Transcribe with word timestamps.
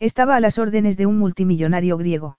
Estaba 0.00 0.34
a 0.34 0.40
las 0.40 0.58
órdenes 0.58 0.96
de 0.96 1.04
un 1.04 1.18
multimillonario 1.18 1.98
griego. 1.98 2.38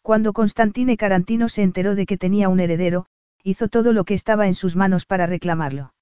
Cuando 0.00 0.32
Constantine 0.32 0.96
Carantino 0.96 1.48
se 1.48 1.62
enteró 1.62 1.96
de 1.96 2.06
que 2.06 2.16
tenía 2.16 2.48
un 2.48 2.60
heredero, 2.60 3.06
hizo 3.42 3.66
todo 3.66 3.92
lo 3.92 4.04
que 4.04 4.14
estaba 4.14 4.46
en 4.46 4.54
sus 4.54 4.76
manos 4.76 5.04
para 5.04 5.26
reclamarlo. 5.26 5.92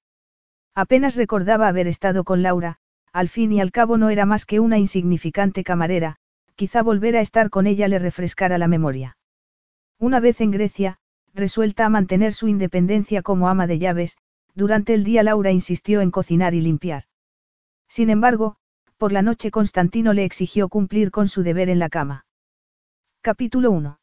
Apenas 0.75 1.15
recordaba 1.15 1.67
haber 1.67 1.87
estado 1.87 2.23
con 2.23 2.43
Laura, 2.43 2.77
al 3.11 3.27
fin 3.27 3.51
y 3.51 3.59
al 3.59 3.71
cabo 3.71 3.97
no 3.97 4.11
era 4.11 4.27
más 4.27 4.45
que 4.45 4.59
una 4.59 4.77
insignificante 4.77 5.63
camarera, 5.63 6.17
quizá 6.55 6.83
volver 6.83 7.17
a 7.17 7.21
estar 7.21 7.49
con 7.49 7.65
ella 7.65 7.87
le 7.87 7.97
refrescara 7.97 8.59
la 8.59 8.67
memoria. 8.67 9.17
Una 9.97 10.19
vez 10.19 10.41
en 10.41 10.51
Grecia, 10.51 10.99
resuelta 11.33 11.87
a 11.87 11.89
mantener 11.89 12.33
su 12.33 12.47
independencia 12.47 13.23
como 13.23 13.49
ama 13.49 13.65
de 13.65 13.79
llaves, 13.79 14.17
durante 14.53 14.93
el 14.93 15.03
día 15.03 15.23
Laura 15.23 15.51
insistió 15.51 16.01
en 16.01 16.11
cocinar 16.11 16.53
y 16.53 16.61
limpiar. 16.61 17.05
Sin 17.87 18.11
embargo, 18.11 18.57
por 18.97 19.11
la 19.11 19.21
noche 19.21 19.51
Constantino 19.51 20.13
le 20.13 20.23
exigió 20.23 20.69
cumplir 20.69 21.11
con 21.11 21.27
su 21.27 21.43
deber 21.43 21.69
en 21.69 21.77
la 21.77 21.87
cama. 21.87 22.25
Capítulo 23.21 23.69
1. 23.69 23.99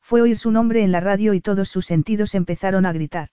Fue 0.00 0.22
oír 0.22 0.38
su 0.38 0.50
nombre 0.50 0.82
en 0.82 0.90
la 0.90 1.00
radio 1.00 1.34
y 1.34 1.42
todos 1.42 1.68
sus 1.68 1.84
sentidos 1.84 2.34
empezaron 2.34 2.86
a 2.86 2.92
gritar. 2.92 3.28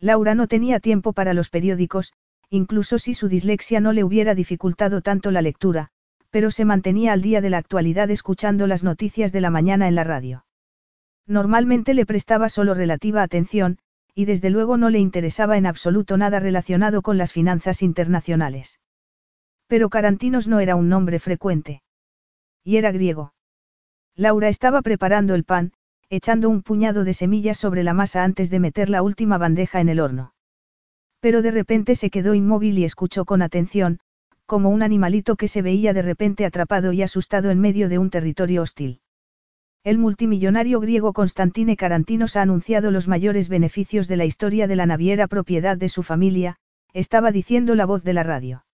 Laura 0.00 0.34
no 0.34 0.48
tenía 0.48 0.80
tiempo 0.80 1.12
para 1.12 1.34
los 1.34 1.50
periódicos, 1.50 2.14
incluso 2.50 2.98
si 2.98 3.14
su 3.14 3.28
dislexia 3.28 3.78
no 3.78 3.92
le 3.92 4.02
hubiera 4.02 4.34
dificultado 4.34 5.02
tanto 5.02 5.30
la 5.30 5.40
lectura, 5.40 5.90
pero 6.30 6.50
se 6.50 6.64
mantenía 6.64 7.12
al 7.12 7.22
día 7.22 7.40
de 7.40 7.50
la 7.50 7.58
actualidad 7.58 8.10
escuchando 8.10 8.66
las 8.66 8.82
noticias 8.82 9.30
de 9.30 9.40
la 9.40 9.50
mañana 9.50 9.86
en 9.86 9.94
la 9.94 10.02
radio. 10.02 10.46
Normalmente 11.28 11.94
le 11.94 12.06
prestaba 12.06 12.48
solo 12.48 12.74
relativa 12.74 13.22
atención, 13.22 13.78
y 14.16 14.24
desde 14.24 14.50
luego 14.50 14.76
no 14.76 14.90
le 14.90 14.98
interesaba 14.98 15.56
en 15.56 15.66
absoluto 15.66 16.16
nada 16.16 16.40
relacionado 16.40 17.02
con 17.02 17.18
las 17.18 17.32
finanzas 17.32 17.82
internacionales. 17.82 18.80
Pero 19.72 19.88
Carantinos 19.88 20.48
no 20.48 20.60
era 20.60 20.76
un 20.76 20.90
nombre 20.90 21.18
frecuente. 21.18 21.80
Y 22.62 22.76
era 22.76 22.92
griego. 22.92 23.32
Laura 24.14 24.50
estaba 24.50 24.82
preparando 24.82 25.34
el 25.34 25.44
pan, 25.44 25.72
echando 26.10 26.50
un 26.50 26.60
puñado 26.60 27.04
de 27.04 27.14
semillas 27.14 27.56
sobre 27.56 27.82
la 27.82 27.94
masa 27.94 28.22
antes 28.22 28.50
de 28.50 28.60
meter 28.60 28.90
la 28.90 29.00
última 29.00 29.38
bandeja 29.38 29.80
en 29.80 29.88
el 29.88 30.00
horno. 30.00 30.34
Pero 31.20 31.40
de 31.40 31.52
repente 31.52 31.94
se 31.94 32.10
quedó 32.10 32.34
inmóvil 32.34 32.78
y 32.78 32.84
escuchó 32.84 33.24
con 33.24 33.40
atención, 33.40 33.98
como 34.44 34.68
un 34.68 34.82
animalito 34.82 35.36
que 35.36 35.48
se 35.48 35.62
veía 35.62 35.94
de 35.94 36.02
repente 36.02 36.44
atrapado 36.44 36.92
y 36.92 37.00
asustado 37.00 37.48
en 37.48 37.58
medio 37.58 37.88
de 37.88 37.96
un 37.96 38.10
territorio 38.10 38.60
hostil. 38.60 39.00
El 39.84 39.96
multimillonario 39.96 40.80
griego 40.80 41.14
Constantine 41.14 41.78
Carantinos 41.78 42.36
ha 42.36 42.42
anunciado 42.42 42.90
los 42.90 43.08
mayores 43.08 43.48
beneficios 43.48 44.06
de 44.06 44.18
la 44.18 44.26
historia 44.26 44.66
de 44.66 44.76
la 44.76 44.84
naviera 44.84 45.28
propiedad 45.28 45.78
de 45.78 45.88
su 45.88 46.02
familia, 46.02 46.56
estaba 46.92 47.32
diciendo 47.32 47.74
la 47.74 47.86
voz 47.86 48.04
de 48.04 48.12
la 48.12 48.22
radio. 48.22 48.66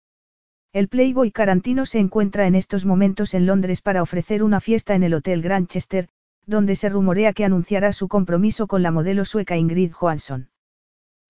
El 0.73 0.89
Playboy 0.89 1.31
Carantino 1.31 1.87
se 1.87 1.99
encuentra 1.99 2.47
en 2.47 2.55
estos 2.55 2.85
momentos 2.85 3.33
en 3.33 3.47
Londres 3.47 3.81
para 3.81 4.03
ofrecer 4.03 4.43
una 4.43 4.61
fiesta 4.61 4.95
en 4.95 5.03
el 5.03 5.15
Hotel 5.15 5.41
Grantchester, 5.41 6.09
donde 6.45 6.77
se 6.77 6.91
rumorea 6.91 7.33
que 7.33 7.47
anunciará 7.47 7.93
su 7.93 8.07
compromiso 8.07 8.67
con 8.67 8.83
la 8.83 8.91
modelo 8.91 9.25
sueca 9.25 9.57
Ingrid 9.57 9.93
Johansson. 9.93 10.51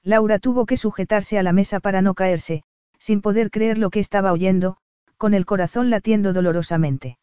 Laura 0.03 0.41
tuvo 0.41 0.67
que 0.67 0.77
sujetarse 0.77 1.39
a 1.39 1.45
la 1.45 1.53
mesa 1.53 1.79
para 1.79 2.03
no 2.03 2.15
caerse, 2.15 2.65
sin 2.99 3.21
poder 3.21 3.51
creer 3.51 3.79
lo 3.79 3.91
que 3.91 4.01
estaba 4.01 4.33
oyendo, 4.33 4.77
con 5.17 5.35
el 5.35 5.47
corazón 5.47 5.89
latiendo 5.89 6.33
dolorosamente. 6.33 7.19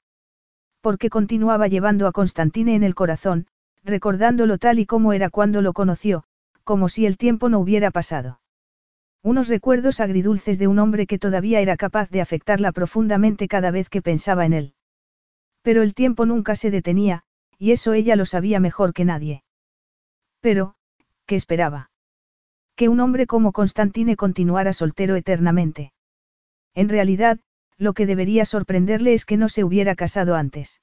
Porque 0.79 1.09
continuaba 1.09 1.67
llevando 1.67 2.07
a 2.07 2.13
Constantine 2.13 2.75
en 2.75 2.83
el 2.83 2.95
corazón, 2.95 3.47
recordándolo 3.83 4.57
tal 4.57 4.79
y 4.79 4.85
como 4.85 5.11
era 5.11 5.29
cuando 5.29 5.61
lo 5.61 5.73
conoció, 5.73 6.23
como 6.63 6.87
si 6.87 7.05
el 7.05 7.17
tiempo 7.17 7.49
no 7.49 7.59
hubiera 7.59 7.91
pasado. 7.91 8.39
Unos 9.25 9.47
recuerdos 9.47 10.01
agridulces 10.01 10.59
de 10.59 10.67
un 10.67 10.77
hombre 10.77 11.07
que 11.07 11.17
todavía 11.17 11.59
era 11.59 11.77
capaz 11.77 12.11
de 12.11 12.21
afectarla 12.21 12.71
profundamente 12.71 13.47
cada 13.47 13.71
vez 13.71 13.89
que 13.89 14.03
pensaba 14.03 14.45
en 14.45 14.53
él. 14.53 14.73
Pero 15.63 15.81
el 15.81 15.95
tiempo 15.95 16.27
nunca 16.27 16.55
se 16.55 16.69
detenía, 16.69 17.23
y 17.57 17.71
eso 17.71 17.93
ella 17.93 18.15
lo 18.15 18.27
sabía 18.27 18.59
mejor 18.59 18.93
que 18.93 19.03
nadie. 19.03 19.43
Pero, 20.41 20.75
¿qué 21.25 21.35
esperaba? 21.35 21.89
Que 22.75 22.87
un 22.87 22.99
hombre 22.99 23.25
como 23.25 23.51
Constantine 23.51 24.15
continuara 24.15 24.73
soltero 24.73 25.15
eternamente. 25.15 25.91
En 26.75 26.87
realidad, 26.87 27.39
lo 27.79 27.93
que 27.93 28.05
debería 28.05 28.45
sorprenderle 28.45 29.15
es 29.15 29.25
que 29.25 29.37
no 29.37 29.49
se 29.49 29.63
hubiera 29.63 29.95
casado 29.95 30.35
antes. 30.35 30.81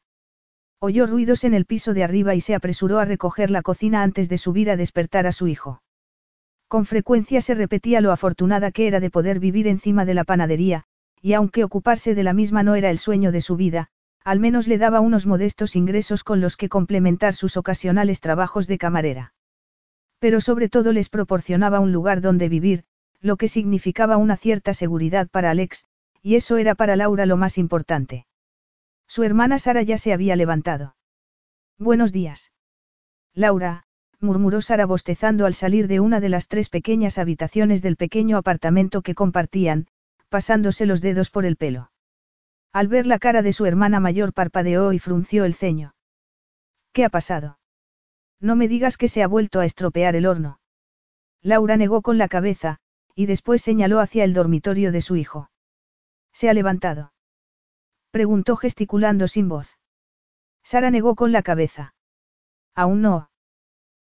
Oyó 0.81 1.07
ruidos 1.07 1.45
en 1.45 1.55
el 1.55 1.65
piso 1.65 1.95
de 1.95 2.03
arriba 2.03 2.35
y 2.35 2.41
se 2.41 2.57
apresuró 2.57 2.99
a 2.99 3.05
recoger 3.05 3.53
la 3.53 3.63
cocina 3.63 4.03
antes 4.03 4.29
de 4.29 4.37
subir 4.37 4.69
a 4.69 4.77
despertar 4.77 5.29
a 5.29 5.33
su 5.33 5.47
hijo. 5.47 5.81
Con 6.73 6.87
frecuencia 6.87 7.43
se 7.43 7.55
repetía 7.55 8.01
lo 8.01 8.13
afortunada 8.13 8.71
que 8.71 8.87
era 8.87 8.99
de 8.99 9.11
poder 9.11 9.41
vivir 9.41 9.69
encima 9.69 10.07
de 10.07 10.15
la 10.15 10.25
panadería, 10.25 10.85
y 11.21 11.35
aunque 11.35 11.65
ocuparse 11.65 12.15
de 12.15 12.23
la 12.23 12.33
misma 12.33 12.63
no 12.63 12.77
era 12.77 12.89
el 12.89 12.97
sueño 12.97 13.31
de 13.31 13.43
su 13.43 13.57
vida, 13.57 13.89
al 14.25 14.41
menos 14.41 14.67
le 14.67 14.79
daba 14.79 15.01
unos 15.01 15.27
modestos 15.27 15.77
ingresos 15.77 16.25
con 16.25 16.41
los 16.41 16.57
que 16.57 16.71
complementar 16.71 17.35
sus 17.35 17.59
ocasionales 17.59 18.23
trabajos 18.23 18.67
de 18.69 18.79
camarera. 18.79 19.35
Pero 20.19 20.41
sobre 20.41 20.71
todo 20.71 20.95
les 20.95 21.11
proporcionaba 21.11 21.79
un 21.79 21.93
lugar 21.93 22.23
donde 22.23 22.49
vivir, 22.49 22.85
lo 23.21 23.37
que 23.37 23.49
significaba 23.49 24.17
una 24.17 24.39
cierta 24.39 24.73
seguridad 24.73 25.29
para 25.29 25.51
Alex, 25.51 25.85
y 26.23 26.37
eso 26.37 26.57
era 26.57 26.75
para 26.75 26.97
Laura 26.97 27.27
lo 27.27 27.37
más 27.37 27.59
importante. 27.59 28.25
Su 29.07 29.25
hermana 29.25 29.59
Sara 29.59 29.83
ya 29.83 29.99
se 29.99 30.15
había 30.15 30.37
levantado. 30.37 30.97
Buenos 31.79 32.13
días. 32.13 32.51
Laura, 33.35 33.85
murmuró 34.23 34.63
Sara 34.63 34.87
bostezando 34.87 35.47
al 35.47 35.55
salir 35.55 35.89
de 35.89 36.01
una 36.01 36.21
de 36.21 36.29
las 36.29 36.49
tres 36.49 36.69
pequeñas 36.69 37.19
habitaciones 37.19 37.83
del 37.83 37.97
pequeño 37.97 38.37
apartamento 38.37 39.03
que 39.03 39.15
compartían, 39.15 39.89
pasándose 40.29 40.87
los 40.87 41.01
dedos 41.01 41.31
por 41.31 41.45
el 41.45 41.57
pelo. 41.57 41.91
Al 42.73 42.89
ver 42.89 43.07
la 43.07 43.19
cara 43.19 43.43
de 43.43 43.53
su 43.53 43.67
hermana 43.67 44.01
mayor 44.01 44.33
parpadeó 44.33 44.93
y 44.93 44.99
frunció 44.99 45.45
el 45.45 45.55
ceño. 45.55 45.95
¿Qué 46.93 47.05
ha 47.05 47.11
pasado? 47.11 47.59
No 48.41 48.57
me 48.57 48.69
digas 48.69 48.97
que 48.97 49.09
se 49.09 49.23
ha 49.23 49.29
vuelto 49.29 49.61
a 49.61 49.65
estropear 49.65 50.17
el 50.17 50.27
horno. 50.27 50.61
Laura 51.43 51.77
negó 51.77 52.03
con 52.03 52.19
la 52.19 52.29
cabeza, 52.29 52.79
y 53.15 53.27
después 53.27 53.63
señaló 53.63 54.01
hacia 54.01 54.25
el 54.25 54.33
dormitorio 54.33 54.93
de 54.93 55.01
su 55.01 55.17
hijo. 55.17 55.51
¿Se 56.33 56.49
ha 56.49 56.55
levantado? 56.55 57.13
Preguntó 58.11 58.57
gesticulando 58.57 59.27
sin 59.29 59.49
voz. 59.49 59.79
Sara 60.63 60.91
negó 60.91 61.15
con 61.15 61.33
la 61.33 61.43
cabeza. 61.43 61.95
Aún 62.75 63.03
no. 63.03 63.32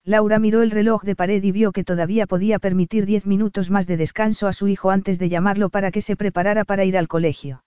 Laura 0.06 0.38
miró 0.38 0.62
el 0.62 0.70
reloj 0.70 1.02
de 1.02 1.16
pared 1.16 1.42
y 1.42 1.50
vio 1.50 1.72
que 1.72 1.82
todavía 1.82 2.26
podía 2.26 2.58
permitir 2.58 3.06
diez 3.06 3.24
minutos 3.24 3.70
más 3.70 3.86
de 3.86 3.96
descanso 3.96 4.46
a 4.46 4.52
su 4.52 4.68
hijo 4.68 4.90
antes 4.90 5.18
de 5.18 5.30
llamarlo 5.30 5.70
para 5.70 5.90
que 5.90 6.02
se 6.02 6.14
preparara 6.14 6.64
para 6.64 6.84
ir 6.84 6.98
al 6.98 7.08
colegio. 7.08 7.64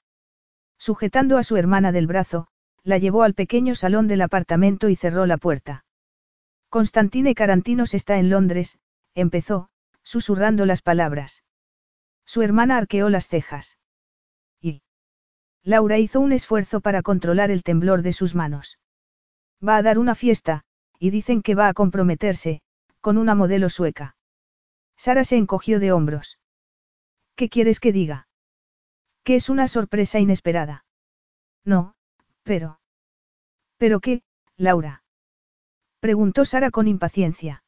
Sujetando 0.78 1.40
a 1.40 1.44
su 1.44 1.58
hermana 1.58 1.92
del 1.92 2.06
brazo, 2.06 2.48
la 2.84 3.00
llevó 3.00 3.24
al 3.24 3.34
pequeño 3.34 3.74
salón 3.74 4.08
del 4.08 4.22
apartamento 4.22 4.88
y 4.88 4.96
cerró 4.96 5.26
la 5.26 5.38
puerta. 5.38 5.84
Constantine 6.70 7.34
Carantinos 7.34 7.96
está 7.96 8.20
en 8.20 8.30
Londres, 8.30 8.78
empezó, 9.16 9.70
susurrando 10.04 10.68
las 10.68 10.84
palabras. 10.84 11.44
Su 12.24 12.44
hermana 12.44 12.78
arqueó 12.78 13.10
las 13.10 13.28
cejas. 13.28 13.80
Y. 14.62 14.84
Laura 15.64 15.98
hizo 15.98 16.20
un 16.20 16.34
esfuerzo 16.34 16.82
para 16.82 17.02
controlar 17.02 17.50
el 17.50 17.64
temblor 17.64 18.04
de 18.04 18.14
sus 18.14 18.36
manos. 18.36 18.78
Va 19.66 19.78
a 19.78 19.82
dar 19.82 19.98
una 19.98 20.14
fiesta, 20.14 20.66
y 21.00 21.10
dicen 21.10 21.42
que 21.42 21.56
va 21.56 21.68
a 21.68 21.74
comprometerse, 21.74 22.62
con 23.02 23.18
una 23.18 23.36
modelo 23.36 23.70
sueca. 23.70 24.16
Sara 24.98 25.24
se 25.24 25.38
encogió 25.38 25.80
de 25.80 25.92
hombros. 25.92 26.40
¿Qué 27.36 27.50
quieres 27.50 27.80
que 27.80 27.92
diga? 27.92 28.28
Que 29.24 29.36
es 29.36 29.50
una 29.50 29.68
sorpresa 29.68 30.20
inesperada. 30.20 30.86
No, 31.64 31.96
pero... 32.44 32.80
¿Pero 33.78 34.00
qué, 34.00 34.24
Laura? 34.58 35.04
Preguntó 36.00 36.46
Sara 36.46 36.72
con 36.72 36.88
impaciencia. 36.88 37.64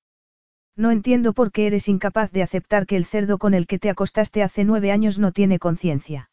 No 0.76 0.92
entiendo 0.92 1.34
por 1.34 1.52
qué 1.52 1.68
eres 1.68 1.88
incapaz 1.88 2.32
de 2.32 2.42
aceptar 2.42 2.86
que 2.86 2.96
el 2.96 3.06
cerdo 3.06 3.38
con 3.38 3.54
el 3.54 3.68
que 3.68 3.80
te 3.80 3.90
acostaste 3.90 4.42
hace 4.42 4.64
nueve 4.64 4.92
años 4.92 5.20
no 5.20 5.32
tiene 5.32 5.60
conciencia. 5.60 6.32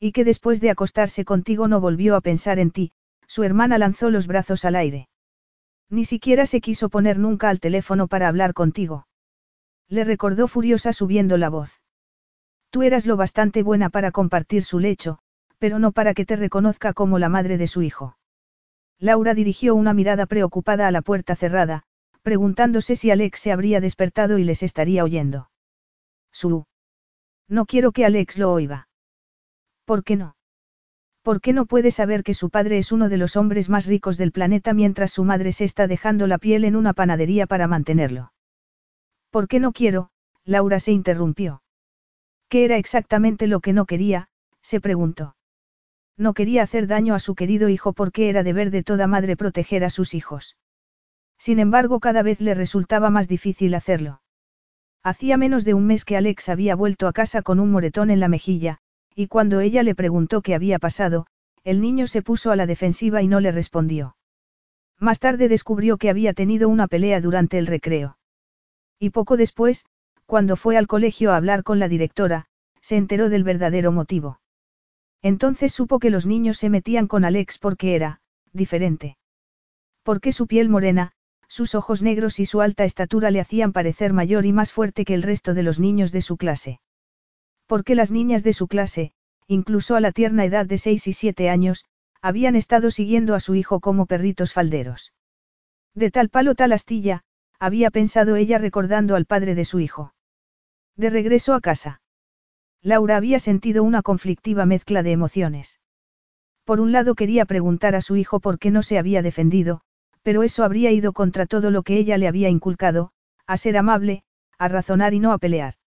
Y 0.00 0.12
que 0.12 0.24
después 0.24 0.60
de 0.60 0.70
acostarse 0.70 1.24
contigo 1.24 1.68
no 1.68 1.80
volvió 1.80 2.16
a 2.16 2.20
pensar 2.20 2.58
en 2.58 2.70
ti, 2.70 2.92
su 3.26 3.44
hermana 3.44 3.76
lanzó 3.78 4.10
los 4.10 4.26
brazos 4.26 4.64
al 4.64 4.76
aire. 4.76 5.08
Ni 5.90 6.04
siquiera 6.04 6.46
se 6.46 6.60
quiso 6.60 6.88
poner 6.88 7.18
nunca 7.18 7.48
al 7.48 7.60
teléfono 7.60 8.08
para 8.08 8.28
hablar 8.28 8.52
contigo. 8.52 9.06
Le 9.88 10.04
recordó 10.04 10.48
furiosa 10.48 10.92
subiendo 10.92 11.38
la 11.38 11.48
voz. 11.48 11.80
Tú 12.70 12.82
eras 12.82 13.06
lo 13.06 13.16
bastante 13.16 13.62
buena 13.62 13.88
para 13.88 14.10
compartir 14.10 14.62
su 14.62 14.78
lecho, 14.78 15.18
pero 15.58 15.78
no 15.78 15.92
para 15.92 16.12
que 16.14 16.26
te 16.26 16.36
reconozca 16.36 16.92
como 16.92 17.18
la 17.18 17.30
madre 17.30 17.56
de 17.56 17.66
su 17.66 17.82
hijo. 17.82 18.18
Laura 18.98 19.32
dirigió 19.32 19.74
una 19.74 19.94
mirada 19.94 20.26
preocupada 20.26 20.86
a 20.86 20.90
la 20.90 21.02
puerta 21.02 21.36
cerrada, 21.36 21.84
preguntándose 22.22 22.96
si 22.96 23.10
Alex 23.10 23.40
se 23.40 23.52
habría 23.52 23.80
despertado 23.80 24.38
y 24.38 24.44
les 24.44 24.62
estaría 24.62 25.04
oyendo. 25.04 25.50
Su. 26.32 26.66
No 27.48 27.64
quiero 27.64 27.92
que 27.92 28.04
Alex 28.04 28.36
lo 28.38 28.52
oiga. 28.52 28.88
¿Por 29.86 30.04
qué 30.04 30.16
no? 30.16 30.36
¿Por 31.28 31.42
qué 31.42 31.52
no 31.52 31.66
puede 31.66 31.90
saber 31.90 32.22
que 32.22 32.32
su 32.32 32.48
padre 32.48 32.78
es 32.78 32.90
uno 32.90 33.10
de 33.10 33.18
los 33.18 33.36
hombres 33.36 33.68
más 33.68 33.84
ricos 33.84 34.16
del 34.16 34.32
planeta 34.32 34.72
mientras 34.72 35.12
su 35.12 35.24
madre 35.24 35.52
se 35.52 35.64
está 35.64 35.86
dejando 35.86 36.26
la 36.26 36.38
piel 36.38 36.64
en 36.64 36.74
una 36.74 36.94
panadería 36.94 37.46
para 37.46 37.66
mantenerlo? 37.66 38.32
¿Por 39.28 39.46
qué 39.46 39.60
no 39.60 39.72
quiero? 39.72 40.10
Laura 40.46 40.80
se 40.80 40.92
interrumpió. 40.92 41.62
¿Qué 42.48 42.64
era 42.64 42.78
exactamente 42.78 43.46
lo 43.46 43.60
que 43.60 43.74
no 43.74 43.84
quería? 43.84 44.30
se 44.62 44.80
preguntó. 44.80 45.36
No 46.16 46.32
quería 46.32 46.62
hacer 46.62 46.86
daño 46.86 47.14
a 47.14 47.18
su 47.18 47.34
querido 47.34 47.68
hijo 47.68 47.92
porque 47.92 48.30
era 48.30 48.42
deber 48.42 48.70
de 48.70 48.82
toda 48.82 49.06
madre 49.06 49.36
proteger 49.36 49.84
a 49.84 49.90
sus 49.90 50.14
hijos. 50.14 50.56
Sin 51.36 51.58
embargo, 51.58 52.00
cada 52.00 52.22
vez 52.22 52.40
le 52.40 52.54
resultaba 52.54 53.10
más 53.10 53.28
difícil 53.28 53.74
hacerlo. 53.74 54.22
Hacía 55.02 55.36
menos 55.36 55.66
de 55.66 55.74
un 55.74 55.84
mes 55.84 56.06
que 56.06 56.16
Alex 56.16 56.48
había 56.48 56.74
vuelto 56.74 57.06
a 57.06 57.12
casa 57.12 57.42
con 57.42 57.60
un 57.60 57.70
moretón 57.70 58.10
en 58.10 58.18
la 58.18 58.28
mejilla, 58.28 58.80
y 59.18 59.26
cuando 59.26 59.58
ella 59.58 59.82
le 59.82 59.96
preguntó 59.96 60.42
qué 60.42 60.54
había 60.54 60.78
pasado, 60.78 61.26
el 61.64 61.80
niño 61.80 62.06
se 62.06 62.22
puso 62.22 62.52
a 62.52 62.56
la 62.56 62.66
defensiva 62.66 63.20
y 63.20 63.26
no 63.26 63.40
le 63.40 63.50
respondió. 63.50 64.14
Más 65.00 65.18
tarde 65.18 65.48
descubrió 65.48 65.96
que 65.96 66.08
había 66.08 66.34
tenido 66.34 66.68
una 66.68 66.86
pelea 66.86 67.20
durante 67.20 67.58
el 67.58 67.66
recreo. 67.66 68.16
Y 68.96 69.10
poco 69.10 69.36
después, 69.36 69.86
cuando 70.24 70.54
fue 70.54 70.76
al 70.76 70.86
colegio 70.86 71.32
a 71.32 71.36
hablar 71.36 71.64
con 71.64 71.80
la 71.80 71.88
directora, 71.88 72.46
se 72.80 72.96
enteró 72.96 73.28
del 73.28 73.42
verdadero 73.42 73.90
motivo. 73.90 74.38
Entonces 75.20 75.72
supo 75.72 75.98
que 75.98 76.10
los 76.10 76.24
niños 76.24 76.56
se 76.56 76.70
metían 76.70 77.08
con 77.08 77.24
Alex 77.24 77.58
porque 77.58 77.96
era, 77.96 78.20
diferente. 78.52 79.18
Porque 80.04 80.30
su 80.30 80.46
piel 80.46 80.68
morena, 80.68 81.10
sus 81.48 81.74
ojos 81.74 82.02
negros 82.02 82.38
y 82.38 82.46
su 82.46 82.60
alta 82.60 82.84
estatura 82.84 83.32
le 83.32 83.40
hacían 83.40 83.72
parecer 83.72 84.12
mayor 84.12 84.46
y 84.46 84.52
más 84.52 84.70
fuerte 84.70 85.04
que 85.04 85.14
el 85.14 85.24
resto 85.24 85.54
de 85.54 85.64
los 85.64 85.80
niños 85.80 86.12
de 86.12 86.22
su 86.22 86.36
clase. 86.36 86.78
Porque 87.68 87.94
las 87.94 88.10
niñas 88.10 88.42
de 88.42 88.54
su 88.54 88.66
clase, 88.66 89.12
incluso 89.46 89.94
a 89.94 90.00
la 90.00 90.10
tierna 90.10 90.44
edad 90.44 90.66
de 90.66 90.78
seis 90.78 91.06
y 91.06 91.12
siete 91.12 91.50
años, 91.50 91.84
habían 92.22 92.56
estado 92.56 92.90
siguiendo 92.90 93.34
a 93.34 93.40
su 93.40 93.54
hijo 93.54 93.78
como 93.78 94.06
perritos 94.06 94.52
falderos. 94.52 95.12
De 95.94 96.10
tal 96.10 96.30
palo 96.30 96.54
tal 96.54 96.72
astilla, 96.72 97.22
había 97.60 97.90
pensado 97.90 98.36
ella 98.36 98.58
recordando 98.58 99.16
al 99.16 99.26
padre 99.26 99.54
de 99.54 99.66
su 99.66 99.80
hijo. 99.80 100.14
De 100.96 101.10
regreso 101.10 101.54
a 101.54 101.60
casa. 101.60 102.00
Laura 102.82 103.16
había 103.16 103.38
sentido 103.38 103.84
una 103.84 104.02
conflictiva 104.02 104.64
mezcla 104.64 105.02
de 105.02 105.12
emociones. 105.12 105.78
Por 106.64 106.80
un 106.80 106.90
lado 106.92 107.14
quería 107.14 107.44
preguntar 107.44 107.94
a 107.94 108.00
su 108.00 108.16
hijo 108.16 108.40
por 108.40 108.58
qué 108.58 108.70
no 108.70 108.82
se 108.82 108.98
había 108.98 109.20
defendido, 109.20 109.82
pero 110.22 110.42
eso 110.42 110.64
habría 110.64 110.90
ido 110.90 111.12
contra 111.12 111.44
todo 111.44 111.70
lo 111.70 111.82
que 111.82 111.98
ella 111.98 112.16
le 112.16 112.28
había 112.28 112.48
inculcado, 112.48 113.10
a 113.46 113.56
ser 113.56 113.76
amable, 113.76 114.22
a 114.58 114.68
razonar 114.68 115.12
y 115.12 115.20
no 115.20 115.32
a 115.32 115.38
pelear. 115.38 115.77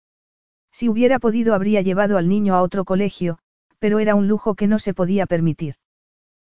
Si 0.72 0.90
hubiera 0.90 1.20
podido 1.20 1.54
habría 1.54 1.82
llevado 1.82 2.18
al 2.18 2.28
niño 2.28 2.56
a 2.56 2.62
otro 2.62 2.86
colegio, 2.86 3.40
pero 3.80 4.00
era 4.00 4.16
un 4.16 4.28
lujo 4.28 4.56
que 4.56 4.68
no 4.68 4.80
se 4.80 4.94
podía 4.94 5.26
permitir. 5.26 5.76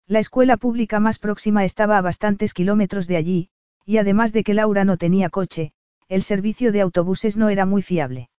La 0.07 0.19
escuela 0.19 0.57
pública 0.57 1.01
más 1.01 1.19
próxima 1.19 1.65
estaba 1.65 1.99
a 1.99 2.03
bastantes 2.03 2.55
kilómetros 2.55 3.07
de 3.07 3.17
allí, 3.17 3.51
y 3.85 3.99
además 3.99 4.33
de 4.33 4.43
que 4.43 4.55
Laura 4.55 4.85
no 4.85 4.97
tenía 4.97 5.29
coche, 5.29 5.73
el 6.09 6.23
servicio 6.23 6.73
de 6.73 6.81
autobuses 6.81 7.37
no 7.37 7.51
era 7.51 7.67
muy 7.67 7.83
fiable. 7.83 8.31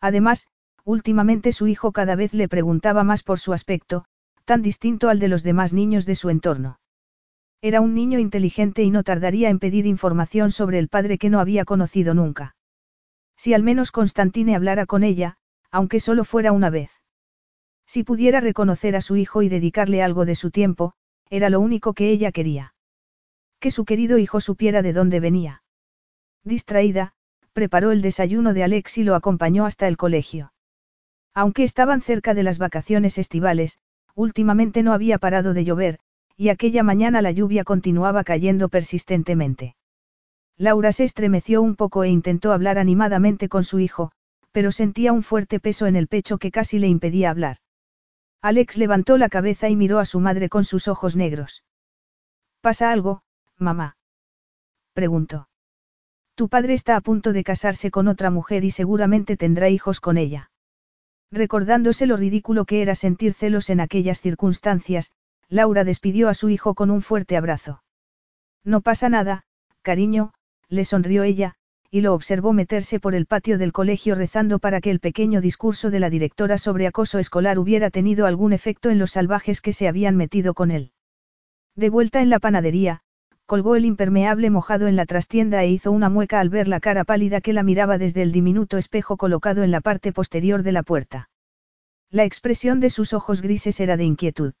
Además, 0.00 0.48
últimamente 0.84 1.52
su 1.52 1.68
hijo 1.68 1.92
cada 1.92 2.16
vez 2.16 2.34
le 2.34 2.48
preguntaba 2.48 3.04
más 3.04 3.22
por 3.22 3.38
su 3.38 3.52
aspecto, 3.52 4.04
tan 4.44 4.62
distinto 4.62 5.08
al 5.08 5.20
de 5.20 5.28
los 5.28 5.42
demás 5.42 5.72
niños 5.72 6.06
de 6.06 6.16
su 6.16 6.30
entorno. 6.30 6.80
Era 7.60 7.80
un 7.80 7.94
niño 7.94 8.18
inteligente 8.18 8.82
y 8.82 8.90
no 8.90 9.04
tardaría 9.04 9.50
en 9.50 9.58
pedir 9.58 9.86
información 9.86 10.50
sobre 10.50 10.78
el 10.78 10.88
padre 10.88 11.18
que 11.18 11.30
no 11.30 11.38
había 11.38 11.64
conocido 11.64 12.14
nunca. 12.14 12.56
Si 13.38 13.54
al 13.54 13.62
menos 13.62 13.92
Constantine 13.92 14.56
hablara 14.56 14.84
con 14.84 15.04
ella, 15.04 15.38
aunque 15.70 16.00
solo 16.00 16.24
fuera 16.24 16.52
una 16.52 16.70
vez. 16.70 16.90
Si 17.86 18.02
pudiera 18.02 18.40
reconocer 18.40 18.96
a 18.96 19.00
su 19.00 19.16
hijo 19.16 19.42
y 19.42 19.48
dedicarle 19.48 20.02
algo 20.02 20.26
de 20.26 20.34
su 20.34 20.50
tiempo, 20.50 20.92
era 21.30 21.48
lo 21.48 21.60
único 21.60 21.94
que 21.94 22.10
ella 22.10 22.32
quería. 22.32 22.74
Que 23.60 23.70
su 23.70 23.84
querido 23.84 24.18
hijo 24.18 24.40
supiera 24.40 24.82
de 24.82 24.92
dónde 24.92 25.20
venía. 25.20 25.62
Distraída, 26.44 27.14
preparó 27.52 27.92
el 27.92 28.02
desayuno 28.02 28.54
de 28.54 28.64
Alex 28.64 28.98
y 28.98 29.04
lo 29.04 29.14
acompañó 29.14 29.66
hasta 29.66 29.88
el 29.88 29.96
colegio. 29.96 30.52
Aunque 31.32 31.62
estaban 31.62 32.02
cerca 32.02 32.34
de 32.34 32.42
las 32.42 32.58
vacaciones 32.58 33.18
estivales, 33.18 33.78
últimamente 34.14 34.82
no 34.82 34.92
había 34.92 35.18
parado 35.18 35.54
de 35.54 35.64
llover, 35.64 36.00
y 36.36 36.48
aquella 36.48 36.82
mañana 36.82 37.22
la 37.22 37.30
lluvia 37.30 37.62
continuaba 37.62 38.24
cayendo 38.24 38.68
persistentemente. 38.68 39.76
Laura 40.58 40.90
se 40.90 41.04
estremeció 41.04 41.62
un 41.62 41.76
poco 41.76 42.02
e 42.02 42.08
intentó 42.08 42.52
hablar 42.52 42.78
animadamente 42.78 43.48
con 43.48 43.62
su 43.62 43.78
hijo, 43.78 44.10
pero 44.50 44.72
sentía 44.72 45.12
un 45.12 45.22
fuerte 45.22 45.60
peso 45.60 45.86
en 45.86 45.94
el 45.94 46.08
pecho 46.08 46.38
que 46.38 46.50
casi 46.50 46.80
le 46.80 46.88
impedía 46.88 47.30
hablar. 47.30 47.58
Alex 48.42 48.76
levantó 48.76 49.18
la 49.18 49.28
cabeza 49.28 49.68
y 49.68 49.76
miró 49.76 50.00
a 50.00 50.04
su 50.04 50.18
madre 50.18 50.48
con 50.48 50.64
sus 50.64 50.88
ojos 50.88 51.14
negros. 51.14 51.64
¿Pasa 52.60 52.90
algo, 52.90 53.22
mamá? 53.56 53.96
preguntó. 54.94 55.48
Tu 56.34 56.48
padre 56.48 56.74
está 56.74 56.96
a 56.96 57.00
punto 57.00 57.32
de 57.32 57.44
casarse 57.44 57.90
con 57.92 58.08
otra 58.08 58.30
mujer 58.30 58.64
y 58.64 58.72
seguramente 58.72 59.36
tendrá 59.36 59.68
hijos 59.68 60.00
con 60.00 60.18
ella. 60.18 60.50
Recordándose 61.30 62.06
lo 62.06 62.16
ridículo 62.16 62.64
que 62.64 62.82
era 62.82 62.94
sentir 62.94 63.34
celos 63.34 63.70
en 63.70 63.80
aquellas 63.80 64.20
circunstancias, 64.20 65.12
Laura 65.48 65.84
despidió 65.84 66.28
a 66.28 66.34
su 66.34 66.48
hijo 66.48 66.74
con 66.74 66.90
un 66.90 67.02
fuerte 67.02 67.36
abrazo. 67.36 67.82
No 68.64 68.80
pasa 68.80 69.08
nada, 69.08 69.44
cariño, 69.82 70.32
le 70.68 70.84
sonrió 70.84 71.22
ella, 71.22 71.54
y 71.90 72.02
lo 72.02 72.12
observó 72.12 72.52
meterse 72.52 73.00
por 73.00 73.14
el 73.14 73.26
patio 73.26 73.56
del 73.56 73.72
colegio 73.72 74.14
rezando 74.14 74.58
para 74.58 74.80
que 74.80 74.90
el 74.90 75.00
pequeño 75.00 75.40
discurso 75.40 75.90
de 75.90 76.00
la 76.00 76.10
directora 76.10 76.58
sobre 76.58 76.86
acoso 76.86 77.18
escolar 77.18 77.58
hubiera 77.58 77.90
tenido 77.90 78.26
algún 78.26 78.52
efecto 78.52 78.90
en 78.90 78.98
los 78.98 79.12
salvajes 79.12 79.60
que 79.60 79.72
se 79.72 79.88
habían 79.88 80.16
metido 80.16 80.52
con 80.52 80.70
él. 80.70 80.92
De 81.74 81.88
vuelta 81.88 82.20
en 82.20 82.28
la 82.28 82.40
panadería, 82.40 83.00
colgó 83.46 83.76
el 83.76 83.86
impermeable 83.86 84.50
mojado 84.50 84.88
en 84.88 84.96
la 84.96 85.06
trastienda 85.06 85.62
e 85.62 85.70
hizo 85.70 85.90
una 85.90 86.10
mueca 86.10 86.40
al 86.40 86.50
ver 86.50 86.68
la 86.68 86.80
cara 86.80 87.04
pálida 87.04 87.40
que 87.40 87.54
la 87.54 87.62
miraba 87.62 87.96
desde 87.96 88.20
el 88.20 88.30
diminuto 88.30 88.76
espejo 88.76 89.16
colocado 89.16 89.62
en 89.62 89.70
la 89.70 89.80
parte 89.80 90.12
posterior 90.12 90.62
de 90.62 90.72
la 90.72 90.82
puerta. 90.82 91.30
La 92.10 92.24
expresión 92.24 92.80
de 92.80 92.90
sus 92.90 93.14
ojos 93.14 93.40
grises 93.40 93.80
era 93.80 93.96
de 93.96 94.04
inquietud. 94.04 94.52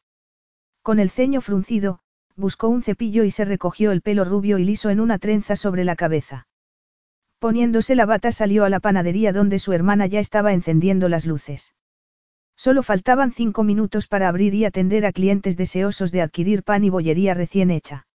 Con 0.80 1.00
el 1.00 1.10
ceño 1.10 1.42
fruncido, 1.42 2.00
buscó 2.38 2.68
un 2.68 2.82
cepillo 2.82 3.24
y 3.24 3.32
se 3.32 3.44
recogió 3.44 3.90
el 3.90 4.00
pelo 4.00 4.24
rubio 4.24 4.58
y 4.58 4.64
liso 4.64 4.90
en 4.90 5.00
una 5.00 5.18
trenza 5.18 5.56
sobre 5.56 5.84
la 5.84 5.96
cabeza. 5.96 6.46
Poniéndose 7.40 7.96
la 7.96 8.06
bata 8.06 8.30
salió 8.30 8.64
a 8.64 8.68
la 8.68 8.78
panadería 8.78 9.32
donde 9.32 9.58
su 9.58 9.72
hermana 9.72 10.06
ya 10.06 10.20
estaba 10.20 10.52
encendiendo 10.52 11.08
las 11.08 11.26
luces. 11.26 11.74
Solo 12.56 12.84
faltaban 12.84 13.32
cinco 13.32 13.64
minutos 13.64 14.06
para 14.06 14.28
abrir 14.28 14.54
y 14.54 14.64
atender 14.64 15.04
a 15.04 15.12
clientes 15.12 15.56
deseosos 15.56 16.12
de 16.12 16.22
adquirir 16.22 16.62
pan 16.62 16.84
y 16.84 16.90
bollería 16.90 17.34
recién 17.34 17.72
hecha. 17.72 18.06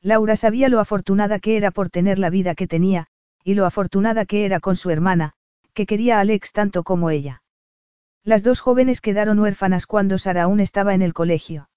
Laura 0.00 0.34
sabía 0.34 0.68
lo 0.68 0.80
afortunada 0.80 1.38
que 1.38 1.56
era 1.56 1.70
por 1.70 1.90
tener 1.90 2.18
la 2.18 2.30
vida 2.30 2.54
que 2.54 2.66
tenía, 2.66 3.06
y 3.44 3.54
lo 3.54 3.66
afortunada 3.66 4.24
que 4.24 4.44
era 4.46 4.60
con 4.60 4.76
su 4.76 4.90
hermana, 4.90 5.34
que 5.74 5.86
quería 5.86 6.18
a 6.18 6.20
Alex 6.20 6.52
tanto 6.52 6.84
como 6.84 7.10
ella. 7.10 7.42
Las 8.24 8.42
dos 8.42 8.60
jóvenes 8.60 9.00
quedaron 9.00 9.38
huérfanas 9.38 9.86
cuando 9.86 10.16
Sara 10.16 10.44
aún 10.44 10.60
estaba 10.60 10.94
en 10.94 11.02
el 11.02 11.12
colegio. 11.12 11.68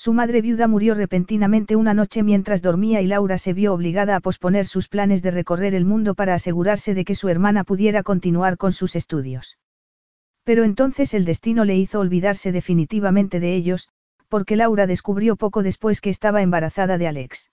Su 0.00 0.12
madre 0.12 0.42
viuda 0.42 0.68
murió 0.68 0.94
repentinamente 0.94 1.74
una 1.74 1.92
noche 1.92 2.22
mientras 2.22 2.62
dormía 2.62 3.02
y 3.02 3.08
Laura 3.08 3.36
se 3.36 3.52
vio 3.52 3.74
obligada 3.74 4.14
a 4.14 4.20
posponer 4.20 4.64
sus 4.64 4.86
planes 4.86 5.22
de 5.22 5.32
recorrer 5.32 5.74
el 5.74 5.84
mundo 5.84 6.14
para 6.14 6.34
asegurarse 6.34 6.94
de 6.94 7.04
que 7.04 7.16
su 7.16 7.28
hermana 7.28 7.64
pudiera 7.64 8.04
continuar 8.04 8.58
con 8.58 8.72
sus 8.72 8.94
estudios. 8.94 9.58
Pero 10.44 10.62
entonces 10.62 11.14
el 11.14 11.24
destino 11.24 11.64
le 11.64 11.74
hizo 11.74 11.98
olvidarse 11.98 12.52
definitivamente 12.52 13.40
de 13.40 13.56
ellos, 13.56 13.88
porque 14.28 14.54
Laura 14.54 14.86
descubrió 14.86 15.34
poco 15.34 15.64
después 15.64 16.00
que 16.00 16.10
estaba 16.10 16.42
embarazada 16.42 16.96
de 16.96 17.08
Alex. 17.08 17.50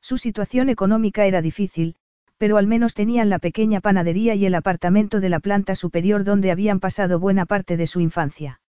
Su 0.00 0.18
situación 0.18 0.68
económica 0.68 1.26
era 1.26 1.42
difícil, 1.42 1.96
pero 2.38 2.58
al 2.58 2.68
menos 2.68 2.94
tenían 2.94 3.28
la 3.28 3.40
pequeña 3.40 3.80
panadería 3.80 4.36
y 4.36 4.46
el 4.46 4.54
apartamento 4.54 5.18
de 5.18 5.30
la 5.30 5.40
planta 5.40 5.74
superior 5.74 6.22
donde 6.22 6.52
habían 6.52 6.78
pasado 6.78 7.18
buena 7.18 7.44
parte 7.44 7.76
de 7.76 7.88
su 7.88 7.98
infancia 7.98 8.60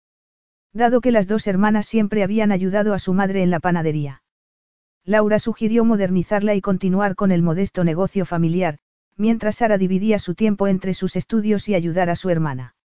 dado 0.73 1.01
que 1.01 1.11
las 1.11 1.27
dos 1.27 1.47
hermanas 1.47 1.85
siempre 1.85 2.23
habían 2.23 2.51
ayudado 2.51 2.93
a 2.93 2.99
su 2.99 3.13
madre 3.13 3.43
en 3.43 3.49
la 3.49 3.59
panadería. 3.59 4.21
Laura 5.03 5.39
sugirió 5.39 5.85
modernizarla 5.85 6.53
y 6.55 6.61
continuar 6.61 7.15
con 7.15 7.31
el 7.31 7.41
modesto 7.41 7.83
negocio 7.83 8.25
familiar, 8.25 8.79
mientras 9.15 9.57
Sara 9.57 9.77
dividía 9.77 10.19
su 10.19 10.35
tiempo 10.35 10.67
entre 10.67 10.93
sus 10.93 11.15
estudios 11.15 11.69
y 11.69 11.75
ayudar 11.75 12.09
a 12.09 12.15
su 12.15 12.29
hermana. 12.29 12.75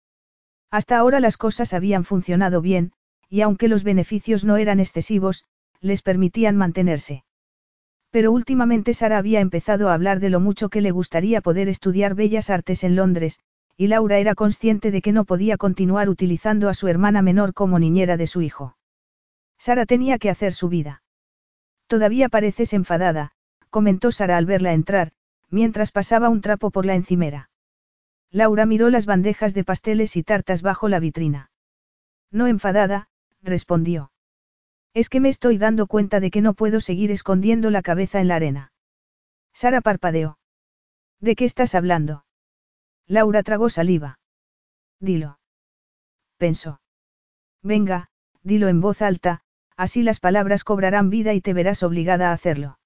Hasta 0.71 0.97
ahora 0.97 1.21
las 1.21 1.37
cosas 1.37 1.75
habían 1.75 2.05
funcionado 2.05 2.61
bien, 2.61 2.93
y 3.29 3.41
aunque 3.41 3.69
los 3.69 3.85
beneficios 3.85 4.45
no 4.45 4.57
eran 4.57 4.81
excesivos, 4.81 5.45
les 5.81 6.03
permitían 6.03 6.57
mantenerse. 6.57 7.25
Pero 8.11 8.31
últimamente 8.31 8.95
Sara 8.95 9.19
había 9.19 9.41
empezado 9.41 9.89
a 9.89 9.95
hablar 9.95 10.21
de 10.21 10.31
lo 10.31 10.39
mucho 10.39 10.69
que 10.69 10.81
le 10.81 10.91
gustaría 10.91 11.41
poder 11.41 11.69
estudiar 11.69 12.15
bellas 12.15 12.51
artes 12.51 12.85
en 12.85 12.95
Londres, 12.95 13.41
y 13.77 13.87
Laura 13.89 14.19
era 14.19 14.35
consciente 14.35 14.91
de 14.91 15.03
que 15.03 15.13
no 15.13 15.25
podía 15.25 15.57
continuar 15.57 16.09
utilizando 16.09 16.69
a 16.69 16.75
su 16.75 16.89
hermana 16.89 17.23
menor 17.23 17.55
como 17.55 17.79
niñera 17.79 18.17
de 18.17 18.27
su 18.27 18.43
hijo. 18.43 18.77
Sara 19.59 19.87
tenía 19.87 20.19
que 20.19 20.31
hacer 20.31 20.53
su 20.53 20.69
vida. 20.69 21.03
Todavía 21.87 22.29
pareces 22.29 22.73
enfadada, 22.73 23.33
comentó 23.71 24.13
Sara 24.13 24.37
al 24.37 24.47
verla 24.47 24.73
entrar, 24.73 25.13
mientras 25.51 25.93
pasaba 25.93 26.29
un 26.29 26.41
trapo 26.41 26.71
por 26.71 26.87
la 26.87 26.95
encimera. 26.95 27.51
Laura 28.31 28.67
miró 28.67 28.89
las 28.89 29.07
bandejas 29.07 29.55
de 29.55 29.65
pasteles 29.65 30.17
y 30.17 30.23
tartas 30.23 30.63
bajo 30.63 30.89
la 30.89 31.01
vitrina. 31.01 31.51
No 32.31 32.47
enfadada, 32.47 33.09
respondió. 33.43 34.11
Es 34.95 35.09
que 35.09 35.21
me 35.21 35.29
estoy 35.29 35.59
dando 35.59 35.87
cuenta 35.87 36.21
de 36.21 36.31
que 36.31 36.41
no 36.41 36.55
puedo 36.55 36.81
seguir 36.81 37.11
escondiendo 37.11 37.71
la 37.71 37.83
cabeza 37.83 38.21
en 38.21 38.29
la 38.29 38.37
arena. 38.37 38.73
Sara 39.53 39.81
parpadeó. 39.81 40.39
¿De 41.21 41.37
qué 41.37 41.45
estás 41.45 41.75
hablando? 41.75 42.25
Laura 43.07 43.43
tragó 43.43 43.69
saliva. 43.69 44.19
Dilo. 45.01 45.39
Pensó. 46.39 46.81
Venga, 47.63 48.09
dilo 48.43 48.69
en 48.69 48.81
voz 48.81 49.03
alta, 49.03 49.43
así 49.77 50.03
las 50.03 50.21
palabras 50.21 50.65
cobrarán 50.65 51.11
vida 51.11 51.35
y 51.35 51.41
te 51.41 51.55
verás 51.55 51.83
obligada 51.83 52.31
a 52.31 52.33
hacerlo. 52.33 52.79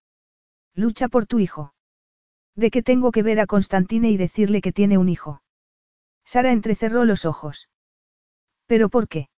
Lucha 0.75 1.09
por 1.09 1.27
tu 1.27 1.39
hijo. 1.39 1.75
¿De 2.55 2.71
qué 2.71 2.83
tengo 2.83 3.13
que 3.13 3.23
ver 3.23 3.39
a 3.39 3.47
Constantine 3.47 4.11
y 4.11 4.17
decirle 4.17 4.63
que 4.63 4.73
tiene 4.73 4.97
un 4.97 5.09
hijo? 5.09 5.43
Sara 6.25 6.53
entrecerró 6.53 7.05
los 7.05 7.25
ojos. 7.25 7.69
¿Pero 8.67 8.89
por 8.89 9.09
qué? 9.09 9.29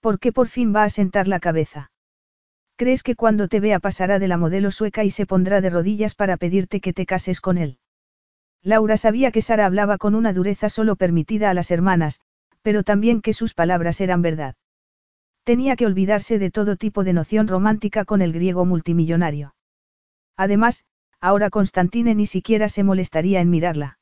¿Por 0.00 0.20
qué 0.20 0.32
por 0.32 0.48
fin 0.48 0.74
va 0.74 0.84
a 0.84 0.90
sentar 0.90 1.28
la 1.28 1.40
cabeza? 1.40 1.90
¿Crees 2.76 3.02
que 3.02 3.16
cuando 3.16 3.48
te 3.48 3.60
vea 3.60 3.80
pasará 3.80 4.18
de 4.18 4.28
la 4.28 4.38
modelo 4.38 4.70
sueca 4.70 5.04
y 5.04 5.10
se 5.10 5.26
pondrá 5.26 5.60
de 5.60 5.70
rodillas 5.70 6.14
para 6.14 6.36
pedirte 6.36 6.80
que 6.80 6.94
te 6.94 7.04
cases 7.04 7.40
con 7.40 7.58
él? 7.58 7.79
Laura 8.62 8.96
sabía 8.96 9.30
que 9.30 9.42
Sara 9.42 9.66
hablaba 9.66 9.96
con 9.98 10.14
una 10.14 10.32
dureza 10.32 10.68
solo 10.68 10.96
permitida 10.96 11.50
a 11.50 11.54
las 11.54 11.70
hermanas, 11.70 12.20
pero 12.62 12.82
también 12.82 13.22
que 13.22 13.32
sus 13.32 13.54
palabras 13.54 14.00
eran 14.00 14.22
verdad. 14.22 14.54
Tenía 15.44 15.76
que 15.76 15.86
olvidarse 15.86 16.38
de 16.38 16.50
todo 16.50 16.76
tipo 16.76 17.02
de 17.02 17.14
noción 17.14 17.48
romántica 17.48 18.04
con 18.04 18.20
el 18.20 18.32
griego 18.32 18.64
multimillonario. 18.66 19.54
Además, 20.36 20.84
ahora 21.20 21.50
Constantine 21.50 22.14
ni 22.14 22.26
siquiera 22.26 22.68
se 22.68 22.84
molestaría 22.84 23.40
en 23.40 23.50
mirarla. 23.50 23.98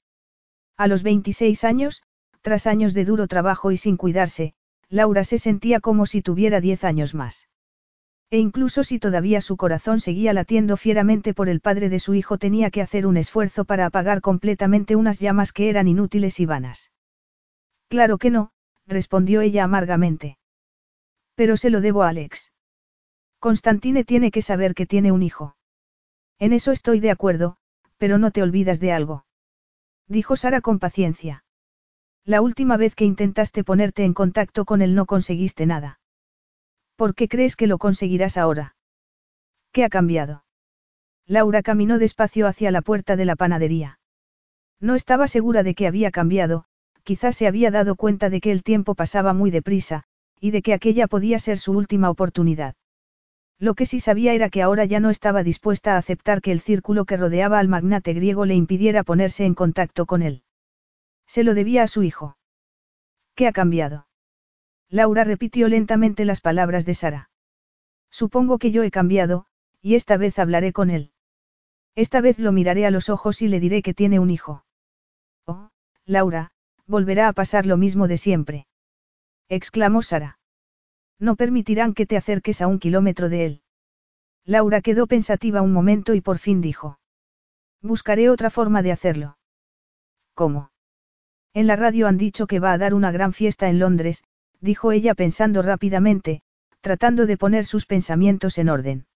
A 0.77 0.89
los 0.89 1.03
26 1.03 1.65
años, 1.65 2.03
tras 2.43 2.67
años 2.67 2.95
de 2.95 3.05
duro 3.05 3.27
trabajo 3.29 3.71
y 3.71 3.77
sin 3.77 3.97
cuidarse, 3.97 4.55
Laura 4.89 5.25
se 5.25 5.39
sentía 5.39 5.81
como 5.81 6.07
si 6.07 6.23
tuviera 6.23 6.61
10 6.61 6.85
años 6.85 7.15
más. 7.15 7.49
E 8.31 8.39
incluso 8.39 8.85
si 8.85 8.99
todavía 8.99 9.41
su 9.41 9.57
corazón 9.57 10.01
seguía 10.01 10.35
latiendo 10.35 10.77
fieramente 10.77 11.33
por 11.33 11.49
el 11.49 11.61
padre 11.61 11.89
de 11.89 11.99
su 11.99 12.15
hijo 12.15 12.37
tenía 12.37 12.71
que 12.71 12.83
hacer 12.83 13.07
un 13.07 13.17
esfuerzo 13.17 13.65
para 13.65 13.87
apagar 13.87 14.21
completamente 14.21 14.97
unas 14.97 15.19
llamas 15.19 15.53
que 15.53 15.71
eran 15.71 15.89
inútiles 15.89 16.39
y 16.41 16.45
vanas. 16.45 16.93
Claro 17.89 18.19
que 18.19 18.31
no, 18.31 18.53
respondió 18.87 19.41
ella 19.41 19.65
amargamente. 19.65 20.39
Pero 21.35 21.57
se 21.57 21.71
lo 21.71 21.81
debo 21.81 22.03
a 22.03 22.11
Alex. 22.11 22.53
Constantine 23.39 24.05
tiene 24.05 24.31
que 24.31 24.43
saber 24.43 24.75
que 24.75 24.85
tiene 24.85 25.11
un 25.11 25.23
hijo. 25.23 25.57
En 26.39 26.53
eso 26.53 26.71
estoy 26.73 27.01
de 27.01 27.11
acuerdo, 27.11 27.57
pero 27.97 28.19
no 28.19 28.31
te 28.31 28.43
olvidas 28.43 28.79
de 28.79 28.93
algo. 28.93 29.25
Dijo 30.07 30.37
Sara 30.37 30.61
con 30.61 30.79
paciencia. 30.79 31.45
La 32.25 32.43
última 32.43 32.77
vez 32.77 32.95
que 32.95 33.05
intentaste 33.05 33.65
ponerte 33.65 34.05
en 34.05 34.13
contacto 34.13 34.67
con 34.67 34.83
él 34.83 34.95
no 34.95 35.07
conseguiste 35.07 35.65
nada. 35.65 35.99
¿Por 36.99 37.15
qué 37.15 37.29
crees 37.29 37.55
que 37.55 37.69
lo 37.69 37.79
conseguirás 37.79 38.37
ahora? 38.37 38.75
¿Qué 39.71 39.85
ha 39.85 39.89
cambiado? 39.89 40.43
Laura 41.29 41.63
caminó 41.63 41.97
despacio 41.97 42.49
hacia 42.49 42.73
la 42.73 42.83
puerta 42.83 43.15
de 43.15 43.25
la 43.25 43.37
panadería. 43.37 44.01
No 44.81 44.97
estaba 44.97 45.29
segura 45.29 45.63
de 45.63 45.77
que 45.77 45.87
había 45.87 46.11
cambiado, 46.11 46.65
quizás 47.05 47.37
se 47.37 47.47
había 47.47 47.71
dado 47.71 47.95
cuenta 47.95 48.31
de 48.31 48.41
que 48.41 48.51
el 48.51 48.65
tiempo 48.65 48.97
pasaba 48.97 49.33
muy 49.33 49.53
deprisa, 49.53 50.03
y 50.41 50.51
de 50.51 50.61
que 50.61 50.75
aquella 50.75 51.07
podía 51.07 51.39
ser 51.39 51.59
su 51.59 51.71
última 51.71 52.11
oportunidad. 52.11 52.75
Lo 53.61 53.75
que 53.75 53.87
sí 53.87 54.01
sabía 54.01 54.35
era 54.35 54.51
que 54.51 54.63
ahora 54.63 54.85
ya 54.85 54.99
no 54.99 55.11
estaba 55.11 55.45
dispuesta 55.45 55.95
a 55.95 55.99
aceptar 55.99 56.41
que 56.41 56.51
el 56.51 56.59
círculo 56.59 57.05
que 57.05 57.17
rodeaba 57.17 57.61
al 57.61 57.69
magnate 57.69 58.13
griego 58.13 58.45
le 58.45 58.57
impidiera 58.57 59.05
ponerse 59.05 59.45
en 59.45 59.55
contacto 59.55 60.05
con 60.05 60.23
él. 60.23 60.43
Se 61.29 61.45
lo 61.45 61.55
debía 61.55 61.85
a 61.85 61.87
su 61.87 62.03
hijo. 62.03 62.37
¿Qué 63.37 63.47
ha 63.47 63.53
cambiado? 63.53 64.08
Laura 64.91 65.25
repitió 65.25 65.69
lentamente 65.69 66.25
las 66.25 66.41
palabras 66.41 66.87
de 66.87 66.95
Sara. 66.95 67.31
Supongo 68.11 68.59
que 68.59 68.71
yo 68.71 68.83
he 68.83 68.91
cambiado, 68.91 69.47
y 69.83 69.95
esta 69.95 70.17
vez 70.17 70.39
hablaré 70.39 70.73
con 70.73 70.91
él. 70.91 71.13
Esta 71.95 72.21
vez 72.21 72.39
lo 72.39 72.53
miraré 72.53 72.87
a 72.87 72.91
los 72.91 73.09
ojos 73.09 73.43
y 73.43 73.49
le 73.49 73.61
diré 73.61 73.83
que 73.83 73.95
tiene 73.95 74.19
un 74.19 74.31
hijo. 74.31 74.65
Oh, 75.47 75.71
Laura, 76.05 76.53
volverá 76.87 77.29
a 77.29 77.33
pasar 77.33 77.67
lo 77.67 77.77
mismo 77.77 78.09
de 78.09 78.17
siempre 78.17 78.69
exclamó 79.49 80.03
Sara. 80.03 80.39
No 81.19 81.37
permitirán 81.37 81.95
que 81.95 82.07
te 82.07 82.17
acerques 82.17 82.61
a 82.61 82.67
un 82.67 82.79
kilómetro 82.79 83.29
de 83.29 83.47
él. 83.47 83.63
Laura 84.45 84.81
quedó 84.81 85.07
pensativa 85.07 85.63
un 85.63 85.73
momento 85.73 86.15
y 86.15 86.21
por 86.21 86.39
fin 86.39 86.61
dijo. 86.61 86.99
Buscaré 87.83 88.31
otra 88.31 88.51
forma 88.51 88.83
de 88.83 88.93
hacerlo. 88.93 89.39
¿Cómo? 90.35 90.71
En 91.55 91.67
la 91.67 91.77
radio 91.77 92.07
han 92.07 92.19
dicho 92.19 92.47
que 92.47 92.61
va 92.61 92.73
a 92.73 92.79
dar 92.79 92.95
una 92.95 93.11
gran 93.11 93.33
fiesta 93.33 93.69
en 93.69 93.79
Londres, 93.79 94.23
dijo 94.61 94.93
ella 94.93 95.15
pensando 95.15 95.63
rápidamente, 95.63 96.43
tratando 96.81 97.27
de 97.27 97.37
poner 97.37 97.67
sus 97.67 97.87
pensamientos 97.87 98.59
en 98.59 98.69
orden. 98.69 99.07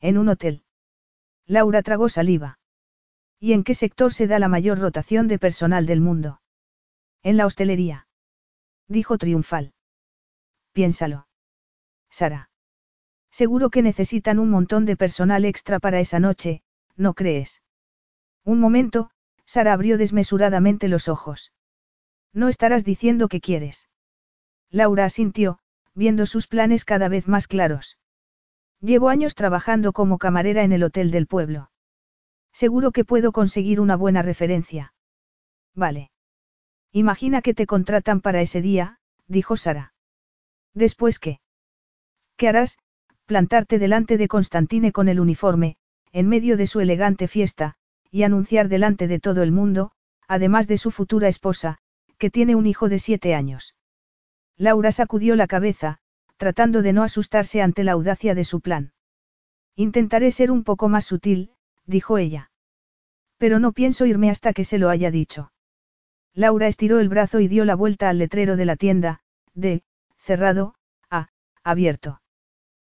En 0.00 0.18
un 0.18 0.28
hotel. 0.28 0.62
Laura 1.46 1.82
tragó 1.82 2.08
saliva. 2.08 2.58
¿Y 3.40 3.52
en 3.52 3.64
qué 3.64 3.74
sector 3.74 4.12
se 4.12 4.26
da 4.26 4.38
la 4.38 4.48
mayor 4.48 4.78
rotación 4.78 5.28
de 5.28 5.38
personal 5.38 5.86
del 5.86 6.00
mundo? 6.00 6.40
En 7.22 7.36
la 7.36 7.46
hostelería 7.46 8.08
dijo 8.88 9.18
triunfal. 9.18 9.72
Piénsalo. 10.72 11.28
Sara. 12.10 12.50
Seguro 13.30 13.70
que 13.70 13.82
necesitan 13.82 14.38
un 14.38 14.50
montón 14.50 14.86
de 14.86 14.96
personal 14.96 15.44
extra 15.44 15.78
para 15.78 16.00
esa 16.00 16.18
noche, 16.18 16.62
¿no 16.96 17.14
crees? 17.14 17.62
Un 18.44 18.58
momento, 18.58 19.10
Sara 19.44 19.74
abrió 19.74 19.98
desmesuradamente 19.98 20.88
los 20.88 21.08
ojos. 21.08 21.52
No 22.32 22.48
estarás 22.48 22.84
diciendo 22.84 23.28
que 23.28 23.40
quieres. 23.40 23.87
Laura 24.70 25.04
asintió, 25.04 25.58
viendo 25.94 26.26
sus 26.26 26.46
planes 26.46 26.84
cada 26.84 27.08
vez 27.08 27.26
más 27.26 27.48
claros. 27.48 27.98
Llevo 28.80 29.08
años 29.08 29.34
trabajando 29.34 29.92
como 29.92 30.18
camarera 30.18 30.62
en 30.62 30.72
el 30.72 30.82
hotel 30.84 31.10
del 31.10 31.26
pueblo. 31.26 31.70
Seguro 32.52 32.92
que 32.92 33.04
puedo 33.04 33.32
conseguir 33.32 33.80
una 33.80 33.96
buena 33.96 34.22
referencia. 34.22 34.94
Vale. 35.74 36.10
Imagina 36.92 37.42
que 37.42 37.54
te 37.54 37.66
contratan 37.66 38.20
para 38.20 38.40
ese 38.40 38.62
día, 38.62 38.98
dijo 39.26 39.56
Sara. 39.56 39.94
¿Después 40.74 41.18
qué? 41.18 41.40
¿Qué 42.36 42.48
harás? 42.48 42.78
Plantarte 43.26 43.78
delante 43.78 44.16
de 44.16 44.28
Constantine 44.28 44.92
con 44.92 45.08
el 45.08 45.20
uniforme, 45.20 45.76
en 46.12 46.28
medio 46.28 46.56
de 46.56 46.66
su 46.66 46.80
elegante 46.80 47.28
fiesta, 47.28 47.74
y 48.10 48.22
anunciar 48.22 48.68
delante 48.68 49.06
de 49.06 49.20
todo 49.20 49.42
el 49.42 49.52
mundo, 49.52 49.92
además 50.26 50.66
de 50.66 50.78
su 50.78 50.90
futura 50.90 51.28
esposa, 51.28 51.78
que 52.16 52.30
tiene 52.30 52.54
un 52.54 52.66
hijo 52.66 52.88
de 52.88 52.98
siete 52.98 53.34
años. 53.34 53.74
Laura 54.58 54.90
sacudió 54.90 55.36
la 55.36 55.46
cabeza, 55.46 55.98
tratando 56.36 56.82
de 56.82 56.92
no 56.92 57.04
asustarse 57.04 57.62
ante 57.62 57.84
la 57.84 57.92
audacia 57.92 58.34
de 58.34 58.44
su 58.44 58.60
plan. 58.60 58.92
Intentaré 59.76 60.32
ser 60.32 60.50
un 60.50 60.64
poco 60.64 60.88
más 60.88 61.04
sutil, 61.04 61.52
dijo 61.86 62.18
ella. 62.18 62.50
Pero 63.38 63.60
no 63.60 63.72
pienso 63.72 64.04
irme 64.04 64.30
hasta 64.30 64.52
que 64.52 64.64
se 64.64 64.78
lo 64.78 64.90
haya 64.90 65.12
dicho. 65.12 65.52
Laura 66.34 66.66
estiró 66.66 66.98
el 66.98 67.08
brazo 67.08 67.38
y 67.38 67.46
dio 67.46 67.64
la 67.64 67.76
vuelta 67.76 68.08
al 68.08 68.18
letrero 68.18 68.56
de 68.56 68.64
la 68.64 68.76
tienda, 68.76 69.20
de, 69.54 69.82
cerrado, 70.18 70.74
a, 71.08 71.28
abierto. 71.62 72.20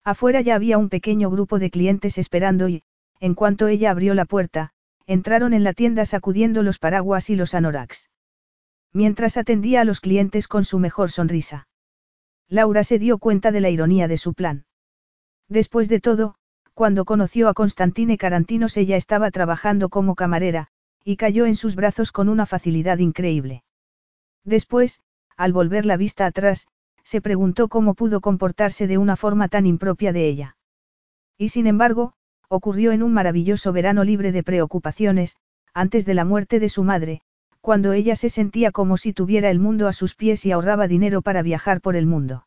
Afuera 0.04 0.40
ya 0.42 0.56
había 0.56 0.78
un 0.78 0.90
pequeño 0.90 1.30
grupo 1.30 1.60
de 1.60 1.70
clientes 1.70 2.18
esperando 2.18 2.70
y, 2.70 2.84
en 3.20 3.36
cuanto 3.36 3.68
ella 3.68 3.92
abrió 3.92 4.14
la 4.14 4.26
puerta, 4.26 4.72
entraron 5.06 5.54
en 5.54 5.66
la 5.66 5.74
tienda 5.74 6.06
sacudiendo 6.06 6.64
los 6.64 6.80
paraguas 6.80 7.30
y 7.30 7.36
los 7.36 7.54
anoraks. 7.54 8.10
Mientras 8.94 9.38
atendía 9.38 9.82
a 9.82 9.86
los 9.86 10.00
clientes 10.00 10.48
con 10.48 10.64
su 10.64 10.80
mejor 10.80 11.12
sonrisa. 11.12 11.68
Laura 12.48 12.84
se 12.84 12.98
dio 12.98 13.20
cuenta 13.20 13.52
de 13.52 13.62
la 13.62 13.70
ironía 13.70 14.08
de 14.08 14.18
su 14.18 14.34
plan. 14.34 14.66
Después 15.48 15.90
de 15.90 16.00
todo, 16.00 16.36
cuando 16.74 17.06
conoció 17.06 17.50
a 17.50 17.54
Constantine 17.54 18.18
Carantinos 18.18 18.78
ella 18.78 18.96
estaba 18.96 19.32
trabajando 19.32 19.90
como 19.90 20.16
camarera, 20.16 20.70
y 21.04 21.18
cayó 21.18 21.46
en 21.46 21.56
sus 21.56 21.76
brazos 21.76 22.12
con 22.12 22.30
una 22.30 22.46
facilidad 22.46 22.98
increíble. 23.00 23.64
Después, 24.44 25.02
al 25.38 25.54
volver 25.54 25.86
la 25.86 25.98
vista 25.98 26.26
atrás, 26.26 26.68
se 27.04 27.22
preguntó 27.22 27.68
cómo 27.68 27.94
pudo 27.94 28.22
comportarse 28.22 28.88
de 28.88 28.98
una 28.98 29.16
forma 29.16 29.48
tan 29.48 29.66
impropia 29.66 30.14
de 30.14 30.28
ella. 30.28 30.58
Y 31.38 31.50
sin 31.50 31.68
embargo, 31.68 32.14
ocurrió 32.48 32.92
en 32.92 33.04
un 33.04 33.14
maravilloso 33.14 33.72
verano 33.72 34.04
libre 34.04 34.32
de 34.32 34.44
preocupaciones, 34.44 35.36
antes 35.74 36.06
de 36.06 36.14
la 36.14 36.26
muerte 36.26 36.60
de 36.60 36.70
su 36.70 36.84
madre, 36.84 37.22
cuando 37.62 37.94
ella 37.94 38.16
se 38.16 38.30
sentía 38.30 38.72
como 38.72 38.98
si 38.98 39.14
tuviera 39.14 39.50
el 39.50 39.60
mundo 39.60 39.88
a 39.88 39.94
sus 39.94 40.16
pies 40.16 40.46
y 40.46 40.52
ahorraba 40.52 40.88
dinero 40.88 41.22
para 41.22 41.42
viajar 41.42 41.82
por 41.82 41.96
el 41.96 42.06
mundo. 42.06 42.46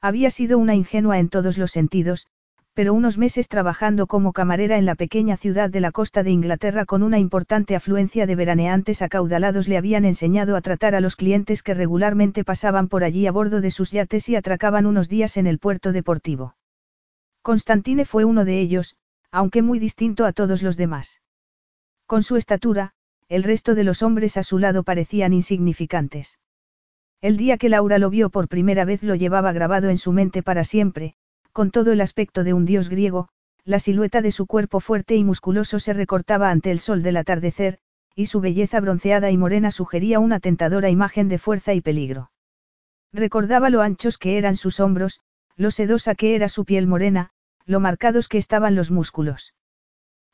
Había 0.00 0.30
sido 0.30 0.58
una 0.58 0.74
ingenua 0.74 1.18
en 1.18 1.28
todos 1.28 1.58
los 1.58 1.70
sentidos, 1.70 2.26
pero 2.74 2.94
unos 2.94 3.18
meses 3.18 3.48
trabajando 3.48 4.06
como 4.06 4.32
camarera 4.32 4.78
en 4.78 4.86
la 4.86 4.94
pequeña 4.94 5.36
ciudad 5.36 5.68
de 5.68 5.80
la 5.80 5.92
costa 5.92 6.22
de 6.22 6.30
Inglaterra 6.30 6.86
con 6.86 7.02
una 7.02 7.18
importante 7.18 7.76
afluencia 7.76 8.26
de 8.26 8.34
veraneantes 8.34 9.02
acaudalados 9.02 9.68
le 9.68 9.76
habían 9.76 10.06
enseñado 10.06 10.56
a 10.56 10.62
tratar 10.62 10.94
a 10.94 11.00
los 11.00 11.16
clientes 11.16 11.62
que 11.62 11.74
regularmente 11.74 12.44
pasaban 12.44 12.88
por 12.88 13.04
allí 13.04 13.26
a 13.26 13.32
bordo 13.32 13.60
de 13.60 13.70
sus 13.70 13.90
yates 13.90 14.28
y 14.30 14.36
atracaban 14.36 14.86
unos 14.86 15.08
días 15.08 15.36
en 15.36 15.46
el 15.46 15.58
puerto 15.58 15.92
deportivo. 15.92 16.56
Constantine 17.42 18.06
fue 18.06 18.24
uno 18.24 18.44
de 18.44 18.60
ellos, 18.60 18.96
aunque 19.30 19.60
muy 19.60 19.78
distinto 19.78 20.24
a 20.24 20.32
todos 20.32 20.62
los 20.62 20.76
demás. 20.76 21.20
Con 22.06 22.22
su 22.22 22.36
estatura, 22.36 22.94
el 23.32 23.44
resto 23.44 23.74
de 23.74 23.82
los 23.82 24.02
hombres 24.02 24.36
a 24.36 24.42
su 24.42 24.58
lado 24.58 24.82
parecían 24.82 25.32
insignificantes. 25.32 26.38
El 27.22 27.38
día 27.38 27.56
que 27.56 27.70
Laura 27.70 27.96
lo 27.96 28.10
vio 28.10 28.28
por 28.28 28.46
primera 28.46 28.84
vez 28.84 29.02
lo 29.02 29.14
llevaba 29.14 29.52
grabado 29.52 29.88
en 29.88 29.96
su 29.96 30.12
mente 30.12 30.42
para 30.42 30.64
siempre, 30.64 31.14
con 31.50 31.70
todo 31.70 31.92
el 31.92 32.02
aspecto 32.02 32.44
de 32.44 32.52
un 32.52 32.66
dios 32.66 32.90
griego, 32.90 33.30
la 33.64 33.78
silueta 33.78 34.20
de 34.20 34.32
su 34.32 34.46
cuerpo 34.46 34.80
fuerte 34.80 35.16
y 35.16 35.24
musculoso 35.24 35.80
se 35.80 35.94
recortaba 35.94 36.50
ante 36.50 36.70
el 36.70 36.78
sol 36.78 37.02
del 37.02 37.16
atardecer, 37.16 37.78
y 38.14 38.26
su 38.26 38.42
belleza 38.42 38.80
bronceada 38.80 39.30
y 39.30 39.38
morena 39.38 39.70
sugería 39.70 40.18
una 40.18 40.38
tentadora 40.38 40.90
imagen 40.90 41.30
de 41.30 41.38
fuerza 41.38 41.72
y 41.72 41.80
peligro. 41.80 42.32
Recordaba 43.14 43.70
lo 43.70 43.80
anchos 43.80 44.18
que 44.18 44.36
eran 44.36 44.56
sus 44.56 44.78
hombros, 44.78 45.20
lo 45.56 45.70
sedosa 45.70 46.14
que 46.14 46.34
era 46.34 46.50
su 46.50 46.66
piel 46.66 46.86
morena, 46.86 47.30
lo 47.64 47.80
marcados 47.80 48.28
que 48.28 48.36
estaban 48.36 48.74
los 48.74 48.90
músculos. 48.90 49.54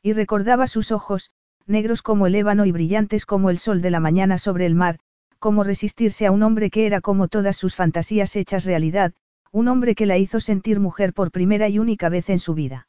Y 0.01 0.11
recordaba 0.11 0.67
sus 0.67 0.91
ojos, 0.91 1.31
negros 1.69 2.01
como 2.01 2.27
el 2.27 2.35
ébano 2.35 2.65
y 2.65 2.71
brillantes 2.71 3.25
como 3.25 3.49
el 3.49 3.59
sol 3.59 3.81
de 3.81 3.91
la 3.91 3.99
mañana 3.99 4.37
sobre 4.37 4.65
el 4.65 4.75
mar, 4.75 4.99
cómo 5.39 5.63
resistirse 5.63 6.25
a 6.25 6.31
un 6.31 6.43
hombre 6.43 6.69
que 6.69 6.85
era 6.85 6.99
como 6.99 7.27
todas 7.27 7.55
sus 7.55 7.75
fantasías 7.75 8.35
hechas 8.35 8.65
realidad, 8.65 9.13
un 9.51 9.67
hombre 9.67 9.95
que 9.95 10.05
la 10.05 10.17
hizo 10.17 10.39
sentir 10.39 10.79
mujer 10.79 11.13
por 11.13 11.31
primera 11.31 11.69
y 11.69 11.79
única 11.79 12.09
vez 12.09 12.29
en 12.29 12.39
su 12.39 12.53
vida. 12.53 12.87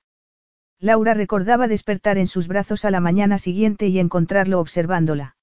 Laura 0.78 1.14
recordaba 1.14 1.68
despertar 1.68 2.18
en 2.18 2.26
sus 2.26 2.48
brazos 2.48 2.84
a 2.84 2.90
la 2.90 3.00
mañana 3.00 3.38
siguiente 3.38 3.88
y 3.88 3.98
encontrarlo 3.98 4.60
observándola. 4.60 5.36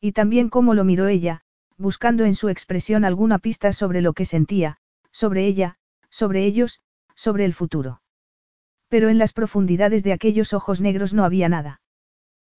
Y 0.00 0.12
también 0.12 0.48
cómo 0.48 0.74
lo 0.74 0.84
miró 0.84 1.06
ella, 1.06 1.42
buscando 1.76 2.24
en 2.24 2.34
su 2.34 2.48
expresión 2.48 3.04
alguna 3.04 3.38
pista 3.38 3.72
sobre 3.72 4.00
lo 4.00 4.12
que 4.12 4.24
sentía, 4.24 4.78
sobre 5.12 5.46
ella, 5.46 5.76
sobre 6.08 6.44
ellos, 6.44 6.80
sobre 7.14 7.44
el 7.44 7.54
futuro. 7.54 8.00
Pero 8.88 9.08
en 9.08 9.18
las 9.18 9.32
profundidades 9.32 10.02
de 10.02 10.12
aquellos 10.12 10.52
ojos 10.52 10.80
negros 10.80 11.14
no 11.14 11.24
había 11.24 11.48
nada. 11.48 11.80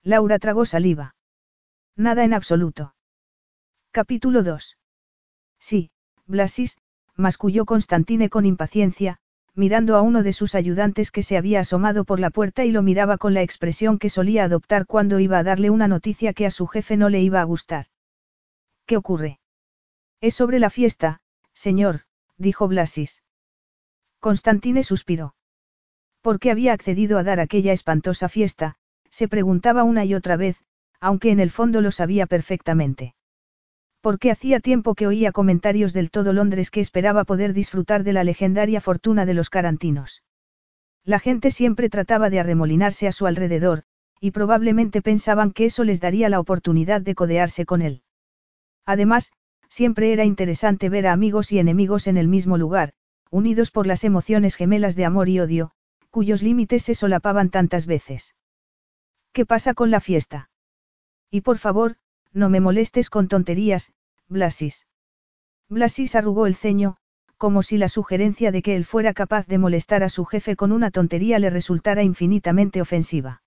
Laura 0.05 0.37
tragó 0.37 0.67
saliva. 0.67 1.15
Nada 1.97 2.23
en 2.23 2.35
absoluto. 2.35 2.93
Capítulo 3.89 4.43
2. 4.43 4.77
Sí, 5.59 5.89
Blasis, 6.27 6.77
masculló 7.15 7.65
Constantine 7.65 8.29
con 8.29 8.45
impaciencia, 8.45 9.17
mirando 9.55 9.95
a 9.95 10.03
uno 10.03 10.21
de 10.21 10.31
sus 10.31 10.53
ayudantes 10.53 11.09
que 11.09 11.23
se 11.23 11.37
había 11.37 11.61
asomado 11.61 12.05
por 12.05 12.19
la 12.19 12.29
puerta 12.29 12.65
y 12.65 12.71
lo 12.71 12.83
miraba 12.83 13.17
con 13.17 13.33
la 13.33 13.41
expresión 13.41 13.97
que 13.97 14.11
solía 14.11 14.43
adoptar 14.43 14.85
cuando 14.85 15.19
iba 15.19 15.39
a 15.39 15.43
darle 15.43 15.71
una 15.71 15.87
noticia 15.87 16.33
que 16.33 16.45
a 16.45 16.51
su 16.51 16.67
jefe 16.67 16.97
no 16.97 17.09
le 17.09 17.21
iba 17.21 17.41
a 17.41 17.45
gustar. 17.45 17.87
¿Qué 18.85 18.97
ocurre? 18.97 19.39
Es 20.21 20.35
sobre 20.35 20.59
la 20.59 20.69
fiesta, 20.69 21.21
señor, 21.53 22.01
dijo 22.37 22.67
Blasis. 22.67 23.23
Constantine 24.19 24.83
suspiró. 24.83 25.33
¿Por 26.21 26.39
qué 26.39 26.51
había 26.51 26.73
accedido 26.73 27.17
a 27.17 27.23
dar 27.23 27.39
aquella 27.39 27.73
espantosa 27.73 28.29
fiesta? 28.29 28.77
Se 29.15 29.29
preguntaba 29.29 29.83
una 29.83 30.03
y 30.03 30.13
otra 30.13 30.35
vez, 30.35 30.57
aunque 30.99 31.31
en 31.31 31.39
el 31.39 31.51
fondo 31.51 31.79
lo 31.79 31.91
sabía 31.91 32.25
perfectamente 32.25 33.15
porque 34.05 34.29
hacía 34.29 34.59
tiempo 34.59 34.93
que 34.93 35.07
oía 35.07 35.31
comentarios 35.31 35.91
del 35.91 36.11
todo 36.11 36.31
Londres 36.31 36.69
que 36.69 36.79
esperaba 36.79 37.23
poder 37.23 37.53
disfrutar 37.53 38.03
de 38.03 38.13
la 38.13 38.23
legendaria 38.23 38.79
fortuna 38.79 39.25
de 39.25 39.33
los 39.33 39.49
carantinos. 39.49 40.21
La 41.03 41.17
gente 41.17 41.49
siempre 41.49 41.89
trataba 41.89 42.29
de 42.29 42.39
arremolinarse 42.39 43.07
a 43.07 43.11
su 43.11 43.25
alrededor, 43.25 43.81
y 44.21 44.29
probablemente 44.29 45.01
pensaban 45.01 45.51
que 45.51 45.65
eso 45.65 45.83
les 45.83 46.01
daría 46.01 46.29
la 46.29 46.39
oportunidad 46.39 47.01
de 47.01 47.15
codearse 47.15 47.65
con 47.65 47.81
él. 47.81 48.03
Además, 48.85 49.31
siempre 49.69 50.13
era 50.13 50.23
interesante 50.23 50.87
ver 50.87 51.07
a 51.07 51.11
amigos 51.11 51.51
y 51.51 51.57
enemigos 51.57 52.05
en 52.05 52.17
el 52.17 52.27
mismo 52.27 52.59
lugar, 52.59 52.93
unidos 53.31 53.71
por 53.71 53.87
las 53.87 54.03
emociones 54.03 54.53
gemelas 54.53 54.95
de 54.95 55.05
amor 55.05 55.29
y 55.29 55.39
odio, 55.39 55.71
cuyos 56.11 56.43
límites 56.43 56.83
se 56.83 56.93
solapaban 56.93 57.49
tantas 57.49 57.87
veces. 57.87 58.35
¿Qué 59.35 59.45
pasa 59.45 59.73
con 59.73 59.91
la 59.91 59.99
fiesta? 59.99 60.49
Y 61.29 61.41
por 61.41 61.57
favor, 61.57 61.97
no 62.31 62.49
me 62.49 62.61
molestes 62.61 63.09
con 63.09 63.27
tonterías, 63.27 63.91
Blasis. 64.29 64.87
Blasis 65.67 66.15
arrugó 66.15 66.47
el 66.47 66.55
ceño, 66.55 66.95
como 67.35 67.61
si 67.61 67.77
la 67.77 67.89
sugerencia 67.89 68.53
de 68.53 68.61
que 68.61 68.77
él 68.77 68.85
fuera 68.85 69.13
capaz 69.13 69.45
de 69.45 69.57
molestar 69.57 70.03
a 70.03 70.09
su 70.09 70.23
jefe 70.23 70.55
con 70.55 70.71
una 70.71 70.89
tontería 70.89 71.37
le 71.37 71.49
resultara 71.49 72.01
infinitamente 72.01 72.79
ofensiva. 72.79 73.43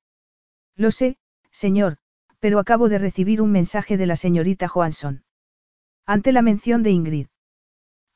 Lo 0.77 0.91
sé, 0.91 1.17
señor, 1.53 1.97
pero 2.39 2.59
acabo 2.59 2.91
de 2.91 2.99
recibir 2.99 3.41
un 3.41 3.51
mensaje 3.51 3.97
de 3.97 4.05
la 4.05 4.17
señorita 4.17 4.69
Johansson. 4.69 5.25
Ante 6.05 6.33
la 6.33 6.43
mención 6.43 6.83
de 6.83 6.91
Ingrid. 6.91 7.29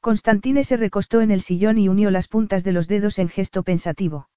Constantine 0.02 0.62
se 0.64 0.76
recostó 0.76 1.22
en 1.22 1.30
el 1.30 1.40
sillón 1.40 1.78
y 1.78 1.88
unió 1.88 2.10
las 2.10 2.28
puntas 2.28 2.64
de 2.64 2.72
los 2.72 2.86
dedos 2.86 3.18
en 3.18 3.30
gesto 3.30 3.62
pensativo. 3.62 4.28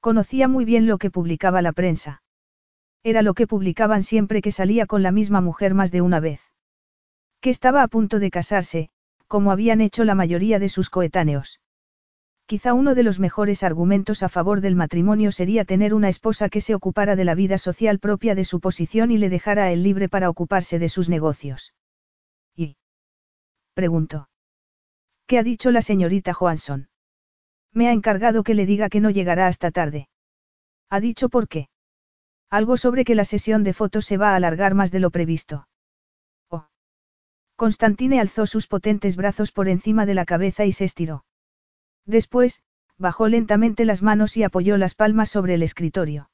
Conocía 0.00 0.48
muy 0.48 0.64
bien 0.64 0.88
lo 0.88 0.98
que 0.98 1.12
publicaba 1.12 1.62
la 1.62 1.70
prensa. 1.70 2.20
Era 3.02 3.22
lo 3.22 3.34
que 3.34 3.46
publicaban 3.46 4.02
siempre 4.02 4.42
que 4.42 4.52
salía 4.52 4.86
con 4.86 5.02
la 5.02 5.12
misma 5.12 5.40
mujer 5.40 5.74
más 5.74 5.90
de 5.90 6.00
una 6.00 6.20
vez. 6.20 6.40
Que 7.40 7.50
estaba 7.50 7.82
a 7.82 7.88
punto 7.88 8.18
de 8.18 8.30
casarse, 8.30 8.90
como 9.28 9.52
habían 9.52 9.80
hecho 9.80 10.04
la 10.04 10.14
mayoría 10.14 10.58
de 10.58 10.68
sus 10.68 10.90
coetáneos. 10.90 11.60
Quizá 12.46 12.72
uno 12.72 12.94
de 12.94 13.02
los 13.02 13.20
mejores 13.20 13.62
argumentos 13.62 14.22
a 14.22 14.30
favor 14.30 14.62
del 14.62 14.74
matrimonio 14.74 15.32
sería 15.32 15.66
tener 15.66 15.92
una 15.92 16.08
esposa 16.08 16.48
que 16.48 16.62
se 16.62 16.74
ocupara 16.74 17.14
de 17.14 17.26
la 17.26 17.34
vida 17.34 17.58
social 17.58 17.98
propia 17.98 18.34
de 18.34 18.44
su 18.44 18.58
posición 18.58 19.10
y 19.10 19.18
le 19.18 19.28
dejara 19.28 19.64
a 19.64 19.70
él 19.70 19.82
libre 19.82 20.08
para 20.08 20.30
ocuparse 20.30 20.78
de 20.78 20.88
sus 20.88 21.10
negocios. 21.10 21.74
¿Y? 22.56 22.76
Preguntó. 23.74 24.30
¿Qué 25.26 25.38
ha 25.38 25.42
dicho 25.42 25.70
la 25.70 25.82
señorita 25.82 26.32
Johansson? 26.32 26.88
Me 27.74 27.88
ha 27.88 27.92
encargado 27.92 28.42
que 28.42 28.54
le 28.54 28.64
diga 28.64 28.88
que 28.88 29.00
no 29.00 29.10
llegará 29.10 29.46
hasta 29.46 29.70
tarde. 29.70 30.08
¿Ha 30.88 31.00
dicho 31.00 31.28
por 31.28 31.48
qué? 31.48 31.68
Algo 32.50 32.76
sobre 32.76 33.04
que 33.04 33.14
la 33.14 33.24
sesión 33.24 33.62
de 33.62 33.74
fotos 33.74 34.06
se 34.06 34.16
va 34.16 34.32
a 34.32 34.36
alargar 34.36 34.74
más 34.74 34.90
de 34.90 35.00
lo 35.00 35.10
previsto. 35.10 35.68
Oh. 36.48 36.66
Constantine 37.56 38.20
alzó 38.20 38.46
sus 38.46 38.66
potentes 38.66 39.16
brazos 39.16 39.52
por 39.52 39.68
encima 39.68 40.06
de 40.06 40.14
la 40.14 40.24
cabeza 40.24 40.64
y 40.64 40.72
se 40.72 40.84
estiró. 40.84 41.24
Después, 42.06 42.62
bajó 42.96 43.28
lentamente 43.28 43.84
las 43.84 44.02
manos 44.02 44.36
y 44.36 44.44
apoyó 44.44 44.78
las 44.78 44.94
palmas 44.94 45.28
sobre 45.28 45.54
el 45.54 45.62
escritorio. 45.62 46.30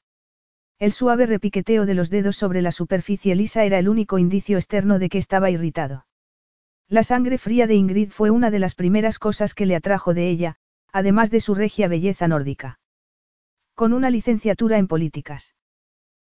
El 0.79 0.93
suave 0.93 1.25
repiqueteo 1.25 1.85
de 1.85 1.95
los 1.95 2.09
dedos 2.09 2.37
sobre 2.37 2.61
la 2.61 2.71
superficie 2.71 3.35
lisa 3.35 3.63
era 3.65 3.77
el 3.77 3.89
único 3.89 4.17
indicio 4.17 4.57
externo 4.57 4.99
de 4.99 5.09
que 5.09 5.17
estaba 5.17 5.49
irritado. 5.49 6.05
La 6.87 7.03
sangre 7.03 7.37
fría 7.37 7.67
de 7.67 7.75
Ingrid 7.75 8.11
fue 8.11 8.29
una 8.29 8.51
de 8.51 8.59
las 8.59 8.75
primeras 8.75 9.19
cosas 9.19 9.53
que 9.53 9.65
le 9.65 9.75
atrajo 9.75 10.13
de 10.13 10.29
ella, 10.29 10.57
además 10.91 11.29
de 11.29 11.41
su 11.41 11.55
regia 11.55 11.87
belleza 11.87 12.27
nórdica. 12.27 12.79
Con 13.73 13.91
una 13.91 14.09
licenciatura 14.09 14.77
en 14.77 14.87
políticas. 14.87 15.55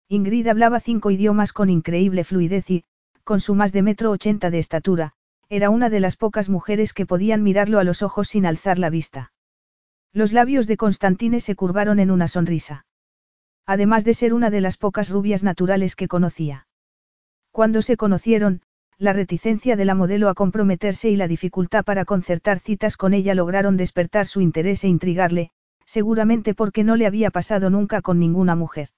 Ingrid 0.10 0.48
hablaba 0.48 0.80
cinco 0.80 1.12
idiomas 1.12 1.52
con 1.52 1.70
increíble 1.70 2.24
fluidez 2.24 2.70
y, 2.72 2.84
con 3.26 3.41
su 3.41 3.56
más 3.56 3.74
de 3.74 3.82
metro 3.82 4.10
ochenta 4.12 4.50
de 4.50 4.60
estatura, 4.60 5.12
era 5.50 5.70
una 5.70 5.89
de 5.89 6.00
las 6.00 6.15
pocas 6.15 6.48
mujeres 6.48 6.93
que 6.93 7.06
podían 7.06 7.43
mirarlo 7.43 7.78
a 7.78 7.84
los 7.84 8.02
ojos 8.02 8.30
sin 8.30 8.46
alzar 8.46 8.80
la 8.80 8.89
vista. 8.89 9.34
Los 10.13 10.32
labios 10.32 10.65
de 10.65 10.78
Constantine 10.78 11.41
se 11.41 11.56
curvaron 11.56 12.00
en 12.00 12.10
una 12.10 12.30
sonrisa. 12.30 12.86
Además 13.65 14.06
de 14.06 14.13
ser 14.13 14.34
una 14.34 14.50
de 14.50 14.62
las 14.62 14.78
pocas 14.78 15.10
rubias 15.10 15.43
naturales 15.43 15.98
que 15.98 16.08
conocía. 16.08 16.67
Cuando 17.52 17.82
se 17.82 17.98
conocieron, 17.98 18.62
la 18.98 19.12
reticencia 19.12 19.76
de 19.76 19.84
la 19.84 19.93
modelo 19.93 20.30
a 20.30 20.36
comprometerse 20.36 21.10
y 21.10 21.17
la 21.17 21.28
dificultad 21.28 21.84
para 21.84 22.06
concertar 22.06 22.60
citas 22.60 22.96
con 22.96 23.13
ella 23.13 23.36
lograron 23.36 23.76
despertar 23.76 24.26
su 24.26 24.39
interés 24.39 24.86
e 24.86 24.88
intrigarle, 24.88 25.52
seguramente 25.86 26.54
porque 26.54 26.86
no 26.86 26.96
le 26.96 27.08
había 27.08 27.30
pasado 27.30 27.70
nunca 27.70 28.02
con 28.02 28.20
ninguna 28.20 28.56
mujer. 28.56 28.89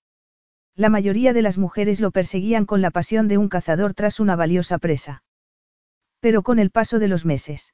La 0.79 0.87
mayoría 0.87 1.33
de 1.33 1.41
las 1.41 1.57
mujeres 1.57 1.99
lo 1.99 2.11
perseguían 2.11 2.65
con 2.65 2.81
la 2.81 2.89
pasión 2.89 3.27
de 3.27 3.37
un 3.37 3.49
cazador 3.49 3.93
tras 3.93 4.21
una 4.21 4.37
valiosa 4.37 4.77
presa. 4.77 5.23
Pero 6.21 6.41
con 6.41 6.57
el 6.57 6.71
paso 6.71 6.99
de 6.99 7.09
los 7.09 7.25
meses. 7.25 7.73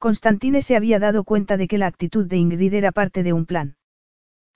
Constantine 0.00 0.60
se 0.62 0.74
había 0.74 0.98
dado 0.98 1.22
cuenta 1.22 1.56
de 1.56 1.68
que 1.68 1.78
la 1.78 1.86
actitud 1.86 2.26
de 2.26 2.36
Ingrid 2.36 2.74
era 2.74 2.90
parte 2.90 3.22
de 3.22 3.32
un 3.32 3.46
plan. 3.46 3.76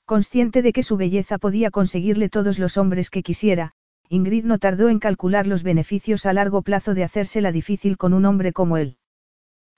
Consciente 0.07 0.61
de 0.61 0.73
que 0.73 0.83
su 0.83 0.97
belleza 0.97 1.39
podía 1.39 1.71
conseguirle 1.71 2.29
todos 2.29 2.59
los 2.59 2.77
hombres 2.77 3.11
que 3.11 3.23
quisiera, 3.23 3.75
Ingrid 4.09 4.45
no 4.45 4.59
tardó 4.59 4.89
en 4.89 4.99
calcular 4.99 5.47
los 5.47 5.63
beneficios 5.63 6.27
a 6.27 6.33
largo 6.33 6.63
plazo 6.63 6.95
de 6.95 7.05
hacérsela 7.05 7.53
difícil 7.53 7.97
con 7.97 8.13
un 8.13 8.25
hombre 8.25 8.53
como 8.53 8.77
él. 8.77 8.97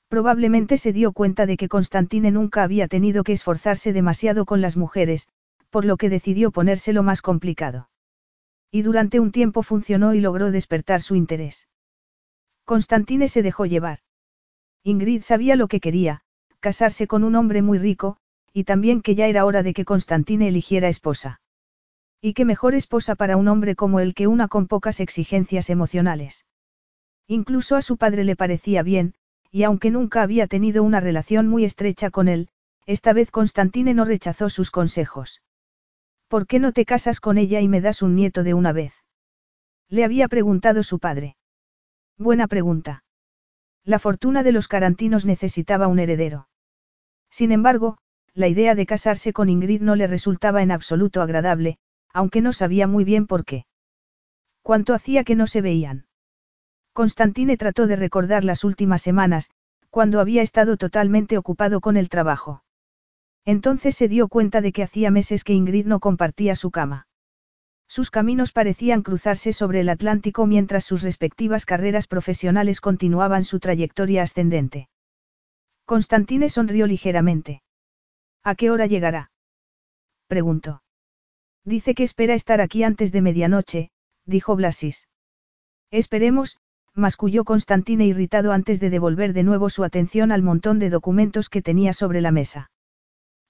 Probablemente 0.08 0.78
se 0.78 0.94
dio 0.94 1.12
cuenta 1.12 1.44
de 1.44 1.58
que 1.58 1.68
Constantine 1.68 2.30
nunca 2.30 2.62
había 2.62 2.88
tenido 2.88 3.24
que 3.24 3.34
esforzarse 3.34 3.92
demasiado 3.92 4.46
con 4.46 4.62
las 4.62 4.78
mujeres, 4.78 5.28
por 5.74 5.84
lo 5.84 5.96
que 5.96 6.08
decidió 6.08 6.52
ponérselo 6.52 7.02
más 7.02 7.20
complicado. 7.20 7.88
Y 8.70 8.82
durante 8.82 9.18
un 9.18 9.32
tiempo 9.32 9.64
funcionó 9.64 10.14
y 10.14 10.20
logró 10.20 10.52
despertar 10.52 11.02
su 11.02 11.16
interés. 11.16 11.66
Constantine 12.64 13.26
se 13.26 13.42
dejó 13.42 13.66
llevar. 13.66 13.98
Ingrid 14.84 15.22
sabía 15.22 15.56
lo 15.56 15.66
que 15.66 15.80
quería, 15.80 16.20
casarse 16.60 17.08
con 17.08 17.24
un 17.24 17.34
hombre 17.34 17.60
muy 17.60 17.78
rico, 17.78 18.18
y 18.52 18.62
también 18.62 19.02
que 19.02 19.16
ya 19.16 19.26
era 19.26 19.44
hora 19.44 19.64
de 19.64 19.74
que 19.74 19.84
Constantine 19.84 20.46
eligiera 20.46 20.86
esposa. 20.86 21.40
Y 22.20 22.34
qué 22.34 22.44
mejor 22.44 22.76
esposa 22.76 23.16
para 23.16 23.36
un 23.36 23.48
hombre 23.48 23.74
como 23.74 23.98
él 23.98 24.14
que 24.14 24.28
una 24.28 24.46
con 24.46 24.68
pocas 24.68 25.00
exigencias 25.00 25.70
emocionales. 25.70 26.46
Incluso 27.26 27.74
a 27.74 27.82
su 27.82 27.96
padre 27.96 28.22
le 28.22 28.36
parecía 28.36 28.84
bien, 28.84 29.14
y 29.50 29.64
aunque 29.64 29.90
nunca 29.90 30.22
había 30.22 30.46
tenido 30.46 30.84
una 30.84 31.00
relación 31.00 31.48
muy 31.48 31.64
estrecha 31.64 32.10
con 32.10 32.28
él, 32.28 32.48
esta 32.86 33.12
vez 33.12 33.32
Constantine 33.32 33.92
no 33.92 34.04
rechazó 34.04 34.48
sus 34.50 34.70
consejos. 34.70 35.40
¿Por 36.28 36.46
qué 36.46 36.58
no 36.58 36.72
te 36.72 36.84
casas 36.84 37.20
con 37.20 37.38
ella 37.38 37.60
y 37.60 37.68
me 37.68 37.80
das 37.80 38.02
un 38.02 38.14
nieto 38.14 38.42
de 38.42 38.54
una 38.54 38.72
vez? 38.72 38.94
Le 39.88 40.04
había 40.04 40.28
preguntado 40.28 40.82
su 40.82 40.98
padre. 40.98 41.36
Buena 42.18 42.48
pregunta. 42.48 43.04
La 43.84 43.98
fortuna 43.98 44.42
de 44.42 44.52
los 44.52 44.66
carantinos 44.66 45.26
necesitaba 45.26 45.88
un 45.88 45.98
heredero. 45.98 46.48
Sin 47.30 47.52
embargo, 47.52 47.98
la 48.32 48.48
idea 48.48 48.74
de 48.74 48.86
casarse 48.86 49.32
con 49.32 49.48
Ingrid 49.48 49.82
no 49.82 49.94
le 49.94 50.06
resultaba 50.06 50.62
en 50.62 50.72
absoluto 50.72 51.22
agradable, 51.22 51.78
aunque 52.12 52.40
no 52.40 52.52
sabía 52.52 52.86
muy 52.86 53.04
bien 53.04 53.26
por 53.26 53.44
qué. 53.44 53.66
¿Cuánto 54.62 54.94
hacía 54.94 55.24
que 55.24 55.36
no 55.36 55.46
se 55.46 55.60
veían? 55.60 56.06
Constantine 56.92 57.56
trató 57.56 57.86
de 57.86 57.96
recordar 57.96 58.44
las 58.44 58.64
últimas 58.64 59.02
semanas, 59.02 59.50
cuando 59.90 60.20
había 60.20 60.42
estado 60.42 60.76
totalmente 60.76 61.38
ocupado 61.38 61.80
con 61.80 61.96
el 61.96 62.08
trabajo. 62.08 62.63
Entonces 63.44 63.94
se 63.94 64.08
dio 64.08 64.28
cuenta 64.28 64.60
de 64.60 64.72
que 64.72 64.82
hacía 64.82 65.10
meses 65.10 65.44
que 65.44 65.52
Ingrid 65.52 65.86
no 65.86 66.00
compartía 66.00 66.54
su 66.54 66.70
cama. 66.70 67.06
Sus 67.86 68.10
caminos 68.10 68.52
parecían 68.52 69.02
cruzarse 69.02 69.52
sobre 69.52 69.80
el 69.80 69.88
Atlántico 69.88 70.46
mientras 70.46 70.84
sus 70.84 71.02
respectivas 71.02 71.66
carreras 71.66 72.06
profesionales 72.06 72.80
continuaban 72.80 73.44
su 73.44 73.60
trayectoria 73.60 74.22
ascendente. 74.22 74.88
Constantine 75.84 76.48
sonrió 76.48 76.86
ligeramente. 76.86 77.62
¿A 78.42 78.54
qué 78.54 78.70
hora 78.70 78.86
llegará? 78.86 79.30
preguntó. 80.26 80.82
Dice 81.64 81.94
que 81.94 82.02
espera 82.02 82.34
estar 82.34 82.60
aquí 82.60 82.82
antes 82.82 83.12
de 83.12 83.20
medianoche, 83.20 83.90
dijo 84.24 84.56
Blasis. 84.56 85.08
Esperemos, 85.90 86.58
masculló 86.94 87.44
Constantine 87.44 88.06
irritado 88.06 88.52
antes 88.52 88.80
de 88.80 88.90
devolver 88.90 89.34
de 89.34 89.42
nuevo 89.42 89.68
su 89.68 89.84
atención 89.84 90.32
al 90.32 90.42
montón 90.42 90.78
de 90.78 90.90
documentos 90.90 91.48
que 91.48 91.62
tenía 91.62 91.92
sobre 91.92 92.20
la 92.20 92.32
mesa. 92.32 92.70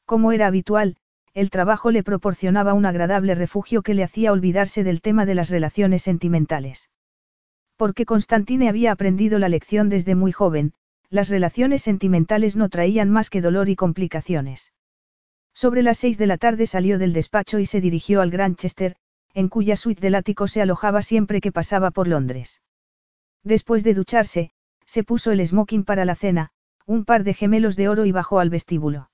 Como 0.06 0.32
era 0.32 0.46
habitual, 0.46 0.96
el 1.32 1.50
trabajo 1.50 1.90
le 1.90 2.02
proporcionaba 2.02 2.74
un 2.74 2.86
agradable 2.86 3.34
refugio 3.34 3.82
que 3.82 3.94
le 3.94 4.04
hacía 4.04 4.32
olvidarse 4.32 4.84
del 4.84 5.00
tema 5.00 5.26
de 5.26 5.34
las 5.34 5.50
relaciones 5.50 6.02
sentimentales. 6.02 6.90
Porque 7.76 8.06
Constantine 8.06 8.68
había 8.68 8.92
aprendido 8.92 9.38
la 9.38 9.48
lección 9.48 9.88
desde 9.88 10.14
muy 10.14 10.30
joven, 10.30 10.74
las 11.10 11.28
relaciones 11.28 11.82
sentimentales 11.82 12.56
no 12.56 12.68
traían 12.68 13.10
más 13.10 13.30
que 13.30 13.40
dolor 13.40 13.68
y 13.68 13.76
complicaciones. 13.76 14.72
Sobre 15.54 15.82
las 15.82 15.98
seis 15.98 16.18
de 16.18 16.26
la 16.26 16.38
tarde 16.38 16.66
salió 16.66 16.98
del 16.98 17.12
despacho 17.12 17.58
y 17.58 17.66
se 17.66 17.80
dirigió 17.80 18.20
al 18.20 18.30
Granchester, 18.30 18.96
en 19.32 19.48
cuya 19.48 19.76
suite 19.76 20.00
del 20.00 20.14
ático 20.14 20.46
se 20.46 20.62
alojaba 20.62 21.02
siempre 21.02 21.40
que 21.40 21.52
pasaba 21.52 21.90
por 21.90 22.08
Londres. 22.08 22.62
Después 23.42 23.84
de 23.84 23.94
ducharse, 23.94 24.50
se 24.86 25.02
puso 25.02 25.32
el 25.32 25.44
smoking 25.44 25.84
para 25.84 26.04
la 26.04 26.14
cena, 26.14 26.50
un 26.86 27.04
par 27.04 27.24
de 27.24 27.34
gemelos 27.34 27.76
de 27.76 27.88
oro 27.88 28.06
y 28.06 28.12
bajó 28.12 28.38
al 28.38 28.50
vestíbulo. 28.50 29.10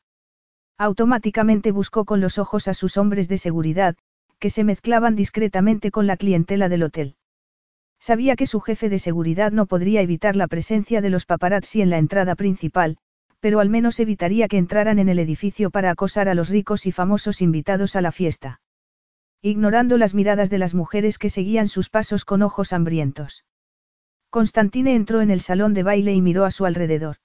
Automáticamente 0.81 1.73
buscó 1.73 2.07
con 2.07 2.23
los 2.23 2.39
ojos 2.39 2.67
a 2.67 2.73
sus 2.73 2.97
hombres 2.97 3.29
de 3.29 3.37
seguridad, 3.37 3.97
que 4.39 4.49
se 4.49 4.65
mezclaban 4.65 5.15
discretamente 5.15 5.91
con 5.91 6.07
la 6.07 6.17
clientela 6.17 6.71
del 6.71 6.85
hotel. 6.85 7.17
Sabía 7.99 8.35
que 8.35 8.47
su 8.47 8.61
jefe 8.61 8.89
de 8.89 8.99
seguridad 8.99 9.53
no 9.53 9.67
podría 9.67 10.01
evitar 10.01 10.37
la 10.37 10.47
presencia 10.47 11.03
de 11.03 11.11
los 11.11 11.27
paparazzi 11.27 11.83
en 11.83 11.91
la 11.91 11.99
entrada 11.99 12.35
principal, 12.35 12.97
pero 13.41 13.61
al 13.61 13.69
menos 13.69 14.01
evitaría 14.01 14.49
que 14.49 14.57
entraran 14.57 14.99
en 14.99 15.11
el 15.11 15.19
edificio 15.19 15.69
para 15.69 15.91
acosar 15.91 16.31
a 16.31 16.35
los 16.35 16.49
ricos 16.49 16.87
y 16.87 16.93
famosos 16.93 17.43
invitados 17.43 17.95
a 17.95 18.01
la 18.01 18.11
fiesta. 18.11 18.63
Ignorando 19.43 19.99
las 19.99 20.15
miradas 20.15 20.49
de 20.49 20.57
las 20.57 20.73
mujeres 20.73 21.19
que 21.19 21.29
seguían 21.29 21.69
sus 21.69 21.91
pasos 21.91 22.25
con 22.25 22.41
ojos 22.41 22.73
hambrientos. 22.73 23.45
Constantine 24.31 24.95
entró 24.95 25.21
en 25.21 25.31
el 25.31 25.43
salón 25.43 25.75
de 25.75 25.83
baile 25.83 26.15
y 26.15 26.23
miró 26.23 26.47
a 26.47 26.51
su 26.51 26.65
alrededor. 26.65 27.17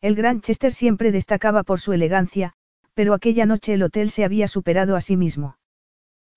El 0.00 0.16
Chester 0.40 0.72
siempre 0.72 1.12
destacaba 1.12 1.62
por 1.62 1.78
su 1.78 1.92
elegancia, 1.92 2.54
pero 3.00 3.14
aquella 3.14 3.46
noche 3.46 3.72
el 3.72 3.82
hotel 3.82 4.10
se 4.10 4.26
había 4.26 4.46
superado 4.46 4.94
a 4.94 5.00
sí 5.00 5.16
mismo. 5.16 5.56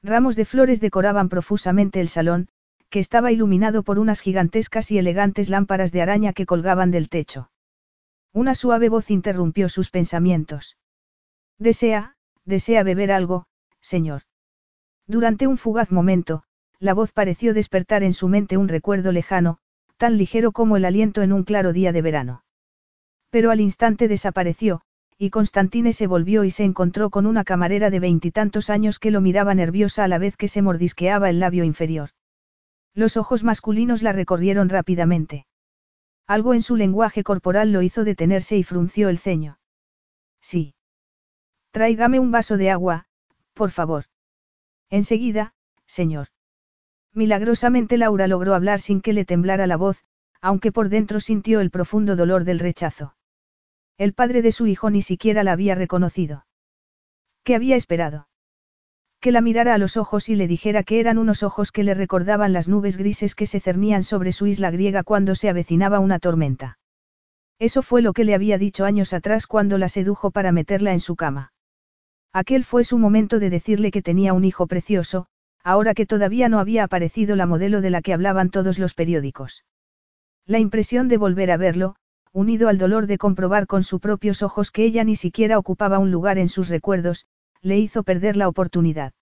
Ramos 0.02 0.38
de 0.38 0.46
flores 0.46 0.80
decoraban 0.80 1.28
profusamente 1.28 2.00
el 2.00 2.08
salón, 2.08 2.48
que 2.90 3.00
estaba 3.00 3.34
iluminado 3.34 3.84
por 3.84 4.00
unas 4.00 4.22
gigantescas 4.22 4.90
y 4.90 4.98
elegantes 4.98 5.50
lámparas 5.50 5.92
de 5.92 6.02
araña 6.02 6.32
que 6.32 6.46
colgaban 6.46 6.90
del 6.90 7.10
techo. 7.10 7.52
Una 8.32 8.56
suave 8.56 8.88
voz 8.88 9.12
interrumpió 9.12 9.68
sus 9.68 9.90
pensamientos. 9.90 10.78
Desea, 11.60 12.16
desea 12.46 12.84
beber 12.84 13.12
algo, 13.12 13.46
señor. 13.82 14.22
Durante 15.06 15.48
un 15.48 15.58
fugaz 15.58 15.92
momento, 15.92 16.44
la 16.80 16.94
voz 16.94 17.12
pareció 17.12 17.54
despertar 17.54 18.04
en 18.04 18.14
su 18.14 18.30
mente 18.30 18.56
un 18.56 18.70
recuerdo 18.70 19.12
lejano, 19.12 19.58
tan 19.98 20.18
ligero 20.18 20.54
como 20.54 20.78
el 20.78 20.86
aliento 20.86 21.24
en 21.24 21.34
un 21.34 21.44
claro 21.44 21.74
día 21.74 21.92
de 21.92 22.02
verano. 22.02 22.46
Pero 23.32 23.52
al 23.52 23.60
instante 23.60 24.08
desapareció, 24.08 24.82
y 25.18 25.30
Constantine 25.30 25.94
se 25.94 26.08
volvió 26.08 26.44
y 26.44 26.52
se 26.52 26.64
encontró 26.64 27.10
con 27.10 27.26
una 27.26 27.44
camarera 27.44 27.90
de 27.90 28.00
veintitantos 28.00 28.70
años 28.70 29.00
que 29.00 29.12
lo 29.12 29.22
miraba 29.22 29.54
nerviosa 29.54 30.04
a 30.04 30.08
la 30.08 30.18
vez 30.18 30.38
que 30.38 30.48
se 30.48 30.62
mordisqueaba 30.62 31.30
el 31.30 31.40
labio 31.40 31.64
inferior. 31.64 32.10
Los 32.94 33.18
ojos 33.18 33.44
masculinos 33.44 34.04
la 34.04 34.12
recorrieron 34.12 34.70
rápidamente. 34.70 35.46
Algo 36.28 36.54
en 36.54 36.62
su 36.62 36.76
lenguaje 36.76 37.24
corporal 37.24 37.72
lo 37.72 37.82
hizo 37.82 38.04
detenerse 38.04 38.58
y 38.58 38.64
frunció 38.64 39.10
el 39.10 39.18
ceño. 39.18 39.60
Sí. 40.42 40.76
Tráigame 41.72 42.20
un 42.20 42.32
vaso 42.32 42.58
de 42.58 42.70
agua, 42.70 43.08
por 43.54 43.72
favor. 43.72 44.06
Enseguida, 44.90 45.54
señor. 45.86 46.28
Milagrosamente 47.14 47.98
Laura 47.98 48.28
logró 48.28 48.56
hablar 48.56 48.80
sin 48.80 49.02
que 49.02 49.14
le 49.14 49.26
temblara 49.26 49.68
la 49.68 49.78
voz, 49.78 50.04
aunque 50.42 50.72
por 50.72 50.90
dentro 50.90 51.20
sintió 51.20 51.62
el 51.62 51.72
profundo 51.72 52.16
dolor 52.16 52.44
del 52.44 52.60
rechazo. 52.60 53.16
El 53.98 54.14
padre 54.14 54.42
de 54.42 54.52
su 54.52 54.68
hijo 54.68 54.90
ni 54.90 55.02
siquiera 55.02 55.44
la 55.44 55.52
había 55.52 55.76
reconocido. 55.76 56.46
¿Qué 57.44 57.56
había 57.56 57.76
esperado? 57.76 58.28
Que 59.20 59.32
la 59.32 59.42
mirara 59.42 59.74
a 59.74 59.78
los 59.78 59.98
ojos 59.98 60.30
y 60.30 60.36
le 60.36 60.48
dijera 60.48 60.84
que 60.84 61.00
eran 61.00 61.18
unos 61.18 61.44
ojos 61.44 61.72
que 61.72 61.84
le 61.84 61.94
recordaban 61.94 62.54
las 62.54 62.68
nubes 62.68 62.98
grises 62.98 63.36
que 63.36 63.46
se 63.46 63.60
cernían 63.60 64.04
sobre 64.04 64.32
su 64.32 64.48
isla 64.48 64.72
griega 64.72 65.04
cuando 65.04 65.36
se 65.36 65.50
avecinaba 65.50 66.00
una 66.00 66.20
tormenta. 66.20 66.78
Eso 67.60 67.82
fue 67.82 68.02
lo 68.02 68.14
que 68.14 68.26
le 68.26 68.36
había 68.36 68.58
dicho 68.58 68.84
años 68.84 69.14
atrás 69.14 69.48
cuando 69.48 69.78
la 69.78 69.88
sedujo 69.88 70.32
para 70.32 70.52
meterla 70.52 70.92
en 70.92 71.00
su 71.00 71.16
cama. 71.16 71.54
Aquel 72.34 72.66
fue 72.66 72.84
su 72.84 72.98
momento 72.98 73.40
de 73.40 73.50
decirle 73.50 73.92
que 73.92 74.02
tenía 74.02 74.34
un 74.34 74.44
hijo 74.44 74.68
precioso, 74.68 75.28
ahora 75.64 75.94
que 75.94 76.06
todavía 76.06 76.50
no 76.50 76.60
había 76.60 76.84
aparecido 76.84 77.36
la 77.36 77.46
modelo 77.46 77.80
de 77.80 77.92
la 77.92 78.02
que 78.02 78.14
hablaban 78.14 78.50
todos 78.50 78.80
los 78.80 78.94
periódicos. 78.94 79.64
La 80.46 80.60
impresión 80.60 81.08
de 81.08 81.18
volver 81.18 81.52
a 81.52 81.58
verlo, 81.58 81.96
unido 82.34 82.68
al 82.68 82.80
dolor 82.80 83.08
de 83.08 83.18
comprobar 83.18 83.68
con 83.68 83.84
sus 83.84 84.02
propios 84.02 84.42
ojos 84.42 84.72
que 84.72 84.84
ella 84.84 85.04
ni 85.04 85.16
siquiera 85.16 85.60
ocupaba 85.60 86.00
un 86.00 86.12
lugar 86.12 86.40
en 86.40 86.50
sus 86.50 86.68
recuerdos, 86.68 87.28
le 87.62 87.78
hizo 87.78 88.04
perder 88.04 88.36
la 88.36 88.48
oportunidad. 88.48 89.14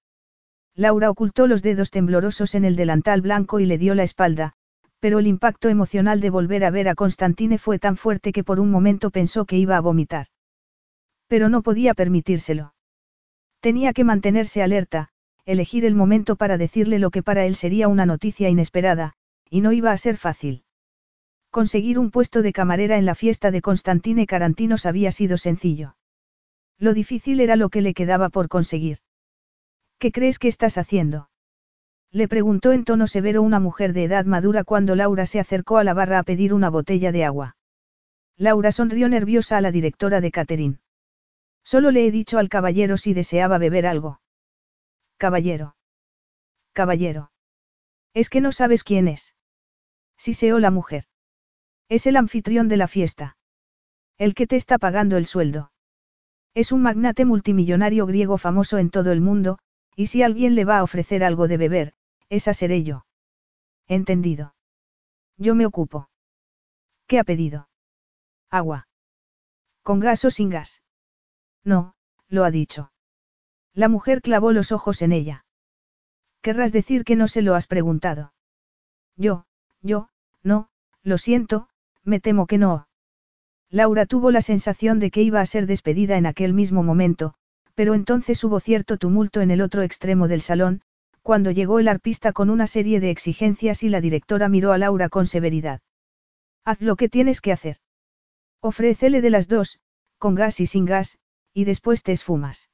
Laura 0.76 1.10
ocultó 1.10 1.48
los 1.48 1.62
dedos 1.62 1.92
temblorosos 1.92 2.56
en 2.56 2.64
el 2.64 2.78
delantal 2.78 3.22
blanco 3.22 3.60
y 3.60 3.66
le 3.66 3.78
dio 3.78 3.94
la 3.94 4.04
espalda, 4.04 4.54
pero 5.02 5.20
el 5.20 5.28
impacto 5.28 5.68
emocional 5.68 6.22
de 6.22 6.30
volver 6.30 6.64
a 6.64 6.70
ver 6.70 6.88
a 6.88 6.96
Constantine 6.96 7.58
fue 7.58 7.80
tan 7.80 7.98
fuerte 7.98 8.32
que 8.32 8.46
por 8.46 8.60
un 8.60 8.72
momento 8.72 9.12
pensó 9.12 9.46
que 9.46 9.58
iba 9.58 9.76
a 9.76 9.82
vomitar. 9.82 10.28
Pero 11.28 11.50
no 11.50 11.62
podía 11.64 11.94
permitírselo. 11.94 12.74
Tenía 13.60 13.94
que 13.94 14.06
mantenerse 14.06 14.64
alerta, 14.64 15.10
elegir 15.46 15.86
el 15.86 15.96
momento 15.96 16.36
para 16.36 16.58
decirle 16.58 17.00
lo 17.00 17.10
que 17.10 17.24
para 17.24 17.46
él 17.46 17.56
sería 17.56 17.88
una 17.88 18.06
noticia 18.06 18.50
inesperada, 18.50 19.14
y 19.50 19.62
no 19.62 19.72
iba 19.72 19.92
a 19.92 19.98
ser 19.98 20.18
fácil. 20.18 20.64
Conseguir 21.52 22.00
un 22.00 22.12
puesto 22.12 22.42
de 22.42 22.54
camarera 22.54 22.98
en 22.98 23.06
la 23.06 23.14
fiesta 23.14 23.52
de 23.52 23.62
Constantine 23.62 24.26
Carantinos 24.26 24.86
había 24.86 25.12
sido 25.12 25.38
sencillo. 25.38 25.98
Lo 26.80 26.94
difícil 26.94 27.42
era 27.42 27.58
lo 27.58 27.68
que 27.68 27.82
le 27.82 27.94
quedaba 27.94 28.30
por 28.30 28.48
conseguir. 28.48 29.00
¿Qué 30.00 30.14
crees 30.14 30.40
que 30.40 30.48
estás 30.48 30.78
haciendo? 30.78 31.30
Le 32.10 32.30
preguntó 32.30 32.72
en 32.72 32.86
tono 32.86 33.06
severo 33.06 33.42
una 33.42 33.60
mujer 33.60 33.92
de 33.92 34.06
edad 34.06 34.26
madura 34.26 34.64
cuando 34.64 34.96
Laura 34.96 35.26
se 35.26 35.42
acercó 35.42 35.78
a 35.78 35.84
la 35.84 35.94
barra 35.94 36.20
a 36.20 36.24
pedir 36.24 36.54
una 36.54 36.70
botella 36.70 37.12
de 37.12 37.26
agua. 37.26 37.58
Laura 38.38 38.72
sonrió 38.72 39.10
nerviosa 39.10 39.58
a 39.58 39.62
la 39.62 39.72
directora 39.72 40.22
de 40.22 40.32
Catherine. 40.32 40.80
Solo 41.64 41.92
le 41.92 42.08
he 42.08 42.12
dicho 42.12 42.38
al 42.40 42.48
caballero 42.48 42.98
si 42.98 43.14
deseaba 43.14 43.58
beber 43.58 43.86
algo. 43.86 44.22
Caballero. 45.18 45.76
Caballero. 46.72 47.32
Es 48.14 48.30
que 48.30 48.40
no 48.40 48.54
sabes 48.54 48.84
quién 48.84 49.10
es. 49.10 49.36
Siseó 50.18 50.58
la 50.58 50.72
mujer. 50.72 51.11
Es 51.92 52.08
el 52.08 52.16
anfitrión 52.16 52.70
de 52.70 52.78
la 52.78 52.88
fiesta. 52.88 53.36
El 54.18 54.34
que 54.34 54.48
te 54.48 54.56
está 54.56 54.78
pagando 54.78 55.18
el 55.18 55.26
sueldo. 55.26 55.74
Es 56.54 56.72
un 56.72 56.82
magnate 56.82 57.26
multimillonario 57.26 58.06
griego 58.06 58.38
famoso 58.38 58.78
en 58.78 58.90
todo 58.90 59.12
el 59.12 59.20
mundo, 59.20 59.60
y 59.98 60.08
si 60.08 60.24
alguien 60.24 60.56
le 60.56 60.64
va 60.64 60.78
a 60.78 60.84
ofrecer 60.84 61.22
algo 61.22 61.50
de 61.50 61.58
beber, 61.58 61.94
esa 62.30 62.54
seré 62.54 62.84
yo. 62.84 63.06
Entendido. 63.90 64.56
Yo 65.36 65.54
me 65.54 65.66
ocupo. 65.66 66.10
¿Qué 67.08 67.20
ha 67.20 67.26
pedido? 67.26 67.68
Agua. 68.50 68.88
¿Con 69.84 70.00
gas 70.00 70.24
o 70.24 70.32
sin 70.32 70.50
gas? 70.50 70.82
No, 71.66 71.96
lo 72.30 72.46
ha 72.46 72.52
dicho. 72.52 72.94
La 73.74 73.90
mujer 73.90 74.22
clavó 74.22 74.54
los 74.54 74.72
ojos 74.72 75.02
en 75.02 75.12
ella. 75.12 75.44
Querrás 76.42 76.72
decir 76.72 77.04
que 77.04 77.18
no 77.18 77.28
se 77.28 77.42
lo 77.42 77.54
has 77.54 77.68
preguntado. 77.68 78.34
Yo, 79.18 79.46
yo, 79.82 80.08
no, 80.42 80.70
lo 81.04 81.18
siento, 81.18 81.68
me 82.04 82.20
temo 82.20 82.48
que 82.48 82.58
no. 82.58 82.88
Laura 83.70 84.06
tuvo 84.06 84.32
la 84.32 84.42
sensación 84.42 85.00
de 85.00 85.12
que 85.12 85.22
iba 85.22 85.40
a 85.40 85.46
ser 85.46 85.66
despedida 85.66 86.18
en 86.18 86.26
aquel 86.26 86.54
mismo 86.54 86.84
momento, 86.84 87.36
pero 87.76 87.94
entonces 87.94 88.44
hubo 88.44 88.60
cierto 88.60 88.98
tumulto 88.98 89.42
en 89.42 89.52
el 89.52 89.62
otro 89.62 89.82
extremo 89.82 90.28
del 90.28 90.42
salón, 90.42 90.82
cuando 91.22 91.52
llegó 91.52 91.80
el 91.80 91.88
arpista 91.88 92.34
con 92.34 92.50
una 92.50 92.68
serie 92.68 93.00
de 93.00 93.12
exigencias 93.12 93.84
y 93.84 93.90
la 93.90 94.02
directora 94.02 94.50
miró 94.50 94.74
a 94.74 94.78
Laura 94.78 95.10
con 95.10 95.28
severidad. 95.28 95.82
Haz 96.66 96.82
lo 96.82 96.96
que 96.96 97.10
tienes 97.10 97.42
que 97.42 97.52
hacer. 97.52 97.78
Ofrécele 98.60 99.22
de 99.22 99.30
las 99.30 99.48
dos, 99.48 99.80
con 100.18 100.36
gas 100.36 100.60
y 100.60 100.66
sin 100.66 100.86
gas, 100.86 101.18
y 101.54 101.64
después 101.64 102.04
te 102.04 102.12
esfumas. 102.12 102.70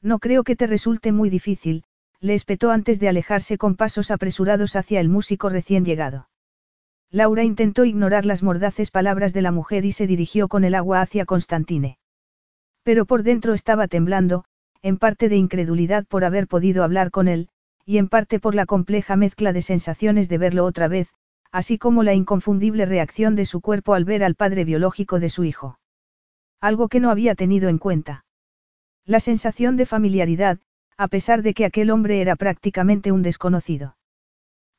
No 0.00 0.18
creo 0.18 0.44
que 0.44 0.56
te 0.56 0.66
resulte 0.66 1.12
muy 1.12 1.30
difícil, 1.30 1.84
le 2.20 2.34
espetó 2.34 2.70
antes 2.70 3.00
de 3.00 3.08
alejarse 3.08 3.58
con 3.58 3.76
pasos 3.76 4.10
apresurados 4.10 4.76
hacia 4.76 5.00
el 5.00 5.08
músico 5.08 5.48
recién 5.48 5.84
llegado. 5.84 6.28
Laura 7.14 7.44
intentó 7.44 7.84
ignorar 7.84 8.24
las 8.24 8.42
mordaces 8.42 8.90
palabras 8.90 9.34
de 9.34 9.42
la 9.42 9.52
mujer 9.52 9.84
y 9.84 9.92
se 9.92 10.06
dirigió 10.06 10.48
con 10.48 10.64
el 10.64 10.74
agua 10.74 11.02
hacia 11.02 11.26
Constantine. 11.26 11.98
Pero 12.84 13.04
por 13.04 13.22
dentro 13.22 13.52
estaba 13.52 13.86
temblando, 13.86 14.44
en 14.80 14.96
parte 14.96 15.28
de 15.28 15.36
incredulidad 15.36 16.06
por 16.06 16.24
haber 16.24 16.48
podido 16.48 16.82
hablar 16.82 17.10
con 17.10 17.28
él, 17.28 17.50
y 17.84 17.98
en 17.98 18.08
parte 18.08 18.40
por 18.40 18.54
la 18.54 18.64
compleja 18.64 19.16
mezcla 19.16 19.52
de 19.52 19.60
sensaciones 19.60 20.30
de 20.30 20.38
verlo 20.38 20.64
otra 20.64 20.88
vez, 20.88 21.12
así 21.50 21.76
como 21.76 22.02
la 22.02 22.14
inconfundible 22.14 22.86
reacción 22.86 23.36
de 23.36 23.44
su 23.44 23.60
cuerpo 23.60 23.92
al 23.92 24.06
ver 24.06 24.24
al 24.24 24.34
padre 24.34 24.64
biológico 24.64 25.20
de 25.20 25.28
su 25.28 25.44
hijo. 25.44 25.78
Algo 26.62 26.88
que 26.88 26.98
no 26.98 27.10
había 27.10 27.34
tenido 27.34 27.68
en 27.68 27.76
cuenta. 27.76 28.24
La 29.04 29.20
sensación 29.20 29.76
de 29.76 29.84
familiaridad, 29.84 30.60
a 30.96 31.08
pesar 31.08 31.42
de 31.42 31.52
que 31.52 31.66
aquel 31.66 31.90
hombre 31.90 32.22
era 32.22 32.36
prácticamente 32.36 33.12
un 33.12 33.22
desconocido. 33.22 33.96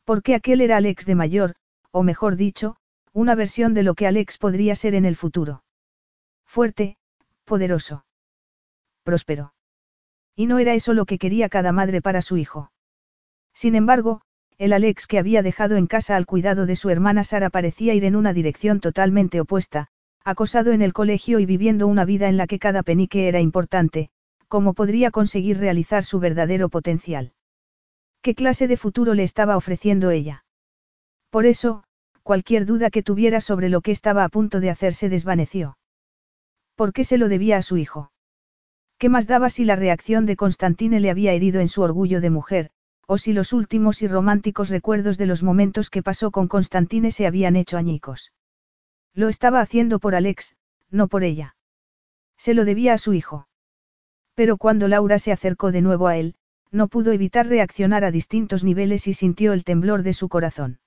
Porque 0.04 0.34
aquel 0.34 0.62
era 0.62 0.78
Alex 0.78 1.06
de 1.06 1.16
mayor, 1.16 1.56
o 1.94 2.02
mejor 2.02 2.36
dicho, 2.36 2.76
una 3.14 3.36
versión 3.36 3.76
de 3.76 3.84
lo 3.84 3.94
que 3.94 4.08
Alex 4.08 4.40
podría 4.40 4.74
ser 4.74 4.96
en 4.96 5.06
el 5.06 5.16
futuro. 5.16 5.64
Fuerte, 6.44 6.98
poderoso. 7.46 8.06
Próspero. 9.04 9.54
Y 10.36 10.48
no 10.48 10.58
era 10.58 10.74
eso 10.74 10.94
lo 10.94 11.06
que 11.06 11.20
quería 11.20 11.50
cada 11.50 11.72
madre 11.72 12.02
para 12.02 12.24
su 12.24 12.38
hijo. 12.38 12.72
Sin 13.54 13.76
embargo, 13.76 14.22
el 14.58 14.74
Alex 14.74 15.06
que 15.06 15.20
había 15.20 15.44
dejado 15.44 15.76
en 15.76 15.86
casa 15.86 16.16
al 16.16 16.26
cuidado 16.26 16.66
de 16.66 16.76
su 16.76 16.90
hermana 16.90 17.24
Sara 17.24 17.52
parecía 17.52 17.94
ir 17.94 18.06
en 18.06 18.16
una 18.16 18.34
dirección 18.34 18.80
totalmente 18.80 19.40
opuesta, 19.40 19.90
acosado 20.24 20.72
en 20.72 20.82
el 20.82 20.94
colegio 20.94 21.40
y 21.40 21.46
viviendo 21.46 21.86
una 21.86 22.06
vida 22.06 22.28
en 22.28 22.38
la 22.38 22.48
que 22.48 22.58
cada 22.58 22.82
penique 22.82 23.28
era 23.28 23.40
importante, 23.40 24.10
¿cómo 24.48 24.74
podría 24.74 25.12
conseguir 25.12 25.60
realizar 25.60 26.04
su 26.04 26.20
verdadero 26.20 26.70
potencial? 26.70 27.34
¿Qué 28.24 28.34
clase 28.34 28.68
de 28.68 28.78
futuro 28.78 29.14
le 29.14 29.24
estaba 29.24 29.58
ofreciendo 29.58 30.10
ella? 30.10 30.43
Por 31.34 31.48
eso, 31.48 31.84
cualquier 32.22 32.68
duda 32.68 32.92
que 32.92 33.02
tuviera 33.02 33.42
sobre 33.42 33.68
lo 33.68 33.82
que 33.82 33.90
estaba 33.90 34.24
a 34.24 34.30
punto 34.30 34.60
de 34.60 34.70
hacer 34.70 34.94
se 34.94 35.10
desvaneció. 35.10 35.80
¿Por 36.76 36.94
qué 36.94 37.04
se 37.04 37.18
lo 37.18 37.28
debía 37.28 37.58
a 37.58 37.64
su 37.64 37.78
hijo? 37.78 38.12
¿Qué 39.00 39.10
más 39.10 39.26
daba 39.26 39.50
si 39.50 39.66
la 39.66 39.76
reacción 39.76 40.28
de 40.28 40.36
Constantine 40.36 41.00
le 41.00 41.10
había 41.10 41.34
herido 41.34 41.60
en 41.60 41.70
su 41.70 41.82
orgullo 41.82 42.22
de 42.22 42.30
mujer, 42.30 42.70
o 43.08 43.18
si 43.18 43.34
los 43.34 43.52
últimos 43.52 44.04
y 44.04 44.08
románticos 44.08 44.70
recuerdos 44.70 45.18
de 45.18 45.26
los 45.26 45.42
momentos 45.42 45.90
que 45.90 46.04
pasó 46.04 46.30
con 46.30 46.48
Constantine 46.48 47.10
se 47.10 47.26
habían 47.26 47.56
hecho 47.56 47.78
añicos? 47.78 48.32
Lo 49.16 49.28
estaba 49.28 49.60
haciendo 49.60 49.98
por 49.98 50.14
Alex, 50.14 50.56
no 50.92 51.08
por 51.08 51.24
ella. 51.24 51.56
Se 52.38 52.54
lo 52.54 52.64
debía 52.64 52.94
a 52.94 53.00
su 53.00 53.14
hijo. 53.14 53.48
Pero 54.36 54.58
cuando 54.58 54.88
Laura 54.88 55.18
se 55.18 55.32
acercó 55.32 55.72
de 55.72 55.82
nuevo 55.82 56.06
a 56.06 56.16
él, 56.16 56.36
no 56.70 56.90
pudo 56.90 57.12
evitar 57.12 57.48
reaccionar 57.48 58.06
a 58.06 58.12
distintos 58.12 58.64
niveles 58.64 59.08
y 59.08 59.16
sintió 59.16 59.54
el 59.54 59.64
temblor 59.64 60.04
de 60.04 60.14
su 60.14 60.30
corazón. 60.30 60.78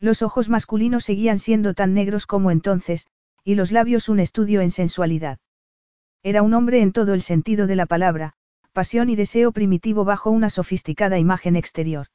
Los 0.00 0.22
ojos 0.22 0.48
masculinos 0.48 1.04
seguían 1.04 1.38
siendo 1.38 1.74
tan 1.74 1.92
negros 1.92 2.26
como 2.26 2.50
entonces, 2.50 3.06
y 3.44 3.54
los 3.54 3.70
labios 3.70 4.08
un 4.08 4.18
estudio 4.18 4.62
en 4.62 4.70
sensualidad. 4.70 5.38
Era 6.22 6.42
un 6.42 6.54
hombre 6.54 6.80
en 6.80 6.92
todo 6.92 7.14
el 7.14 7.22
sentido 7.22 7.66
de 7.66 7.76
la 7.76 7.86
palabra, 7.86 8.32
pasión 8.72 9.10
y 9.10 9.16
deseo 9.16 9.52
primitivo 9.52 10.04
bajo 10.04 10.30
una 10.30 10.48
sofisticada 10.48 11.18
imagen 11.18 11.56
exterior. 11.56 12.06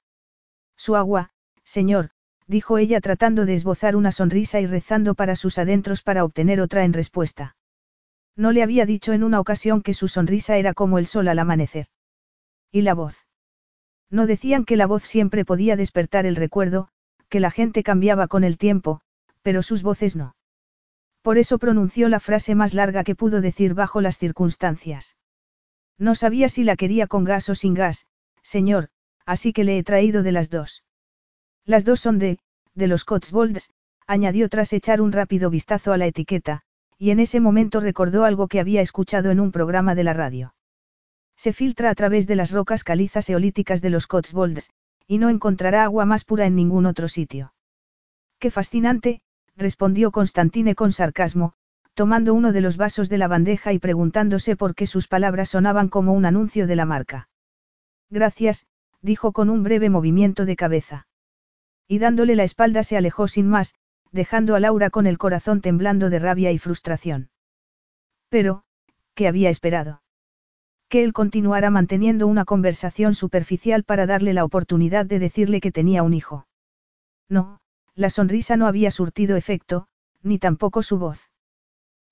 Su 0.76 0.96
agua, 0.96 1.30
señor, 1.64 2.10
dijo 2.48 2.78
ella 2.78 3.02
tratando 3.02 3.46
de 3.46 3.56
esbozar 3.56 3.96
una 3.96 4.12
sonrisa 4.12 4.60
y 4.60 4.66
rezando 4.66 5.16
para 5.16 5.36
sus 5.36 5.58
adentros 5.58 6.02
para 6.02 6.24
obtener 6.24 6.62
otra 6.62 6.86
en 6.86 6.94
respuesta. 6.94 7.56
No 8.36 8.52
le 8.52 8.64
había 8.64 8.86
dicho 8.86 9.14
en 9.14 9.24
una 9.24 9.40
ocasión 9.40 9.82
que 9.82 9.94
su 9.94 10.08
sonrisa 10.08 10.58
era 10.58 10.74
como 10.74 10.98
el 10.98 11.08
sol 11.08 11.28
al 11.28 11.40
amanecer. 11.40 11.88
¿Y 12.72 12.82
la 12.82 12.94
voz? 12.94 13.26
No 14.10 14.28
decían 14.28 14.66
que 14.66 14.76
la 14.76 14.88
voz 14.88 15.04
siempre 15.04 15.46
podía 15.46 15.76
despertar 15.76 16.26
el 16.26 16.36
recuerdo, 16.36 16.90
que 17.30 17.40
la 17.40 17.52
gente 17.52 17.84
cambiaba 17.84 18.28
con 18.28 18.44
el 18.44 18.58
tiempo, 18.58 19.02
pero 19.42 19.64
sus 19.64 19.84
voces 19.84 20.16
no. 20.16 20.36
Por 21.22 21.38
eso 21.38 21.58
pronunció 21.58 22.08
la 22.10 22.20
frase 22.20 22.56
más 22.56 22.74
larga 22.74 23.04
que 23.04 23.16
pudo 23.16 23.42
decir 23.42 23.74
bajo 23.74 24.02
las 24.02 24.18
circunstancias. 24.18 25.16
No 25.98 26.14
sabía 26.14 26.50
si 26.50 26.64
la 26.64 26.76
quería 26.76 27.08
con 27.08 27.24
gas 27.24 27.50
o 27.50 27.56
sin 27.56 27.74
gas, 27.74 28.06
señor, 28.44 28.90
así 29.26 29.54
que 29.54 29.64
le 29.64 29.78
he 29.78 29.84
traído 29.84 30.24
de 30.24 30.32
las 30.32 30.50
dos. 30.50 30.84
Las 31.66 31.84
dos 31.84 32.00
son 32.00 32.20
de, 32.20 32.38
de 32.76 32.88
los 32.88 33.06
Cotswolds, 33.06 33.72
añadió 34.06 34.50
tras 34.50 34.72
echar 34.74 35.02
un 35.02 35.12
rápido 35.12 35.50
vistazo 35.50 35.94
a 35.94 35.98
la 35.98 36.06
etiqueta, 36.06 36.62
y 36.98 37.10
en 37.10 37.20
ese 37.20 37.40
momento 37.40 37.80
recordó 37.80 38.24
algo 38.24 38.48
que 38.48 38.60
había 38.60 38.82
escuchado 38.82 39.32
en 39.32 39.40
un 39.40 39.52
programa 39.52 39.96
de 39.96 40.04
la 40.04 40.14
radio. 40.14 40.54
Se 41.36 41.54
filtra 41.54 41.90
a 41.90 41.96
través 41.96 42.28
de 42.28 42.36
las 42.36 42.52
rocas 42.52 42.84
calizas 42.84 43.30
eolíticas 43.30 43.82
de 43.82 43.90
los 43.90 44.08
Cotswolds, 44.08 44.70
y 45.08 45.18
no 45.18 45.30
encontrará 45.30 45.84
agua 45.84 46.06
más 46.06 46.26
pura 46.26 46.46
en 46.46 46.56
ningún 46.56 46.86
otro 46.86 47.08
sitio. 47.08 47.54
Qué 48.40 48.52
fascinante, 48.52 49.22
respondió 49.56 50.12
Constantine 50.12 50.76
con 50.76 50.92
sarcasmo, 50.92 51.54
tomando 51.94 52.34
uno 52.34 52.52
de 52.52 52.62
los 52.62 52.78
vasos 52.78 53.10
de 53.10 53.18
la 53.18 53.28
bandeja 53.28 53.72
y 53.72 53.80
preguntándose 53.80 54.56
por 54.56 54.76
qué 54.76 54.86
sus 54.86 55.08
palabras 55.08 55.50
sonaban 55.50 55.88
como 55.90 56.14
un 56.14 56.26
anuncio 56.26 56.68
de 56.68 56.76
la 56.76 56.86
marca. 56.86 57.30
Gracias, 58.10 58.66
dijo 59.02 59.32
con 59.32 59.50
un 59.50 59.64
breve 59.64 59.90
movimiento 59.90 60.46
de 60.46 60.56
cabeza. 60.56 61.08
Y 61.88 62.00
dándole 62.00 62.36
la 62.36 62.44
espalda 62.44 62.84
se 62.84 62.98
alejó 62.98 63.28
sin 63.28 63.48
más, 63.48 63.76
dejando 64.12 64.56
a 64.56 64.60
Laura 64.60 64.90
con 64.90 65.08
el 65.08 65.18
corazón 65.18 65.62
temblando 65.62 66.10
de 66.10 66.20
rabia 66.20 66.52
y 66.52 66.58
frustración. 66.58 67.30
Pero, 68.30 68.64
¿qué 69.14 69.28
había 69.28 69.50
esperado? 69.50 70.02
Que 70.90 71.04
él 71.04 71.14
continuara 71.14 71.70
manteniendo 71.70 72.28
una 72.28 72.46
conversación 72.46 73.14
superficial 73.14 73.84
para 73.84 74.06
darle 74.06 74.34
la 74.34 74.46
oportunidad 74.46 75.06
de 75.06 75.20
decirle 75.20 75.62
que 75.62 75.72
tenía 75.72 76.04
un 76.04 76.14
hijo. 76.14 76.48
No, 77.30 77.60
la 77.96 78.10
sonrisa 78.10 78.58
no 78.58 78.68
había 78.68 78.92
surtido 78.92 79.36
efecto, 79.36 79.88
ni 80.22 80.38
tampoco 80.38 80.84
su 80.84 80.98
voz. 80.98 81.30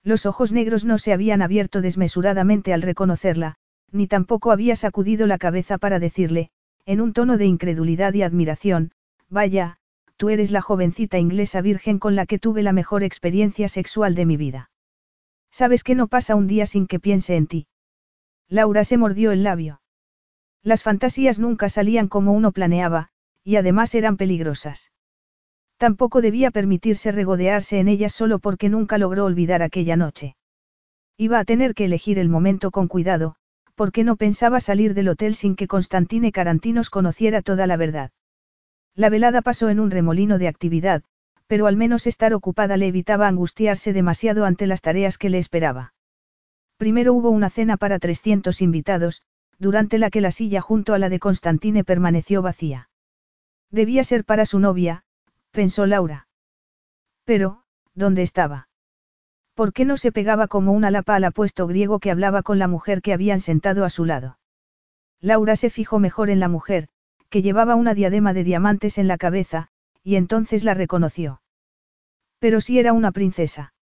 Los 0.02 0.26
ojos 0.26 0.52
negros 0.52 0.84
no 0.84 0.98
se 0.98 1.12
habían 1.12 1.40
abierto 1.40 1.80
desmesuradamente 1.80 2.72
al 2.72 2.82
reconocerla, 2.82 3.56
ni 3.90 4.06
tampoco 4.06 4.50
había 4.50 4.76
sacudido 4.76 5.26
la 5.26 5.38
cabeza 5.38 5.78
para 5.78 5.98
decirle, 5.98 6.50
en 6.84 7.00
un 7.00 7.12
tono 7.12 7.38
de 7.38 7.46
incredulidad 7.46 8.12
y 8.12 8.22
admiración, 8.22 8.90
vaya, 9.30 9.78
tú 10.16 10.28
eres 10.28 10.50
la 10.50 10.60
jovencita 10.60 11.18
inglesa 11.18 11.60
virgen 11.60 11.98
con 11.98 12.16
la 12.16 12.26
que 12.26 12.38
tuve 12.38 12.62
la 12.62 12.72
mejor 12.72 13.02
experiencia 13.02 13.68
sexual 13.68 14.14
de 14.14 14.26
mi 14.26 14.36
vida. 14.36 14.70
Sabes 15.50 15.84
que 15.84 15.94
no 15.94 16.08
pasa 16.08 16.34
un 16.34 16.46
día 16.46 16.66
sin 16.66 16.86
que 16.86 16.98
piense 16.98 17.36
en 17.36 17.46
ti. 17.46 17.66
Laura 18.48 18.84
se 18.84 18.96
mordió 18.98 19.32
el 19.32 19.42
labio. 19.42 19.80
Las 20.62 20.82
fantasías 20.82 21.38
nunca 21.38 21.68
salían 21.68 22.08
como 22.08 22.32
uno 22.32 22.52
planeaba, 22.52 23.10
y 23.42 23.56
además 23.56 23.94
eran 23.94 24.16
peligrosas. 24.16 24.92
Tampoco 25.76 26.20
debía 26.22 26.50
permitirse 26.50 27.12
regodearse 27.12 27.78
en 27.78 27.88
ellas 27.88 28.14
solo 28.14 28.38
porque 28.38 28.68
nunca 28.68 28.96
logró 28.96 29.24
olvidar 29.24 29.62
aquella 29.62 29.96
noche. 29.96 30.36
Iba 31.16 31.38
a 31.38 31.44
tener 31.44 31.74
que 31.74 31.84
elegir 31.84 32.18
el 32.18 32.28
momento 32.28 32.70
con 32.70 32.88
cuidado, 32.88 33.36
porque 33.74 34.04
no 34.04 34.16
pensaba 34.16 34.60
salir 34.60 34.94
del 34.94 35.08
hotel 35.08 35.34
sin 35.34 35.56
que 35.56 35.66
Constantine 35.66 36.32
Carantinos 36.32 36.90
conociera 36.90 37.42
toda 37.42 37.66
la 37.66 37.76
verdad. 37.76 38.10
La 38.94 39.10
velada 39.10 39.42
pasó 39.42 39.68
en 39.68 39.80
un 39.80 39.90
remolino 39.90 40.38
de 40.38 40.48
actividad, 40.48 41.02
pero 41.46 41.66
al 41.66 41.76
menos 41.76 42.06
estar 42.06 42.32
ocupada 42.32 42.76
le 42.76 42.86
evitaba 42.86 43.28
angustiarse 43.28 43.92
demasiado 43.92 44.44
ante 44.44 44.66
las 44.66 44.80
tareas 44.80 45.18
que 45.18 45.28
le 45.28 45.38
esperaba. 45.38 45.92
Primero 46.76 47.14
hubo 47.14 47.30
una 47.30 47.50
cena 47.50 47.76
para 47.76 47.98
300 47.98 48.60
invitados, 48.62 49.22
durante 49.58 49.98
la 49.98 50.10
que 50.10 50.20
la 50.20 50.30
silla 50.30 50.60
junto 50.60 50.94
a 50.94 50.98
la 50.98 51.08
de 51.08 51.18
Constantine 51.20 51.84
permaneció 51.84 52.42
vacía. 52.42 52.88
Debía 53.70 54.04
ser 54.04 54.24
para 54.24 54.46
su 54.46 54.58
novia, 54.58 55.04
pensó 55.50 55.86
Laura. 55.86 56.28
Pero, 57.24 57.62
¿dónde 57.94 58.22
estaba? 58.22 58.68
¿Por 59.54 59.72
qué 59.72 59.84
no 59.84 59.96
se 59.96 60.10
pegaba 60.10 60.48
como 60.48 60.72
una 60.72 60.90
lapa 60.90 61.14
al 61.14 61.24
apuesto 61.24 61.66
griego 61.66 62.00
que 62.00 62.10
hablaba 62.10 62.42
con 62.42 62.58
la 62.58 62.68
mujer 62.68 63.02
que 63.02 63.12
habían 63.12 63.40
sentado 63.40 63.84
a 63.84 63.90
su 63.90 64.04
lado? 64.04 64.38
Laura 65.20 65.56
se 65.56 65.70
fijó 65.70 66.00
mejor 66.00 66.28
en 66.28 66.40
la 66.40 66.48
mujer, 66.48 66.88
que 67.30 67.40
llevaba 67.40 67.76
una 67.76 67.94
diadema 67.94 68.32
de 68.32 68.44
diamantes 68.44 68.98
en 68.98 69.08
la 69.08 69.16
cabeza, 69.16 69.68
y 70.02 70.16
entonces 70.16 70.64
la 70.64 70.74
reconoció. 70.74 71.40
Pero 72.40 72.60
si 72.60 72.78
era 72.78 72.92
una 72.92 73.12
princesa. 73.12 73.73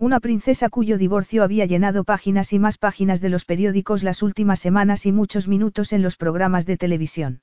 Una 0.00 0.20
princesa 0.20 0.68
cuyo 0.68 0.96
divorcio 0.96 1.42
había 1.42 1.66
llenado 1.66 2.04
páginas 2.04 2.52
y 2.52 2.60
más 2.60 2.78
páginas 2.78 3.20
de 3.20 3.30
los 3.30 3.44
periódicos 3.44 4.04
las 4.04 4.22
últimas 4.22 4.60
semanas 4.60 5.06
y 5.06 5.12
muchos 5.12 5.48
minutos 5.48 5.92
en 5.92 6.02
los 6.02 6.16
programas 6.16 6.66
de 6.66 6.76
televisión. 6.76 7.42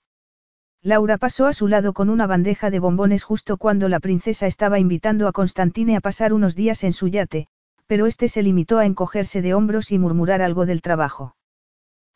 Laura 0.82 1.18
pasó 1.18 1.48
a 1.48 1.54
su 1.54 1.68
lado 1.68 1.92
con 1.92 2.10
una 2.10 2.28
bandeja 2.28 2.70
de 2.70 2.80
bombones 2.80 3.26
justo 3.26 3.58
cuando 3.58 3.90
la 3.90 4.00
princesa 4.00 4.48
estaba 4.48 4.80
invitando 4.80 5.28
a 5.28 5.34
Constantine 5.34 5.98
a 5.98 6.00
pasar 6.00 6.32
unos 6.32 6.56
días 6.56 6.86
en 6.86 6.94
su 6.94 7.10
yate, 7.10 7.48
pero 7.88 8.06
este 8.06 8.30
se 8.30 8.42
limitó 8.42 8.80
a 8.80 8.86
encogerse 8.86 9.42
de 9.42 9.54
hombros 9.54 9.92
y 9.92 10.00
murmurar 10.00 10.42
algo 10.42 10.66
del 10.66 10.82
trabajo. 10.82 11.36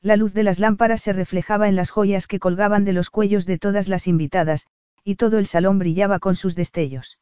La 0.02 0.16
luz 0.16 0.34
de 0.34 0.44
las 0.44 0.60
lámparas 0.60 1.02
se 1.02 1.12
reflejaba 1.12 1.68
en 1.68 1.76
las 1.76 1.90
joyas 1.90 2.28
que 2.28 2.40
colgaban 2.40 2.86
de 2.86 2.94
los 2.94 3.10
cuellos 3.10 3.46
de 3.46 3.58
todas 3.58 3.90
las 3.90 4.08
invitadas, 4.08 4.68
y 5.04 5.16
todo 5.16 5.38
el 5.38 5.48
salón 5.48 5.80
brillaba 5.80 6.20
con 6.20 6.36
sus 6.36 6.56
destellos. 6.56 7.20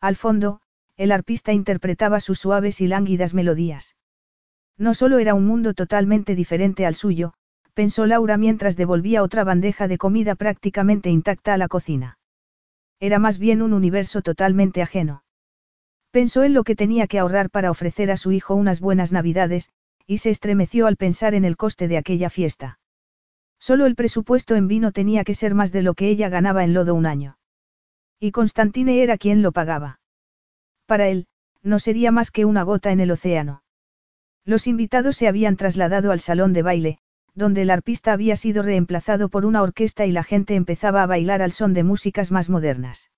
Al 0.00 0.16
fondo, 0.16 0.62
el 0.96 1.12
arpista 1.12 1.52
interpretaba 1.52 2.20
sus 2.20 2.38
suaves 2.38 2.80
y 2.80 2.86
lánguidas 2.86 3.34
melodías. 3.34 3.96
No 4.76 4.94
solo 4.94 5.18
era 5.18 5.34
un 5.34 5.46
mundo 5.46 5.74
totalmente 5.74 6.34
diferente 6.34 6.86
al 6.86 6.94
suyo, 6.94 7.34
pensó 7.74 8.06
Laura 8.06 8.36
mientras 8.36 8.76
devolvía 8.76 9.22
otra 9.22 9.44
bandeja 9.44 9.88
de 9.88 9.98
comida 9.98 10.34
prácticamente 10.34 11.10
intacta 11.10 11.54
a 11.54 11.58
la 11.58 11.68
cocina. 11.68 12.18
Era 12.98 13.18
más 13.18 13.38
bien 13.38 13.62
un 13.62 13.72
universo 13.72 14.22
totalmente 14.22 14.82
ajeno. 14.82 15.22
Pensó 16.10 16.42
en 16.42 16.54
lo 16.54 16.64
que 16.64 16.76
tenía 16.76 17.06
que 17.06 17.18
ahorrar 17.18 17.50
para 17.50 17.70
ofrecer 17.70 18.10
a 18.10 18.16
su 18.16 18.32
hijo 18.32 18.54
unas 18.54 18.80
buenas 18.80 19.12
navidades, 19.12 19.70
y 20.06 20.18
se 20.18 20.30
estremeció 20.30 20.86
al 20.86 20.96
pensar 20.96 21.34
en 21.34 21.44
el 21.44 21.56
coste 21.56 21.86
de 21.86 21.96
aquella 21.96 22.30
fiesta. 22.30 22.80
Solo 23.60 23.86
el 23.86 23.94
presupuesto 23.94 24.56
en 24.56 24.66
vino 24.66 24.90
tenía 24.90 25.22
que 25.22 25.34
ser 25.34 25.54
más 25.54 25.70
de 25.70 25.82
lo 25.82 25.94
que 25.94 26.08
ella 26.08 26.28
ganaba 26.28 26.64
en 26.64 26.74
lodo 26.74 26.94
un 26.94 27.06
año. 27.06 27.36
Y 28.18 28.32
Constantine 28.32 29.02
era 29.02 29.18
quien 29.18 29.40
lo 29.42 29.52
pagaba. 29.52 29.99
Para 30.90 31.06
él, 31.06 31.28
no 31.62 31.78
sería 31.78 32.10
más 32.10 32.32
que 32.32 32.44
una 32.44 32.64
gota 32.64 32.90
en 32.90 32.98
el 32.98 33.12
océano. 33.12 33.62
Los 34.44 34.66
invitados 34.66 35.14
se 35.14 35.28
habían 35.28 35.56
trasladado 35.56 36.10
al 36.10 36.18
salón 36.18 36.52
de 36.52 36.62
baile, 36.62 36.98
donde 37.32 37.62
el 37.62 37.70
arpista 37.70 38.12
había 38.12 38.34
sido 38.34 38.64
reemplazado 38.64 39.28
por 39.28 39.46
una 39.46 39.62
orquesta 39.62 40.04
y 40.04 40.10
la 40.10 40.24
gente 40.24 40.56
empezaba 40.56 41.04
a 41.04 41.06
bailar 41.06 41.42
al 41.42 41.52
son 41.52 41.74
de 41.74 41.84
músicas 41.84 42.32
más 42.32 42.50
modernas. 42.50 43.12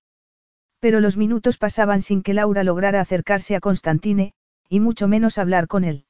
Pero 0.81 0.99
los 0.99 1.17
minutos 1.17 1.57
pasaban 1.57 2.01
sin 2.01 2.21
que 2.21 2.35
Laura 2.35 2.63
lograra 2.63 3.01
acercarse 3.01 3.55
a 3.55 3.59
Constantine, 3.59 4.33
y 4.69 4.79
mucho 4.79 5.07
menos 5.07 5.39
hablar 5.39 5.67
con 5.67 5.83
él. 5.83 6.05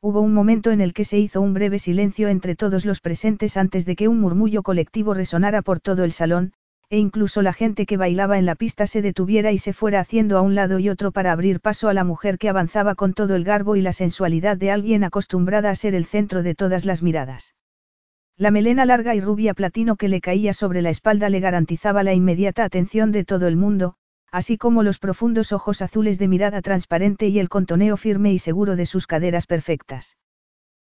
Hubo 0.00 0.20
un 0.20 0.32
momento 0.32 0.70
en 0.70 0.80
el 0.80 0.94
que 0.94 1.02
se 1.02 1.18
hizo 1.18 1.40
un 1.40 1.52
breve 1.52 1.80
silencio 1.80 2.28
entre 2.28 2.54
todos 2.54 2.84
los 2.84 3.00
presentes 3.00 3.56
antes 3.56 3.86
de 3.86 3.96
que 3.96 4.06
un 4.06 4.20
murmullo 4.20 4.62
colectivo 4.62 5.14
resonara 5.14 5.62
por 5.62 5.80
todo 5.80 6.04
el 6.04 6.12
salón, 6.12 6.52
e 6.88 6.98
incluso 6.98 7.42
la 7.42 7.52
gente 7.52 7.84
que 7.84 7.96
bailaba 7.96 8.38
en 8.38 8.46
la 8.46 8.54
pista 8.54 8.86
se 8.86 9.02
detuviera 9.02 9.50
y 9.50 9.58
se 9.58 9.72
fuera 9.72 10.00
haciendo 10.00 10.38
a 10.38 10.42
un 10.42 10.54
lado 10.54 10.78
y 10.78 10.88
otro 10.88 11.10
para 11.10 11.32
abrir 11.32 11.60
paso 11.60 11.88
a 11.88 11.94
la 11.94 12.04
mujer 12.04 12.38
que 12.38 12.48
avanzaba 12.48 12.94
con 12.94 13.12
todo 13.12 13.34
el 13.34 13.44
garbo 13.44 13.74
y 13.74 13.82
la 13.82 13.92
sensualidad 13.92 14.56
de 14.56 14.70
alguien 14.70 15.02
acostumbrada 15.02 15.70
a 15.70 15.74
ser 15.74 15.94
el 15.94 16.04
centro 16.04 16.42
de 16.42 16.54
todas 16.54 16.84
las 16.84 17.02
miradas. 17.02 17.54
La 18.36 18.50
melena 18.50 18.84
larga 18.84 19.14
y 19.14 19.20
rubia 19.20 19.54
platino 19.54 19.96
que 19.96 20.08
le 20.08 20.20
caía 20.20 20.52
sobre 20.52 20.82
la 20.82 20.90
espalda 20.90 21.28
le 21.28 21.40
garantizaba 21.40 22.02
la 22.02 22.12
inmediata 22.12 22.64
atención 22.64 23.10
de 23.10 23.24
todo 23.24 23.48
el 23.48 23.56
mundo, 23.56 23.94
así 24.30 24.58
como 24.58 24.82
los 24.82 24.98
profundos 24.98 25.52
ojos 25.52 25.82
azules 25.82 26.18
de 26.18 26.28
mirada 26.28 26.62
transparente 26.62 27.28
y 27.28 27.38
el 27.38 27.48
contoneo 27.48 27.96
firme 27.96 28.32
y 28.32 28.38
seguro 28.38 28.76
de 28.76 28.86
sus 28.86 29.06
caderas 29.06 29.46
perfectas. 29.46 30.16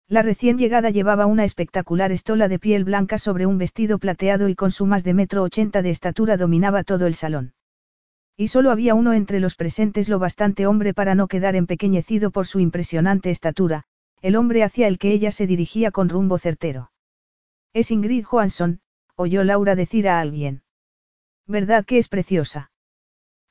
La 0.07 0.21
recién 0.21 0.59
llegada 0.59 0.91
llevaba 0.91 1.25
una 1.25 1.45
espectacular 1.45 2.11
estola 2.11 2.47
de 2.47 2.59
piel 2.59 2.83
blanca 2.83 3.17
sobre 3.17 3.47
un 3.47 3.57
vestido 3.57 3.97
plateado 3.97 4.49
y 4.49 4.55
con 4.55 4.69
su 4.69 4.85
más 4.85 5.03
de 5.03 5.15
metro 5.15 5.41
ochenta 5.41 5.81
de 5.81 5.89
estatura 5.89 6.37
dominaba 6.37 6.83
todo 6.83 7.07
el 7.07 7.15
salón. 7.15 7.53
Y 8.37 8.49
solo 8.49 8.69
había 8.69 8.93
uno 8.93 9.13
entre 9.13 9.39
los 9.39 9.55
presentes 9.55 10.07
lo 10.07 10.19
bastante 10.19 10.67
hombre 10.67 10.93
para 10.93 11.15
no 11.15 11.27
quedar 11.27 11.55
empequeñecido 11.55 12.29
por 12.29 12.45
su 12.45 12.59
impresionante 12.59 13.31
estatura, 13.31 13.85
el 14.21 14.35
hombre 14.35 14.63
hacia 14.63 14.87
el 14.87 14.99
que 14.99 15.11
ella 15.11 15.31
se 15.31 15.47
dirigía 15.47 15.89
con 15.89 16.09
rumbo 16.09 16.37
certero. 16.37 16.91
Es 17.73 17.89
Ingrid 17.89 18.25
Johansson, 18.25 18.81
oyó 19.15 19.43
Laura 19.43 19.75
decir 19.75 20.07
a 20.07 20.19
alguien. 20.19 20.61
¿Verdad 21.47 21.83
que 21.83 21.97
es 21.97 22.09
preciosa? 22.09 22.71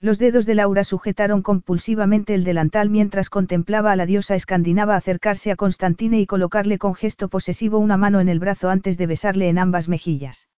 Los 0.04 0.18
dedos 0.18 0.44
de 0.44 0.54
Laura 0.54 0.84
sujetaron 0.84 1.40
compulsivamente 1.40 2.34
el 2.34 2.44
delantal 2.44 2.90
mientras 2.90 3.30
contemplaba 3.30 3.90
a 3.90 3.96
la 3.96 4.04
diosa 4.04 4.34
escandinava 4.34 4.96
acercarse 4.96 5.50
a 5.50 5.56
Constantine 5.56 6.20
y 6.20 6.26
colocarle 6.26 6.76
con 6.76 6.94
gesto 6.94 7.28
posesivo 7.28 7.78
una 7.78 7.96
mano 7.96 8.20
en 8.20 8.28
el 8.28 8.38
brazo 8.38 8.68
antes 8.68 8.98
de 8.98 9.06
besarle 9.06 9.48
en 9.48 9.58
ambas 9.58 9.88
mejillas. 9.88 10.50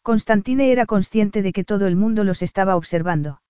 Constantine 0.00 0.72
era 0.72 0.86
consciente 0.86 1.42
de 1.42 1.52
que 1.52 1.64
todo 1.64 1.86
el 1.86 1.96
mundo 1.96 2.24
los 2.24 2.40
estaba 2.40 2.74
observando. 2.76 3.42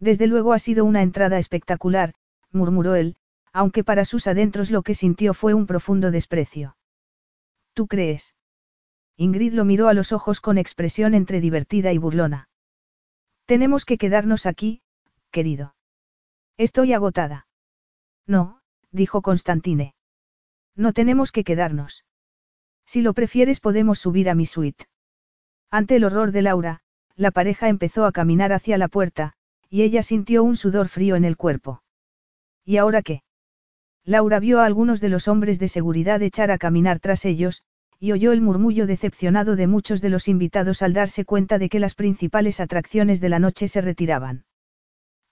Desde 0.00 0.26
luego 0.26 0.54
ha 0.54 0.58
sido 0.58 0.86
una 0.86 1.02
entrada 1.02 1.38
espectacular, 1.38 2.14
murmuró 2.50 2.94
él, 2.94 3.16
aunque 3.52 3.84
para 3.84 4.06
sus 4.06 4.26
adentros 4.26 4.70
lo 4.70 4.80
que 4.80 4.94
sintió 4.94 5.34
fue 5.34 5.52
un 5.52 5.66
profundo 5.66 6.10
desprecio. 6.10 6.74
¿Tú 7.74 7.86
crees? 7.86 8.34
Ingrid 9.18 9.52
lo 9.52 9.66
miró 9.66 9.88
a 9.88 9.92
los 9.92 10.12
ojos 10.12 10.40
con 10.40 10.56
expresión 10.56 11.12
entre 11.12 11.42
divertida 11.42 11.92
y 11.92 11.98
burlona. 11.98 12.48
Tenemos 13.48 13.86
que 13.86 13.96
quedarnos 13.96 14.44
aquí, 14.44 14.82
querido. 15.30 15.74
Estoy 16.58 16.92
agotada. 16.92 17.46
No, 18.26 18.60
dijo 18.92 19.22
Constantine. 19.22 19.94
No 20.76 20.92
tenemos 20.92 21.32
que 21.32 21.44
quedarnos. 21.44 22.04
Si 22.84 23.00
lo 23.00 23.14
prefieres 23.14 23.60
podemos 23.60 24.00
subir 24.00 24.28
a 24.28 24.34
mi 24.34 24.44
suite. 24.44 24.84
Ante 25.70 25.96
el 25.96 26.04
horror 26.04 26.30
de 26.30 26.42
Laura, 26.42 26.80
la 27.16 27.30
pareja 27.30 27.70
empezó 27.70 28.04
a 28.04 28.12
caminar 28.12 28.52
hacia 28.52 28.76
la 28.76 28.88
puerta, 28.88 29.32
y 29.70 29.80
ella 29.80 30.02
sintió 30.02 30.44
un 30.44 30.54
sudor 30.54 30.88
frío 30.88 31.16
en 31.16 31.24
el 31.24 31.38
cuerpo. 31.38 31.82
¿Y 32.66 32.76
ahora 32.76 33.00
qué? 33.00 33.22
Laura 34.04 34.40
vio 34.40 34.60
a 34.60 34.66
algunos 34.66 35.00
de 35.00 35.08
los 35.08 35.26
hombres 35.26 35.58
de 35.58 35.68
seguridad 35.68 36.20
echar 36.20 36.50
a 36.50 36.58
caminar 36.58 37.00
tras 37.00 37.24
ellos, 37.24 37.62
y 38.00 38.12
oyó 38.12 38.32
el 38.32 38.40
murmullo 38.40 38.86
decepcionado 38.86 39.56
de 39.56 39.66
muchos 39.66 40.00
de 40.00 40.08
los 40.08 40.28
invitados 40.28 40.82
al 40.82 40.92
darse 40.92 41.24
cuenta 41.24 41.58
de 41.58 41.68
que 41.68 41.80
las 41.80 41.94
principales 41.94 42.60
atracciones 42.60 43.20
de 43.20 43.28
la 43.28 43.38
noche 43.38 43.66
se 43.68 43.80
retiraban. 43.80 44.44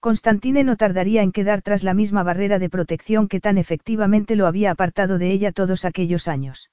Constantine 0.01 0.65
no 0.65 0.77
tardaría 0.77 1.23
en 1.23 1.33
quedar 1.33 1.63
tras 1.63 1.83
la 1.83 1.95
misma 1.95 2.23
barrera 2.23 2.59
de 2.59 2.69
protección 2.69 3.29
que 3.29 3.41
tan 3.41 3.59
efectivamente 3.59 4.37
lo 4.37 4.47
había 4.47 4.71
apartado 4.71 5.19
de 5.19 5.31
ella 5.31 5.53
todos 5.53 5.85
aquellos 5.85 6.29
años. 6.29 6.71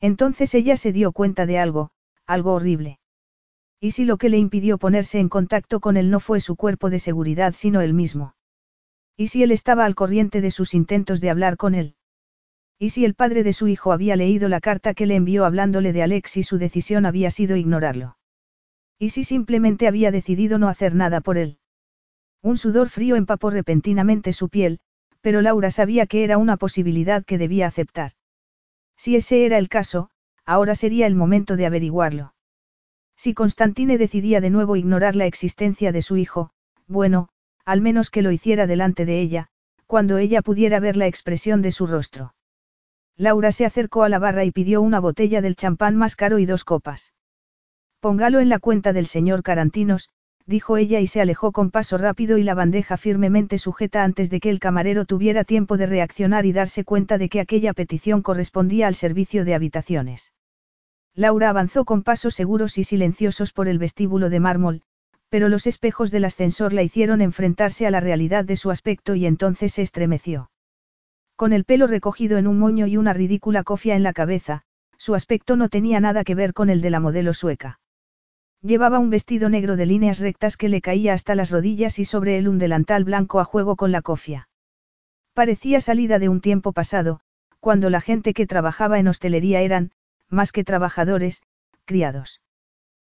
Entonces 0.00 0.54
ella 0.54 0.76
se 0.76 0.92
dio 0.92 1.12
cuenta 1.12 1.46
de 1.46 1.58
algo, 1.58 1.90
algo 2.26 2.52
horrible. 2.52 2.98
¿Y 3.80 3.92
si 3.92 4.04
lo 4.04 4.16
que 4.16 4.28
le 4.28 4.38
impidió 4.38 4.78
ponerse 4.78 5.18
en 5.18 5.28
contacto 5.28 5.80
con 5.80 5.96
él 5.96 6.10
no 6.10 6.20
fue 6.20 6.40
su 6.40 6.56
cuerpo 6.56 6.90
de 6.90 6.98
seguridad 6.98 7.54
sino 7.56 7.80
él 7.80 7.94
mismo? 7.94 8.34
¿Y 9.16 9.28
si 9.28 9.42
él 9.42 9.52
estaba 9.52 9.84
al 9.84 9.94
corriente 9.94 10.40
de 10.40 10.50
sus 10.50 10.74
intentos 10.74 11.20
de 11.20 11.30
hablar 11.30 11.56
con 11.56 11.74
él? 11.74 11.96
¿Y 12.84 12.90
si 12.90 13.06
el 13.06 13.14
padre 13.14 13.44
de 13.44 13.54
su 13.54 13.66
hijo 13.66 13.92
había 13.92 14.14
leído 14.14 14.50
la 14.50 14.60
carta 14.60 14.92
que 14.92 15.06
le 15.06 15.14
envió 15.14 15.46
hablándole 15.46 15.94
de 15.94 16.02
Alex 16.02 16.36
y 16.36 16.42
su 16.42 16.58
decisión 16.58 17.06
había 17.06 17.30
sido 17.30 17.56
ignorarlo? 17.56 18.18
¿Y 18.98 19.08
si 19.08 19.24
simplemente 19.24 19.88
había 19.88 20.10
decidido 20.10 20.58
no 20.58 20.68
hacer 20.68 20.94
nada 20.94 21.22
por 21.22 21.38
él? 21.38 21.56
Un 22.42 22.58
sudor 22.58 22.90
frío 22.90 23.16
empapó 23.16 23.48
repentinamente 23.48 24.34
su 24.34 24.50
piel, 24.50 24.80
pero 25.22 25.40
Laura 25.40 25.70
sabía 25.70 26.04
que 26.04 26.24
era 26.24 26.36
una 26.36 26.58
posibilidad 26.58 27.24
que 27.24 27.38
debía 27.38 27.68
aceptar. 27.68 28.12
Si 28.98 29.16
ese 29.16 29.46
era 29.46 29.56
el 29.56 29.70
caso, 29.70 30.10
ahora 30.44 30.74
sería 30.74 31.06
el 31.06 31.14
momento 31.14 31.56
de 31.56 31.64
averiguarlo. 31.64 32.34
Si 33.16 33.32
Constantine 33.32 33.96
decidía 33.96 34.42
de 34.42 34.50
nuevo 34.50 34.76
ignorar 34.76 35.16
la 35.16 35.24
existencia 35.24 35.90
de 35.90 36.02
su 36.02 36.18
hijo, 36.18 36.50
bueno, 36.86 37.30
al 37.64 37.80
menos 37.80 38.10
que 38.10 38.20
lo 38.20 38.30
hiciera 38.30 38.66
delante 38.66 39.06
de 39.06 39.22
ella, 39.22 39.48
cuando 39.86 40.18
ella 40.18 40.42
pudiera 40.42 40.80
ver 40.80 40.98
la 40.98 41.06
expresión 41.06 41.62
de 41.62 41.72
su 41.72 41.86
rostro. 41.86 42.33
Laura 43.16 43.52
se 43.52 43.64
acercó 43.64 44.02
a 44.02 44.08
la 44.08 44.18
barra 44.18 44.44
y 44.44 44.50
pidió 44.50 44.82
una 44.82 44.98
botella 44.98 45.40
del 45.40 45.54
champán 45.54 45.96
más 45.96 46.16
caro 46.16 46.38
y 46.38 46.46
dos 46.46 46.64
copas. 46.64 47.12
Póngalo 48.00 48.40
en 48.40 48.48
la 48.48 48.58
cuenta 48.58 48.92
del 48.92 49.06
señor 49.06 49.42
Carantinos, 49.42 50.08
dijo 50.46 50.76
ella 50.76 51.00
y 51.00 51.06
se 51.06 51.20
alejó 51.20 51.52
con 51.52 51.70
paso 51.70 51.96
rápido 51.96 52.38
y 52.38 52.42
la 52.42 52.54
bandeja 52.54 52.96
firmemente 52.96 53.56
sujeta 53.56 54.04
antes 54.04 54.30
de 54.30 54.40
que 54.40 54.50
el 54.50 54.58
camarero 54.58 55.04
tuviera 55.04 55.44
tiempo 55.44 55.76
de 55.76 55.86
reaccionar 55.86 56.44
y 56.44 56.52
darse 56.52 56.84
cuenta 56.84 57.16
de 57.16 57.28
que 57.28 57.40
aquella 57.40 57.72
petición 57.72 58.20
correspondía 58.20 58.88
al 58.88 58.94
servicio 58.94 59.44
de 59.44 59.54
habitaciones. 59.54 60.32
Laura 61.14 61.48
avanzó 61.48 61.84
con 61.84 62.02
pasos 62.02 62.34
seguros 62.34 62.76
y 62.76 62.84
silenciosos 62.84 63.52
por 63.52 63.68
el 63.68 63.78
vestíbulo 63.78 64.28
de 64.28 64.40
mármol, 64.40 64.82
pero 65.28 65.48
los 65.48 65.66
espejos 65.66 66.10
del 66.10 66.24
ascensor 66.24 66.72
la 66.72 66.82
hicieron 66.82 67.22
enfrentarse 67.22 67.86
a 67.86 67.90
la 67.90 68.00
realidad 68.00 68.44
de 68.44 68.56
su 68.56 68.70
aspecto 68.70 69.14
y 69.14 69.26
entonces 69.26 69.72
se 69.72 69.82
estremeció. 69.82 70.50
Con 71.36 71.52
el 71.52 71.64
pelo 71.64 71.86
recogido 71.88 72.38
en 72.38 72.46
un 72.46 72.58
moño 72.58 72.86
y 72.86 72.96
una 72.96 73.12
ridícula 73.12 73.64
cofia 73.64 73.96
en 73.96 74.04
la 74.04 74.12
cabeza, 74.12 74.62
su 74.98 75.14
aspecto 75.14 75.56
no 75.56 75.68
tenía 75.68 75.98
nada 75.98 76.22
que 76.22 76.36
ver 76.36 76.52
con 76.52 76.70
el 76.70 76.80
de 76.80 76.90
la 76.90 77.00
modelo 77.00 77.34
sueca. 77.34 77.80
Llevaba 78.62 78.98
un 78.98 79.10
vestido 79.10 79.48
negro 79.48 79.76
de 79.76 79.84
líneas 79.84 80.20
rectas 80.20 80.56
que 80.56 80.68
le 80.68 80.80
caía 80.80 81.12
hasta 81.12 81.34
las 81.34 81.50
rodillas 81.50 81.98
y 81.98 82.04
sobre 82.04 82.38
él 82.38 82.48
un 82.48 82.58
delantal 82.58 83.04
blanco 83.04 83.40
a 83.40 83.44
juego 83.44 83.76
con 83.76 83.92
la 83.92 84.00
cofia. 84.00 84.48
Parecía 85.34 85.80
salida 85.80 86.18
de 86.18 86.28
un 86.28 86.40
tiempo 86.40 86.72
pasado, 86.72 87.20
cuando 87.58 87.90
la 87.90 88.00
gente 88.00 88.32
que 88.32 88.46
trabajaba 88.46 88.98
en 88.98 89.08
hostelería 89.08 89.60
eran, 89.60 89.90
más 90.30 90.52
que 90.52 90.64
trabajadores, 90.64 91.42
criados. 91.84 92.40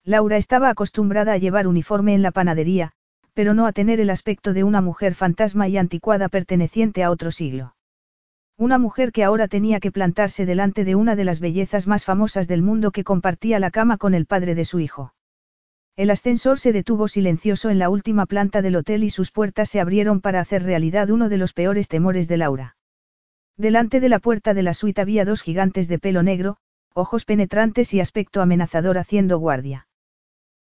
Laura 0.03 0.38
estaba 0.38 0.70
acostumbrada 0.70 1.34
a 1.34 1.38
llevar 1.38 1.68
uniforme 1.68 2.13
en 2.13 2.22
la 2.22 2.32
panadería, 2.32 2.93
pero 3.34 3.53
no 3.53 3.68
a 3.68 3.74
tener 3.74 3.99
el 3.99 4.09
aspecto 4.09 4.53
de 4.53 4.63
una 4.63 4.82
mujer 4.82 5.13
fantasma 5.13 5.68
y 5.68 5.78
anticuada 5.78 6.30
perteneciente 6.30 7.03
a 7.03 7.11
otro 7.11 7.32
siglo. 7.32 7.74
Una 8.57 8.77
mujer 8.77 9.11
que 9.11 9.25
ahora 9.25 9.49
tenía 9.49 9.81
que 9.81 9.91
plantarse 9.91 10.45
delante 10.45 10.85
de 10.85 10.95
una 10.95 11.17
de 11.17 11.25
las 11.25 11.41
bellezas 11.41 11.87
más 11.87 12.05
famosas 12.05 12.47
del 12.47 12.61
mundo 12.61 12.91
que 12.91 13.03
compartía 13.03 13.59
la 13.59 13.69
cama 13.69 13.97
con 13.97 14.13
el 14.13 14.25
padre 14.25 14.55
de 14.55 14.63
su 14.63 14.79
hijo. 14.79 15.13
El 15.97 16.09
ascensor 16.09 16.57
se 16.57 16.71
detuvo 16.71 17.09
silencioso 17.09 17.69
en 17.69 17.79
la 17.79 17.89
última 17.89 18.25
planta 18.25 18.61
del 18.61 18.77
hotel 18.77 19.03
y 19.03 19.09
sus 19.09 19.31
puertas 19.31 19.69
se 19.69 19.81
abrieron 19.81 20.21
para 20.21 20.39
hacer 20.39 20.63
realidad 20.63 21.09
uno 21.09 21.27
de 21.27 21.37
los 21.37 21.51
peores 21.51 21.89
temores 21.89 22.29
de 22.29 22.37
Laura. 22.37 22.77
Delante 23.57 23.99
de 23.99 24.09
la 24.09 24.19
puerta 24.19 24.53
de 24.53 24.63
la 24.63 24.73
suite 24.73 25.01
había 25.01 25.25
dos 25.25 25.41
gigantes 25.41 25.89
de 25.89 25.99
pelo 25.99 26.23
negro, 26.23 26.57
ojos 26.93 27.25
penetrantes 27.25 27.93
y 27.93 27.99
aspecto 27.99 28.41
amenazador 28.41 28.97
haciendo 28.97 29.37
guardia. 29.37 29.87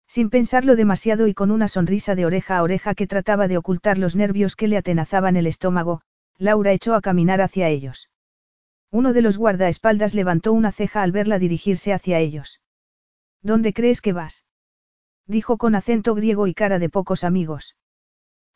Sin 0.09 0.30
pensarlo 0.30 0.74
demasiado 0.74 1.28
y 1.28 1.34
con 1.34 1.53
una 1.53 1.68
sonrisa 1.68 2.16
de 2.16 2.26
oreja 2.26 2.59
a 2.59 2.62
oreja 2.64 2.95
que 2.95 3.07
trataba 3.07 3.47
de 3.47 3.57
ocultar 3.57 3.99
los 3.99 4.16
nervios 4.16 4.57
que 4.57 4.66
le 4.66 4.76
atenazaban 4.76 5.36
el 5.36 5.47
estómago, 5.47 6.03
Laura 6.39 6.72
echó 6.72 6.95
a 6.95 7.01
caminar 7.01 7.41
hacia 7.41 7.68
ellos. 7.68 8.11
Uno 8.91 9.12
de 9.12 9.22
los 9.22 9.37
guardaespaldas 9.39 10.14
levantó 10.14 10.53
una 10.53 10.72
ceja 10.72 11.03
al 11.03 11.12
verla 11.12 11.39
dirigirse 11.39 11.93
hacia 11.93 12.18
ellos. 12.18 12.61
¿Dónde 13.43 13.72
crees 13.72 14.01
que 14.01 14.12
vas? 14.12 14.45
dijo 15.26 15.59
con 15.59 15.74
acento 15.74 16.14
griego 16.14 16.47
y 16.47 16.55
cara 16.55 16.78
de 16.78 16.89
pocos 16.89 17.24
amigos. 17.24 17.76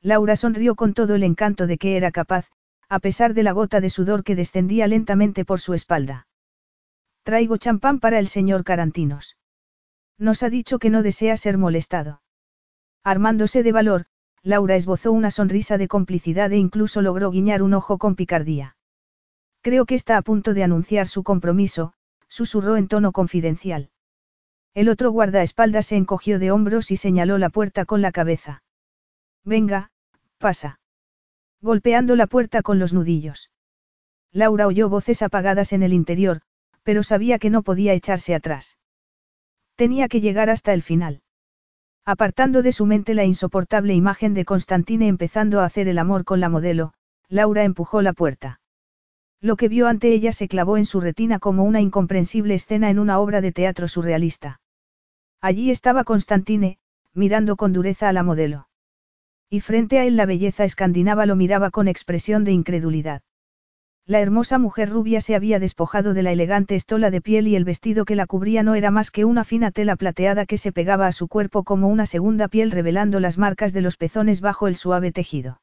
Laura 0.01 0.37
sonrió 0.37 0.74
con 0.76 0.95
todo 0.95 1.14
el 1.14 1.22
encanto 1.22 1.66
de 1.66 1.79
que 1.79 1.97
era 1.97 2.11
capaz, 2.12 2.49
a 2.89 3.01
pesar 3.01 3.35
de 3.35 3.43
la 3.43 3.53
gota 3.53 3.81
de 3.81 3.91
sudor 3.91 4.24
que 4.24 4.37
descendía 4.37 4.87
lentamente 4.87 5.45
por 5.45 5.61
su 5.61 5.74
espalda. 5.74 6.26
Traigo 7.22 7.57
champán 7.57 8.01
para 8.01 8.18
el 8.18 8.29
señor 8.29 8.64
Carantinos. 8.64 9.37
Nos 10.18 10.43
ha 10.43 10.51
dicho 10.51 10.79
que 10.79 10.91
no 10.91 11.03
desea 11.03 11.37
ser 11.37 11.59
molestado. 11.59 12.22
Armándose 13.05 13.62
de 13.62 13.72
valor, 13.72 14.07
Laura 14.49 14.77
esbozó 14.77 15.13
una 15.13 15.31
sonrisa 15.31 15.77
de 15.77 15.89
complicidad 15.89 16.51
e 16.53 16.57
incluso 16.57 17.03
logró 17.03 17.31
guiñar 17.31 17.63
un 17.63 17.75
ojo 17.75 17.99
con 17.99 18.15
picardía. 18.15 18.77
Creo 19.61 19.85
que 19.85 19.95
está 19.95 20.17
a 20.17 20.23
punto 20.23 20.55
de 20.55 20.65
anunciar 20.65 21.07
su 21.07 21.23
compromiso, 21.23 21.93
susurró 22.29 22.79
en 22.79 22.89
tono 22.89 23.13
confidencial. 23.13 23.91
El 24.73 24.89
otro 24.89 25.11
guardaespaldas 25.11 25.85
se 25.85 25.97
encogió 25.97 26.39
de 26.39 26.51
hombros 26.51 26.91
y 26.91 26.97
señaló 26.97 27.37
la 27.37 27.51
puerta 27.51 27.85
con 27.85 28.01
la 28.01 28.11
cabeza. 28.11 28.63
Venga, 29.45 29.91
pasa. 30.39 30.81
Golpeando 31.61 32.17
la 32.17 32.27
puerta 32.27 32.63
con 32.63 32.79
los 32.79 32.95
nudillos. 32.95 33.51
Laura 34.33 34.67
oyó 34.67 34.89
voces 34.89 35.21
apagadas 35.21 35.75
en 35.75 35.83
el 35.83 35.93
interior, 35.93 36.41
pero 36.85 37.03
sabía 37.03 37.39
que 37.39 37.51
no 37.51 37.63
podía 37.63 37.93
echarse 37.93 38.35
atrás. 38.35 38.79
Tenía 39.75 40.09
que 40.09 40.23
llegar 40.23 40.49
hasta 40.49 40.73
el 40.73 40.81
final. 40.81 41.21
Apartando 42.11 42.63
de 42.63 42.73
su 42.73 42.87
mente 42.87 43.13
la 43.13 43.27
insoportable 43.27 43.93
imagen 43.93 44.33
de 44.33 44.47
Constantine 44.47 45.09
empezando 45.09 45.61
a 45.61 45.67
hacer 45.67 45.89
el 45.89 45.99
amor 45.99 46.25
con 46.25 46.41
la 46.41 46.49
modelo, 46.49 46.95
Laura 47.29 47.65
empujó 47.65 48.01
la 48.01 48.15
puerta. 48.15 48.61
Lo 49.43 49.57
que 49.57 49.69
vio 49.69 49.89
ante 49.89 50.15
ella 50.15 50.33
se 50.33 50.49
clavó 50.49 50.79
en 50.79 50.87
su 50.87 51.03
retina 51.03 51.39
como 51.39 51.65
una 51.65 51.83
incomprensible 51.83 52.55
escena 52.55 52.89
en 52.89 52.99
una 52.99 53.19
obra 53.19 53.43
de 53.43 53.53
teatro 53.53 53.89
surrealista. 53.89 54.63
Allí 55.43 55.71
estaba 55.71 56.05
Constantine, 56.05 56.79
mirando 57.13 57.57
con 57.57 57.75
dureza 57.75 58.09
a 58.09 58.15
la 58.15 58.23
modelo. 58.23 58.71
Y 59.51 59.61
frente 59.61 59.99
a 59.99 60.07
él 60.07 60.17
la 60.17 60.25
belleza 60.25 60.65
escandinava 60.65 61.27
lo 61.27 61.37
miraba 61.37 61.71
con 61.71 61.89
expresión 61.89 62.43
de 62.43 62.53
incredulidad. 62.53 63.21
La 64.09 64.21
hermosa 64.21 64.59
mujer 64.59 64.89
rubia 64.89 65.21
se 65.21 65.35
había 65.35 65.59
despojado 65.59 66.15
de 66.15 66.23
la 66.23 66.33
elegante 66.33 66.75
estola 66.75 67.11
de 67.11 67.21
piel 67.21 67.47
y 67.47 67.57
el 67.57 67.65
vestido 67.65 68.07
que 68.07 68.17
la 68.17 68.27
cubría 68.27 68.63
no 68.63 68.75
era 68.75 68.91
más 68.91 69.11
que 69.11 69.27
una 69.27 69.45
fina 69.45 69.71
tela 69.71 69.97
plateada 69.97 70.47
que 70.47 70.57
se 70.57 70.73
pegaba 70.73 71.07
a 71.07 71.13
su 71.13 71.29
cuerpo 71.29 71.63
como 71.63 71.89
una 71.89 72.07
segunda 72.07 72.49
piel 72.49 72.71
revelando 72.71 73.21
las 73.21 73.37
marcas 73.37 73.75
de 73.75 73.83
los 73.83 73.99
pezones 73.99 74.41
bajo 74.41 74.67
el 74.67 74.77
suave 74.77 75.13
tejido. 75.13 75.61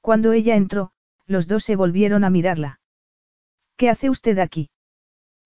Cuando 0.00 0.32
ella 0.32 0.56
entró, 0.56 0.90
los 1.28 1.46
dos 1.46 1.62
se 1.62 1.76
volvieron 1.76 2.24
a 2.24 2.30
mirarla. 2.30 2.80
¿Qué 3.76 3.88
hace 3.88 4.10
usted 4.10 4.40
aquí? 4.40 4.70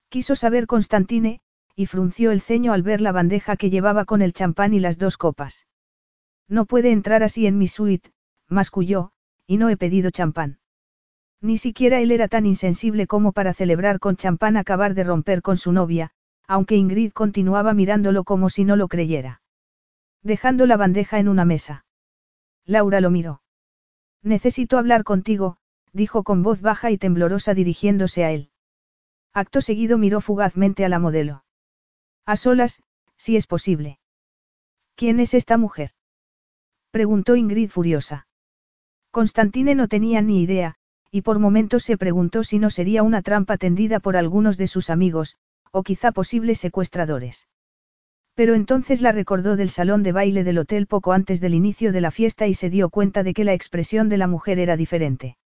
Quiso 0.09 0.37
saber 0.37 0.67
Constantine, 0.67 1.41
y 1.75 1.85
frunció 1.85 2.31
el 2.31 2.41
ceño 2.41 2.73
al 2.73 2.83
ver 2.83 3.03
la 3.03 3.12
bandeja 3.12 3.57
que 3.57 3.69
llevaba 3.69 4.07
con 4.07 4.23
el 4.23 4.33
champán 4.33 4.73
y 4.73 4.81
las 4.81 4.97
dos 4.97 5.19
copas. 5.19 5.67
No 6.49 6.64
puede 6.64 6.93
entrar 6.93 7.23
así 7.23 7.47
en 7.47 7.59
mi 7.59 7.69
suite, 7.69 8.11
masculló, 8.49 9.11
y 9.47 9.59
no 9.59 9.69
he 9.69 9.77
pedido 9.77 10.11
champán. 10.11 10.61
Ni 11.41 11.59
siquiera 11.59 12.01
él 12.01 12.11
era 12.11 12.28
tan 12.28 12.47
insensible 12.47 13.07
como 13.07 13.32
para 13.32 13.55
celebrar 13.55 14.01
con 14.01 14.16
champán 14.16 14.57
acabar 14.57 14.95
de 14.95 15.05
romper 15.05 15.43
con 15.43 15.57
su 15.57 15.72
novia, 15.72 16.11
aunque 16.47 16.76
Ingrid 16.76 17.12
continuaba 17.12 17.74
mirándolo 17.74 18.24
como 18.24 18.51
si 18.51 18.64
no 18.64 18.76
lo 18.76 18.89
creyera. 18.89 19.43
Dejando 20.22 20.66
la 20.66 20.76
bandeja 20.76 21.18
en 21.18 21.28
una 21.28 21.45
mesa. 21.45 21.84
Laura 22.64 23.01
lo 23.01 23.11
miró. 23.11 23.43
Necesito 24.22 24.78
hablar 24.78 25.05
contigo, 25.05 25.59
dijo 25.93 26.24
con 26.24 26.43
voz 26.43 26.61
baja 26.61 26.91
y 26.91 26.99
temblorosa 26.99 27.55
dirigiéndose 27.55 28.24
a 28.24 28.32
él. 28.32 28.51
Acto 29.32 29.61
seguido 29.61 29.99
miró 29.99 30.20
fugazmente 30.20 30.84
a 30.84 30.89
la 30.89 30.99
modelo. 30.99 31.45
A 32.24 32.37
solas, 32.37 32.82
si 33.16 33.37
es 33.37 33.47
posible. 33.47 33.99
¿Quién 34.95 35.20
es 35.20 35.34
esta 35.34 35.59
mujer? 35.59 35.91
preguntó 36.91 37.37
Ingrid 37.37 37.70
furiosa. 37.70 38.26
Constantine 39.11 39.74
no 39.74 39.89
tenía 39.89 40.22
ni 40.22 40.43
idea, 40.43 40.76
y 41.17 41.23
por 41.23 41.39
momentos 41.39 41.83
se 41.83 41.97
preguntó 41.97 42.45
si 42.45 42.59
no 42.59 42.69
sería 42.69 43.03
una 43.03 43.23
trampa 43.23 43.57
tendida 43.57 44.01
por 44.01 44.19
algunos 44.19 44.59
de 44.59 44.67
sus 44.67 44.91
amigos, 44.91 45.39
o 45.71 45.83
quizá 45.83 46.12
posibles 46.12 46.61
secuestradores. 46.61 47.49
Pero 48.35 48.55
entonces 48.55 49.01
la 49.01 49.12
recordó 49.12 49.57
del 49.57 49.71
salón 49.71 50.03
de 50.03 50.12
baile 50.12 50.45
del 50.45 50.59
hotel 50.59 50.87
poco 50.87 51.14
antes 51.14 51.41
del 51.41 51.55
inicio 51.55 51.91
de 51.91 52.03
la 52.03 52.11
fiesta 52.11 52.47
y 52.47 52.53
se 52.53 52.69
dio 52.69 52.91
cuenta 52.91 53.23
de 53.23 53.33
que 53.33 53.45
la 53.45 53.55
expresión 53.55 54.11
de 54.11 54.19
la 54.19 54.27
mujer 54.27 54.59
era 54.59 54.77
diferente. 54.77 55.39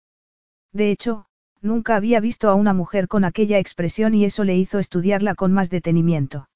De 0.73 0.91
hecho, 0.91 1.27
nunca 1.62 1.95
había 1.95 2.18
visto 2.18 2.49
a 2.49 2.57
una 2.57 2.75
mujer 2.75 3.07
con 3.07 3.25
aquella 3.25 3.61
expresión 3.61 4.12
y 4.12 4.25
eso 4.25 4.43
le 4.43 4.57
hizo 4.57 4.81
estudiarla 4.81 5.37
con 5.37 5.53
más 5.53 5.71
detenimiento. 5.71 6.49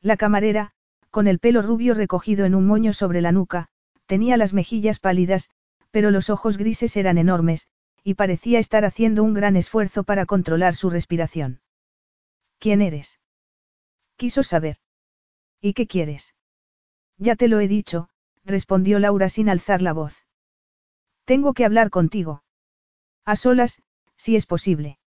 La 0.00 0.16
camarera, 0.16 0.70
con 1.10 1.26
el 1.26 1.40
pelo 1.40 1.60
rubio 1.60 1.92
recogido 1.92 2.46
en 2.46 2.54
un 2.54 2.66
moño 2.66 2.94
sobre 2.94 3.20
la 3.20 3.32
nuca, 3.32 3.68
tenía 4.06 4.38
las 4.38 4.54
mejillas 4.54 4.98
pálidas, 4.98 5.50
pero 5.90 6.10
los 6.10 6.30
ojos 6.30 6.56
grises 6.56 6.96
eran 6.96 7.18
enormes, 7.18 7.68
y 8.02 8.14
parecía 8.14 8.58
estar 8.58 8.84
haciendo 8.84 9.22
un 9.22 9.34
gran 9.34 9.56
esfuerzo 9.56 10.04
para 10.04 10.26
controlar 10.26 10.74
su 10.74 10.90
respiración. 10.90 11.60
¿Quién 12.58 12.82
eres? 12.82 13.20
Quiso 14.16 14.42
saber. 14.42 14.76
¿Y 15.60 15.74
qué 15.74 15.86
quieres? 15.86 16.34
Ya 17.16 17.36
te 17.36 17.48
lo 17.48 17.60
he 17.60 17.68
dicho, 17.68 18.08
respondió 18.44 18.98
Laura 18.98 19.28
sin 19.28 19.48
alzar 19.48 19.82
la 19.82 19.92
voz. 19.92 20.26
Tengo 21.24 21.52
que 21.52 21.64
hablar 21.64 21.90
contigo. 21.90 22.42
A 23.24 23.36
solas, 23.36 23.82
si 24.16 24.36
es 24.36 24.46
posible. 24.46 24.98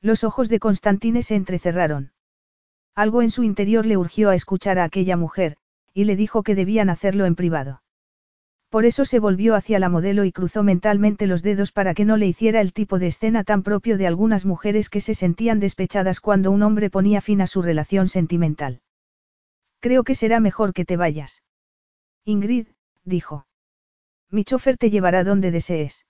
Los 0.00 0.24
ojos 0.24 0.48
de 0.48 0.58
Constantine 0.58 1.22
se 1.22 1.36
entrecerraron. 1.36 2.12
Algo 2.94 3.22
en 3.22 3.30
su 3.30 3.42
interior 3.42 3.86
le 3.86 3.96
urgió 3.96 4.30
a 4.30 4.34
escuchar 4.34 4.78
a 4.78 4.84
aquella 4.84 5.16
mujer, 5.16 5.56
y 5.94 6.04
le 6.04 6.16
dijo 6.16 6.42
que 6.42 6.54
debían 6.54 6.90
hacerlo 6.90 7.26
en 7.26 7.34
privado. 7.34 7.82
Por 8.72 8.86
eso 8.86 9.04
se 9.04 9.18
volvió 9.18 9.54
hacia 9.54 9.78
la 9.78 9.90
modelo 9.90 10.24
y 10.24 10.32
cruzó 10.32 10.62
mentalmente 10.62 11.26
los 11.26 11.42
dedos 11.42 11.72
para 11.72 11.92
que 11.92 12.06
no 12.06 12.16
le 12.16 12.26
hiciera 12.26 12.62
el 12.62 12.72
tipo 12.72 12.98
de 12.98 13.08
escena 13.08 13.44
tan 13.44 13.62
propio 13.62 13.98
de 13.98 14.06
algunas 14.06 14.46
mujeres 14.46 14.88
que 14.88 15.02
se 15.02 15.12
sentían 15.14 15.60
despechadas 15.60 16.20
cuando 16.20 16.50
un 16.50 16.62
hombre 16.62 16.88
ponía 16.88 17.20
fin 17.20 17.42
a 17.42 17.46
su 17.46 17.60
relación 17.60 18.08
sentimental. 18.08 18.80
Creo 19.80 20.04
que 20.04 20.14
será 20.14 20.40
mejor 20.40 20.72
que 20.72 20.86
te 20.86 20.96
vayas. 20.96 21.42
Ingrid, 22.24 22.68
dijo. 23.04 23.46
Mi 24.30 24.42
chofer 24.42 24.78
te 24.78 24.88
llevará 24.88 25.22
donde 25.22 25.50
desees. 25.50 26.06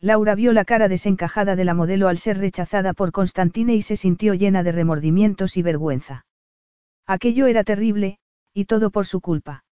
Laura 0.00 0.34
vio 0.34 0.54
la 0.54 0.64
cara 0.64 0.88
desencajada 0.88 1.54
de 1.54 1.66
la 1.66 1.74
modelo 1.74 2.08
al 2.08 2.16
ser 2.16 2.38
rechazada 2.38 2.94
por 2.94 3.12
Constantine 3.12 3.74
y 3.74 3.82
se 3.82 3.96
sintió 3.96 4.32
llena 4.32 4.62
de 4.62 4.72
remordimientos 4.72 5.58
y 5.58 5.62
vergüenza. 5.62 6.24
Aquello 7.06 7.46
era 7.46 7.62
terrible, 7.62 8.20
y 8.54 8.64
todo 8.64 8.88
por 8.88 9.04
su 9.04 9.20
culpa. 9.20 9.64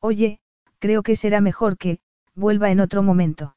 Oye, 0.00 0.39
creo 0.80 1.04
que 1.04 1.14
será 1.14 1.40
mejor 1.40 1.78
que, 1.78 2.00
vuelva 2.34 2.72
en 2.72 2.80
otro 2.80 3.04
momento. 3.04 3.56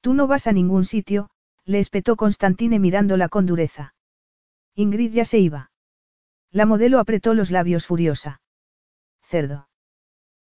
Tú 0.00 0.14
no 0.14 0.26
vas 0.26 0.46
a 0.46 0.52
ningún 0.52 0.86
sitio, 0.86 1.28
le 1.66 1.80
espetó 1.80 2.16
Constantine 2.16 2.78
mirándola 2.78 3.28
con 3.28 3.44
dureza. 3.44 3.94
Ingrid 4.74 5.12
ya 5.12 5.26
se 5.26 5.38
iba. 5.38 5.70
La 6.50 6.64
modelo 6.64 6.98
apretó 6.98 7.34
los 7.34 7.50
labios 7.50 7.84
furiosa. 7.84 8.40
Cerdo. 9.22 9.68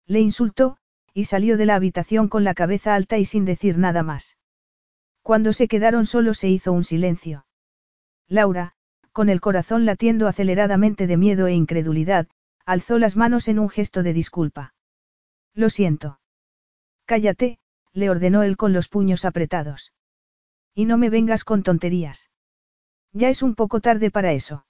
Le 0.06 0.20
insultó, 0.20 0.76
y 1.14 1.24
salió 1.24 1.56
de 1.56 1.64
la 1.64 1.76
habitación 1.76 2.28
con 2.28 2.44
la 2.44 2.52
cabeza 2.52 2.94
alta 2.94 3.16
y 3.16 3.24
sin 3.24 3.44
decir 3.44 3.78
nada 3.78 4.02
más. 4.02 4.36
Cuando 5.22 5.54
se 5.54 5.68
quedaron 5.68 6.04
solos 6.04 6.38
se 6.38 6.50
hizo 6.50 6.72
un 6.72 6.84
silencio. 6.84 7.46
Laura, 8.28 8.74
con 9.12 9.28
el 9.28 9.40
corazón 9.40 9.86
latiendo 9.86 10.26
aceleradamente 10.26 11.06
de 11.06 11.16
miedo 11.16 11.46
e 11.46 11.54
incredulidad, 11.54 12.26
alzó 12.66 12.98
las 12.98 13.16
manos 13.16 13.48
en 13.48 13.58
un 13.60 13.70
gesto 13.70 14.02
de 14.02 14.12
disculpa. 14.12 14.73
Lo 15.54 15.70
siento. 15.70 16.20
Cállate, 17.06 17.58
le 17.92 18.10
ordenó 18.10 18.42
él 18.42 18.56
con 18.56 18.72
los 18.72 18.88
puños 18.88 19.24
apretados. 19.24 19.92
Y 20.74 20.84
no 20.84 20.98
me 20.98 21.10
vengas 21.10 21.44
con 21.44 21.62
tonterías. 21.62 22.30
Ya 23.12 23.28
es 23.28 23.42
un 23.42 23.54
poco 23.54 23.80
tarde 23.80 24.10
para 24.10 24.32
eso. 24.32 24.66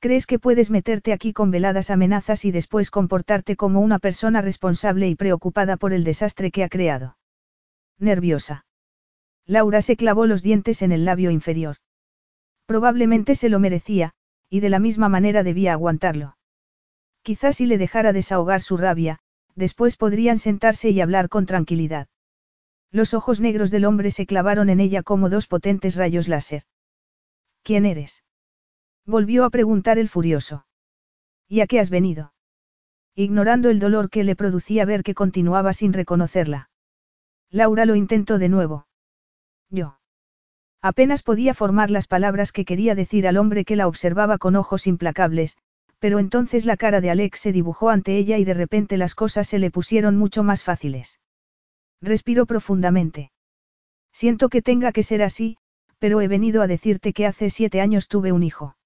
¿Crees 0.00 0.26
que 0.26 0.40
puedes 0.40 0.68
meterte 0.68 1.12
aquí 1.12 1.32
con 1.32 1.52
veladas 1.52 1.90
amenazas 1.90 2.44
y 2.44 2.50
después 2.50 2.90
comportarte 2.90 3.54
como 3.54 3.80
una 3.80 4.00
persona 4.00 4.40
responsable 4.40 5.08
y 5.08 5.14
preocupada 5.14 5.76
por 5.76 5.92
el 5.92 6.02
desastre 6.02 6.50
que 6.50 6.64
ha 6.64 6.68
creado? 6.68 7.16
Nerviosa. 8.00 8.66
Laura 9.46 9.80
se 9.80 9.96
clavó 9.96 10.26
los 10.26 10.42
dientes 10.42 10.82
en 10.82 10.90
el 10.90 11.04
labio 11.04 11.30
inferior. 11.30 11.76
Probablemente 12.66 13.36
se 13.36 13.48
lo 13.48 13.60
merecía, 13.60 14.14
y 14.48 14.58
de 14.58 14.70
la 14.70 14.80
misma 14.80 15.08
manera 15.08 15.44
debía 15.44 15.72
aguantarlo. 15.72 16.36
Quizás 17.22 17.56
si 17.56 17.66
le 17.66 17.78
dejara 17.78 18.12
desahogar 18.12 18.60
su 18.60 18.76
rabia, 18.76 19.20
después 19.54 19.96
podrían 19.96 20.38
sentarse 20.38 20.90
y 20.90 21.00
hablar 21.00 21.28
con 21.28 21.46
tranquilidad. 21.46 22.08
Los 22.90 23.14
ojos 23.14 23.40
negros 23.40 23.70
del 23.70 23.84
hombre 23.84 24.10
se 24.10 24.26
clavaron 24.26 24.68
en 24.68 24.80
ella 24.80 25.02
como 25.02 25.30
dos 25.30 25.46
potentes 25.46 25.96
rayos 25.96 26.28
láser. 26.28 26.64
¿Quién 27.62 27.86
eres? 27.86 28.22
Volvió 29.06 29.44
a 29.44 29.50
preguntar 29.50 29.98
el 29.98 30.08
furioso. 30.08 30.66
¿Y 31.48 31.60
a 31.60 31.66
qué 31.66 31.80
has 31.80 31.90
venido? 31.90 32.32
Ignorando 33.14 33.70
el 33.70 33.78
dolor 33.78 34.10
que 34.10 34.24
le 34.24 34.36
producía 34.36 34.84
ver 34.84 35.02
que 35.02 35.14
continuaba 35.14 35.72
sin 35.72 35.92
reconocerla. 35.92 36.70
Laura 37.50 37.84
lo 37.84 37.94
intentó 37.94 38.38
de 38.38 38.48
nuevo. 38.48 38.86
Yo. 39.68 39.98
Apenas 40.80 41.22
podía 41.22 41.54
formar 41.54 41.90
las 41.90 42.06
palabras 42.06 42.52
que 42.52 42.64
quería 42.64 42.94
decir 42.94 43.28
al 43.28 43.36
hombre 43.36 43.64
que 43.64 43.76
la 43.76 43.86
observaba 43.86 44.38
con 44.38 44.56
ojos 44.56 44.86
implacables, 44.86 45.56
pero 46.02 46.18
entonces 46.18 46.66
la 46.66 46.76
cara 46.76 47.00
de 47.00 47.10
Alex 47.10 47.38
se 47.38 47.52
dibujó 47.52 47.88
ante 47.88 48.16
ella 48.16 48.36
y 48.36 48.44
de 48.44 48.54
repente 48.54 48.96
las 48.96 49.14
cosas 49.14 49.46
se 49.46 49.60
le 49.60 49.70
pusieron 49.70 50.16
mucho 50.16 50.42
más 50.42 50.64
fáciles. 50.64 51.20
Respiró 52.00 52.44
profundamente. 52.44 53.30
Siento 54.12 54.48
que 54.48 54.62
tenga 54.62 54.90
que 54.90 55.04
ser 55.04 55.22
así, 55.22 55.58
pero 56.00 56.20
he 56.20 56.26
venido 56.26 56.60
a 56.60 56.66
decirte 56.66 57.12
que 57.12 57.24
hace 57.24 57.50
siete 57.50 57.80
años 57.80 58.08
tuve 58.08 58.32
un 58.32 58.42
hijo. 58.42 58.76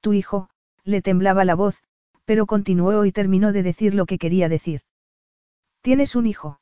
Tu 0.00 0.14
hijo, 0.14 0.48
le 0.82 1.02
temblaba 1.02 1.44
la 1.44 1.54
voz, 1.54 1.82
pero 2.24 2.46
continuó 2.46 3.04
y 3.04 3.12
terminó 3.12 3.52
de 3.52 3.62
decir 3.62 3.94
lo 3.94 4.06
que 4.06 4.16
quería 4.16 4.48
decir. 4.48 4.80
Tienes 5.82 6.16
un 6.16 6.24
hijo. 6.24 6.58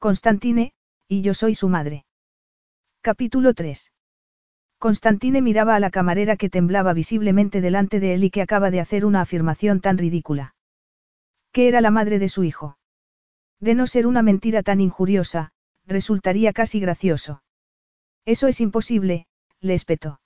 Constantine, 0.00 0.72
y 1.06 1.22
yo 1.22 1.34
soy 1.34 1.54
su 1.54 1.68
madre. 1.68 2.04
Capítulo 3.00 3.54
3. 3.54 3.92
Constantine 4.82 5.42
miraba 5.42 5.76
a 5.76 5.78
la 5.78 5.92
camarera 5.92 6.36
que 6.36 6.50
temblaba 6.50 6.92
visiblemente 6.92 7.60
delante 7.60 8.00
de 8.00 8.14
él 8.14 8.24
y 8.24 8.30
que 8.30 8.42
acaba 8.42 8.72
de 8.72 8.80
hacer 8.80 9.04
una 9.04 9.20
afirmación 9.20 9.80
tan 9.80 9.96
ridícula. 9.96 10.56
¿Qué 11.52 11.68
era 11.68 11.80
la 11.80 11.92
madre 11.92 12.18
de 12.18 12.28
su 12.28 12.42
hijo? 12.42 12.78
De 13.60 13.76
no 13.76 13.86
ser 13.86 14.08
una 14.08 14.22
mentira 14.22 14.64
tan 14.64 14.80
injuriosa, 14.80 15.52
resultaría 15.86 16.52
casi 16.52 16.80
gracioso. 16.80 17.44
Eso 18.24 18.48
es 18.48 18.60
imposible, 18.60 19.28
le 19.60 19.74
espetó. 19.74 20.20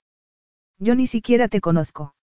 Yo 0.79 0.95
ni 0.95 1.05
siquiera 1.05 1.49
te 1.49 1.61
conozco. 1.61 2.15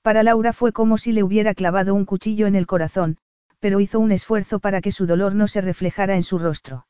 Para 0.00 0.22
Laura 0.22 0.52
fue 0.52 0.70
como 0.72 0.96
si 0.96 1.10
le 1.10 1.24
hubiera 1.24 1.54
clavado 1.54 1.92
un 1.92 2.04
cuchillo 2.04 2.46
en 2.46 2.54
el 2.54 2.68
corazón, 2.68 3.16
pero 3.58 3.80
hizo 3.80 3.98
un 3.98 4.12
esfuerzo 4.12 4.60
para 4.60 4.80
que 4.80 4.92
su 4.92 5.06
dolor 5.06 5.34
no 5.34 5.48
se 5.48 5.60
reflejara 5.60 6.14
en 6.14 6.22
su 6.22 6.38
rostro. 6.38 6.86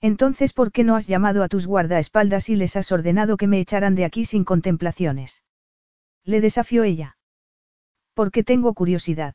Entonces, 0.00 0.52
¿por 0.52 0.72
qué 0.72 0.82
no 0.82 0.96
has 0.96 1.06
llamado 1.06 1.42
a 1.42 1.48
tus 1.48 1.66
guardaespaldas 1.66 2.48
y 2.48 2.56
les 2.56 2.76
has 2.76 2.90
ordenado 2.90 3.36
que 3.36 3.46
me 3.46 3.60
echaran 3.60 3.94
de 3.94 4.04
aquí 4.04 4.24
sin 4.24 4.44
contemplaciones? 4.44 5.42
Le 6.24 6.40
desafió 6.40 6.84
ella. 6.84 7.18
Porque 8.14 8.42
tengo 8.42 8.72
curiosidad. 8.74 9.34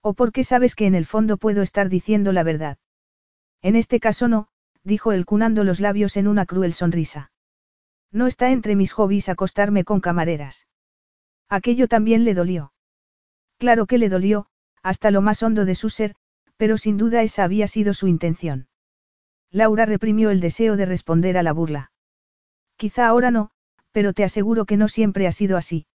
O 0.00 0.14
porque 0.14 0.44
sabes 0.44 0.74
que 0.74 0.86
en 0.86 0.94
el 0.94 1.06
fondo 1.06 1.36
puedo 1.36 1.62
estar 1.62 1.88
diciendo 1.88 2.32
la 2.32 2.42
verdad. 2.42 2.78
En 3.62 3.76
este 3.76 4.00
caso 4.00 4.28
no, 4.28 4.48
dijo 4.84 5.12
él 5.12 5.26
cunando 5.26 5.64
los 5.64 5.80
labios 5.80 6.16
en 6.16 6.28
una 6.28 6.46
cruel 6.46 6.72
sonrisa. 6.72 7.30
No 8.10 8.26
está 8.26 8.50
entre 8.50 8.76
mis 8.76 8.92
hobbies 8.92 9.28
acostarme 9.28 9.84
con 9.84 10.00
camareras. 10.00 10.66
Aquello 11.48 11.88
también 11.88 12.24
le 12.24 12.34
dolió. 12.34 12.72
Claro 13.58 13.86
que 13.86 13.98
le 13.98 14.08
dolió, 14.08 14.46
hasta 14.82 15.10
lo 15.10 15.22
más 15.22 15.42
hondo 15.42 15.64
de 15.64 15.74
su 15.74 15.90
ser, 15.90 16.14
pero 16.56 16.78
sin 16.78 16.96
duda 16.96 17.22
esa 17.22 17.44
había 17.44 17.66
sido 17.66 17.94
su 17.94 18.06
intención. 18.06 18.68
Laura 19.54 19.86
reprimió 19.86 20.30
el 20.30 20.40
deseo 20.40 20.76
de 20.76 20.84
responder 20.84 21.38
a 21.38 21.44
la 21.44 21.52
burla. 21.52 21.92
Quizá 22.76 23.06
ahora 23.06 23.30
no, 23.30 23.52
pero 23.92 24.12
te 24.12 24.24
aseguro 24.24 24.64
que 24.64 24.76
no 24.76 24.88
siempre 24.88 25.28
ha 25.28 25.32
sido 25.32 25.56
así. 25.56 25.86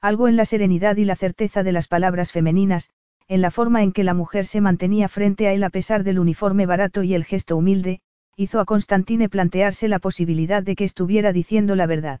Algo 0.00 0.26
en 0.26 0.36
la 0.36 0.46
serenidad 0.46 0.96
y 0.96 1.04
la 1.04 1.14
certeza 1.14 1.62
de 1.62 1.72
las 1.72 1.86
palabras 1.86 2.32
femeninas, 2.32 2.88
en 3.28 3.42
la 3.42 3.50
forma 3.50 3.82
en 3.82 3.92
que 3.92 4.04
la 4.04 4.14
mujer 4.14 4.46
se 4.46 4.62
mantenía 4.62 5.08
frente 5.08 5.46
a 5.46 5.52
él 5.52 5.64
a 5.64 5.68
pesar 5.68 6.02
del 6.02 6.18
uniforme 6.18 6.64
barato 6.64 7.02
y 7.02 7.12
el 7.12 7.26
gesto 7.26 7.58
humilde, 7.58 8.00
hizo 8.36 8.58
a 8.58 8.64
Constantine 8.64 9.28
plantearse 9.28 9.86
la 9.86 9.98
posibilidad 9.98 10.62
de 10.62 10.74
que 10.74 10.84
estuviera 10.84 11.34
diciendo 11.34 11.76
la 11.76 11.84
verdad. 11.84 12.20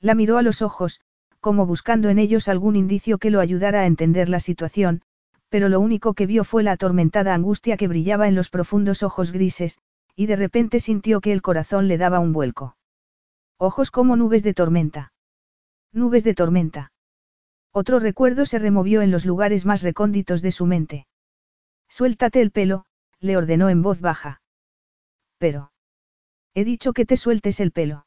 La 0.00 0.14
miró 0.14 0.38
a 0.38 0.42
los 0.42 0.62
ojos, 0.62 1.02
como 1.40 1.66
buscando 1.66 2.08
en 2.08 2.18
ellos 2.18 2.48
algún 2.48 2.74
indicio 2.74 3.18
que 3.18 3.28
lo 3.28 3.38
ayudara 3.38 3.82
a 3.82 3.86
entender 3.86 4.30
la 4.30 4.40
situación, 4.40 5.02
pero 5.54 5.68
lo 5.68 5.78
único 5.78 6.14
que 6.14 6.26
vio 6.26 6.42
fue 6.42 6.64
la 6.64 6.72
atormentada 6.72 7.32
angustia 7.32 7.76
que 7.76 7.86
brillaba 7.86 8.26
en 8.26 8.34
los 8.34 8.50
profundos 8.50 9.04
ojos 9.04 9.30
grises, 9.30 9.78
y 10.16 10.26
de 10.26 10.34
repente 10.34 10.80
sintió 10.80 11.20
que 11.20 11.32
el 11.32 11.42
corazón 11.42 11.86
le 11.86 11.96
daba 11.96 12.18
un 12.18 12.32
vuelco. 12.32 12.76
Ojos 13.56 13.92
como 13.92 14.16
nubes 14.16 14.42
de 14.42 14.52
tormenta. 14.52 15.12
Nubes 15.92 16.24
de 16.24 16.34
tormenta. 16.34 16.90
Otro 17.70 18.00
recuerdo 18.00 18.46
se 18.46 18.58
removió 18.58 19.00
en 19.00 19.12
los 19.12 19.24
lugares 19.24 19.64
más 19.64 19.82
recónditos 19.82 20.42
de 20.42 20.50
su 20.50 20.66
mente. 20.66 21.06
Suéltate 21.88 22.40
el 22.40 22.50
pelo, 22.50 22.86
le 23.20 23.36
ordenó 23.36 23.68
en 23.68 23.80
voz 23.80 24.00
baja. 24.00 24.42
Pero. 25.38 25.70
He 26.54 26.64
dicho 26.64 26.92
que 26.92 27.06
te 27.06 27.16
sueltes 27.16 27.60
el 27.60 27.70
pelo. 27.70 28.06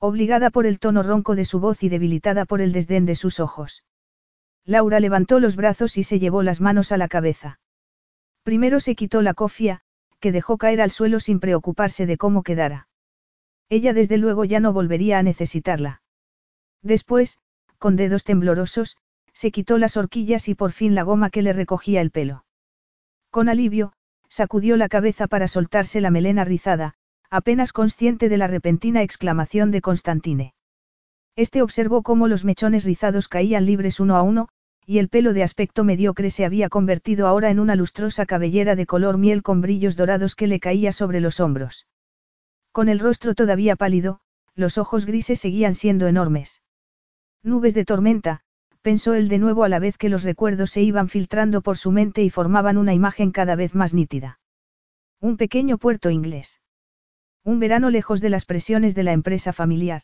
Obligada 0.00 0.50
por 0.50 0.66
el 0.66 0.80
tono 0.80 1.04
ronco 1.04 1.36
de 1.36 1.44
su 1.44 1.60
voz 1.60 1.84
y 1.84 1.88
debilitada 1.88 2.44
por 2.44 2.60
el 2.60 2.72
desdén 2.72 3.06
de 3.06 3.14
sus 3.14 3.38
ojos. 3.38 3.84
Laura 4.66 4.98
levantó 4.98 5.38
los 5.38 5.54
brazos 5.54 5.96
y 5.96 6.02
se 6.02 6.18
llevó 6.18 6.42
las 6.42 6.60
manos 6.60 6.90
a 6.90 6.96
la 6.96 7.06
cabeza. 7.06 7.60
Primero 8.42 8.80
se 8.80 8.96
quitó 8.96 9.22
la 9.22 9.32
cofia, 9.32 9.80
que 10.18 10.32
dejó 10.32 10.58
caer 10.58 10.80
al 10.80 10.90
suelo 10.90 11.20
sin 11.20 11.38
preocuparse 11.38 12.04
de 12.04 12.16
cómo 12.16 12.42
quedara. 12.42 12.88
Ella 13.68 13.92
desde 13.92 14.18
luego 14.18 14.44
ya 14.44 14.58
no 14.58 14.72
volvería 14.72 15.18
a 15.18 15.22
necesitarla. 15.22 16.02
Después, 16.82 17.38
con 17.78 17.94
dedos 17.94 18.24
temblorosos, 18.24 18.96
se 19.32 19.52
quitó 19.52 19.78
las 19.78 19.96
horquillas 19.96 20.48
y 20.48 20.54
por 20.54 20.72
fin 20.72 20.94
la 20.94 21.04
goma 21.04 21.30
que 21.30 21.42
le 21.42 21.52
recogía 21.52 22.00
el 22.00 22.10
pelo. 22.10 22.44
Con 23.30 23.48
alivio, 23.48 23.92
sacudió 24.28 24.76
la 24.76 24.88
cabeza 24.88 25.28
para 25.28 25.46
soltarse 25.46 26.00
la 26.00 26.10
melena 26.10 26.44
rizada, 26.44 26.94
apenas 27.30 27.72
consciente 27.72 28.28
de 28.28 28.36
la 28.36 28.46
repentina 28.46 29.02
exclamación 29.02 29.70
de 29.70 29.80
Constantine. 29.80 30.54
Este 31.36 31.60
observó 31.60 32.02
cómo 32.02 32.28
los 32.28 32.44
mechones 32.44 32.84
rizados 32.84 33.28
caían 33.28 33.66
libres 33.66 34.00
uno 34.00 34.16
a 34.16 34.22
uno, 34.22 34.48
y 34.86 34.98
el 34.98 35.08
pelo 35.08 35.32
de 35.32 35.42
aspecto 35.42 35.82
mediocre 35.82 36.30
se 36.30 36.44
había 36.44 36.68
convertido 36.68 37.26
ahora 37.26 37.50
en 37.50 37.58
una 37.58 37.74
lustrosa 37.74 38.24
cabellera 38.24 38.76
de 38.76 38.86
color 38.86 39.18
miel 39.18 39.42
con 39.42 39.60
brillos 39.60 39.96
dorados 39.96 40.36
que 40.36 40.46
le 40.46 40.60
caía 40.60 40.92
sobre 40.92 41.20
los 41.20 41.40
hombros. 41.40 41.88
Con 42.70 42.88
el 42.88 43.00
rostro 43.00 43.34
todavía 43.34 43.74
pálido, 43.74 44.20
los 44.54 44.78
ojos 44.78 45.04
grises 45.04 45.40
seguían 45.40 45.74
siendo 45.74 46.06
enormes. 46.06 46.62
Nubes 47.42 47.74
de 47.74 47.84
tormenta, 47.84 48.42
pensó 48.80 49.14
él 49.14 49.28
de 49.28 49.38
nuevo 49.38 49.64
a 49.64 49.68
la 49.68 49.80
vez 49.80 49.98
que 49.98 50.08
los 50.08 50.22
recuerdos 50.22 50.70
se 50.70 50.82
iban 50.82 51.08
filtrando 51.08 51.62
por 51.62 51.76
su 51.76 51.90
mente 51.90 52.22
y 52.22 52.30
formaban 52.30 52.78
una 52.78 52.94
imagen 52.94 53.32
cada 53.32 53.56
vez 53.56 53.74
más 53.74 53.92
nítida. 53.92 54.38
Un 55.20 55.36
pequeño 55.36 55.78
puerto 55.78 56.10
inglés. 56.10 56.60
Un 57.42 57.58
verano 57.58 57.90
lejos 57.90 58.20
de 58.20 58.30
las 58.30 58.44
presiones 58.44 58.94
de 58.94 59.02
la 59.02 59.12
empresa 59.12 59.52
familiar. 59.52 60.02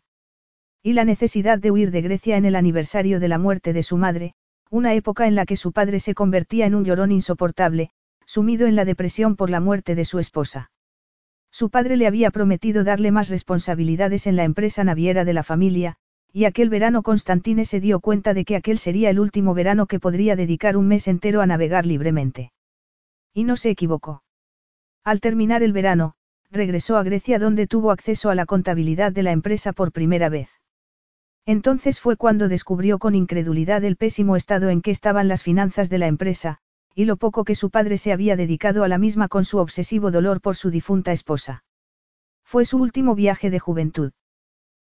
Y 0.83 0.95
la 0.95 1.05
necesidad 1.05 1.61
de 1.61 1.71
huir 1.71 1.93
de 1.93 2.03
Grecia 2.03 2.37
en 2.37 2.45
el 2.45 2.57
aniversario 2.57 3.21
de 3.21 3.29
la 3.29 3.39
muerte 3.39 3.73
de 3.73 3.85
su 3.85 3.97
madre, 3.97 4.35
una 4.73 4.95
época 4.95 5.27
en 5.27 5.35
la 5.35 5.45
que 5.45 5.55
su 5.55 5.73
padre 5.73 6.01
se 6.01 6.15
convertía 6.15 6.65
en 6.65 6.75
un 6.75 6.83
llorón 6.83 7.13
insoportable, 7.13 7.91
sumido 8.25 8.67
en 8.67 8.75
la 8.75 8.87
depresión 8.87 9.37
por 9.37 9.51
la 9.51 9.61
muerte 9.61 9.95
de 9.95 10.07
su 10.07 10.19
esposa. 10.19 10.71
Su 11.51 11.69
padre 11.69 11.99
le 11.99 12.07
había 12.07 12.31
prometido 12.31 12.83
darle 12.83 13.11
más 13.11 13.29
responsabilidades 13.29 14.27
en 14.27 14.35
la 14.35 14.45
empresa 14.45 14.83
naviera 14.83 15.27
de 15.27 15.35
la 15.35 15.43
familia, 15.43 15.97
y 16.33 16.47
aquel 16.47 16.71
verano 16.71 17.03
Constantine 17.03 17.67
se 17.67 17.81
dio 17.81 18.01
cuenta 18.01 18.33
de 18.33 18.47
que 18.47 18.57
aquel 18.57 18.79
sería 18.79 19.11
el 19.11 19.21
último 19.21 19.53
verano 19.53 19.85
que 19.85 20.01
podría 20.01 20.37
dedicar 20.37 20.79
un 20.79 20.89
mes 20.89 21.07
entero 21.07 21.43
a 21.43 21.47
navegar 21.47 21.85
libremente. 21.85 22.51
Y 23.35 23.45
no 23.45 23.57
se 23.57 23.69
equivocó. 23.69 24.23
Al 25.05 25.21
terminar 25.21 25.63
el 25.63 25.75
verano, 25.75 26.15
regresó 26.51 26.97
a 26.97 27.03
Grecia 27.03 27.39
donde 27.39 27.67
tuvo 27.67 27.91
acceso 27.91 28.31
a 28.31 28.35
la 28.35 28.47
contabilidad 28.47 29.13
de 29.13 29.23
la 29.23 29.33
empresa 29.33 29.75
por 29.75 29.93
primera 29.93 30.31
vez. 30.31 30.62
Entonces 31.45 31.99
fue 31.99 32.17
cuando 32.17 32.49
descubrió 32.49 32.99
con 32.99 33.15
incredulidad 33.15 33.85
el 33.85 33.97
pésimo 33.97 34.37
estado 34.37 34.69
en 34.69 34.81
que 34.81 34.93
estaban 34.93 35.27
las 35.29 35.43
finanzas 35.43 35.91
de 35.91 35.99
la 35.99 36.07
empresa, 36.07 36.59
y 36.95 37.05
lo 37.05 37.17
poco 37.17 37.45
que 37.45 37.55
su 37.55 37.71
padre 37.71 37.99
se 37.99 38.13
había 38.13 38.37
dedicado 38.37 38.85
a 38.85 38.89
la 38.89 38.99
misma 38.99 39.29
con 39.29 39.45
su 39.45 39.59
obsesivo 39.59 40.11
dolor 40.11 40.41
por 40.41 40.57
su 40.57 40.71
difunta 40.71 41.11
esposa. 41.13 41.65
Fue 42.45 42.65
su 42.65 42.79
último 42.79 43.15
viaje 43.15 43.51
de 43.51 43.59
juventud. 43.59 44.13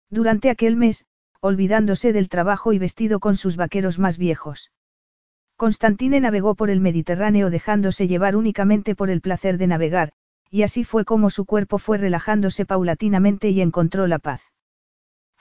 Durante 0.09 0.49
aquel 0.49 0.75
mes, 0.75 1.05
olvidándose 1.41 2.13
del 2.13 2.29
trabajo 2.29 2.73
y 2.73 2.79
vestido 2.79 3.19
con 3.19 3.35
sus 3.35 3.57
vaqueros 3.57 3.99
más 3.99 4.17
viejos. 4.17 4.71
Constantine 5.57 6.19
navegó 6.19 6.55
por 6.55 6.69
el 6.69 6.79
Mediterráneo 6.79 7.49
dejándose 7.49 8.07
llevar 8.07 8.35
únicamente 8.35 8.95
por 8.95 9.09
el 9.09 9.21
placer 9.21 9.57
de 9.57 9.67
navegar, 9.67 10.11
y 10.49 10.63
así 10.63 10.83
fue 10.83 11.05
como 11.05 11.29
su 11.29 11.45
cuerpo 11.45 11.79
fue 11.79 11.97
relajándose 11.97 12.65
paulatinamente 12.65 13.49
y 13.49 13.61
encontró 13.61 14.07
la 14.07 14.19
paz. 14.19 14.41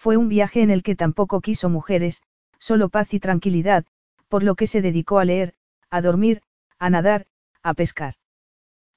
Fue 0.04 0.18
un 0.18 0.28
viaje 0.28 0.60
en 0.60 0.68
el 0.68 0.82
que 0.82 0.96
tampoco 0.96 1.40
quiso 1.40 1.70
mujeres, 1.70 2.20
solo 2.58 2.90
paz 2.90 3.14
y 3.14 3.20
tranquilidad, 3.20 3.86
por 4.28 4.42
lo 4.42 4.54
que 4.54 4.66
se 4.66 4.82
dedicó 4.82 5.18
a 5.18 5.24
leer, 5.24 5.54
a 5.88 6.02
dormir, 6.02 6.42
a 6.78 6.90
nadar, 6.90 7.24
a 7.62 7.72
pescar. 7.72 8.12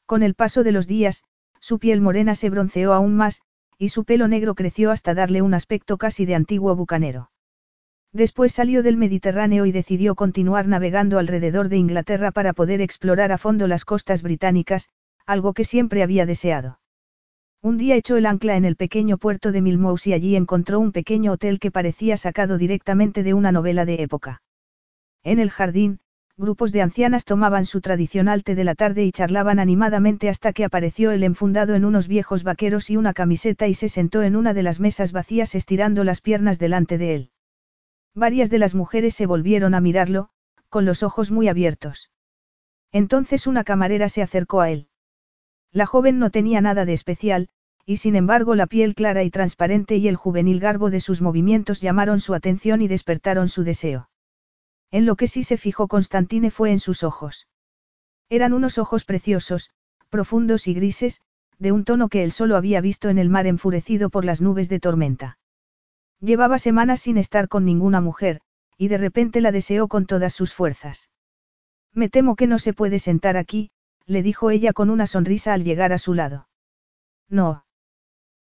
Con 0.05 0.21
el 0.21 0.33
paso 0.33 0.65
de 0.65 0.73
los 0.73 0.85
días, 0.85 1.23
su 1.61 1.79
piel 1.79 2.01
morena 2.01 2.35
se 2.35 2.49
bronceó 2.49 2.91
aún 2.91 3.15
más, 3.15 3.41
y 3.77 3.87
su 3.87 4.03
pelo 4.03 4.27
negro 4.27 4.53
creció 4.53 4.91
hasta 4.91 5.13
darle 5.13 5.41
un 5.41 5.53
aspecto 5.53 5.97
casi 5.97 6.25
de 6.25 6.35
antiguo 6.35 6.75
bucanero. 6.75 7.31
Después 8.11 8.51
salió 8.51 8.83
del 8.83 8.97
Mediterráneo 8.97 9.65
y 9.65 9.71
decidió 9.71 10.13
continuar 10.13 10.67
navegando 10.67 11.19
alrededor 11.19 11.69
de 11.69 11.77
Inglaterra 11.77 12.31
para 12.31 12.51
poder 12.51 12.81
explorar 12.81 13.31
a 13.31 13.37
fondo 13.37 13.69
las 13.69 13.85
costas 13.85 14.23
británicas, 14.23 14.89
algo 15.25 15.53
que 15.53 15.63
siempre 15.63 16.03
había 16.03 16.25
deseado. 16.25 16.81
Un 17.67 17.77
día 17.77 17.97
echó 17.97 18.15
el 18.15 18.25
ancla 18.25 18.55
en 18.55 18.63
el 18.63 18.77
pequeño 18.77 19.17
puerto 19.17 19.51
de 19.51 19.61
Milmous 19.61 20.07
y 20.07 20.13
allí 20.13 20.37
encontró 20.37 20.79
un 20.79 20.93
pequeño 20.93 21.33
hotel 21.33 21.59
que 21.59 21.69
parecía 21.69 22.15
sacado 22.15 22.57
directamente 22.57 23.23
de 23.23 23.33
una 23.33 23.51
novela 23.51 23.83
de 23.83 24.01
época. 24.01 24.41
En 25.21 25.37
el 25.37 25.51
jardín, 25.51 25.99
grupos 26.37 26.71
de 26.71 26.81
ancianas 26.81 27.25
tomaban 27.25 27.65
su 27.65 27.81
tradicional 27.81 28.45
té 28.45 28.55
de 28.55 28.63
la 28.63 28.73
tarde 28.73 29.03
y 29.03 29.11
charlaban 29.11 29.59
animadamente 29.59 30.29
hasta 30.29 30.53
que 30.53 30.63
apareció 30.63 31.11
el 31.11 31.25
enfundado 31.25 31.75
en 31.75 31.83
unos 31.83 32.07
viejos 32.07 32.43
vaqueros 32.43 32.89
y 32.89 32.95
una 32.95 33.13
camiseta 33.13 33.67
y 33.67 33.73
se 33.73 33.89
sentó 33.89 34.21
en 34.21 34.37
una 34.37 34.53
de 34.53 34.63
las 34.63 34.79
mesas 34.79 35.11
vacías 35.11 35.53
estirando 35.53 36.05
las 36.05 36.21
piernas 36.21 36.59
delante 36.59 36.97
de 36.97 37.15
él. 37.15 37.31
Varias 38.15 38.49
de 38.49 38.59
las 38.59 38.75
mujeres 38.75 39.13
se 39.13 39.25
volvieron 39.25 39.75
a 39.75 39.81
mirarlo, 39.81 40.29
con 40.69 40.85
los 40.85 41.03
ojos 41.03 41.31
muy 41.31 41.49
abiertos. 41.49 42.11
Entonces 42.93 43.45
una 43.45 43.65
camarera 43.65 44.07
se 44.07 44.21
acercó 44.21 44.61
a 44.61 44.69
él. 44.71 44.87
La 45.73 45.85
joven 45.85 46.17
no 46.17 46.29
tenía 46.29 46.61
nada 46.61 46.85
de 46.85 46.93
especial, 46.93 47.49
y 47.89 47.97
sin 47.97 48.17
embargo 48.17 48.53
la 48.53 48.67
piel 48.67 48.95
clara 48.95 49.23
y 49.23 49.29
transparente 49.29 49.95
y 49.95 50.09
el 50.09 50.17
juvenil 50.17 50.59
garbo 50.59 50.89
de 50.89 50.99
sus 50.99 51.21
movimientos 51.21 51.79
llamaron 51.79 52.19
su 52.19 52.33
atención 52.33 52.81
y 52.81 52.89
despertaron 52.89 53.47
su 53.47 53.63
deseo. 53.63 54.09
En 54.91 55.05
lo 55.05 55.15
que 55.15 55.27
sí 55.27 55.45
se 55.45 55.55
fijó 55.55 55.87
Constantine 55.87 56.51
fue 56.51 56.71
en 56.71 56.81
sus 56.81 57.03
ojos. 57.03 57.47
Eran 58.29 58.51
unos 58.51 58.77
ojos 58.77 59.05
preciosos, 59.05 59.71
profundos 60.09 60.67
y 60.67 60.73
grises, 60.73 61.21
de 61.59 61.71
un 61.71 61.85
tono 61.85 62.09
que 62.09 62.25
él 62.25 62.33
solo 62.33 62.57
había 62.57 62.81
visto 62.81 63.07
en 63.07 63.17
el 63.17 63.29
mar 63.29 63.47
enfurecido 63.47 64.09
por 64.09 64.25
las 64.25 64.41
nubes 64.41 64.67
de 64.67 64.81
tormenta. 64.81 65.39
Llevaba 66.19 66.59
semanas 66.59 66.99
sin 66.99 67.17
estar 67.17 67.47
con 67.47 67.63
ninguna 67.63 68.01
mujer, 68.01 68.41
y 68.77 68.89
de 68.89 68.97
repente 68.97 69.39
la 69.39 69.53
deseó 69.53 69.87
con 69.87 70.05
todas 70.05 70.33
sus 70.33 70.53
fuerzas. 70.53 71.09
Me 71.93 72.09
temo 72.09 72.35
que 72.35 72.47
no 72.47 72.59
se 72.59 72.73
puede 72.73 72.99
sentar 72.99 73.37
aquí, 73.37 73.71
le 74.05 74.23
dijo 74.23 74.51
ella 74.51 74.73
con 74.73 74.89
una 74.89 75.07
sonrisa 75.07 75.53
al 75.53 75.63
llegar 75.63 75.93
a 75.93 75.97
su 75.97 76.13
lado. 76.13 76.49
No. 77.29 77.63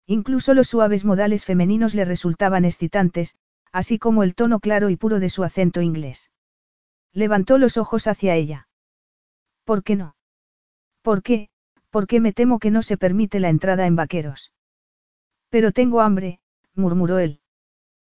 Incluso 0.06 0.54
los 0.54 0.68
suaves 0.68 1.04
modales 1.04 1.44
femeninos 1.44 1.94
le 1.94 2.04
resultaban 2.04 2.64
excitantes, 2.64 3.36
así 3.72 3.98
como 3.98 4.22
el 4.22 4.34
tono 4.34 4.60
claro 4.60 4.88
y 4.88 4.96
puro 4.96 5.18
de 5.18 5.28
su 5.28 5.42
acento 5.42 5.82
inglés. 5.82 6.30
Levantó 7.12 7.58
los 7.58 7.76
ojos 7.76 8.06
hacia 8.06 8.34
ella. 8.34 8.68
¿Por 9.64 9.82
qué 9.82 9.96
no? 9.96 10.16
¿Por 11.02 11.22
qué? 11.22 11.48
Porque 11.90 12.20
me 12.20 12.32
temo 12.32 12.58
que 12.58 12.70
no 12.70 12.82
se 12.82 12.96
permite 12.96 13.40
la 13.40 13.48
entrada 13.48 13.86
en 13.86 13.96
vaqueros. 13.96 14.52
Pero 15.48 15.72
tengo 15.72 16.00
hambre, 16.00 16.40
murmuró 16.74 17.18
él. 17.18 17.40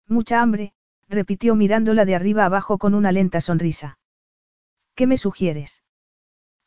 Mucha 0.07 0.41
hambre, 0.41 0.73
repitió 1.07 1.55
mirándola 1.55 2.05
de 2.05 2.15
arriba 2.15 2.45
abajo 2.45 2.77
con 2.77 2.93
una 2.93 3.11
lenta 3.11 3.41
sonrisa. 3.41 3.97
¿Qué 4.95 5.07
me 5.07 5.17
sugieres? 5.17 5.81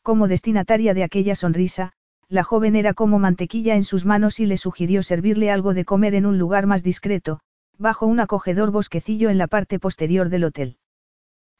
Como 0.01 0.27
destinataria 0.27 0.93
de 0.93 1.03
aquella 1.03 1.35
sonrisa, 1.35 1.93
la 2.33 2.43
joven 2.43 2.75
era 2.75 2.95
como 2.95 3.19
mantequilla 3.19 3.75
en 3.75 3.83
sus 3.83 4.05
manos 4.05 4.39
y 4.39 4.47
le 4.47 4.57
sugirió 4.57 5.03
servirle 5.03 5.51
algo 5.51 5.75
de 5.75 5.85
comer 5.85 6.15
en 6.15 6.25
un 6.25 6.39
lugar 6.39 6.65
más 6.65 6.81
discreto, 6.81 7.41
bajo 7.77 8.07
un 8.07 8.19
acogedor 8.19 8.71
bosquecillo 8.71 9.29
en 9.29 9.37
la 9.37 9.45
parte 9.45 9.77
posterior 9.77 10.29
del 10.29 10.45
hotel. 10.45 10.77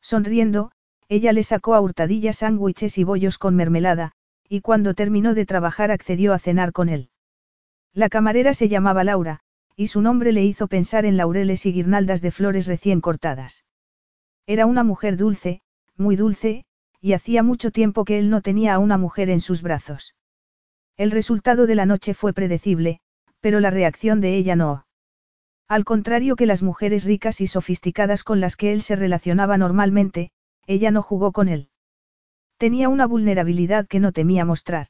Sonriendo, 0.02 0.72
ella 1.10 1.32
le 1.32 1.44
sacó 1.44 1.76
a 1.76 1.80
hurtadillas 1.80 2.38
sándwiches 2.38 2.98
y 2.98 3.04
bollos 3.04 3.38
con 3.38 3.56
mermelada, 3.56 4.14
y 4.50 4.62
cuando 4.62 4.96
terminó 4.96 5.36
de 5.36 5.46
trabajar 5.46 5.92
accedió 5.92 6.34
a 6.34 6.40
cenar 6.40 6.72
con 6.72 6.90
él. 6.90 7.12
La 7.94 8.10
camarera 8.10 8.56
se 8.56 8.68
llamaba 8.68 9.04
Laura, 9.04 9.42
y 9.76 9.90
su 9.90 10.02
nombre 10.02 10.32
le 10.32 10.44
hizo 10.44 10.68
pensar 10.68 11.06
en 11.06 11.18
laureles 11.18 11.68
y 11.68 11.74
guirnaldas 11.74 12.24
de 12.24 12.32
flores 12.32 12.66
recién 12.66 13.00
cortadas. 13.00 13.64
Era 14.48 14.66
una 14.66 14.84
mujer 14.84 15.18
dulce, 15.18 15.62
muy 15.98 16.16
dulce, 16.16 16.66
y 17.00 17.14
hacía 17.14 17.44
mucho 17.44 17.70
tiempo 17.70 18.06
que 18.06 18.18
él 18.18 18.32
no 18.32 18.42
tenía 18.42 18.74
a 18.74 18.80
una 18.80 18.98
mujer 18.98 19.30
en 19.30 19.40
sus 19.40 19.62
brazos. 19.62 20.16
El 20.96 21.12
resultado 21.12 21.66
de 21.66 21.76
la 21.76 21.86
noche 21.86 22.14
fue 22.14 22.34
predecible, 22.34 23.00
pero 23.40 23.60
la 23.60 23.72
reacción 23.72 24.22
de 24.22 24.36
ella 24.36 24.56
no. 24.56 24.86
Al 25.68 25.86
contrario 25.86 26.36
que 26.36 26.46
las 26.46 26.62
mujeres 26.62 27.04
ricas 27.06 27.42
y 27.42 27.48
sofisticadas 27.48 28.24
con 28.24 28.40
las 28.40 28.56
que 28.56 28.74
él 28.74 28.82
se 28.82 28.96
relacionaba 28.96 29.58
normalmente, 29.58 30.30
ella 30.68 30.92
no 30.92 31.02
jugó 31.02 31.32
con 31.32 31.48
él. 31.48 31.70
Tenía 32.58 32.90
una 32.90 33.08
vulnerabilidad 33.08 33.88
que 33.88 34.00
no 34.00 34.12
temía 34.12 34.46
mostrar. 34.46 34.88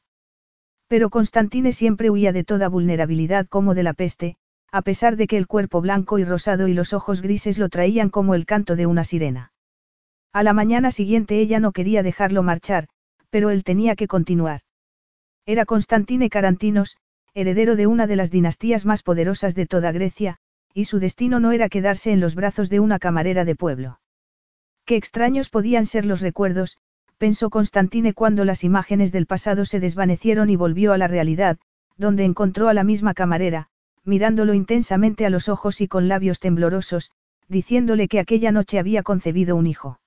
Pero 0.88 1.08
Constantine 1.08 1.72
siempre 1.72 2.10
huía 2.10 2.32
de 2.32 2.44
toda 2.44 2.68
vulnerabilidad 2.68 3.46
como 3.46 3.74
de 3.74 3.82
la 3.82 3.94
peste, 3.94 4.36
a 4.70 4.82
pesar 4.82 5.16
de 5.16 5.26
que 5.26 5.38
el 5.38 5.46
cuerpo 5.46 5.80
blanco 5.80 6.18
y 6.18 6.24
rosado 6.24 6.68
y 6.68 6.74
los 6.74 6.92
ojos 6.92 7.22
grises 7.22 7.58
lo 7.58 7.70
traían 7.70 8.10
como 8.10 8.34
el 8.34 8.44
canto 8.44 8.76
de 8.76 8.86
una 8.86 9.04
sirena. 9.04 9.52
A 10.32 10.42
la 10.42 10.52
mañana 10.52 10.90
siguiente 10.90 11.38
ella 11.38 11.60
no 11.60 11.72
quería 11.72 12.02
dejarlo 12.02 12.42
marchar, 12.42 12.88
pero 13.30 13.50
él 13.50 13.64
tenía 13.64 13.96
que 13.96 14.06
continuar. 14.06 14.60
Era 15.46 15.66
Constantine 15.66 16.30
Carantinos, 16.30 16.96
heredero 17.34 17.76
de 17.76 17.86
una 17.86 18.06
de 18.06 18.16
las 18.16 18.30
dinastías 18.30 18.86
más 18.86 19.02
poderosas 19.02 19.54
de 19.54 19.66
toda 19.66 19.92
Grecia, 19.92 20.38
y 20.72 20.86
su 20.86 20.98
destino 20.98 21.38
no 21.38 21.52
era 21.52 21.68
quedarse 21.68 22.12
en 22.12 22.20
los 22.20 22.34
brazos 22.34 22.70
de 22.70 22.80
una 22.80 22.98
camarera 22.98 23.44
de 23.44 23.54
pueblo. 23.54 24.00
Qué 24.86 24.96
extraños 24.96 25.50
podían 25.50 25.84
ser 25.84 26.06
los 26.06 26.20
recuerdos, 26.22 26.78
pensó 27.18 27.50
Constantine 27.50 28.14
cuando 28.14 28.44
las 28.44 28.64
imágenes 28.64 29.12
del 29.12 29.26
pasado 29.26 29.66
se 29.66 29.80
desvanecieron 29.80 30.48
y 30.48 30.56
volvió 30.56 30.92
a 30.92 30.98
la 30.98 31.08
realidad, 31.08 31.58
donde 31.96 32.24
encontró 32.24 32.68
a 32.68 32.74
la 32.74 32.84
misma 32.84 33.12
camarera, 33.12 33.68
mirándolo 34.04 34.54
intensamente 34.54 35.26
a 35.26 35.30
los 35.30 35.48
ojos 35.48 35.80
y 35.80 35.88
con 35.88 36.08
labios 36.08 36.40
temblorosos, 36.40 37.10
diciéndole 37.48 38.08
que 38.08 38.18
aquella 38.18 38.50
noche 38.50 38.78
había 38.78 39.02
concebido 39.02 39.56
un 39.56 39.66
hijo. 39.66 40.00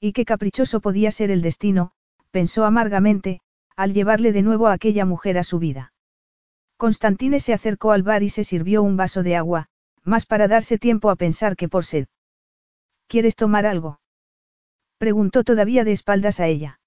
Y 0.00 0.12
qué 0.12 0.24
caprichoso 0.24 0.80
podía 0.80 1.10
ser 1.10 1.30
el 1.30 1.42
destino, 1.42 1.92
pensó 2.30 2.64
amargamente, 2.64 3.40
al 3.76 3.94
llevarle 3.94 4.32
de 4.32 4.42
nuevo 4.42 4.68
a 4.68 4.72
aquella 4.72 5.04
mujer 5.04 5.38
a 5.38 5.44
su 5.44 5.58
vida. 5.58 5.92
Constantine 6.76 7.40
se 7.40 7.52
acercó 7.52 7.92
al 7.92 8.02
bar 8.02 8.22
y 8.22 8.28
se 8.28 8.44
sirvió 8.44 8.82
un 8.82 8.96
vaso 8.96 9.22
de 9.22 9.36
agua, 9.36 9.68
más 10.02 10.26
para 10.26 10.48
darse 10.48 10.78
tiempo 10.78 11.10
a 11.10 11.16
pensar 11.16 11.56
que 11.56 11.68
por 11.68 11.84
sed. 11.84 12.06
¿Quieres 13.06 13.36
tomar 13.36 13.66
algo? 13.66 14.00
Preguntó 14.98 15.44
todavía 15.44 15.84
de 15.84 15.92
espaldas 15.92 16.40
a 16.40 16.48
ella. 16.48 16.80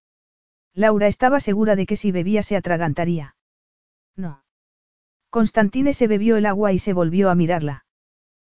Laura 0.74 1.08
estaba 1.08 1.40
segura 1.40 1.76
de 1.76 1.86
que 1.86 1.96
si 1.96 2.12
bebía 2.12 2.44
se 2.44 2.58
atragantaría. 2.58 3.36
No. 4.16 4.44
Constantine 5.30 5.94
se 5.94 6.08
bebió 6.08 6.38
el 6.38 6.46
agua 6.46 6.74
y 6.74 6.80
se 6.80 6.94
volvió 6.94 7.30
a 7.30 7.36
mirarla. 7.36 7.86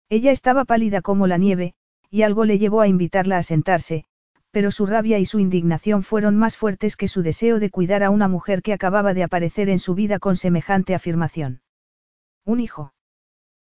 Ella 0.09 0.33
estaba 0.33 0.65
pálida 0.65 1.03
como 1.03 1.27
la 1.27 1.39
nieve, 1.39 1.75
y 2.11 2.23
algo 2.23 2.45
le 2.45 2.59
llevó 2.59 2.81
a 2.81 2.89
invitarla 2.89 3.39
a 3.39 3.43
sentarse, 3.43 4.07
pero 4.51 4.71
su 4.71 4.87
rabia 4.87 5.19
y 5.19 5.27
su 5.27 5.39
indignación 5.39 6.03
fueron 6.03 6.37
más 6.37 6.57
fuertes 6.57 6.97
que 6.97 7.09
su 7.09 7.23
deseo 7.23 7.61
de 7.61 7.71
cuidar 7.71 8.03
a 8.03 8.11
una 8.11 8.29
mujer 8.29 8.63
que 8.63 8.73
acababa 8.73 9.15
de 9.15 9.23
aparecer 9.23 9.69
en 9.69 9.79
su 9.79 9.95
vida 9.95 10.19
con 10.19 10.37
semejante 10.37 10.95
afirmación. 10.95 11.63
Un 12.45 12.61
hijo. 12.61 12.95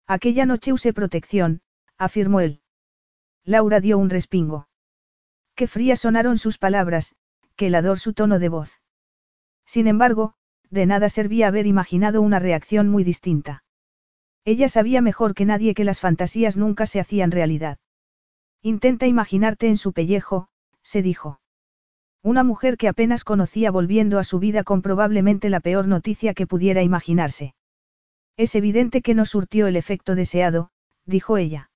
Aquella 0.07 0.45
noche 0.45 0.73
usé 0.73 0.93
protección, 0.93 1.61
afirmó 1.97 2.39
él. 2.39 2.61
Laura 3.43 3.79
dio 3.79 3.97
un 3.97 4.09
respingo. 4.09 4.67
Qué 5.55 5.67
frías 5.67 5.99
sonaron 5.99 6.37
sus 6.37 6.57
palabras, 6.57 7.15
qué 7.55 7.67
helador 7.67 7.99
su 7.99 8.13
tono 8.13 8.39
de 8.39 8.49
voz. 8.49 8.81
Sin 9.65 9.87
embargo, 9.87 10.33
de 10.69 10.85
nada 10.85 11.09
servía 11.09 11.47
haber 11.47 11.67
imaginado 11.67 12.21
una 12.21 12.39
reacción 12.39 12.89
muy 12.89 13.03
distinta. 13.03 13.63
Ella 14.45 14.69
sabía 14.69 15.01
mejor 15.01 15.33
que 15.35 15.45
nadie 15.45 15.73
que 15.73 15.83
las 15.83 15.99
fantasías 15.99 16.57
nunca 16.57 16.85
se 16.85 16.99
hacían 16.99 17.31
realidad. 17.31 17.77
Intenta 18.61 19.07
imaginarte 19.07 19.67
en 19.67 19.77
su 19.77 19.93
pellejo, 19.93 20.47
se 20.89 21.03
dijo. 21.03 21.39
Una 22.23 22.43
mujer 22.43 22.75
que 22.75 22.87
apenas 22.87 23.23
conocía 23.23 23.69
volviendo 23.69 24.17
a 24.17 24.23
su 24.23 24.39
vida 24.39 24.63
con 24.63 24.81
probablemente 24.81 25.51
la 25.51 25.59
peor 25.59 25.87
noticia 25.87 26.33
que 26.33 26.47
pudiera 26.47 26.81
imaginarse. 26.81 27.53
Es 28.37 28.55
evidente 28.55 29.03
que 29.03 29.13
no 29.13 29.25
surtió 29.27 29.67
el 29.67 29.75
efecto 29.75 30.15
deseado, 30.15 30.71
dijo 31.05 31.37
ella. 31.37 31.69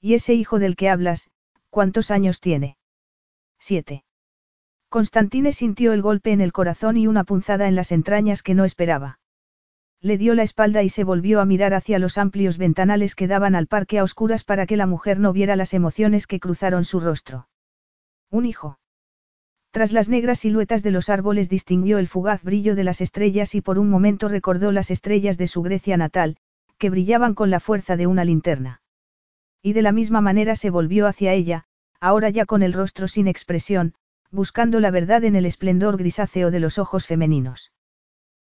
¿Y 0.00 0.14
ese 0.14 0.34
hijo 0.34 0.60
del 0.60 0.76
que 0.76 0.88
hablas, 0.88 1.30
cuántos 1.68 2.12
años 2.12 2.40
tiene? 2.40 2.78
Siete. 3.58 4.04
Constantine 4.88 5.50
sintió 5.50 5.92
el 5.92 6.00
golpe 6.00 6.30
en 6.30 6.40
el 6.40 6.52
corazón 6.52 6.96
y 6.96 7.08
una 7.08 7.24
punzada 7.24 7.66
en 7.66 7.74
las 7.74 7.90
entrañas 7.90 8.44
que 8.44 8.54
no 8.54 8.64
esperaba. 8.64 9.18
Le 10.00 10.16
dio 10.16 10.36
la 10.36 10.44
espalda 10.44 10.84
y 10.84 10.90
se 10.90 11.02
volvió 11.02 11.40
a 11.40 11.44
mirar 11.44 11.74
hacia 11.74 11.98
los 11.98 12.18
amplios 12.18 12.56
ventanales 12.56 13.16
que 13.16 13.26
daban 13.26 13.56
al 13.56 13.66
parque 13.66 13.98
a 13.98 14.04
oscuras 14.04 14.44
para 14.44 14.64
que 14.64 14.76
la 14.76 14.86
mujer 14.86 15.18
no 15.18 15.32
viera 15.32 15.56
las 15.56 15.74
emociones 15.74 16.28
que 16.28 16.38
cruzaron 16.38 16.84
su 16.84 17.00
rostro. 17.00 17.48
Un 18.30 18.46
hijo. 18.46 18.78
Tras 19.70 19.92
las 19.92 20.08
negras 20.08 20.40
siluetas 20.40 20.82
de 20.82 20.90
los 20.90 21.08
árboles 21.08 21.48
distinguió 21.48 21.98
el 21.98 22.08
fugaz 22.08 22.42
brillo 22.42 22.74
de 22.74 22.84
las 22.84 23.00
estrellas 23.00 23.54
y 23.54 23.60
por 23.60 23.78
un 23.78 23.88
momento 23.90 24.28
recordó 24.28 24.72
las 24.72 24.90
estrellas 24.90 25.38
de 25.38 25.46
su 25.46 25.62
Grecia 25.62 25.96
natal, 25.96 26.36
que 26.78 26.90
brillaban 26.90 27.34
con 27.34 27.50
la 27.50 27.60
fuerza 27.60 27.96
de 27.96 28.06
una 28.06 28.24
linterna. 28.24 28.82
Y 29.62 29.72
de 29.72 29.82
la 29.82 29.92
misma 29.92 30.20
manera 30.20 30.56
se 30.56 30.70
volvió 30.70 31.06
hacia 31.06 31.32
ella, 31.32 31.64
ahora 32.00 32.30
ya 32.30 32.46
con 32.46 32.62
el 32.62 32.72
rostro 32.72 33.08
sin 33.08 33.28
expresión, 33.28 33.94
buscando 34.30 34.80
la 34.80 34.90
verdad 34.90 35.24
en 35.24 35.36
el 35.36 35.46
esplendor 35.46 35.96
grisáceo 35.96 36.50
de 36.50 36.60
los 36.60 36.78
ojos 36.78 37.06
femeninos. 37.06 37.72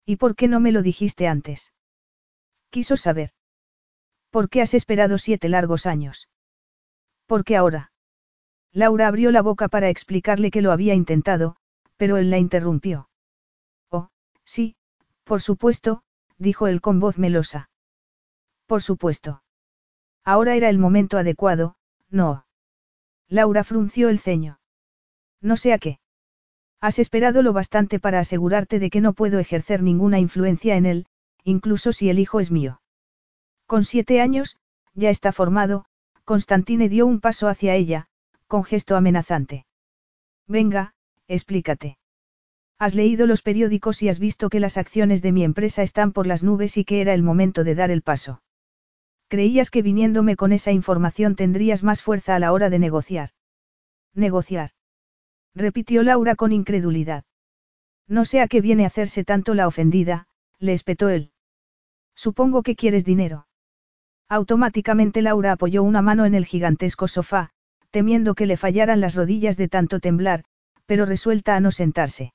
¿Y 0.07 0.17
por 0.17 0.37
qué 0.37 0.49
no 0.49 0.61
me 0.61 0.73
lo 0.73 0.83
dijiste 0.83 1.27
antes? 1.27 1.73
Quiso 2.71 2.97
saber. 2.97 3.31
¿Por 4.31 4.49
qué 4.49 4.63
has 4.63 4.75
esperado 4.75 5.19
siete 5.19 5.49
largos 5.49 5.87
años? 5.87 6.29
¿Por 7.27 7.45
qué 7.45 7.57
ahora? 7.57 7.93
Laura 8.73 9.09
abrió 9.09 9.33
la 9.33 9.43
boca 9.43 9.69
para 9.69 9.89
explicarle 9.89 10.51
que 10.51 10.63
lo 10.63 10.73
había 10.73 10.95
intentado, 10.95 11.57
pero 11.97 12.17
él 12.17 12.31
la 12.31 12.39
interrumpió. 12.39 13.09
Oh, 13.91 14.11
sí, 14.45 14.77
por 15.25 15.41
supuesto, 15.41 16.03
dijo 16.39 16.67
él 16.67 16.81
con 16.81 17.01
voz 17.01 17.19
melosa. 17.19 17.71
Por 18.67 18.83
supuesto. 18.83 19.43
Ahora 20.25 20.55
era 20.55 20.69
el 20.69 20.79
momento 20.79 21.19
adecuado, 21.19 21.77
no. 22.09 22.47
Laura 23.29 23.65
frunció 23.65 24.09
el 24.09 24.19
ceño. 24.19 24.61
No 25.41 25.57
sé 25.57 25.73
a 25.73 25.79
qué. 25.79 26.01
Has 26.81 26.99
esperado 26.99 27.43
lo 27.43 27.53
bastante 27.53 27.99
para 27.99 28.21
asegurarte 28.21 28.79
de 28.79 28.91
que 28.91 29.01
no 29.01 29.13
puedo 29.13 29.39
ejercer 29.39 29.83
ninguna 29.83 30.19
influencia 30.19 30.77
en 30.77 30.87
él, 30.87 31.07
incluso 31.45 31.93
si 31.93 32.09
el 32.11 32.19
hijo 32.19 32.41
es 32.41 32.51
mío. 32.51 32.81
Con 33.67 33.85
siete 33.85 34.21
años, 34.21 34.59
ya 34.95 35.11
está 35.11 35.33
formado, 35.33 35.85
Constantine 36.25 36.89
dio 36.89 37.07
un 37.07 37.21
paso 37.21 37.49
hacia 37.49 37.75
ella, 37.75 38.09
con 38.51 38.65
gesto 38.65 38.97
amenazante. 38.97 39.65
Venga, 40.49 40.93
explícate. 41.29 41.99
Has 42.81 42.97
leído 42.97 43.29
los 43.29 43.43
periódicos 43.43 44.03
y 44.03 44.09
has 44.09 44.19
visto 44.19 44.51
que 44.51 44.59
las 44.59 44.77
acciones 44.77 45.23
de 45.23 45.31
mi 45.31 45.45
empresa 45.45 45.85
están 45.85 46.11
por 46.11 46.27
las 46.27 46.43
nubes 46.43 46.77
y 46.77 46.85
que 46.85 47.01
era 47.01 47.15
el 47.15 47.23
momento 47.23 47.63
de 47.63 47.77
dar 47.77 47.93
el 47.93 48.03
paso. 48.03 48.43
Creías 49.29 49.71
que 49.71 49.83
viniéndome 49.83 50.35
con 50.35 50.51
esa 50.51 50.73
información 50.73 51.37
tendrías 51.37 51.85
más 51.85 52.03
fuerza 52.03 52.35
a 52.35 52.41
la 52.41 52.53
hora 52.53 52.71
de 52.71 52.81
negociar. 52.81 53.31
Negociar. 54.15 54.71
Repitió 55.55 56.03
Laura 56.03 56.35
con 56.35 56.51
incredulidad. 56.51 57.23
No 58.09 58.25
sé 58.25 58.41
a 58.41 58.49
qué 58.49 58.61
viene 58.61 58.83
a 58.83 58.89
hacerse 58.89 59.23
tanto 59.23 59.55
la 59.55 59.69
ofendida, 59.69 60.27
le 60.59 60.73
espetó 60.73 61.09
él. 61.09 61.31
Supongo 62.17 62.65
que 62.65 62.75
quieres 62.75 63.05
dinero. 63.05 63.47
Automáticamente 64.29 65.23
Laura 65.23 65.53
apoyó 65.53 65.85
una 65.85 66.03
mano 66.03 66.25
en 66.25 66.35
el 66.35 66.47
gigantesco 66.47 67.07
sofá, 67.07 67.53
temiendo 67.91 68.35
que 68.35 68.47
le 68.47 68.57
fallaran 68.57 69.01
las 69.01 69.15
rodillas 69.15 69.57
de 69.57 69.69
tanto 69.69 70.01
temblar, 70.01 70.45
pero 70.87 71.07
resuelta 71.07 71.57
a 71.57 71.61
no 71.61 71.73
sentarse. 71.73 72.33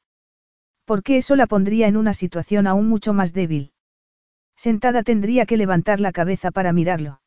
Porque 0.85 1.17
eso 1.17 1.35
la 1.35 1.47
pondría 1.47 1.87
en 1.87 1.97
una 1.97 2.13
situación 2.13 2.67
aún 2.67 2.87
mucho 2.87 3.13
más 3.13 3.33
débil. 3.33 3.71
Sentada 4.55 5.03
tendría 5.03 5.45
que 5.45 5.57
levantar 5.57 5.99
la 5.99 6.11
cabeza 6.11 6.51
para 6.51 6.71
mirarlo. 6.71 7.21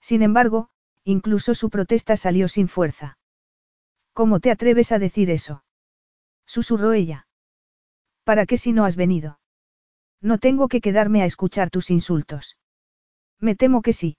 Sin 0.00 0.22
embargo, 0.22 0.68
incluso 1.04 1.54
su 1.54 1.70
protesta 1.70 2.16
salió 2.16 2.48
sin 2.48 2.68
fuerza. 2.68 3.18
¿Cómo 4.12 4.40
te 4.40 4.50
atreves 4.50 4.92
a 4.92 4.98
decir 4.98 5.30
eso? 5.30 5.64
Susurró 6.46 6.92
ella. 6.92 7.26
¿Para 8.24 8.46
qué 8.46 8.56
si 8.56 8.72
no 8.72 8.84
has 8.84 8.96
venido? 8.96 9.40
No 10.20 10.38
tengo 10.38 10.68
que 10.68 10.80
quedarme 10.80 11.22
a 11.22 11.24
escuchar 11.24 11.70
tus 11.70 11.90
insultos. 11.90 12.56
Me 13.40 13.56
temo 13.56 13.82
que 13.82 13.92
sí. 13.92 14.16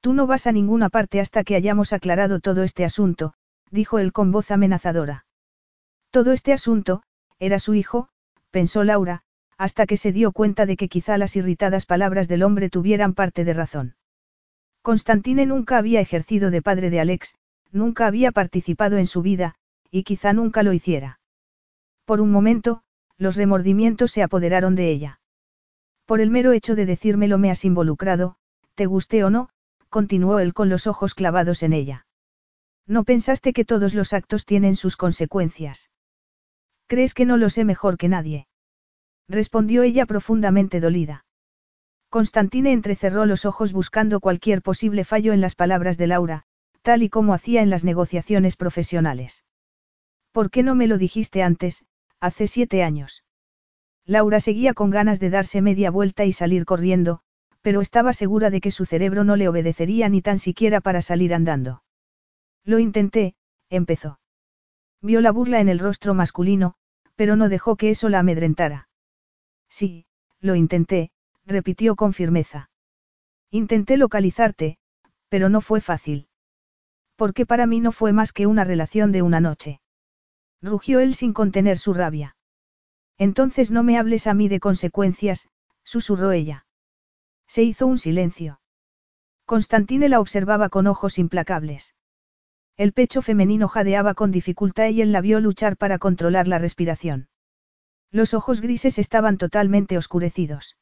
Tú 0.00 0.14
no 0.14 0.26
vas 0.26 0.46
a 0.46 0.52
ninguna 0.52 0.88
parte 0.88 1.20
hasta 1.20 1.44
que 1.44 1.56
hayamos 1.56 1.92
aclarado 1.92 2.40
todo 2.40 2.62
este 2.62 2.84
asunto, 2.84 3.34
dijo 3.70 3.98
él 3.98 4.12
con 4.12 4.32
voz 4.32 4.50
amenazadora. 4.50 5.26
Todo 6.10 6.32
este 6.32 6.52
asunto, 6.52 7.02
era 7.38 7.58
su 7.58 7.74
hijo, 7.74 8.08
pensó 8.50 8.82
Laura, 8.82 9.22
hasta 9.58 9.86
que 9.86 9.96
se 9.96 10.12
dio 10.12 10.32
cuenta 10.32 10.64
de 10.64 10.76
que 10.76 10.88
quizá 10.88 11.18
las 11.18 11.36
irritadas 11.36 11.84
palabras 11.84 12.28
del 12.28 12.42
hombre 12.42 12.70
tuvieran 12.70 13.14
parte 13.14 13.44
de 13.44 13.52
razón. 13.52 13.94
Constantine 14.82 15.44
nunca 15.44 15.76
había 15.76 16.00
ejercido 16.00 16.50
de 16.50 16.62
padre 16.62 16.88
de 16.88 17.00
Alex, 17.00 17.34
nunca 17.70 18.06
había 18.06 18.32
participado 18.32 18.96
en 18.96 19.06
su 19.06 19.20
vida, 19.20 19.54
y 19.90 20.04
quizá 20.04 20.32
nunca 20.32 20.62
lo 20.62 20.72
hiciera. 20.72 21.20
Por 22.06 22.22
un 22.22 22.30
momento, 22.30 22.82
los 23.18 23.36
remordimientos 23.36 24.12
se 24.12 24.22
apoderaron 24.22 24.74
de 24.74 24.90
ella. 24.90 25.20
Por 26.06 26.20
el 26.20 26.30
mero 26.30 26.52
hecho 26.52 26.74
de 26.74 26.86
decírmelo 26.86 27.36
me 27.36 27.50
has 27.50 27.64
involucrado, 27.66 28.36
te 28.74 28.86
guste 28.86 29.22
o 29.24 29.30
no, 29.30 29.50
continuó 29.90 30.38
él 30.38 30.54
con 30.54 30.68
los 30.68 30.86
ojos 30.86 31.14
clavados 31.14 31.62
en 31.62 31.74
ella. 31.74 32.06
No 32.86 33.04
pensaste 33.04 33.52
que 33.52 33.64
todos 33.64 33.92
los 33.94 34.12
actos 34.12 34.46
tienen 34.46 34.76
sus 34.76 34.96
consecuencias. 34.96 35.90
¿Crees 36.86 37.12
que 37.12 37.26
no 37.26 37.36
lo 37.36 37.50
sé 37.50 37.64
mejor 37.64 37.98
que 37.98 38.08
nadie? 38.08 38.48
Respondió 39.28 39.82
ella 39.82 40.06
profundamente 40.06 40.80
dolida. 40.80 41.24
Constantine 42.08 42.72
entrecerró 42.72 43.26
los 43.26 43.44
ojos 43.44 43.72
buscando 43.72 44.18
cualquier 44.18 44.62
posible 44.62 45.04
fallo 45.04 45.32
en 45.32 45.40
las 45.40 45.54
palabras 45.54 45.98
de 45.98 46.08
Laura, 46.08 46.44
tal 46.82 47.04
y 47.04 47.08
como 47.08 47.34
hacía 47.34 47.62
en 47.62 47.70
las 47.70 47.84
negociaciones 47.84 48.56
profesionales. 48.56 49.44
¿Por 50.32 50.50
qué 50.50 50.62
no 50.62 50.74
me 50.74 50.88
lo 50.88 50.98
dijiste 50.98 51.42
antes, 51.42 51.84
hace 52.18 52.46
siete 52.48 52.82
años? 52.82 53.24
Laura 54.04 54.40
seguía 54.40 54.74
con 54.74 54.90
ganas 54.90 55.20
de 55.20 55.30
darse 55.30 55.62
media 55.62 55.90
vuelta 55.92 56.24
y 56.24 56.32
salir 56.32 56.64
corriendo, 56.64 57.20
pero 57.62 57.80
estaba 57.80 58.12
segura 58.12 58.50
de 58.50 58.60
que 58.60 58.70
su 58.70 58.86
cerebro 58.86 59.24
no 59.24 59.36
le 59.36 59.48
obedecería 59.48 60.08
ni 60.08 60.22
tan 60.22 60.38
siquiera 60.38 60.80
para 60.80 61.02
salir 61.02 61.34
andando. 61.34 61.82
Lo 62.64 62.78
intenté, 62.78 63.34
empezó. 63.68 64.20
Vio 65.02 65.20
la 65.20 65.32
burla 65.32 65.60
en 65.60 65.68
el 65.68 65.78
rostro 65.78 66.14
masculino, 66.14 66.74
pero 67.16 67.36
no 67.36 67.48
dejó 67.48 67.76
que 67.76 67.90
eso 67.90 68.08
la 68.08 68.20
amedrentara. 68.20 68.88
Sí, 69.68 70.06
lo 70.40 70.54
intenté, 70.54 71.10
repitió 71.46 71.96
con 71.96 72.12
firmeza. 72.12 72.70
Intenté 73.50 73.96
localizarte, 73.96 74.78
pero 75.28 75.48
no 75.48 75.60
fue 75.60 75.80
fácil. 75.80 76.28
Porque 77.16 77.46
para 77.46 77.66
mí 77.66 77.80
no 77.80 77.92
fue 77.92 78.12
más 78.12 78.32
que 78.32 78.46
una 78.46 78.64
relación 78.64 79.12
de 79.12 79.22
una 79.22 79.40
noche. 79.40 79.80
Rugió 80.62 81.00
él 81.00 81.14
sin 81.14 81.32
contener 81.32 81.78
su 81.78 81.94
rabia. 81.94 82.36
Entonces 83.18 83.70
no 83.70 83.82
me 83.82 83.98
hables 83.98 84.26
a 84.26 84.34
mí 84.34 84.48
de 84.48 84.60
consecuencias, 84.60 85.48
susurró 85.84 86.32
ella. 86.32 86.66
Se 87.50 87.64
hizo 87.64 87.88
un 87.88 87.98
silencio. 87.98 88.60
Constantine 89.44 90.08
la 90.08 90.20
observaba 90.20 90.68
con 90.68 90.86
ojos 90.86 91.18
implacables. 91.18 91.96
El 92.76 92.92
pecho 92.92 93.22
femenino 93.22 93.66
jadeaba 93.66 94.14
con 94.14 94.30
dificultad 94.30 94.90
y 94.90 95.02
él 95.02 95.10
la 95.10 95.20
vio 95.20 95.40
luchar 95.40 95.76
para 95.76 95.98
controlar 95.98 96.46
la 96.46 96.60
respiración. 96.60 97.28
Los 98.12 98.34
ojos 98.34 98.60
grises 98.60 99.00
estaban 99.00 99.36
totalmente 99.36 99.98
oscurecidos. 99.98 100.76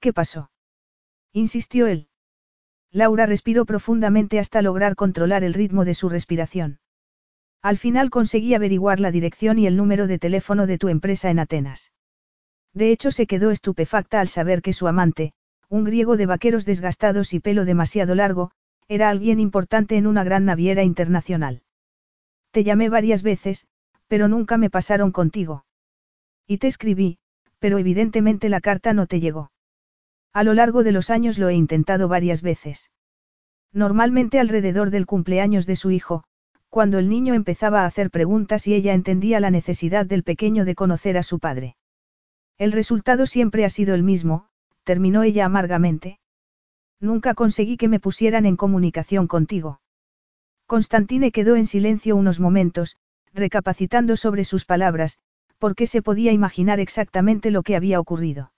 ¿Qué 0.00 0.14
pasó? 0.14 0.50
insistió 1.32 1.86
él. 1.88 2.08
Laura 2.90 3.26
respiró 3.26 3.66
profundamente 3.66 4.38
hasta 4.38 4.62
lograr 4.62 4.96
controlar 4.96 5.44
el 5.44 5.52
ritmo 5.52 5.84
de 5.84 5.92
su 5.92 6.08
respiración. 6.08 6.80
Al 7.60 7.76
final 7.76 8.08
conseguí 8.08 8.54
averiguar 8.54 8.98
la 8.98 9.10
dirección 9.10 9.58
y 9.58 9.66
el 9.66 9.76
número 9.76 10.06
de 10.06 10.18
teléfono 10.18 10.66
de 10.66 10.78
tu 10.78 10.88
empresa 10.88 11.28
en 11.28 11.38
Atenas. 11.38 11.92
De 12.72 12.92
hecho 12.92 13.10
se 13.10 13.26
quedó 13.26 13.50
estupefacta 13.50 14.20
al 14.20 14.28
saber 14.28 14.62
que 14.62 14.72
su 14.72 14.88
amante, 14.88 15.34
un 15.68 15.84
griego 15.84 16.16
de 16.16 16.26
vaqueros 16.26 16.64
desgastados 16.64 17.34
y 17.34 17.40
pelo 17.40 17.64
demasiado 17.64 18.14
largo, 18.14 18.50
era 18.88 19.10
alguien 19.10 19.40
importante 19.40 19.96
en 19.96 20.06
una 20.06 20.22
gran 20.22 20.44
naviera 20.44 20.84
internacional. 20.84 21.62
Te 22.52 22.62
llamé 22.64 22.88
varias 22.88 23.22
veces, 23.22 23.66
pero 24.06 24.28
nunca 24.28 24.56
me 24.56 24.70
pasaron 24.70 25.10
contigo. 25.10 25.64
Y 26.46 26.58
te 26.58 26.68
escribí, 26.68 27.18
pero 27.58 27.78
evidentemente 27.78 28.48
la 28.48 28.60
carta 28.60 28.92
no 28.92 29.06
te 29.06 29.20
llegó. 29.20 29.50
A 30.32 30.44
lo 30.44 30.54
largo 30.54 30.84
de 30.84 30.92
los 30.92 31.10
años 31.10 31.38
lo 31.38 31.48
he 31.48 31.54
intentado 31.54 32.08
varias 32.08 32.42
veces. 32.42 32.90
Normalmente 33.72 34.38
alrededor 34.38 34.90
del 34.90 35.06
cumpleaños 35.06 35.66
de 35.66 35.76
su 35.76 35.90
hijo, 35.90 36.24
cuando 36.68 36.98
el 36.98 37.08
niño 37.08 37.34
empezaba 37.34 37.82
a 37.82 37.86
hacer 37.86 38.10
preguntas 38.10 38.66
y 38.66 38.74
ella 38.74 38.94
entendía 38.94 39.40
la 39.40 39.50
necesidad 39.50 40.06
del 40.06 40.22
pequeño 40.22 40.64
de 40.64 40.74
conocer 40.74 41.16
a 41.16 41.22
su 41.22 41.38
padre. 41.38 41.76
El 42.58 42.72
resultado 42.72 43.26
siempre 43.26 43.64
ha 43.64 43.70
sido 43.70 43.94
el 43.94 44.02
mismo, 44.02 44.48
terminó 44.86 45.24
ella 45.24 45.44
amargamente. 45.44 46.20
Nunca 47.00 47.34
conseguí 47.34 47.76
que 47.76 47.88
me 47.88 47.98
pusieran 47.98 48.46
en 48.46 48.56
comunicación 48.56 49.26
contigo. 49.26 49.80
Constantine 50.66 51.32
quedó 51.32 51.56
en 51.56 51.66
silencio 51.66 52.14
unos 52.14 52.38
momentos, 52.38 52.96
recapacitando 53.34 54.16
sobre 54.16 54.44
sus 54.44 54.64
palabras, 54.64 55.18
porque 55.58 55.88
se 55.88 56.02
podía 56.02 56.32
imaginar 56.32 56.78
exactamente 56.78 57.50
lo 57.50 57.64
que 57.64 57.74
había 57.74 57.98
ocurrido. 57.98 58.52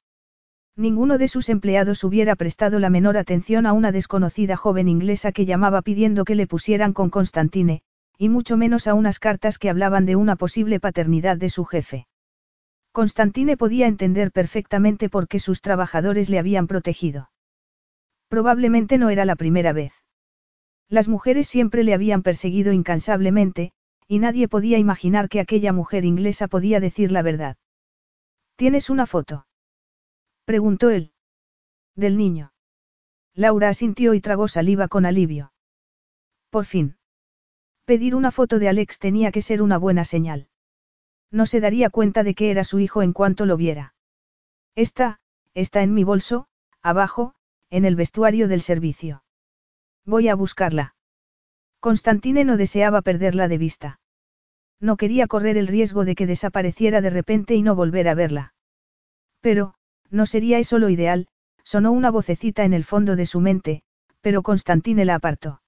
Ninguno 0.76 1.16
de 1.16 1.29
sus 1.29 1.49
empleados 1.49 2.05
hubiera 2.05 2.37
prestado 2.37 2.79
la 2.79 2.91
menor 2.91 3.16
atención 3.16 3.64
a 3.64 3.72
una 3.72 3.91
desconocida 3.91 4.55
joven 4.57 4.87
inglesa 4.87 5.33
que 5.33 5.47
llamaba 5.47 5.81
pidiendo 5.81 6.24
que 6.24 6.35
le 6.35 6.47
pusieran 6.47 6.93
con 6.93 7.09
Constantine, 7.09 7.81
y 8.18 8.29
mucho 8.29 8.59
menos 8.59 8.87
a 8.87 8.93
unas 8.93 9.18
cartas 9.18 9.59
que 9.59 9.70
hablaban 9.70 10.05
de 10.05 10.16
una 10.16 10.37
posible 10.37 10.79
paternidad 10.79 11.39
de 11.39 11.49
su 11.49 11.64
jefe. 11.64 12.07
Constantine 12.99 13.57
podía 13.57 13.86
entender 13.86 14.32
perfectamente 14.32 15.09
por 15.09 15.28
qué 15.28 15.38
sus 15.38 15.61
trabajadores 15.61 16.28
le 16.28 16.40
habían 16.40 16.66
protegido. 16.66 17.30
Probablemente 18.26 18.99
no 18.99 19.09
era 19.09 19.24
la 19.24 19.36
primera 19.36 19.72
vez. 19.72 19.92
Las 20.88 21.07
mujeres 21.07 21.46
siempre 21.46 21.84
le 21.84 21.94
habían 21.94 22.24
perseguido 22.24 22.72
incansablemente, 22.72 23.70
y 24.09 24.18
nadie 24.18 24.49
podía 24.49 24.78
imaginar 24.78 25.28
que 25.28 25.38
aquella 25.38 25.72
mujer 25.72 26.05
inglesa 26.05 26.49
podía 26.49 26.80
decir 26.80 27.12
la 27.12 27.22
verdad. 27.22 27.57
¿Tienes 28.57 28.90
una 28.90 29.07
foto? 29.07 29.46
Preguntó 30.44 30.90
él. 30.90 31.12
Del 31.94 32.16
niño. 32.16 32.53
Laura 33.32 33.68
asintió 33.68 34.12
y 34.12 34.20
tragó 34.20 34.49
saliva 34.49 34.88
con 34.88 35.07
alivio. 35.07 35.53
Por 36.51 36.64
fin. 36.64 36.96
Pedir 37.84 38.16
una 38.16 38.32
foto 38.32 38.59
de 38.59 38.68
Alex 38.68 38.99
tenía 38.99 39.30
que 39.30 39.40
ser 39.40 39.62
una 39.62 39.78
buena 39.78 40.05
señal. 40.05 40.49
No 41.31 41.47
se 41.47 41.61
daría 41.61 41.91
cuenta 41.91 42.22
de 42.22 42.35
que 42.35 42.51
era 42.51 42.64
su 42.64 42.79
hijo 42.79 43.03
en 43.03 43.12
cuanto 43.12 43.47
lo 43.47 43.57
viera. 43.57 43.95
Está, 44.74 45.20
está 45.55 45.83
en 45.83 45.93
mi 45.93 46.05
bolso, 46.05 46.47
abajo, 46.83 47.35
en 47.70 47.85
el 47.85 47.97
vestuario 47.97 48.49
del 48.49 48.62
servicio. 48.62 49.22
Voy 50.05 50.29
a 50.29 50.35
buscarla. 50.35 50.95
Constantine 51.81 52.45
no 52.45 52.57
deseaba 52.57 53.03
perderla 53.03 53.49
de 53.49 53.59
vista. 53.59 54.01
No 54.81 54.97
quería 54.97 55.26
correr 55.26 55.57
el 55.57 55.66
riesgo 55.66 56.05
de 56.05 56.14
que 56.14 56.26
desapareciera 56.26 57.01
de 57.01 57.11
repente 57.11 57.55
y 57.55 57.62
no 57.62 57.74
volver 57.74 58.09
a 58.09 58.14
verla. 58.14 58.55
Pero, 59.41 59.74
no 60.11 60.26
sería 60.26 60.59
eso 60.59 60.79
lo 60.79 60.89
ideal, 60.89 61.29
sonó 61.62 61.93
una 61.93 62.11
vocecita 62.11 62.64
en 62.64 62.72
el 62.72 62.85
fondo 62.85 63.16
de 63.16 63.26
su 63.26 63.41
mente, 63.41 63.83
pero 64.20 64.43
Constantine 64.43 65.05
la 65.05 65.16
apartó. 65.16 65.62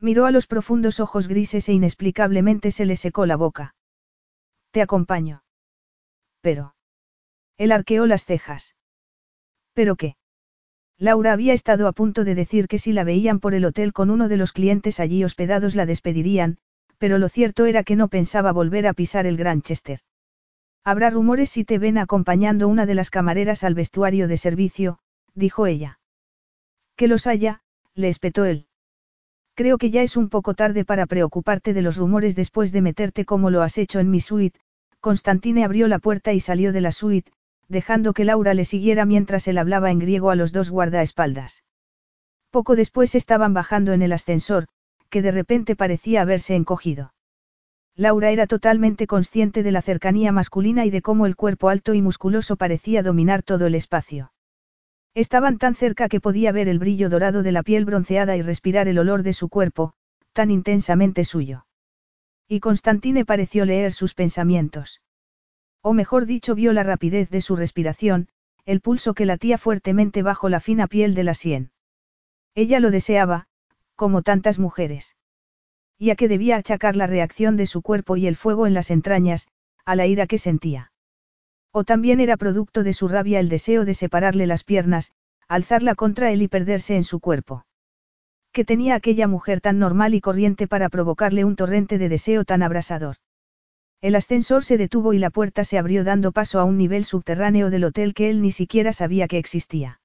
Miró 0.00 0.26
a 0.26 0.30
los 0.30 0.46
profundos 0.46 1.00
ojos 1.00 1.28
grises 1.28 1.68
e 1.68 1.72
inexplicablemente 1.72 2.70
se 2.70 2.84
le 2.84 2.96
secó 2.96 3.24
la 3.24 3.36
boca. 3.36 3.73
Te 4.74 4.82
acompaño. 4.82 5.44
Pero. 6.40 6.74
Él 7.58 7.70
arqueó 7.70 8.06
las 8.06 8.24
cejas. 8.24 8.74
¿Pero 9.72 9.94
qué? 9.94 10.16
Laura 10.98 11.32
había 11.32 11.52
estado 11.52 11.86
a 11.86 11.92
punto 11.92 12.24
de 12.24 12.34
decir 12.34 12.66
que 12.66 12.78
si 12.78 12.92
la 12.92 13.04
veían 13.04 13.38
por 13.38 13.54
el 13.54 13.66
hotel 13.66 13.92
con 13.92 14.10
uno 14.10 14.26
de 14.26 14.36
los 14.36 14.52
clientes 14.52 14.98
allí 14.98 15.22
hospedados 15.22 15.76
la 15.76 15.86
despedirían, 15.86 16.58
pero 16.98 17.18
lo 17.18 17.28
cierto 17.28 17.66
era 17.66 17.84
que 17.84 17.94
no 17.94 18.08
pensaba 18.08 18.50
volver 18.50 18.88
a 18.88 18.94
pisar 18.94 19.26
el 19.26 19.36
Granchester. 19.36 20.00
Habrá 20.82 21.08
rumores 21.08 21.50
si 21.50 21.64
te 21.64 21.78
ven 21.78 21.96
acompañando 21.96 22.66
una 22.66 22.84
de 22.84 22.96
las 22.96 23.10
camareras 23.10 23.62
al 23.62 23.74
vestuario 23.74 24.26
de 24.26 24.38
servicio, 24.38 24.98
dijo 25.34 25.68
ella. 25.68 26.00
Que 26.96 27.06
los 27.06 27.28
haya, 27.28 27.62
le 27.94 28.08
espetó 28.08 28.44
él. 28.44 28.66
Creo 29.54 29.78
que 29.78 29.90
ya 29.90 30.02
es 30.02 30.16
un 30.16 30.28
poco 30.28 30.54
tarde 30.54 30.84
para 30.84 31.06
preocuparte 31.06 31.72
de 31.72 31.82
los 31.82 31.96
rumores 31.96 32.34
después 32.34 32.72
de 32.72 32.82
meterte 32.82 33.24
como 33.24 33.50
lo 33.50 33.62
has 33.62 33.78
hecho 33.78 34.00
en 34.00 34.10
mi 34.10 34.20
suite. 34.20 34.58
Constantine 35.00 35.64
abrió 35.64 35.86
la 35.86 36.00
puerta 36.00 36.32
y 36.32 36.40
salió 36.40 36.72
de 36.72 36.80
la 36.80 36.90
suite, 36.90 37.30
dejando 37.68 38.12
que 38.12 38.24
Laura 38.24 38.54
le 38.54 38.64
siguiera 38.64 39.04
mientras 39.04 39.46
él 39.46 39.58
hablaba 39.58 39.90
en 39.90 40.00
griego 40.00 40.30
a 40.30 40.34
los 40.34 40.52
dos 40.52 40.70
guardaespaldas. 40.70 41.62
Poco 42.50 42.74
después 42.74 43.14
estaban 43.14 43.54
bajando 43.54 43.92
en 43.92 44.02
el 44.02 44.12
ascensor, 44.12 44.66
que 45.08 45.22
de 45.22 45.30
repente 45.30 45.76
parecía 45.76 46.22
haberse 46.22 46.56
encogido. 46.56 47.14
Laura 47.96 48.30
era 48.30 48.48
totalmente 48.48 49.06
consciente 49.06 49.62
de 49.62 49.70
la 49.70 49.82
cercanía 49.82 50.32
masculina 50.32 50.84
y 50.84 50.90
de 50.90 51.00
cómo 51.00 51.26
el 51.26 51.36
cuerpo 51.36 51.68
alto 51.68 51.94
y 51.94 52.02
musculoso 52.02 52.56
parecía 52.56 53.04
dominar 53.04 53.44
todo 53.44 53.66
el 53.66 53.76
espacio. 53.76 54.32
Estaban 55.14 55.58
tan 55.58 55.76
cerca 55.76 56.08
que 56.08 56.20
podía 56.20 56.50
ver 56.50 56.68
el 56.68 56.80
brillo 56.80 57.08
dorado 57.08 57.42
de 57.44 57.52
la 57.52 57.62
piel 57.62 57.84
bronceada 57.84 58.36
y 58.36 58.42
respirar 58.42 58.88
el 58.88 58.98
olor 58.98 59.22
de 59.22 59.32
su 59.32 59.48
cuerpo, 59.48 59.94
tan 60.32 60.50
intensamente 60.50 61.24
suyo. 61.24 61.66
Y 62.48 62.60
Constantine 62.60 63.24
pareció 63.24 63.64
leer 63.64 63.92
sus 63.92 64.14
pensamientos. 64.14 65.00
O 65.82 65.92
mejor 65.92 66.26
dicho, 66.26 66.54
vio 66.54 66.72
la 66.72 66.82
rapidez 66.82 67.30
de 67.30 67.40
su 67.40 67.54
respiración, 67.54 68.28
el 68.64 68.80
pulso 68.80 69.14
que 69.14 69.26
latía 69.26 69.56
fuertemente 69.56 70.22
bajo 70.22 70.48
la 70.48 70.58
fina 70.58 70.88
piel 70.88 71.14
de 71.14 71.24
la 71.24 71.34
sien. 71.34 71.70
Ella 72.54 72.80
lo 72.80 72.90
deseaba, 72.90 73.46
como 73.94 74.22
tantas 74.22 74.58
mujeres. 74.58 75.16
Y 75.98 76.10
a 76.10 76.16
qué 76.16 76.26
debía 76.26 76.56
achacar 76.56 76.96
la 76.96 77.06
reacción 77.06 77.56
de 77.56 77.66
su 77.66 77.82
cuerpo 77.82 78.16
y 78.16 78.26
el 78.26 78.34
fuego 78.34 78.66
en 78.66 78.74
las 78.74 78.90
entrañas, 78.90 79.46
a 79.84 79.94
la 79.94 80.06
ira 80.06 80.26
que 80.26 80.38
sentía. 80.38 80.90
O 81.76 81.82
también 81.82 82.20
era 82.20 82.36
producto 82.36 82.84
de 82.84 82.92
su 82.92 83.08
rabia 83.08 83.40
el 83.40 83.48
deseo 83.48 83.84
de 83.84 83.94
separarle 83.94 84.46
las 84.46 84.62
piernas, 84.62 85.10
alzarla 85.48 85.96
contra 85.96 86.30
él 86.30 86.40
y 86.40 86.46
perderse 86.46 86.94
en 86.94 87.02
su 87.02 87.18
cuerpo. 87.18 87.66
Que 88.52 88.64
tenía 88.64 88.94
aquella 88.94 89.26
mujer 89.26 89.60
tan 89.60 89.80
normal 89.80 90.14
y 90.14 90.20
corriente 90.20 90.68
para 90.68 90.88
provocarle 90.88 91.44
un 91.44 91.56
torrente 91.56 91.98
de 91.98 92.08
deseo 92.08 92.44
tan 92.44 92.62
abrasador. 92.62 93.16
El 94.00 94.14
ascensor 94.14 94.62
se 94.62 94.78
detuvo 94.78 95.14
y 95.14 95.18
la 95.18 95.30
puerta 95.30 95.64
se 95.64 95.76
abrió 95.76 96.04
dando 96.04 96.30
paso 96.30 96.60
a 96.60 96.64
un 96.64 96.78
nivel 96.78 97.04
subterráneo 97.04 97.70
del 97.70 97.82
hotel 97.82 98.14
que 98.14 98.30
él 98.30 98.40
ni 98.40 98.52
siquiera 98.52 98.92
sabía 98.92 99.26
que 99.26 99.38
existía. 99.38 100.00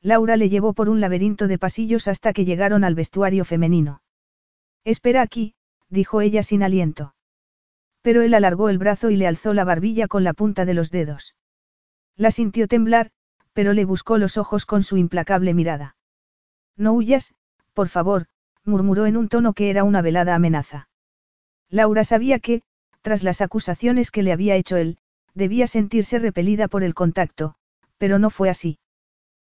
Laura 0.00 0.36
le 0.36 0.48
llevó 0.48 0.74
por 0.74 0.88
un 0.88 1.00
laberinto 1.00 1.48
de 1.48 1.58
pasillos 1.58 2.06
hasta 2.06 2.32
que 2.32 2.44
llegaron 2.44 2.84
al 2.84 2.94
vestuario 2.94 3.44
femenino. 3.44 4.00
Espera 4.84 5.22
aquí, 5.22 5.56
dijo 5.88 6.20
ella 6.20 6.44
sin 6.44 6.62
aliento. 6.62 7.13
Pero 8.04 8.20
él 8.20 8.34
alargó 8.34 8.68
el 8.68 8.76
brazo 8.76 9.08
y 9.08 9.16
le 9.16 9.26
alzó 9.26 9.54
la 9.54 9.64
barbilla 9.64 10.08
con 10.08 10.24
la 10.24 10.34
punta 10.34 10.66
de 10.66 10.74
los 10.74 10.90
dedos. 10.90 11.34
La 12.16 12.30
sintió 12.30 12.68
temblar, 12.68 13.10
pero 13.54 13.72
le 13.72 13.86
buscó 13.86 14.18
los 14.18 14.36
ojos 14.36 14.66
con 14.66 14.82
su 14.82 14.98
implacable 14.98 15.54
mirada. 15.54 15.96
No 16.76 16.92
huyas, 16.92 17.34
por 17.72 17.88
favor, 17.88 18.26
murmuró 18.62 19.06
en 19.06 19.16
un 19.16 19.30
tono 19.30 19.54
que 19.54 19.70
era 19.70 19.84
una 19.84 20.02
velada 20.02 20.34
amenaza. 20.34 20.90
Laura 21.70 22.04
sabía 22.04 22.40
que, 22.40 22.60
tras 23.00 23.22
las 23.22 23.40
acusaciones 23.40 24.10
que 24.10 24.22
le 24.22 24.32
había 24.32 24.56
hecho 24.56 24.76
él, 24.76 24.98
debía 25.32 25.66
sentirse 25.66 26.18
repelida 26.18 26.68
por 26.68 26.84
el 26.84 26.92
contacto, 26.92 27.54
pero 27.96 28.18
no 28.18 28.28
fue 28.28 28.50
así. 28.50 28.78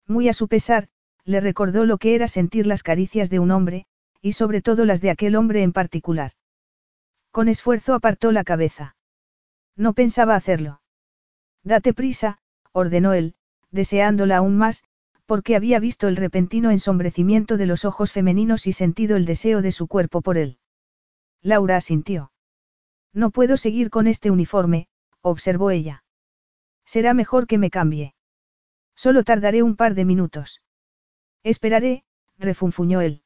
Muy 0.09 0.29
a 0.29 0.33
su 0.33 0.49
pesar, 0.49 0.89
le 1.25 1.41
recordó 1.41 1.85
lo 1.85 1.99
que 1.99 2.17
era 2.17 2.27
sentir 2.27 2.67
las 2.67 2.83
caricias 2.83 3.31
de 3.31 3.39
un 3.39 3.53
hombre, 3.53 3.87
y 4.21 4.33
sobre 4.33 4.61
todo 4.61 4.85
las 4.85 5.01
de 5.01 5.11
aquel 5.11 5.37
hombre 5.37 5.63
en 5.63 5.73
particular. 5.73 6.33
Con 7.31 7.49
esfuerzo 7.49 7.95
apartó 7.95 8.33
la 8.33 8.45
cabeza. 8.45 8.97
No 9.77 9.93
pensaba 9.93 10.35
hacerlo. 10.35 10.81
Date 11.63 11.95
prisa, 11.95 12.39
ordenó 12.73 13.13
él, 13.13 13.35
deseándola 13.71 14.39
aún 14.39 14.57
más, 14.57 14.85
porque 15.27 15.55
había 15.55 15.79
visto 15.79 16.09
el 16.09 16.17
repentino 16.17 16.71
ensombrecimiento 16.71 17.57
de 17.57 17.67
los 17.67 17.85
ojos 17.85 18.13
femeninos 18.13 18.67
y 18.67 18.73
sentido 18.73 19.17
el 19.17 19.27
deseo 19.27 19.63
de 19.63 19.71
su 19.71 19.87
cuerpo 19.87 20.23
por 20.23 20.37
él. 20.37 20.59
Laura 21.41 21.77
asintió. 21.77 22.33
No 23.13 23.31
puedo 23.31 23.57
seguir 23.57 23.91
con 23.91 24.07
este 24.09 24.31
uniforme, 24.31 24.89
observó 25.21 25.71
ella. 25.71 26.05
Será 26.85 27.15
mejor 27.15 27.47
que 27.47 27.59
me 27.59 27.71
cambie. 27.71 28.15
Solo 28.97 29.23
tardaré 29.23 29.63
un 29.63 29.77
par 29.77 29.95
de 29.95 30.05
minutos. 30.05 30.63
Esperaré, 31.43 32.05
refunfuñó 32.39 33.01
él. 33.01 33.23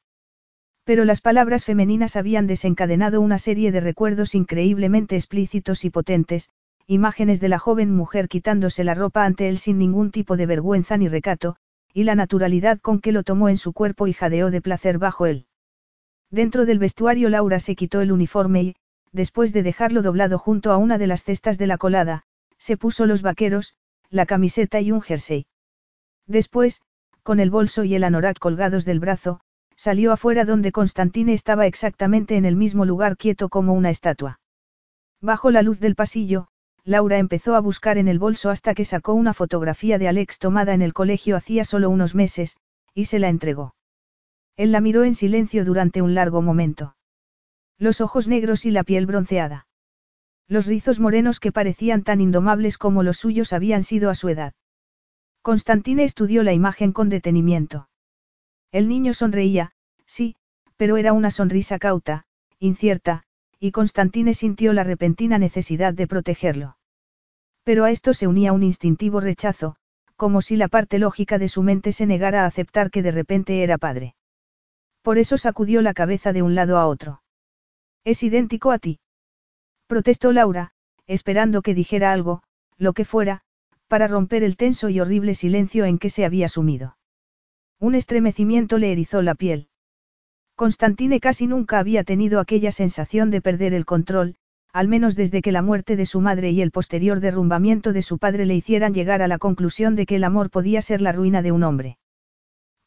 Pero 0.84 1.04
las 1.06 1.22
palabras 1.22 1.64
femeninas 1.64 2.14
habían 2.14 2.46
desencadenado 2.46 3.20
una 3.20 3.38
serie 3.38 3.72
de 3.72 3.80
recuerdos 3.80 4.34
increíblemente 4.34 5.16
explícitos 5.16 5.84
y 5.84 5.90
potentes, 5.90 6.50
imágenes 6.86 7.40
de 7.40 7.48
la 7.48 7.58
joven 7.58 7.90
mujer 7.90 8.28
quitándose 8.28 8.84
la 8.84 8.94
ropa 8.94 9.24
ante 9.24 9.48
él 9.48 9.58
sin 9.58 9.78
ningún 9.78 10.10
tipo 10.10 10.36
de 10.36 10.44
vergüenza 10.44 10.98
ni 10.98 11.08
recato, 11.08 11.56
y 11.94 12.04
la 12.04 12.14
naturalidad 12.14 12.80
con 12.80 13.00
que 13.00 13.12
lo 13.12 13.22
tomó 13.22 13.48
en 13.48 13.56
su 13.56 13.72
cuerpo 13.72 14.06
y 14.06 14.12
jadeó 14.12 14.50
de 14.50 14.60
placer 14.60 14.98
bajo 14.98 15.24
él. 15.24 15.46
Dentro 16.30 16.66
del 16.66 16.78
vestuario 16.78 17.30
Laura 17.30 17.60
se 17.60 17.76
quitó 17.76 18.02
el 18.02 18.12
uniforme 18.12 18.62
y, 18.62 18.76
después 19.12 19.52
de 19.52 19.62
dejarlo 19.62 20.02
doblado 20.02 20.38
junto 20.38 20.72
a 20.72 20.76
una 20.76 20.98
de 20.98 21.06
las 21.06 21.22
cestas 21.22 21.56
de 21.56 21.66
la 21.66 21.78
colada, 21.78 22.24
se 22.58 22.76
puso 22.76 23.06
los 23.06 23.22
vaqueros, 23.22 23.74
la 24.10 24.26
camiseta 24.26 24.80
y 24.80 24.92
un 24.92 25.00
jersey. 25.00 25.46
Después, 26.26 26.82
con 27.22 27.40
el 27.40 27.50
bolso 27.50 27.84
y 27.84 27.94
el 27.94 28.04
anorak 28.04 28.38
colgados 28.38 28.84
del 28.84 29.00
brazo, 29.00 29.40
Salió 29.76 30.12
afuera 30.12 30.44
donde 30.44 30.72
Constantine 30.72 31.32
estaba 31.32 31.66
exactamente 31.66 32.36
en 32.36 32.44
el 32.44 32.56
mismo 32.56 32.84
lugar 32.84 33.16
quieto 33.16 33.48
como 33.48 33.72
una 33.72 33.90
estatua. 33.90 34.40
Bajo 35.20 35.50
la 35.50 35.62
luz 35.62 35.80
del 35.80 35.94
pasillo, 35.94 36.48
Laura 36.84 37.18
empezó 37.18 37.54
a 37.54 37.60
buscar 37.60 37.96
en 37.98 38.08
el 38.08 38.18
bolso 38.18 38.50
hasta 38.50 38.74
que 38.74 38.84
sacó 38.84 39.14
una 39.14 39.32
fotografía 39.32 39.98
de 39.98 40.08
Alex 40.08 40.38
tomada 40.38 40.74
en 40.74 40.82
el 40.82 40.92
colegio 40.92 41.36
hacía 41.36 41.64
solo 41.64 41.88
unos 41.88 42.14
meses, 42.14 42.56
y 42.94 43.06
se 43.06 43.18
la 43.18 43.30
entregó. 43.30 43.74
Él 44.56 44.70
la 44.70 44.80
miró 44.80 45.02
en 45.04 45.14
silencio 45.14 45.64
durante 45.64 46.02
un 46.02 46.14
largo 46.14 46.42
momento. 46.42 46.96
Los 47.78 48.00
ojos 48.00 48.28
negros 48.28 48.66
y 48.66 48.70
la 48.70 48.84
piel 48.84 49.06
bronceada. 49.06 49.66
Los 50.46 50.66
rizos 50.66 51.00
morenos 51.00 51.40
que 51.40 51.52
parecían 51.52 52.02
tan 52.02 52.20
indomables 52.20 52.76
como 52.76 53.02
los 53.02 53.16
suyos 53.16 53.52
habían 53.52 53.82
sido 53.82 54.10
a 54.10 54.14
su 54.14 54.28
edad. 54.28 54.52
Constantine 55.42 56.04
estudió 56.04 56.42
la 56.42 56.52
imagen 56.52 56.92
con 56.92 57.08
detenimiento. 57.08 57.88
El 58.74 58.88
niño 58.88 59.14
sonreía, 59.14 59.70
sí, 60.04 60.34
pero 60.76 60.96
era 60.96 61.12
una 61.12 61.30
sonrisa 61.30 61.78
cauta, 61.78 62.24
incierta, 62.58 63.22
y 63.60 63.70
Constantine 63.70 64.34
sintió 64.34 64.72
la 64.72 64.82
repentina 64.82 65.38
necesidad 65.38 65.94
de 65.94 66.08
protegerlo. 66.08 66.76
Pero 67.62 67.84
a 67.84 67.92
esto 67.92 68.14
se 68.14 68.26
unía 68.26 68.52
un 68.52 68.64
instintivo 68.64 69.20
rechazo, 69.20 69.76
como 70.16 70.42
si 70.42 70.56
la 70.56 70.66
parte 70.66 70.98
lógica 70.98 71.38
de 71.38 71.46
su 71.46 71.62
mente 71.62 71.92
se 71.92 72.04
negara 72.04 72.42
a 72.42 72.46
aceptar 72.46 72.90
que 72.90 73.04
de 73.04 73.12
repente 73.12 73.62
era 73.62 73.78
padre. 73.78 74.16
Por 75.02 75.18
eso 75.18 75.38
sacudió 75.38 75.80
la 75.80 75.94
cabeza 75.94 76.32
de 76.32 76.42
un 76.42 76.56
lado 76.56 76.76
a 76.76 76.88
otro. 76.88 77.22
Es 78.02 78.24
idéntico 78.24 78.72
a 78.72 78.80
ti. 78.80 78.98
Protestó 79.86 80.32
Laura, 80.32 80.72
esperando 81.06 81.62
que 81.62 81.74
dijera 81.74 82.10
algo, 82.10 82.42
lo 82.76 82.92
que 82.92 83.04
fuera, 83.04 83.42
para 83.86 84.08
romper 84.08 84.42
el 84.42 84.56
tenso 84.56 84.88
y 84.88 84.98
horrible 84.98 85.36
silencio 85.36 85.84
en 85.84 85.98
que 86.00 86.10
se 86.10 86.24
había 86.24 86.48
sumido. 86.48 86.96
Un 87.84 87.94
estremecimiento 87.94 88.78
le 88.78 88.92
erizó 88.92 89.20
la 89.20 89.34
piel. 89.34 89.68
Constantine 90.54 91.20
casi 91.20 91.46
nunca 91.46 91.78
había 91.78 92.02
tenido 92.02 92.40
aquella 92.40 92.72
sensación 92.72 93.30
de 93.30 93.42
perder 93.42 93.74
el 93.74 93.84
control, 93.84 94.36
al 94.72 94.88
menos 94.88 95.16
desde 95.16 95.42
que 95.42 95.52
la 95.52 95.60
muerte 95.60 95.94
de 95.94 96.06
su 96.06 96.22
madre 96.22 96.50
y 96.50 96.62
el 96.62 96.70
posterior 96.70 97.20
derrumbamiento 97.20 97.92
de 97.92 98.00
su 98.00 98.16
padre 98.16 98.46
le 98.46 98.54
hicieran 98.54 98.94
llegar 98.94 99.20
a 99.20 99.28
la 99.28 99.36
conclusión 99.36 99.96
de 99.96 100.06
que 100.06 100.16
el 100.16 100.24
amor 100.24 100.48
podía 100.48 100.80
ser 100.80 101.02
la 101.02 101.12
ruina 101.12 101.42
de 101.42 101.52
un 101.52 101.62
hombre. 101.62 101.98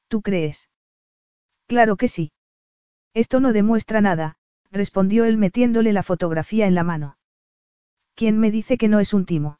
¿Tú 0.08 0.24
crees? 0.24 0.68
Claro 1.68 1.96
que 1.96 2.08
sí. 2.08 2.32
Esto 3.14 3.40
no 3.40 3.54
demuestra 3.54 4.02
nada, 4.02 4.38
respondió 4.72 5.26
él 5.26 5.38
metiéndole 5.38 5.94
la 5.94 6.02
fotografía 6.02 6.66
en 6.66 6.74
la 6.74 6.84
mano. 6.84 7.20
¿Quién 8.16 8.40
me 8.40 8.50
dice 8.50 8.80
que 8.80 8.88
no 8.88 9.00
es 9.00 9.14
un 9.14 9.28
timo? 9.28 9.60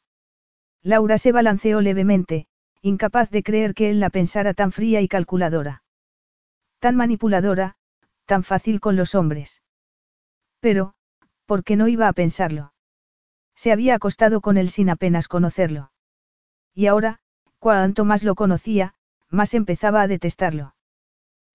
Laura 0.82 1.16
se 1.16 1.30
balanceó 1.30 1.80
levemente, 1.80 2.48
incapaz 2.82 3.30
de 3.30 3.42
creer 3.42 3.74
que 3.74 3.90
él 3.90 4.00
la 4.00 4.10
pensara 4.10 4.54
tan 4.54 4.72
fría 4.72 5.00
y 5.00 5.08
calculadora. 5.08 5.82
Tan 6.78 6.96
manipuladora, 6.96 7.76
tan 8.24 8.44
fácil 8.44 8.80
con 8.80 8.96
los 8.96 9.14
hombres. 9.14 9.62
Pero, 10.60 10.94
¿por 11.46 11.64
qué 11.64 11.76
no 11.76 11.88
iba 11.88 12.08
a 12.08 12.12
pensarlo? 12.12 12.72
Se 13.54 13.72
había 13.72 13.94
acostado 13.94 14.40
con 14.40 14.56
él 14.56 14.70
sin 14.70 14.90
apenas 14.90 15.26
conocerlo. 15.26 15.90
Y 16.74 16.86
ahora, 16.86 17.18
cuanto 17.58 18.04
más 18.04 18.22
lo 18.22 18.34
conocía, 18.34 18.94
más 19.30 19.54
empezaba 19.54 20.02
a 20.02 20.06
detestarlo. 20.06 20.74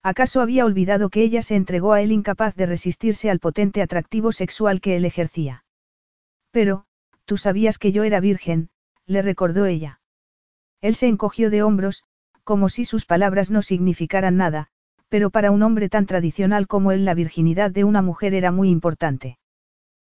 ¿Acaso 0.02 0.42
había 0.42 0.66
olvidado 0.66 1.08
que 1.08 1.22
ella 1.22 1.40
se 1.40 1.56
entregó 1.56 1.94
a 1.94 2.02
él 2.02 2.12
incapaz 2.12 2.54
de 2.54 2.66
resistirse 2.66 3.30
al 3.30 3.40
potente 3.40 3.80
atractivo 3.80 4.32
sexual 4.32 4.82
que 4.82 4.96
él 4.96 5.06
ejercía? 5.06 5.64
Pero, 6.50 6.84
tú 7.24 7.38
sabías 7.38 7.78
que 7.78 7.90
yo 7.90 8.04
era 8.04 8.20
virgen, 8.20 8.68
le 9.06 9.22
recordó 9.22 9.64
ella. 9.64 10.00
Él 10.84 10.96
se 10.96 11.06
encogió 11.06 11.48
de 11.48 11.62
hombros, 11.62 12.02
como 12.42 12.68
si 12.68 12.84
sus 12.84 13.06
palabras 13.06 13.50
no 13.50 13.62
significaran 13.62 14.36
nada, 14.36 14.66
pero 15.08 15.30
para 15.30 15.50
un 15.50 15.62
hombre 15.62 15.88
tan 15.88 16.04
tradicional 16.04 16.66
como 16.66 16.92
él 16.92 17.06
la 17.06 17.14
virginidad 17.14 17.70
de 17.70 17.84
una 17.84 18.02
mujer 18.02 18.34
era 18.34 18.52
muy 18.52 18.68
importante. 18.68 19.38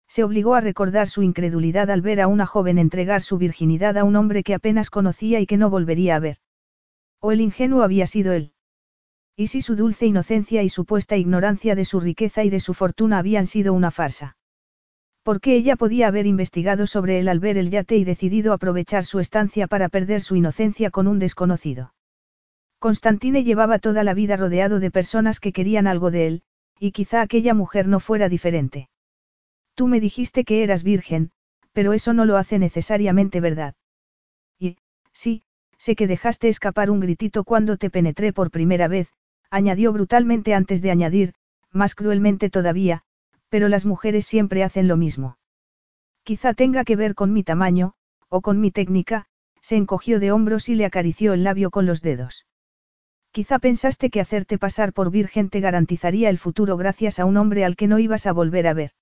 Se 0.08 0.24
obligó 0.24 0.54
a 0.54 0.62
recordar 0.62 1.08
su 1.08 1.22
incredulidad 1.22 1.90
al 1.90 2.00
ver 2.00 2.22
a 2.22 2.26
una 2.26 2.46
joven 2.46 2.78
entregar 2.78 3.20
su 3.20 3.36
virginidad 3.36 3.98
a 3.98 4.04
un 4.04 4.16
hombre 4.16 4.42
que 4.42 4.54
apenas 4.54 4.88
conocía 4.88 5.40
y 5.40 5.46
que 5.46 5.58
no 5.58 5.68
volvería 5.68 6.16
a 6.16 6.20
ver. 6.20 6.38
O 7.20 7.32
el 7.32 7.42
ingenuo 7.42 7.82
había 7.82 8.06
sido 8.06 8.32
él. 8.32 8.54
Y 9.36 9.48
si 9.48 9.60
su 9.60 9.76
dulce 9.76 10.06
inocencia 10.06 10.62
y 10.62 10.70
supuesta 10.70 11.18
ignorancia 11.18 11.74
de 11.74 11.84
su 11.84 12.00
riqueza 12.00 12.44
y 12.44 12.48
de 12.48 12.60
su 12.60 12.72
fortuna 12.72 13.18
habían 13.18 13.44
sido 13.44 13.74
una 13.74 13.90
farsa. 13.90 14.38
¿Por 15.22 15.40
qué 15.40 15.54
ella 15.54 15.76
podía 15.76 16.08
haber 16.08 16.26
investigado 16.26 16.86
sobre 16.86 17.20
él 17.20 17.28
al 17.28 17.38
ver 17.38 17.56
el 17.56 17.70
yate 17.70 17.96
y 17.96 18.04
decidido 18.04 18.52
aprovechar 18.52 19.04
su 19.04 19.20
estancia 19.20 19.68
para 19.68 19.88
perder 19.88 20.20
su 20.20 20.34
inocencia 20.34 20.90
con 20.90 21.06
un 21.06 21.20
desconocido? 21.20 21.94
Constantine 22.80 23.44
llevaba 23.44 23.78
toda 23.78 24.02
la 24.02 24.14
vida 24.14 24.36
rodeado 24.36 24.80
de 24.80 24.90
personas 24.90 25.38
que 25.38 25.52
querían 25.52 25.86
algo 25.86 26.10
de 26.10 26.26
él, 26.26 26.42
y 26.80 26.90
quizá 26.90 27.20
aquella 27.20 27.54
mujer 27.54 27.86
no 27.86 28.00
fuera 28.00 28.28
diferente. 28.28 28.88
Tú 29.76 29.86
me 29.86 30.00
dijiste 30.00 30.44
que 30.44 30.64
eras 30.64 30.82
virgen, 30.82 31.30
pero 31.72 31.92
eso 31.92 32.12
no 32.12 32.24
lo 32.24 32.36
hace 32.36 32.58
necesariamente 32.58 33.40
verdad. 33.40 33.76
Y, 34.58 34.76
sí, 35.12 35.44
sé 35.78 35.94
que 35.94 36.08
dejaste 36.08 36.48
escapar 36.48 36.90
un 36.90 36.98
gritito 36.98 37.44
cuando 37.44 37.76
te 37.76 37.90
penetré 37.90 38.32
por 38.32 38.50
primera 38.50 38.88
vez, 38.88 39.12
añadió 39.50 39.92
brutalmente 39.92 40.52
antes 40.52 40.82
de 40.82 40.90
añadir, 40.90 41.34
más 41.70 41.94
cruelmente 41.94 42.50
todavía, 42.50 43.04
pero 43.52 43.68
las 43.68 43.84
mujeres 43.84 44.24
siempre 44.24 44.64
hacen 44.64 44.88
lo 44.88 44.96
mismo. 44.96 45.36
Quizá 46.22 46.54
tenga 46.54 46.84
que 46.84 46.96
ver 46.96 47.14
con 47.14 47.34
mi 47.34 47.44
tamaño, 47.44 47.92
o 48.30 48.40
con 48.40 48.58
mi 48.62 48.70
técnica, 48.70 49.26
se 49.60 49.76
encogió 49.76 50.20
de 50.20 50.32
hombros 50.32 50.70
y 50.70 50.74
le 50.74 50.86
acarició 50.86 51.34
el 51.34 51.44
labio 51.44 51.70
con 51.70 51.84
los 51.84 52.00
dedos. 52.00 52.46
Quizá 53.30 53.58
pensaste 53.58 54.08
que 54.08 54.22
hacerte 54.22 54.56
pasar 54.56 54.94
por 54.94 55.10
virgen 55.10 55.50
te 55.50 55.60
garantizaría 55.60 56.30
el 56.30 56.38
futuro 56.38 56.78
gracias 56.78 57.18
a 57.18 57.26
un 57.26 57.36
hombre 57.36 57.66
al 57.66 57.76
que 57.76 57.88
no 57.88 57.98
ibas 57.98 58.26
a 58.26 58.32
volver 58.32 58.66
a 58.66 58.72
ver. 58.72 58.92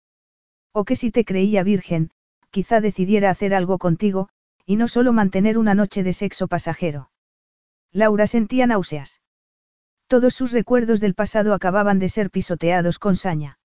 O 0.73 0.85
que 0.85 0.97
si 0.97 1.13
te 1.13 1.25
creía 1.25 1.63
virgen, 1.63 2.11
quizá 2.51 2.81
decidiera 2.81 3.31
hacer 3.31 3.55
algo 3.55 3.79
contigo, 3.79 4.31
y 4.67 4.75
no 4.75 4.89
solo 4.89 5.13
mantener 5.13 5.59
una 5.59 5.77
noche 5.77 6.03
de 6.03 6.13
sexo 6.13 6.49
pasajero. 6.49 7.13
Laura 7.93 8.27
sentía 8.27 8.67
náuseas. 8.67 9.21
Todos 10.09 10.35
sus 10.35 10.51
recuerdos 10.51 10.99
del 10.99 11.15
pasado 11.15 11.55
acababan 11.55 12.01
de 12.01 12.09
ser 12.09 12.31
pisoteados 12.33 12.99
con 12.99 13.15
saña. 13.15 13.60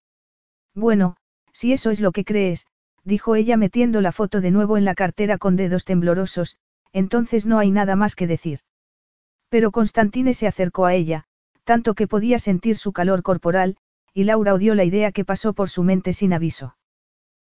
Bueno, 0.76 1.16
si 1.54 1.72
eso 1.72 1.90
es 1.90 2.02
lo 2.02 2.12
que 2.12 2.26
crees, 2.26 2.68
dijo 3.06 3.36
ella 3.36 3.56
metiendo 3.56 4.02
la 4.02 4.12
foto 4.12 4.42
de 4.42 4.52
nuevo 4.52 4.78
en 4.78 4.86
la 4.86 4.94
cartera 4.94 5.38
con 5.38 5.56
dedos 5.56 5.86
temblorosos, 5.86 6.58
entonces 6.92 7.46
no 7.46 7.58
hay 7.60 7.72
nada 7.72 7.96
más 7.96 8.16
que 8.16 8.28
decir. 8.28 8.60
Pero 9.50 9.72
Constantine 9.72 10.34
se 10.34 10.48
acercó 10.48 10.86
a 10.86 10.94
ella, 10.94 11.26
tanto 11.64 11.94
que 11.94 12.08
podía 12.08 12.40
sentir 12.40 12.78
su 12.78 12.92
calor 12.92 13.24
corporal, 13.24 13.78
y 14.14 14.26
Laura 14.26 14.54
odió 14.54 14.76
la 14.76 14.84
idea 14.84 15.12
que 15.12 15.26
pasó 15.26 15.54
por 15.54 15.70
su 15.70 15.84
mente 15.84 16.14
sin 16.14 16.34
aviso. 16.34 16.78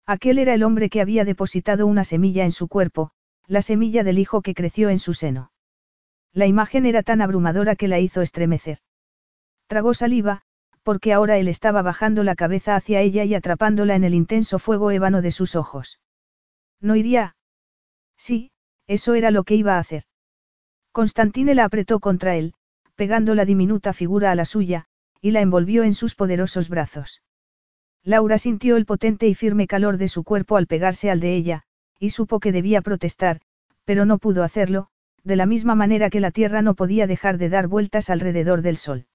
Aquel 0.05 0.37
era 0.37 0.53
el 0.53 0.63
hombre 0.63 0.89
que 0.89 1.01
había 1.01 1.23
depositado 1.23 1.87
una 1.87 2.03
semilla 2.03 2.43
en 2.43 2.51
su 2.51 2.67
cuerpo, 2.67 3.11
la 3.47 3.61
semilla 3.61 4.03
del 4.03 4.19
hijo 4.19 4.41
que 4.41 4.53
creció 4.53 4.89
en 4.89 4.99
su 4.99 5.13
seno. 5.13 5.51
La 6.33 6.47
imagen 6.47 6.85
era 6.85 7.03
tan 7.03 7.21
abrumadora 7.21 7.75
que 7.75 7.87
la 7.87 7.99
hizo 7.99 8.21
estremecer. 8.21 8.79
Tragó 9.67 9.93
saliva, 9.93 10.43
porque 10.83 11.13
ahora 11.13 11.37
él 11.37 11.47
estaba 11.47 11.81
bajando 11.81 12.23
la 12.23 12.35
cabeza 12.35 12.75
hacia 12.75 13.01
ella 13.01 13.23
y 13.23 13.33
atrapándola 13.33 13.95
en 13.95 14.03
el 14.03 14.13
intenso 14.13 14.59
fuego 14.59 14.91
ébano 14.91 15.21
de 15.21 15.31
sus 15.31 15.55
ojos. 15.55 15.99
¿No 16.79 16.95
iría? 16.95 17.35
Sí, 18.17 18.51
eso 18.87 19.13
era 19.13 19.31
lo 19.31 19.43
que 19.43 19.55
iba 19.55 19.75
a 19.75 19.79
hacer. 19.79 20.03
Constantine 20.91 21.55
la 21.55 21.65
apretó 21.65 21.99
contra 21.99 22.35
él, 22.35 22.53
pegando 22.95 23.33
la 23.33 23.45
diminuta 23.45 23.93
figura 23.93 24.31
a 24.31 24.35
la 24.35 24.45
suya, 24.45 24.85
y 25.21 25.31
la 25.31 25.41
envolvió 25.41 25.83
en 25.83 25.93
sus 25.93 26.15
poderosos 26.15 26.69
brazos. 26.69 27.23
Laura 28.03 28.37
sintió 28.37 28.75
el 28.75 28.85
potente 28.85 29.27
y 29.27 29.33
firme 29.33 29.65
calor 29.65 29.97
de 29.97 30.09
su 30.09 30.23
cuerpo 30.23 30.57
al 30.57 30.67
pegarse 30.67 31.09
al 31.09 31.21
de 31.21 31.35
ella, 31.35 31.63
y 31.97 32.09
supo 32.09 32.39
que 32.39 32.51
debía 32.51 32.81
protestar, 32.81 33.39
pero 33.85 34.05
no 34.05 34.17
pudo 34.17 34.43
hacerlo, 34.43 34.89
de 35.23 35.37
la 35.37 35.45
misma 35.45 35.73
manera 35.75 36.09
que 36.09 36.19
la 36.19 36.31
Tierra 36.31 36.61
no 36.61 36.75
podía 36.75 37.07
dejar 37.07 37.37
de 37.37 37.47
dar 37.47 37.67
vueltas 37.67 38.09
alrededor 38.09 38.61
del 38.61 38.75
Sol. 38.75 39.07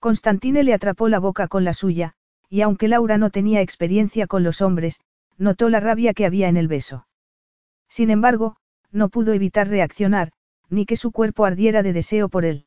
Constantine 0.00 0.62
le 0.62 0.74
atrapó 0.74 1.08
la 1.08 1.18
boca 1.18 1.48
con 1.48 1.64
la 1.64 1.72
suya, 1.72 2.14
y 2.48 2.60
aunque 2.60 2.88
Laura 2.88 3.18
no 3.18 3.30
tenía 3.30 3.60
experiencia 3.60 4.26
con 4.26 4.42
los 4.42 4.60
hombres, 4.60 5.00
notó 5.36 5.68
la 5.68 5.80
rabia 5.80 6.14
que 6.14 6.24
había 6.24 6.48
en 6.48 6.56
el 6.56 6.68
beso. 6.68 7.06
Sin 7.88 8.10
embargo, 8.10 8.56
no 8.92 9.08
pudo 9.08 9.32
evitar 9.32 9.68
reaccionar, 9.68 10.32
ni 10.70 10.86
que 10.86 10.96
su 10.96 11.10
cuerpo 11.10 11.44
ardiera 11.44 11.82
de 11.82 11.92
deseo 11.92 12.28
por 12.28 12.44
él. 12.44 12.66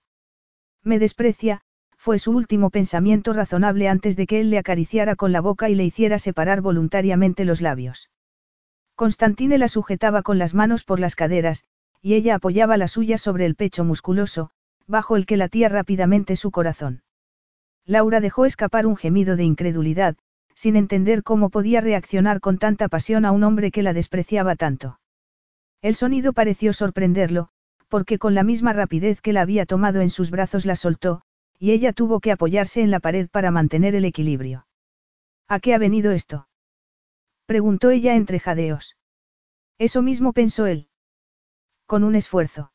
Me 0.84 1.00
desprecia, 1.00 1.62
fue 1.98 2.20
su 2.20 2.32
último 2.32 2.70
pensamiento 2.70 3.32
razonable 3.32 3.88
antes 3.88 4.16
de 4.16 4.26
que 4.26 4.42
él 4.42 4.50
le 4.50 4.58
acariciara 4.58 5.16
con 5.16 5.32
la 5.32 5.40
boca 5.40 5.70
y 5.70 5.76
le 5.76 5.86
hiciera 5.86 6.20
separar 6.20 6.62
voluntariamente 6.62 7.46
los 7.46 7.62
labios. 7.62 8.10
Constantine 8.96 9.58
la 9.58 9.68
sujetaba 9.68 10.22
con 10.22 10.38
las 10.38 10.54
manos 10.54 10.84
por 10.84 11.00
las 11.00 11.16
caderas, 11.16 11.64
y 12.02 12.16
ella 12.16 12.36
apoyaba 12.36 12.78
la 12.78 12.88
suya 12.88 13.18
sobre 13.18 13.46
el 13.46 13.56
pecho 13.56 13.86
musculoso, 13.86 14.50
bajo 14.88 15.16
el 15.16 15.26
que 15.26 15.38
latía 15.38 15.70
rápidamente 15.70 16.36
su 16.36 16.52
corazón. 16.52 17.04
Laura 17.86 18.20
dejó 18.20 18.46
escapar 18.46 18.86
un 18.86 18.96
gemido 18.96 19.36
de 19.36 19.44
incredulidad, 19.44 20.16
sin 20.54 20.76
entender 20.76 21.24
cómo 21.24 21.50
podía 21.50 21.82
reaccionar 21.82 22.40
con 22.40 22.58
tanta 22.58 22.88
pasión 22.88 23.26
a 23.26 23.32
un 23.32 23.44
hombre 23.44 23.72
que 23.72 23.84
la 23.84 23.94
despreciaba 23.94 24.56
tanto. 24.56 25.00
El 25.82 25.96
sonido 25.96 26.34
pareció 26.34 26.74
sorprenderlo, 26.74 27.50
porque 27.88 28.20
con 28.20 28.36
la 28.36 28.44
misma 28.44 28.74
rapidez 28.74 29.22
que 29.22 29.34
la 29.34 29.42
había 29.42 29.66
tomado 29.66 30.02
en 30.02 30.10
sus 30.10 30.30
brazos 30.32 30.66
la 30.66 30.76
soltó, 30.76 31.24
y 31.58 31.72
ella 31.72 31.94
tuvo 31.94 32.20
que 32.20 32.32
apoyarse 32.32 32.82
en 32.82 32.92
la 32.92 33.00
pared 33.00 33.28
para 33.30 33.52
mantener 33.52 33.96
el 33.96 34.06
equilibrio. 34.06 34.66
¿A 35.48 35.60
qué 35.60 35.74
ha 35.74 35.78
venido 35.78 36.12
esto? 36.12 36.48
preguntó 37.46 37.90
ella 37.90 38.16
entre 38.16 38.40
jadeos. 38.40 38.96
Eso 39.78 40.02
mismo 40.02 40.32
pensó 40.32 40.68
él. 40.68 40.88
Con 41.86 42.04
un 42.04 42.16
esfuerzo. 42.16 42.72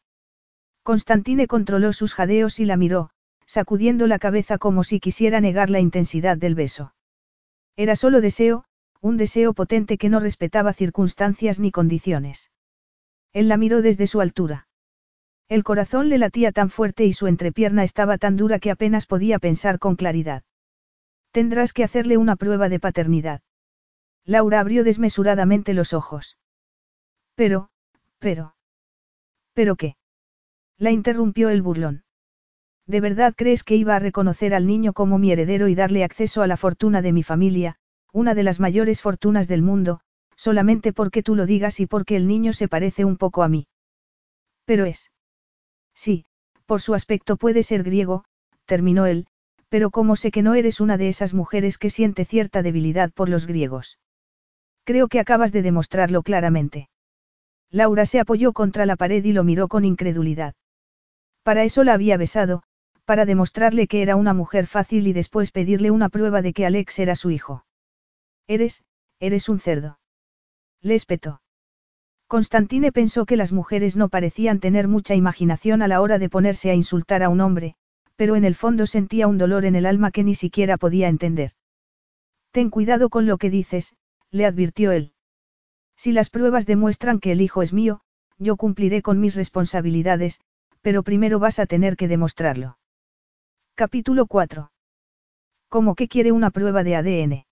Constantine 0.83 1.47
controló 1.47 1.93
sus 1.93 2.15
jadeos 2.15 2.61
y 2.61 2.65
la 2.65 2.77
miró, 2.77 3.11
sacudiendo 3.57 4.07
la 4.07 4.19
cabeza 4.19 4.59
como 4.59 4.85
si 4.85 5.01
quisiera 5.01 5.41
negar 5.41 5.71
la 5.71 5.81
intensidad 5.81 6.37
del 6.37 6.55
beso. 6.55 6.93
Era 7.75 7.97
solo 7.97 8.21
deseo, 8.21 8.65
un 9.01 9.17
deseo 9.17 9.55
potente 9.55 9.97
que 9.97 10.11
no 10.11 10.21
respetaba 10.21 10.75
circunstancias 10.75 11.59
ni 11.59 11.71
condiciones. 11.71 12.51
Él 13.33 13.49
la 13.49 13.57
miró 13.57 13.81
desde 13.81 14.07
su 14.07 14.21
altura. 14.21 14.69
El 15.49 15.65
corazón 15.65 16.11
le 16.11 16.19
latía 16.19 16.53
tan 16.53 16.69
fuerte 16.69 17.07
y 17.07 17.15
su 17.15 17.29
entrepierna 17.29 17.83
estaba 17.83 18.19
tan 18.19 18.37
dura 18.37 18.59
que 18.59 18.71
apenas 18.71 19.07
podía 19.07 19.39
pensar 19.39 19.79
con 19.79 19.97
claridad. 19.97 20.43
Tendrás 21.31 21.73
que 21.73 21.83
hacerle 21.83 22.19
una 22.19 22.37
prueba 22.37 22.69
de 22.69 22.79
paternidad. 22.79 23.41
Laura 24.27 24.61
abrió 24.61 24.85
desmesuradamente 24.85 25.73
los 25.73 25.95
ojos. 25.95 26.37
Pero, 27.35 27.71
pero. 28.19 28.55
¿Pero 29.55 29.77
qué? 29.77 29.97
La 30.77 30.91
interrumpió 30.91 31.49
el 31.49 31.63
burlón. 31.63 32.06
¿De 32.87 33.01
verdad 33.01 33.35
crees 33.37 33.65
que 33.65 33.75
iba 33.75 33.97
a 33.97 33.99
reconocer 33.99 34.55
al 34.55 34.67
niño 34.67 34.93
como 34.93 35.19
mi 35.19 35.33
heredero 35.33 35.69
y 35.69 35.75
darle 35.75 36.05
acceso 36.05 36.43
a 36.43 36.47
la 36.47 36.57
fortuna 36.57 37.03
de 37.03 37.13
mi 37.13 37.23
familia, 37.25 37.77
una 38.13 38.35
de 38.35 38.45
las 38.45 38.61
mayores 38.61 39.03
fortunas 39.03 39.49
del 39.49 39.63
mundo, 39.63 40.01
solamente 40.37 40.93
porque 40.93 41.23
tú 41.23 41.35
lo 41.35 41.47
digas 41.47 41.81
y 41.81 41.87
porque 41.87 42.17
el 42.17 42.29
niño 42.29 42.53
se 42.53 42.69
parece 42.69 43.05
un 43.05 43.17
poco 43.17 43.43
a 43.43 43.49
mí? 43.49 43.67
Pero 44.65 44.85
es. 44.85 45.11
Sí, 45.95 46.27
por 46.65 46.81
su 46.81 46.95
aspecto 46.95 47.37
puede 47.37 47.63
ser 47.65 47.83
griego, 47.83 48.25
terminó 48.67 49.07
él, 49.07 49.27
pero 49.69 49.91
como 49.91 50.15
sé 50.15 50.31
que 50.31 50.43
no 50.43 50.55
eres 50.55 50.81
una 50.81 50.97
de 50.97 51.09
esas 51.09 51.35
mujeres 51.35 51.79
que 51.79 51.91
siente 51.91 52.25
cierta 52.25 52.63
debilidad 52.63 53.13
por 53.13 53.29
los 53.29 53.47
griegos. 53.47 53.99
Creo 54.85 55.09
que 55.09 55.19
acabas 55.19 55.51
de 55.51 55.63
demostrarlo 55.63 56.23
claramente. 56.23 56.89
Laura 57.71 58.07
se 58.07 58.21
apoyó 58.21 58.53
contra 58.53 58.87
la 58.87 58.95
pared 58.95 59.25
y 59.25 59.33
lo 59.33 59.43
miró 59.43 59.67
con 59.67 59.85
incredulidad. 59.85 60.55
Para 61.43 61.65
eso 61.65 61.83
la 61.83 61.95
había 61.95 62.17
besado, 62.17 62.63
para 63.07 63.25
demostrarle 63.25 63.87
que 63.87 64.03
era 64.03 64.17
una 64.17 64.35
mujer 64.35 64.67
fácil 64.67 65.07
y 65.07 65.13
después 65.13 65.53
pedirle 65.53 65.91
una 65.91 66.09
prueba 66.09 66.43
de 66.43 66.53
que 66.53 66.67
Alex 66.67 66.99
era 66.99 67.17
su 67.17 67.31
hijo. 67.31 67.65
Eres, 68.49 68.85
eres 69.21 69.49
un 69.49 69.61
cerdo. 69.61 69.99
Le 70.83 70.95
espetó. 70.95 71.41
Constantine 72.27 72.91
pensó 72.91 73.25
que 73.25 73.37
las 73.37 73.53
mujeres 73.53 73.97
no 73.97 74.09
parecían 74.09 74.59
tener 74.59 74.89
mucha 74.89 75.15
imaginación 75.15 75.81
a 75.83 75.89
la 75.89 76.01
hora 76.01 76.19
de 76.19 76.29
ponerse 76.29 76.71
a 76.71 76.75
insultar 76.75 77.23
a 77.23 77.29
un 77.29 77.41
hombre, 77.41 77.77
pero 78.17 78.35
en 78.35 78.45
el 78.45 78.57
fondo 78.57 78.87
sentía 78.87 79.29
un 79.29 79.39
dolor 79.39 79.65
en 79.65 79.77
el 79.77 79.87
alma 79.87 80.11
que 80.11 80.25
ni 80.25 80.35
siquiera 80.35 80.77
podía 80.77 81.09
entender. 81.09 81.53
Ten 82.51 82.71
cuidado 82.71 83.09
con 83.09 83.27
lo 83.27 83.39
que 83.39 83.51
dices, 83.51 83.95
le 84.33 84.45
advirtió 84.45 84.91
él. 84.91 85.13
Si 85.97 86.11
las 86.11 86.29
pruebas 86.29 86.67
demuestran 86.67 87.21
que 87.21 87.31
el 87.31 87.41
hijo 87.41 87.63
es 87.63 87.73
mío, 87.73 88.01
yo 88.39 88.57
cumpliré 88.57 89.01
con 89.01 89.21
mis 89.21 89.37
responsabilidades, 89.37 90.41
pero 90.83 91.05
primero 91.05 91.39
vas 91.39 91.61
a 91.61 91.67
tener 91.67 91.97
que 91.97 92.09
demostrarlo. 92.09 92.79
Capítulo 93.79 94.25
4. 94.25 94.71
¿Cómo 95.69 95.97
que 95.97 96.09
quiere 96.09 96.33
una 96.33 96.49
prueba 96.49 96.83
de 96.83 96.97
ADN? 96.97 97.45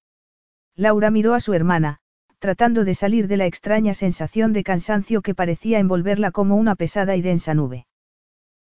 Laura 0.75 1.11
miró 1.11 1.35
a 1.35 1.41
su 1.41 1.53
hermana, 1.53 1.99
tratando 2.39 2.87
de 2.87 2.95
salir 2.95 3.29
de 3.29 3.37
la 3.37 3.45
extraña 3.45 3.93
sensación 3.93 4.55
de 4.55 4.65
cansancio 4.65 5.21
que 5.21 5.35
parecía 5.35 5.81
envolverla 5.81 6.31
como 6.31 6.57
una 6.57 6.77
pesada 6.77 7.15
y 7.15 7.21
densa 7.21 7.53
nube. 7.53 7.87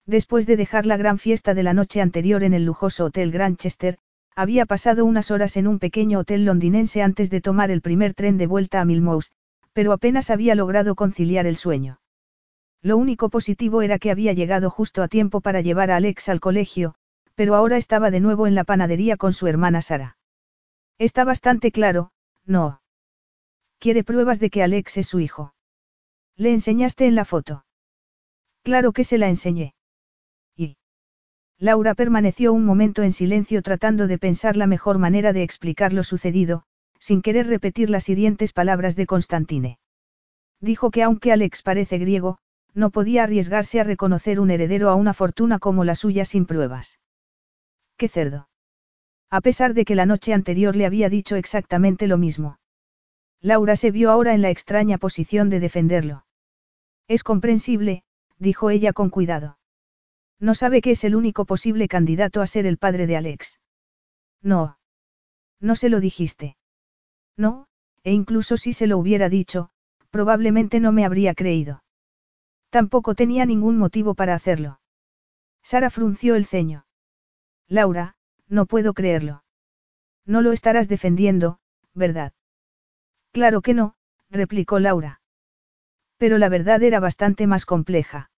Después 0.06 0.48
de 0.48 0.56
dejar 0.56 0.86
la 0.86 0.96
gran 0.96 1.20
fiesta 1.20 1.54
de 1.54 1.62
la 1.62 1.72
noche 1.72 2.00
anterior 2.00 2.42
en 2.42 2.52
el 2.52 2.64
lujoso 2.64 3.04
Hotel 3.04 3.30
Granchester, 3.30 3.96
había 4.34 4.66
pasado 4.66 5.04
unas 5.04 5.30
horas 5.30 5.56
en 5.56 5.68
un 5.68 5.78
pequeño 5.78 6.18
hotel 6.18 6.44
londinense 6.44 7.00
antes 7.00 7.30
de 7.30 7.40
tomar 7.40 7.70
el 7.70 7.80
primer 7.80 8.12
tren 8.12 8.38
de 8.38 8.48
vuelta 8.48 8.80
a 8.80 8.84
Milmous, 8.84 9.34
pero 9.72 9.92
apenas 9.92 10.30
había 10.30 10.56
logrado 10.56 10.96
conciliar 10.96 11.46
el 11.46 11.54
sueño. 11.54 12.00
Lo 12.82 12.96
único 12.96 13.30
positivo 13.30 13.82
era 13.82 14.00
que 14.00 14.10
había 14.10 14.32
llegado 14.32 14.68
justo 14.68 15.00
a 15.04 15.06
tiempo 15.06 15.40
para 15.40 15.60
llevar 15.60 15.92
a 15.92 15.96
Alex 15.96 16.28
al 16.28 16.40
colegio, 16.40 16.96
pero 17.34 17.54
ahora 17.54 17.76
estaba 17.76 18.10
de 18.10 18.20
nuevo 18.20 18.46
en 18.46 18.54
la 18.54 18.64
panadería 18.64 19.16
con 19.16 19.32
su 19.32 19.46
hermana 19.46 19.82
Sara. 19.82 20.16
Está 20.98 21.24
bastante 21.24 21.72
claro, 21.72 22.12
no. 22.44 22.80
Quiere 23.78 24.04
pruebas 24.04 24.38
de 24.38 24.50
que 24.50 24.62
Alex 24.62 24.98
es 24.98 25.08
su 25.08 25.20
hijo. 25.20 25.54
¿Le 26.36 26.52
enseñaste 26.52 27.06
en 27.06 27.14
la 27.14 27.24
foto? 27.24 27.64
Claro 28.62 28.92
que 28.92 29.04
se 29.04 29.18
la 29.18 29.28
enseñé. 29.28 29.74
Y. 30.56 30.76
Laura 31.58 31.94
permaneció 31.94 32.52
un 32.52 32.64
momento 32.64 33.02
en 33.02 33.12
silencio 33.12 33.62
tratando 33.62 34.06
de 34.06 34.18
pensar 34.18 34.56
la 34.56 34.66
mejor 34.66 34.98
manera 34.98 35.32
de 35.32 35.42
explicar 35.42 35.92
lo 35.92 36.04
sucedido, 36.04 36.64
sin 36.98 37.22
querer 37.22 37.48
repetir 37.48 37.90
las 37.90 38.08
hirientes 38.08 38.52
palabras 38.52 38.94
de 38.94 39.06
Constantine. 39.06 39.78
Dijo 40.60 40.92
que 40.92 41.02
aunque 41.02 41.32
Alex 41.32 41.62
parece 41.62 41.98
griego, 41.98 42.38
no 42.74 42.90
podía 42.90 43.24
arriesgarse 43.24 43.80
a 43.80 43.84
reconocer 43.84 44.38
un 44.38 44.50
heredero 44.50 44.88
a 44.88 44.94
una 44.94 45.12
fortuna 45.12 45.58
como 45.58 45.84
la 45.84 45.96
suya 45.96 46.24
sin 46.24 46.46
pruebas. 46.46 47.00
¡Qué 47.96 48.08
cerdo! 48.08 48.48
A 49.30 49.40
pesar 49.40 49.74
de 49.74 49.84
que 49.84 49.94
la 49.94 50.06
noche 50.06 50.32
anterior 50.32 50.76
le 50.76 50.86
había 50.86 51.08
dicho 51.08 51.36
exactamente 51.36 52.06
lo 52.06 52.18
mismo. 52.18 52.58
Laura 53.40 53.76
se 53.76 53.90
vio 53.90 54.10
ahora 54.10 54.34
en 54.34 54.42
la 54.42 54.50
extraña 54.50 54.98
posición 54.98 55.50
de 55.50 55.60
defenderlo. 55.60 56.26
Es 57.08 57.24
comprensible, 57.24 58.04
dijo 58.38 58.70
ella 58.70 58.92
con 58.92 59.10
cuidado. 59.10 59.58
No 60.38 60.54
sabe 60.54 60.80
que 60.80 60.92
es 60.92 61.04
el 61.04 61.14
único 61.14 61.44
posible 61.44 61.88
candidato 61.88 62.40
a 62.40 62.46
ser 62.46 62.66
el 62.66 62.78
padre 62.78 63.06
de 63.06 63.16
Alex. 63.16 63.60
No. 64.42 64.78
No 65.60 65.76
se 65.76 65.88
lo 65.88 66.00
dijiste. 66.00 66.56
No, 67.36 67.66
e 68.02 68.12
incluso 68.12 68.56
si 68.56 68.72
se 68.72 68.86
lo 68.86 68.98
hubiera 68.98 69.28
dicho, 69.28 69.70
probablemente 70.10 70.80
no 70.80 70.92
me 70.92 71.04
habría 71.04 71.34
creído. 71.34 71.82
Tampoco 72.70 73.14
tenía 73.14 73.46
ningún 73.46 73.76
motivo 73.78 74.14
para 74.14 74.34
hacerlo. 74.34 74.80
Sara 75.62 75.90
frunció 75.90 76.34
el 76.34 76.46
ceño. 76.46 76.84
Laura, 77.68 78.14
no 78.48 78.66
puedo 78.66 78.94
creerlo. 78.94 79.44
No 80.26 80.42
lo 80.42 80.52
estarás 80.52 80.88
defendiendo, 80.88 81.58
¿verdad? 81.94 82.32
Claro 83.32 83.62
que 83.62 83.74
no, 83.74 83.94
replicó 84.30 84.78
Laura. 84.78 85.20
Pero 86.18 86.38
la 86.38 86.48
verdad 86.48 86.82
era 86.82 87.00
bastante 87.00 87.46
más 87.46 87.64
compleja. 87.64 88.30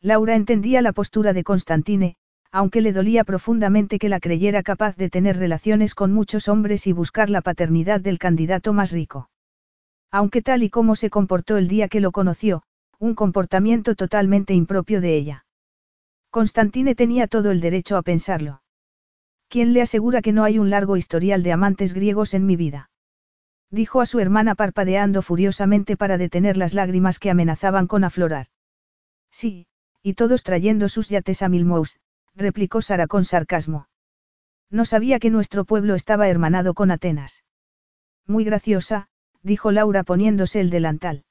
Laura 0.00 0.34
entendía 0.34 0.82
la 0.82 0.92
postura 0.92 1.32
de 1.32 1.44
Constantine, 1.44 2.16
aunque 2.50 2.80
le 2.80 2.92
dolía 2.92 3.24
profundamente 3.24 3.98
que 3.98 4.08
la 4.08 4.20
creyera 4.20 4.62
capaz 4.62 4.96
de 4.96 5.10
tener 5.10 5.38
relaciones 5.38 5.94
con 5.94 6.12
muchos 6.12 6.48
hombres 6.48 6.86
y 6.86 6.92
buscar 6.92 7.30
la 7.30 7.40
paternidad 7.40 8.00
del 8.00 8.18
candidato 8.18 8.72
más 8.72 8.92
rico. 8.92 9.30
Aunque 10.10 10.42
tal 10.42 10.62
y 10.62 10.70
como 10.70 10.94
se 10.94 11.08
comportó 11.08 11.56
el 11.56 11.68
día 11.68 11.88
que 11.88 12.00
lo 12.00 12.12
conoció, 12.12 12.62
un 12.98 13.14
comportamiento 13.14 13.94
totalmente 13.94 14.54
impropio 14.54 15.00
de 15.00 15.16
ella. 15.16 15.46
Constantine 16.32 16.94
tenía 16.94 17.26
todo 17.26 17.50
el 17.50 17.60
derecho 17.60 17.98
a 17.98 18.02
pensarlo. 18.02 18.62
¿Quién 19.50 19.74
le 19.74 19.82
asegura 19.82 20.22
que 20.22 20.32
no 20.32 20.44
hay 20.44 20.58
un 20.58 20.70
largo 20.70 20.96
historial 20.96 21.42
de 21.42 21.52
amantes 21.52 21.92
griegos 21.92 22.32
en 22.32 22.46
mi 22.46 22.56
vida? 22.56 22.90
dijo 23.70 24.00
a 24.00 24.06
su 24.06 24.18
hermana 24.18 24.54
parpadeando 24.54 25.20
furiosamente 25.20 25.98
para 25.98 26.16
detener 26.16 26.56
las 26.56 26.72
lágrimas 26.72 27.18
que 27.18 27.30
amenazaban 27.30 27.86
con 27.86 28.02
aflorar. 28.02 28.46
Sí, 29.30 29.66
y 30.02 30.14
todos 30.14 30.42
trayendo 30.42 30.88
sus 30.88 31.10
yates 31.10 31.42
a 31.42 31.50
Milmous, 31.50 32.00
replicó 32.34 32.80
Sara 32.80 33.08
con 33.08 33.26
sarcasmo. 33.26 33.88
No 34.70 34.86
sabía 34.86 35.18
que 35.18 35.28
nuestro 35.28 35.66
pueblo 35.66 35.94
estaba 35.94 36.28
hermanado 36.28 36.72
con 36.72 36.90
Atenas. 36.90 37.44
Muy 38.26 38.44
graciosa, 38.44 39.08
dijo 39.42 39.70
Laura 39.70 40.02
poniéndose 40.02 40.60
el 40.60 40.70
delantal. 40.70 41.24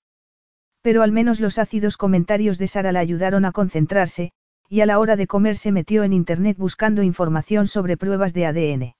Pero 0.84 1.02
al 1.02 1.12
menos 1.12 1.39
los 1.39 1.58
ácidos 1.58 1.97
comentarios 1.97 2.60
de 2.60 2.68
Sara 2.68 2.91
la 2.91 2.99
ayudaron 2.99 3.45
a 3.45 3.52
concentrarse, 3.52 4.32
y 4.72 4.80
a 4.80 4.86
la 4.86 4.99
hora 4.99 5.17
de 5.17 5.28
comer 5.28 5.57
se 5.57 5.74
metió 5.74 6.05
en 6.05 6.13
Internet 6.13 6.57
buscando 6.57 7.03
información 7.03 7.67
sobre 7.67 7.97
pruebas 7.97 8.34
de 8.34 8.45
ADN. 8.45 8.95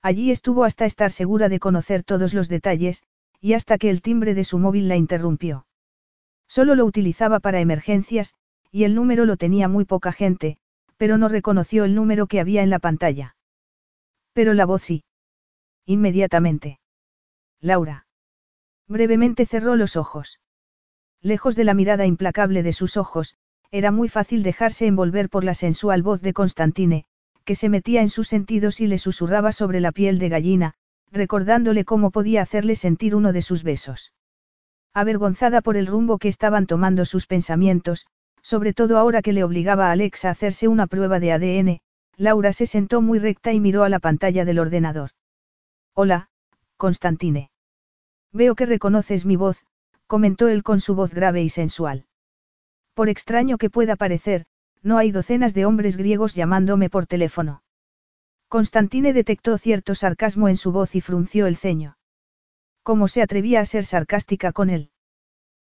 Allí 0.00 0.30
estuvo 0.30 0.64
hasta 0.64 0.86
estar 0.86 1.12
segura 1.12 1.50
de 1.50 1.58
conocer 1.58 2.02
todos 2.02 2.32
los 2.32 2.48
detalles, 2.48 3.02
y 3.38 3.52
hasta 3.52 3.76
que 3.76 3.90
el 3.90 4.00
timbre 4.00 4.32
de 4.32 4.42
su 4.42 4.58
móvil 4.58 4.88
la 4.88 4.96
interrumpió. 4.96 5.66
Solo 6.48 6.74
lo 6.74 6.86
utilizaba 6.86 7.40
para 7.40 7.60
emergencias, 7.60 8.36
y 8.72 8.84
el 8.84 8.94
número 8.94 9.26
lo 9.26 9.36
tenía 9.36 9.68
muy 9.68 9.84
poca 9.84 10.12
gente, 10.12 10.56
pero 10.96 11.18
no 11.18 11.28
reconoció 11.28 11.84
el 11.84 11.94
número 11.94 12.26
que 12.26 12.40
había 12.40 12.62
en 12.62 12.70
la 12.70 12.78
pantalla. 12.78 13.36
Pero 14.32 14.54
la 14.54 14.64
voz 14.64 14.80
sí. 14.80 15.04
Inmediatamente. 15.84 16.80
Laura. 17.60 18.06
Brevemente 18.88 19.44
cerró 19.44 19.76
los 19.76 19.94
ojos. 19.94 20.40
Lejos 21.20 21.54
de 21.54 21.64
la 21.64 21.74
mirada 21.74 22.06
implacable 22.06 22.62
de 22.62 22.72
sus 22.72 22.96
ojos, 22.96 23.36
era 23.76 23.90
muy 23.90 24.08
fácil 24.08 24.42
dejarse 24.42 24.86
envolver 24.86 25.28
por 25.28 25.44
la 25.44 25.52
sensual 25.52 26.02
voz 26.02 26.22
de 26.22 26.32
Constantine, 26.32 27.04
que 27.44 27.54
se 27.54 27.68
metía 27.68 28.00
en 28.00 28.08
sus 28.08 28.26
sentidos 28.26 28.80
y 28.80 28.86
le 28.86 28.96
susurraba 28.96 29.52
sobre 29.52 29.80
la 29.80 29.92
piel 29.92 30.18
de 30.18 30.30
gallina, 30.30 30.74
recordándole 31.12 31.84
cómo 31.84 32.10
podía 32.10 32.40
hacerle 32.40 32.74
sentir 32.74 33.14
uno 33.14 33.34
de 33.34 33.42
sus 33.42 33.62
besos. 33.62 34.14
Avergonzada 34.94 35.60
por 35.60 35.76
el 35.76 35.86
rumbo 35.86 36.16
que 36.16 36.28
estaban 36.28 36.66
tomando 36.66 37.04
sus 37.04 37.26
pensamientos, 37.26 38.06
sobre 38.40 38.72
todo 38.72 38.96
ahora 38.96 39.20
que 39.20 39.34
le 39.34 39.44
obligaba 39.44 39.88
a 39.88 39.92
Alex 39.92 40.24
a 40.24 40.30
hacerse 40.30 40.68
una 40.68 40.86
prueba 40.86 41.20
de 41.20 41.32
ADN, 41.32 41.80
Laura 42.16 42.54
se 42.54 42.66
sentó 42.66 43.02
muy 43.02 43.18
recta 43.18 43.52
y 43.52 43.60
miró 43.60 43.84
a 43.84 43.90
la 43.90 43.98
pantalla 43.98 44.46
del 44.46 44.58
ordenador. 44.58 45.10
Hola, 45.92 46.30
Constantine. 46.78 47.50
Veo 48.32 48.54
que 48.54 48.64
reconoces 48.64 49.26
mi 49.26 49.36
voz, 49.36 49.62
comentó 50.06 50.48
él 50.48 50.62
con 50.62 50.80
su 50.80 50.94
voz 50.94 51.12
grave 51.12 51.42
y 51.42 51.50
sensual. 51.50 52.06
Por 52.96 53.10
extraño 53.10 53.58
que 53.58 53.68
pueda 53.68 53.94
parecer, 53.94 54.46
no 54.82 54.96
hay 54.96 55.10
docenas 55.10 55.52
de 55.52 55.66
hombres 55.66 55.98
griegos 55.98 56.34
llamándome 56.34 56.88
por 56.88 57.04
teléfono. 57.06 57.62
Constantine 58.48 59.12
detectó 59.12 59.58
cierto 59.58 59.94
sarcasmo 59.94 60.48
en 60.48 60.56
su 60.56 60.72
voz 60.72 60.94
y 60.94 61.02
frunció 61.02 61.46
el 61.46 61.58
ceño. 61.58 61.98
¿Cómo 62.82 63.06
se 63.08 63.20
atrevía 63.20 63.60
a 63.60 63.66
ser 63.66 63.84
sarcástica 63.84 64.52
con 64.52 64.70
él? 64.70 64.92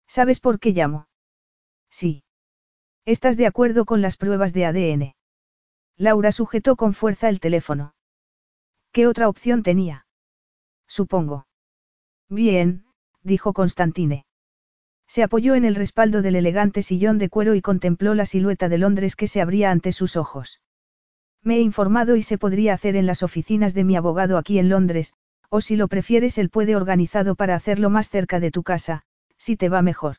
¿Sabes 0.07 0.39
por 0.39 0.60
qué 0.60 0.72
llamo? 0.72 1.07
Sí. 1.91 2.23
¿Estás 3.06 3.38
de 3.38 3.45
acuerdo 3.45 3.85
con 3.85 4.01
las 4.01 4.18
pruebas 4.18 4.51
de 4.51 4.65
ADN? 4.65 5.15
Laura 5.97 6.31
sujetó 6.31 6.76
con 6.76 6.95
fuerza 6.95 7.30
el 7.30 7.39
teléfono. 7.39 7.93
¿Qué 8.91 9.06
otra 9.06 9.30
opción 9.30 9.61
tenía? 9.61 10.07
Supongo. 10.88 11.45
Bien, 12.27 12.85
dijo 13.22 13.53
Constantine. 13.53 14.26
Se 15.10 15.23
apoyó 15.23 15.56
en 15.56 15.65
el 15.65 15.73
respaldo 15.73 16.22
del 16.22 16.36
elegante 16.36 16.84
sillón 16.84 17.18
de 17.18 17.30
cuero 17.30 17.56
y 17.56 17.61
contempló 17.61 18.14
la 18.14 18.27
silueta 18.27 18.69
de 18.69 18.77
Londres 18.77 19.15
que 19.15 19.26
se 19.26 19.41
abría 19.41 19.72
ante 19.72 19.91
sus 19.91 20.15
ojos. 20.15 20.61
Me 21.41 21.57
he 21.57 21.61
informado 21.61 22.15
y 22.15 22.22
se 22.22 22.38
podría 22.38 22.76
hacer 22.76 22.95
en 22.95 23.07
las 23.07 23.23
oficinas 23.23 23.73
de 23.73 23.84
mi 23.84 23.95
abogado 23.95 24.38
aquí 24.38 24.60
en 24.60 24.69
Londres, 24.69 25.15
o 25.49 25.61
si 25.61 25.76
lo 25.76 25.88
prefieres 25.88 26.38
él 26.38 26.52
puede 26.52 26.76
organizado 26.76 27.34
para 27.34 27.56
hacerlo 27.56 27.90
más 27.90 28.07
cerca 28.07 28.40
de 28.40 28.52
tu 28.52 28.61
casa, 28.61 29.02
si 29.36 29.57
te 29.57 29.68
va 29.68 29.81
mejor. 29.81 30.18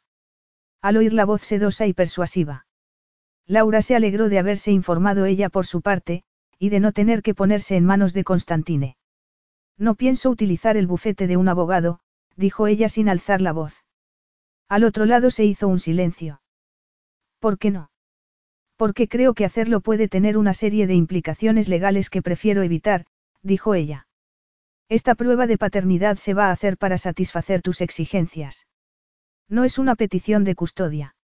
Al 0.82 0.96
oír 0.96 1.12
la 1.12 1.24
voz 1.24 1.42
sedosa 1.42 1.86
y 1.86 1.92
persuasiva. 1.92 2.66
Laura 3.46 3.82
se 3.82 3.94
alegró 3.94 4.28
de 4.28 4.40
haberse 4.40 4.72
informado 4.72 5.24
ella 5.24 5.50
por 5.50 5.66
su 5.66 5.82
parte, 5.82 6.24
y 6.58 6.70
de 6.70 6.80
no 6.80 6.90
tener 6.90 7.22
que 7.22 7.34
ponerse 7.34 7.76
en 7.76 7.84
manos 7.84 8.12
de 8.12 8.24
Constantine. 8.24 8.96
No 9.78 9.94
pienso 9.94 10.30
utilizar 10.30 10.76
el 10.76 10.88
bufete 10.88 11.28
de 11.28 11.36
un 11.36 11.48
abogado, 11.48 12.00
dijo 12.34 12.66
ella 12.66 12.88
sin 12.88 13.08
alzar 13.08 13.40
la 13.40 13.52
voz. 13.52 13.84
Al 14.70 14.84
otro 14.84 15.04
lado 15.04 15.32
se 15.32 15.44
hizo 15.44 15.66
un 15.66 15.80
silencio. 15.80 16.42
¿Por 17.40 17.58
qué 17.58 17.72
no? 17.72 17.90
Porque 18.76 19.08
creo 19.08 19.34
que 19.34 19.44
hacerlo 19.44 19.80
puede 19.80 20.06
tener 20.06 20.38
una 20.38 20.54
serie 20.54 20.86
de 20.86 20.94
implicaciones 20.94 21.68
legales 21.68 22.08
que 22.08 22.22
prefiero 22.22 22.62
evitar, 22.62 23.04
dijo 23.42 23.74
ella. 23.74 24.06
Esta 24.88 25.16
prueba 25.16 25.48
de 25.48 25.58
paternidad 25.58 26.18
se 26.18 26.34
va 26.34 26.46
a 26.46 26.52
hacer 26.52 26.78
para 26.78 26.98
satisfacer 26.98 27.62
tus 27.62 27.80
exigencias. 27.80 28.68
No 29.48 29.64
es 29.64 29.76
una 29.76 29.96
petición 29.96 30.44
de 30.44 30.54
custodia. 30.54 31.16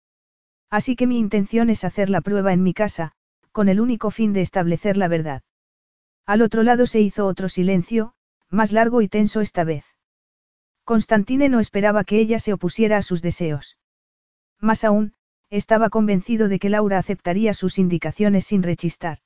Así 0.70 0.96
que 0.96 1.06
mi 1.06 1.18
intención 1.18 1.68
es 1.68 1.84
hacer 1.84 2.08
la 2.08 2.22
prueba 2.22 2.54
en 2.54 2.62
mi 2.62 2.72
casa, 2.72 3.12
con 3.52 3.68
el 3.68 3.78
único 3.78 4.10
fin 4.10 4.32
de 4.32 4.40
establecer 4.40 4.96
la 4.96 5.08
verdad. 5.08 5.42
Al 6.24 6.40
otro 6.40 6.62
lado 6.62 6.86
se 6.86 7.02
hizo 7.02 7.26
otro 7.26 7.50
silencio, 7.50 8.14
más 8.48 8.72
largo 8.72 9.02
y 9.02 9.08
tenso 9.08 9.42
esta 9.42 9.64
vez. 9.64 9.93
Constantine 10.84 11.48
no 11.48 11.60
esperaba 11.60 12.04
que 12.04 12.18
ella 12.18 12.38
se 12.38 12.52
opusiera 12.52 12.98
a 12.98 13.02
sus 13.02 13.22
deseos. 13.22 13.78
Más 14.60 14.84
aún, 14.84 15.14
estaba 15.50 15.88
convencido 15.88 16.48
de 16.48 16.58
que 16.58 16.68
Laura 16.68 16.98
aceptaría 16.98 17.54
sus 17.54 17.78
indicaciones 17.78 18.46
sin 18.46 18.62
rechistar. 18.62 19.18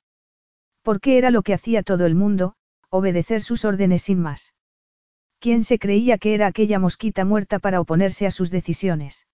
Porque 0.83 1.17
era 1.17 1.31
lo 1.31 1.43
que 1.43 1.53
hacía 1.53 1.83
todo 1.83 2.05
el 2.05 2.15
mundo, 2.15 2.55
obedecer 2.89 3.41
sus 3.41 3.65
órdenes 3.65 4.03
sin 4.03 4.19
más. 4.19 4.53
¿Quién 5.39 5.63
se 5.63 5.79
creía 5.79 6.17
que 6.17 6.33
era 6.33 6.47
aquella 6.47 6.79
mosquita 6.79 7.25
muerta 7.25 7.59
para 7.59 7.79
oponerse 7.79 8.25
a 8.25 8.31
sus 8.31 8.51
decisiones? 8.51 9.27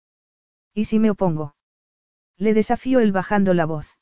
¿Y 0.74 0.86
si 0.86 1.00
me 1.00 1.10
opongo? 1.10 1.56
Le 2.38 2.54
desafió 2.54 3.00
él 3.00 3.12
bajando 3.12 3.54
la 3.54 3.66
voz. 3.66 3.98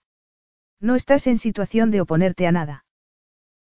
No 0.80 0.96
estás 0.96 1.28
en 1.28 1.38
situación 1.38 1.92
de 1.92 2.02
oponerte 2.02 2.48
a 2.48 2.52
nada. 2.52 2.86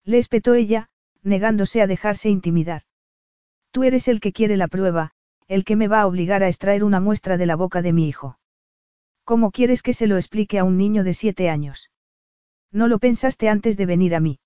Le 0.04 0.18
espetó 0.18 0.54
ella, 0.54 0.88
negándose 1.22 1.82
a 1.82 1.86
dejarse 1.86 2.30
intimidar. 2.30 2.82
Tú 3.72 3.84
eres 3.84 4.06
el 4.06 4.20
que 4.20 4.32
quiere 4.32 4.56
la 4.56 4.68
prueba, 4.68 5.12
el 5.48 5.64
que 5.64 5.76
me 5.76 5.88
va 5.88 6.02
a 6.02 6.06
obligar 6.06 6.42
a 6.42 6.48
extraer 6.48 6.84
una 6.84 7.00
muestra 7.00 7.38
de 7.38 7.46
la 7.46 7.56
boca 7.56 7.82
de 7.82 7.92
mi 7.92 8.06
hijo. 8.06 8.38
¿Cómo 9.24 9.50
quieres 9.50 9.82
que 9.82 9.94
se 9.94 10.06
lo 10.06 10.16
explique 10.16 10.58
a 10.58 10.64
un 10.64 10.76
niño 10.76 11.04
de 11.04 11.14
siete 11.14 11.48
años? 11.48 11.90
¿No 12.70 12.86
lo 12.86 12.98
pensaste 12.98 13.48
antes 13.48 13.76
de 13.76 13.86
venir 13.86 14.14
a 14.14 14.20
mí? 14.20 14.40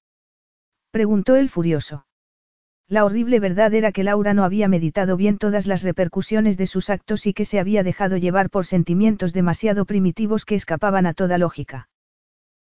Preguntó 0.91 1.35
él 1.37 1.49
furioso. 1.49 2.07
La 2.89 3.05
horrible 3.05 3.41
verdad 3.41 3.75
era 3.75 3.91
que 3.91 4.05
Laura 4.05 4.33
no 4.33 4.45
había 4.45 4.69
meditado 4.69 5.17
bien 5.17 5.39
todas 5.39 5.67
las 5.67 5.83
repercusiones 5.83 6.57
de 6.57 6.69
sus 6.69 6.89
actos 6.89 7.27
y 7.27 7.35
que 7.35 7.45
se 7.45 7.59
había 7.59 7.83
dejado 7.83 8.17
llevar 8.17 8.49
por 8.49 8.65
sentimientos 8.65 9.33
demasiado 9.33 9.87
primitivos 9.87 10.45
que 10.45 10.55
escapaban 10.55 11.05
a 11.05 11.15
toda 11.15 11.37
lógica. 11.37 11.89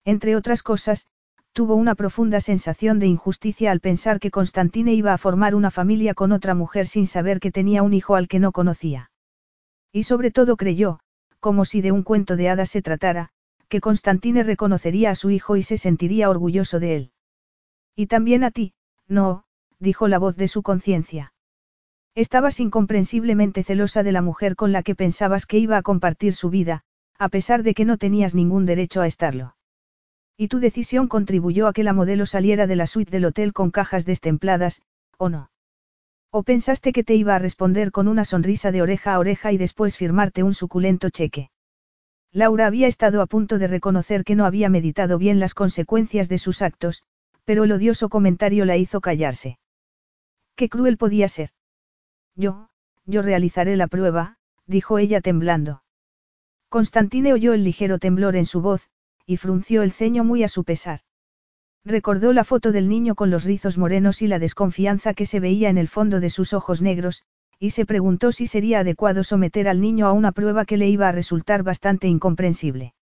Entre 0.06 0.36
otras 0.36 0.62
cosas, 0.62 1.08
tuvo 1.53 1.76
una 1.76 1.95
profunda 1.95 2.40
sensación 2.40 2.99
de 2.99 3.07
injusticia 3.07 3.72
al 3.72 3.80
pensar 3.80 4.19
que 4.19 4.32
Constantine 4.32 4.94
iba 4.94 5.14
a 5.14 5.18
formar 5.18 5.53
una 5.53 5.72
familia 5.72 6.14
con 6.14 6.32
otra 6.32 6.56
mujer 6.56 6.88
sin 6.88 7.07
saber 7.07 7.40
que 7.40 7.52
tenía 7.52 7.84
un 7.84 7.94
hijo 7.94 8.15
al 8.15 8.28
que 8.28 8.40
no 8.40 8.52
conocía. 8.52 9.11
Y 9.91 10.03
sobre 10.03 10.32
todo 10.32 10.56
creyó, 10.56 10.99
como 11.40 11.65
si 11.65 11.82
de 11.82 11.91
un 11.91 12.03
cuento 12.03 12.36
de 12.38 12.49
hadas 12.49 12.69
se 12.69 12.82
tratara, 12.82 13.30
que 13.68 13.82
Constantine 13.82 14.44
reconocería 14.44 15.11
a 15.11 15.15
su 15.15 15.30
hijo 15.30 15.57
y 15.57 15.64
se 15.64 15.78
sentiría 15.78 16.30
orgulloso 16.30 16.80
de 16.80 16.95
él. 16.95 17.11
Y 17.95 18.07
también 18.07 18.44
a 18.44 18.52
ti, 18.52 18.73
no, 19.07 19.44
dijo 19.80 20.07
la 20.07 20.19
voz 20.19 20.38
de 20.38 20.48
su 20.48 20.61
conciencia. 20.61 21.34
Estabas 22.15 22.60
incomprensiblemente 22.60 23.64
celosa 23.64 24.03
de 24.03 24.11
la 24.11 24.22
mujer 24.22 24.56
con 24.56 24.72
la 24.72 24.84
que 24.84 24.95
pensabas 24.95 25.45
que 25.45 25.57
iba 25.57 25.78
a 25.78 25.82
compartir 25.82 26.34
su 26.34 26.49
vida, 26.49 26.84
a 27.18 27.30
pesar 27.30 27.64
de 27.64 27.73
que 27.73 27.86
no 27.86 27.98
tenías 27.98 28.36
ningún 28.36 28.65
derecho 28.65 29.02
a 29.02 29.07
estarlo. 29.07 29.56
Y 30.38 30.48
tu 30.48 30.60
decisión 30.60 31.08
contribuyó 31.08 31.68
a 31.68 31.74
que 31.74 31.84
la 31.84 31.94
modelo 31.94 32.26
saliera 32.26 32.68
de 32.68 32.76
la 32.76 32.88
suite 32.88 33.12
del 33.12 33.26
hotel 33.26 33.53
con 33.53 33.72
cajas 33.72 34.06
destempladas, 34.06 34.82
¿o 35.18 35.30
no? 35.30 35.52
¿O 36.32 36.44
pensaste 36.44 36.94
que 36.94 37.03
te 37.03 37.16
iba 37.16 37.36
a 37.36 37.40
responder 37.40 37.91
con 37.91 38.08
una 38.08 38.26
sonrisa 38.26 38.72
de 38.72 38.82
oreja 38.82 39.14
a 39.14 39.20
oreja 39.20 39.52
y 39.52 39.58
después 39.58 39.98
firmarte 39.98 40.44
un 40.44 40.53
suculento 40.53 41.10
cheque? 41.10 41.52
Laura 42.32 42.68
había 42.68 42.88
estado 42.88 43.22
a 43.22 43.26
punto 43.26 43.60
de 43.60 43.68
reconocer 43.68 44.24
que 44.24 44.36
no 44.36 44.45
había 44.45 44.70
meditado 44.70 45.18
bien 45.18 45.40
las 45.40 45.53
consecuencias 45.53 46.30
de 46.30 46.38
sus 46.38 46.62
actos, 46.62 47.03
pero 47.44 47.66
el 47.66 47.72
odioso 47.74 48.08
comentario 48.08 48.64
la 48.64 48.78
hizo 48.78 49.02
callarse. 49.02 49.60
Qué 50.56 50.70
cruel 50.70 50.98
podía 50.98 51.28
ser. 51.28 51.49
Yo, 52.36 52.70
yo 53.06 53.22
realizaré 53.22 53.76
la 53.76 53.88
prueba, 53.88 54.38
dijo 54.66 54.98
ella 54.98 55.20
temblando. 55.20 55.84
Constantine 56.70 57.34
oyó 57.34 57.52
el 57.53 57.66
ligero 57.66 57.99
temblor 57.99 58.38
en 58.38 58.45
su 58.45 58.62
voz, 58.62 58.90
y 59.26 59.38
frunció 59.38 59.84
el 59.84 59.91
ceño 59.91 60.23
muy 60.23 60.43
a 60.43 60.48
su 60.48 60.64
pesar. 60.64 61.02
Recordó 61.84 62.31
la 62.34 62.43
foto 62.43 62.72
del 62.72 62.89
niño 62.89 63.15
con 63.15 63.31
los 63.31 63.43
rizos 63.43 63.77
morenos 63.77 64.22
y 64.22 64.27
la 64.27 64.39
desconfianza 64.39 65.14
que 65.14 65.26
se 65.26 65.39
veía 65.39 65.69
en 65.69 65.77
el 65.77 65.88
fondo 65.88 66.19
de 66.19 66.30
sus 66.30 66.53
ojos 66.53 66.81
negros, 66.81 67.23
y 67.60 67.72
se 67.72 67.85
preguntó 67.85 68.31
si 68.31 68.48
sería 68.48 68.80
adecuado 68.80 69.23
someter 69.23 69.68
al 69.68 69.81
niño 69.81 70.07
a 70.07 70.14
una 70.14 70.31
prueba 70.31 70.65
que 70.65 70.77
le 70.77 70.89
iba 70.89 71.07
a 71.07 71.11
resultar 71.11 71.64
bastante 71.64 72.07
incomprensible. 72.07 72.93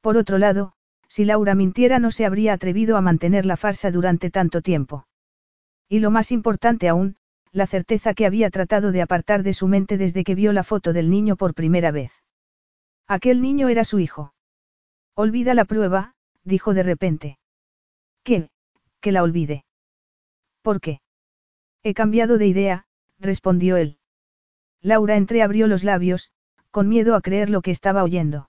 Por 0.00 0.16
otro 0.16 0.38
lado, 0.38 0.72
si 1.08 1.24
Laura 1.24 1.54
mintiera 1.54 1.98
no 1.98 2.10
se 2.10 2.24
habría 2.24 2.54
atrevido 2.54 2.96
a 2.96 3.00
mantener 3.00 3.44
la 3.44 3.56
farsa 3.56 3.90
durante 3.90 4.30
tanto 4.30 4.62
tiempo. 4.62 5.06
Y 5.88 5.98
lo 5.98 6.10
más 6.10 6.32
importante 6.32 6.88
aún, 6.88 7.16
la 7.52 7.66
certeza 7.66 8.14
que 8.14 8.24
había 8.24 8.50
tratado 8.50 8.92
de 8.92 9.02
apartar 9.02 9.42
de 9.42 9.52
su 9.52 9.68
mente 9.68 9.98
desde 9.98 10.24
que 10.24 10.34
vio 10.34 10.52
la 10.52 10.64
foto 10.64 10.92
del 10.92 11.10
niño 11.10 11.36
por 11.36 11.54
primera 11.54 11.90
vez. 11.90 12.12
Aquel 13.06 13.42
niño 13.42 13.68
era 13.68 13.84
su 13.84 13.98
hijo. 13.98 14.32
Olvida 15.14 15.54
la 15.54 15.64
prueba, 15.64 16.14
dijo 16.44 16.74
de 16.74 16.82
repente. 16.82 17.38
¿Qué? 18.24 18.50
Que 19.00 19.12
la 19.12 19.22
olvide. 19.22 19.64
¿Por 20.62 20.80
qué? 20.80 21.00
He 21.82 21.94
cambiado 21.94 22.38
de 22.38 22.46
idea, 22.46 22.86
respondió 23.18 23.76
él. 23.76 23.98
Laura 24.80 25.16
entreabrió 25.16 25.66
los 25.66 25.84
labios, 25.84 26.30
con 26.70 26.88
miedo 26.88 27.14
a 27.14 27.20
creer 27.20 27.50
lo 27.50 27.60
que 27.60 27.70
estaba 27.70 28.04
oyendo. 28.04 28.48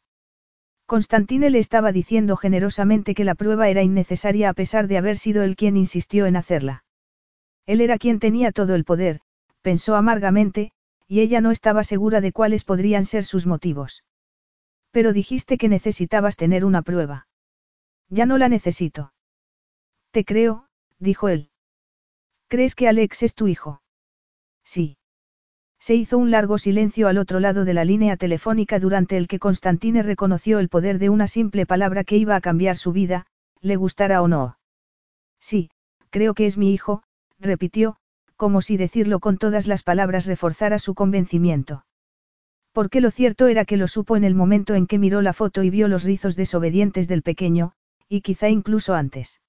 Constantine 0.85 1.49
le 1.49 1.59
estaba 1.59 1.91
diciendo 1.91 2.35
generosamente 2.37 3.15
que 3.15 3.23
la 3.23 3.35
prueba 3.35 3.69
era 3.69 3.83
innecesaria 3.83 4.49
a 4.49 4.53
pesar 4.53 4.87
de 4.87 4.97
haber 4.97 5.17
sido 5.17 5.43
él 5.43 5.55
quien 5.55 5.77
insistió 5.77 6.25
en 6.25 6.35
hacerla. 6.35 6.83
Él 7.65 7.81
era 7.81 7.97
quien 7.97 8.19
tenía 8.19 8.51
todo 8.51 8.75
el 8.75 8.83
poder, 8.83 9.21
pensó 9.61 9.95
amargamente, 9.95 10.71
y 11.07 11.21
ella 11.21 11.41
no 11.41 11.51
estaba 11.51 11.83
segura 11.83 12.21
de 12.21 12.31
cuáles 12.31 12.63
podrían 12.63 13.05
ser 13.05 13.25
sus 13.25 13.45
motivos. 13.45 14.03
Pero 14.93 15.11
dijiste 15.11 15.57
que 15.57 15.69
necesitabas 15.69 16.37
tener 16.37 16.63
una 16.63 16.83
prueba. 16.83 17.27
Ya 18.09 18.27
no 18.27 18.37
la 18.37 18.47
necesito. 18.47 19.11
Te 20.11 20.23
creo, 20.23 20.67
dijo 20.99 21.29
él. 21.29 21.49
¿Crees 22.47 22.75
que 22.75 22.87
Alex 22.87 23.23
es 23.23 23.33
tu 23.33 23.47
hijo? 23.47 23.81
Sí. 24.63 24.97
Se 25.79 25.95
hizo 25.95 26.19
un 26.19 26.29
largo 26.29 26.59
silencio 26.59 27.07
al 27.07 27.17
otro 27.17 27.39
lado 27.39 27.65
de 27.65 27.73
la 27.73 27.83
línea 27.83 28.17
telefónica 28.17 28.77
durante 28.77 29.17
el 29.17 29.27
que 29.27 29.39
Constantine 29.39 30.03
reconoció 30.03 30.59
el 30.59 30.69
poder 30.69 30.99
de 30.99 31.09
una 31.09 31.25
simple 31.25 31.65
palabra 31.65 32.03
que 32.03 32.17
iba 32.17 32.35
a 32.35 32.41
cambiar 32.41 32.77
su 32.77 32.91
vida, 32.91 33.25
le 33.61 33.75
gustara 33.77 34.21
o 34.21 34.27
no. 34.27 34.59
Sí, 35.39 35.71
creo 36.11 36.35
que 36.35 36.45
es 36.45 36.55
mi 36.55 36.71
hijo, 36.71 37.01
repitió, 37.39 37.97
como 38.35 38.61
si 38.61 38.77
decirlo 38.77 39.19
con 39.19 39.39
todas 39.39 39.65
las 39.65 39.81
palabras 39.81 40.27
reforzara 40.27 40.77
su 40.77 40.93
convencimiento. 40.93 41.83
Porque 42.73 43.01
lo 43.01 43.11
cierto 43.11 43.47
era 43.47 43.65
que 43.65 43.77
lo 43.77 43.87
supo 43.87 44.17
en 44.17 44.23
el 44.23 44.33
momento 44.33 44.73
en 44.73 44.87
que 44.87 44.97
miró 44.97 45.21
la 45.21 45.33
foto 45.33 45.63
y 45.63 45.69
vio 45.69 45.87
los 45.87 46.03
rizos 46.03 46.35
desobedientes 46.35 47.07
del 47.07 47.21
pequeño, 47.21 47.73
y 48.09 48.21
quizá 48.21 48.49
incluso 48.49 48.95
antes. 48.95 49.41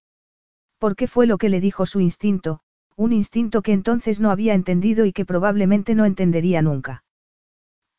Porque 0.78 1.06
fue 1.06 1.26
lo 1.26 1.38
que 1.38 1.48
le 1.48 1.60
dijo 1.60 1.86
su 1.86 2.00
instinto, 2.00 2.60
un 2.96 3.14
instinto 3.14 3.62
que 3.62 3.72
entonces 3.72 4.20
no 4.20 4.30
había 4.30 4.52
entendido 4.52 5.06
y 5.06 5.12
que 5.12 5.24
probablemente 5.24 5.94
no 5.94 6.04
entendería 6.04 6.60
nunca. 6.60 7.02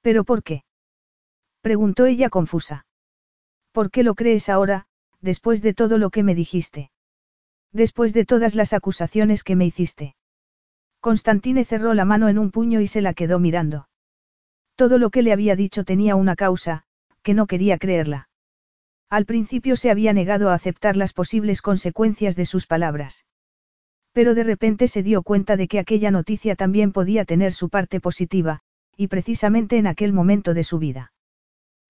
¿Pero 0.02 0.24
por 0.24 0.44
qué? 0.44 0.64
preguntó 1.62 2.06
ella 2.06 2.30
confusa. 2.30 2.86
¿Por 3.72 3.90
qué 3.90 4.04
lo 4.04 4.14
crees 4.14 4.48
ahora, 4.50 4.86
después 5.22 5.64
de 5.64 5.74
todo 5.74 5.98
lo 5.98 6.12
que 6.12 6.22
me 6.22 6.36
dijiste? 6.36 6.92
Después 7.74 8.14
de 8.14 8.26
todas 8.26 8.54
las 8.54 8.74
acusaciones 8.74 9.44
que 9.44 9.56
me 9.56 9.66
hiciste. 9.66 10.16
Constantine 11.02 11.66
cerró 11.66 11.96
la 11.96 12.06
mano 12.06 12.30
en 12.30 12.38
un 12.38 12.52
puño 12.52 12.80
y 12.80 12.88
se 12.88 13.02
la 13.02 13.16
quedó 13.16 13.40
mirando. 13.40 13.88
Todo 14.76 14.98
lo 14.98 15.10
que 15.10 15.22
le 15.22 15.32
había 15.32 15.56
dicho 15.56 15.84
tenía 15.84 16.16
una 16.16 16.36
causa, 16.36 16.84
que 17.24 17.34
no 17.34 17.48
quería 17.48 17.78
creerla. 17.78 18.30
Al 19.10 19.26
principio 19.26 19.76
se 19.76 19.90
había 19.90 20.14
negado 20.14 20.50
a 20.50 20.54
aceptar 20.54 20.98
las 20.98 21.14
posibles 21.14 21.62
consecuencias 21.62 22.36
de 22.36 22.46
sus 22.46 22.68
palabras. 22.68 23.26
Pero 24.12 24.36
de 24.36 24.44
repente 24.44 24.88
se 24.88 25.04
dio 25.04 25.24
cuenta 25.24 25.58
de 25.58 25.68
que 25.68 25.80
aquella 25.80 26.12
noticia 26.12 26.56
también 26.56 26.92
podía 26.92 27.26
tener 27.26 27.54
su 27.54 27.70
parte 27.70 28.00
positiva, 28.00 28.62
y 28.98 29.08
precisamente 29.08 29.78
en 29.78 29.88
aquel 29.88 30.14
momento 30.14 30.54
de 30.54 30.64
su 30.64 30.80
vida. 30.80 31.14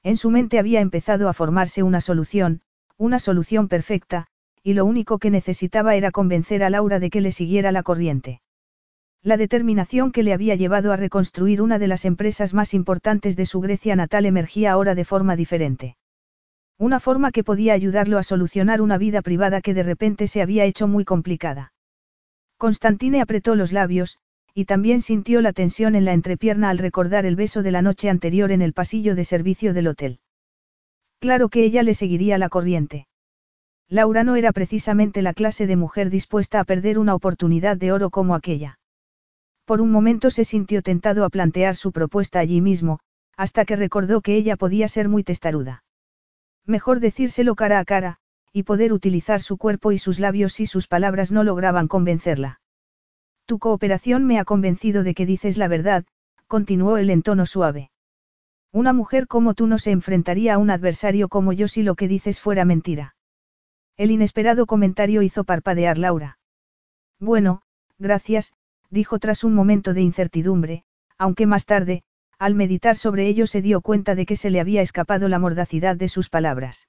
En 0.04 0.18
su 0.18 0.30
mente 0.30 0.60
había 0.60 0.82
empezado 0.82 1.30
a 1.30 1.34
formarse 1.34 1.84
una 1.84 2.02
solución, 2.02 2.62
una 2.98 3.20
solución 3.20 3.68
perfecta, 3.68 4.28
y 4.64 4.74
lo 4.74 4.86
único 4.86 5.20
que 5.20 5.30
necesitaba 5.30 5.96
era 5.96 6.12
convencer 6.12 6.64
a 6.64 6.70
Laura 6.70 7.00
de 7.00 7.10
que 7.10 7.22
le 7.22 7.32
siguiera 7.32 7.72
la 7.72 7.84
corriente. 7.84 8.42
La 9.26 9.38
determinación 9.38 10.12
que 10.12 10.22
le 10.22 10.34
había 10.34 10.54
llevado 10.54 10.94
a 10.94 10.98
reconstruir 10.98 11.60
una 11.60 11.80
de 11.80 11.88
las 11.88 12.06
empresas 12.06 12.54
más 12.54 12.76
importantes 12.76 13.36
de 13.36 13.48
su 13.48 13.60
Grecia 13.60 13.96
natal 13.96 14.28
emergía 14.28 14.72
ahora 14.72 14.94
de 14.94 15.04
forma 15.04 15.36
diferente. 15.36 15.98
Una 16.78 17.00
forma 17.00 17.32
que 17.32 17.44
podía 17.44 17.74
ayudarlo 17.74 18.20
a 18.20 18.24
solucionar 18.24 18.84
una 18.84 19.00
vida 19.00 19.24
privada 19.24 19.62
que 19.62 19.74
de 19.74 19.82
repente 19.82 20.28
se 20.28 20.44
había 20.44 20.66
hecho 20.66 20.88
muy 20.88 21.06
complicada. 21.06 21.74
Constantine 22.58 23.20
apretó 23.20 23.56
los 23.56 23.72
labios, 23.72 24.20
y 24.54 24.66
también 24.66 25.02
sintió 25.02 25.42
la 25.42 25.54
tensión 25.54 25.96
en 25.96 26.06
la 26.06 26.14
entrepierna 26.14 26.70
al 26.70 26.78
recordar 26.78 27.26
el 27.26 27.36
beso 27.36 27.64
de 27.64 27.72
la 27.72 27.82
noche 27.82 28.12
anterior 28.12 28.52
en 28.52 28.62
el 28.62 28.74
pasillo 28.74 29.16
de 29.16 29.24
servicio 29.24 29.74
del 29.74 29.88
hotel. 29.88 30.20
Claro 31.18 31.50
que 31.50 31.64
ella 31.64 31.82
le 31.82 31.96
seguiría 31.96 32.38
la 32.38 32.50
corriente. 32.50 33.08
Laura 33.90 34.24
no 34.24 34.36
era 34.36 34.52
precisamente 34.52 35.24
la 35.24 35.34
clase 35.34 35.66
de 35.66 35.78
mujer 35.78 36.12
dispuesta 36.12 36.60
a 36.60 36.64
perder 36.64 37.00
una 37.00 37.16
oportunidad 37.16 37.76
de 37.76 37.92
oro 37.92 38.12
como 38.12 38.36
aquella. 38.36 38.78
Por 39.66 39.82
un 39.82 39.92
momento 39.92 40.30
se 40.30 40.44
sintió 40.44 40.82
tentado 40.82 41.26
a 41.26 41.30
plantear 41.30 41.76
su 41.76 41.92
propuesta 41.92 42.40
allí 42.40 42.62
mismo, 42.62 43.00
hasta 43.36 43.66
que 43.66 43.76
recordó 43.76 44.22
que 44.22 44.36
ella 44.36 44.56
podía 44.56 44.88
ser 44.88 45.10
muy 45.10 45.24
testaruda. 45.24 45.84
Mejor 46.66 47.00
decírselo 47.00 47.56
cara 47.56 47.80
a 47.80 47.86
cara, 47.86 48.18
y 48.54 48.64
poder 48.64 48.94
utilizar 48.94 49.42
su 49.42 49.58
cuerpo 49.58 49.92
y 49.92 49.98
sus 49.98 50.20
labios 50.20 50.54
si 50.54 50.66
sus 50.66 50.88
palabras 50.88 51.32
no 51.32 51.44
lograban 51.44 51.88
convencerla. 51.88 52.62
Tu 53.46 53.60
cooperación 53.60 54.26
me 54.26 54.40
ha 54.40 54.46
convencido 54.46 55.04
de 55.04 55.14
que 55.14 55.26
dices 55.26 55.58
la 55.58 55.68
verdad, 55.68 56.06
continuó 56.48 56.98
él 56.98 57.10
en 57.10 57.22
tono 57.22 57.46
suave. 57.46 57.92
Una 58.72 58.94
mujer 58.94 59.28
como 59.28 59.54
tú 59.54 59.68
no 59.68 59.78
se 59.78 59.92
enfrentaría 59.92 60.54
a 60.54 60.58
un 60.58 60.70
adversario 60.70 61.28
como 61.28 61.54
yo 61.54 61.68
si 61.68 61.84
lo 61.84 61.96
que 61.96 62.08
dices 62.08 62.40
fuera 62.40 62.66
mentira. 62.66 63.16
El 63.98 64.12
inesperado 64.12 64.66
comentario 64.66 65.22
hizo 65.22 65.44
parpadear 65.44 65.98
Laura. 65.98 66.38
Bueno, 67.20 67.62
gracias, 67.98 68.54
dijo 68.96 69.20
tras 69.20 69.44
un 69.44 69.54
momento 69.54 69.94
de 69.94 70.02
incertidumbre, 70.02 70.84
aunque 71.20 71.46
más 71.46 71.66
tarde, 71.66 72.02
al 72.40 72.56
meditar 72.56 72.96
sobre 72.98 73.28
ello 73.28 73.46
se 73.46 73.62
dio 73.62 73.82
cuenta 73.82 74.16
de 74.16 74.26
que 74.26 74.38
se 74.38 74.50
le 74.50 74.60
había 74.60 74.82
escapado 74.82 75.30
la 75.30 75.38
mordacidad 75.38 75.96
de 75.96 76.08
sus 76.08 76.30
palabras. 76.30 76.88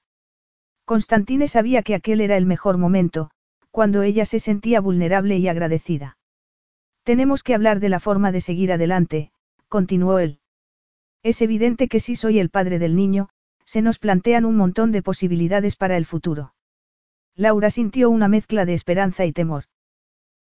Constantine 0.85 1.49
sabía 1.49 1.83
que 1.83 1.97
aquel 1.97 2.21
era 2.21 2.37
el 2.37 2.47
mejor 2.47 2.79
momento, 2.79 3.31
cuando 3.73 4.03
ella 4.03 4.25
se 4.25 4.39
sentía 4.39 4.81
vulnerable 4.81 5.37
y 5.37 5.49
agradecida. 5.49 6.17
Tenemos 7.03 7.43
que 7.43 7.55
hablar 7.55 7.81
de 7.81 7.89
la 7.89 8.01
forma 8.01 8.33
de 8.33 8.41
seguir 8.41 8.73
adelante, 8.73 9.33
continuó 9.69 10.19
él. 10.21 10.39
Es 11.25 11.43
evidente 11.43 11.89
que 11.89 12.01
si 12.01 12.15
soy 12.15 12.39
el 12.39 12.51
padre 12.51 12.79
del 12.79 12.95
niño, 12.95 13.29
se 13.65 13.83
nos 13.83 13.99
plantean 13.99 14.45
un 14.45 14.57
montón 14.57 14.93
de 14.93 15.03
posibilidades 15.03 15.75
para 15.75 15.97
el 15.97 16.07
futuro. 16.07 16.55
Laura 17.35 17.69
sintió 17.69 18.11
una 18.11 18.29
mezcla 18.29 18.65
de 18.65 18.75
esperanza 18.75 19.27
y 19.27 19.33
temor. 19.33 19.65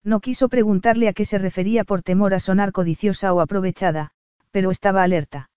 No 0.03 0.19
quiso 0.19 0.49
preguntarle 0.49 1.07
a 1.07 1.13
qué 1.13 1.25
se 1.25 1.37
refería 1.37 1.83
por 1.83 2.01
temor 2.01 2.33
a 2.33 2.39
sonar 2.39 2.71
codiciosa 2.71 3.33
o 3.33 3.41
aprovechada, 3.41 4.11
pero 4.51 4.71
estaba 4.71 5.03
alerta. 5.03 5.49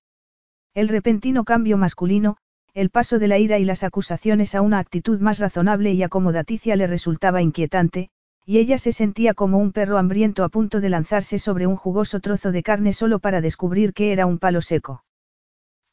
El 0.75 0.89
repentino 0.89 1.45
cambio 1.45 1.79
masculino, 1.79 2.37
el 2.75 2.91
paso 2.91 3.19
de 3.19 3.29
la 3.29 3.39
ira 3.39 3.59
y 3.59 3.65
las 3.65 3.85
acusaciones 3.85 4.55
a 4.55 4.61
una 4.61 4.81
actitud 4.81 5.21
más 5.21 5.39
razonable 5.39 5.93
y 5.93 6.03
acomodaticia 6.03 6.77
le 6.77 6.87
resultaba 6.87 7.41
inquietante, 7.41 8.11
y 8.45 8.59
ella 8.59 8.77
se 8.79 8.93
sentía 8.93 9.33
como 9.33 9.59
un 9.59 9.73
perro 9.73 9.97
hambriento 9.97 10.45
a 10.45 10.49
punto 10.49 10.81
de 10.81 10.91
lanzarse 10.91 11.39
sobre 11.39 11.67
un 11.67 11.77
jugoso 11.77 12.21
trozo 12.21 12.53
de 12.53 12.63
carne 12.63 12.93
solo 12.93 13.21
para 13.21 13.41
descubrir 13.41 13.95
que 13.95 14.13
era 14.13 14.27
un 14.27 14.39
palo 14.39 14.61
seco. 14.61 15.05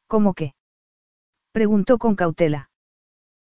¿Cómo 0.07 0.33
qué? 0.33 0.55
preguntó 1.53 1.97
con 1.97 2.15
cautela. 2.15 2.69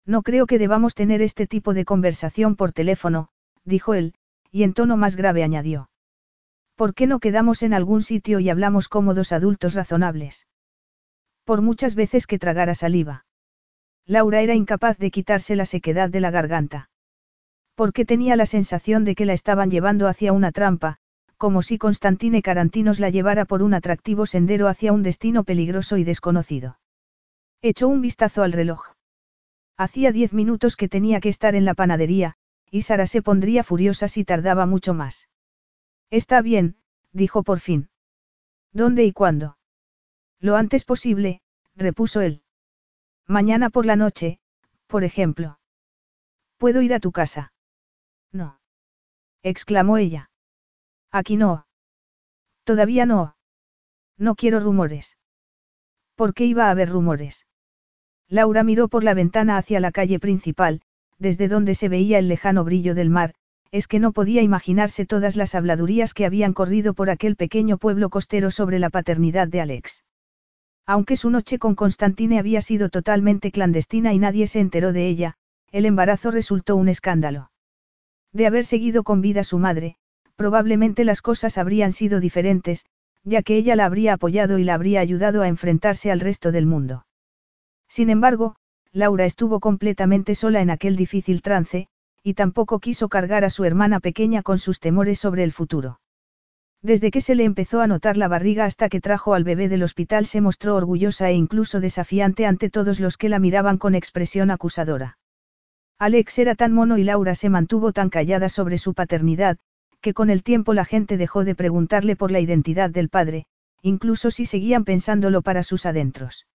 No 0.05 0.23
creo 0.23 0.47
que 0.47 0.59
debamos 0.59 0.95
tener 0.95 1.23
este 1.23 1.47
tipo 1.47 1.75
de 1.75 1.85
conversación 1.85 2.57
por 2.57 2.73
teléfono, 2.73 3.29
dijo 3.65 3.95
él, 3.95 4.15
y 4.51 4.63
en 4.63 4.73
tono 4.73 4.97
más 4.97 5.17
grave 5.17 5.43
añadió. 5.43 5.91
¿Por 6.75 6.95
qué 6.95 7.07
no 7.07 7.21
quedamos 7.21 7.63
en 7.63 7.73
algún 7.73 8.03
sitio 8.03 8.39
y 8.39 8.51
hablamos 8.51 8.89
como 8.89 9.15
dos 9.15 9.33
adultos 9.33 9.75
razonables? 9.75 10.47
Por 11.45 11.63
muchas 11.63 11.95
veces 11.95 12.27
que 12.27 12.39
tragara 12.39 12.75
saliva. 12.75 13.25
Laura 14.05 14.41
era 14.41 14.55
incapaz 14.55 14.99
de 14.99 15.11
quitarse 15.11 15.57
la 15.57 15.67
sequedad 15.67 16.11
de 16.11 16.21
la 16.21 16.31
garganta. 16.31 16.91
Porque 17.75 18.05
tenía 18.05 18.37
la 18.37 18.47
sensación 18.47 19.05
de 19.05 19.15
que 19.15 19.27
la 19.27 19.33
estaban 19.33 19.71
llevando 19.71 20.07
hacia 20.07 20.33
una 20.33 20.53
trampa, 20.53 20.99
como 21.37 21.63
si 21.63 21.79
Constantine 21.79 22.43
Carantinos 22.43 23.01
la 23.01 23.11
llevara 23.11 23.45
por 23.45 23.63
un 23.63 23.75
atractivo 23.75 24.27
sendero 24.27 24.69
hacia 24.69 24.93
un 24.93 25.03
destino 25.03 25.45
peligroso 25.45 25.97
y 25.97 26.05
desconocido. 26.05 26.79
Echó 27.63 27.89
un 27.89 28.01
vistazo 28.01 28.43
al 28.43 28.53
reloj. 28.53 28.93
Hacía 29.77 30.13
diez 30.13 30.33
minutos 30.33 30.77
que 30.77 30.89
tenía 30.89 31.21
que 31.21 31.29
estar 31.29 31.55
en 31.55 31.65
la 31.65 31.75
panadería, 31.75 32.37
y 32.71 32.83
Sara 32.83 33.07
se 33.07 33.23
pondría 33.23 33.65
furiosa 33.65 34.09
si 34.09 34.25
tardaba 34.25 34.67
mucho 34.67 34.95
más. 34.95 35.29
Está 36.11 36.43
bien, 36.43 36.77
dijo 37.13 37.43
por 37.43 37.61
fin. 37.61 37.91
¿Dónde 38.73 39.05
y 39.05 39.13
cuándo? 39.13 39.59
Lo 40.39 40.57
antes 40.57 40.85
posible, 40.85 41.41
repuso 41.75 42.21
él. 42.21 42.43
Mañana 43.27 43.71
por 43.71 43.87
la 43.87 43.97
noche, 43.97 44.39
por 44.87 45.05
ejemplo. 45.05 45.59
¿Puedo 46.59 46.83
ir 46.83 46.95
a 46.95 47.01
tu 47.01 47.13
casa? 47.13 47.53
No. 48.33 48.61
exclamó 49.43 49.99
ella. 49.99 50.31
Aquí 51.11 51.37
no. 51.37 51.67
Todavía 52.65 53.07
no. 53.07 53.37
No 54.19 54.35
quiero 54.35 54.61
rumores. 54.61 55.19
¿Por 56.15 56.35
qué 56.35 56.45
iba 56.45 56.67
a 56.67 56.71
haber 56.71 56.89
rumores? 56.89 57.47
Laura 58.29 58.65
miró 58.65 58.89
por 58.89 59.05
la 59.05 59.15
ventana 59.15 59.57
hacia 59.57 59.81
la 59.81 59.93
calle 59.93 60.19
principal, 60.19 60.83
desde 61.19 61.49
donde 61.49 61.75
se 61.75 61.89
veía 61.89 62.19
el 62.19 62.29
lejano 62.29 62.65
brillo 62.65 62.95
del 62.95 63.11
mar, 63.11 63.35
es 63.73 63.89
que 63.89 63.99
no 63.99 64.13
podía 64.13 64.43
imaginarse 64.43 65.07
todas 65.07 65.37
las 65.37 65.55
habladurías 65.55 66.15
que 66.15 66.25
habían 66.25 66.53
corrido 66.53 66.95
por 66.95 67.11
aquel 67.11 67.37
pequeño 67.37 67.79
pueblo 67.79 68.11
costero 68.11 68.51
sobre 68.51 68.79
la 68.79 68.91
paternidad 68.91 69.49
de 69.49 69.61
Alex. 69.61 70.05
Aunque 70.87 71.17
su 71.17 71.31
noche 71.31 71.59
con 71.59 71.75
Constantine 71.75 72.39
había 72.39 72.61
sido 72.61 72.91
totalmente 72.91 73.51
clandestina 73.51 74.15
y 74.15 74.19
nadie 74.19 74.47
se 74.47 74.61
enteró 74.61 74.93
de 74.93 75.09
ella, 75.09 75.35
el 75.73 75.85
embarazo 75.85 76.31
resultó 76.31 76.77
un 76.77 76.89
escándalo. 76.89 77.51
De 78.33 78.47
haber 78.47 78.65
seguido 78.65 79.03
con 79.03 79.21
vida 79.21 79.43
su 79.43 79.59
madre, 79.59 79.97
probablemente 80.37 81.05
las 81.05 81.23
cosas 81.23 81.59
habrían 81.59 81.93
sido 81.93 82.21
diferentes, 82.21 82.87
ya 83.25 83.43
que 83.43 83.57
ella 83.57 83.75
la 83.75 83.87
habría 83.87 84.13
apoyado 84.13 84.59
y 84.59 84.65
la 84.65 84.75
habría 84.75 85.01
ayudado 85.01 85.43
a 85.43 85.49
enfrentarse 85.49 86.13
al 86.13 86.21
resto 86.21 86.53
del 86.53 86.67
mundo. 86.67 87.07
Sin 87.89 88.11
embargo, 88.11 88.57
Laura 88.97 89.27
estuvo 89.27 89.61
completamente 89.61 90.35
sola 90.35 90.63
en 90.63 90.71
aquel 90.71 90.97
difícil 90.97 91.43
trance, 91.43 91.87
y 92.23 92.33
tampoco 92.33 92.81
quiso 92.81 93.11
cargar 93.11 93.45
a 93.45 93.51
su 93.51 93.67
hermana 93.67 94.01
pequeña 94.01 94.43
con 94.43 94.59
sus 94.59 94.81
temores 94.81 95.19
sobre 95.19 95.45
el 95.45 95.53
futuro. 95.53 96.01
Desde 96.81 97.11
que 97.11 97.21
se 97.21 97.35
le 97.35 97.45
empezó 97.45 97.83
a 97.83 97.87
notar 97.87 98.17
la 98.17 98.27
barriga 98.27 98.65
hasta 98.65 98.89
que 98.89 99.03
trajo 99.03 99.35
al 99.35 99.45
bebé 99.45 99.69
del 99.69 99.83
hospital 99.83 100.25
se 100.25 100.41
mostró 100.41 100.77
orgullosa 100.77 101.29
e 101.29 101.35
incluso 101.35 101.79
desafiante 101.79 102.47
ante 102.47 102.71
todos 102.71 102.99
los 102.99 103.19
que 103.19 103.29
la 103.29 103.39
miraban 103.39 103.77
con 103.77 103.95
expresión 103.95 104.51
acusadora. 104.51 105.19
Alex 105.99 106.39
era 106.39 106.55
tan 106.55 106.73
mono 106.73 106.97
y 106.97 107.05
Laura 107.05 107.35
se 107.35 107.51
mantuvo 107.51 107.93
tan 107.93 108.09
callada 108.09 108.49
sobre 108.49 108.79
su 108.79 108.95
paternidad, 108.95 109.59
que 110.01 110.15
con 110.15 110.31
el 110.31 110.43
tiempo 110.43 110.73
la 110.73 110.87
gente 110.87 111.19
dejó 111.19 111.45
de 111.45 111.55
preguntarle 111.55 112.17
por 112.17 112.31
la 112.31 112.41
identidad 112.41 112.89
del 112.89 113.11
padre, 113.11 113.45
incluso 113.83 114.31
si 114.31 114.47
seguían 114.47 114.85
pensándolo 114.87 115.43
para 115.43 115.63
sus 115.65 115.85
adentros. 115.85 116.47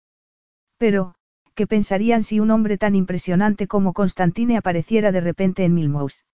Pero, 0.79 1.13
¿qué 1.53 1.67
pensarían 1.67 2.23
si 2.23 2.39
un 2.39 2.51
hombre 2.51 2.77
tan 2.77 2.95
impresionante 2.95 3.67
como 3.67 3.93
Constantine 3.93 4.57
apareciera 4.57 5.11
de 5.11 5.21
repente 5.21 5.63
en 5.63 5.73
Milmous? 5.73 6.25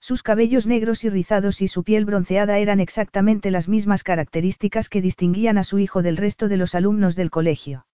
Sus 0.00 0.22
cabellos 0.22 0.66
negros 0.66 1.02
y 1.04 1.08
rizados 1.08 1.62
y 1.62 1.68
su 1.68 1.82
piel 1.82 2.04
bronceada 2.04 2.58
eran 2.58 2.78
exactamente 2.78 3.50
las 3.50 3.68
mismas 3.68 4.04
características 4.04 4.90
que 4.90 5.00
distinguían 5.00 5.56
a 5.56 5.64
su 5.64 5.78
hijo 5.78 6.02
del 6.02 6.18
resto 6.18 6.48
de 6.48 6.58
los 6.58 6.74
alumnos 6.74 7.16
del 7.16 7.30
colegio. 7.30 7.86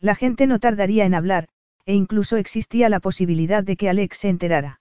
La 0.00 0.14
gente 0.14 0.46
no 0.46 0.58
tardaría 0.60 1.04
en 1.04 1.14
hablar, 1.14 1.48
e 1.84 1.94
incluso 1.94 2.36
existía 2.36 2.88
la 2.88 3.00
posibilidad 3.00 3.62
de 3.62 3.76
que 3.76 3.90
Alex 3.90 4.18
se 4.18 4.28
enterara. 4.30 4.80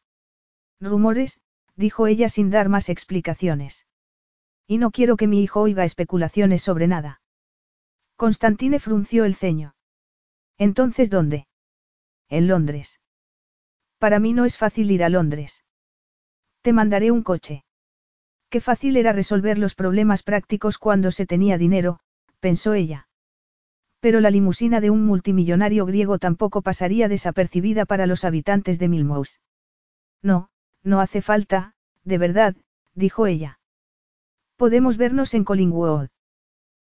Rumores, 0.80 1.40
dijo 1.76 2.08
ella 2.08 2.30
sin 2.30 2.50
dar 2.50 2.70
más 2.70 2.90
explicaciones. 2.90 3.86
Y 4.66 4.78
no 4.78 4.92
quiero 4.92 5.18
que 5.18 5.28
mi 5.28 5.44
hijo 5.44 5.62
oiga 5.62 5.84
especulaciones 5.84 6.64
sobre 6.64 6.88
nada. 6.88 7.22
Constantine 8.16 8.80
frunció 8.80 9.26
el 9.26 9.36
ceño. 9.36 9.75
Entonces, 10.58 11.10
¿dónde? 11.10 11.48
En 12.30 12.48
Londres. 12.48 13.00
Para 14.00 14.20
mí 14.20 14.34
no 14.34 14.46
es 14.46 14.58
fácil 14.58 14.92
ir 14.92 15.04
a 15.04 15.10
Londres. 15.10 15.64
Te 16.62 16.74
mandaré 16.74 17.12
un 17.12 17.24
coche. 17.24 17.66
Qué 18.50 18.62
fácil 18.62 18.98
era 18.98 19.12
resolver 19.12 19.58
los 19.58 19.76
problemas 19.76 20.24
prácticos 20.24 20.78
cuando 20.78 21.12
se 21.12 21.26
tenía 21.26 21.58
dinero, 21.58 22.00
pensó 22.40 22.74
ella. 22.74 23.08
Pero 24.00 24.20
la 24.20 24.30
limusina 24.30 24.82
de 24.82 24.90
un 24.90 25.06
multimillonario 25.06 25.86
griego 25.86 26.20
tampoco 26.20 26.62
pasaría 26.62 27.08
desapercibida 27.08 27.86
para 27.86 28.06
los 28.06 28.24
habitantes 28.24 28.80
de 28.80 28.88
Milmous. 28.88 29.42
No, 30.22 30.50
no 30.84 31.02
hace 31.02 31.22
falta, 31.22 31.74
de 32.04 32.18
verdad, 32.18 32.56
dijo 32.94 33.28
ella. 33.28 33.60
Podemos 34.56 34.98
vernos 34.98 35.34
en 35.34 35.44
Collingwood. 35.44 36.10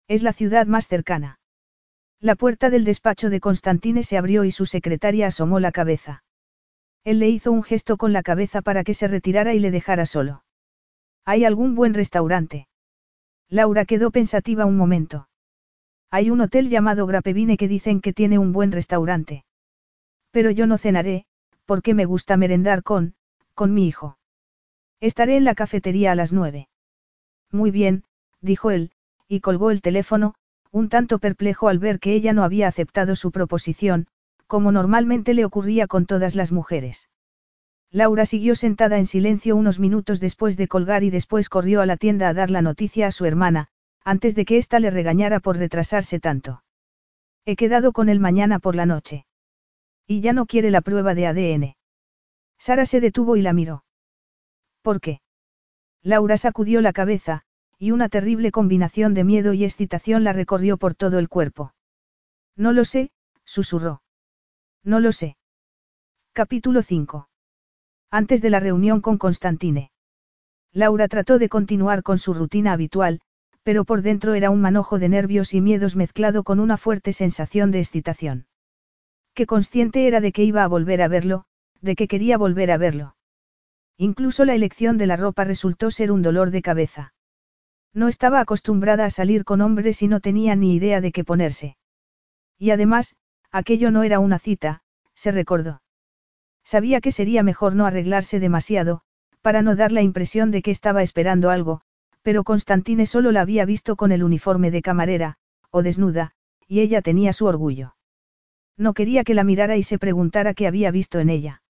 Es 0.07 0.23
la 0.23 0.33
ciudad 0.33 0.67
más 0.67 0.89
cercana. 0.89 1.38
La 2.21 2.35
puerta 2.35 2.69
del 2.69 2.85
despacho 2.85 3.31
de 3.31 3.39
Constantine 3.39 4.03
se 4.03 4.19
abrió 4.19 4.45
y 4.45 4.51
su 4.51 4.67
secretaria 4.67 5.29
asomó 5.29 5.61
la 5.61 5.71
cabeza. 5.71 6.25
Él 7.05 7.21
le 7.21 7.29
hizo 7.29 7.53
un 7.53 7.63
gesto 7.63 7.97
con 7.97 8.13
la 8.13 8.25
cabeza 8.25 8.61
para 8.61 8.83
que 8.83 8.93
se 8.93 9.07
retirara 9.07 9.55
y 9.55 9.61
le 9.61 9.71
dejara 9.71 10.05
solo. 10.05 10.43
¿Hay 11.25 11.45
algún 11.45 11.77
buen 11.77 11.95
restaurante? 11.95 12.67
Laura 13.49 13.85
quedó 13.85 14.11
pensativa 14.11 14.67
un 14.67 14.77
momento. 14.77 15.29
Hay 16.11 16.31
un 16.31 16.41
hotel 16.41 16.71
llamado 16.71 17.07
Grapevine 17.07 17.57
que 17.57 17.69
dicen 17.69 18.01
que 18.01 18.13
tiene 18.13 18.39
un 18.39 18.53
buen 18.53 18.73
restaurante. 18.73 19.45
Pero 20.33 20.51
yo 20.51 20.67
no 20.67 20.77
cenaré, 20.77 21.25
porque 21.67 21.95
me 21.95 22.05
gusta 22.05 22.37
merendar 22.37 22.83
con, 22.83 23.15
con 23.55 23.73
mi 23.73 23.87
hijo. 23.87 24.19
Estaré 25.01 25.37
en 25.37 25.45
la 25.45 25.55
cafetería 25.55 26.13
a 26.13 26.15
las 26.17 26.33
nueve. 26.33 26.69
Muy 27.53 27.71
bien, 27.71 28.05
dijo 28.41 28.71
él, 28.71 28.91
y 29.29 29.41
colgó 29.41 29.71
el 29.71 29.83
teléfono, 29.83 30.35
un 30.71 30.89
tanto 30.89 31.19
perplejo 31.19 31.69
al 31.69 31.79
ver 31.79 31.99
que 31.99 32.15
ella 32.15 32.33
no 32.33 32.45
había 32.45 32.69
aceptado 32.69 33.17
su 33.17 33.31
proposición, 33.31 34.07
como 34.47 34.73
normalmente 34.73 35.35
le 35.35 35.45
ocurría 35.45 35.87
con 35.87 36.07
todas 36.07 36.35
las 36.35 36.53
mujeres. 36.53 37.09
Laura 37.91 38.27
siguió 38.27 38.55
sentada 38.55 38.99
en 38.99 39.07
silencio 39.07 39.57
unos 39.57 39.79
minutos 39.79 40.21
después 40.21 40.57
de 40.57 40.69
colgar 40.69 41.05
y 41.05 41.11
después 41.11 41.49
corrió 41.49 41.81
a 41.81 41.87
la 41.87 41.97
tienda 41.97 42.29
a 42.29 42.35
dar 42.35 42.51
la 42.51 42.61
noticia 42.61 43.07
a 43.07 43.13
su 43.13 43.25
hermana, 43.25 43.69
antes 44.05 44.35
de 44.35 44.45
que 44.45 44.59
ésta 44.59 44.79
le 44.79 44.91
regañara 44.91 45.41
por 45.41 45.57
retrasarse 45.57 46.21
tanto. 46.21 46.63
He 47.45 47.57
quedado 47.57 47.93
con 47.93 48.09
él 48.09 48.21
mañana 48.21 48.59
por 48.59 48.75
la 48.75 48.85
noche. 48.85 49.25
Y 50.07 50.21
ya 50.21 50.33
no 50.33 50.47
quiere 50.47 50.71
la 50.71 50.83
prueba 50.83 51.15
de 51.15 51.27
ADN. 51.27 51.77
Sara 52.59 52.85
se 52.85 53.01
detuvo 53.01 53.37
y 53.37 53.43
la 53.43 53.53
miró. 53.53 53.85
¿Por 54.83 55.01
qué? 55.01 55.21
Laura 56.03 56.37
sacudió 56.37 56.81
la 56.81 56.93
cabeza, 56.93 57.43
y 57.79 57.93
una 57.93 58.09
terrible 58.09 58.51
combinación 58.51 59.15
de 59.15 59.25
miedo 59.25 59.53
y 59.53 59.65
excitación 59.65 60.25
la 60.25 60.33
recorrió 60.33 60.77
por 60.77 60.95
todo 60.95 61.19
el 61.19 61.29
cuerpo. 61.29 61.75
No 62.57 62.73
lo 62.73 62.85
sé, 62.85 63.11
susurró. 63.45 64.03
No 64.83 64.99
lo 64.99 65.13
sé. 65.13 65.37
Capítulo 66.33 66.83
5. 66.83 67.29
Antes 68.11 68.43
de 68.43 68.51
la 68.51 68.59
reunión 68.59 69.01
con 69.01 69.17
Constantine. 69.17 69.93
Laura 70.73 71.09
trató 71.09 71.39
de 71.39 71.49
continuar 71.49 72.03
con 72.03 72.19
su 72.19 72.35
rutina 72.35 72.73
habitual, 72.73 73.21
pero 73.63 73.85
por 73.85 74.03
dentro 74.03 74.35
era 74.35 74.51
un 74.51 74.61
manojo 74.61 74.99
de 74.99 75.09
nervios 75.09 75.55
y 75.55 75.61
miedos 75.61 75.95
mezclado 75.95 76.43
con 76.43 76.59
una 76.59 76.77
fuerte 76.77 77.13
sensación 77.13 77.71
de 77.71 77.81
excitación. 77.81 78.47
Que 79.35 79.47
consciente 79.47 80.07
era 80.07 80.21
de 80.21 80.33
que 80.33 80.43
iba 80.43 80.65
a 80.65 80.69
volver 80.69 81.01
a 81.03 81.09
verlo, 81.09 81.45
de 81.81 81.95
que 81.95 82.09
quería 82.09 82.39
volver 82.39 82.71
a 82.71 82.77
verlo. 82.77 83.15
Incluso 83.97 84.45
la 84.45 84.55
elección 84.55 84.99
de 84.99 85.07
la 85.07 85.17
ropa 85.17 85.45
resultó 85.45 85.91
ser 85.91 86.11
un 86.13 86.23
dolor 86.23 86.51
de 86.51 86.63
cabeza. 86.63 87.13
No 87.95 88.09
estaba 88.09 88.41
acostumbrada 88.41 89.05
a 89.05 89.11
salir 89.11 89.45
con 89.45 89.61
hombres 89.61 90.03
y 90.03 90.09
no 90.09 90.21
tenía 90.21 90.55
ni 90.57 90.75
idea 90.75 91.01
de 91.01 91.13
qué 91.13 91.25
ponerse. 91.25 91.77
Y 92.59 92.71
además, 92.71 93.17
aquello 93.51 93.91
no 93.91 94.03
era 94.03 94.19
una 94.19 94.39
cita, 94.39 94.83
se 95.15 95.33
recordó. 95.33 95.83
Sabía 96.65 97.01
que 97.01 97.13
sería 97.13 97.43
mejor 97.43 97.75
no 97.75 97.87
arreglarse 97.87 98.41
demasiado, 98.41 99.03
para 99.41 99.63
no 99.63 99.75
dar 99.77 99.93
la 99.93 100.03
impresión 100.03 100.51
de 100.51 100.63
que 100.63 100.71
estaba 100.71 101.03
esperando 101.03 101.51
algo, 101.51 101.81
pero 102.23 102.45
Constantine 102.45 103.07
solo 103.07 103.33
la 103.33 103.41
había 103.41 103.65
visto 103.65 103.97
con 103.97 104.13
el 104.13 104.23
uniforme 104.23 104.71
de 104.71 104.83
camarera, 104.83 105.37
o 105.71 105.83
desnuda, 105.83 106.33
y 106.67 106.81
ella 106.81 107.01
tenía 107.01 107.33
su 107.33 107.47
orgullo. 107.47 107.97
No 108.77 108.93
quería 108.93 109.25
que 109.25 109.35
la 109.35 109.45
mirara 109.45 109.77
y 109.77 109.83
se 109.83 109.99
preguntara 109.99 110.55
qué 110.55 110.67
había 110.67 110.91
visto 110.91 111.21
en 111.21 111.31
ella. 111.31 111.63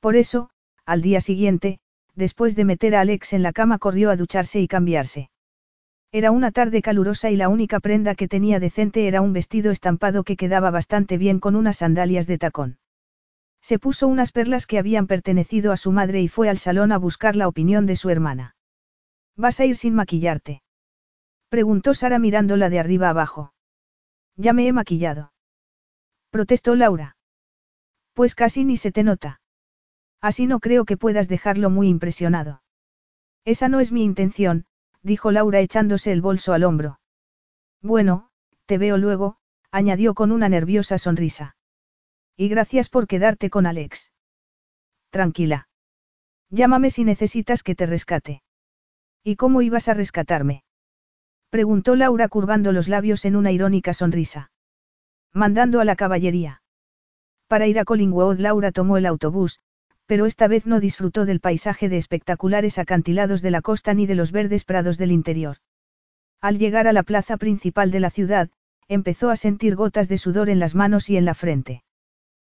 Por 0.00 0.16
eso, 0.16 0.50
al 0.84 1.02
día 1.02 1.20
siguiente, 1.20 1.80
después 2.14 2.56
de 2.56 2.64
meter 2.64 2.94
a 2.94 3.00
Alex 3.00 3.32
en 3.32 3.42
la 3.42 3.52
cama 3.52 3.78
corrió 3.78 4.10
a 4.10 4.16
ducharse 4.16 4.60
y 4.60 4.68
cambiarse. 4.68 5.30
Era 6.12 6.32
una 6.32 6.50
tarde 6.50 6.82
calurosa 6.82 7.30
y 7.30 7.36
la 7.36 7.48
única 7.48 7.78
prenda 7.78 8.14
que 8.14 8.26
tenía 8.26 8.58
decente 8.58 9.06
era 9.06 9.20
un 9.20 9.32
vestido 9.32 9.70
estampado 9.70 10.24
que 10.24 10.36
quedaba 10.36 10.70
bastante 10.70 11.18
bien 11.18 11.38
con 11.38 11.54
unas 11.54 11.78
sandalias 11.78 12.26
de 12.26 12.38
tacón. 12.38 12.78
Se 13.62 13.78
puso 13.78 14.08
unas 14.08 14.32
perlas 14.32 14.66
que 14.66 14.78
habían 14.78 15.06
pertenecido 15.06 15.70
a 15.70 15.76
su 15.76 15.92
madre 15.92 16.20
y 16.20 16.28
fue 16.28 16.48
al 16.48 16.58
salón 16.58 16.92
a 16.92 16.98
buscar 16.98 17.36
la 17.36 17.46
opinión 17.46 17.86
de 17.86 17.94
su 17.94 18.10
hermana. 18.10 18.56
¿Vas 19.36 19.60
a 19.60 19.66
ir 19.66 19.76
sin 19.76 19.94
maquillarte? 19.94 20.62
Preguntó 21.48 21.94
Sara 21.94 22.18
mirándola 22.18 22.70
de 22.70 22.78
arriba 22.78 23.10
abajo. 23.10 23.52
Ya 24.36 24.52
me 24.52 24.66
he 24.66 24.72
maquillado. 24.72 25.32
Protestó 26.30 26.74
Laura. 26.74 27.16
Pues 28.14 28.34
casi 28.34 28.64
ni 28.64 28.76
se 28.76 28.92
te 28.92 29.02
nota. 29.02 29.40
Así 30.20 30.46
no 30.46 30.60
creo 30.60 30.84
que 30.84 30.96
puedas 30.96 31.28
dejarlo 31.28 31.70
muy 31.70 31.88
impresionado. 31.88 32.62
Esa 33.44 33.68
no 33.68 33.80
es 33.80 33.90
mi 33.90 34.04
intención, 34.04 34.66
dijo 35.02 35.30
Laura 35.30 35.60
echándose 35.60 36.12
el 36.12 36.20
bolso 36.20 36.52
al 36.52 36.64
hombro. 36.64 37.00
Bueno, 37.82 38.28
te 38.66 38.76
veo 38.76 38.98
luego, 38.98 39.38
añadió 39.70 40.14
con 40.14 40.30
una 40.32 40.48
nerviosa 40.48 40.98
sonrisa. 40.98 41.56
Y 42.36 42.48
gracias 42.48 42.88
por 42.88 43.06
quedarte 43.06 43.50
con 43.50 43.66
Alex. 43.66 44.12
Tranquila. 45.10 45.68
Llámame 46.50 46.90
si 46.90 47.04
necesitas 47.04 47.62
que 47.62 47.74
te 47.74 47.86
rescate. 47.86 48.42
¿Y 49.22 49.36
cómo 49.36 49.62
ibas 49.62 49.88
a 49.88 49.94
rescatarme? 49.94 50.64
Preguntó 51.50 51.96
Laura 51.96 52.28
curvando 52.28 52.72
los 52.72 52.88
labios 52.88 53.24
en 53.24 53.36
una 53.36 53.52
irónica 53.52 53.92
sonrisa. 53.92 54.50
Mandando 55.32 55.80
a 55.80 55.84
la 55.84 55.96
caballería. 55.96 56.62
Para 57.46 57.66
ir 57.66 57.78
a 57.78 57.84
Collingwood 57.84 58.38
Laura 58.38 58.72
tomó 58.72 58.96
el 58.96 59.06
autobús, 59.06 59.60
pero 60.10 60.26
esta 60.26 60.48
vez 60.48 60.66
no 60.66 60.80
disfrutó 60.80 61.24
del 61.24 61.38
paisaje 61.38 61.88
de 61.88 61.96
espectaculares 61.96 62.80
acantilados 62.80 63.42
de 63.42 63.52
la 63.52 63.62
costa 63.62 63.94
ni 63.94 64.06
de 64.06 64.16
los 64.16 64.32
verdes 64.32 64.64
prados 64.64 64.98
del 64.98 65.12
interior. 65.12 65.58
Al 66.40 66.58
llegar 66.58 66.88
a 66.88 66.92
la 66.92 67.04
plaza 67.04 67.36
principal 67.36 67.92
de 67.92 68.00
la 68.00 68.10
ciudad, 68.10 68.50
empezó 68.88 69.30
a 69.30 69.36
sentir 69.36 69.76
gotas 69.76 70.08
de 70.08 70.18
sudor 70.18 70.50
en 70.50 70.58
las 70.58 70.74
manos 70.74 71.10
y 71.10 71.16
en 71.16 71.24
la 71.24 71.34
frente. 71.34 71.84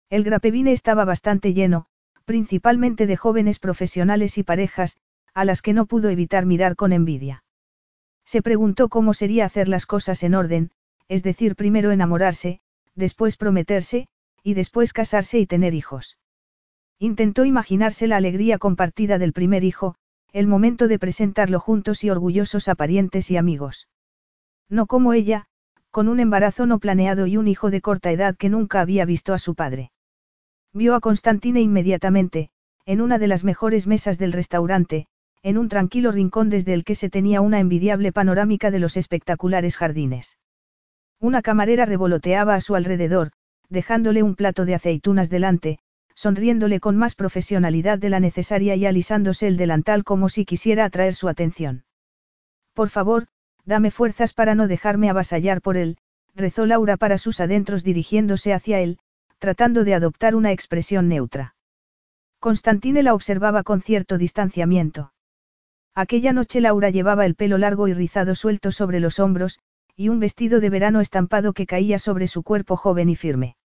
El 0.09 0.25
grapevine 0.25 0.73
estaba 0.73 1.05
bastante 1.05 1.53
lleno, 1.53 1.85
principalmente 2.25 3.07
de 3.07 3.15
jóvenes 3.15 3.59
profesionales 3.59 4.37
y 4.37 4.43
parejas, 4.43 4.97
a 5.33 5.45
las 5.45 5.61
que 5.61 5.71
no 5.71 5.85
pudo 5.85 6.09
evitar 6.09 6.45
mirar 6.45 6.75
con 6.75 6.91
envidia. 6.91 7.45
Se 8.25 8.41
preguntó 8.41 8.89
cómo 8.89 9.13
sería 9.13 9.45
hacer 9.45 9.69
las 9.69 9.85
cosas 9.85 10.23
en 10.23 10.35
orden, 10.35 10.71
es 11.07 11.23
decir, 11.23 11.55
primero 11.55 11.91
enamorarse, 11.91 12.59
después 12.95 13.37
prometerse, 13.37 14.09
y 14.43 14.55
después 14.55 14.91
casarse 14.91 15.39
y 15.39 15.45
tener 15.45 15.73
hijos. 15.73 16.17
Intentó 16.99 17.45
imaginarse 17.45 18.07
la 18.07 18.17
alegría 18.17 18.57
compartida 18.57 19.17
del 19.17 19.33
primer 19.33 19.63
hijo, 19.63 19.95
el 20.31 20.47
momento 20.47 20.87
de 20.87 20.99
presentarlo 20.99 21.59
juntos 21.59 22.03
y 22.03 22.09
orgullosos 22.09 22.67
a 22.67 22.75
parientes 22.75 23.31
y 23.31 23.37
amigos. 23.37 23.87
No 24.69 24.85
como 24.85 25.13
ella, 25.13 25.45
con 25.91 26.07
un 26.07 26.19
embarazo 26.19 26.65
no 26.65 26.79
planeado 26.79 27.27
y 27.27 27.37
un 27.37 27.47
hijo 27.47 27.69
de 27.69 27.81
corta 27.81 28.11
edad 28.11 28.35
que 28.35 28.49
nunca 28.49 28.81
había 28.81 29.05
visto 29.05 29.33
a 29.33 29.37
su 29.37 29.55
padre. 29.55 29.91
Vio 30.73 30.93
a 30.95 30.99
Constantine 30.99 31.61
inmediatamente, 31.61 32.49
en 32.85 33.01
una 33.01 33.17
de 33.17 33.27
las 33.27 33.43
mejores 33.43 33.87
mesas 33.87 34.17
del 34.17 34.33
restaurante, 34.33 35.07
en 35.41 35.57
un 35.57 35.69
tranquilo 35.69 36.11
rincón 36.11 36.49
desde 36.49 36.73
el 36.73 36.83
que 36.83 36.95
se 36.95 37.09
tenía 37.09 37.39
una 37.39 37.59
envidiable 37.59 38.11
panorámica 38.11 38.71
de 38.71 38.79
los 38.79 38.97
espectaculares 38.97 39.77
jardines. 39.77 40.37
Una 41.19 41.41
camarera 41.41 41.85
revoloteaba 41.85 42.55
a 42.55 42.61
su 42.61 42.75
alrededor, 42.75 43.31
dejándole 43.69 44.21
un 44.21 44.35
plato 44.35 44.65
de 44.65 44.75
aceitunas 44.75 45.29
delante, 45.29 45.79
sonriéndole 46.15 46.79
con 46.79 46.95
más 46.97 47.13
profesionalidad 47.13 47.99
de 47.99 48.09
la 48.09 48.19
necesaria 48.19 48.75
y 48.75 48.85
alisándose 48.85 49.47
el 49.47 49.57
delantal 49.57 50.03
como 50.03 50.29
si 50.29 50.45
quisiera 50.45 50.85
atraer 50.85 51.13
su 51.13 51.27
atención. 51.27 51.83
Por 52.73 52.89
favor, 52.89 53.27
dame 53.65 53.91
fuerzas 53.91 54.33
para 54.33 54.55
no 54.55 54.67
dejarme 54.67 55.09
avasallar 55.09 55.61
por 55.61 55.77
él, 55.77 55.97
rezó 56.33 56.65
Laura 56.65 56.97
para 56.97 57.17
sus 57.17 57.39
adentros 57.39 57.83
dirigiéndose 57.83 58.53
hacia 58.53 58.79
él, 58.79 58.97
tratando 59.39 59.83
de 59.83 59.93
adoptar 59.93 60.35
una 60.35 60.51
expresión 60.51 61.07
neutra. 61.07 61.55
Constantine 62.39 63.03
la 63.03 63.13
observaba 63.13 63.63
con 63.63 63.81
cierto 63.81 64.17
distanciamiento. 64.17 65.13
Aquella 65.93 66.33
noche 66.33 66.61
Laura 66.61 66.89
llevaba 66.89 67.25
el 67.25 67.35
pelo 67.35 67.57
largo 67.57 67.87
y 67.87 67.93
rizado 67.93 68.35
suelto 68.35 68.71
sobre 68.71 68.99
los 68.99 69.19
hombros, 69.19 69.59
y 69.95 70.09
un 70.09 70.19
vestido 70.19 70.59
de 70.59 70.69
verano 70.69 70.99
estampado 70.99 71.53
que 71.53 71.65
caía 71.65 71.99
sobre 71.99 72.27
su 72.27 72.43
cuerpo 72.43 72.75
joven 72.75 73.09
y 73.09 73.15
firme. 73.15 73.55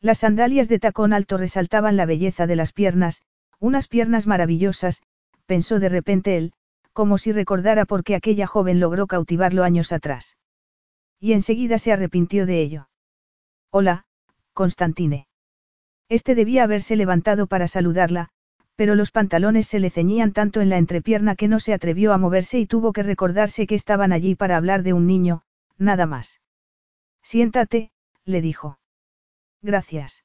Las 0.00 0.18
sandalias 0.18 0.68
de 0.68 0.78
tacón 0.78 1.12
alto 1.12 1.38
resaltaban 1.38 1.96
la 1.96 2.06
belleza 2.06 2.46
de 2.46 2.56
las 2.56 2.72
piernas, 2.72 3.22
unas 3.58 3.88
piernas 3.88 4.26
maravillosas, 4.26 5.02
pensó 5.46 5.80
de 5.80 5.88
repente 5.88 6.36
él, 6.36 6.52
como 6.92 7.18
si 7.18 7.32
recordara 7.32 7.84
por 7.84 8.04
qué 8.04 8.14
aquella 8.14 8.46
joven 8.46 8.80
logró 8.80 9.06
cautivarlo 9.06 9.64
años 9.64 9.92
atrás. 9.92 10.36
Y 11.18 11.32
enseguida 11.32 11.78
se 11.78 11.92
arrepintió 11.92 12.46
de 12.46 12.60
ello. 12.60 12.88
Hola, 13.70 14.04
Constantine. 14.52 15.26
Este 16.08 16.34
debía 16.34 16.64
haberse 16.64 16.94
levantado 16.94 17.48
para 17.48 17.66
saludarla, 17.66 18.28
pero 18.76 18.94
los 18.94 19.10
pantalones 19.10 19.66
se 19.66 19.80
le 19.80 19.90
ceñían 19.90 20.32
tanto 20.32 20.60
en 20.60 20.68
la 20.68 20.78
entrepierna 20.78 21.34
que 21.34 21.48
no 21.48 21.58
se 21.58 21.74
atrevió 21.74 22.12
a 22.12 22.18
moverse 22.18 22.60
y 22.60 22.66
tuvo 22.66 22.92
que 22.92 23.02
recordarse 23.02 23.66
que 23.66 23.74
estaban 23.74 24.12
allí 24.12 24.36
para 24.36 24.56
hablar 24.56 24.84
de 24.84 24.92
un 24.92 25.06
niño, 25.06 25.42
nada 25.76 26.06
más. 26.06 26.40
Siéntate, 27.22 27.90
le 28.24 28.40
dijo. 28.40 28.78
Gracias. 29.62 30.24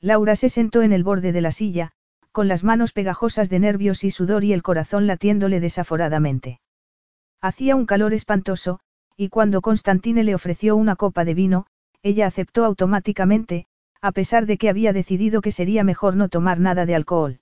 Laura 0.00 0.36
se 0.36 0.48
sentó 0.48 0.82
en 0.82 0.92
el 0.92 1.04
borde 1.04 1.32
de 1.32 1.40
la 1.40 1.52
silla, 1.52 1.92
con 2.32 2.48
las 2.48 2.64
manos 2.64 2.92
pegajosas 2.92 3.50
de 3.50 3.58
nervios 3.58 4.04
y 4.04 4.10
sudor 4.10 4.42
y 4.44 4.52
el 4.52 4.62
corazón 4.62 5.06
latiéndole 5.06 5.60
desaforadamente. 5.60 6.60
Hacía 7.40 7.76
un 7.76 7.86
calor 7.86 8.14
espantoso, 8.14 8.80
y 9.16 9.28
cuando 9.28 9.60
Constantine 9.60 10.24
le 10.24 10.34
ofreció 10.34 10.76
una 10.76 10.96
copa 10.96 11.24
de 11.24 11.34
vino, 11.34 11.66
ella 12.02 12.26
aceptó 12.26 12.64
automáticamente, 12.64 13.66
a 14.00 14.12
pesar 14.12 14.46
de 14.46 14.58
que 14.58 14.68
había 14.68 14.92
decidido 14.92 15.40
que 15.40 15.52
sería 15.52 15.84
mejor 15.84 16.16
no 16.16 16.28
tomar 16.28 16.58
nada 16.58 16.86
de 16.86 16.94
alcohol. 16.94 17.40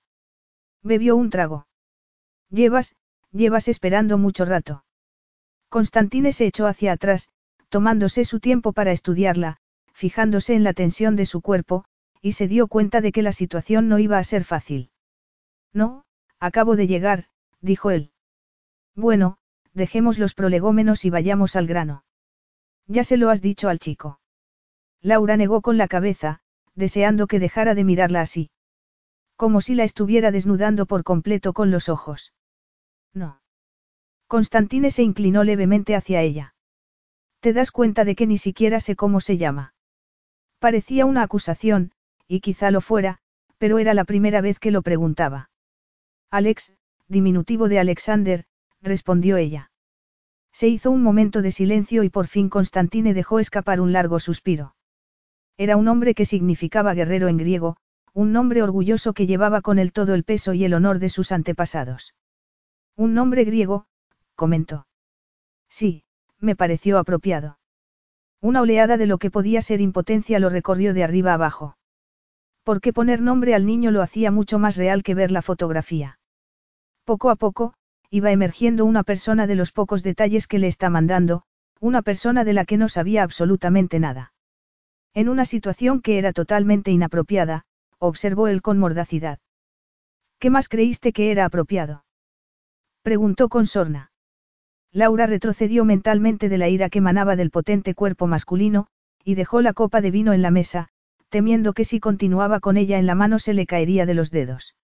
Bebió 0.82 1.16
un 1.16 1.30
trago. 1.30 1.66
Llevas, 2.50 2.94
llevas 3.30 3.68
esperando 3.68 4.18
mucho 4.18 4.44
rato. 4.44 4.84
Constantine 5.68 6.32
se 6.32 6.46
echó 6.46 6.66
hacia 6.66 6.92
atrás, 6.92 7.28
tomándose 7.68 8.24
su 8.24 8.40
tiempo 8.40 8.72
para 8.72 8.92
estudiarla, 8.92 9.59
fijándose 10.00 10.54
en 10.54 10.64
la 10.64 10.72
tensión 10.72 11.14
de 11.14 11.26
su 11.26 11.42
cuerpo, 11.42 11.84
y 12.22 12.32
se 12.32 12.48
dio 12.48 12.68
cuenta 12.68 13.02
de 13.02 13.12
que 13.12 13.20
la 13.20 13.32
situación 13.32 13.90
no 13.90 13.98
iba 13.98 14.16
a 14.16 14.24
ser 14.24 14.44
fácil. 14.44 14.88
No, 15.74 16.06
acabo 16.38 16.74
de 16.74 16.86
llegar, 16.86 17.26
dijo 17.60 17.90
él. 17.90 18.10
Bueno, 18.96 19.36
dejemos 19.74 20.18
los 20.18 20.32
prolegómenos 20.32 21.04
y 21.04 21.10
vayamos 21.10 21.54
al 21.54 21.66
grano. 21.66 22.02
Ya 22.86 23.04
se 23.04 23.18
lo 23.18 23.28
has 23.28 23.42
dicho 23.42 23.68
al 23.68 23.78
chico. 23.78 24.20
Laura 25.02 25.36
negó 25.36 25.60
con 25.60 25.76
la 25.76 25.86
cabeza, 25.86 26.40
deseando 26.74 27.26
que 27.26 27.38
dejara 27.38 27.74
de 27.74 27.84
mirarla 27.84 28.22
así. 28.22 28.48
Como 29.36 29.60
si 29.60 29.74
la 29.74 29.84
estuviera 29.84 30.30
desnudando 30.30 30.86
por 30.86 31.04
completo 31.04 31.52
con 31.52 31.70
los 31.70 31.90
ojos. 31.90 32.32
No. 33.12 33.42
Constantine 34.28 34.90
se 34.90 35.02
inclinó 35.02 35.44
levemente 35.44 35.94
hacia 35.94 36.22
ella. 36.22 36.54
¿Te 37.40 37.52
das 37.52 37.70
cuenta 37.70 38.06
de 38.06 38.14
que 38.14 38.26
ni 38.26 38.38
siquiera 38.38 38.80
sé 38.80 38.96
cómo 38.96 39.20
se 39.20 39.36
llama? 39.36 39.74
Parecía 40.60 41.06
una 41.06 41.22
acusación, 41.22 41.92
y 42.28 42.40
quizá 42.40 42.70
lo 42.70 42.80
fuera, 42.80 43.18
pero 43.58 43.78
era 43.78 43.94
la 43.94 44.04
primera 44.04 44.40
vez 44.40 44.58
que 44.58 44.70
lo 44.70 44.82
preguntaba. 44.82 45.50
Alex, 46.30 46.74
diminutivo 47.08 47.68
de 47.68 47.78
Alexander, 47.78 48.44
respondió 48.82 49.36
ella. 49.36 49.72
Se 50.52 50.68
hizo 50.68 50.90
un 50.90 51.02
momento 51.02 51.42
de 51.42 51.50
silencio 51.50 52.02
y 52.02 52.10
por 52.10 52.26
fin 52.26 52.48
Constantine 52.48 53.14
dejó 53.14 53.38
escapar 53.38 53.80
un 53.80 53.92
largo 53.92 54.20
suspiro. 54.20 54.74
Era 55.56 55.76
un 55.76 55.88
hombre 55.88 56.14
que 56.14 56.24
significaba 56.24 56.94
guerrero 56.94 57.28
en 57.28 57.38
griego, 57.38 57.76
un 58.12 58.32
nombre 58.32 58.62
orgulloso 58.62 59.14
que 59.14 59.26
llevaba 59.26 59.62
con 59.62 59.78
él 59.78 59.92
todo 59.92 60.14
el 60.14 60.24
peso 60.24 60.52
y 60.52 60.64
el 60.64 60.74
honor 60.74 60.98
de 60.98 61.08
sus 61.08 61.32
antepasados. 61.32 62.14
Un 62.96 63.14
nombre 63.14 63.44
griego, 63.44 63.86
comentó. 64.34 64.86
Sí, 65.68 66.04
me 66.38 66.54
pareció 66.54 66.98
apropiado. 66.98 67.59
Una 68.42 68.62
oleada 68.62 68.96
de 68.96 69.06
lo 69.06 69.18
que 69.18 69.30
podía 69.30 69.60
ser 69.60 69.80
impotencia 69.80 70.38
lo 70.38 70.48
recorrió 70.48 70.94
de 70.94 71.04
arriba 71.04 71.34
abajo. 71.34 71.76
Porque 72.62 72.92
poner 72.92 73.20
nombre 73.20 73.54
al 73.54 73.66
niño 73.66 73.90
lo 73.90 74.02
hacía 74.02 74.30
mucho 74.30 74.58
más 74.58 74.76
real 74.76 75.02
que 75.02 75.14
ver 75.14 75.30
la 75.30 75.42
fotografía. 75.42 76.18
Poco 77.04 77.30
a 77.30 77.36
poco, 77.36 77.74
iba 78.10 78.30
emergiendo 78.30 78.84
una 78.84 79.02
persona 79.02 79.46
de 79.46 79.56
los 79.56 79.72
pocos 79.72 80.02
detalles 80.02 80.46
que 80.46 80.58
le 80.58 80.68
está 80.68 80.88
mandando, 80.90 81.42
una 81.80 82.02
persona 82.02 82.44
de 82.44 82.52
la 82.52 82.64
que 82.64 82.76
no 82.76 82.88
sabía 82.88 83.22
absolutamente 83.22 83.98
nada. 83.98 84.32
En 85.14 85.28
una 85.28 85.44
situación 85.44 86.00
que 86.00 86.18
era 86.18 86.32
totalmente 86.32 86.90
inapropiada, 86.90 87.64
observó 87.98 88.48
él 88.48 88.62
con 88.62 88.78
mordacidad. 88.78 89.38
¿Qué 90.38 90.50
más 90.50 90.68
creíste 90.68 91.12
que 91.12 91.30
era 91.30 91.44
apropiado? 91.44 92.04
Preguntó 93.02 93.48
con 93.48 93.66
sorna. 93.66 94.09
Laura 94.92 95.26
retrocedió 95.26 95.84
mentalmente 95.84 96.48
de 96.48 96.58
la 96.58 96.68
ira 96.68 96.90
que 96.90 96.98
emanaba 96.98 97.36
del 97.36 97.50
potente 97.50 97.94
cuerpo 97.94 98.26
masculino, 98.26 98.86
y 99.24 99.34
dejó 99.34 99.60
la 99.60 99.72
copa 99.72 100.00
de 100.00 100.10
vino 100.10 100.32
en 100.32 100.42
la 100.42 100.50
mesa, 100.50 100.88
temiendo 101.28 101.72
que 101.72 101.84
si 101.84 102.00
continuaba 102.00 102.60
con 102.60 102.76
ella 102.76 102.98
en 102.98 103.06
la 103.06 103.14
mano 103.14 103.38
se 103.38 103.54
le 103.54 103.66
caería 103.66 104.04
de 104.04 104.14
los 104.14 104.30
dedos. 104.30 104.76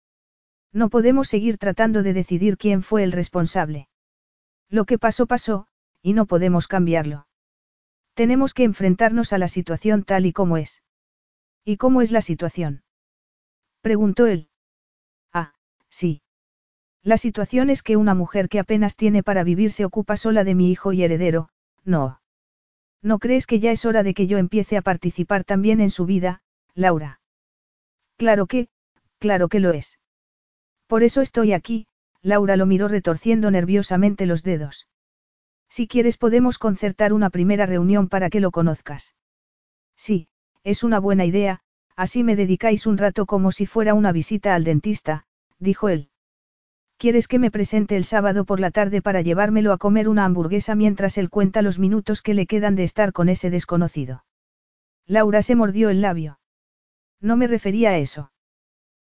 No 0.72 0.90
podemos 0.90 1.28
seguir 1.28 1.58
tratando 1.58 2.02
de 2.02 2.12
decidir 2.12 2.56
quién 2.56 2.82
fue 2.82 3.02
el 3.02 3.12
responsable. 3.12 3.88
Lo 4.68 4.84
que 4.84 4.98
pasó 4.98 5.26
pasó, 5.26 5.66
y 6.02 6.12
no 6.12 6.26
podemos 6.26 6.68
cambiarlo. 6.68 7.26
Tenemos 8.14 8.54
que 8.54 8.64
enfrentarnos 8.64 9.32
a 9.32 9.38
la 9.38 9.48
situación 9.48 10.04
tal 10.04 10.26
y 10.26 10.32
como 10.32 10.56
es. 10.56 10.82
¿Y 11.64 11.78
cómo 11.78 12.00
es 12.00 12.12
la 12.12 12.20
situación? 12.20 12.84
Preguntó 13.80 14.26
él. 14.26 14.48
Ah, 15.32 15.52
sí. 15.88 16.22
La 17.06 17.18
situación 17.18 17.70
es 17.70 17.84
que 17.84 17.96
una 17.96 18.14
mujer 18.14 18.48
que 18.48 18.58
apenas 18.58 18.96
tiene 18.96 19.22
para 19.22 19.44
vivir 19.44 19.70
se 19.70 19.84
ocupa 19.84 20.16
sola 20.16 20.42
de 20.42 20.56
mi 20.56 20.72
hijo 20.72 20.92
y 20.92 21.04
heredero, 21.04 21.50
no. 21.84 22.20
¿No 23.00 23.20
crees 23.20 23.46
que 23.46 23.60
ya 23.60 23.70
es 23.70 23.84
hora 23.84 24.02
de 24.02 24.12
que 24.12 24.26
yo 24.26 24.38
empiece 24.38 24.76
a 24.76 24.82
participar 24.82 25.44
también 25.44 25.80
en 25.80 25.90
su 25.90 26.04
vida, 26.04 26.42
Laura? 26.74 27.20
Claro 28.16 28.46
que, 28.46 28.66
claro 29.20 29.46
que 29.46 29.60
lo 29.60 29.70
es. 29.70 30.00
Por 30.88 31.04
eso 31.04 31.20
estoy 31.20 31.52
aquí, 31.52 31.86
Laura 32.22 32.56
lo 32.56 32.66
miró 32.66 32.88
retorciendo 32.88 33.52
nerviosamente 33.52 34.26
los 34.26 34.42
dedos. 34.42 34.88
Si 35.68 35.86
quieres 35.86 36.16
podemos 36.16 36.58
concertar 36.58 37.12
una 37.12 37.30
primera 37.30 37.66
reunión 37.66 38.08
para 38.08 38.30
que 38.30 38.40
lo 38.40 38.50
conozcas. 38.50 39.14
Sí, 39.94 40.26
es 40.64 40.82
una 40.82 40.98
buena 40.98 41.24
idea, 41.24 41.60
así 41.94 42.24
me 42.24 42.34
dedicáis 42.34 42.84
un 42.84 42.98
rato 42.98 43.26
como 43.26 43.52
si 43.52 43.64
fuera 43.64 43.94
una 43.94 44.10
visita 44.10 44.56
al 44.56 44.64
dentista, 44.64 45.24
dijo 45.60 45.88
él. 45.88 46.10
¿Quieres 46.98 47.28
que 47.28 47.38
me 47.38 47.50
presente 47.50 47.96
el 47.96 48.04
sábado 48.04 48.44
por 48.46 48.58
la 48.58 48.70
tarde 48.70 49.02
para 49.02 49.20
llevármelo 49.20 49.72
a 49.72 49.78
comer 49.78 50.08
una 50.08 50.24
hamburguesa 50.24 50.74
mientras 50.74 51.18
él 51.18 51.28
cuenta 51.28 51.60
los 51.60 51.78
minutos 51.78 52.22
que 52.22 52.32
le 52.32 52.46
quedan 52.46 52.74
de 52.74 52.84
estar 52.84 53.12
con 53.12 53.28
ese 53.28 53.50
desconocido? 53.50 54.24
Laura 55.06 55.42
se 55.42 55.54
mordió 55.54 55.90
el 55.90 56.00
labio. 56.00 56.40
No 57.20 57.36
me 57.36 57.46
refería 57.46 57.90
a 57.90 57.98
eso. 57.98 58.32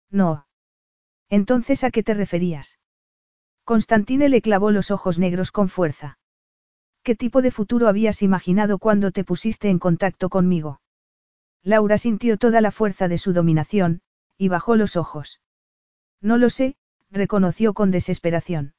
No. 0.09 0.47
Entonces, 1.29 1.83
¿a 1.83 1.91
qué 1.91 2.03
te 2.03 2.13
referías? 2.13 2.79
Constantine 3.63 4.27
le 4.27 4.41
clavó 4.41 4.71
los 4.71 4.91
ojos 4.91 5.19
negros 5.19 5.51
con 5.51 5.69
fuerza. 5.69 6.17
¿Qué 7.03 7.15
tipo 7.15 7.41
de 7.41 7.51
futuro 7.51 7.87
habías 7.87 8.21
imaginado 8.21 8.79
cuando 8.79 9.11
te 9.11 9.23
pusiste 9.23 9.69
en 9.69 9.79
contacto 9.79 10.29
conmigo? 10.29 10.81
Laura 11.61 11.97
sintió 11.97 12.37
toda 12.37 12.59
la 12.59 12.71
fuerza 12.71 13.07
de 13.07 13.17
su 13.17 13.33
dominación, 13.33 14.01
y 14.37 14.49
bajó 14.49 14.75
los 14.75 14.95
ojos. 14.95 15.41
No 16.21 16.37
lo 16.37 16.49
sé, 16.49 16.75
reconoció 17.13 17.73
con 17.73 17.91
desesperación. 17.91 18.73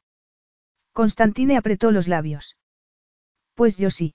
Constantine 0.92 1.56
apretó 1.56 1.90
los 1.90 2.08
labios. 2.08 2.56
Pues 3.54 3.76
yo 3.76 3.90
sí. 3.90 4.14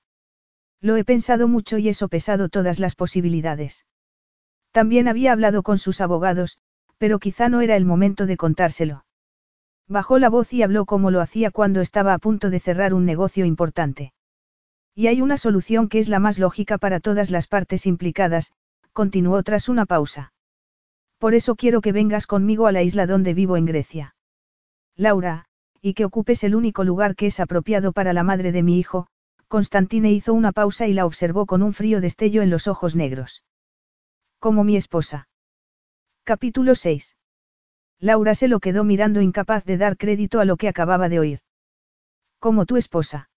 Lo 0.82 0.98
he 0.98 1.04
pensado 1.04 1.48
mucho 1.48 1.78
y 1.78 1.90
he 1.90 1.94
sopesado 1.94 2.50
todas 2.50 2.80
las 2.80 2.96
posibilidades. 2.96 3.86
También 4.72 5.08
había 5.08 5.32
hablado 5.32 5.64
con 5.64 5.78
sus 5.78 6.00
abogados, 6.02 6.58
pero 6.98 7.20
quizá 7.20 7.50
no 7.50 7.62
era 7.62 7.76
el 7.76 7.86
momento 7.86 8.26
de 8.26 8.38
contárselo. 8.38 9.06
Bajó 9.88 10.20
la 10.20 10.30
voz 10.30 10.54
y 10.54 10.62
habló 10.62 10.86
como 10.86 11.10
lo 11.10 11.22
hacía 11.22 11.50
cuando 11.50 11.82
estaba 11.82 12.14
a 12.14 12.20
punto 12.20 12.50
de 12.50 12.60
cerrar 12.60 12.94
un 12.94 13.06
negocio 13.06 13.46
importante. 13.46 14.14
Y 14.94 15.08
hay 15.08 15.22
una 15.22 15.38
solución 15.38 15.90
que 15.90 16.00
es 16.00 16.10
la 16.10 16.20
más 16.20 16.38
lógica 16.38 16.78
para 16.78 17.00
todas 17.00 17.32
las 17.32 17.48
partes 17.48 17.86
implicadas, 17.86 18.52
continuó 18.94 19.42
tras 19.44 19.70
una 19.70 19.86
pausa. 19.86 20.34
Por 21.20 21.36
eso 21.36 21.56
quiero 21.56 21.82
que 21.82 21.92
vengas 21.92 22.28
conmigo 22.28 22.66
a 22.66 22.72
la 22.72 22.82
isla 22.82 23.06
donde 23.06 23.34
vivo 23.34 23.58
en 23.58 23.66
Grecia. 23.66 24.16
Laura, 24.96 25.46
y 25.82 25.94
que 25.94 26.06
ocupes 26.06 26.44
el 26.44 26.56
único 26.56 26.84
lugar 26.84 27.16
que 27.16 27.28
es 27.28 27.40
apropiado 27.40 27.92
para 27.92 28.14
la 28.14 28.24
madre 28.24 28.52
de 28.52 28.64
mi 28.64 28.80
hijo, 28.80 29.08
Constantine 29.50 30.12
hizo 30.12 30.34
una 30.34 30.54
pausa 30.54 30.88
y 30.88 30.94
la 30.94 31.06
observó 31.06 31.46
con 31.46 31.62
un 31.62 31.74
frío 31.74 32.00
destello 32.02 32.42
en 32.42 32.50
los 32.50 32.68
ojos 32.68 32.96
negros. 32.96 33.44
Como 34.40 34.64
mi 34.64 34.78
esposa. 34.78 35.28
Capítulo 36.24 36.76
6. 36.76 37.18
Laura 38.00 38.34
se 38.34 38.48
lo 38.48 38.62
quedó 38.62 38.86
mirando 38.86 39.20
incapaz 39.22 39.66
de 39.66 39.78
dar 39.78 39.98
crédito 39.98 40.40
a 40.40 40.46
lo 40.46 40.56
que 40.56 40.70
acababa 40.70 41.10
de 41.10 41.20
oír. 41.20 41.40
Como 42.40 42.66
tu 42.66 42.78
esposa. 42.78 43.30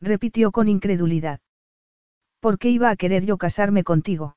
Repitió 0.00 0.52
con 0.52 0.68
incredulidad. 0.68 1.40
¿Por 2.38 2.58
qué 2.58 2.70
iba 2.70 2.90
a 2.90 2.96
querer 2.96 3.26
yo 3.26 3.36
casarme 3.36 3.82
contigo? 3.82 4.36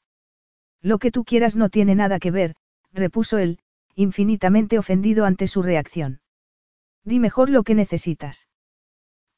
Lo 0.82 0.98
que 0.98 1.12
tú 1.12 1.24
quieras 1.24 1.56
no 1.56 1.70
tiene 1.70 1.95
nada 1.95 2.20
que 2.20 2.32
ver, 2.32 2.56
repuso 2.94 3.38
él, 3.38 3.60
infinitamente 3.95 4.78
ofendido 4.80 5.26
ante 5.26 5.48
su 5.48 5.61
reacción. 5.61 6.22
Di 7.03 7.20
mejor 7.20 7.49
lo 7.49 7.64
que 7.64 7.76
necesitas. 7.76 8.48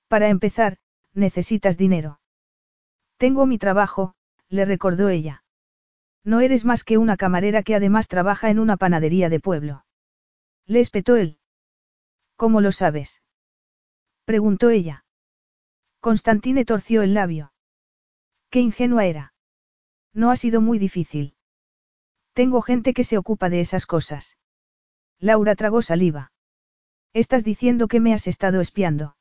Para 0.08 0.30
empezar, 0.30 0.78
necesitas 1.14 1.78
dinero. 1.78 2.20
Tengo 3.18 3.46
mi 3.46 3.58
trabajo, 3.58 4.16
le 4.50 4.66
recordó 4.66 5.10
ella. 5.10 5.44
No 6.24 6.42
eres 6.42 6.66
más 6.66 6.84
que 6.84 6.98
una 6.98 7.18
camarera 7.18 7.64
que 7.64 7.76
además 7.76 8.08
trabaja 8.08 8.50
en 8.50 8.60
una 8.60 8.78
panadería 8.78 9.30
de 9.30 9.40
pueblo. 9.40 9.86
Le 10.66 10.80
espetó 10.80 11.16
él. 11.16 11.40
¿Cómo 12.36 12.62
lo 12.62 12.72
sabes? 12.72 13.22
preguntó 14.26 14.70
ella. 14.70 15.06
Constantine 16.00 16.66
torció 16.66 17.04
el 17.04 17.14
labio. 17.14 17.54
Qué 18.50 18.60
ingenua 18.60 19.06
era. 19.06 19.34
No 20.14 20.32
ha 20.32 20.36
sido 20.36 20.62
muy 20.62 20.80
difícil. 20.80 21.35
Tengo 22.36 22.62
gente 22.62 22.94
que 22.94 23.06
se 23.06 23.18
ocupa 23.18 23.50
de 23.50 23.62
esas 23.62 23.86
cosas. 23.86 24.38
Laura 25.22 25.56
tragó 25.56 25.82
saliva. 25.82 26.34
Estás 27.14 27.46
diciendo 27.46 27.88
que 27.88 28.02
me 28.02 28.14
has 28.14 28.28
estado 28.28 28.60
espiando. 28.60 29.16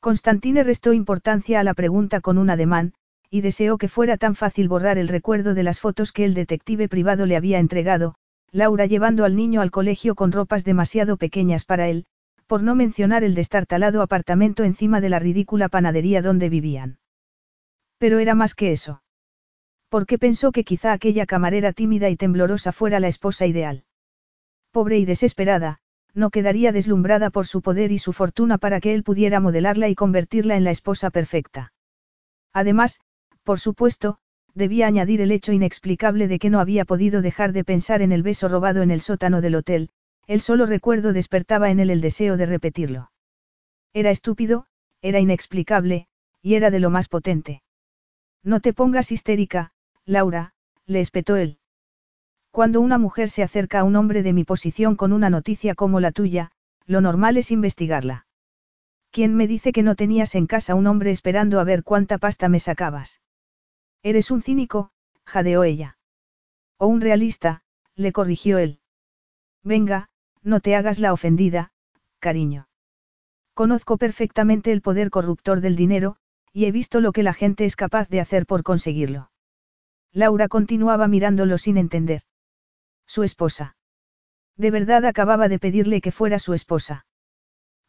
Constantine 0.00 0.64
restó 0.64 0.92
importancia 0.92 1.60
a 1.60 1.62
la 1.62 1.74
pregunta 1.74 2.20
con 2.20 2.36
un 2.38 2.50
ademán, 2.50 2.92
y 3.30 3.40
deseó 3.42 3.78
que 3.78 3.86
fuera 3.86 4.16
tan 4.16 4.34
fácil 4.34 4.66
borrar 4.66 4.98
el 4.98 5.06
recuerdo 5.06 5.54
de 5.54 5.62
las 5.62 5.78
fotos 5.78 6.10
que 6.10 6.24
el 6.24 6.34
detective 6.34 6.88
privado 6.88 7.24
le 7.24 7.36
había 7.36 7.60
entregado, 7.60 8.16
Laura 8.50 8.86
llevando 8.86 9.24
al 9.24 9.36
niño 9.36 9.60
al 9.60 9.70
colegio 9.70 10.16
con 10.16 10.32
ropas 10.32 10.64
demasiado 10.64 11.16
pequeñas 11.16 11.64
para 11.64 11.86
él, 11.86 12.04
por 12.48 12.64
no 12.64 12.74
mencionar 12.74 13.22
el 13.22 13.36
destartalado 13.36 14.02
apartamento 14.02 14.64
encima 14.64 15.00
de 15.00 15.08
la 15.08 15.20
ridícula 15.20 15.68
panadería 15.68 16.20
donde 16.20 16.48
vivían. 16.48 16.98
Pero 17.98 18.18
era 18.18 18.34
más 18.34 18.54
que 18.56 18.72
eso 18.72 19.03
porque 19.94 20.18
pensó 20.18 20.50
que 20.50 20.64
quizá 20.64 20.92
aquella 20.92 21.24
camarera 21.24 21.72
tímida 21.72 22.10
y 22.10 22.16
temblorosa 22.16 22.72
fuera 22.72 22.98
la 22.98 23.06
esposa 23.06 23.46
ideal. 23.46 23.84
Pobre 24.72 24.98
y 24.98 25.04
desesperada, 25.04 25.78
no 26.14 26.30
quedaría 26.30 26.72
deslumbrada 26.72 27.30
por 27.30 27.46
su 27.46 27.62
poder 27.62 27.92
y 27.92 27.98
su 27.98 28.12
fortuna 28.12 28.58
para 28.58 28.80
que 28.80 28.92
él 28.92 29.04
pudiera 29.04 29.38
modelarla 29.38 29.88
y 29.88 29.94
convertirla 29.94 30.56
en 30.56 30.64
la 30.64 30.72
esposa 30.72 31.10
perfecta. 31.10 31.72
Además, 32.52 32.98
por 33.44 33.60
supuesto, 33.60 34.18
debía 34.52 34.88
añadir 34.88 35.20
el 35.20 35.30
hecho 35.30 35.52
inexplicable 35.52 36.26
de 36.26 36.40
que 36.40 36.50
no 36.50 36.58
había 36.58 36.84
podido 36.84 37.22
dejar 37.22 37.52
de 37.52 37.62
pensar 37.62 38.02
en 38.02 38.10
el 38.10 38.24
beso 38.24 38.48
robado 38.48 38.82
en 38.82 38.90
el 38.90 39.00
sótano 39.00 39.40
del 39.40 39.54
hotel, 39.54 39.90
el 40.26 40.40
solo 40.40 40.66
recuerdo 40.66 41.12
despertaba 41.12 41.70
en 41.70 41.78
él 41.78 41.90
el 41.90 42.00
deseo 42.00 42.36
de 42.36 42.46
repetirlo. 42.46 43.12
Era 43.92 44.10
estúpido, 44.10 44.66
era 45.02 45.20
inexplicable, 45.20 46.08
y 46.42 46.56
era 46.56 46.72
de 46.72 46.80
lo 46.80 46.90
más 46.90 47.06
potente. 47.06 47.62
No 48.42 48.58
te 48.58 48.72
pongas 48.72 49.12
histérica, 49.12 49.70
Laura, 50.06 50.52
le 50.86 51.00
espetó 51.00 51.36
él. 51.36 51.58
Cuando 52.50 52.80
una 52.80 52.98
mujer 52.98 53.30
se 53.30 53.42
acerca 53.42 53.80
a 53.80 53.84
un 53.84 53.96
hombre 53.96 54.22
de 54.22 54.32
mi 54.32 54.44
posición 54.44 54.96
con 54.96 55.12
una 55.12 55.30
noticia 55.30 55.74
como 55.74 55.98
la 55.98 56.12
tuya, 56.12 56.50
lo 56.86 57.00
normal 57.00 57.36
es 57.36 57.50
investigarla. 57.50 58.26
¿Quién 59.10 59.34
me 59.34 59.46
dice 59.46 59.72
que 59.72 59.82
no 59.82 59.94
tenías 59.94 60.34
en 60.34 60.46
casa 60.46 60.74
un 60.74 60.86
hombre 60.86 61.10
esperando 61.10 61.58
a 61.58 61.64
ver 61.64 61.82
cuánta 61.84 62.18
pasta 62.18 62.48
me 62.48 62.60
sacabas? 62.60 63.22
Eres 64.02 64.30
un 64.30 64.42
cínico, 64.42 64.90
jadeó 65.24 65.64
ella. 65.64 65.96
O 66.78 66.86
un 66.86 67.00
realista, 67.00 67.62
le 67.96 68.12
corrigió 68.12 68.58
él. 68.58 68.80
Venga, 69.62 70.10
no 70.42 70.60
te 70.60 70.76
hagas 70.76 70.98
la 70.98 71.12
ofendida, 71.12 71.72
cariño. 72.18 72.68
Conozco 73.54 73.96
perfectamente 73.96 74.72
el 74.72 74.82
poder 74.82 75.10
corruptor 75.10 75.60
del 75.60 75.76
dinero, 75.76 76.16
y 76.52 76.66
he 76.66 76.72
visto 76.72 77.00
lo 77.00 77.12
que 77.12 77.22
la 77.22 77.32
gente 77.32 77.64
es 77.64 77.76
capaz 77.76 78.08
de 78.08 78.20
hacer 78.20 78.46
por 78.46 78.62
conseguirlo. 78.62 79.30
Laura 80.14 80.46
continuaba 80.46 81.08
mirándolo 81.08 81.58
sin 81.58 81.76
entender. 81.76 82.22
Su 83.04 83.24
esposa. 83.24 83.76
De 84.56 84.70
verdad 84.70 85.04
acababa 85.04 85.48
de 85.48 85.58
pedirle 85.58 86.00
que 86.00 86.12
fuera 86.12 86.38
su 86.38 86.54
esposa. 86.54 87.04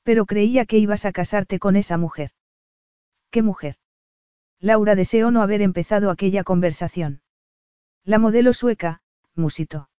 Pero 0.02 0.26
creía 0.26 0.66
que 0.66 0.80
ibas 0.80 1.06
a 1.06 1.12
casarte 1.12 1.60
con 1.60 1.76
esa 1.76 1.98
mujer. 1.98 2.32
¿Qué 3.30 3.44
mujer? 3.44 3.76
Laura 4.60 4.96
deseó 4.96 5.30
no 5.30 5.44
haber 5.44 5.62
empezado 5.62 6.10
aquella 6.10 6.44
conversación. 6.44 7.22
La 8.04 8.18
modelo 8.18 8.54
sueca, 8.54 9.02
Musito. 9.36 9.90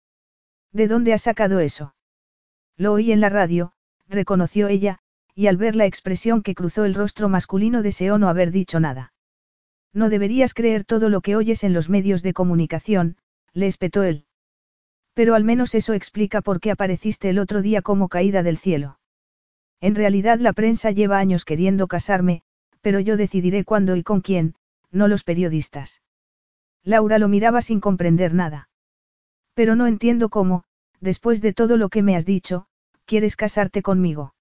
¿De 0.72 0.88
dónde 0.88 1.12
ha 1.12 1.18
sacado 1.18 1.60
eso? 1.60 1.94
Lo 2.76 2.92
oí 2.92 3.12
en 3.12 3.20
la 3.20 3.28
radio, 3.28 3.72
reconoció 4.08 4.66
ella, 4.66 4.98
y 5.34 5.46
al 5.46 5.56
ver 5.56 5.76
la 5.76 5.86
expresión 5.86 6.42
que 6.42 6.54
cruzó 6.54 6.84
el 6.84 6.94
rostro 6.94 7.28
masculino 7.28 7.82
deseó 7.82 8.18
no 8.18 8.28
haber 8.28 8.50
dicho 8.50 8.80
nada. 8.80 9.12
No 9.92 10.08
deberías 10.08 10.54
creer 10.54 10.84
todo 10.84 11.08
lo 11.08 11.20
que 11.20 11.36
oyes 11.36 11.64
en 11.64 11.72
los 11.72 11.88
medios 11.88 12.22
de 12.22 12.32
comunicación, 12.32 13.16
le 13.52 13.66
espetó 13.66 14.02
él. 14.02 14.24
Pero 15.14 15.34
al 15.34 15.44
menos 15.44 15.74
eso 15.74 15.94
explica 15.94 16.42
por 16.42 16.60
qué 16.60 16.70
apareciste 16.70 17.30
el 17.30 17.38
otro 17.38 17.62
día 17.62 17.82
como 17.82 18.08
caída 18.08 18.42
del 18.42 18.58
cielo. 18.58 18.98
En 19.80 19.94
realidad 19.94 20.38
la 20.38 20.52
prensa 20.52 20.90
lleva 20.90 21.18
años 21.18 21.44
queriendo 21.44 21.86
casarme, 21.86 22.42
pero 22.80 23.00
yo 23.00 23.16
decidiré 23.16 23.64
cuándo 23.64 23.96
y 23.96 24.02
con 24.02 24.20
quién, 24.20 24.54
no 24.90 25.08
los 25.08 25.24
periodistas. 25.24 26.02
Laura 26.82 27.18
lo 27.18 27.28
miraba 27.28 27.62
sin 27.62 27.80
comprender 27.80 28.32
nada. 28.32 28.68
Pero 29.54 29.74
no 29.74 29.86
entiendo 29.86 30.28
cómo, 30.28 30.64
después 31.00 31.40
de 31.40 31.52
todo 31.52 31.76
lo 31.76 31.88
que 31.88 32.02
me 32.02 32.14
has 32.14 32.24
dicho, 32.24 32.66
quieres 33.04 33.36
casarte 33.36 33.82
conmigo. 33.82 34.34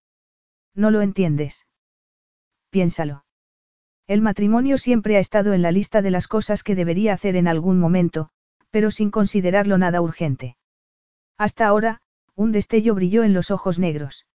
No 0.74 0.92
lo 0.92 1.02
entiendes. 1.02 1.66
Piénsalo. 2.70 3.25
El 4.08 4.22
matrimonio 4.22 4.78
siempre 4.78 5.18
ha 5.18 5.20
estado 5.20 5.54
en 5.54 5.62
la 5.62 5.72
lista 5.72 6.02
de 6.02 6.12
las 6.12 6.28
cosas 6.28 6.62
que 6.62 6.76
debería 6.76 7.14
hacer 7.14 7.36
en 7.36 7.48
algún 7.48 7.80
momento, 7.80 8.30
pero 8.70 8.92
sin 8.92 9.10
considerarlo 9.10 9.78
nada 9.78 10.02
urgente. 10.02 10.58
Hasta 11.38 11.66
ahora, 11.66 12.02
un 12.36 12.52
destello 12.52 12.94
brilló 12.94 13.24
en 13.24 13.34
los 13.34 13.50
ojos 13.50 13.80
negros. 13.80 14.28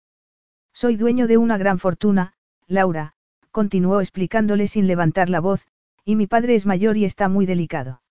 Soy 0.73 0.97
dueño 0.97 1.27
de 1.27 1.37
una 1.37 1.57
gran 1.57 1.79
fortuna, 1.79 2.35
Laura, 2.67 3.15
continuó 3.51 4.01
explicándole 4.01 4.67
sin 4.67 4.87
levantar 4.87 5.29
la 5.29 5.41
voz, 5.41 5.67
y 6.05 6.17
mi 6.17 6.27
padre 6.27 6.55
es 6.55 6.67
mayor 6.67 6.97
y 6.97 7.05
está 7.05 7.29
muy 7.29 7.47
delicado. 7.47 8.03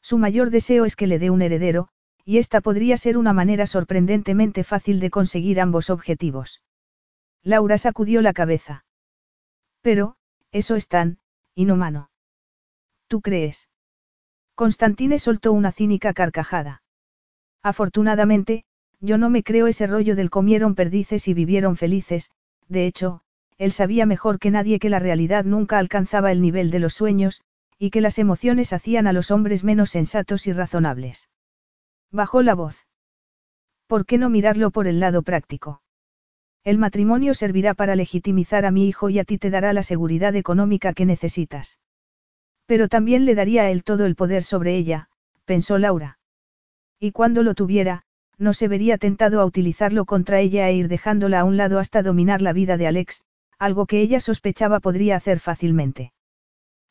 Su 0.00 0.18
mayor 0.18 0.50
deseo 0.50 0.84
es 0.84 0.96
que 0.96 1.06
le 1.06 1.18
dé 1.18 1.30
un 1.30 1.42
heredero, 1.42 1.88
y 2.24 2.38
esta 2.38 2.60
podría 2.60 2.96
ser 2.96 3.18
una 3.18 3.32
manera 3.32 3.66
sorprendentemente 3.66 4.64
fácil 4.64 5.00
de 5.00 5.10
conseguir 5.10 5.60
ambos 5.60 5.90
objetivos. 5.90 6.62
Laura 7.42 7.78
sacudió 7.78 8.22
la 8.22 8.32
cabeza. 8.32 8.84
Pero, 9.80 10.17
eso 10.52 10.76
es 10.76 10.88
tan, 10.88 11.18
inhumano. 11.54 12.10
¿Tú 13.06 13.20
crees? 13.20 13.68
Constantine 14.54 15.18
soltó 15.18 15.52
una 15.52 15.72
cínica 15.72 16.12
carcajada. 16.12 16.82
Afortunadamente, 17.62 18.64
yo 19.00 19.18
no 19.18 19.30
me 19.30 19.42
creo 19.42 19.66
ese 19.66 19.86
rollo 19.86 20.16
del 20.16 20.30
comieron 20.30 20.74
perdices 20.74 21.28
y 21.28 21.34
vivieron 21.34 21.76
felices, 21.76 22.30
de 22.68 22.86
hecho, 22.86 23.22
él 23.56 23.72
sabía 23.72 24.06
mejor 24.06 24.38
que 24.38 24.50
nadie 24.50 24.78
que 24.78 24.88
la 24.88 24.98
realidad 24.98 25.44
nunca 25.44 25.78
alcanzaba 25.78 26.32
el 26.32 26.40
nivel 26.40 26.70
de 26.70 26.78
los 26.78 26.94
sueños, 26.94 27.42
y 27.78 27.90
que 27.90 28.00
las 28.00 28.18
emociones 28.18 28.72
hacían 28.72 29.06
a 29.06 29.12
los 29.12 29.30
hombres 29.30 29.64
menos 29.64 29.90
sensatos 29.90 30.46
y 30.46 30.52
razonables. 30.52 31.28
Bajó 32.10 32.42
la 32.42 32.54
voz. 32.54 32.86
¿Por 33.86 34.06
qué 34.06 34.18
no 34.18 34.30
mirarlo 34.30 34.70
por 34.70 34.86
el 34.86 35.00
lado 35.00 35.22
práctico? 35.22 35.82
El 36.64 36.78
matrimonio 36.78 37.34
servirá 37.34 37.74
para 37.74 37.96
legitimizar 37.96 38.66
a 38.66 38.70
mi 38.70 38.88
hijo 38.88 39.10
y 39.10 39.18
a 39.18 39.24
ti 39.24 39.38
te 39.38 39.50
dará 39.50 39.72
la 39.72 39.82
seguridad 39.82 40.34
económica 40.36 40.92
que 40.92 41.06
necesitas. 41.06 41.78
Pero 42.66 42.88
también 42.88 43.24
le 43.24 43.34
daría 43.34 43.62
a 43.62 43.70
él 43.70 43.84
todo 43.84 44.04
el 44.04 44.14
poder 44.14 44.44
sobre 44.44 44.76
ella, 44.76 45.08
pensó 45.44 45.78
Laura. 45.78 46.18
Y 47.00 47.12
cuando 47.12 47.42
lo 47.42 47.54
tuviera, 47.54 48.02
no 48.36 48.52
se 48.52 48.68
vería 48.68 48.98
tentado 48.98 49.40
a 49.40 49.44
utilizarlo 49.44 50.04
contra 50.04 50.40
ella 50.40 50.68
e 50.68 50.74
ir 50.74 50.88
dejándola 50.88 51.40
a 51.40 51.44
un 51.44 51.56
lado 51.56 51.78
hasta 51.78 52.02
dominar 52.02 52.42
la 52.42 52.52
vida 52.52 52.76
de 52.76 52.86
Alex, 52.86 53.22
algo 53.58 53.86
que 53.86 54.00
ella 54.00 54.20
sospechaba 54.20 54.80
podría 54.80 55.16
hacer 55.16 55.40
fácilmente. 55.40 56.12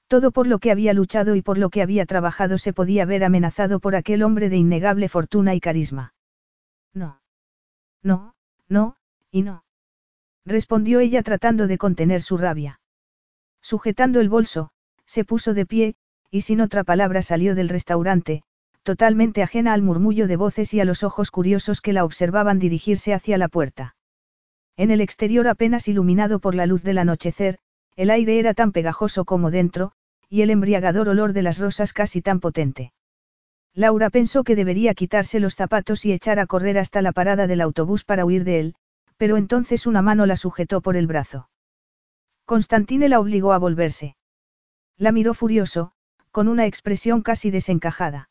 Todo 0.08 0.32
por 0.32 0.48
lo 0.48 0.60
que 0.60 0.72
había 0.72 0.94
luchado 0.94 1.36
y 1.36 1.42
por 1.42 1.58
lo 1.58 1.70
que 1.70 1.82
había 1.82 2.06
trabajado 2.06 2.58
se 2.58 2.74
podía 2.74 3.06
ver 3.06 3.24
amenazado 3.24 3.80
por 3.80 3.96
aquel 3.96 4.24
hombre 4.24 4.50
de 4.50 4.58
innegable 4.58 5.10
fortuna 5.10 5.54
y 5.54 5.60
carisma. 5.60 6.14
No. 6.94 7.22
No, 8.04 8.36
no, 8.70 8.97
y 9.32 9.44
no. 9.44 9.64
Respondió 10.46 11.00
ella 11.00 11.24
tratando 11.24 11.68
de 11.68 11.78
contener 11.78 12.22
su 12.22 12.38
rabia. 12.38 12.80
Sujetando 13.62 14.20
el 14.20 14.30
bolso, 14.30 14.70
se 15.06 15.26
puso 15.26 15.54
de 15.54 15.66
pie, 15.66 15.96
y 16.32 16.42
sin 16.42 16.62
otra 16.62 16.84
palabra 16.84 17.22
salió 17.22 17.56
del 17.56 17.70
restaurante, 17.70 18.44
totalmente 18.84 19.44
ajena 19.44 19.74
al 19.74 19.82
murmullo 19.82 20.28
de 20.28 20.38
voces 20.38 20.74
y 20.74 20.80
a 20.80 20.86
los 20.86 21.04
ojos 21.04 21.32
curiosos 21.32 21.82
que 21.82 21.94
la 21.94 22.06
observaban 22.06 22.60
dirigirse 22.60 23.14
hacia 23.14 23.38
la 23.38 23.50
puerta. 23.50 23.96
En 24.78 24.92
el 24.92 25.02
exterior 25.02 25.48
apenas 25.48 25.88
iluminado 25.88 26.40
por 26.40 26.56
la 26.56 26.66
luz 26.66 26.84
del 26.84 27.00
anochecer, 27.00 27.58
el 27.96 28.10
aire 28.12 28.40
era 28.40 28.54
tan 28.54 28.72
pegajoso 28.72 29.26
como 29.26 29.52
dentro, 29.52 29.92
y 30.30 30.42
el 30.42 30.52
embriagador 30.52 31.10
olor 31.10 31.34
de 31.34 31.42
las 31.42 31.58
rosas 31.58 31.94
casi 31.94 32.22
tan 32.22 32.40
potente. 32.40 32.94
Laura 33.74 34.10
pensó 34.10 34.44
que 34.44 34.56
debería 34.56 34.94
quitarse 34.94 35.40
los 35.40 35.56
zapatos 35.56 36.06
y 36.06 36.12
echar 36.12 36.40
a 36.40 36.46
correr 36.46 36.78
hasta 36.78 37.02
la 37.02 37.12
parada 37.12 37.48
del 37.48 37.62
autobús 37.62 38.04
para 38.04 38.26
huir 38.26 38.44
de 38.44 38.60
él, 38.60 38.76
pero 39.18 39.38
entonces 39.38 39.88
una 39.88 40.02
mano 40.02 40.26
la 40.26 40.36
sujetó 40.36 40.82
por 40.82 40.96
el 40.96 41.08
brazo. 41.08 41.50
Constantine 42.46 43.10
la 43.10 43.20
obligó 43.20 43.52
a 43.52 43.58
volverse. 43.58 44.16
La 44.98 45.12
miró 45.12 45.34
furioso, 45.34 45.92
con 46.32 46.48
una 46.48 46.66
expresión 46.66 47.22
casi 47.22 47.52
desencajada. 47.52 48.30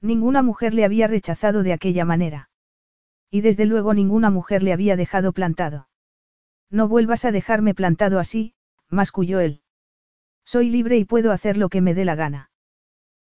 Ninguna 0.00 0.42
mujer 0.42 0.74
le 0.74 0.84
había 0.84 1.06
rechazado 1.06 1.62
de 1.62 1.72
aquella 1.72 2.04
manera. 2.04 2.50
Y 3.30 3.42
desde 3.42 3.66
luego 3.66 3.94
ninguna 3.94 4.30
mujer 4.30 4.62
le 4.62 4.72
había 4.72 4.96
dejado 4.96 5.32
plantado. 5.32 5.88
No 6.70 6.88
vuelvas 6.88 7.24
a 7.24 7.32
dejarme 7.32 7.74
plantado 7.74 8.18
así, 8.18 8.54
masculló 8.88 9.40
él. 9.40 9.62
Soy 10.44 10.70
libre 10.70 10.96
y 10.96 11.04
puedo 11.04 11.32
hacer 11.32 11.56
lo 11.56 11.68
que 11.68 11.80
me 11.80 11.94
dé 11.94 12.04
la 12.04 12.14
gana. 12.14 12.50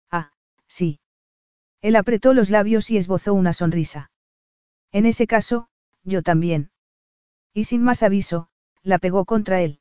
Ah, 0.09 0.31
sí. 0.67 0.99
Él 1.81 1.95
apretó 1.95 2.33
los 2.33 2.49
labios 2.49 2.89
y 2.89 2.97
esbozó 2.97 3.33
una 3.33 3.53
sonrisa. 3.53 4.11
En 4.91 5.05
ese 5.05 5.27
caso, 5.27 5.67
yo 6.03 6.23
también. 6.23 6.71
Y 7.53 7.65
sin 7.65 7.83
más 7.83 8.03
aviso, 8.03 8.49
la 8.83 8.99
pegó 8.99 9.25
contra 9.25 9.61
él. 9.61 9.79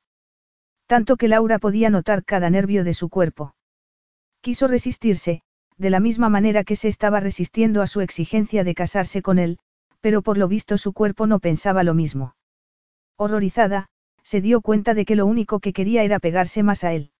Tanto 0.86 1.16
que 1.16 1.28
Laura 1.28 1.58
podía 1.58 1.90
notar 1.90 2.24
cada 2.24 2.50
nervio 2.50 2.84
de 2.84 2.94
su 2.94 3.08
cuerpo. 3.08 3.54
Quiso 4.40 4.68
resistirse, 4.68 5.42
de 5.76 5.90
la 5.90 6.00
misma 6.00 6.28
manera 6.28 6.64
que 6.64 6.76
se 6.76 6.88
estaba 6.88 7.20
resistiendo 7.20 7.82
a 7.82 7.86
su 7.86 8.00
exigencia 8.00 8.64
de 8.64 8.74
casarse 8.74 9.22
con 9.22 9.38
él, 9.38 9.58
pero 10.00 10.22
por 10.22 10.38
lo 10.38 10.48
visto 10.48 10.78
su 10.78 10.92
cuerpo 10.92 11.26
no 11.26 11.40
pensaba 11.40 11.82
lo 11.82 11.94
mismo. 11.94 12.36
Horrorizada, 13.16 13.88
se 14.22 14.40
dio 14.40 14.60
cuenta 14.60 14.94
de 14.94 15.04
que 15.04 15.16
lo 15.16 15.26
único 15.26 15.60
que 15.60 15.72
quería 15.72 16.02
era 16.02 16.18
pegarse 16.18 16.62
más 16.62 16.84
a 16.84 16.92
él. 16.92 17.10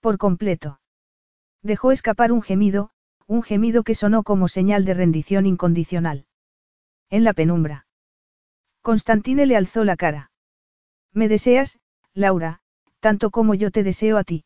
Por 0.00 0.18
completo. 0.18 0.80
Dejó 1.62 1.92
escapar 1.92 2.32
un 2.32 2.42
gemido, 2.42 2.90
un 3.26 3.42
gemido 3.42 3.82
que 3.82 3.94
sonó 3.94 4.22
como 4.22 4.48
señal 4.48 4.84
de 4.84 4.94
rendición 4.94 5.46
incondicional. 5.46 6.26
En 7.10 7.24
la 7.24 7.32
penumbra. 7.32 7.85
Constantine 8.86 9.46
le 9.46 9.56
alzó 9.56 9.82
la 9.82 9.96
cara. 9.96 10.30
Me 11.12 11.26
deseas, 11.26 11.80
Laura, 12.14 12.60
tanto 13.00 13.30
como 13.30 13.56
yo 13.56 13.72
te 13.72 13.82
deseo 13.82 14.16
a 14.16 14.22
ti. 14.22 14.44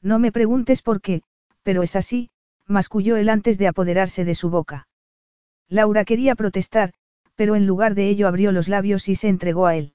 No 0.00 0.18
me 0.18 0.32
preguntes 0.32 0.82
por 0.82 1.00
qué, 1.00 1.22
pero 1.62 1.84
es 1.84 1.94
así, 1.94 2.28
masculló 2.66 3.16
él 3.16 3.28
antes 3.28 3.58
de 3.58 3.68
apoderarse 3.68 4.24
de 4.24 4.34
su 4.34 4.50
boca. 4.50 4.88
Laura 5.68 6.04
quería 6.04 6.34
protestar, 6.34 6.92
pero 7.36 7.54
en 7.54 7.68
lugar 7.68 7.94
de 7.94 8.08
ello 8.08 8.26
abrió 8.26 8.50
los 8.50 8.66
labios 8.66 9.08
y 9.08 9.14
se 9.14 9.28
entregó 9.28 9.68
a 9.68 9.76
él. 9.76 9.94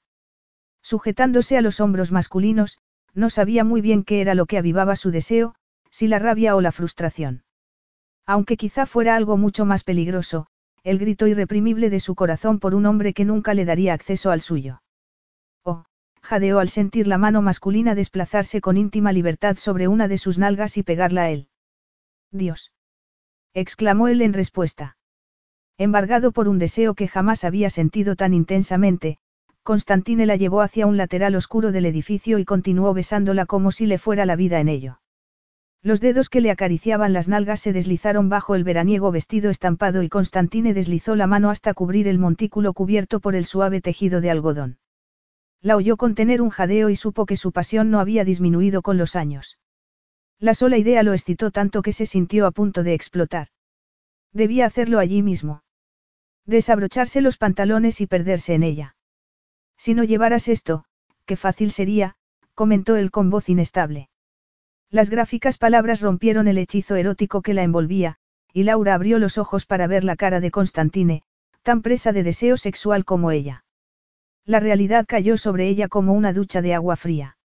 Sujetándose 0.81 1.57
a 1.57 1.61
los 1.61 1.81
hombros 1.81 2.14
masculinos, 2.14 2.77
no 3.15 3.30
sabía 3.30 3.65
muy 3.65 3.81
bien 3.81 4.06
qué 4.06 4.22
era 4.22 4.34
lo 4.34 4.45
que 4.45 4.57
avivaba 4.57 4.95
su 4.95 5.11
deseo, 5.11 5.56
si 5.91 6.07
la 6.07 6.19
rabia 6.19 6.56
o 6.56 6.61
la 6.61 6.72
frustración. 6.72 7.44
Aunque 8.26 8.56
quizá 8.56 8.85
fuera 8.85 9.18
algo 9.18 9.35
mucho 9.35 9.65
más 9.65 9.84
peligroso, 9.84 10.48
el 10.88 11.00
grito 11.00 11.28
irreprimible 11.28 11.90
de 11.90 12.00
su 12.00 12.16
corazón 12.16 12.60
por 12.60 12.74
un 12.74 12.86
hombre 12.86 13.14
que 13.14 13.26
nunca 13.26 13.54
le 13.54 13.66
daría 13.66 13.94
acceso 13.94 14.32
al 14.32 14.40
suyo. 14.40 14.82
Oh, 15.66 15.84
jadeó 16.22 16.60
al 16.60 16.70
sentir 16.70 17.08
la 17.08 17.18
mano 17.18 17.42
masculina 17.42 17.94
desplazarse 17.94 18.62
con 18.62 18.78
íntima 18.78 19.12
libertad 19.12 19.58
sobre 19.58 19.90
una 19.90 20.08
de 20.08 20.18
sus 20.18 20.38
nalgas 20.38 20.78
y 20.78 20.84
pegarla 20.84 21.24
a 21.24 21.30
él. 21.30 21.50
Dios. 22.32 22.72
exclamó 23.54 24.08
él 24.08 24.22
en 24.22 24.32
respuesta. 24.32 24.96
Embargado 25.78 26.32
por 26.32 26.48
un 26.48 26.58
deseo 26.58 26.96
que 26.96 27.10
jamás 27.10 27.44
había 27.44 27.70
sentido 27.70 28.16
tan 28.16 28.34
intensamente, 28.34 29.18
Constantine 29.64 30.26
la 30.26 30.38
llevó 30.38 30.62
hacia 30.62 30.88
un 30.88 30.96
lateral 30.96 31.36
oscuro 31.36 31.74
del 31.74 31.86
edificio 31.86 32.40
y 32.40 32.46
continuó 32.46 32.94
besándola 32.94 33.46
como 33.46 33.74
si 33.74 33.88
le 33.88 33.98
fuera 33.98 34.26
la 34.26 34.38
vida 34.38 34.62
en 34.62 34.70
ello. 34.70 35.02
Los 35.88 36.02
dedos 36.02 36.28
que 36.28 36.42
le 36.42 36.52
acariciaban 36.52 37.14
las 37.14 37.30
nalgas 37.30 37.62
se 37.62 37.72
deslizaron 37.72 38.28
bajo 38.28 38.56
el 38.56 38.66
veraniego 38.66 39.10
vestido 39.10 39.50
estampado 39.50 40.04
y 40.04 40.10
Constantine 40.10 40.74
deslizó 40.74 41.16
la 41.16 41.28
mano 41.28 41.50
hasta 41.50 41.74
cubrir 41.74 42.10
el 42.10 42.20
montículo 42.20 42.74
cubierto 42.74 43.22
por 43.22 43.36
el 43.36 43.46
suave 43.46 43.80
tejido 43.80 44.20
de 44.20 44.30
algodón. 44.30 44.80
La 45.62 45.78
oyó 45.78 45.96
contener 45.96 46.42
un 46.42 46.50
jadeo 46.50 46.90
y 46.90 46.98
supo 46.98 47.26
que 47.26 47.38
su 47.38 47.54
pasión 47.54 47.90
no 47.90 48.02
había 48.02 48.26
disminuido 48.26 48.82
con 48.82 48.98
los 48.98 49.16
años. 49.16 49.60
La 50.40 50.56
sola 50.56 50.78
idea 50.78 51.04
lo 51.04 51.14
excitó 51.14 51.52
tanto 51.52 51.82
que 51.82 51.94
se 51.94 52.06
sintió 52.06 52.48
a 52.48 52.52
punto 52.52 52.84
de 52.84 52.94
explotar. 52.94 53.48
Debía 54.34 54.66
hacerlo 54.66 55.00
allí 55.00 55.24
mismo. 55.24 55.64
Desabrocharse 56.46 57.22
los 57.22 57.38
pantalones 57.38 58.02
y 58.02 58.08
perderse 58.08 58.56
en 58.56 58.64
ella. 58.64 58.98
Si 59.78 59.94
no 59.94 60.04
llevaras 60.04 60.50
esto, 60.50 60.84
qué 61.26 61.38
fácil 61.38 61.72
sería, 61.72 62.18
comentó 62.56 62.98
él 62.98 63.10
con 63.10 63.30
voz 63.30 63.48
inestable. 63.48 64.10
Las 64.90 65.10
gráficas 65.10 65.58
palabras 65.58 66.02
rompieron 66.02 66.48
el 66.48 66.58
hechizo 66.58 66.96
erótico 66.96 67.42
que 67.42 67.54
la 67.54 67.64
envolvía, 67.64 68.18
y 68.54 68.64
Laura 68.64 68.94
abrió 68.94 69.20
los 69.20 69.38
ojos 69.38 69.66
para 69.66 69.88
ver 69.88 70.04
la 70.04 70.16
cara 70.16 70.40
de 70.40 70.50
Constantine, 70.50 71.24
tan 71.62 71.82
presa 71.82 72.14
de 72.14 72.24
deseo 72.24 72.56
sexual 72.56 73.04
como 73.04 73.32
ella. 73.32 73.66
La 74.46 74.62
realidad 74.62 75.06
cayó 75.08 75.38
sobre 75.38 75.68
ella 75.68 75.90
como 75.90 76.14
una 76.14 76.32
ducha 76.32 76.62
de 76.62 76.74
agua 76.74 76.96
fría. 76.96 77.38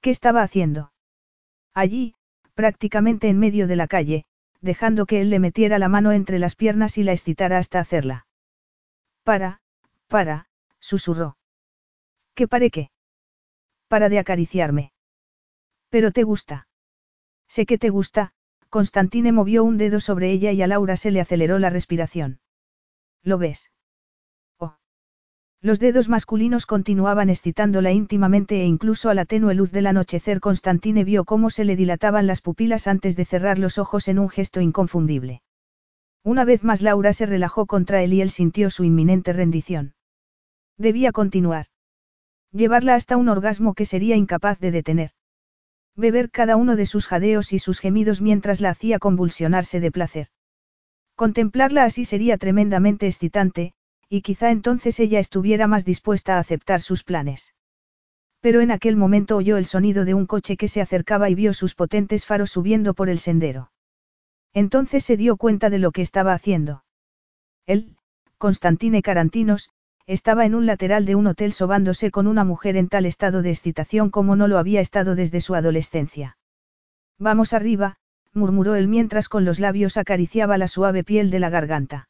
¿Qué 0.00 0.10
estaba 0.10 0.42
haciendo? 0.42 0.92
Allí, 1.74 2.14
prácticamente 2.54 3.28
en 3.28 3.40
medio 3.40 3.66
de 3.66 3.74
la 3.74 3.88
calle, 3.88 4.24
dejando 4.60 5.06
que 5.06 5.20
él 5.20 5.30
le 5.30 5.40
metiera 5.40 5.80
la 5.80 5.88
mano 5.88 6.12
entre 6.12 6.38
las 6.38 6.54
piernas 6.54 6.96
y 6.98 7.02
la 7.02 7.12
excitara 7.12 7.58
hasta 7.58 7.80
hacerla. 7.80 8.26
Para, 9.24 9.60
para, 10.06 10.46
susurró. 10.78 11.36
¿Qué 12.34 12.46
pare 12.46 12.70
qué? 12.70 12.90
Para 13.88 14.08
de 14.08 14.20
acariciarme. 14.20 14.93
Pero 15.94 16.10
te 16.10 16.24
gusta. 16.24 16.66
Sé 17.46 17.66
que 17.66 17.78
te 17.78 17.88
gusta, 17.88 18.32
Constantine 18.68 19.30
movió 19.30 19.62
un 19.62 19.76
dedo 19.76 20.00
sobre 20.00 20.32
ella 20.32 20.50
y 20.50 20.60
a 20.60 20.66
Laura 20.66 20.96
se 20.96 21.12
le 21.12 21.20
aceleró 21.20 21.60
la 21.60 21.70
respiración. 21.70 22.40
¿Lo 23.22 23.38
ves? 23.38 23.70
Oh. 24.58 24.74
Los 25.60 25.78
dedos 25.78 26.08
masculinos 26.08 26.66
continuaban 26.66 27.30
excitándola 27.30 27.92
íntimamente 27.92 28.60
e 28.60 28.64
incluso 28.64 29.08
a 29.08 29.14
la 29.14 29.24
tenue 29.24 29.54
luz 29.54 29.70
del 29.70 29.86
anochecer 29.86 30.40
Constantine 30.40 31.04
vio 31.04 31.24
cómo 31.24 31.48
se 31.48 31.64
le 31.64 31.76
dilataban 31.76 32.26
las 32.26 32.40
pupilas 32.40 32.88
antes 32.88 33.14
de 33.14 33.24
cerrar 33.24 33.60
los 33.60 33.78
ojos 33.78 34.08
en 34.08 34.18
un 34.18 34.28
gesto 34.28 34.60
inconfundible. 34.60 35.42
Una 36.24 36.44
vez 36.44 36.64
más 36.64 36.82
Laura 36.82 37.12
se 37.12 37.26
relajó 37.26 37.66
contra 37.66 38.02
él 38.02 38.14
y 38.14 38.20
él 38.20 38.30
sintió 38.30 38.68
su 38.70 38.82
inminente 38.82 39.32
rendición. 39.32 39.94
Debía 40.76 41.12
continuar. 41.12 41.66
Llevarla 42.50 42.96
hasta 42.96 43.16
un 43.16 43.28
orgasmo 43.28 43.74
que 43.74 43.86
sería 43.86 44.16
incapaz 44.16 44.58
de 44.58 44.72
detener. 44.72 45.12
Beber 45.96 46.30
cada 46.30 46.56
uno 46.56 46.76
de 46.76 46.86
sus 46.86 47.06
jadeos 47.06 47.52
y 47.52 47.58
sus 47.58 47.80
gemidos 47.80 48.20
mientras 48.20 48.60
la 48.60 48.70
hacía 48.70 48.98
convulsionarse 48.98 49.80
de 49.80 49.92
placer. 49.92 50.28
Contemplarla 51.14 51.84
así 51.84 52.04
sería 52.04 52.36
tremendamente 52.38 53.06
excitante, 53.06 53.72
y 54.08 54.22
quizá 54.22 54.50
entonces 54.50 54.98
ella 54.98 55.20
estuviera 55.20 55.66
más 55.68 55.84
dispuesta 55.84 56.36
a 56.36 56.40
aceptar 56.40 56.80
sus 56.80 57.04
planes. 57.04 57.54
Pero 58.40 58.60
en 58.60 58.70
aquel 58.70 58.96
momento 58.96 59.36
oyó 59.36 59.56
el 59.56 59.66
sonido 59.66 60.04
de 60.04 60.14
un 60.14 60.26
coche 60.26 60.56
que 60.56 60.68
se 60.68 60.80
acercaba 60.80 61.30
y 61.30 61.34
vio 61.34 61.52
sus 61.52 61.74
potentes 61.74 62.26
faros 62.26 62.50
subiendo 62.50 62.94
por 62.94 63.08
el 63.08 63.18
sendero. 63.18 63.70
Entonces 64.52 65.04
se 65.04 65.16
dio 65.16 65.36
cuenta 65.36 65.70
de 65.70 65.78
lo 65.78 65.92
que 65.92 66.02
estaba 66.02 66.32
haciendo. 66.32 66.84
Él, 67.66 67.96
Constantine 68.38 69.00
Carantinos, 69.00 69.70
estaba 70.06 70.44
en 70.44 70.54
un 70.54 70.66
lateral 70.66 71.06
de 71.06 71.14
un 71.14 71.26
hotel 71.26 71.52
sobándose 71.52 72.10
con 72.10 72.26
una 72.26 72.44
mujer 72.44 72.76
en 72.76 72.88
tal 72.88 73.06
estado 73.06 73.42
de 73.42 73.50
excitación 73.50 74.10
como 74.10 74.36
no 74.36 74.48
lo 74.48 74.58
había 74.58 74.80
estado 74.80 75.14
desde 75.14 75.40
su 75.40 75.54
adolescencia. 75.54 76.36
Vamos 77.18 77.52
arriba, 77.52 77.96
murmuró 78.32 78.74
él 78.74 78.88
mientras 78.88 79.28
con 79.28 79.44
los 79.44 79.60
labios 79.60 79.96
acariciaba 79.96 80.58
la 80.58 80.68
suave 80.68 81.04
piel 81.04 81.30
de 81.30 81.38
la 81.38 81.48
garganta. 81.48 82.08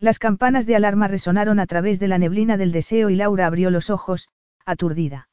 Las 0.00 0.18
campanas 0.18 0.66
de 0.66 0.76
alarma 0.76 1.06
resonaron 1.06 1.60
a 1.60 1.66
través 1.66 2.00
de 2.00 2.08
la 2.08 2.18
neblina 2.18 2.56
del 2.56 2.72
deseo 2.72 3.10
y 3.10 3.16
Laura 3.16 3.46
abrió 3.46 3.70
los 3.70 3.90
ojos, 3.90 4.28
aturdida. 4.64 5.28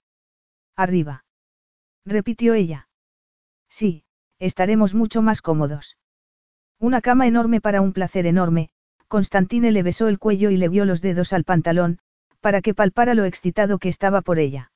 Arriba. 0.76 1.26
Repitió 2.06 2.53
ella. 2.53 2.88
Sí, 3.70 4.03
estaremos 4.40 4.94
mucho 4.94 5.22
más 5.22 5.41
cómodos. 5.41 5.98
Una 6.80 7.02
cama 7.02 7.28
enorme 7.28 7.62
para 7.62 7.82
un 7.82 7.94
placer 7.94 8.26
enorme, 8.26 8.70
Constantine 9.11 9.73
le 9.73 9.83
besó 9.83 10.07
el 10.07 10.19
cuello 10.19 10.51
y 10.51 10.55
le 10.55 10.69
dio 10.69 10.85
los 10.85 11.01
dedos 11.01 11.33
al 11.33 11.43
pantalón, 11.43 11.99
para 12.39 12.61
que 12.61 12.73
palpara 12.73 13.13
lo 13.13 13.25
excitado 13.25 13.77
que 13.77 13.89
estaba 13.89 14.21
por 14.21 14.39
ella. 14.39 14.71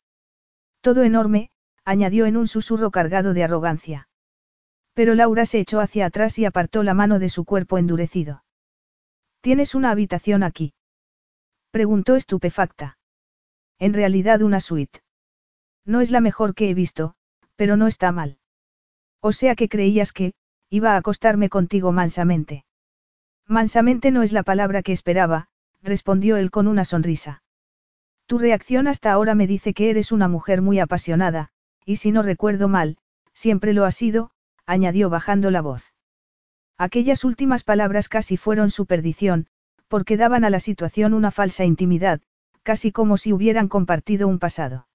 Todo 0.81 1.03
enorme, 1.03 1.51
añadió 1.85 2.25
en 2.25 2.35
un 2.35 2.45
susurro 2.45 2.91
cargado 2.91 3.33
de 3.33 3.45
arrogancia. 3.45 4.09
Pero 4.93 5.15
Laura 5.15 5.45
se 5.45 5.59
echó 5.59 5.79
hacia 5.79 6.07
atrás 6.07 6.37
y 6.37 6.43
apartó 6.43 6.83
la 6.83 6.93
mano 6.93 7.17
de 7.17 7.29
su 7.29 7.45
cuerpo 7.45 7.77
endurecido. 7.77 8.43
¿Tienes 9.39 9.73
una 9.73 9.91
habitación 9.91 10.43
aquí? 10.43 10.73
Preguntó 11.71 12.17
estupefacta. 12.17 12.97
En 13.79 13.93
realidad 13.93 14.41
una 14.41 14.59
suite. 14.59 14.99
No 15.85 16.01
es 16.01 16.11
la 16.11 16.19
mejor 16.19 16.55
que 16.55 16.69
he 16.69 16.73
visto, 16.73 17.15
pero 17.55 17.77
no 17.77 17.87
está 17.87 18.11
mal. 18.11 18.37
O 19.21 19.31
sea 19.31 19.55
que 19.55 19.69
creías 19.69 20.11
que, 20.11 20.33
iba 20.69 20.95
a 20.95 20.97
acostarme 20.97 21.47
contigo 21.47 21.93
mansamente. 21.93 22.64
Mansamente 23.47 24.11
no 24.11 24.23
es 24.23 24.31
la 24.31 24.43
palabra 24.43 24.81
que 24.81 24.91
esperaba, 24.91 25.47
respondió 25.83 26.37
él 26.37 26.49
con 26.49 26.67
una 26.67 26.83
sonrisa. 26.83 27.43
Tu 28.25 28.39
reacción 28.39 28.87
hasta 28.87 29.11
ahora 29.11 29.35
me 29.35 29.45
dice 29.45 29.73
que 29.73 29.91
eres 29.91 30.11
una 30.11 30.27
mujer 30.27 30.61
muy 30.61 30.79
apasionada, 30.79 31.49
y 31.85 31.97
si 31.97 32.11
no 32.11 32.23
recuerdo 32.23 32.67
mal, 32.67 32.97
siempre 33.33 33.73
lo 33.73 33.85
ha 33.85 33.91
sido, 33.91 34.31
añadió 34.65 35.11
bajando 35.11 35.51
la 35.51 35.61
voz. 35.61 35.93
Aquellas 36.77 37.23
últimas 37.23 37.63
palabras 37.63 38.09
casi 38.09 38.35
fueron 38.35 38.71
su 38.71 38.87
perdición, 38.87 39.47
porque 39.87 40.17
daban 40.17 40.43
a 40.43 40.49
la 40.49 40.59
situación 40.59 41.13
una 41.13 41.29
falsa 41.29 41.65
intimidad, 41.65 42.21
casi 42.63 42.91
como 42.91 43.17
si 43.17 43.31
hubieran 43.31 43.67
compartido 43.67 44.27
un 44.27 44.39
pasado. 44.39 44.87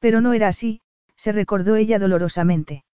Pero 0.00 0.20
no 0.20 0.32
era 0.32 0.48
así, 0.48 0.80
se 1.14 1.30
recordó 1.30 1.76
ella 1.76 2.00
dolorosamente. 2.00 2.84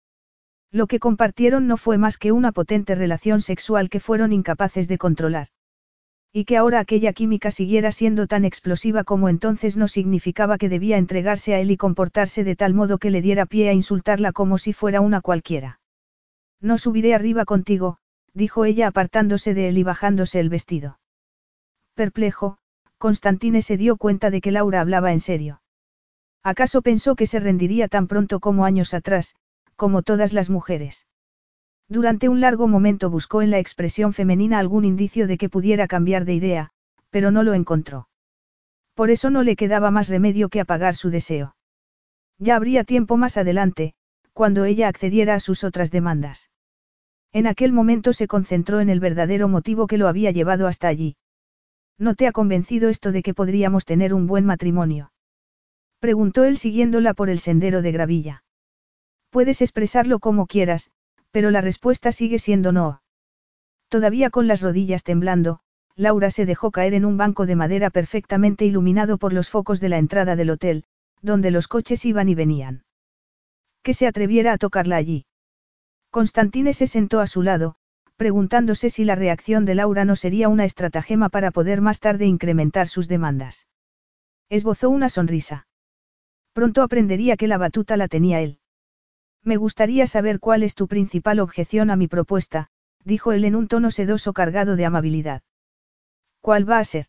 Lo 0.72 0.86
que 0.86 0.98
compartieron 0.98 1.66
no 1.66 1.76
fue 1.76 1.98
más 1.98 2.18
que 2.18 2.32
una 2.32 2.52
potente 2.52 2.94
relación 2.94 3.40
sexual 3.40 3.88
que 3.88 4.00
fueron 4.00 4.32
incapaces 4.32 4.88
de 4.88 4.98
controlar. 4.98 5.48
Y 6.32 6.44
que 6.44 6.56
ahora 6.56 6.80
aquella 6.80 7.12
química 7.12 7.50
siguiera 7.50 7.92
siendo 7.92 8.26
tan 8.26 8.44
explosiva 8.44 9.04
como 9.04 9.28
entonces 9.28 9.76
no 9.76 9.88
significaba 9.88 10.58
que 10.58 10.68
debía 10.68 10.98
entregarse 10.98 11.54
a 11.54 11.60
él 11.60 11.70
y 11.70 11.76
comportarse 11.76 12.44
de 12.44 12.56
tal 12.56 12.74
modo 12.74 12.98
que 12.98 13.10
le 13.10 13.22
diera 13.22 13.46
pie 13.46 13.70
a 13.70 13.72
insultarla 13.72 14.32
como 14.32 14.58
si 14.58 14.72
fuera 14.72 15.00
una 15.00 15.20
cualquiera. 15.20 15.80
No 16.60 16.78
subiré 16.78 17.14
arriba 17.14 17.44
contigo, 17.44 17.98
dijo 18.34 18.64
ella 18.64 18.88
apartándose 18.88 19.54
de 19.54 19.68
él 19.68 19.78
y 19.78 19.82
bajándose 19.82 20.40
el 20.40 20.50
vestido. 20.50 20.98
Perplejo, 21.94 22.58
Constantine 22.98 23.62
se 23.62 23.78
dio 23.78 23.96
cuenta 23.96 24.30
de 24.30 24.42
que 24.42 24.50
Laura 24.50 24.80
hablaba 24.82 25.12
en 25.12 25.20
serio. 25.20 25.62
¿Acaso 26.42 26.82
pensó 26.82 27.16
que 27.16 27.26
se 27.26 27.40
rendiría 27.40 27.88
tan 27.88 28.08
pronto 28.08 28.40
como 28.40 28.66
años 28.66 28.92
atrás, 28.94 29.34
como 29.76 30.02
todas 30.02 30.32
las 30.32 30.50
mujeres. 30.50 31.06
Durante 31.88 32.28
un 32.28 32.40
largo 32.40 32.66
momento 32.66 33.10
buscó 33.10 33.42
en 33.42 33.50
la 33.50 33.58
expresión 33.58 34.12
femenina 34.12 34.58
algún 34.58 34.84
indicio 34.84 35.26
de 35.28 35.38
que 35.38 35.48
pudiera 35.48 35.86
cambiar 35.86 36.24
de 36.24 36.34
idea, 36.34 36.70
pero 37.10 37.30
no 37.30 37.42
lo 37.42 37.54
encontró. 37.54 38.08
Por 38.94 39.10
eso 39.10 39.30
no 39.30 39.42
le 39.42 39.56
quedaba 39.56 39.90
más 39.90 40.08
remedio 40.08 40.48
que 40.48 40.60
apagar 40.60 40.94
su 40.94 41.10
deseo. 41.10 41.54
Ya 42.38 42.56
habría 42.56 42.82
tiempo 42.82 43.16
más 43.16 43.36
adelante, 43.36 43.94
cuando 44.32 44.64
ella 44.64 44.88
accediera 44.88 45.34
a 45.34 45.40
sus 45.40 45.64
otras 45.64 45.90
demandas. 45.90 46.50
En 47.32 47.46
aquel 47.46 47.72
momento 47.72 48.12
se 48.12 48.26
concentró 48.26 48.80
en 48.80 48.88
el 48.88 49.00
verdadero 49.00 49.48
motivo 49.48 49.86
que 49.86 49.98
lo 49.98 50.08
había 50.08 50.30
llevado 50.30 50.66
hasta 50.66 50.88
allí. 50.88 51.16
¿No 51.98 52.14
te 52.14 52.26
ha 52.26 52.32
convencido 52.32 52.88
esto 52.88 53.12
de 53.12 53.22
que 53.22 53.34
podríamos 53.34 53.84
tener 53.84 54.12
un 54.12 54.26
buen 54.26 54.44
matrimonio? 54.44 55.12
Preguntó 56.00 56.44
él 56.44 56.58
siguiéndola 56.58 57.14
por 57.14 57.30
el 57.30 57.38
sendero 57.38 57.80
de 57.82 57.92
gravilla. 57.92 58.42
Puedes 59.36 59.60
expresarlo 59.60 60.18
como 60.18 60.46
quieras, 60.46 60.88
pero 61.30 61.50
la 61.50 61.60
respuesta 61.60 62.10
sigue 62.10 62.38
siendo 62.38 62.72
no. 62.72 63.02
Todavía 63.90 64.30
con 64.30 64.48
las 64.48 64.62
rodillas 64.62 65.04
temblando, 65.04 65.60
Laura 65.94 66.30
se 66.30 66.46
dejó 66.46 66.70
caer 66.70 66.94
en 66.94 67.04
un 67.04 67.18
banco 67.18 67.44
de 67.44 67.54
madera 67.54 67.90
perfectamente 67.90 68.64
iluminado 68.64 69.18
por 69.18 69.34
los 69.34 69.50
focos 69.50 69.78
de 69.78 69.90
la 69.90 69.98
entrada 69.98 70.36
del 70.36 70.48
hotel, 70.48 70.84
donde 71.20 71.50
los 71.50 71.68
coches 71.68 72.06
iban 72.06 72.30
y 72.30 72.34
venían. 72.34 72.84
Que 73.82 73.92
se 73.92 74.06
atreviera 74.06 74.54
a 74.54 74.56
tocarla 74.56 74.96
allí. 74.96 75.26
Constantine 76.08 76.72
se 76.72 76.86
sentó 76.86 77.20
a 77.20 77.26
su 77.26 77.42
lado, 77.42 77.74
preguntándose 78.16 78.88
si 78.88 79.04
la 79.04 79.16
reacción 79.16 79.66
de 79.66 79.74
Laura 79.74 80.06
no 80.06 80.16
sería 80.16 80.48
una 80.48 80.64
estratagema 80.64 81.28
para 81.28 81.50
poder 81.50 81.82
más 81.82 82.00
tarde 82.00 82.24
incrementar 82.24 82.88
sus 82.88 83.06
demandas. 83.06 83.66
Esbozó 84.48 84.88
una 84.88 85.10
sonrisa. 85.10 85.68
Pronto 86.54 86.80
aprendería 86.80 87.36
que 87.36 87.48
la 87.48 87.58
batuta 87.58 87.98
la 87.98 88.08
tenía 88.08 88.40
él. 88.40 88.60
Me 89.46 89.56
gustaría 89.56 90.08
saber 90.08 90.40
cuál 90.40 90.64
es 90.64 90.74
tu 90.74 90.88
principal 90.88 91.38
objeción 91.38 91.90
a 91.90 91.96
mi 91.96 92.08
propuesta, 92.08 92.66
dijo 93.04 93.30
él 93.30 93.44
en 93.44 93.54
un 93.54 93.68
tono 93.68 93.92
sedoso 93.92 94.32
cargado 94.32 94.74
de 94.74 94.84
amabilidad. 94.84 95.42
¿Cuál 96.40 96.68
va 96.68 96.80
a 96.80 96.84
ser? 96.84 97.06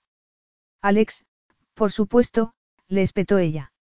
Alex, 0.84 1.26
por 1.74 1.92
supuesto, 1.92 2.54
le 2.88 3.02
espetó 3.02 3.40
ella. 3.40 3.74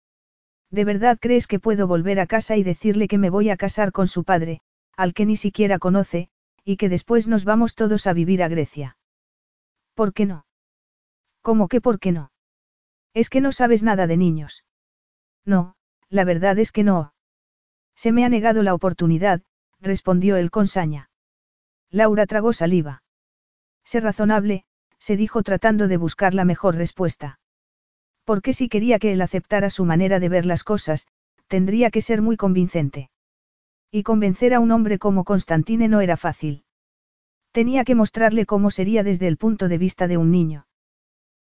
¿De 0.71 0.85
verdad 0.85 1.19
crees 1.21 1.49
que 1.49 1.59
puedo 1.59 1.89
volver 1.89 2.21
a 2.21 2.29
casa 2.29 2.57
y 2.57 2.63
decirle 2.63 3.09
que 3.09 3.19
me 3.19 3.29
voy 3.29 3.51
a 3.51 3.57
casar 3.57 3.91
con 3.91 4.07
su 4.07 4.23
padre, 4.23 4.61
al 4.97 5.15
que 5.15 5.27
ni 5.27 5.37
siquiera 5.37 5.81
conoce, 5.81 6.29
y 6.65 6.77
que 6.77 6.89
después 6.89 7.27
nos 7.27 7.45
vamos 7.45 7.75
todos 7.75 8.07
a 8.07 8.13
vivir 8.13 8.41
a 8.41 8.47
Grecia? 8.47 8.97
¿Por 9.95 10.13
qué 10.13 10.27
no? 10.27 10.47
¿Cómo 11.43 11.67
que 11.67 11.81
por 11.81 11.99
qué 11.99 12.13
no? 12.13 12.31
Es 13.15 13.31
que 13.31 13.41
no 13.41 13.51
sabes 13.51 13.83
nada 13.83 14.07
de 14.07 14.17
niños. 14.17 14.65
No, 15.45 15.75
la 16.09 16.23
verdad 16.23 16.57
es 16.61 16.71
que 16.71 16.85
no. 16.85 17.14
Se 17.95 18.13
me 18.13 18.25
ha 18.25 18.29
negado 18.29 18.63
la 18.63 18.75
oportunidad, 18.75 19.43
respondió 19.81 20.37
él 20.37 20.51
con 20.51 20.67
saña. 20.67 21.11
Laura 21.91 22.27
tragó 22.27 22.53
saliva. 22.53 23.03
Sé 23.85 24.01
razonable, 24.01 24.65
se 24.99 25.17
dijo 25.17 25.43
tratando 25.43 25.87
de 25.89 25.97
buscar 25.97 26.35
la 26.35 26.45
mejor 26.45 26.77
respuesta. 26.77 27.39
Porque 28.25 28.53
si 28.53 28.69
quería 28.69 28.99
que 28.99 29.13
él 29.13 29.21
aceptara 29.21 29.71
su 29.71 29.85
manera 29.85 30.19
de 30.19 30.29
ver 30.29 30.47
las 30.47 30.65
cosas, 30.65 31.07
tendría 31.47 31.91
que 31.91 32.01
ser 32.01 32.23
muy 32.23 32.37
convincente. 32.37 33.11
Y 33.91 34.03
convencer 34.03 34.55
a 34.55 34.61
un 34.61 34.73
hombre 34.73 34.99
como 34.99 35.25
Constantine 35.25 35.89
no 35.89 36.01
era 36.01 36.17
fácil. 36.17 36.65
Tenía 37.53 37.85
que 37.85 37.95
mostrarle 37.95 38.47
cómo 38.47 38.71
sería 38.71 39.05
desde 39.05 39.29
el 39.29 39.37
punto 39.37 39.69
de 39.69 39.79
vista 39.79 40.09
de 40.09 40.17
un 40.17 40.31
niño. 40.31 40.67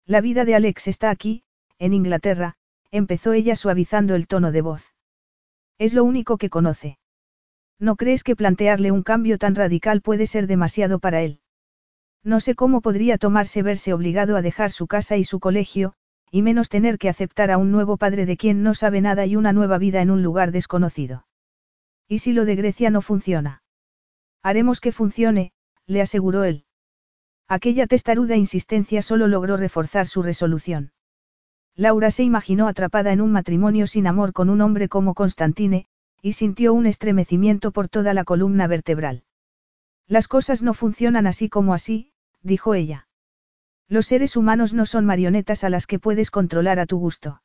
La 0.05 0.19
vida 0.19 0.43
de 0.43 0.55
Alex 0.55 0.87
está 0.87 1.09
aquí, 1.09 1.43
en 1.77 1.93
Inglaterra, 1.93 2.55
empezó 2.89 3.31
ella 3.31 3.55
suavizando 3.55 4.15
el 4.15 4.27
tono 4.27 4.51
de 4.51 4.61
voz. 4.61 4.93
Es 5.81 5.95
lo 5.95 6.03
único 6.03 6.37
que 6.37 6.51
conoce. 6.51 6.99
¿No 7.79 7.95
crees 7.95 8.23
que 8.23 8.35
plantearle 8.35 8.91
un 8.91 9.01
cambio 9.01 9.39
tan 9.39 9.55
radical 9.55 10.01
puede 10.01 10.27
ser 10.27 10.45
demasiado 10.45 10.99
para 10.99 11.23
él? 11.23 11.39
No 12.23 12.39
sé 12.39 12.53
cómo 12.53 12.81
podría 12.81 13.17
tomarse 13.17 13.63
verse 13.63 13.91
obligado 13.91 14.37
a 14.37 14.43
dejar 14.43 14.69
su 14.69 14.85
casa 14.85 15.17
y 15.17 15.23
su 15.23 15.39
colegio, 15.39 15.93
y 16.29 16.43
menos 16.43 16.69
tener 16.69 16.99
que 16.99 17.09
aceptar 17.09 17.49
a 17.49 17.57
un 17.57 17.71
nuevo 17.71 17.97
padre 17.97 18.27
de 18.27 18.37
quien 18.37 18.61
no 18.61 18.75
sabe 18.75 19.01
nada 19.01 19.25
y 19.25 19.35
una 19.35 19.53
nueva 19.53 19.79
vida 19.79 20.03
en 20.03 20.11
un 20.11 20.21
lugar 20.21 20.51
desconocido. 20.51 21.25
¿Y 22.07 22.19
si 22.19 22.31
lo 22.31 22.45
de 22.45 22.55
Grecia 22.57 22.91
no 22.91 23.01
funciona? 23.01 23.63
Haremos 24.43 24.81
que 24.81 24.91
funcione, 24.91 25.51
le 25.87 26.03
aseguró 26.03 26.43
él. 26.43 26.65
Aquella 27.47 27.87
testaruda 27.87 28.35
insistencia 28.35 29.01
solo 29.01 29.25
logró 29.25 29.57
reforzar 29.57 30.05
su 30.05 30.21
resolución. 30.21 30.91
Laura 31.75 32.11
se 32.11 32.23
imaginó 32.23 32.67
atrapada 32.67 33.11
en 33.11 33.21
un 33.21 33.31
matrimonio 33.31 33.87
sin 33.87 34.07
amor 34.07 34.33
con 34.33 34.49
un 34.49 34.61
hombre 34.61 34.89
como 34.89 35.13
Constantine, 35.13 35.87
y 36.21 36.33
sintió 36.33 36.73
un 36.73 36.85
estremecimiento 36.85 37.71
por 37.71 37.87
toda 37.87 38.13
la 38.13 38.23
columna 38.23 38.67
vertebral. 38.67 39.23
Las 40.07 40.27
cosas 40.27 40.61
no 40.61 40.73
funcionan 40.73 41.25
así 41.27 41.49
como 41.49 41.73
así, 41.73 42.11
dijo 42.43 42.73
ella. 42.73 43.07
Los 43.87 44.07
seres 44.07 44.37
humanos 44.37 44.73
no 44.73 44.85
son 44.85 45.05
marionetas 45.05 45.63
a 45.63 45.69
las 45.69 45.87
que 45.87 45.99
puedes 45.99 46.31
controlar 46.31 46.79
a 46.79 46.85
tu 46.85 46.97
gusto. 46.97 47.41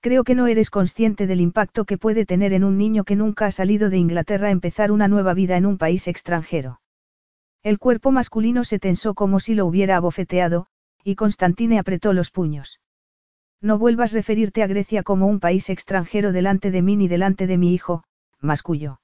Creo 0.00 0.24
que 0.24 0.34
no 0.34 0.46
eres 0.46 0.68
consciente 0.68 1.26
del 1.26 1.40
impacto 1.40 1.84
que 1.84 1.96
puede 1.96 2.26
tener 2.26 2.52
en 2.52 2.64
un 2.64 2.76
niño 2.76 3.04
que 3.04 3.16
nunca 3.16 3.46
ha 3.46 3.50
salido 3.50 3.88
de 3.88 3.96
Inglaterra 3.96 4.50
empezar 4.50 4.92
una 4.92 5.08
nueva 5.08 5.32
vida 5.32 5.56
en 5.56 5.64
un 5.64 5.78
país 5.78 6.08
extranjero. 6.08 6.80
El 7.62 7.78
cuerpo 7.78 8.10
masculino 8.10 8.64
se 8.64 8.78
tensó 8.78 9.14
como 9.14 9.40
si 9.40 9.54
lo 9.54 9.64
hubiera 9.64 9.96
abofeteado, 9.96 10.66
y 11.02 11.14
Constantine 11.14 11.78
apretó 11.78 12.12
los 12.12 12.30
puños. 12.30 12.80
No 13.64 13.78
vuelvas 13.78 14.12
a 14.12 14.16
referirte 14.16 14.62
a 14.62 14.66
Grecia 14.66 15.02
como 15.02 15.26
un 15.26 15.40
país 15.40 15.70
extranjero 15.70 16.32
delante 16.32 16.70
de 16.70 16.82
mí 16.82 16.96
ni 16.96 17.08
delante 17.08 17.46
de 17.46 17.56
mi 17.56 17.72
hijo, 17.72 18.04
mascullo. 18.38 19.00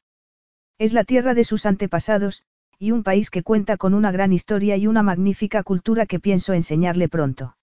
Es 0.77 0.93
la 0.93 1.05
tierra 1.05 1.33
de 1.33 1.45
sus 1.45 1.65
antepasados, 1.65 2.43
y 2.79 2.91
un 2.91 3.03
país 3.03 3.31
que 3.31 3.43
cuenta 3.43 3.79
con 3.79 3.95
una 3.95 4.13
gran 4.13 4.35
historia 4.35 4.77
y 4.77 4.87
una 4.87 5.03
magnífica 5.03 5.63
cultura 5.63 6.05
que 6.05 6.21
pienso 6.21 6.53
enseñarle 6.53 7.09
pronto. 7.09 7.57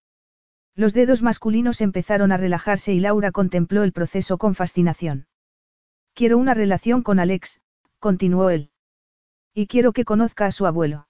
Los 0.74 0.96
dedos 0.96 1.22
masculinos 1.22 1.82
empezaron 1.82 2.32
a 2.32 2.38
relajarse 2.38 2.94
y 2.94 3.00
Laura 3.00 3.32
contempló 3.32 3.84
el 3.84 3.94
proceso 3.94 4.40
con 4.40 4.56
fascinación. 4.56 5.28
Quiero 6.16 6.40
una 6.40 6.56
relación 6.56 7.04
con 7.04 7.20
Alex, 7.20 7.62
continuó 8.00 8.50
él. 8.50 8.72
Y 9.54 9.68
quiero 9.68 9.94
que 9.94 10.04
conozca 10.04 10.48
a 10.48 10.52
su 10.52 10.66
abuelo. 10.66 11.08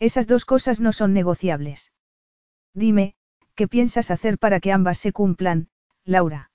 Esas 0.00 0.26
dos 0.26 0.44
cosas 0.44 0.80
no 0.80 0.92
son 0.92 1.12
negociables. 1.12 1.92
Dime, 2.74 3.15
¿Qué 3.56 3.68
piensas 3.68 4.10
hacer 4.10 4.38
para 4.38 4.60
que 4.60 4.70
ambas 4.70 4.98
se 4.98 5.12
cumplan, 5.12 5.68
Laura? 6.04 6.50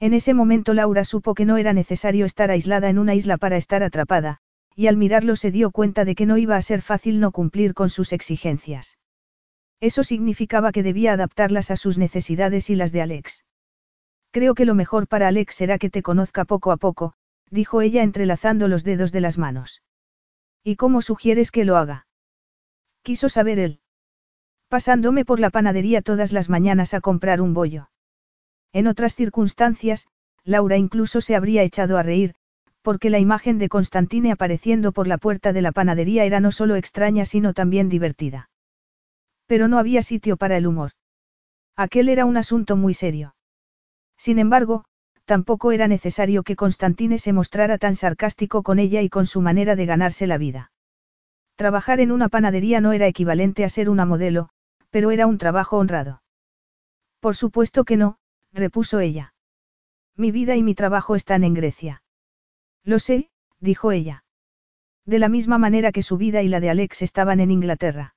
En 0.00 0.14
ese 0.14 0.32
momento 0.32 0.72
Laura 0.72 1.04
supo 1.04 1.34
que 1.34 1.44
no 1.44 1.58
era 1.58 1.74
necesario 1.74 2.24
estar 2.24 2.50
aislada 2.50 2.88
en 2.88 2.98
una 2.98 3.14
isla 3.14 3.36
para 3.36 3.58
estar 3.58 3.82
atrapada, 3.82 4.38
y 4.74 4.86
al 4.86 4.96
mirarlo 4.96 5.36
se 5.36 5.50
dio 5.50 5.70
cuenta 5.70 6.06
de 6.06 6.14
que 6.14 6.24
no 6.24 6.38
iba 6.38 6.56
a 6.56 6.62
ser 6.62 6.80
fácil 6.80 7.20
no 7.20 7.30
cumplir 7.30 7.74
con 7.74 7.90
sus 7.90 8.14
exigencias. 8.14 8.96
Eso 9.80 10.02
significaba 10.02 10.72
que 10.72 10.82
debía 10.82 11.12
adaptarlas 11.12 11.70
a 11.70 11.76
sus 11.76 11.98
necesidades 11.98 12.70
y 12.70 12.74
las 12.74 12.90
de 12.90 13.02
Alex. 13.02 13.44
Creo 14.30 14.54
que 14.54 14.64
lo 14.64 14.74
mejor 14.74 15.06
para 15.08 15.28
Alex 15.28 15.54
será 15.54 15.78
que 15.78 15.90
te 15.90 16.02
conozca 16.02 16.46
poco 16.46 16.72
a 16.72 16.78
poco, 16.78 17.12
dijo 17.50 17.82
ella 17.82 18.02
entrelazando 18.02 18.66
los 18.66 18.82
dedos 18.82 19.12
de 19.12 19.20
las 19.20 19.36
manos. 19.36 19.82
¿Y 20.62 20.76
cómo 20.76 21.02
sugieres 21.02 21.50
que 21.50 21.66
lo 21.66 21.76
haga? 21.76 22.06
Quiso 23.02 23.28
saber 23.28 23.58
él 23.58 23.80
pasándome 24.68 25.24
por 25.24 25.40
la 25.40 25.50
panadería 25.50 26.02
todas 26.02 26.32
las 26.32 26.48
mañanas 26.48 26.94
a 26.94 27.00
comprar 27.00 27.40
un 27.40 27.54
bollo. 27.54 27.90
En 28.72 28.86
otras 28.86 29.14
circunstancias, 29.14 30.08
Laura 30.44 30.76
incluso 30.76 31.20
se 31.20 31.36
habría 31.36 31.62
echado 31.62 31.96
a 31.96 32.02
reír, 32.02 32.34
porque 32.82 33.08
la 33.08 33.18
imagen 33.18 33.58
de 33.58 33.68
Constantine 33.68 34.32
apareciendo 34.32 34.92
por 34.92 35.06
la 35.06 35.16
puerta 35.16 35.52
de 35.52 35.62
la 35.62 35.72
panadería 35.72 36.24
era 36.24 36.40
no 36.40 36.52
solo 36.52 36.76
extraña 36.76 37.24
sino 37.24 37.54
también 37.54 37.88
divertida. 37.88 38.50
Pero 39.46 39.68
no 39.68 39.78
había 39.78 40.02
sitio 40.02 40.36
para 40.36 40.56
el 40.56 40.66
humor. 40.66 40.92
Aquel 41.76 42.08
era 42.08 42.24
un 42.24 42.36
asunto 42.36 42.76
muy 42.76 42.92
serio. 42.92 43.34
Sin 44.18 44.38
embargo, 44.38 44.84
tampoco 45.24 45.72
era 45.72 45.88
necesario 45.88 46.42
que 46.42 46.56
Constantine 46.56 47.18
se 47.18 47.32
mostrara 47.32 47.78
tan 47.78 47.94
sarcástico 47.94 48.62
con 48.62 48.78
ella 48.78 49.00
y 49.00 49.08
con 49.08 49.26
su 49.26 49.40
manera 49.40 49.76
de 49.76 49.86
ganarse 49.86 50.26
la 50.26 50.38
vida. 50.38 50.70
Trabajar 51.56 52.00
en 52.00 52.12
una 52.12 52.28
panadería 52.28 52.80
no 52.80 52.92
era 52.92 53.06
equivalente 53.06 53.64
a 53.64 53.68
ser 53.68 53.88
una 53.88 54.04
modelo, 54.04 54.50
pero 54.94 55.10
era 55.10 55.26
un 55.26 55.38
trabajo 55.38 55.76
honrado. 55.78 56.22
Por 57.18 57.34
supuesto 57.34 57.82
que 57.82 57.96
no, 57.96 58.20
repuso 58.52 59.00
ella. 59.00 59.34
Mi 60.16 60.30
vida 60.30 60.54
y 60.54 60.62
mi 60.62 60.76
trabajo 60.76 61.16
están 61.16 61.42
en 61.42 61.52
Grecia. 61.52 62.04
Lo 62.84 63.00
sé, 63.00 63.28
dijo 63.58 63.90
ella. 63.90 64.22
De 65.04 65.18
la 65.18 65.28
misma 65.28 65.58
manera 65.58 65.90
que 65.90 66.04
su 66.04 66.16
vida 66.16 66.42
y 66.42 66.48
la 66.48 66.60
de 66.60 66.70
Alex 66.70 67.02
estaban 67.02 67.40
en 67.40 67.50
Inglaterra. 67.50 68.14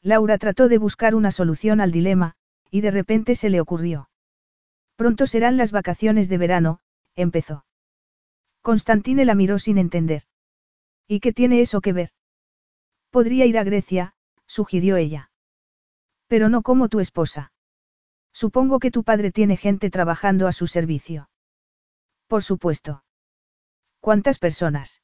Laura 0.00 0.38
trató 0.38 0.68
de 0.68 0.78
buscar 0.78 1.14
una 1.14 1.30
solución 1.30 1.82
al 1.82 1.92
dilema, 1.92 2.34
y 2.70 2.80
de 2.80 2.92
repente 2.92 3.34
se 3.34 3.50
le 3.50 3.60
ocurrió. 3.60 4.08
Pronto 4.96 5.26
serán 5.26 5.58
las 5.58 5.70
vacaciones 5.70 6.30
de 6.30 6.38
verano, 6.38 6.80
empezó. 7.14 7.66
Constantine 8.62 9.26
la 9.26 9.34
miró 9.34 9.58
sin 9.58 9.76
entender. 9.76 10.22
¿Y 11.06 11.20
qué 11.20 11.34
tiene 11.34 11.60
eso 11.60 11.82
que 11.82 11.92
ver? 11.92 12.08
Podría 13.10 13.44
ir 13.44 13.58
a 13.58 13.64
Grecia, 13.64 14.14
sugirió 14.46 14.96
ella. 14.96 15.29
Pero 16.30 16.48
no 16.48 16.62
como 16.62 16.88
tu 16.88 17.00
esposa. 17.00 17.52
Supongo 18.32 18.78
que 18.78 18.92
tu 18.92 19.02
padre 19.02 19.32
tiene 19.32 19.56
gente 19.56 19.90
trabajando 19.90 20.46
a 20.46 20.52
su 20.52 20.68
servicio. 20.68 21.28
Por 22.28 22.44
supuesto. 22.44 23.02
¿Cuántas 23.98 24.38
personas? 24.38 25.02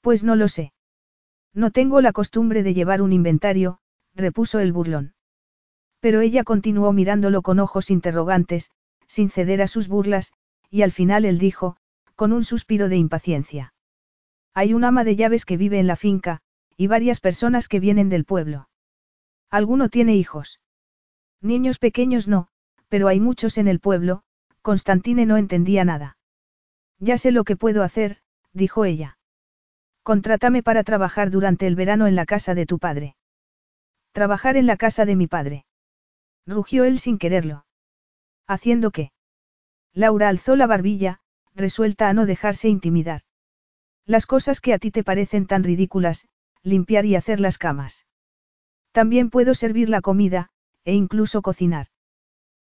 Pues 0.00 0.24
no 0.24 0.34
lo 0.34 0.48
sé. 0.48 0.72
No 1.52 1.70
tengo 1.70 2.00
la 2.00 2.12
costumbre 2.12 2.62
de 2.62 2.72
llevar 2.72 3.02
un 3.02 3.12
inventario, 3.12 3.80
repuso 4.14 4.58
el 4.58 4.72
burlón. 4.72 5.12
Pero 6.00 6.22
ella 6.22 6.44
continuó 6.44 6.94
mirándolo 6.94 7.42
con 7.42 7.60
ojos 7.60 7.90
interrogantes, 7.90 8.70
sin 9.06 9.28
ceder 9.28 9.60
a 9.60 9.66
sus 9.66 9.86
burlas, 9.86 10.32
y 10.70 10.80
al 10.80 10.92
final 10.92 11.26
él 11.26 11.38
dijo, 11.38 11.76
con 12.16 12.32
un 12.32 12.42
suspiro 12.42 12.88
de 12.88 12.96
impaciencia. 12.96 13.74
Hay 14.54 14.72
un 14.72 14.84
ama 14.84 15.04
de 15.04 15.14
llaves 15.14 15.44
que 15.44 15.58
vive 15.58 15.78
en 15.78 15.86
la 15.86 15.96
finca, 15.96 16.40
y 16.78 16.86
varias 16.86 17.20
personas 17.20 17.68
que 17.68 17.80
vienen 17.80 18.08
del 18.08 18.24
pueblo. 18.24 18.70
¿Alguno 19.52 19.90
tiene 19.90 20.16
hijos? 20.16 20.60
Niños 21.42 21.78
pequeños 21.78 22.26
no, 22.26 22.48
pero 22.88 23.06
hay 23.06 23.20
muchos 23.20 23.58
en 23.58 23.68
el 23.68 23.80
pueblo, 23.80 24.22
Constantine 24.62 25.26
no 25.26 25.36
entendía 25.36 25.84
nada. 25.84 26.16
Ya 26.98 27.18
sé 27.18 27.32
lo 27.32 27.44
que 27.44 27.54
puedo 27.54 27.82
hacer, 27.82 28.22
dijo 28.54 28.86
ella. 28.86 29.18
Contrátame 30.02 30.62
para 30.62 30.84
trabajar 30.84 31.30
durante 31.30 31.66
el 31.66 31.76
verano 31.76 32.06
en 32.06 32.16
la 32.16 32.24
casa 32.24 32.54
de 32.54 32.64
tu 32.64 32.78
padre. 32.78 33.14
Trabajar 34.12 34.56
en 34.56 34.66
la 34.66 34.78
casa 34.78 35.04
de 35.04 35.16
mi 35.16 35.26
padre. 35.26 35.66
Rugió 36.46 36.84
él 36.84 36.98
sin 36.98 37.18
quererlo. 37.18 37.66
¿Haciendo 38.46 38.90
qué? 38.90 39.12
Laura 39.92 40.30
alzó 40.30 40.56
la 40.56 40.66
barbilla, 40.66 41.20
resuelta 41.54 42.08
a 42.08 42.14
no 42.14 42.24
dejarse 42.24 42.70
intimidar. 42.70 43.20
Las 44.06 44.24
cosas 44.24 44.62
que 44.62 44.72
a 44.72 44.78
ti 44.78 44.90
te 44.90 45.04
parecen 45.04 45.46
tan 45.46 45.62
ridículas, 45.62 46.26
limpiar 46.62 47.04
y 47.04 47.16
hacer 47.16 47.38
las 47.38 47.58
camas. 47.58 48.06
También 48.92 49.30
puedo 49.30 49.54
servir 49.54 49.88
la 49.88 50.00
comida, 50.00 50.50
e 50.84 50.94
incluso 50.94 51.42
cocinar. 51.42 51.86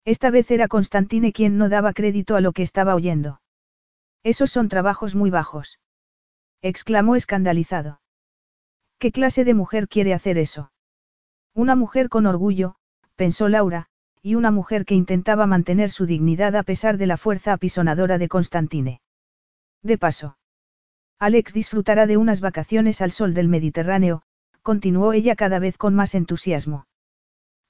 Esta 0.03 0.29
vez 0.29 0.51
era 0.51 0.67
Constantine 0.67 1.31
quien 1.31 1.57
no 1.57 1.69
daba 1.69 1.93
crédito 1.93 2.35
a 2.35 2.41
lo 2.41 2.51
que 2.51 2.63
estaba 2.63 2.95
oyendo. 2.95 3.41
Esos 4.23 4.51
son 4.51 4.69
trabajos 4.69 5.15
muy 5.15 5.29
bajos. 5.29 5.79
Exclamó 6.61 7.15
escandalizado. 7.15 8.01
¿Qué 8.97 9.11
clase 9.11 9.45
de 9.45 9.53
mujer 9.53 9.87
quiere 9.87 10.13
hacer 10.13 10.37
eso? 10.37 10.71
Una 11.53 11.75
mujer 11.75 12.09
con 12.09 12.25
orgullo, 12.25 12.75
pensó 13.15 13.47
Laura, 13.49 13.87
y 14.21 14.35
una 14.35 14.49
mujer 14.49 14.85
que 14.85 14.95
intentaba 14.95 15.45
mantener 15.45 15.91
su 15.91 16.05
dignidad 16.05 16.55
a 16.55 16.63
pesar 16.63 16.97
de 16.97 17.05
la 17.05 17.17
fuerza 17.17 17.53
apisonadora 17.53 18.17
de 18.17 18.27
Constantine. 18.27 19.01
De 19.83 19.97
paso. 19.99 20.37
Alex 21.19 21.53
disfrutará 21.53 22.07
de 22.07 22.17
unas 22.17 22.41
vacaciones 22.41 23.01
al 23.01 23.11
sol 23.11 23.33
del 23.33 23.47
Mediterráneo, 23.47 24.23
continuó 24.65 25.13
ella 25.13 25.35
cada 25.35 25.59
vez 25.59 25.77
con 25.77 25.93
más 25.93 26.15
entusiasmo. 26.15 26.87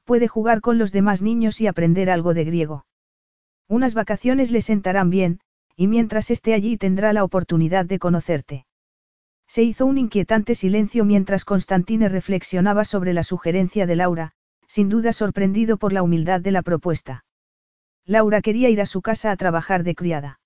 Puede 0.06 0.30
jugar 0.30 0.62
con 0.62 0.78
los 0.78 0.94
demás 0.94 1.22
niños 1.22 1.60
y 1.60 1.68
aprender 1.68 2.10
algo 2.10 2.34
de 2.34 2.46
griego. 2.46 2.86
Unas 3.68 3.94
vacaciones 3.94 4.50
le 4.50 4.62
sentarán 4.62 5.10
bien, 5.10 5.42
y 5.76 5.88
mientras 5.88 6.32
esté 6.32 6.54
allí 6.54 6.78
tendrá 6.78 7.12
la 7.12 7.26
oportunidad 7.26 7.86
de 7.86 8.00
conocerte. 8.00 8.66
Se 9.46 9.62
hizo 9.62 9.86
un 9.86 9.98
inquietante 9.98 10.56
silencio 10.56 11.04
mientras 11.04 11.44
Constantine 11.44 12.08
reflexionaba 12.08 12.86
sobre 12.86 13.12
la 13.12 13.24
sugerencia 13.24 13.86
de 13.86 13.98
Laura, 13.98 14.32
sin 14.66 14.88
duda 14.88 15.12
sorprendido 15.12 15.76
por 15.76 15.92
la 15.92 16.02
humildad 16.02 16.40
de 16.40 16.52
la 16.52 16.62
propuesta. 16.62 17.26
Laura 18.06 18.42
quería 18.42 18.70
ir 18.70 18.80
a 18.80 18.86
su 18.86 19.02
casa 19.02 19.32
a 19.32 19.36
trabajar 19.36 19.84
de 19.84 19.96
criada. 19.96 20.40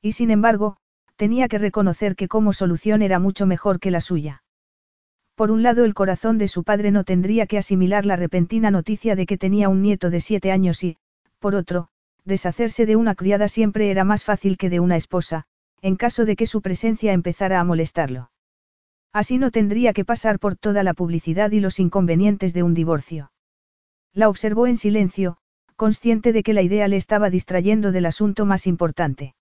Y 0.00 0.12
sin 0.12 0.30
embargo, 0.30 0.78
tenía 1.16 1.48
que 1.48 1.58
reconocer 1.58 2.16
que 2.16 2.28
como 2.28 2.54
solución 2.54 3.02
era 3.02 3.18
mucho 3.18 3.44
mejor 3.44 3.78
que 3.78 3.90
la 3.90 4.00
suya. 4.00 4.42
Por 5.36 5.50
un 5.50 5.62
lado 5.62 5.84
el 5.84 5.92
corazón 5.92 6.38
de 6.38 6.48
su 6.48 6.64
padre 6.64 6.90
no 6.90 7.04
tendría 7.04 7.46
que 7.46 7.58
asimilar 7.58 8.06
la 8.06 8.16
repentina 8.16 8.70
noticia 8.70 9.14
de 9.14 9.26
que 9.26 9.36
tenía 9.36 9.68
un 9.68 9.82
nieto 9.82 10.08
de 10.08 10.20
siete 10.20 10.50
años 10.50 10.82
y, 10.82 10.96
por 11.40 11.54
otro, 11.54 11.88
deshacerse 12.24 12.86
de 12.86 12.96
una 12.96 13.14
criada 13.14 13.46
siempre 13.46 13.90
era 13.90 14.02
más 14.02 14.24
fácil 14.24 14.56
que 14.56 14.70
de 14.70 14.80
una 14.80 14.96
esposa, 14.96 15.44
en 15.82 15.96
caso 15.96 16.24
de 16.24 16.36
que 16.36 16.46
su 16.46 16.62
presencia 16.62 17.12
empezara 17.12 17.60
a 17.60 17.64
molestarlo. 17.64 18.30
Así 19.12 19.36
no 19.36 19.50
tendría 19.50 19.92
que 19.92 20.06
pasar 20.06 20.38
por 20.38 20.56
toda 20.56 20.82
la 20.82 20.94
publicidad 20.94 21.50
y 21.50 21.60
los 21.60 21.80
inconvenientes 21.80 22.54
de 22.54 22.62
un 22.62 22.72
divorcio. 22.72 23.30
La 24.14 24.30
observó 24.30 24.66
en 24.66 24.78
silencio, 24.78 25.36
consciente 25.76 26.32
de 26.32 26.42
que 26.42 26.54
la 26.54 26.62
idea 26.62 26.88
le 26.88 26.96
estaba 26.96 27.28
distrayendo 27.28 27.92
del 27.92 28.06
asunto 28.06 28.46
más 28.46 28.66
importante. 28.66 29.34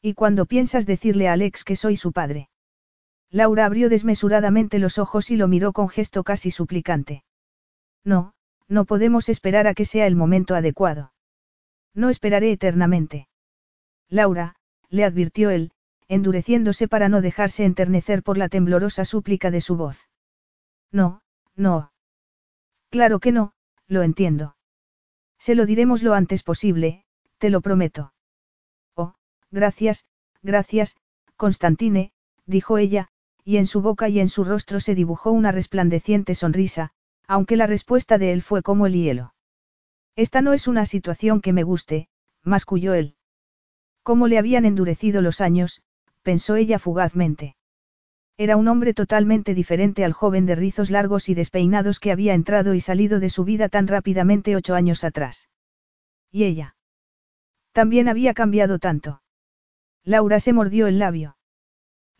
¿Y 0.00 0.14
cuando 0.14 0.46
piensas 0.46 0.84
decirle 0.84 1.28
a 1.28 1.34
Alex 1.34 1.62
que 1.62 1.76
soy 1.76 1.94
su 1.96 2.10
padre? 2.10 2.48
Laura 3.32 3.64
abrió 3.64 3.88
desmesuradamente 3.88 4.78
los 4.78 4.98
ojos 4.98 5.30
y 5.30 5.36
lo 5.36 5.48
miró 5.48 5.72
con 5.72 5.88
gesto 5.88 6.22
casi 6.22 6.50
suplicante. 6.50 7.24
No, 8.04 8.34
no 8.68 8.84
podemos 8.84 9.30
esperar 9.30 9.66
a 9.66 9.74
que 9.74 9.86
sea 9.86 10.06
el 10.06 10.16
momento 10.16 10.54
adecuado. 10.54 11.14
No 11.94 12.10
esperaré 12.10 12.52
eternamente. 12.52 13.28
Laura, 14.10 14.54
le 14.90 15.04
advirtió 15.04 15.48
él, 15.48 15.72
endureciéndose 16.08 16.88
para 16.88 17.08
no 17.08 17.22
dejarse 17.22 17.64
enternecer 17.64 18.22
por 18.22 18.36
la 18.36 18.50
temblorosa 18.50 19.06
súplica 19.06 19.50
de 19.50 19.62
su 19.62 19.76
voz. 19.76 20.08
No, 20.90 21.22
no. 21.56 21.90
Claro 22.90 23.18
que 23.18 23.32
no, 23.32 23.54
lo 23.86 24.02
entiendo. 24.02 24.56
Se 25.38 25.54
lo 25.54 25.64
diremos 25.64 26.02
lo 26.02 26.12
antes 26.12 26.42
posible, 26.42 27.06
te 27.38 27.48
lo 27.48 27.62
prometo. 27.62 28.12
Oh, 28.94 29.14
gracias, 29.50 30.04
gracias, 30.42 30.96
Constantine, 31.36 32.12
dijo 32.44 32.76
ella, 32.76 33.08
y 33.44 33.56
en 33.56 33.66
su 33.66 33.82
boca 33.82 34.08
y 34.08 34.20
en 34.20 34.28
su 34.28 34.44
rostro 34.44 34.80
se 34.80 34.94
dibujó 34.94 35.32
una 35.32 35.52
resplandeciente 35.52 36.34
sonrisa, 36.34 36.92
aunque 37.26 37.56
la 37.56 37.66
respuesta 37.66 38.18
de 38.18 38.32
él 38.32 38.42
fue 38.42 38.62
como 38.62 38.86
el 38.86 38.94
hielo. 38.94 39.34
Esta 40.16 40.42
no 40.42 40.52
es 40.52 40.68
una 40.68 40.86
situación 40.86 41.40
que 41.40 41.52
me 41.52 41.62
guste, 41.62 42.08
masculló 42.42 42.94
él. 42.94 43.16
¿Cómo 44.02 44.28
le 44.28 44.38
habían 44.38 44.64
endurecido 44.64 45.22
los 45.22 45.40
años? 45.40 45.82
pensó 46.22 46.56
ella 46.56 46.78
fugazmente. 46.78 47.56
Era 48.36 48.56
un 48.56 48.68
hombre 48.68 48.94
totalmente 48.94 49.54
diferente 49.54 50.04
al 50.04 50.12
joven 50.12 50.46
de 50.46 50.54
rizos 50.54 50.90
largos 50.90 51.28
y 51.28 51.34
despeinados 51.34 52.00
que 52.00 52.12
había 52.12 52.34
entrado 52.34 52.74
y 52.74 52.80
salido 52.80 53.20
de 53.20 53.28
su 53.28 53.44
vida 53.44 53.68
tan 53.68 53.86
rápidamente 53.86 54.56
ocho 54.56 54.74
años 54.74 55.04
atrás. 55.04 55.48
¿Y 56.30 56.44
ella? 56.44 56.76
También 57.72 58.08
había 58.08 58.34
cambiado 58.34 58.78
tanto. 58.78 59.22
Laura 60.04 60.40
se 60.40 60.52
mordió 60.52 60.86
el 60.86 60.98
labio. 60.98 61.36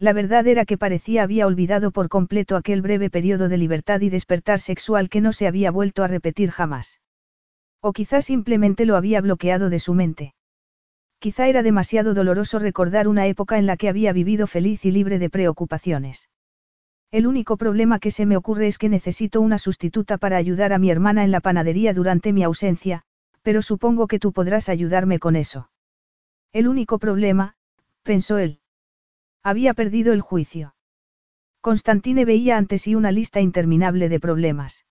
La 0.03 0.13
verdad 0.13 0.49
era 0.49 0.65
que 0.65 0.77
parecía 0.77 1.23
había 1.23 1.47
olvidado 1.47 1.93
por 1.93 2.09
completo 2.09 2.57
aquel 2.57 2.83
breve 2.83 3.09
periodo 3.09 3.49
de 3.49 3.57
libertad 3.57 4.01
y 4.01 4.11
despertar 4.11 4.59
sexual 4.59 5.09
que 5.09 5.21
no 5.21 5.33
se 5.33 5.47
había 5.47 5.71
vuelto 5.71 6.03
a 6.03 6.09
repetir 6.09 6.51
jamás. 6.51 7.01
O 7.81 7.93
quizás 7.93 8.25
simplemente 8.25 8.85
lo 8.85 8.97
había 8.97 9.21
bloqueado 9.21 9.71
de 9.71 9.79
su 9.79 9.95
mente. 9.95 10.35
Quizá 11.21 11.47
era 11.47 11.63
demasiado 11.63 12.15
doloroso 12.15 12.59
recordar 12.59 13.07
una 13.07 13.29
época 13.29 13.59
en 13.59 13.67
la 13.67 13.77
que 13.77 13.89
había 13.89 14.13
vivido 14.13 14.49
feliz 14.49 14.85
y 14.85 14.91
libre 14.91 15.21
de 15.21 15.31
preocupaciones. 15.31 16.31
El 17.13 17.29
único 17.29 17.57
problema 17.57 18.01
que 18.01 18.11
se 18.11 18.27
me 18.27 18.37
ocurre 18.37 18.67
es 18.67 18.79
que 18.79 18.89
necesito 18.89 19.41
una 19.41 19.59
sustituta 19.59 20.19
para 20.19 20.37
ayudar 20.37 20.73
a 20.73 20.79
mi 20.79 20.91
hermana 20.91 21.23
en 21.23 21.31
la 21.31 21.39
panadería 21.39 21.95
durante 21.95 22.33
mi 22.33 22.43
ausencia, 22.43 23.05
pero 23.43 23.63
supongo 23.63 24.09
que 24.09 24.19
tú 24.19 24.33
podrás 24.33 24.69
ayudarme 24.69 25.21
con 25.21 25.37
eso. 25.37 25.71
El 26.53 26.67
único 26.67 26.99
problema, 26.99 27.55
pensó 28.03 28.39
él. 28.39 28.62
Había 29.43 29.75
perdido 29.75 30.13
el 30.13 30.21
juicio. 30.21 30.75
Constantine 31.61 32.25
veía 32.25 32.57
ante 32.57 32.79
sí 32.79 32.95
una 32.95 33.13
lista 33.13 33.41
interminable 33.41 34.09
de 34.09 34.21
problemas. 34.21 34.85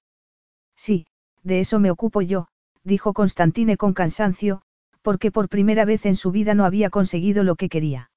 Sí, 0.76 1.08
de 1.44 1.60
eso 1.60 1.80
me 1.80 1.92
ocupo 1.92 2.22
yo, 2.22 2.48
dijo 2.84 3.14
Constantine 3.14 3.78
con 3.78 3.94
cansancio, 3.94 4.62
porque 5.02 5.32
por 5.32 5.50
primera 5.50 5.86
vez 5.86 6.06
en 6.06 6.16
su 6.16 6.32
vida 6.32 6.54
no 6.54 6.66
había 6.66 6.90
conseguido 6.90 7.44
lo 7.44 7.56
que 7.56 7.70
quería. 7.70 8.12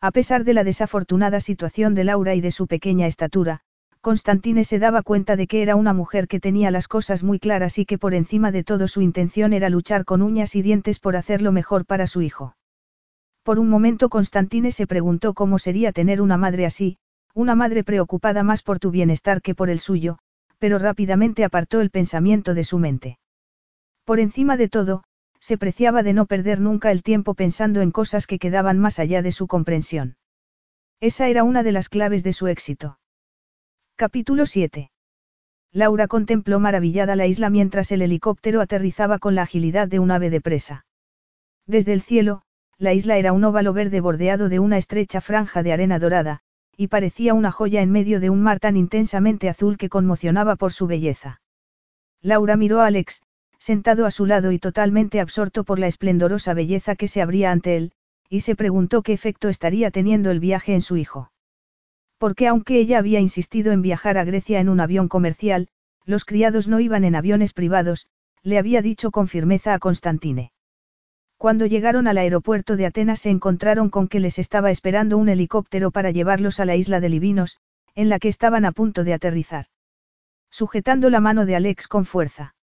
A 0.00 0.12
pesar 0.12 0.44
de 0.44 0.54
la 0.54 0.64
desafortunada 0.64 1.40
situación 1.40 1.94
de 1.94 2.04
Laura 2.04 2.34
y 2.34 2.40
de 2.40 2.50
su 2.50 2.66
pequeña 2.66 3.06
estatura, 3.06 3.60
Constantine 4.00 4.64
se 4.64 4.78
daba 4.78 5.02
cuenta 5.02 5.36
de 5.36 5.46
que 5.46 5.60
era 5.60 5.76
una 5.76 5.92
mujer 5.92 6.26
que 6.26 6.40
tenía 6.40 6.70
las 6.70 6.88
cosas 6.88 7.22
muy 7.22 7.38
claras 7.38 7.78
y 7.78 7.84
que 7.84 7.98
por 7.98 8.14
encima 8.14 8.50
de 8.50 8.64
todo 8.64 8.88
su 8.88 9.02
intención 9.02 9.52
era 9.52 9.68
luchar 9.68 10.06
con 10.06 10.22
uñas 10.22 10.56
y 10.56 10.62
dientes 10.62 10.98
por 10.98 11.16
hacerlo 11.16 11.52
mejor 11.52 11.84
para 11.84 12.06
su 12.06 12.22
hijo. 12.22 12.56
Por 13.50 13.58
un 13.58 13.68
momento 13.68 14.10
Constantine 14.10 14.70
se 14.70 14.86
preguntó 14.86 15.34
cómo 15.34 15.58
sería 15.58 15.90
tener 15.90 16.22
una 16.22 16.36
madre 16.36 16.66
así, 16.66 16.98
una 17.34 17.56
madre 17.56 17.82
preocupada 17.82 18.44
más 18.44 18.62
por 18.62 18.78
tu 18.78 18.92
bienestar 18.92 19.42
que 19.42 19.56
por 19.56 19.70
el 19.70 19.80
suyo, 19.80 20.18
pero 20.60 20.78
rápidamente 20.78 21.42
apartó 21.42 21.80
el 21.80 21.90
pensamiento 21.90 22.54
de 22.54 22.62
su 22.62 22.78
mente. 22.78 23.18
Por 24.04 24.20
encima 24.20 24.56
de 24.56 24.68
todo, 24.68 25.02
se 25.40 25.58
preciaba 25.58 26.04
de 26.04 26.12
no 26.12 26.26
perder 26.26 26.60
nunca 26.60 26.92
el 26.92 27.02
tiempo 27.02 27.34
pensando 27.34 27.80
en 27.80 27.90
cosas 27.90 28.28
que 28.28 28.38
quedaban 28.38 28.78
más 28.78 29.00
allá 29.00 29.20
de 29.20 29.32
su 29.32 29.48
comprensión. 29.48 30.14
Esa 31.00 31.26
era 31.26 31.42
una 31.42 31.64
de 31.64 31.72
las 31.72 31.88
claves 31.88 32.22
de 32.22 32.32
su 32.32 32.46
éxito. 32.46 33.00
Capítulo 33.96 34.46
7. 34.46 34.92
Laura 35.72 36.06
contempló 36.06 36.60
maravillada 36.60 37.16
la 37.16 37.26
isla 37.26 37.50
mientras 37.50 37.90
el 37.90 38.02
helicóptero 38.02 38.60
aterrizaba 38.60 39.18
con 39.18 39.34
la 39.34 39.42
agilidad 39.42 39.88
de 39.88 39.98
un 39.98 40.12
ave 40.12 40.30
de 40.30 40.40
presa. 40.40 40.86
Desde 41.66 41.92
el 41.92 42.02
cielo, 42.02 42.44
la 42.80 42.94
isla 42.94 43.18
era 43.18 43.34
un 43.34 43.44
óvalo 43.44 43.74
verde 43.74 44.00
bordeado 44.00 44.48
de 44.48 44.58
una 44.58 44.78
estrecha 44.78 45.20
franja 45.20 45.62
de 45.62 45.72
arena 45.72 45.98
dorada, 45.98 46.40
y 46.78 46.88
parecía 46.88 47.34
una 47.34 47.52
joya 47.52 47.82
en 47.82 47.92
medio 47.92 48.20
de 48.20 48.30
un 48.30 48.42
mar 48.42 48.58
tan 48.58 48.78
intensamente 48.78 49.50
azul 49.50 49.76
que 49.76 49.90
conmocionaba 49.90 50.56
por 50.56 50.72
su 50.72 50.86
belleza. 50.86 51.42
Laura 52.22 52.56
miró 52.56 52.80
a 52.80 52.86
Alex, 52.86 53.20
sentado 53.58 54.06
a 54.06 54.10
su 54.10 54.24
lado 54.24 54.50
y 54.50 54.58
totalmente 54.58 55.20
absorto 55.20 55.64
por 55.64 55.78
la 55.78 55.88
esplendorosa 55.88 56.54
belleza 56.54 56.96
que 56.96 57.06
se 57.06 57.20
abría 57.20 57.52
ante 57.52 57.76
él, 57.76 57.92
y 58.30 58.40
se 58.40 58.56
preguntó 58.56 59.02
qué 59.02 59.12
efecto 59.12 59.50
estaría 59.50 59.90
teniendo 59.90 60.30
el 60.30 60.40
viaje 60.40 60.72
en 60.72 60.80
su 60.80 60.96
hijo. 60.96 61.30
Porque 62.16 62.48
aunque 62.48 62.78
ella 62.78 62.98
había 62.98 63.20
insistido 63.20 63.72
en 63.72 63.82
viajar 63.82 64.16
a 64.16 64.24
Grecia 64.24 64.58
en 64.58 64.70
un 64.70 64.80
avión 64.80 65.08
comercial, 65.08 65.68
los 66.06 66.24
criados 66.24 66.66
no 66.66 66.80
iban 66.80 67.04
en 67.04 67.14
aviones 67.14 67.52
privados, 67.52 68.06
le 68.42 68.56
había 68.56 68.80
dicho 68.80 69.10
con 69.10 69.28
firmeza 69.28 69.74
a 69.74 69.78
Constantine. 69.78 70.52
Cuando 71.40 71.64
llegaron 71.64 72.06
al 72.06 72.18
aeropuerto 72.18 72.76
de 72.76 72.84
Atenas 72.84 73.20
se 73.20 73.30
encontraron 73.30 73.88
con 73.88 74.08
que 74.08 74.20
les 74.20 74.38
estaba 74.38 74.70
esperando 74.70 75.16
un 75.16 75.30
helicóptero 75.30 75.90
para 75.90 76.10
llevarlos 76.10 76.60
a 76.60 76.66
la 76.66 76.76
isla 76.76 77.00
de 77.00 77.08
Libinos, 77.08 77.56
en 77.94 78.10
la 78.10 78.18
que 78.18 78.28
estaban 78.28 78.66
a 78.66 78.72
punto 78.72 79.04
de 79.04 79.14
aterrizar. 79.14 79.64
Sujetando 80.50 81.08
la 81.08 81.20
mano 81.20 81.46
de 81.46 81.56
Alex 81.56 81.88
con 81.88 82.04
fuerza. 82.04 82.54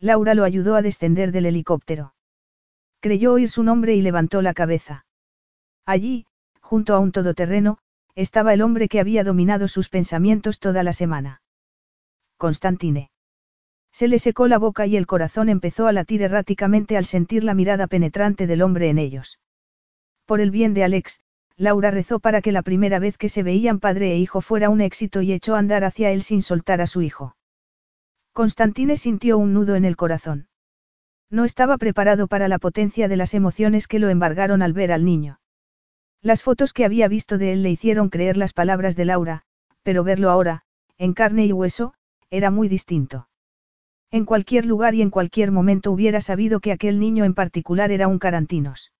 Laura 0.00 0.34
lo 0.34 0.44
ayudó 0.44 0.76
a 0.76 0.82
descender 0.82 1.32
del 1.32 1.46
helicóptero. 1.46 2.14
Creyó 3.00 3.32
oír 3.32 3.48
su 3.48 3.62
nombre 3.62 3.94
y 3.94 4.02
levantó 4.02 4.42
la 4.42 4.52
cabeza. 4.52 5.06
Allí, 5.86 6.26
junto 6.60 6.92
a 6.94 6.98
un 6.98 7.10
todoterreno, 7.10 7.78
estaba 8.14 8.52
el 8.52 8.60
hombre 8.60 8.86
que 8.88 9.00
había 9.00 9.24
dominado 9.24 9.66
sus 9.66 9.88
pensamientos 9.88 10.60
toda 10.60 10.82
la 10.82 10.92
semana. 10.92 11.40
Constantine. 12.36 13.08
Se 13.94 14.08
le 14.08 14.18
secó 14.18 14.48
la 14.48 14.58
boca 14.58 14.88
y 14.88 14.96
el 14.96 15.06
corazón 15.06 15.48
empezó 15.48 15.86
a 15.86 15.92
latir 15.92 16.22
erráticamente 16.22 16.96
al 16.96 17.04
sentir 17.04 17.44
la 17.44 17.54
mirada 17.54 17.86
penetrante 17.86 18.48
del 18.48 18.60
hombre 18.60 18.88
en 18.88 18.98
ellos. 18.98 19.38
Por 20.26 20.40
el 20.40 20.50
bien 20.50 20.74
de 20.74 20.82
Alex, 20.82 21.20
Laura 21.56 21.92
rezó 21.92 22.18
para 22.18 22.42
que 22.42 22.50
la 22.50 22.62
primera 22.62 22.98
vez 22.98 23.16
que 23.16 23.28
se 23.28 23.44
veían 23.44 23.78
padre 23.78 24.10
e 24.10 24.18
hijo 24.18 24.40
fuera 24.40 24.68
un 24.68 24.80
éxito 24.80 25.22
y 25.22 25.32
echó 25.32 25.54
a 25.54 25.60
andar 25.60 25.84
hacia 25.84 26.10
él 26.10 26.24
sin 26.24 26.42
soltar 26.42 26.80
a 26.80 26.88
su 26.88 27.02
hijo. 27.02 27.36
Constantine 28.32 28.96
sintió 28.96 29.38
un 29.38 29.54
nudo 29.54 29.76
en 29.76 29.84
el 29.84 29.94
corazón. 29.94 30.48
No 31.30 31.44
estaba 31.44 31.78
preparado 31.78 32.26
para 32.26 32.48
la 32.48 32.58
potencia 32.58 33.06
de 33.06 33.16
las 33.16 33.32
emociones 33.32 33.86
que 33.86 34.00
lo 34.00 34.08
embargaron 34.08 34.60
al 34.62 34.72
ver 34.72 34.90
al 34.90 35.04
niño. 35.04 35.38
Las 36.20 36.42
fotos 36.42 36.72
que 36.72 36.84
había 36.84 37.06
visto 37.06 37.38
de 37.38 37.52
él 37.52 37.62
le 37.62 37.70
hicieron 37.70 38.08
creer 38.08 38.38
las 38.38 38.52
palabras 38.54 38.96
de 38.96 39.04
Laura, 39.04 39.42
pero 39.84 40.02
verlo 40.02 40.30
ahora, 40.30 40.64
en 40.98 41.12
carne 41.12 41.46
y 41.46 41.52
hueso, 41.52 41.94
era 42.28 42.50
muy 42.50 42.66
distinto. 42.66 43.28
En 44.14 44.26
cualquier 44.26 44.64
lugar 44.64 44.94
y 44.94 45.02
en 45.02 45.10
cualquier 45.10 45.50
momento 45.50 45.90
hubiera 45.90 46.20
sabido 46.20 46.60
que 46.60 46.70
aquel 46.70 47.00
niño 47.00 47.24
en 47.24 47.34
particular 47.34 47.90
era 47.90 48.06
un 48.06 48.20
carantinos. 48.20 48.92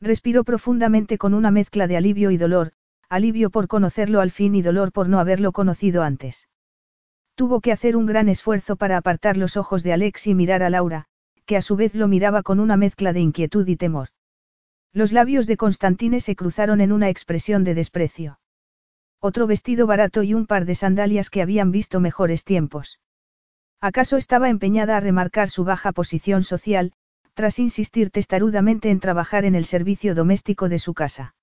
Respiró 0.00 0.42
profundamente 0.42 1.16
con 1.16 1.32
una 1.32 1.52
mezcla 1.52 1.86
de 1.86 1.96
alivio 1.96 2.32
y 2.32 2.38
dolor, 2.38 2.72
alivio 3.08 3.50
por 3.50 3.68
conocerlo 3.68 4.20
al 4.20 4.32
fin 4.32 4.56
y 4.56 4.62
dolor 4.62 4.90
por 4.90 5.08
no 5.08 5.20
haberlo 5.20 5.52
conocido 5.52 6.02
antes. 6.02 6.48
Tuvo 7.36 7.60
que 7.60 7.70
hacer 7.70 7.96
un 7.96 8.04
gran 8.04 8.28
esfuerzo 8.28 8.74
para 8.74 8.96
apartar 8.96 9.36
los 9.36 9.56
ojos 9.56 9.84
de 9.84 9.92
Alex 9.92 10.26
y 10.26 10.34
mirar 10.34 10.64
a 10.64 10.70
Laura, 10.70 11.04
que 11.46 11.56
a 11.56 11.62
su 11.62 11.76
vez 11.76 11.94
lo 11.94 12.08
miraba 12.08 12.42
con 12.42 12.58
una 12.58 12.76
mezcla 12.76 13.12
de 13.12 13.20
inquietud 13.20 13.68
y 13.68 13.76
temor. 13.76 14.08
Los 14.92 15.12
labios 15.12 15.46
de 15.46 15.56
Constantine 15.56 16.20
se 16.20 16.34
cruzaron 16.34 16.80
en 16.80 16.90
una 16.90 17.10
expresión 17.10 17.62
de 17.62 17.76
desprecio. 17.76 18.40
Otro 19.20 19.46
vestido 19.46 19.86
barato 19.86 20.24
y 20.24 20.34
un 20.34 20.48
par 20.48 20.64
de 20.64 20.74
sandalias 20.74 21.30
que 21.30 21.42
habían 21.42 21.70
visto 21.70 22.00
mejores 22.00 22.42
tiempos. 22.42 22.98
¿Acaso 23.84 24.16
estaba 24.16 24.48
empeñada 24.48 24.96
a 24.96 25.00
remarcar 25.00 25.48
su 25.48 25.64
baja 25.64 25.90
posición 25.90 26.44
social, 26.44 26.92
tras 27.34 27.58
insistir 27.58 28.10
testarudamente 28.10 28.90
en 28.90 29.00
trabajar 29.00 29.44
en 29.44 29.56
el 29.56 29.64
servicio 29.64 30.14
doméstico 30.14 30.68
de 30.68 30.78
su 30.78 30.94
casa? 30.94 31.34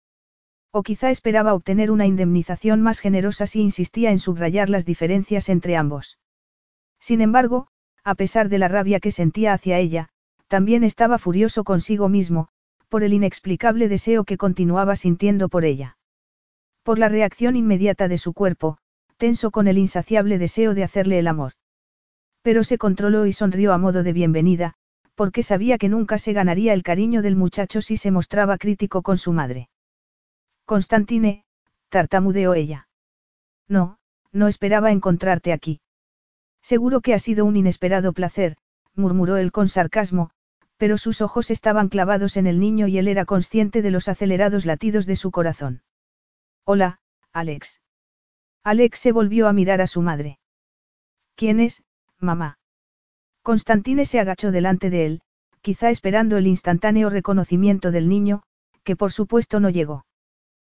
O 0.72 0.82
quizá 0.82 1.12
esperaba 1.12 1.54
obtener 1.54 1.92
una 1.92 2.06
indemnización 2.06 2.82
más 2.82 3.02
generosa 3.02 3.46
si 3.46 3.60
insistía 3.60 4.12
en 4.12 4.20
subrayar 4.20 4.70
las 4.70 4.86
diferencias 4.86 5.50
entre 5.50 5.76
ambos. 5.76 6.18
Sin 7.02 7.20
embargo, 7.20 7.68
a 8.06 8.16
pesar 8.16 8.48
de 8.48 8.58
la 8.58 8.70
rabia 8.70 9.02
que 9.02 9.12
sentía 9.12 9.52
hacia 9.52 9.78
ella, 9.78 10.08
también 10.48 10.86
estaba 10.86 11.18
furioso 11.18 11.66
consigo 11.66 12.08
mismo, 12.08 12.48
por 12.88 13.04
el 13.04 13.12
inexplicable 13.12 13.90
deseo 13.90 14.24
que 14.24 14.38
continuaba 14.38 14.96
sintiendo 14.96 15.50
por 15.50 15.66
ella. 15.66 15.98
Por 16.84 17.00
la 17.00 17.10
reacción 17.10 17.58
inmediata 17.58 18.08
de 18.08 18.18
su 18.18 18.32
cuerpo, 18.32 18.78
tenso 19.18 19.52
con 19.52 19.68
el 19.68 19.78
insaciable 19.78 20.38
deseo 20.38 20.74
de 20.74 20.86
hacerle 20.86 21.20
el 21.20 21.28
amor. 21.28 21.59
Pero 22.42 22.64
se 22.64 22.78
controló 22.78 23.26
y 23.26 23.34
sonrió 23.34 23.74
a 23.74 23.78
modo 23.78 24.04
de 24.04 24.14
bienvenida, 24.14 24.74
porque 25.16 25.44
sabía 25.44 25.78
que 25.78 25.90
nunca 25.90 26.18
se 26.18 26.34
ganaría 26.34 26.74
el 26.74 26.84
cariño 26.84 27.22
del 27.22 27.36
muchacho 27.36 27.82
si 27.82 27.98
se 27.98 28.12
mostraba 28.12 28.58
crítico 28.58 29.02
con 29.02 29.18
su 29.18 29.34
madre. 29.34 29.70
Constantine, 30.66 31.44
tartamudeó 31.90 32.54
ella. 32.54 32.88
No, 33.68 33.98
no 34.32 34.48
esperaba 34.48 34.92
encontrarte 34.92 35.52
aquí. 35.52 35.82
Seguro 36.62 37.02
que 37.02 37.14
ha 37.14 37.20
sido 37.20 37.46
un 37.46 37.58
inesperado 37.58 38.14
placer, 38.14 38.56
murmuró 38.96 39.38
él 39.38 39.52
con 39.52 39.68
sarcasmo, 39.68 40.32
pero 40.78 40.98
sus 40.98 41.22
ojos 41.22 41.52
estaban 41.52 41.90
clavados 41.90 42.38
en 42.38 42.48
el 42.48 42.60
niño 42.60 42.88
y 42.88 42.98
él 42.98 43.08
era 43.08 43.26
consciente 43.26 43.82
de 43.82 43.92
los 43.92 44.08
acelerados 44.08 44.66
latidos 44.66 45.06
de 45.06 45.18
su 45.18 45.32
corazón. 45.32 45.82
Hola, 46.64 47.02
Alex. 47.34 47.82
Alex 48.64 49.00
se 49.00 49.12
volvió 49.12 49.48
a 49.48 49.54
mirar 49.54 49.82
a 49.82 49.88
su 49.88 50.02
madre. 50.02 50.40
¿Quién 51.36 51.60
es, 51.60 51.84
mamá? 52.20 52.58
Constantine 53.42 54.06
se 54.06 54.20
agachó 54.20 54.52
delante 54.52 54.90
de 54.90 55.06
él, 55.06 55.22
quizá 55.62 55.90
esperando 55.90 56.38
el 56.38 56.48
instantáneo 56.48 57.10
reconocimiento 57.10 57.92
del 57.92 58.10
niño, 58.10 58.44
que 58.84 58.96
por 58.96 59.12
supuesto 59.12 59.60
no 59.60 59.70
llegó. 59.70 60.06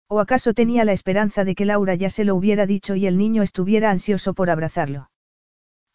¿O 0.07 0.19
acaso 0.19 0.53
tenía 0.53 0.83
la 0.83 0.91
esperanza 0.91 1.45
de 1.45 1.55
que 1.55 1.65
Laura 1.65 1.95
ya 1.95 2.09
se 2.09 2.25
lo 2.25 2.35
hubiera 2.35 2.65
dicho 2.65 2.95
y 2.95 3.07
el 3.07 3.17
niño 3.17 3.43
estuviera 3.43 3.91
ansioso 3.91 4.33
por 4.33 4.49
abrazarlo? 4.49 5.09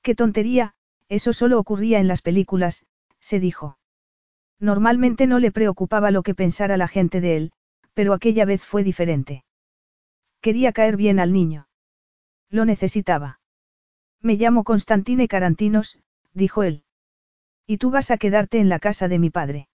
¡Qué 0.02 0.14
tontería! 0.14 0.74
Eso 1.08 1.32
solo 1.32 1.58
ocurría 1.58 2.00
en 2.00 2.08
las 2.08 2.22
películas, 2.22 2.86
se 3.20 3.40
dijo. 3.40 3.78
Normalmente 4.58 5.26
no 5.26 5.38
le 5.38 5.52
preocupaba 5.52 6.10
lo 6.10 6.22
que 6.22 6.34
pensara 6.34 6.76
la 6.76 6.88
gente 6.88 7.20
de 7.20 7.36
él, 7.36 7.52
pero 7.92 8.12
aquella 8.12 8.44
vez 8.44 8.62
fue 8.62 8.82
diferente. 8.82 9.44
Quería 10.40 10.72
caer 10.72 10.96
bien 10.96 11.18
al 11.20 11.32
niño. 11.32 11.68
Lo 12.50 12.64
necesitaba. 12.64 13.40
Me 14.26 14.34
llamo 14.34 14.64
Constantine 14.64 15.28
Carantinos, 15.28 16.00
dijo 16.34 16.64
él. 16.64 16.82
Y 17.64 17.78
tú 17.78 17.92
vas 17.92 18.10
a 18.10 18.16
quedarte 18.16 18.58
en 18.58 18.68
la 18.68 18.80
casa 18.80 19.06
de 19.06 19.20
mi 19.20 19.30
padre. 19.30 19.68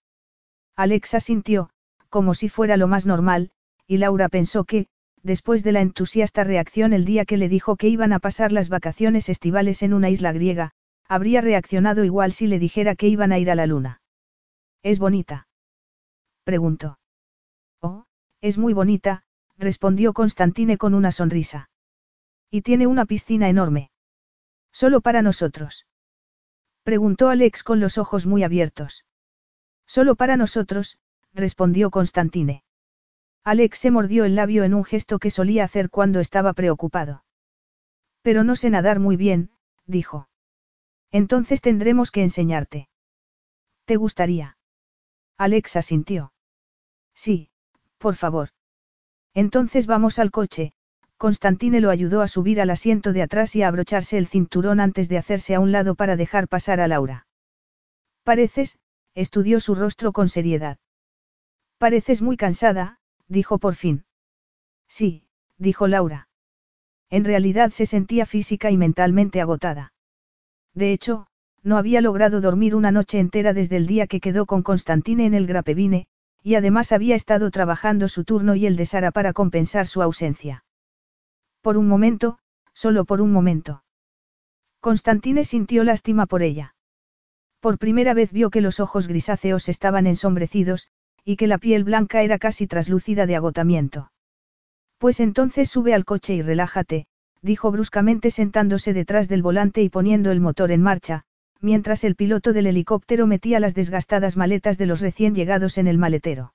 Alexa 0.75 1.19
sintió, 1.19 1.71
como 2.09 2.35
si 2.35 2.49
fuera 2.49 2.77
lo 2.77 2.87
más 2.87 3.07
normal, 3.07 3.49
y 3.87 3.97
Laura 3.97 4.29
pensó 4.29 4.63
que, 4.63 4.85
después 5.23 5.63
de 5.63 5.71
la 5.71 5.81
entusiasta 5.81 6.43
reacción 6.43 6.93
el 6.93 7.03
día 7.03 7.25
que 7.25 7.37
le 7.37 7.49
dijo 7.49 7.77
que 7.77 7.87
iban 7.87 8.13
a 8.13 8.19
pasar 8.19 8.51
las 8.51 8.69
vacaciones 8.69 9.27
estivales 9.27 9.81
en 9.81 9.91
una 9.91 10.11
isla 10.11 10.31
griega, 10.31 10.69
habría 11.07 11.41
reaccionado 11.41 12.03
igual 12.03 12.31
si 12.31 12.45
le 12.45 12.59
dijera 12.59 12.93
que 12.93 13.07
iban 13.07 13.31
a 13.31 13.39
ir 13.39 13.49
a 13.49 13.55
la 13.55 13.65
luna. 13.65 14.03
¿Es 14.83 14.99
bonita? 14.99 15.47
preguntó. 16.43 16.99
Oh, 17.81 18.05
es 18.39 18.59
muy 18.59 18.73
bonita, 18.73 19.23
respondió 19.57 20.13
Constantine 20.13 20.77
con 20.77 20.93
una 20.93 21.11
sonrisa. 21.11 21.71
Y 22.51 22.61
tiene 22.61 22.85
una 22.85 23.07
piscina 23.07 23.49
enorme. 23.49 23.89
Solo 24.73 24.99
para 24.99 25.21
nosotros. 25.21 25.85
Preguntó 26.83 27.29
Alex 27.29 27.63
con 27.63 27.79
los 27.79 27.97
ojos 27.97 28.25
muy 28.25 28.43
abiertos. 28.43 29.05
Solo 29.85 30.15
para 30.15 30.35
nosotros, 30.35 30.97
respondió 31.33 31.91
Constantine. 31.91 32.63
Alex 33.43 33.79
se 33.79 33.91
mordió 33.91 34.25
el 34.25 34.35
labio 34.35 34.63
en 34.63 34.73
un 34.73 34.83
gesto 34.83 35.19
que 35.19 35.29
solía 35.29 35.63
hacer 35.63 35.89
cuando 35.89 36.19
estaba 36.19 36.53
preocupado. 36.53 37.23
Pero 38.21 38.43
no 38.43 38.55
sé 38.55 38.69
nadar 38.69 38.99
muy 38.99 39.15
bien, 39.15 39.51
dijo. 39.85 40.27
Entonces 41.11 41.61
tendremos 41.61 42.09
que 42.09 42.23
enseñarte. 42.23 42.89
¿Te 43.85 43.97
gustaría? 43.97 44.57
Alex 45.37 45.75
asintió. 45.75 46.33
Sí, 47.13 47.49
por 47.97 48.15
favor. 48.15 48.49
Entonces 49.33 49.87
vamos 49.87 50.19
al 50.19 50.31
coche. 50.31 50.73
Constantine 51.23 51.79
lo 51.79 51.89
ayudó 51.89 52.21
a 52.21 52.27
subir 52.27 52.59
al 52.59 52.69
asiento 52.69 53.13
de 53.13 53.21
atrás 53.21 53.55
y 53.55 53.61
a 53.61 53.69
abrocharse 53.69 54.17
el 54.17 54.27
cinturón 54.27 54.81
antes 54.81 55.07
de 55.07 55.17
hacerse 55.17 55.55
a 55.55 55.61
un 55.61 55.71
lado 55.71 55.95
para 55.95 56.17
dejar 56.17 56.49
pasar 56.49 56.81
a 56.81 56.87
Laura. 56.89 57.27
Pareces, 58.25 58.77
estudió 59.15 59.61
su 59.61 59.73
rostro 59.73 60.11
con 60.11 60.27
seriedad. 60.27 60.79
Pareces 61.77 62.21
muy 62.21 62.35
cansada, 62.35 62.99
dijo 63.29 63.57
por 63.57 63.75
fin. 63.75 64.03
Sí, 64.89 65.23
dijo 65.57 65.87
Laura. 65.87 66.27
En 67.09 67.23
realidad 67.23 67.69
se 67.69 67.85
sentía 67.85 68.25
física 68.25 68.69
y 68.69 68.75
mentalmente 68.75 69.39
agotada. 69.39 69.93
De 70.73 70.91
hecho, 70.91 71.27
no 71.61 71.77
había 71.77 72.01
logrado 72.01 72.41
dormir 72.41 72.75
una 72.75 72.91
noche 72.91 73.19
entera 73.19 73.53
desde 73.53 73.77
el 73.77 73.87
día 73.87 74.07
que 74.07 74.19
quedó 74.19 74.45
con 74.45 74.61
Constantine 74.61 75.25
en 75.25 75.35
el 75.35 75.47
Grapevine, 75.47 76.05
y 76.41 76.55
además 76.55 76.91
había 76.91 77.15
estado 77.15 77.49
trabajando 77.49 78.09
su 78.09 78.25
turno 78.25 78.55
y 78.55 78.65
el 78.65 78.75
de 78.75 78.85
Sara 78.85 79.11
para 79.11 79.31
compensar 79.31 79.87
su 79.87 80.01
ausencia. 80.01 80.65
Por 81.63 81.77
un 81.77 81.87
momento, 81.87 82.39
solo 82.73 83.05
por 83.05 83.21
un 83.21 83.31
momento. 83.31 83.85
Constantine 84.81 85.45
sintió 85.45 85.85
lástima 85.85 86.25
por 86.25 86.43
ella. 86.43 86.75
Por 87.61 87.77
primera 87.77 88.13
vez 88.13 88.33
vio 88.33 88.49
que 88.49 88.59
los 88.59 88.81
ojos 88.81 89.07
grisáceos 89.07 89.69
estaban 89.69 90.05
ensombrecidos, 90.05 90.89
y 91.23 91.37
que 91.37 91.47
la 91.47 91.57
piel 91.57 91.85
blanca 91.85 92.21
era 92.21 92.37
casi 92.37 92.67
traslúcida 92.67 93.27
de 93.27 93.37
agotamiento. 93.37 94.11
Pues 94.97 95.21
entonces 95.21 95.69
sube 95.69 95.93
al 95.93 96.03
coche 96.03 96.33
y 96.33 96.41
relájate, 96.41 97.07
dijo 97.41 97.71
bruscamente 97.71 98.29
sentándose 98.29 98.91
detrás 98.91 99.29
del 99.29 99.41
volante 99.41 99.81
y 99.81 99.87
poniendo 99.87 100.31
el 100.31 100.41
motor 100.41 100.69
en 100.69 100.81
marcha, 100.81 101.23
mientras 101.61 102.03
el 102.03 102.15
piloto 102.17 102.51
del 102.51 102.67
helicóptero 102.67 103.25
metía 103.25 103.61
las 103.61 103.73
desgastadas 103.73 104.35
maletas 104.35 104.77
de 104.77 104.85
los 104.85 104.99
recién 104.99 105.33
llegados 105.33 105.77
en 105.77 105.87
el 105.87 105.97
maletero. 105.97 106.53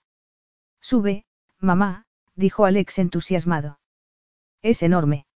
Sube, 0.83 1.25
mamá, 1.61 2.05
dijo 2.37 2.67
Alex 2.67 2.99
entusiasmado. 2.99 3.79
Es 4.63 4.83
enorme. 4.83 5.27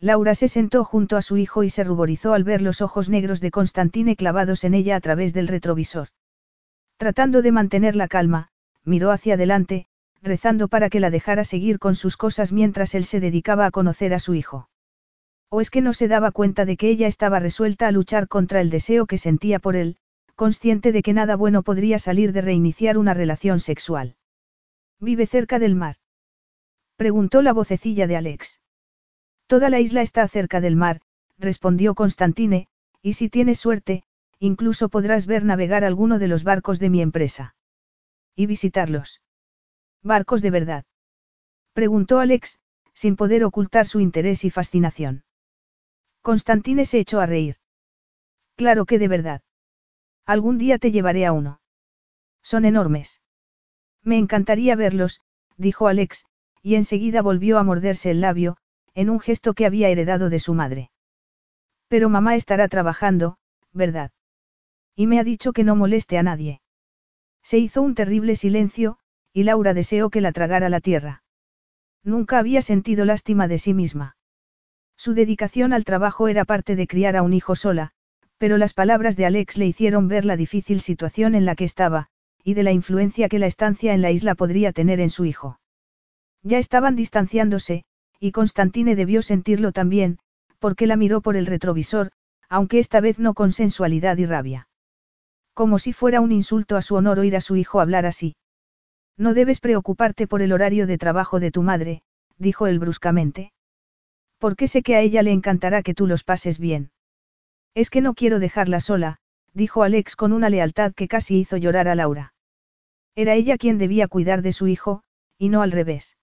Laura 0.00 0.34
se 0.34 0.48
sentó 0.48 0.84
junto 0.84 1.16
a 1.16 1.22
su 1.22 1.36
hijo 1.36 1.62
y 1.62 1.70
se 1.70 1.84
ruborizó 1.84 2.32
al 2.32 2.42
ver 2.42 2.62
los 2.62 2.80
ojos 2.80 3.08
negros 3.08 3.40
de 3.40 3.50
Constantine 3.50 4.16
clavados 4.16 4.64
en 4.64 4.74
ella 4.74 4.96
a 4.96 5.00
través 5.00 5.34
del 5.34 5.46
retrovisor. 5.46 6.08
Tratando 6.96 7.42
de 7.42 7.52
mantener 7.52 7.96
la 7.96 8.08
calma, 8.08 8.48
miró 8.82 9.10
hacia 9.10 9.34
adelante, 9.34 9.86
rezando 10.22 10.68
para 10.68 10.90
que 10.90 11.00
la 11.00 11.10
dejara 11.10 11.44
seguir 11.44 11.78
con 11.78 11.94
sus 11.94 12.16
cosas 12.16 12.52
mientras 12.52 12.94
él 12.94 13.04
se 13.04 13.20
dedicaba 13.20 13.66
a 13.66 13.70
conocer 13.70 14.14
a 14.14 14.18
su 14.18 14.34
hijo. 14.34 14.68
¿O 15.50 15.60
es 15.60 15.70
que 15.70 15.80
no 15.80 15.92
se 15.92 16.08
daba 16.08 16.30
cuenta 16.30 16.64
de 16.64 16.76
que 16.76 16.88
ella 16.88 17.06
estaba 17.06 17.40
resuelta 17.40 17.88
a 17.88 17.92
luchar 17.92 18.28
contra 18.28 18.60
el 18.60 18.70
deseo 18.70 19.06
que 19.06 19.18
sentía 19.18 19.58
por 19.58 19.76
él, 19.76 19.96
consciente 20.34 20.92
de 20.92 21.02
que 21.02 21.12
nada 21.12 21.36
bueno 21.36 21.62
podría 21.62 21.98
salir 21.98 22.32
de 22.32 22.40
reiniciar 22.40 22.96
una 22.96 23.14
relación 23.14 23.60
sexual? 23.60 24.16
¿Vive 24.98 25.26
cerca 25.26 25.58
del 25.58 25.74
mar? 25.74 25.96
Preguntó 27.00 27.40
la 27.40 27.54
vocecilla 27.54 28.06
de 28.06 28.14
Alex. 28.14 28.60
Toda 29.46 29.70
la 29.70 29.80
isla 29.80 30.02
está 30.02 30.28
cerca 30.28 30.60
del 30.60 30.76
mar, 30.76 31.00
respondió 31.38 31.94
Constantine, 31.94 32.68
y 33.00 33.14
si 33.14 33.30
tienes 33.30 33.58
suerte, 33.58 34.02
incluso 34.38 34.90
podrás 34.90 35.24
ver 35.24 35.42
navegar 35.42 35.82
alguno 35.82 36.18
de 36.18 36.28
los 36.28 36.44
barcos 36.44 36.78
de 36.78 36.90
mi 36.90 37.00
empresa. 37.00 37.54
Y 38.36 38.44
visitarlos. 38.44 39.22
¿Barcos 40.02 40.42
de 40.42 40.50
verdad? 40.50 40.84
Preguntó 41.72 42.18
Alex, 42.18 42.58
sin 42.92 43.16
poder 43.16 43.44
ocultar 43.44 43.86
su 43.86 44.00
interés 44.00 44.44
y 44.44 44.50
fascinación. 44.50 45.24
Constantine 46.20 46.84
se 46.84 46.98
echó 46.98 47.20
a 47.20 47.24
reír. 47.24 47.56
Claro 48.56 48.84
que 48.84 48.98
de 48.98 49.08
verdad. 49.08 49.40
Algún 50.26 50.58
día 50.58 50.76
te 50.76 50.92
llevaré 50.92 51.24
a 51.24 51.32
uno. 51.32 51.62
Son 52.42 52.66
enormes. 52.66 53.22
Me 54.02 54.18
encantaría 54.18 54.76
verlos, 54.76 55.22
dijo 55.56 55.88
Alex, 55.88 56.26
y 56.62 56.74
enseguida 56.74 57.22
volvió 57.22 57.58
a 57.58 57.64
morderse 57.64 58.10
el 58.10 58.20
labio, 58.20 58.56
en 58.94 59.10
un 59.10 59.20
gesto 59.20 59.54
que 59.54 59.66
había 59.66 59.88
heredado 59.88 60.30
de 60.30 60.40
su 60.40 60.54
madre. 60.54 60.90
Pero 61.88 62.08
mamá 62.08 62.36
estará 62.36 62.68
trabajando, 62.68 63.38
¿verdad? 63.72 64.10
Y 64.96 65.06
me 65.06 65.18
ha 65.18 65.24
dicho 65.24 65.52
que 65.52 65.64
no 65.64 65.76
moleste 65.76 66.18
a 66.18 66.22
nadie. 66.22 66.60
Se 67.42 67.58
hizo 67.58 67.82
un 67.82 67.94
terrible 67.94 68.36
silencio, 68.36 68.98
y 69.32 69.44
Laura 69.44 69.74
deseó 69.74 70.10
que 70.10 70.20
la 70.20 70.32
tragara 70.32 70.68
la 70.68 70.80
tierra. 70.80 71.22
Nunca 72.02 72.38
había 72.38 72.62
sentido 72.62 73.04
lástima 73.04 73.48
de 73.48 73.58
sí 73.58 73.74
misma. 73.74 74.16
Su 74.96 75.14
dedicación 75.14 75.72
al 75.72 75.84
trabajo 75.84 76.28
era 76.28 76.44
parte 76.44 76.76
de 76.76 76.86
criar 76.86 77.16
a 77.16 77.22
un 77.22 77.32
hijo 77.32 77.56
sola, 77.56 77.92
pero 78.38 78.58
las 78.58 78.74
palabras 78.74 79.16
de 79.16 79.26
Alex 79.26 79.58
le 79.58 79.66
hicieron 79.66 80.08
ver 80.08 80.24
la 80.24 80.36
difícil 80.36 80.80
situación 80.80 81.34
en 81.34 81.44
la 81.44 81.54
que 81.54 81.64
estaba, 81.64 82.08
y 82.42 82.54
de 82.54 82.62
la 82.62 82.72
influencia 82.72 83.28
que 83.28 83.38
la 83.38 83.46
estancia 83.46 83.94
en 83.94 84.02
la 84.02 84.10
isla 84.10 84.34
podría 84.34 84.72
tener 84.72 85.00
en 85.00 85.10
su 85.10 85.24
hijo. 85.24 85.59
Ya 86.42 86.58
estaban 86.58 86.96
distanciándose, 86.96 87.84
y 88.18 88.32
Constantine 88.32 88.96
debió 88.96 89.22
sentirlo 89.22 89.72
también, 89.72 90.18
porque 90.58 90.86
la 90.86 90.96
miró 90.96 91.20
por 91.20 91.36
el 91.36 91.46
retrovisor, 91.46 92.10
aunque 92.48 92.78
esta 92.78 93.00
vez 93.00 93.18
no 93.18 93.34
con 93.34 93.52
sensualidad 93.52 94.16
y 94.18 94.26
rabia. 94.26 94.68
Como 95.54 95.78
si 95.78 95.92
fuera 95.92 96.20
un 96.20 96.32
insulto 96.32 96.76
a 96.76 96.82
su 96.82 96.94
honor 96.94 97.18
oír 97.18 97.36
a 97.36 97.40
su 97.40 97.56
hijo 97.56 97.80
hablar 97.80 98.06
así. 98.06 98.36
No 99.16 99.34
debes 99.34 99.60
preocuparte 99.60 100.26
por 100.26 100.42
el 100.42 100.52
horario 100.52 100.86
de 100.86 100.98
trabajo 100.98 101.40
de 101.40 101.50
tu 101.50 101.62
madre, 101.62 102.02
dijo 102.38 102.66
él 102.66 102.78
bruscamente. 102.78 103.52
Porque 104.38 104.68
sé 104.68 104.82
que 104.82 104.96
a 104.96 105.00
ella 105.00 105.22
le 105.22 105.32
encantará 105.32 105.82
que 105.82 105.94
tú 105.94 106.06
los 106.06 106.24
pases 106.24 106.58
bien. 106.58 106.90
Es 107.74 107.90
que 107.90 108.00
no 108.00 108.14
quiero 108.14 108.38
dejarla 108.38 108.80
sola, 108.80 109.18
dijo 109.52 109.82
Alex 109.82 110.16
con 110.16 110.32
una 110.32 110.48
lealtad 110.48 110.94
que 110.94 111.08
casi 111.08 111.38
hizo 111.38 111.56
llorar 111.56 111.88
a 111.88 111.94
Laura. 111.94 112.32
Era 113.14 113.34
ella 113.34 113.58
quien 113.58 113.76
debía 113.76 114.08
cuidar 114.08 114.40
de 114.40 114.52
su 114.52 114.66
hijo, 114.66 115.02
y 115.36 115.50
no 115.50 115.62
al 115.62 115.72
revés. 115.72 116.16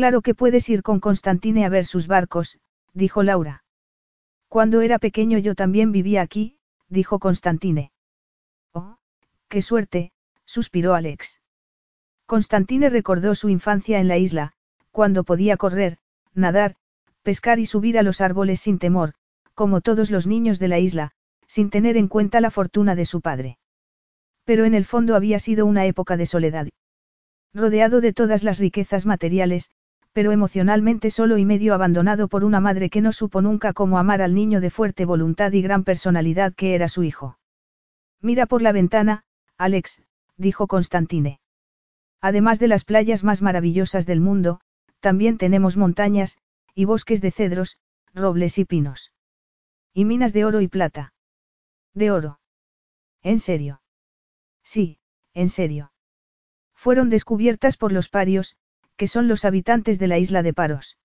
Claro 0.00 0.22
que 0.22 0.34
puedes 0.34 0.66
ir 0.70 0.82
con 0.82 0.98
Constantine 0.98 1.66
a 1.66 1.68
ver 1.68 1.84
sus 1.84 2.06
barcos, 2.06 2.58
dijo 2.94 3.22
Laura. 3.22 3.64
Cuando 4.48 4.80
era 4.80 4.98
pequeño 4.98 5.36
yo 5.36 5.54
también 5.54 5.92
vivía 5.92 6.22
aquí, 6.22 6.56
dijo 6.88 7.18
Constantine. 7.18 7.92
Oh, 8.72 8.96
qué 9.48 9.60
suerte, 9.60 10.12
suspiró 10.46 10.94
Alex. 10.94 11.42
Constantine 12.24 12.88
recordó 12.88 13.34
su 13.34 13.50
infancia 13.50 14.00
en 14.00 14.08
la 14.08 14.16
isla, 14.16 14.54
cuando 14.90 15.22
podía 15.22 15.58
correr, 15.58 15.98
nadar, 16.32 16.76
pescar 17.22 17.58
y 17.58 17.66
subir 17.66 17.98
a 17.98 18.02
los 18.02 18.22
árboles 18.22 18.58
sin 18.62 18.78
temor, 18.78 19.12
como 19.52 19.82
todos 19.82 20.10
los 20.10 20.26
niños 20.26 20.58
de 20.58 20.68
la 20.68 20.78
isla, 20.78 21.10
sin 21.46 21.68
tener 21.68 21.98
en 21.98 22.08
cuenta 22.08 22.40
la 22.40 22.50
fortuna 22.50 22.94
de 22.94 23.04
su 23.04 23.20
padre. 23.20 23.58
Pero 24.44 24.64
en 24.64 24.72
el 24.72 24.86
fondo 24.86 25.14
había 25.14 25.38
sido 25.38 25.66
una 25.66 25.84
época 25.84 26.16
de 26.16 26.24
soledad. 26.24 26.68
Rodeado 27.52 28.00
de 28.00 28.14
todas 28.14 28.44
las 28.44 28.58
riquezas 28.58 29.04
materiales, 29.04 29.72
pero 30.12 30.32
emocionalmente 30.32 31.10
solo 31.10 31.38
y 31.38 31.44
medio 31.44 31.74
abandonado 31.74 32.28
por 32.28 32.44
una 32.44 32.60
madre 32.60 32.90
que 32.90 33.00
no 33.00 33.12
supo 33.12 33.40
nunca 33.40 33.72
cómo 33.72 33.98
amar 33.98 34.22
al 34.22 34.34
niño 34.34 34.60
de 34.60 34.70
fuerte 34.70 35.04
voluntad 35.04 35.52
y 35.52 35.62
gran 35.62 35.84
personalidad 35.84 36.54
que 36.54 36.74
era 36.74 36.88
su 36.88 37.02
hijo. 37.02 37.38
Mira 38.20 38.46
por 38.46 38.62
la 38.62 38.72
ventana, 38.72 39.24
Alex, 39.56 40.02
dijo 40.36 40.66
Constantine. 40.66 41.40
Además 42.20 42.58
de 42.58 42.68
las 42.68 42.84
playas 42.84 43.24
más 43.24 43.40
maravillosas 43.40 44.06
del 44.06 44.20
mundo, 44.20 44.60
también 45.00 45.38
tenemos 45.38 45.76
montañas, 45.76 46.38
y 46.74 46.84
bosques 46.84 47.20
de 47.20 47.30
cedros, 47.30 47.78
robles 48.14 48.58
y 48.58 48.64
pinos. 48.64 49.12
Y 49.94 50.04
minas 50.04 50.32
de 50.32 50.44
oro 50.44 50.60
y 50.60 50.68
plata. 50.68 51.14
De 51.94 52.10
oro. 52.10 52.40
¿En 53.22 53.38
serio? 53.38 53.80
Sí, 54.62 54.98
en 55.34 55.48
serio. 55.48 55.92
Fueron 56.74 57.10
descubiertas 57.10 57.76
por 57.76 57.92
los 57.92 58.08
parios, 58.08 58.56
que 59.00 59.08
son 59.08 59.28
los 59.28 59.46
habitantes 59.46 59.98
de 59.98 60.08
la 60.08 60.18
isla 60.18 60.42
de 60.42 60.52
Paros. 60.52 60.98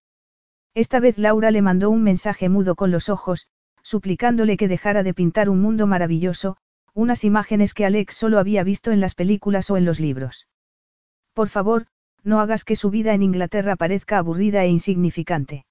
Esta 0.73 0.99
vez 0.99 1.17
Laura 1.17 1.49
le 1.49 1.61
mandó 1.61 1.89
un 1.89 2.03
mensaje 2.03 2.49
mudo 2.49 2.75
con 2.75 2.91
los 2.91 3.07
ojos, 3.07 3.47
suplicándole 3.83 4.57
que 4.57 4.67
dejara 4.67 5.01
de 5.01 5.13
pintar 5.13 5.47
un 5.49 5.61
mundo 5.61 5.87
maravilloso, 5.87 6.57
unas 6.93 7.23
imágenes 7.23 7.73
que 7.73 7.85
Alex 7.85 8.13
solo 8.13 8.37
había 8.37 8.65
visto 8.65 8.91
en 8.91 8.99
las 8.99 9.15
películas 9.15 9.69
o 9.69 9.77
en 9.77 9.85
los 9.85 10.01
libros. 10.01 10.49
Por 11.33 11.47
favor, 11.47 11.85
no 12.21 12.41
hagas 12.41 12.65
que 12.65 12.75
su 12.75 12.89
vida 12.89 13.13
en 13.13 13.23
Inglaterra 13.23 13.77
parezca 13.77 14.17
aburrida 14.17 14.65
e 14.65 14.67
insignificante. 14.67 15.65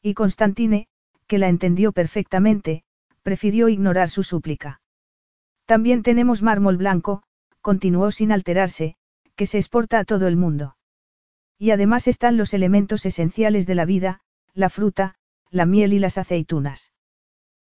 Y 0.00 0.14
Constantine, 0.14 0.86
que 1.26 1.38
la 1.38 1.48
entendió 1.48 1.90
perfectamente, 1.90 2.84
prefirió 3.24 3.68
ignorar 3.68 4.08
su 4.08 4.22
súplica. 4.22 4.82
También 5.66 6.04
tenemos 6.04 6.42
mármol 6.42 6.76
blanco, 6.76 7.24
continuó 7.60 8.12
sin 8.12 8.30
alterarse, 8.30 8.94
que 9.34 9.46
se 9.46 9.58
exporta 9.58 9.98
a 9.98 10.04
todo 10.04 10.28
el 10.28 10.36
mundo. 10.36 10.76
Y 11.60 11.72
además 11.72 12.08
están 12.08 12.38
los 12.38 12.54
elementos 12.54 13.04
esenciales 13.04 13.66
de 13.66 13.74
la 13.74 13.84
vida, 13.84 14.22
la 14.54 14.70
fruta, 14.70 15.16
la 15.50 15.66
miel 15.66 15.92
y 15.92 15.98
las 15.98 16.16
aceitunas. 16.16 16.94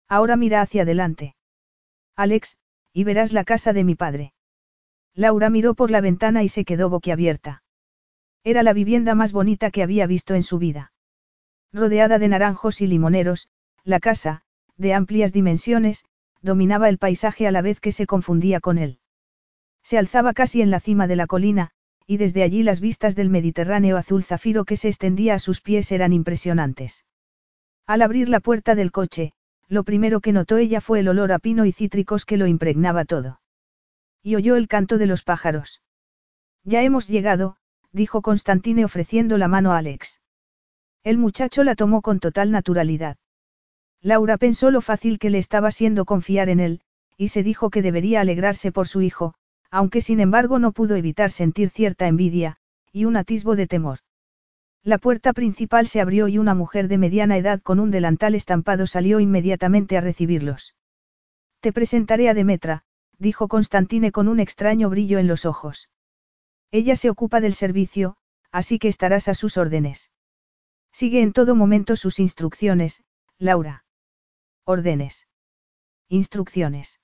Ahora 0.09 0.35
mira 0.35 0.59
hacia 0.59 0.81
adelante. 0.81 1.37
Alex, 2.17 2.57
y 2.91 3.05
verás 3.05 3.31
la 3.31 3.45
casa 3.45 3.71
de 3.71 3.85
mi 3.85 3.95
padre. 3.95 4.33
Laura 5.13 5.49
miró 5.49 5.75
por 5.75 5.91
la 5.91 6.01
ventana 6.01 6.43
y 6.43 6.49
se 6.49 6.65
quedó 6.65 6.89
boquiabierta. 6.89 7.63
Era 8.43 8.63
la 8.63 8.73
vivienda 8.73 9.15
más 9.15 9.31
bonita 9.31 9.71
que 9.71 9.81
había 9.81 10.07
visto 10.07 10.35
en 10.35 10.43
su 10.43 10.59
vida. 10.59 10.91
Rodeada 11.71 12.19
de 12.19 12.27
naranjos 12.27 12.81
y 12.81 12.87
limoneros, 12.87 13.47
la 13.85 14.01
casa, 14.01 14.41
de 14.75 14.93
amplias 14.93 15.31
dimensiones, 15.31 16.03
dominaba 16.41 16.89
el 16.89 16.97
paisaje 16.97 17.47
a 17.47 17.51
la 17.51 17.61
vez 17.61 17.79
que 17.79 17.93
se 17.93 18.05
confundía 18.05 18.59
con 18.59 18.77
él. 18.77 18.99
Se 19.83 19.97
alzaba 19.97 20.33
casi 20.33 20.61
en 20.61 20.69
la 20.69 20.81
cima 20.81 21.07
de 21.07 21.15
la 21.15 21.27
colina, 21.27 21.71
y 22.07 22.17
desde 22.17 22.43
allí 22.43 22.63
las 22.63 22.79
vistas 22.79 23.15
del 23.15 23.29
Mediterráneo 23.29 23.97
azul 23.97 24.23
zafiro 24.23 24.65
que 24.65 24.77
se 24.77 24.89
extendía 24.89 25.33
a 25.33 25.39
sus 25.39 25.61
pies 25.61 25.91
eran 25.91 26.13
impresionantes. 26.13 27.05
Al 27.87 28.01
abrir 28.01 28.29
la 28.29 28.39
puerta 28.39 28.75
del 28.75 28.91
coche, 28.91 29.33
lo 29.67 29.83
primero 29.83 30.19
que 30.19 30.31
notó 30.31 30.57
ella 30.57 30.81
fue 30.81 30.99
el 30.99 31.07
olor 31.07 31.31
a 31.31 31.39
pino 31.39 31.65
y 31.65 31.71
cítricos 31.71 32.25
que 32.25 32.37
lo 32.37 32.47
impregnaba 32.47 33.05
todo. 33.05 33.41
Y 34.21 34.35
oyó 34.35 34.55
el 34.55 34.67
canto 34.67 34.97
de 34.97 35.07
los 35.07 35.23
pájaros. 35.23 35.81
Ya 36.63 36.81
hemos 36.83 37.07
llegado, 37.07 37.57
dijo 37.91 38.21
Constantine 38.21 38.85
ofreciendo 38.85 39.37
la 39.37 39.47
mano 39.47 39.71
a 39.71 39.77
Alex. 39.77 40.21
El 41.03 41.17
muchacho 41.17 41.63
la 41.63 41.75
tomó 41.75 42.01
con 42.01 42.19
total 42.19 42.51
naturalidad. 42.51 43.17
Laura 44.01 44.37
pensó 44.37 44.71
lo 44.71 44.81
fácil 44.81 45.17
que 45.17 45.29
le 45.29 45.37
estaba 45.37 45.71
siendo 45.71 46.05
confiar 46.05 46.49
en 46.49 46.59
él, 46.59 46.81
y 47.17 47.29
se 47.29 47.43
dijo 47.43 47.69
que 47.69 47.81
debería 47.81 48.21
alegrarse 48.21 48.71
por 48.71 48.87
su 48.87 49.01
hijo, 49.01 49.35
aunque 49.71 50.01
sin 50.01 50.19
embargo 50.19 50.59
no 50.59 50.71
pudo 50.71 50.95
evitar 50.95 51.31
sentir 51.31 51.69
cierta 51.69 52.07
envidia, 52.07 52.57
y 52.91 53.05
un 53.05 53.17
atisbo 53.17 53.55
de 53.55 53.67
temor. 53.67 53.99
La 54.83 54.97
puerta 54.99 55.33
principal 55.33 55.87
se 55.87 55.99
abrió 55.99 56.27
y 56.27 56.37
una 56.37 56.53
mujer 56.53 56.87
de 56.87 56.97
mediana 56.97 57.37
edad 57.37 57.61
con 57.61 57.79
un 57.79 57.91
delantal 57.91 58.35
estampado 58.35 58.85
salió 58.85 59.19
inmediatamente 59.19 59.97
a 59.97 60.01
recibirlos. 60.01 60.75
Te 61.59 61.73
presentaré 61.73 62.29
a 62.29 62.33
Demetra, 62.33 62.83
dijo 63.17 63.47
Constantine 63.47 64.11
con 64.11 64.27
un 64.27 64.39
extraño 64.39 64.89
brillo 64.89 65.17
en 65.17 65.27
los 65.27 65.45
ojos. 65.45 65.89
Ella 66.71 66.95
se 66.95 67.09
ocupa 67.09 67.41
del 67.41 67.53
servicio, 67.53 68.17
así 68.51 68.77
que 68.79 68.87
estarás 68.87 69.27
a 69.27 69.33
sus 69.33 69.57
órdenes. 69.57 70.11
Sigue 70.91 71.21
en 71.21 71.33
todo 71.33 71.55
momento 71.55 71.95
sus 71.95 72.19
instrucciones, 72.19 73.03
Laura. 73.37 73.85
Órdenes. 74.63 75.27
Instrucciones. 76.07 76.99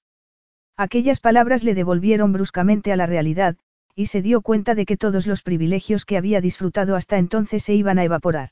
Aquellas 0.77 1.19
palabras 1.19 1.63
le 1.63 1.75
devolvieron 1.75 2.33
bruscamente 2.33 2.91
a 2.91 2.95
la 2.95 3.05
realidad, 3.05 3.57
y 3.95 4.07
se 4.07 4.21
dio 4.21 4.41
cuenta 4.41 4.75
de 4.75 4.85
que 4.85 4.97
todos 4.97 5.27
los 5.27 5.41
privilegios 5.41 6.05
que 6.05 6.17
había 6.17 6.41
disfrutado 6.41 6.95
hasta 6.95 7.17
entonces 7.17 7.63
se 7.63 7.73
iban 7.73 7.99
a 7.99 8.03
evaporar. 8.03 8.49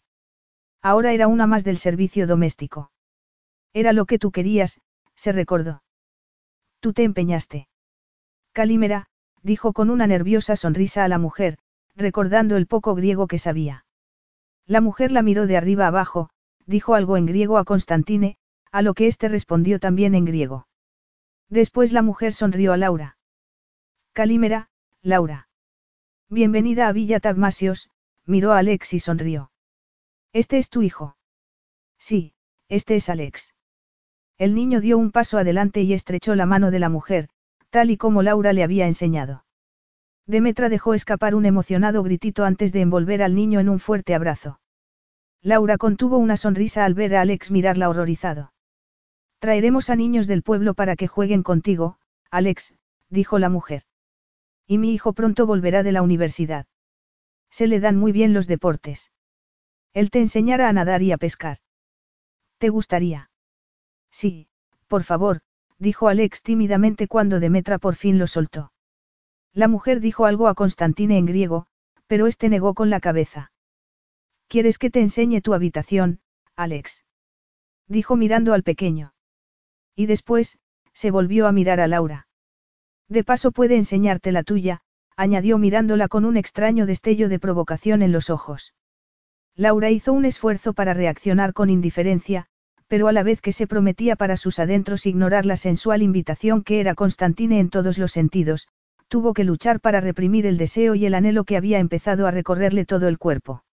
Ahora 0.81 1.13
era 1.13 1.27
una 1.27 1.47
más 1.47 1.63
del 1.63 1.77
servicio 1.77 2.27
doméstico. 2.27 2.91
Era 3.73 3.93
lo 3.93 4.05
que 4.05 4.19
tú 4.19 4.31
querías, 4.31 4.79
se 5.15 5.31
recordó. 5.31 5.83
Tú 6.79 6.93
te 6.93 7.03
empeñaste. 7.03 7.67
Calímera, 8.53 9.07
dijo 9.43 9.73
con 9.73 9.89
una 9.89 10.07
nerviosa 10.07 10.55
sonrisa 10.55 11.03
a 11.03 11.07
la 11.07 11.17
mujer, 11.17 11.57
recordando 11.95 12.55
el 12.55 12.67
poco 12.67 12.95
griego 12.95 13.27
que 13.27 13.37
sabía. 13.37 13.85
La 14.65 14.81
mujer 14.81 15.11
la 15.11 15.21
miró 15.21 15.47
de 15.47 15.57
arriba 15.57 15.87
abajo, 15.87 16.29
dijo 16.65 16.95
algo 16.95 17.17
en 17.17 17.25
griego 17.25 17.57
a 17.57 17.65
Constantine, 17.65 18.37
a 18.71 18.81
lo 18.81 18.93
que 18.93 19.07
éste 19.07 19.27
respondió 19.27 19.79
también 19.79 20.15
en 20.15 20.25
griego. 20.25 20.67
Después 21.49 21.93
la 21.93 22.03
mujer 22.03 22.33
sonrió 22.33 22.73
a 22.73 22.77
Laura. 22.77 23.17
Calímera, 24.13 24.69
Laura. 25.01 25.49
Bienvenida 26.29 26.87
a 26.87 26.91
Villa 26.91 27.19
Tagmasios, 27.19 27.89
miró 28.25 28.53
a 28.53 28.59
Alex 28.59 28.93
y 28.93 28.99
sonrió. 28.99 29.51
¿Este 30.31 30.59
es 30.59 30.69
tu 30.69 30.83
hijo? 30.83 31.17
Sí, 31.97 32.33
este 32.67 32.95
es 32.95 33.09
Alex. 33.09 33.55
El 34.37 34.53
niño 34.53 34.79
dio 34.79 34.99
un 34.99 35.11
paso 35.11 35.39
adelante 35.39 35.81
y 35.81 35.93
estrechó 35.93 36.35
la 36.35 36.45
mano 36.45 36.69
de 36.69 36.79
la 36.79 36.89
mujer, 36.89 37.29
tal 37.71 37.89
y 37.89 37.97
como 37.97 38.21
Laura 38.21 38.53
le 38.53 38.63
había 38.63 38.85
enseñado. 38.85 39.43
Demetra 40.27 40.69
dejó 40.69 40.93
escapar 40.93 41.33
un 41.33 41.47
emocionado 41.47 42.03
gritito 42.03 42.45
antes 42.45 42.71
de 42.71 42.81
envolver 42.81 43.23
al 43.23 43.33
niño 43.33 43.59
en 43.59 43.69
un 43.69 43.79
fuerte 43.79 44.13
abrazo. 44.13 44.59
Laura 45.41 45.79
contuvo 45.79 46.19
una 46.19 46.37
sonrisa 46.37 46.85
al 46.85 46.93
ver 46.93 47.15
a 47.15 47.21
Alex 47.21 47.49
mirarla 47.49 47.89
horrorizado. 47.89 48.53
Traeremos 49.39 49.89
a 49.89 49.95
niños 49.95 50.27
del 50.27 50.43
pueblo 50.43 50.73
para 50.73 50.95
que 50.95 51.07
jueguen 51.07 51.43
contigo, 51.43 51.97
Alex, 52.29 52.73
dijo 53.09 53.39
la 53.39 53.49
mujer. 53.49 53.83
Y 54.67 54.77
mi 54.77 54.93
hijo 54.93 55.13
pronto 55.13 55.45
volverá 55.45 55.81
de 55.81 55.93
la 55.93 56.01
universidad. 56.01 56.67
Se 57.49 57.65
le 57.65 57.79
dan 57.79 57.95
muy 57.95 58.11
bien 58.11 58.33
los 58.33 58.47
deportes. 58.47 59.11
Él 59.93 60.11
te 60.11 60.19
enseñara 60.19 60.69
a 60.69 60.73
nadar 60.73 61.01
y 61.01 61.11
a 61.11 61.17
pescar. 61.17 61.57
¿Te 62.59 62.69
gustaría? 62.69 63.31
Sí, 64.11 64.49
por 64.87 65.03
favor, 65.03 65.41
dijo 65.77 66.09
Alex 66.09 66.43
tímidamente 66.43 67.07
cuando 67.07 67.39
Demetra 67.39 67.79
por 67.79 67.95
fin 67.95 68.19
lo 68.19 68.27
soltó. 68.27 68.73
La 69.53 69.67
mujer 69.67 70.01
dijo 70.01 70.25
algo 70.25 70.47
a 70.47 70.53
Constantine 70.53 71.17
en 71.17 71.25
griego, 71.25 71.67
pero 72.07 72.27
este 72.27 72.49
negó 72.49 72.73
con 72.73 72.89
la 72.89 72.99
cabeza. 72.99 73.51
¿Quieres 74.47 74.77
que 74.77 74.89
te 74.89 74.99
enseñe 74.99 75.41
tu 75.41 75.53
habitación, 75.53 76.19
Alex? 76.55 77.03
Dijo 77.87 78.15
mirando 78.15 78.53
al 78.53 78.63
pequeño. 78.63 79.13
Y 79.99 80.05
después, 80.05 80.57
se 80.93 81.11
volvió 81.11 81.45
a 81.45 81.51
mirar 81.51 81.81
a 81.81 81.87
Laura. 81.89 82.25
De 83.09 83.25
paso 83.25 83.51
puede 83.51 83.75
enseñarte 83.75 84.31
la 84.31 84.43
tuya, 84.43 84.79
añadió 85.17 85.57
mirándola 85.57 86.07
con 86.07 86.23
un 86.23 86.37
extraño 86.37 86.85
destello 86.85 87.27
de 87.27 87.37
provocación 87.37 88.01
en 88.01 88.13
los 88.13 88.29
ojos. 88.29 88.73
Laura 89.57 89.89
hizo 89.89 90.13
un 90.13 90.23
esfuerzo 90.23 90.71
para 90.71 90.93
reaccionar 90.93 91.51
con 91.51 91.69
indiferencia, 91.69 92.45
pero 92.87 93.09
a 93.09 93.11
la 93.11 93.23
vez 93.23 93.41
que 93.41 93.51
se 93.51 93.67
prometía 93.67 94.15
para 94.15 94.37
sus 94.37 94.59
adentros 94.59 95.05
ignorar 95.05 95.45
la 95.45 95.57
sensual 95.57 96.01
invitación 96.01 96.63
que 96.63 96.79
era 96.79 96.95
Constantine 96.95 97.59
en 97.59 97.69
todos 97.69 97.97
los 97.97 98.13
sentidos, 98.13 98.69
tuvo 99.09 99.33
que 99.33 99.43
luchar 99.43 99.81
para 99.81 99.99
reprimir 99.99 100.45
el 100.45 100.57
deseo 100.57 100.95
y 100.95 101.07
el 101.07 101.13
anhelo 101.13 101.43
que 101.43 101.57
había 101.57 101.79
empezado 101.79 102.25
a 102.25 102.31
recorrerle 102.31 102.85
todo 102.85 103.09
el 103.09 103.17
cuerpo. 103.17 103.65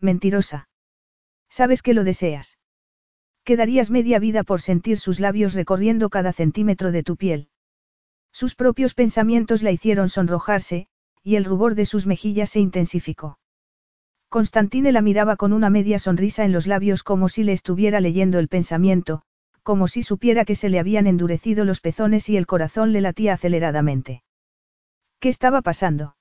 Mentirosa. 0.00 0.70
Sabes 1.50 1.82
que 1.82 1.92
lo 1.92 2.04
deseas. 2.04 2.56
Quedarías 3.44 3.90
media 3.90 4.18
vida 4.18 4.44
por 4.44 4.60
sentir 4.60 4.98
sus 4.98 5.18
labios 5.18 5.54
recorriendo 5.54 6.10
cada 6.10 6.32
centímetro 6.32 6.92
de 6.92 7.02
tu 7.02 7.16
piel. 7.16 7.48
Sus 8.32 8.54
propios 8.54 8.94
pensamientos 8.94 9.62
la 9.62 9.72
hicieron 9.72 10.08
sonrojarse, 10.08 10.86
y 11.22 11.36
el 11.36 11.44
rubor 11.44 11.74
de 11.74 11.84
sus 11.84 12.06
mejillas 12.06 12.50
se 12.50 12.60
intensificó. 12.60 13.38
Constantine 14.28 14.92
la 14.92 15.02
miraba 15.02 15.36
con 15.36 15.52
una 15.52 15.70
media 15.70 15.98
sonrisa 15.98 16.44
en 16.44 16.52
los 16.52 16.66
labios 16.66 17.02
como 17.02 17.28
si 17.28 17.44
le 17.44 17.52
estuviera 17.52 18.00
leyendo 18.00 18.38
el 18.38 18.48
pensamiento, 18.48 19.22
como 19.62 19.88
si 19.88 20.02
supiera 20.02 20.44
que 20.44 20.54
se 20.54 20.68
le 20.68 20.78
habían 20.78 21.06
endurecido 21.06 21.64
los 21.64 21.80
pezones 21.80 22.28
y 22.28 22.36
el 22.36 22.46
corazón 22.46 22.92
le 22.92 23.00
latía 23.00 23.34
aceleradamente. 23.34 24.22
¿Qué 25.20 25.28
estaba 25.28 25.62
pasando? 25.62 26.16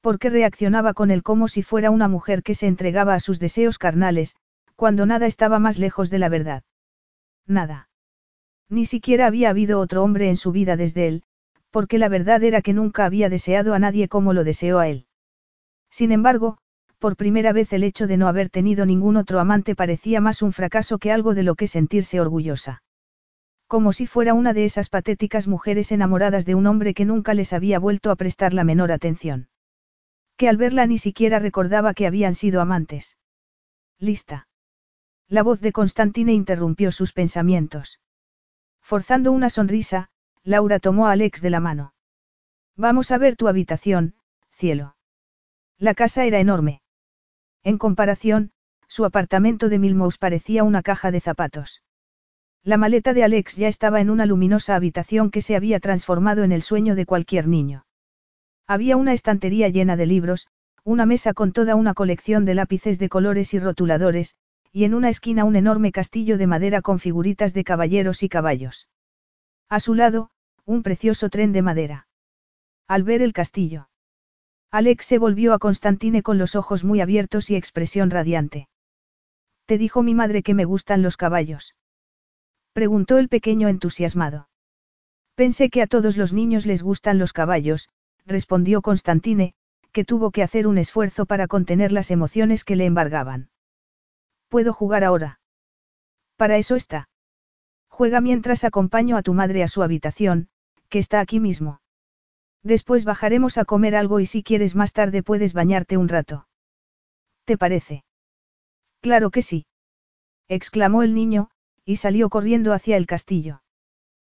¿Por 0.00 0.18
qué 0.18 0.30
reaccionaba 0.30 0.94
con 0.94 1.10
él 1.10 1.22
como 1.22 1.48
si 1.48 1.62
fuera 1.62 1.90
una 1.90 2.08
mujer 2.08 2.42
que 2.42 2.54
se 2.54 2.66
entregaba 2.66 3.14
a 3.14 3.20
sus 3.20 3.38
deseos 3.38 3.78
carnales, 3.78 4.34
cuando 4.80 5.04
nada 5.04 5.26
estaba 5.26 5.58
más 5.58 5.78
lejos 5.78 6.08
de 6.08 6.18
la 6.18 6.30
verdad? 6.30 6.62
Nada. 7.46 7.90
Ni 8.70 8.86
siquiera 8.86 9.26
había 9.26 9.50
habido 9.50 9.78
otro 9.78 10.02
hombre 10.02 10.30
en 10.30 10.38
su 10.38 10.52
vida 10.52 10.74
desde 10.78 11.06
él, 11.06 11.22
porque 11.70 11.98
la 11.98 12.08
verdad 12.08 12.42
era 12.42 12.62
que 12.62 12.72
nunca 12.72 13.04
había 13.04 13.28
deseado 13.28 13.74
a 13.74 13.78
nadie 13.78 14.08
como 14.08 14.32
lo 14.32 14.42
deseó 14.42 14.78
a 14.78 14.88
él. 14.88 15.04
Sin 15.90 16.12
embargo, 16.12 16.56
por 16.98 17.16
primera 17.16 17.52
vez 17.52 17.74
el 17.74 17.84
hecho 17.84 18.06
de 18.06 18.16
no 18.16 18.26
haber 18.26 18.48
tenido 18.48 18.86
ningún 18.86 19.18
otro 19.18 19.38
amante 19.38 19.74
parecía 19.74 20.22
más 20.22 20.40
un 20.40 20.54
fracaso 20.54 20.96
que 20.96 21.12
algo 21.12 21.34
de 21.34 21.42
lo 21.42 21.56
que 21.56 21.66
sentirse 21.66 22.18
orgullosa 22.18 22.82
como 23.68 23.92
si 23.92 24.06
fuera 24.06 24.34
una 24.34 24.52
de 24.52 24.64
esas 24.64 24.88
patéticas 24.88 25.46
mujeres 25.46 25.92
enamoradas 25.92 26.44
de 26.44 26.56
un 26.56 26.66
hombre 26.66 26.92
que 26.92 27.04
nunca 27.04 27.34
les 27.34 27.52
había 27.52 27.78
vuelto 27.78 28.10
a 28.10 28.16
prestar 28.16 28.52
la 28.52 28.64
menor 28.64 28.90
atención. 28.90 29.48
Que 30.36 30.48
al 30.48 30.56
verla 30.56 30.86
ni 30.86 30.98
siquiera 30.98 31.38
recordaba 31.38 31.94
que 31.94 32.08
habían 32.08 32.34
sido 32.34 32.60
amantes. 32.60 33.16
Lista. 34.00 34.48
La 35.30 35.44
voz 35.44 35.60
de 35.60 35.70
Constantine 35.70 36.32
interrumpió 36.32 36.90
sus 36.90 37.12
pensamientos. 37.12 38.00
Forzando 38.80 39.30
una 39.30 39.48
sonrisa, 39.48 40.10
Laura 40.42 40.80
tomó 40.80 41.06
a 41.06 41.12
Alex 41.12 41.40
de 41.40 41.50
la 41.50 41.60
mano. 41.60 41.94
Vamos 42.76 43.12
a 43.12 43.18
ver 43.18 43.36
tu 43.36 43.46
habitación, 43.46 44.16
cielo. 44.50 44.96
La 45.78 45.94
casa 45.94 46.24
era 46.24 46.40
enorme. 46.40 46.82
En 47.62 47.78
comparación, 47.78 48.50
su 48.88 49.04
apartamento 49.04 49.68
de 49.68 49.78
Milmous 49.78 50.18
parecía 50.18 50.64
una 50.64 50.82
caja 50.82 51.12
de 51.12 51.20
zapatos. 51.20 51.84
La 52.64 52.76
maleta 52.76 53.14
de 53.14 53.22
Alex 53.22 53.54
ya 53.54 53.68
estaba 53.68 54.00
en 54.00 54.10
una 54.10 54.26
luminosa 54.26 54.74
habitación 54.74 55.30
que 55.30 55.42
se 55.42 55.54
había 55.54 55.78
transformado 55.78 56.42
en 56.42 56.50
el 56.50 56.62
sueño 56.62 56.96
de 56.96 57.06
cualquier 57.06 57.46
niño. 57.46 57.86
Había 58.66 58.96
una 58.96 59.12
estantería 59.12 59.68
llena 59.68 59.96
de 59.96 60.06
libros, 60.06 60.48
una 60.82 61.06
mesa 61.06 61.34
con 61.34 61.52
toda 61.52 61.76
una 61.76 61.94
colección 61.94 62.44
de 62.44 62.54
lápices 62.54 62.98
de 62.98 63.08
colores 63.08 63.54
y 63.54 63.60
rotuladores, 63.60 64.34
y 64.72 64.84
en 64.84 64.94
una 64.94 65.08
esquina 65.08 65.44
un 65.44 65.56
enorme 65.56 65.92
castillo 65.92 66.38
de 66.38 66.46
madera 66.46 66.82
con 66.82 66.98
figuritas 66.98 67.54
de 67.54 67.64
caballeros 67.64 68.22
y 68.22 68.28
caballos. 68.28 68.88
A 69.68 69.80
su 69.80 69.94
lado, 69.94 70.30
un 70.64 70.82
precioso 70.82 71.28
tren 71.28 71.52
de 71.52 71.62
madera. 71.62 72.06
Al 72.86 73.02
ver 73.02 73.22
el 73.22 73.32
castillo, 73.32 73.88
Alex 74.72 75.04
se 75.04 75.18
volvió 75.18 75.52
a 75.52 75.58
Constantine 75.58 76.22
con 76.22 76.38
los 76.38 76.54
ojos 76.54 76.84
muy 76.84 77.00
abiertos 77.00 77.50
y 77.50 77.56
expresión 77.56 78.08
radiante. 78.08 78.68
Te 79.66 79.78
dijo 79.78 80.02
mi 80.02 80.14
madre 80.14 80.44
que 80.44 80.54
me 80.54 80.64
gustan 80.64 81.02
los 81.02 81.16
caballos. 81.16 81.74
Preguntó 82.72 83.18
el 83.18 83.28
pequeño 83.28 83.66
entusiasmado. 83.66 84.48
Pensé 85.34 85.70
que 85.70 85.82
a 85.82 85.88
todos 85.88 86.16
los 86.16 86.32
niños 86.32 86.66
les 86.66 86.84
gustan 86.84 87.18
los 87.18 87.32
caballos, 87.32 87.88
respondió 88.26 88.80
Constantine, 88.80 89.54
que 89.90 90.04
tuvo 90.04 90.30
que 90.30 90.44
hacer 90.44 90.68
un 90.68 90.78
esfuerzo 90.78 91.26
para 91.26 91.48
contener 91.48 91.90
las 91.90 92.12
emociones 92.12 92.62
que 92.62 92.76
le 92.76 92.84
embargaban. 92.84 93.49
¿Puedo 94.50 94.72
jugar 94.72 95.04
ahora? 95.04 95.38
Para 96.36 96.58
eso 96.58 96.74
está. 96.74 97.08
Juega 97.88 98.20
mientras 98.20 98.64
acompaño 98.64 99.16
a 99.16 99.22
tu 99.22 99.32
madre 99.32 99.62
a 99.62 99.68
su 99.68 99.82
habitación, 99.84 100.48
que 100.88 100.98
está 100.98 101.20
aquí 101.20 101.38
mismo. 101.38 101.80
Después 102.64 103.04
bajaremos 103.04 103.58
a 103.58 103.64
comer 103.64 103.94
algo 103.94 104.18
y 104.18 104.26
si 104.26 104.42
quieres 104.42 104.74
más 104.74 104.92
tarde 104.92 105.22
puedes 105.22 105.54
bañarte 105.54 105.96
un 105.96 106.08
rato. 106.08 106.48
¿Te 107.44 107.56
parece? 107.56 108.04
Claro 109.00 109.30
que 109.30 109.42
sí. 109.42 109.66
exclamó 110.48 111.04
el 111.04 111.14
niño, 111.14 111.50
y 111.84 111.96
salió 111.96 112.28
corriendo 112.28 112.72
hacia 112.72 112.96
el 112.96 113.06
castillo. 113.06 113.62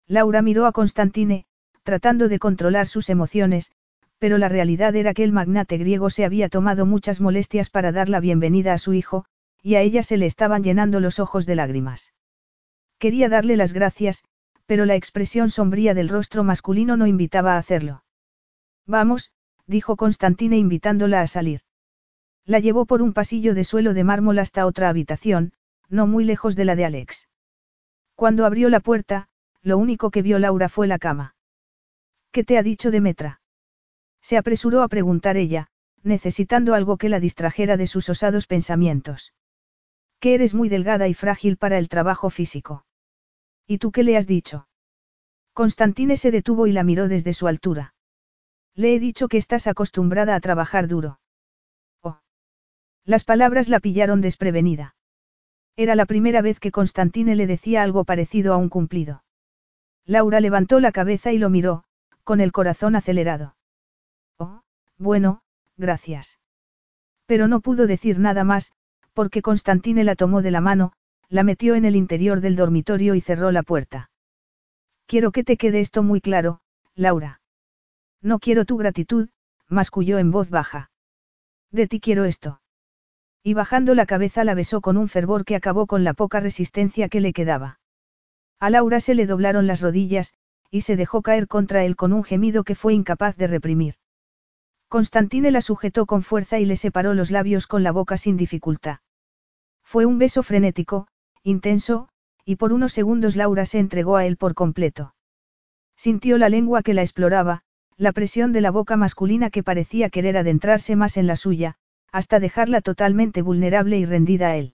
Laura 0.07 0.43
miró 0.43 0.67
a 0.67 0.73
Constantine, 0.73 1.47
tratando 1.85 2.29
de 2.29 2.39
controlar 2.39 2.87
sus 2.87 3.09
emociones, 3.09 3.73
pero 4.19 4.37
la 4.37 4.51
realidad 4.51 4.95
era 4.95 5.15
que 5.15 5.25
el 5.25 5.33
magnate 5.33 5.79
griego 5.79 6.11
se 6.11 6.27
había 6.27 6.51
tomado 6.51 6.85
muchas 6.85 7.21
molestias 7.23 7.71
para 7.71 7.93
dar 7.93 8.11
la 8.11 8.21
bienvenida 8.21 8.75
a 8.75 8.79
su 8.79 8.93
hijo, 8.93 9.25
y 9.63 9.77
a 9.77 9.81
ella 9.81 10.03
se 10.03 10.17
le 10.17 10.27
estaban 10.27 10.63
llenando 10.63 11.01
los 11.01 11.19
ojos 11.19 11.47
de 11.47 11.55
lágrimas. 11.55 12.13
Quería 12.99 13.29
darle 13.29 13.57
las 13.57 13.73
gracias, 13.73 14.25
pero 14.67 14.85
la 14.85 14.97
expresión 14.97 15.51
sombría 15.51 15.95
del 15.95 16.09
rostro 16.09 16.45
masculino 16.45 16.97
no 16.97 17.07
invitaba 17.07 17.55
a 17.55 17.59
hacerlo. 17.59 18.05
Vamos, 18.87 19.33
dijo 19.67 19.97
Constantine 19.97 20.59
invitándola 20.59 21.21
a 21.21 21.27
salir. 21.27 21.61
La 22.45 22.59
llevó 22.59 22.87
por 22.87 23.03
un 23.03 23.13
pasillo 23.13 23.55
de 23.55 23.65
suelo 23.65 23.95
de 23.95 24.05
mármol 24.05 24.39
hasta 24.39 24.67
otra 24.67 24.89
habitación, 24.89 25.53
no 25.89 26.07
muy 26.07 26.25
lejos 26.25 26.57
de 26.57 26.65
la 26.65 26.75
de 26.75 26.85
Alex. 26.85 27.29
Cuando 28.17 28.45
abrió 28.47 28.69
la 28.69 28.81
puerta, 28.81 29.29
lo 29.63 29.79
único 29.79 30.11
que 30.11 30.23
vio 30.23 30.39
Laura 30.39 30.69
fue 30.69 30.89
la 30.89 30.99
cama. 30.99 31.37
¿Qué 32.33 32.43
te 32.45 32.59
ha 32.59 32.63
dicho 32.63 32.91
Demetra? 32.91 33.41
Se 34.21 34.37
apresuró 34.37 34.83
a 34.83 34.89
preguntar 34.89 35.37
ella, 35.37 35.69
necesitando 36.03 36.75
algo 36.75 36.97
que 36.97 37.09
la 37.09 37.21
distrajera 37.21 37.77
de 37.77 37.87
sus 37.87 38.09
osados 38.09 38.47
pensamientos. 38.47 39.33
Que 40.23 40.35
eres 40.35 40.55
muy 40.55 40.69
delgada 40.69 41.09
y 41.09 41.15
frágil 41.15 41.57
para 41.57 41.79
el 41.79 41.89
trabajo 41.89 42.31
físico. 42.31 42.85
¿Y 43.67 43.79
tú 43.79 43.91
qué 43.91 44.05
le 44.05 44.17
has 44.17 44.29
dicho? 44.29 44.69
Constantine 45.53 46.17
se 46.17 46.31
detuvo 46.31 46.69
y 46.69 46.73
la 46.73 46.85
miró 46.85 47.09
desde 47.09 47.33
su 47.33 47.49
altura. 47.49 47.95
Le 48.77 48.95
he 48.95 49.01
dicho 49.01 49.27
que 49.27 49.37
estás 49.37 49.67
acostumbrada 49.67 50.37
a 50.37 50.41
trabajar 50.41 50.87
duro. 50.87 51.19
Oh. 52.03 52.21
Las 53.05 53.25
palabras 53.25 53.69
la 53.69 53.81
pillaron 53.81 54.21
desprevenida. 54.21 54.95
Era 55.75 55.97
la 55.97 56.07
primera 56.07 56.41
vez 56.41 56.61
que 56.61 56.71
Constantine 56.71 57.35
le 57.35 57.49
decía 57.49 57.83
algo 57.83 58.05
parecido 58.05 58.55
a 58.55 58.59
un 58.59 58.69
cumplido. 58.69 59.25
Laura 60.05 60.39
levantó 60.39 60.79
la 60.79 60.93
cabeza 60.93 61.33
y 61.33 61.39
lo 61.39 61.51
miró, 61.51 61.83
con 62.23 62.41
el 62.41 62.53
corazón 62.53 62.95
acelerado. 62.95 63.57
Oh, 64.39 64.63
bueno, 64.99 65.43
gracias. 65.77 66.39
Pero 67.27 67.49
no 67.49 67.61
pudo 67.61 67.89
decir 67.89 68.21
nada 68.21 68.45
más, 68.45 68.73
porque 69.15 69.43
Constantine 69.43 70.05
la 70.05 70.17
tomó 70.17 70.43
de 70.43 70.51
la 70.51 70.61
mano, 70.61 70.93
la 71.29 71.45
metió 71.45 71.75
en 71.75 71.85
el 71.85 71.97
interior 71.97 72.41
del 72.41 72.57
dormitorio 72.57 73.15
y 73.15 73.21
cerró 73.21 73.53
la 73.53 73.63
puerta. 73.63 74.11
Quiero 75.07 75.33
que 75.33 75.45
te 75.45 75.57
quede 75.57 75.81
esto 75.81 76.03
muy 76.03 76.21
claro, 76.21 76.61
Laura. 76.95 77.41
No 78.21 78.39
quiero 78.39 78.65
tu 78.65 78.77
gratitud, 78.77 79.29
masculló 79.69 80.19
en 80.19 80.31
voz 80.31 80.51
baja. 80.51 80.91
De 81.71 81.89
ti 81.89 82.01
quiero 82.01 82.25
esto. 82.25 82.61
Y 83.43 83.55
bajando 83.55 83.95
la 83.95 84.07
cabeza 84.07 84.45
la 84.45 84.55
besó 84.55 84.81
con 84.81 84.97
un 84.97 85.09
fervor 85.09 85.45
que 85.45 85.57
acabó 85.57 85.87
con 85.87 86.05
la 86.05 86.15
poca 86.15 86.39
resistencia 86.41 87.09
que 87.09 87.21
le 87.21 87.33
quedaba. 87.33 87.81
A 88.61 88.71
Laura 88.71 89.01
se 89.01 89.15
le 89.15 89.27
doblaron 89.27 89.67
las 89.67 89.81
rodillas, 89.81 90.35
y 90.71 90.83
se 90.83 90.97
dejó 90.97 91.23
caer 91.23 91.49
contra 91.49 91.85
él 91.85 91.97
con 91.97 92.13
un 92.13 92.25
gemido 92.25 92.63
que 92.65 92.75
fue 92.75 92.95
incapaz 92.95 93.37
de 93.37 93.49
reprimir. 93.49 93.97
Constantine 94.89 95.51
la 95.51 95.61
sujetó 95.61 96.07
con 96.07 96.23
fuerza 96.23 96.59
y 96.59 96.65
le 96.65 96.77
separó 96.77 97.15
los 97.15 97.31
labios 97.31 97.67
con 97.67 97.83
la 97.83 97.93
boca 97.93 98.17
sin 98.17 98.37
dificultad. 98.37 98.99
Fue 99.93 100.07
un 100.07 100.17
beso 100.17 100.43
frenético, 100.43 101.07
intenso, 101.43 102.09
y 102.47 102.57
por 102.57 102.73
unos 102.73 102.95
segundos 102.95 103.37
Laura 103.37 103.67
se 103.67 103.79
entregó 103.79 104.17
a 104.17 104.25
él 104.25 104.39
por 104.39 104.55
completo. 104.55 105.15
Sintió 105.99 106.39
la 106.39 106.49
lengua 106.49 106.81
que 106.81 106.95
la 106.95 107.03
exploraba, 107.03 107.61
la 107.99 108.13
presión 108.13 108.55
de 108.55 108.63
la 108.63 108.71
boca 108.71 108.97
masculina 108.97 109.51
que 109.51 109.63
parecía 109.63 110.09
querer 110.09 110.39
adentrarse 110.39 110.97
más 110.97 111.19
en 111.19 111.27
la 111.27 111.37
suya, 111.37 111.75
hasta 112.11 112.41
dejarla 112.41 112.81
totalmente 112.81 113.43
vulnerable 113.43 113.99
y 113.99 114.07
rendida 114.07 114.47
a 114.47 114.57
él. 114.57 114.73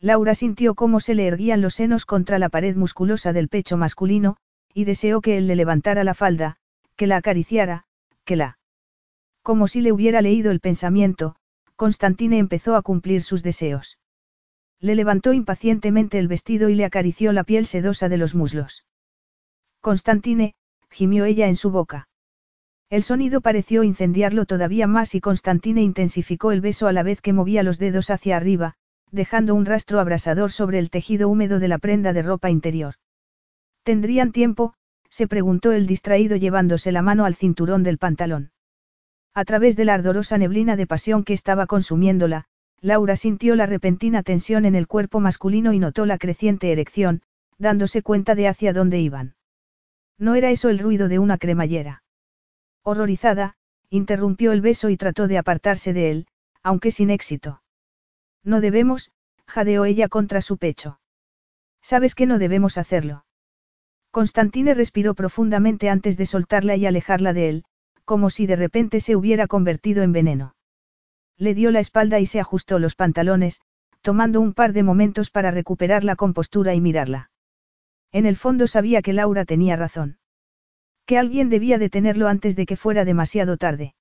Laura 0.00 0.34
sintió 0.34 0.74
cómo 0.74 0.98
se 0.98 1.14
le 1.14 1.28
erguían 1.28 1.60
los 1.60 1.76
senos 1.76 2.04
contra 2.04 2.40
la 2.40 2.48
pared 2.48 2.74
musculosa 2.74 3.32
del 3.32 3.48
pecho 3.48 3.76
masculino, 3.76 4.36
y 4.72 4.84
deseó 4.84 5.20
que 5.20 5.36
él 5.36 5.46
le 5.46 5.54
levantara 5.54 6.02
la 6.02 6.14
falda, 6.14 6.56
que 6.96 7.06
la 7.06 7.18
acariciara, 7.18 7.84
que 8.24 8.34
la... 8.34 8.58
Como 9.42 9.68
si 9.68 9.80
le 9.80 9.92
hubiera 9.92 10.22
leído 10.22 10.50
el 10.50 10.58
pensamiento, 10.58 11.36
Constantine 11.76 12.36
empezó 12.36 12.74
a 12.74 12.82
cumplir 12.82 13.22
sus 13.22 13.44
deseos. 13.44 13.96
Le 14.80 14.94
levantó 14.94 15.32
impacientemente 15.32 16.18
el 16.18 16.28
vestido 16.28 16.68
y 16.68 16.74
le 16.74 16.84
acarició 16.84 17.32
la 17.32 17.44
piel 17.44 17.66
sedosa 17.66 18.08
de 18.08 18.16
los 18.16 18.34
muslos. 18.34 18.86
Constantine, 19.80 20.54
gimió 20.90 21.24
ella 21.24 21.48
en 21.48 21.56
su 21.56 21.70
boca. 21.70 22.08
El 22.90 23.02
sonido 23.02 23.40
pareció 23.40 23.82
incendiarlo 23.82 24.44
todavía 24.46 24.86
más 24.86 25.14
y 25.14 25.20
Constantine 25.20 25.82
intensificó 25.82 26.52
el 26.52 26.60
beso 26.60 26.86
a 26.86 26.92
la 26.92 27.02
vez 27.02 27.20
que 27.20 27.32
movía 27.32 27.62
los 27.62 27.78
dedos 27.78 28.10
hacia 28.10 28.36
arriba, 28.36 28.74
dejando 29.10 29.54
un 29.54 29.66
rastro 29.66 30.00
abrasador 30.00 30.50
sobre 30.50 30.78
el 30.78 30.90
tejido 30.90 31.28
húmedo 31.28 31.58
de 31.58 31.68
la 31.68 31.78
prenda 31.78 32.12
de 32.12 32.22
ropa 32.22 32.50
interior. 32.50 32.94
¿Tendrían 33.82 34.32
tiempo? 34.32 34.74
se 35.08 35.28
preguntó 35.28 35.72
el 35.72 35.86
distraído 35.86 36.36
llevándose 36.36 36.90
la 36.90 37.02
mano 37.02 37.24
al 37.24 37.34
cinturón 37.34 37.82
del 37.82 37.98
pantalón. 37.98 38.50
A 39.32 39.44
través 39.44 39.76
de 39.76 39.84
la 39.84 39.94
ardorosa 39.94 40.38
neblina 40.38 40.76
de 40.76 40.86
pasión 40.86 41.24
que 41.24 41.32
estaba 41.32 41.66
consumiéndola, 41.66 42.46
Laura 42.84 43.16
sintió 43.16 43.56
la 43.56 43.64
repentina 43.64 44.22
tensión 44.22 44.66
en 44.66 44.74
el 44.74 44.86
cuerpo 44.86 45.18
masculino 45.18 45.72
y 45.72 45.78
notó 45.78 46.04
la 46.04 46.18
creciente 46.18 46.70
erección, 46.70 47.22
dándose 47.56 48.02
cuenta 48.02 48.34
de 48.34 48.46
hacia 48.46 48.74
dónde 48.74 49.00
iban. 49.00 49.36
No 50.18 50.34
era 50.34 50.50
eso 50.50 50.68
el 50.68 50.78
ruido 50.78 51.08
de 51.08 51.18
una 51.18 51.38
cremallera. 51.38 52.02
Horrorizada, 52.82 53.56
interrumpió 53.88 54.52
el 54.52 54.60
beso 54.60 54.90
y 54.90 54.98
trató 54.98 55.28
de 55.28 55.38
apartarse 55.38 55.94
de 55.94 56.10
él, 56.10 56.26
aunque 56.62 56.90
sin 56.90 57.08
éxito. 57.08 57.62
No 58.42 58.60
debemos, 58.60 59.12
jadeó 59.46 59.86
ella 59.86 60.08
contra 60.08 60.42
su 60.42 60.58
pecho. 60.58 61.00
Sabes 61.80 62.14
que 62.14 62.26
no 62.26 62.38
debemos 62.38 62.76
hacerlo. 62.76 63.24
Constantine 64.10 64.74
respiró 64.74 65.14
profundamente 65.14 65.88
antes 65.88 66.18
de 66.18 66.26
soltarla 66.26 66.76
y 66.76 66.84
alejarla 66.84 67.32
de 67.32 67.48
él, 67.48 67.64
como 68.04 68.28
si 68.28 68.44
de 68.46 68.56
repente 68.56 69.00
se 69.00 69.16
hubiera 69.16 69.46
convertido 69.46 70.02
en 70.02 70.12
veneno. 70.12 70.54
Le 71.38 71.54
dio 71.54 71.70
la 71.70 71.80
espalda 71.80 72.20
y 72.20 72.26
se 72.26 72.40
ajustó 72.40 72.78
los 72.78 72.94
pantalones, 72.94 73.60
tomando 74.02 74.40
un 74.40 74.54
par 74.54 74.72
de 74.72 74.82
momentos 74.82 75.30
para 75.30 75.50
recuperar 75.50 76.04
la 76.04 76.16
compostura 76.16 76.74
y 76.74 76.80
mirarla. 76.80 77.30
En 78.12 78.26
el 78.26 78.36
fondo 78.36 78.66
sabía 78.66 79.02
que 79.02 79.12
Laura 79.12 79.44
tenía 79.44 79.76
razón. 79.76 80.18
Que 81.06 81.18
alguien 81.18 81.48
debía 81.48 81.78
detenerlo 81.78 82.28
antes 82.28 82.54
de 82.54 82.66
que 82.66 82.76
fuera 82.76 83.04
demasiado 83.04 83.56
tarde. 83.56 83.94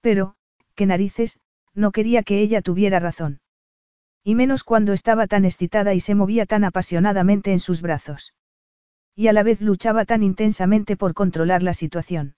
Pero, 0.00 0.36
qué 0.74 0.86
narices, 0.86 1.40
no 1.74 1.90
quería 1.90 2.22
que 2.22 2.40
ella 2.40 2.62
tuviera 2.62 3.00
razón. 3.00 3.40
Y 4.22 4.34
menos 4.34 4.62
cuando 4.62 4.92
estaba 4.92 5.26
tan 5.26 5.44
excitada 5.44 5.94
y 5.94 6.00
se 6.00 6.14
movía 6.14 6.46
tan 6.46 6.64
apasionadamente 6.64 7.52
en 7.52 7.60
sus 7.60 7.82
brazos. 7.82 8.34
Y 9.16 9.28
a 9.28 9.32
la 9.32 9.42
vez 9.42 9.60
luchaba 9.60 10.04
tan 10.04 10.22
intensamente 10.22 10.96
por 10.96 11.14
controlar 11.14 11.62
la 11.62 11.74
situación. 11.74 12.36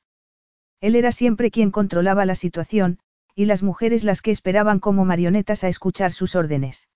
Él 0.81 0.97
era 0.97 1.13
siempre 1.13 1.51
quien 1.51 1.71
controlaba 1.71 2.27
la 2.27 2.35
situación, 2.35 2.99
y 3.37 3.45
las 3.45 3.63
mujeres 3.63 4.03
las 4.03 4.23
que 4.23 4.31
esperaban 4.31 4.81
como 4.81 5.05
marionetas 5.05 5.63
a 5.63 5.69
escuchar 5.69 6.11
sus 6.11 6.35
órdenes. 6.35 6.89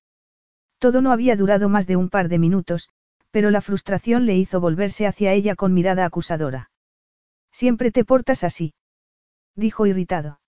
Todo 0.79 1.03
no 1.03 1.13
había 1.13 1.37
durado 1.37 1.69
más 1.69 1.87
de 1.87 1.97
un 1.97 2.09
par 2.09 2.29
de 2.31 2.39
minutos, 2.39 2.89
pero 3.31 3.51
la 3.51 3.61
frustración 3.61 4.25
le 4.25 4.37
hizo 4.37 4.59
volverse 4.59 5.07
hacia 5.07 5.35
ella 5.35 5.55
con 5.55 5.75
mirada 5.75 6.07
acusadora. 6.07 6.71
Siempre 7.53 7.93
te 7.93 8.07
portas 8.07 8.43
así. 8.43 8.73
Dijo 9.55 9.85
irritado. 9.85 10.41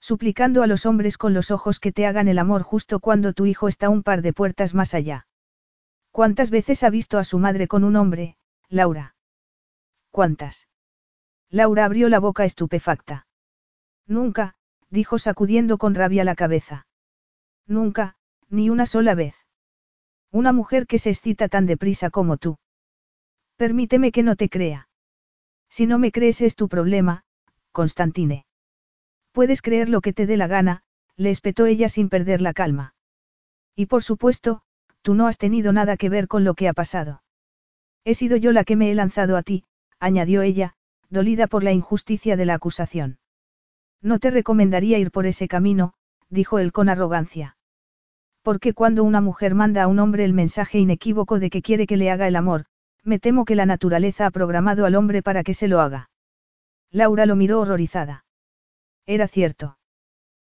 Suplicando 0.00 0.62
a 0.62 0.68
los 0.68 0.86
hombres 0.86 1.18
con 1.18 1.34
los 1.34 1.50
ojos 1.50 1.80
que 1.80 1.90
te 1.90 2.06
hagan 2.06 2.28
el 2.28 2.38
amor 2.38 2.62
justo 2.62 3.00
cuando 3.00 3.32
tu 3.32 3.44
hijo 3.46 3.66
está 3.66 3.88
un 3.88 4.04
par 4.04 4.22
de 4.22 4.32
puertas 4.32 4.72
más 4.72 4.94
allá. 4.94 5.26
¿Cuántas 6.12 6.50
veces 6.50 6.84
ha 6.84 6.90
visto 6.90 7.18
a 7.18 7.24
su 7.24 7.40
madre 7.40 7.66
con 7.66 7.82
un 7.82 7.96
hombre, 7.96 8.36
Laura? 8.68 9.16
¿Cuántas? 10.12 10.68
Laura 11.50 11.84
abrió 11.84 12.08
la 12.08 12.20
boca 12.20 12.44
estupefacta. 12.44 13.26
Nunca, 14.06 14.54
dijo 14.90 15.18
sacudiendo 15.18 15.78
con 15.78 15.94
rabia 15.94 16.24
la 16.24 16.34
cabeza. 16.34 16.86
Nunca, 17.66 18.16
ni 18.48 18.70
una 18.70 18.86
sola 18.86 19.14
vez. 19.14 19.34
Una 20.30 20.52
mujer 20.52 20.86
que 20.86 20.98
se 20.98 21.10
excita 21.10 21.48
tan 21.48 21.66
deprisa 21.66 22.10
como 22.10 22.36
tú. 22.36 22.58
Permíteme 23.56 24.12
que 24.12 24.22
no 24.22 24.36
te 24.36 24.48
crea. 24.48 24.88
Si 25.68 25.86
no 25.86 25.98
me 25.98 26.12
crees 26.12 26.40
es 26.40 26.56
tu 26.56 26.68
problema, 26.68 27.24
Constantine. 27.72 28.46
Puedes 29.32 29.62
creer 29.62 29.88
lo 29.88 30.00
que 30.00 30.12
te 30.12 30.26
dé 30.26 30.36
la 30.36 30.46
gana, 30.46 30.82
le 31.16 31.30
espetó 31.30 31.66
ella 31.66 31.88
sin 31.88 32.08
perder 32.08 32.40
la 32.40 32.52
calma. 32.52 32.94
Y 33.74 33.86
por 33.86 34.02
supuesto, 34.02 34.62
tú 35.02 35.14
no 35.14 35.26
has 35.26 35.38
tenido 35.38 35.72
nada 35.72 35.96
que 35.96 36.08
ver 36.08 36.28
con 36.28 36.44
lo 36.44 36.54
que 36.54 36.68
ha 36.68 36.72
pasado. 36.72 37.22
He 38.04 38.14
sido 38.14 38.36
yo 38.36 38.52
la 38.52 38.64
que 38.64 38.76
me 38.76 38.90
he 38.90 38.94
lanzado 38.94 39.36
a 39.36 39.42
ti, 39.42 39.64
añadió 39.98 40.42
ella, 40.42 40.74
dolida 41.10 41.46
por 41.46 41.64
la 41.64 41.72
injusticia 41.72 42.36
de 42.36 42.46
la 42.46 42.54
acusación. 42.54 43.18
No 44.02 44.18
te 44.18 44.30
recomendaría 44.30 44.98
ir 44.98 45.10
por 45.10 45.26
ese 45.26 45.48
camino, 45.48 45.94
dijo 46.28 46.58
él 46.58 46.72
con 46.72 46.88
arrogancia. 46.88 47.56
Porque 48.42 48.72
cuando 48.72 49.04
una 49.04 49.20
mujer 49.20 49.54
manda 49.54 49.82
a 49.82 49.86
un 49.88 49.98
hombre 49.98 50.24
el 50.24 50.32
mensaje 50.32 50.78
inequívoco 50.78 51.38
de 51.38 51.50
que 51.50 51.62
quiere 51.62 51.86
que 51.86 51.96
le 51.96 52.10
haga 52.10 52.28
el 52.28 52.36
amor, 52.36 52.66
me 53.04 53.18
temo 53.18 53.44
que 53.44 53.56
la 53.56 53.66
naturaleza 53.66 54.26
ha 54.26 54.30
programado 54.30 54.86
al 54.86 54.94
hombre 54.94 55.22
para 55.22 55.42
que 55.42 55.54
se 55.54 55.68
lo 55.68 55.80
haga. 55.80 56.10
Laura 56.90 57.26
lo 57.26 57.36
miró 57.36 57.60
horrorizada. 57.60 58.24
Era 59.06 59.28
cierto. 59.28 59.78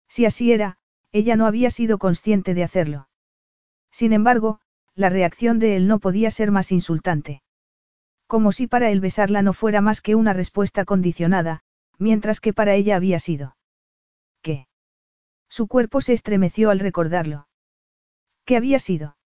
Si 0.09 0.25
así 0.25 0.53
era, 0.53 0.79
ella 1.13 1.37
no 1.37 1.47
había 1.47 1.71
sido 1.71 1.99
consciente 1.99 2.55
de 2.55 2.65
hacerlo. 2.65 3.09
Sin 3.91 4.13
embargo, 4.13 4.61
la 4.95 5.09
reacción 5.09 5.59
de 5.59 5.77
él 5.77 5.89
no 5.89 5.99
podía 5.99 6.31
ser 6.31 6.51
más 6.51 6.73
insultante. 6.73 7.43
Como 8.27 8.53
si 8.53 8.67
para 8.67 8.91
él 8.91 9.01
besarla 9.01 9.43
no 9.43 9.53
fuera 9.53 9.81
más 9.81 10.01
que 10.01 10.15
una 10.15 10.33
respuesta 10.33 10.85
condicionada, 10.85 11.63
mientras 11.99 12.41
que 12.41 12.53
para 12.53 12.75
ella 12.75 12.97
había 12.97 13.19
sido. 13.19 13.57
¿Qué? 14.43 14.67
Su 15.49 15.67
cuerpo 15.67 16.01
se 16.01 16.13
estremeció 16.13 16.71
al 16.71 16.81
recordarlo. 16.81 17.49
¿Qué 18.45 18.57
había 18.57 18.79
sido? 18.79 19.17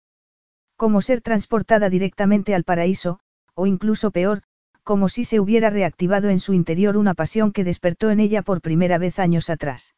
Como 0.77 1.03
ser 1.03 1.21
transportada 1.21 1.91
directamente 1.91 2.55
al 2.55 2.65
paraíso, 2.65 3.21
o 3.55 3.67
incluso 3.67 4.11
peor, 4.11 4.43
como 4.83 5.09
si 5.09 5.25
se 5.25 5.41
hubiera 5.41 5.71
reactivado 5.71 6.31
en 6.31 6.41
su 6.41 6.55
interior 6.55 6.97
una 6.97 7.15
pasión 7.15 7.53
que 7.53 7.65
despertó 7.65 8.11
en 8.11 8.21
ella 8.21 8.43
por 8.43 8.61
primera 8.61 8.99
vez 8.99 9.19
años 9.19 9.51
atrás. 9.51 9.95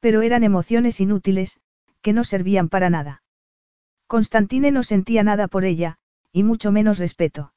Pero 0.00 0.22
eran 0.22 0.44
emociones 0.44 1.00
inútiles, 1.00 1.60
que 2.00 2.12
no 2.12 2.24
servían 2.24 2.68
para 2.68 2.90
nada. 2.90 3.22
Constantine 4.06 4.70
no 4.70 4.82
sentía 4.82 5.22
nada 5.24 5.48
por 5.48 5.64
ella, 5.64 5.98
y 6.32 6.44
mucho 6.44 6.70
menos 6.70 6.98
respeto. 6.98 7.52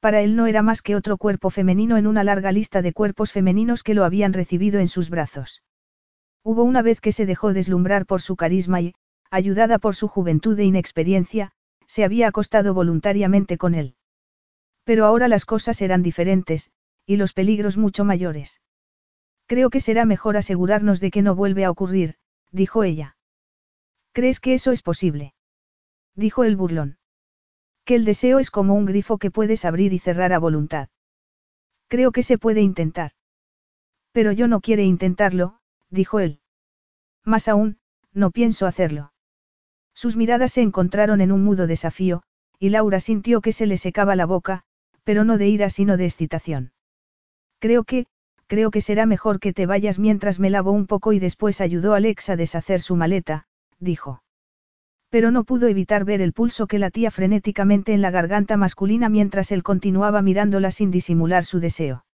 Para 0.00 0.20
él 0.20 0.36
no 0.36 0.46
era 0.46 0.62
más 0.62 0.80
que 0.80 0.94
otro 0.94 1.16
cuerpo 1.16 1.50
femenino 1.50 1.96
en 1.96 2.06
una 2.06 2.22
larga 2.22 2.52
lista 2.52 2.82
de 2.82 2.92
cuerpos 2.92 3.32
femeninos 3.32 3.82
que 3.82 3.94
lo 3.94 4.04
habían 4.04 4.32
recibido 4.32 4.78
en 4.78 4.88
sus 4.88 5.10
brazos. 5.10 5.62
Hubo 6.44 6.62
una 6.62 6.82
vez 6.82 7.00
que 7.00 7.12
se 7.12 7.26
dejó 7.26 7.52
deslumbrar 7.52 8.06
por 8.06 8.22
su 8.22 8.36
carisma 8.36 8.80
y, 8.80 8.94
ayudada 9.30 9.78
por 9.78 9.96
su 9.96 10.06
juventud 10.06 10.58
e 10.58 10.64
inexperiencia, 10.64 11.52
se 11.86 12.04
había 12.04 12.28
acostado 12.28 12.74
voluntariamente 12.74 13.58
con 13.58 13.74
él. 13.74 13.96
Pero 14.84 15.04
ahora 15.04 15.26
las 15.26 15.44
cosas 15.44 15.82
eran 15.82 16.02
diferentes, 16.02 16.70
y 17.04 17.16
los 17.16 17.32
peligros 17.32 17.76
mucho 17.76 18.04
mayores. 18.04 18.60
Creo 19.46 19.70
que 19.70 19.80
será 19.80 20.04
mejor 20.04 20.36
asegurarnos 20.36 21.00
de 21.00 21.10
que 21.10 21.22
no 21.22 21.34
vuelve 21.34 21.64
a 21.64 21.70
ocurrir, 21.70 22.16
dijo 22.52 22.84
ella. 22.84 23.16
¿Crees 24.12 24.40
que 24.40 24.54
eso 24.54 24.72
es 24.72 24.82
posible? 24.82 25.34
Dijo 26.14 26.44
el 26.44 26.56
burlón. 26.56 26.97
Que 27.88 27.94
el 27.94 28.04
deseo 28.04 28.38
es 28.38 28.50
como 28.50 28.74
un 28.74 28.84
grifo 28.84 29.16
que 29.16 29.30
puedes 29.30 29.64
abrir 29.64 29.94
y 29.94 29.98
cerrar 29.98 30.34
a 30.34 30.38
voluntad. 30.38 30.90
Creo 31.88 32.12
que 32.12 32.22
se 32.22 32.36
puede 32.36 32.60
intentar. 32.60 33.12
Pero 34.12 34.30
yo 34.32 34.46
no 34.46 34.60
quiere 34.60 34.84
intentarlo, 34.84 35.60
dijo 35.88 36.20
él. 36.20 36.40
Más 37.24 37.48
aún, 37.48 37.78
no 38.12 38.30
pienso 38.30 38.66
hacerlo. 38.66 39.14
Sus 39.94 40.16
miradas 40.16 40.52
se 40.52 40.60
encontraron 40.60 41.22
en 41.22 41.32
un 41.32 41.42
mudo 41.42 41.66
desafío, 41.66 42.24
y 42.58 42.68
Laura 42.68 43.00
sintió 43.00 43.40
que 43.40 43.52
se 43.52 43.64
le 43.64 43.78
secaba 43.78 44.16
la 44.16 44.26
boca, 44.26 44.64
pero 45.02 45.24
no 45.24 45.38
de 45.38 45.48
ira 45.48 45.70
sino 45.70 45.96
de 45.96 46.04
excitación. 46.04 46.72
Creo 47.58 47.84
que, 47.84 48.04
creo 48.48 48.70
que 48.70 48.82
será 48.82 49.06
mejor 49.06 49.40
que 49.40 49.54
te 49.54 49.64
vayas 49.64 49.98
mientras 49.98 50.40
me 50.40 50.50
lavo 50.50 50.72
un 50.72 50.86
poco 50.86 51.14
y 51.14 51.20
después 51.20 51.62
ayudó 51.62 51.94
a 51.94 51.96
Alex 51.96 52.28
a 52.28 52.36
deshacer 52.36 52.82
su 52.82 52.96
maleta, 52.96 53.46
dijo. 53.78 54.22
Pero 55.10 55.30
no 55.30 55.44
pudo 55.44 55.68
evitar 55.68 56.04
ver 56.04 56.20
el 56.20 56.32
pulso 56.32 56.66
que 56.66 56.78
latía 56.78 57.10
frenéticamente 57.10 57.94
en 57.94 58.02
la 58.02 58.10
garganta 58.10 58.56
masculina 58.56 59.08
mientras 59.08 59.52
él 59.52 59.62
continuaba 59.62 60.20
mirándola 60.22 60.70
sin 60.70 60.90
disimular 60.90 61.44
su 61.44 61.60
deseo. 61.60 62.04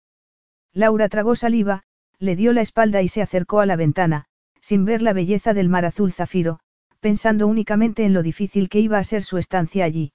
Laura 0.73 1.09
tragó 1.09 1.35
saliva, 1.35 1.83
le 2.19 2.37
dio 2.37 2.53
la 2.53 2.61
espalda 2.61 3.03
y 3.03 3.09
se 3.09 3.23
acercó 3.23 3.61
a 3.61 3.67
la 3.67 3.77
ventana, 3.77 4.27
sin 4.61 4.85
ver 4.85 5.03
la 5.03 5.13
belleza 5.13 5.55
del 5.55 5.69
mar 5.69 5.85
azul 5.85 6.13
zafiro, 6.13 6.61
pensando 7.01 7.47
únicamente 7.47 8.05
en 8.05 8.15
lo 8.15 8.23
difícil 8.23 8.69
que 8.69 8.81
iba 8.81 8.99
a 8.99 9.05
ser 9.05 9.23
su 9.23 9.39
estancia 9.39 9.85
allí. 9.85 10.13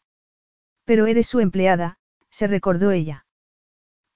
Pero 0.85 1.06
eres 1.06 1.27
su 1.27 1.39
empleada, 1.39 1.97
se 2.31 2.47
recordó 2.47 2.91
ella. 2.91 3.26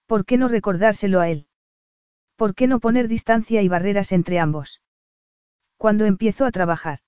¿Por 0.07 0.25
qué 0.25 0.37
no 0.37 0.47
recordárselo 0.47 1.19
a 1.19 1.29
él? 1.29 1.47
¿Por 2.35 2.55
qué 2.55 2.67
no 2.67 2.79
poner 2.79 3.07
distancia 3.07 3.61
y 3.61 3.67
barreras 3.67 4.11
entre 4.11 4.39
ambos? 4.39 4.81
Cuando 5.77 6.05
empiezo 6.05 6.45
a 6.45 6.51
trabajar. 6.51 7.02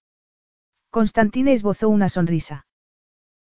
Constantine 0.96 1.52
esbozó 1.52 1.90
una 1.90 2.08
sonrisa. 2.08 2.68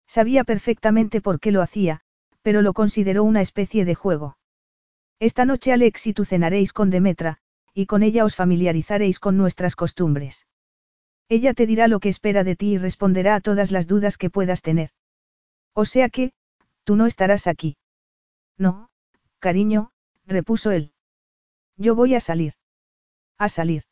Sabía 0.05 0.43
perfectamente 0.43 1.21
por 1.21 1.39
qué 1.39 1.53
lo 1.53 1.61
hacía, 1.61 2.01
pero 2.41 2.61
lo 2.61 2.73
consideró 2.73 3.23
una 3.23 3.39
especie 3.39 3.85
de 3.85 3.95
juego. 3.95 4.37
Esta 5.21 5.45
noche 5.45 5.71
Alex 5.71 6.05
y 6.07 6.13
tú 6.13 6.25
cenaréis 6.25 6.73
con 6.73 6.89
Demetra, 6.89 7.37
y 7.73 7.85
con 7.85 8.03
ella 8.03 8.25
os 8.25 8.35
familiarizaréis 8.35 9.19
con 9.19 9.37
nuestras 9.37 9.77
costumbres. 9.77 10.47
Ella 11.29 11.53
te 11.53 11.65
dirá 11.65 11.87
lo 11.87 12.01
que 12.01 12.09
espera 12.09 12.43
de 12.43 12.57
ti 12.57 12.73
y 12.73 12.77
responderá 12.77 13.35
a 13.35 13.39
todas 13.39 13.71
las 13.71 13.87
dudas 13.87 14.17
que 14.17 14.29
puedas 14.29 14.61
tener. 14.61 14.89
O 15.71 15.85
sea 15.85 16.09
que, 16.09 16.33
tú 16.83 16.97
no 16.97 17.05
estarás 17.05 17.47
aquí. 17.47 17.77
No, 18.57 18.89
cariño, 19.39 19.91
repuso 20.25 20.71
él. 20.71 20.91
Yo 21.77 21.95
voy 21.95 22.15
a 22.15 22.19
salir. 22.19 22.55
A 23.37 23.47
salir. 23.47 23.83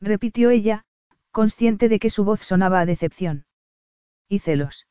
Repitió 0.00 0.48
ella, 0.48 0.86
consciente 1.38 1.88
de 1.88 2.00
que 2.00 2.10
su 2.10 2.24
voz 2.24 2.40
sonaba 2.40 2.80
a 2.80 2.84
decepción. 2.84 3.44
¿Y 4.28 4.40
celos? 4.40 4.88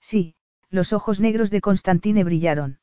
Sí, 0.00 0.34
los 0.68 0.92
ojos 0.92 1.20
negros 1.20 1.48
de 1.52 1.60
Constantine 1.60 2.24
brillaron. 2.24 2.80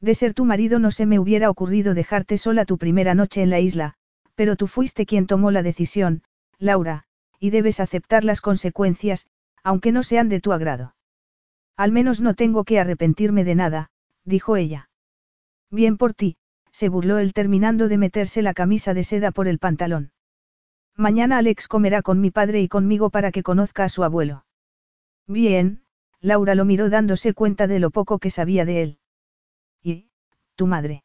De 0.00 0.14
ser 0.14 0.32
tu 0.32 0.46
marido 0.46 0.78
no 0.78 0.90
se 0.90 1.04
me 1.04 1.18
hubiera 1.18 1.50
ocurrido 1.50 1.92
dejarte 1.92 2.38
sola 2.38 2.64
tu 2.64 2.78
primera 2.78 3.14
noche 3.14 3.42
en 3.42 3.50
la 3.50 3.60
isla, 3.60 3.92
pero 4.36 4.56
tú 4.56 4.68
fuiste 4.68 5.04
quien 5.04 5.26
tomó 5.26 5.50
la 5.50 5.62
decisión, 5.62 6.22
Laura, 6.58 7.04
y 7.38 7.50
debes 7.50 7.78
aceptar 7.78 8.24
las 8.24 8.40
consecuencias, 8.40 9.26
aunque 9.62 9.92
no 9.92 10.02
sean 10.02 10.30
de 10.30 10.40
tu 10.40 10.54
agrado. 10.54 10.94
Al 11.76 11.92
menos 11.92 12.22
no 12.22 12.32
tengo 12.32 12.64
que 12.64 12.80
arrepentirme 12.80 13.44
de 13.44 13.54
nada, 13.54 13.90
dijo 14.24 14.56
ella. 14.56 14.88
Bien 15.70 15.98
por 15.98 16.14
ti, 16.14 16.38
se 16.72 16.88
burló 16.88 17.18
él 17.18 17.34
terminando 17.34 17.86
de 17.86 17.98
meterse 17.98 18.40
la 18.40 18.54
camisa 18.54 18.94
de 18.94 19.04
seda 19.04 19.30
por 19.30 19.46
el 19.46 19.58
pantalón. 19.58 20.10
Mañana 20.98 21.38
Alex 21.38 21.68
comerá 21.68 22.02
con 22.02 22.20
mi 22.20 22.32
padre 22.32 22.60
y 22.60 22.66
conmigo 22.66 23.08
para 23.08 23.30
que 23.30 23.44
conozca 23.44 23.84
a 23.84 23.88
su 23.88 24.02
abuelo. 24.02 24.44
Bien, 25.28 25.84
Laura 26.20 26.56
lo 26.56 26.64
miró 26.64 26.90
dándose 26.90 27.34
cuenta 27.34 27.68
de 27.68 27.78
lo 27.78 27.90
poco 27.90 28.18
que 28.18 28.30
sabía 28.30 28.64
de 28.64 28.82
él. 28.82 28.98
¿Y, 29.80 30.08
tu 30.56 30.66
madre? 30.66 31.04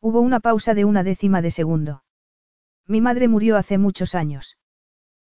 Hubo 0.00 0.20
una 0.20 0.40
pausa 0.40 0.74
de 0.74 0.84
una 0.84 1.04
décima 1.04 1.42
de 1.42 1.52
segundo. 1.52 2.02
Mi 2.88 3.00
madre 3.00 3.28
murió 3.28 3.56
hace 3.56 3.78
muchos 3.78 4.16
años. 4.16 4.58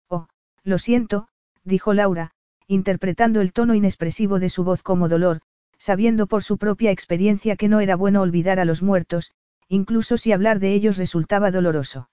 Oh, 0.09 0.29
lo 0.63 0.79
siento, 0.79 1.29
dijo 1.63 1.93
Laura, 1.93 2.31
interpretando 2.67 3.43
el 3.43 3.53
tono 3.53 3.75
inexpresivo 3.75 4.39
de 4.39 4.49
su 4.49 4.65
voz 4.65 4.83
como 4.83 5.11
dolor, 5.11 5.43
sabiendo 5.77 6.27
por 6.27 6.43
su 6.43 6.57
propia 6.57 6.91
experiencia 6.91 7.55
que 7.57 7.69
no 7.69 7.81
era 7.81 7.97
bueno 7.97 8.23
olvidar 8.23 8.61
a 8.61 8.65
los 8.65 8.81
muertos, 8.81 9.33
incluso 9.69 10.17
si 10.17 10.33
hablar 10.33 10.59
de 10.59 10.73
ellos 10.73 10.97
resultaba 10.97 11.51
doloroso. 11.51 12.09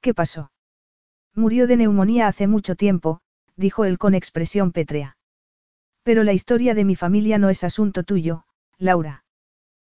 ¿Qué 0.00 0.14
pasó? 0.14 0.52
Murió 1.34 1.66
de 1.66 1.76
neumonía 1.76 2.26
hace 2.26 2.46
mucho 2.46 2.74
tiempo, 2.74 3.20
dijo 3.56 3.84
él 3.84 3.98
con 3.98 4.14
expresión 4.14 4.72
pétrea. 4.72 5.16
Pero 6.02 6.24
la 6.24 6.32
historia 6.32 6.74
de 6.74 6.84
mi 6.84 6.96
familia 6.96 7.38
no 7.38 7.50
es 7.50 7.64
asunto 7.64 8.02
tuyo, 8.02 8.44
Laura. 8.78 9.24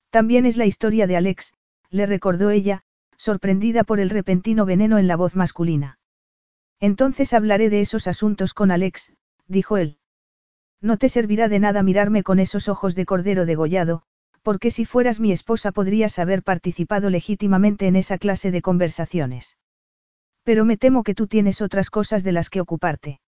También 0.10 0.46
es 0.46 0.58
la 0.58 0.66
historia 0.66 1.06
de 1.06 1.18
Alex, 1.18 1.54
le 1.92 2.06
recordó 2.06 2.50
ella, 2.50 2.84
sorprendida 3.16 3.84
por 3.84 4.00
el 4.00 4.10
repentino 4.10 4.66
veneno 4.66 4.98
en 4.98 5.08
la 5.08 5.16
voz 5.16 5.36
masculina. 5.36 6.00
Entonces 6.80 7.34
hablaré 7.34 7.70
de 7.70 7.82
esos 7.82 8.08
asuntos 8.08 8.54
con 8.54 8.72
Alex, 8.72 9.12
dijo 9.48 9.78
él. 9.78 9.98
No 10.82 10.98
te 10.98 11.10
servirá 11.10 11.48
de 11.50 11.60
nada 11.60 11.84
mirarme 11.84 12.24
con 12.24 12.40
esos 12.40 12.70
ojos 12.70 12.96
de 12.96 13.06
cordero 13.06 13.46
degollado, 13.46 14.04
porque 14.42 14.72
si 14.72 14.86
fueras 14.86 15.20
mi 15.20 15.32
esposa 15.32 15.72
podrías 15.72 16.18
haber 16.18 16.42
participado 16.42 17.10
legítimamente 17.10 17.86
en 17.86 17.98
esa 17.98 18.18
clase 18.18 18.50
de 18.50 18.62
conversaciones. 18.62 19.58
Pero 20.50 20.66
me 20.66 20.78
temo 20.78 21.04
que 21.04 21.14
tú 21.14 21.28
tienes 21.28 21.62
otras 21.62 21.92
cosas 21.92 22.24
de 22.24 22.32
las 22.32 22.50
que 22.50 22.60
ocuparte. 22.60 23.20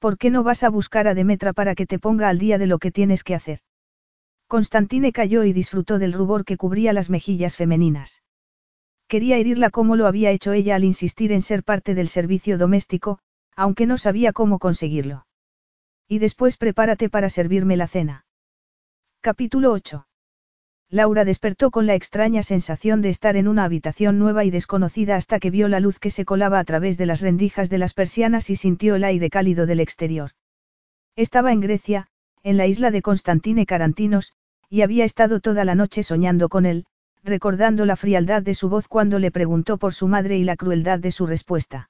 ¿Por 0.00 0.18
qué 0.18 0.28
no 0.28 0.42
vas 0.42 0.64
a 0.64 0.70
buscar 0.70 1.06
a 1.06 1.14
Demetra 1.14 1.52
para 1.52 1.76
que 1.76 1.86
te 1.86 2.00
ponga 2.00 2.28
al 2.28 2.40
día 2.40 2.58
de 2.58 2.66
lo 2.66 2.80
que 2.80 2.90
tienes 2.90 3.22
que 3.22 3.36
hacer? 3.36 3.60
Constantine 4.48 5.12
cayó 5.12 5.44
y 5.44 5.52
disfrutó 5.52 6.00
del 6.00 6.12
rubor 6.12 6.44
que 6.44 6.56
cubría 6.56 6.92
las 6.92 7.10
mejillas 7.10 7.56
femeninas. 7.56 8.22
Quería 9.06 9.36
herirla 9.36 9.70
como 9.70 9.94
lo 9.94 10.08
había 10.08 10.32
hecho 10.32 10.52
ella 10.52 10.74
al 10.74 10.82
insistir 10.82 11.30
en 11.30 11.42
ser 11.42 11.62
parte 11.62 11.94
del 11.94 12.08
servicio 12.08 12.58
doméstico, 12.58 13.20
aunque 13.54 13.86
no 13.86 13.96
sabía 13.96 14.32
cómo 14.32 14.58
conseguirlo. 14.58 15.28
Y 16.08 16.18
después 16.18 16.56
prepárate 16.56 17.08
para 17.08 17.30
servirme 17.30 17.76
la 17.76 17.86
cena. 17.86 18.26
Capítulo 19.20 19.70
8. 19.70 20.06
Laura 20.92 21.24
despertó 21.24 21.70
con 21.70 21.86
la 21.86 21.94
extraña 21.94 22.42
sensación 22.42 23.00
de 23.00 23.08
estar 23.08 23.38
en 23.38 23.48
una 23.48 23.64
habitación 23.64 24.18
nueva 24.18 24.44
y 24.44 24.50
desconocida 24.50 25.16
hasta 25.16 25.40
que 25.40 25.50
vio 25.50 25.66
la 25.66 25.80
luz 25.80 25.98
que 25.98 26.10
se 26.10 26.26
colaba 26.26 26.58
a 26.58 26.64
través 26.64 26.98
de 26.98 27.06
las 27.06 27.22
rendijas 27.22 27.70
de 27.70 27.78
las 27.78 27.94
persianas 27.94 28.50
y 28.50 28.56
sintió 28.56 28.96
el 28.96 29.04
aire 29.04 29.30
cálido 29.30 29.64
del 29.64 29.80
exterior. 29.80 30.32
Estaba 31.16 31.50
en 31.50 31.60
Grecia, 31.60 32.08
en 32.42 32.58
la 32.58 32.66
isla 32.66 32.90
de 32.90 33.00
Constantine 33.00 33.64
Carantinos, 33.64 34.34
y 34.68 34.82
había 34.82 35.06
estado 35.06 35.40
toda 35.40 35.64
la 35.64 35.74
noche 35.74 36.02
soñando 36.02 36.50
con 36.50 36.66
él, 36.66 36.84
recordando 37.24 37.86
la 37.86 37.96
frialdad 37.96 38.42
de 38.42 38.52
su 38.52 38.68
voz 38.68 38.86
cuando 38.86 39.18
le 39.18 39.30
preguntó 39.30 39.78
por 39.78 39.94
su 39.94 40.08
madre 40.08 40.36
y 40.36 40.44
la 40.44 40.56
crueldad 40.56 40.98
de 40.98 41.10
su 41.10 41.26
respuesta. 41.26 41.88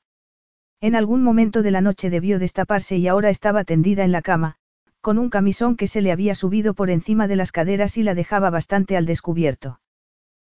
En 0.81 0.95
algún 0.95 1.25
momento 1.25 1.63
de 1.63 1.73
la 1.73 1.81
noche 1.81 2.09
debió 2.09 2.39
destaparse 2.39 2.99
y 2.99 3.09
ahora 3.09 3.31
estaba 3.31 3.65
tendida 3.65 4.05
en 4.05 4.13
la 4.13 4.23
cama, 4.23 4.59
con 5.03 5.19
un 5.19 5.29
camisón 5.31 5.77
que 5.77 5.89
se 5.89 6.01
le 6.01 6.13
había 6.13 6.35
subido 6.35 6.75
por 6.75 6.89
encima 6.89 7.29
de 7.29 7.37
las 7.37 7.53
caderas 7.53 7.99
y 7.99 8.05
la 8.05 8.15
dejaba 8.15 8.51
bastante 8.51 8.97
al 8.97 9.05
descubierto. 9.05 9.81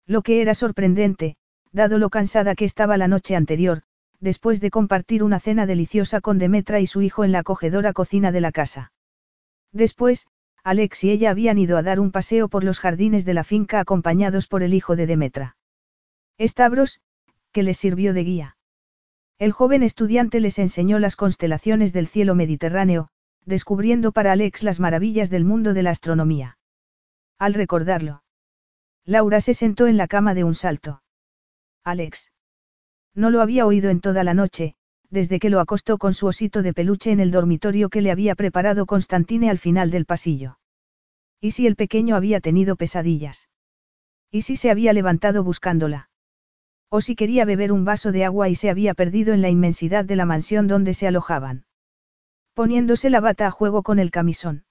Lo 0.07 0.23
que 0.23 0.41
era 0.41 0.55
sorprendente, 0.55 1.37
dado 1.73 1.99
lo 1.99 2.11
cansada 2.11 2.55
que 2.55 2.65
estaba 2.65 2.97
la 2.97 3.09
noche 3.09 3.35
anterior, 3.35 3.83
después 4.21 4.61
de 4.61 4.71
compartir 4.71 5.25
una 5.25 5.41
cena 5.41 5.67
deliciosa 5.67 6.21
con 6.21 6.39
Demetra 6.39 6.79
y 6.79 6.87
su 6.87 7.03
hijo 7.03 7.25
en 7.25 7.33
la 7.33 7.41
acogedora 7.41 7.93
cocina 7.93 8.31
de 8.31 8.41
la 8.41 8.53
casa. 8.53 8.93
Después, 9.73 10.29
Alex 10.63 11.05
y 11.05 11.11
ella 11.11 11.31
habían 11.31 11.59
ido 11.59 11.77
a 11.77 11.83
dar 11.83 11.99
un 11.99 12.13
paseo 12.13 12.49
por 12.49 12.63
los 12.63 12.79
jardines 12.79 13.25
de 13.25 13.35
la 13.35 13.45
finca 13.45 13.81
acompañados 13.81 14.47
por 14.47 14.63
el 14.63 14.75
hijo 14.75 14.95
de 14.95 15.07
Demetra. 15.07 15.57
Stavros, 16.41 17.01
que 17.51 17.65
les 17.65 17.79
sirvió 17.79 18.15
de 18.15 18.25
guía. 18.25 18.57
El 19.39 19.51
joven 19.51 19.83
estudiante 19.83 20.39
les 20.39 20.59
enseñó 20.59 20.99
las 20.99 21.17
constelaciones 21.17 21.93
del 21.93 22.07
cielo 22.07 22.35
mediterráneo, 22.35 23.09
descubriendo 23.47 24.13
para 24.13 24.33
Alex 24.33 24.63
las 24.63 24.81
maravillas 24.81 25.31
del 25.31 25.45
mundo 25.45 25.73
de 25.73 25.83
la 25.83 25.91
astronomía. 25.91 26.59
Al 27.39 27.55
recordarlo, 27.55 28.23
Laura 29.05 29.41
se 29.41 29.55
sentó 29.55 29.87
en 29.87 29.97
la 29.97 30.09
cama 30.09 30.35
de 30.35 30.43
un 30.43 30.57
salto. 30.57 31.01
Alex. 31.85 32.33
No 33.15 33.31
lo 33.31 33.41
había 33.41 33.65
oído 33.65 33.89
en 33.89 34.01
toda 34.01 34.25
la 34.25 34.35
noche, 34.35 34.75
desde 35.11 35.39
que 35.39 35.49
lo 35.49 35.61
acostó 35.61 35.97
con 35.97 36.13
su 36.13 36.27
osito 36.27 36.63
de 36.63 36.75
peluche 36.75 37.13
en 37.13 37.21
el 37.21 37.31
dormitorio 37.31 37.89
que 37.89 38.01
le 38.01 38.11
había 38.11 38.35
preparado 38.35 38.85
Constantine 38.85 39.49
al 39.49 39.59
final 39.59 39.93
del 39.93 40.07
pasillo. 40.07 40.59
¿Y 41.41 41.53
si 41.53 41.69
el 41.69 41.77
pequeño 41.77 42.17
había 42.17 42.41
tenido 42.41 42.75
pesadillas? 42.75 43.49
¿Y 44.33 44.43
si 44.43 44.57
se 44.57 44.73
había 44.73 44.93
levantado 44.93 45.45
buscándola? 45.45 46.11
¿O 46.89 47.01
si 47.01 47.15
quería 47.15 47.45
beber 47.45 47.71
un 47.71 47.85
vaso 47.85 48.11
de 48.11 48.25
agua 48.25 48.49
y 48.49 48.57
se 48.57 48.71
había 48.71 48.95
perdido 48.95 49.35
en 49.35 49.43
la 49.43 49.51
inmensidad 49.51 50.05
de 50.05 50.17
la 50.17 50.27
mansión 50.27 50.67
donde 50.67 50.95
se 50.95 51.07
alojaban? 51.07 51.66
Poniéndose 52.57 53.11
la 53.11 53.21
bata 53.21 53.47
a 53.47 53.51
juego 53.51 53.83
con 53.83 53.99
el 53.99 54.11
camisón. 54.11 54.65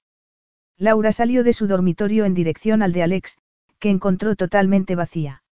Laura 0.76 1.12
salió 1.12 1.44
de 1.44 1.52
su 1.52 1.68
dormitorio 1.68 2.24
en 2.24 2.34
dirección 2.34 2.82
al 2.82 2.92
de 2.92 3.04
Alex, 3.04 3.38
que 3.78 3.90
encontró 3.90 4.34
totalmente 4.34 4.96
vacía. 4.96 5.44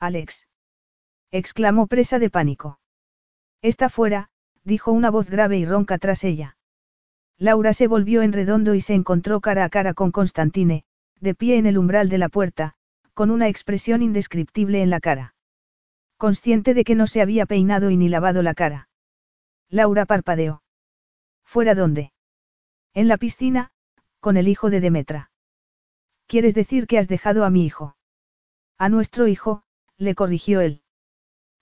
Alex. 0.00 0.48
exclamó 1.30 1.86
presa 1.86 2.18
de 2.18 2.30
pánico. 2.30 2.80
Está 3.62 3.88
fuera, 3.88 4.28
dijo 4.64 4.90
una 4.90 5.08
voz 5.08 5.30
grave 5.30 5.56
y 5.56 5.64
ronca 5.64 5.98
tras 5.98 6.24
ella. 6.24 6.56
Laura 7.38 7.72
se 7.72 7.86
volvió 7.86 8.22
en 8.22 8.32
redondo 8.32 8.74
y 8.74 8.80
se 8.80 8.94
encontró 8.94 9.40
cara 9.40 9.62
a 9.62 9.68
cara 9.68 9.94
con 9.94 10.10
Constantine, 10.10 10.82
de 11.20 11.34
pie 11.36 11.58
en 11.58 11.66
el 11.66 11.78
umbral 11.78 12.08
de 12.08 12.18
la 12.18 12.28
puerta, 12.28 12.74
con 13.14 13.30
una 13.30 13.46
expresión 13.46 14.02
indescriptible 14.02 14.82
en 14.82 14.90
la 14.90 14.98
cara. 14.98 15.36
Consciente 16.16 16.74
de 16.74 16.82
que 16.82 16.96
no 16.96 17.06
se 17.06 17.22
había 17.22 17.46
peinado 17.46 17.88
y 17.90 17.96
ni 17.96 18.08
lavado 18.08 18.42
la 18.42 18.54
cara. 18.54 18.88
Laura 19.68 20.06
parpadeó. 20.06 20.62
¿Fuera 21.52 21.74
dónde? 21.74 22.12
En 22.94 23.08
la 23.08 23.18
piscina, 23.18 23.72
con 24.20 24.38
el 24.38 24.48
hijo 24.48 24.70
de 24.70 24.80
Demetra. 24.80 25.30
¿Quieres 26.26 26.54
decir 26.54 26.86
que 26.86 26.96
has 26.96 27.08
dejado 27.08 27.44
a 27.44 27.50
mi 27.50 27.66
hijo? 27.66 27.94
A 28.78 28.88
nuestro 28.88 29.28
hijo, 29.28 29.62
le 29.98 30.14
corrigió 30.14 30.62
él. 30.62 30.80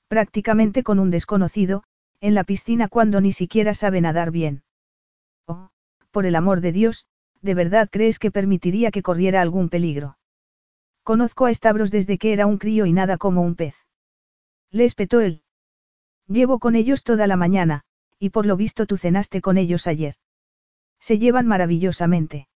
Prácticamente 0.06 0.84
con 0.84 1.00
un 1.00 1.10
desconocido, 1.10 1.82
en 2.20 2.36
la 2.36 2.44
piscina 2.44 2.86
cuando 2.86 3.20
ni 3.20 3.32
siquiera 3.32 3.74
sabe 3.74 4.00
nadar 4.00 4.30
bien. 4.30 4.62
Oh, 5.48 5.70
por 6.12 6.24
el 6.24 6.36
amor 6.36 6.60
de 6.60 6.70
Dios, 6.70 7.08
¿de 7.42 7.54
verdad 7.54 7.88
crees 7.90 8.20
que 8.20 8.30
permitiría 8.30 8.92
que 8.92 9.02
corriera 9.02 9.42
algún 9.42 9.70
peligro? 9.70 10.18
Conozco 11.02 11.46
a 11.46 11.52
Stavros 11.52 11.90
desde 11.90 12.16
que 12.16 12.32
era 12.32 12.46
un 12.46 12.58
crío 12.58 12.86
y 12.86 12.92
nada 12.92 13.18
como 13.18 13.42
un 13.42 13.56
pez. 13.56 13.74
Le 14.70 14.84
espetó 14.84 15.20
él. 15.20 15.42
Llevo 16.28 16.60
con 16.60 16.76
ellos 16.76 17.02
toda 17.02 17.26
la 17.26 17.36
mañana, 17.36 17.82
y 18.20 18.30
por 18.30 18.46
lo 18.46 18.56
visto 18.56 18.86
tú 18.86 18.98
cenaste 18.98 19.40
con 19.40 19.58
ellos 19.58 19.88
ayer. 19.88 20.14
Se 21.00 21.18
llevan 21.18 21.46
maravillosamente. 21.46 22.46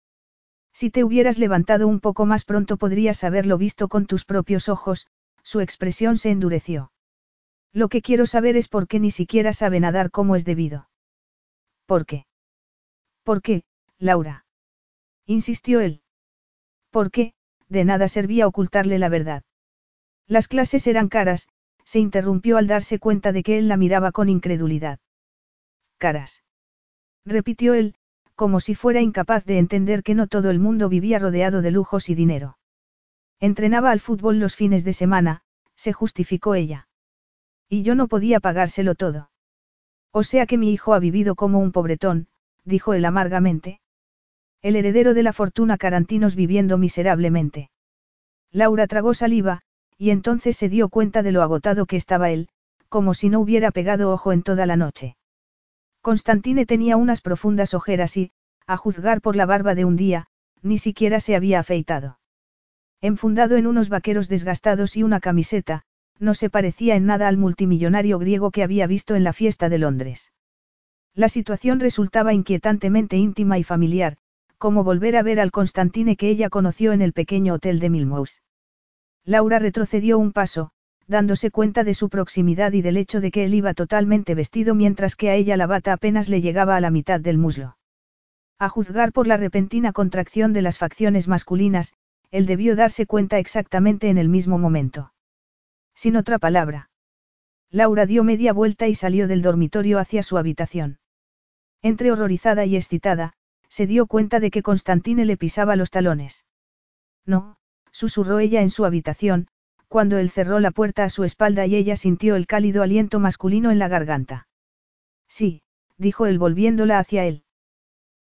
Si 0.73 0.91
te 0.91 1.03
hubieras 1.03 1.39
levantado 1.39 1.89
un 1.89 2.01
poco 2.01 2.27
más 2.27 2.45
pronto 2.45 2.77
podrías 2.77 3.25
haberlo 3.25 3.57
visto 3.57 3.89
con 3.89 4.07
tus 4.07 4.25
propios 4.25 4.69
ojos, 4.69 5.07
su 5.43 5.61
expresión 5.61 6.19
se 6.19 6.31
endureció. 6.31 6.93
Lo 7.73 7.89
que 7.89 8.03
quiero 8.03 8.27
saber 8.27 8.57
es 8.57 8.69
por 8.69 8.87
qué 8.87 9.01
ni 9.01 9.11
siquiera 9.11 9.53
sabe 9.53 9.81
nadar 9.81 10.11
como 10.11 10.37
es 10.37 10.45
debido. 10.45 10.89
¿Por 11.87 12.07
qué? 12.07 12.27
¿Por 13.23 13.41
qué, 13.41 13.65
Laura? 13.99 14.45
Insistió 15.27 15.81
él. 15.81 16.03
¿Por 16.91 17.11
qué? 17.11 17.35
De 17.69 17.85
nada 17.85 18.09
servía 18.09 18.47
ocultarle 18.47 18.99
la 18.99 19.09
verdad. 19.09 19.43
Las 20.27 20.47
clases 20.49 20.87
eran 20.87 21.09
caras, 21.09 21.49
se 21.85 22.01
interrumpió 22.01 22.59
al 22.59 22.67
darse 22.67 22.99
cuenta 22.99 23.33
de 23.33 23.43
que 23.43 23.59
él 23.59 23.69
la 23.69 23.77
miraba 23.77 24.13
con 24.13 24.29
incredulidad. 24.29 24.99
Caras. 26.05 26.43
Repitió 27.25 27.73
él, 27.73 27.95
como 28.35 28.61
si 28.61 28.75
fuera 28.75 29.01
incapaz 29.01 29.47
de 29.47 29.57
entender 29.59 30.03
que 30.03 30.15
no 30.15 30.27
todo 30.27 30.51
el 30.51 30.59
mundo 30.59 30.91
vivía 30.91 31.19
rodeado 31.19 31.63
de 31.63 31.71
lujos 31.71 32.11
y 32.11 32.15
dinero. 32.15 32.59
Entrenaba 33.41 33.91
al 33.91 34.01
fútbol 34.01 34.39
los 34.39 34.55
fines 34.55 34.85
de 34.85 34.93
semana, 34.93 35.41
se 35.77 35.95
justificó 35.95 36.57
ella. 36.57 36.89
Y 37.71 37.85
yo 37.85 37.95
no 37.95 38.07
podía 38.07 38.39
pagárselo 38.39 38.95
todo. 38.95 39.31
O 40.13 40.25
sea 40.25 40.45
que 40.45 40.59
mi 40.59 40.75
hijo 40.75 40.93
ha 40.93 40.99
vivido 40.99 41.37
como 41.37 41.59
un 41.59 41.73
pobretón, 41.73 42.29
dijo 42.67 42.93
él 42.93 43.07
amargamente. 43.07 43.81
El 44.61 44.77
heredero 44.77 45.15
de 45.15 45.23
la 45.23 45.33
fortuna 45.33 45.79
Carantinos 45.79 46.35
viviendo 46.35 46.77
miserablemente. 46.77 47.71
Laura 48.53 48.87
tragó 48.89 49.15
saliva, 49.15 49.63
y 49.97 50.11
entonces 50.11 50.55
se 50.59 50.69
dio 50.69 50.91
cuenta 50.91 51.23
de 51.23 51.33
lo 51.33 51.41
agotado 51.41 51.87
que 51.87 51.97
estaba 51.97 52.31
él, 52.31 52.51
como 52.91 53.15
si 53.15 53.31
no 53.31 53.41
hubiera 53.41 53.71
pegado 53.71 54.13
ojo 54.13 54.35
en 54.35 54.43
toda 54.43 54.67
la 54.67 54.77
noche. 54.77 55.17
Constantine 56.05 56.67
tenía 56.67 56.99
unas 56.99 57.23
profundas 57.23 57.73
ojeras 57.73 58.19
y, 58.19 58.31
a 58.67 58.77
juzgar 58.77 59.23
por 59.23 59.37
la 59.37 59.47
barba 59.47 59.75
de 59.75 59.87
un 59.87 59.97
día, 59.97 60.27
ni 60.61 60.77
siquiera 60.77 61.19
se 61.19 61.35
había 61.35 61.61
afeitado. 61.61 62.19
Enfundado 63.01 63.57
en 63.57 63.67
unos 63.67 63.89
vaqueros 63.89 64.29
desgastados 64.29 64.99
y 64.99 65.03
una 65.03 65.19
camiseta, 65.19 65.87
no 66.19 66.35
se 66.35 66.51
parecía 66.51 66.95
en 66.97 67.07
nada 67.07 67.27
al 67.27 67.39
multimillonario 67.39 68.19
griego 68.19 68.51
que 68.51 68.63
había 68.63 68.87
visto 68.87 69.15
en 69.15 69.25
la 69.25 69.33
fiesta 69.33 69.71
de 69.71 69.79
Londres. 69.79 70.35
La 71.15 71.31
situación 71.31 71.81
resultaba 71.81 72.35
inquietantemente 72.35 73.17
íntima 73.17 73.57
y 73.57 73.63
familiar, 73.65 74.19
como 74.59 74.85
volver 74.85 75.17
a 75.17 75.23
ver 75.23 75.41
al 75.41 75.53
Constantine 75.53 76.17
que 76.17 76.29
ella 76.29 76.51
conoció 76.51 76.93
en 76.93 77.01
el 77.01 77.15
pequeño 77.15 77.55
hotel 77.55 77.81
de 77.81 77.89
Milmous. 77.89 78.43
Laura 79.25 79.59
retrocedió 79.59 80.19
un 80.19 80.33
paso, 80.33 80.74
dándose 81.07 81.51
cuenta 81.51 81.85
de 81.85 81.95
su 81.95 82.09
proximidad 82.09 82.73
y 82.73 82.83
del 82.83 82.97
hecho 82.97 83.21
de 83.21 83.31
que 83.31 83.45
él 83.45 83.55
iba 83.55 83.75
totalmente 83.75 84.35
vestido 84.35 84.75
mientras 84.75 85.17
que 85.17 85.31
a 85.31 85.35
ella 85.35 85.57
la 85.57 85.67
bata 85.67 85.93
apenas 85.93 86.29
le 86.29 86.41
llegaba 86.41 86.77
a 86.77 86.81
la 86.81 86.91
mitad 86.91 87.21
del 87.21 87.39
muslo. 87.39 87.77
A 88.59 88.69
juzgar 88.69 89.13
por 89.13 89.27
la 89.27 89.37
repentina 89.37 89.93
contracción 89.93 90.53
de 90.53 90.63
las 90.63 90.79
facciones 90.79 91.29
masculinas, 91.29 91.95
él 92.31 92.47
debió 92.47 92.77
darse 92.77 93.07
cuenta 93.07 93.39
exactamente 93.39 94.09
en 94.09 94.19
el 94.19 94.29
mismo 94.29 94.59
momento. 94.59 95.13
Sin 95.95 96.17
otra 96.17 96.39
palabra. 96.39 96.91
Laura 97.71 98.07
dio 98.07 98.25
media 98.25 98.53
vuelta 98.53 98.89
y 98.89 98.95
salió 98.95 99.29
del 99.29 99.43
dormitorio 99.43 99.99
hacia 99.99 100.23
su 100.23 100.39
habitación. 100.39 100.99
Entre 101.83 102.11
horrorizada 102.13 102.65
y 102.65 102.77
excitada, 102.77 103.35
se 103.69 103.87
dio 103.87 104.07
cuenta 104.07 104.41
de 104.41 104.51
que 104.51 104.63
Constantine 104.63 105.25
le 105.25 105.37
pisaba 105.37 105.77
los 105.77 105.91
talones. 105.91 106.45
No, 107.27 107.57
susurró 107.91 108.39
ella 108.39 108.63
en 108.63 108.71
su 108.71 108.85
habitación, 108.85 109.49
cuando 109.95 110.19
él 110.19 110.29
cerró 110.29 110.59
la 110.59 110.73
puerta 110.73 111.05
a 111.05 111.09
su 111.09 111.23
espalda 111.23 111.67
y 111.67 111.77
ella 111.77 111.95
sintió 111.95 112.35
el 112.35 112.49
cálido 112.49 112.83
aliento 112.83 113.21
masculino 113.21 113.71
en 113.71 113.79
la 113.79 113.87
garganta. 113.87 114.49
Sí, 115.29 115.63
dijo 115.99 116.27
él 116.27 116.37
volviéndola 116.37 116.99
hacia 116.99 117.27
él. 117.27 117.45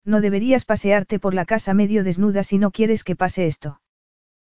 No 0.04 0.20
deberías 0.20 0.66
pasearte 0.66 1.18
por 1.18 1.32
la 1.32 1.46
casa 1.46 1.72
medio 1.72 2.04
desnuda 2.04 2.42
si 2.42 2.58
no 2.58 2.72
quieres 2.72 3.04
que 3.04 3.16
pase 3.16 3.46
esto. 3.46 3.80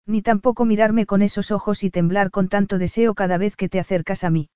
Ni 0.05 0.21
tampoco 0.21 0.67
mirarme 0.67 1.07
con 1.07 1.23
esos 1.23 1.53
ojos 1.53 1.85
y 1.85 1.91
temblar 1.91 2.31
con 2.31 2.51
tanto 2.51 2.77
deseo 2.77 3.15
cada 3.15 3.39
vez 3.39 3.57
que 3.57 3.71
te 3.71 3.81
acercas 3.81 4.23
a 4.23 4.29
mí. 4.29 4.51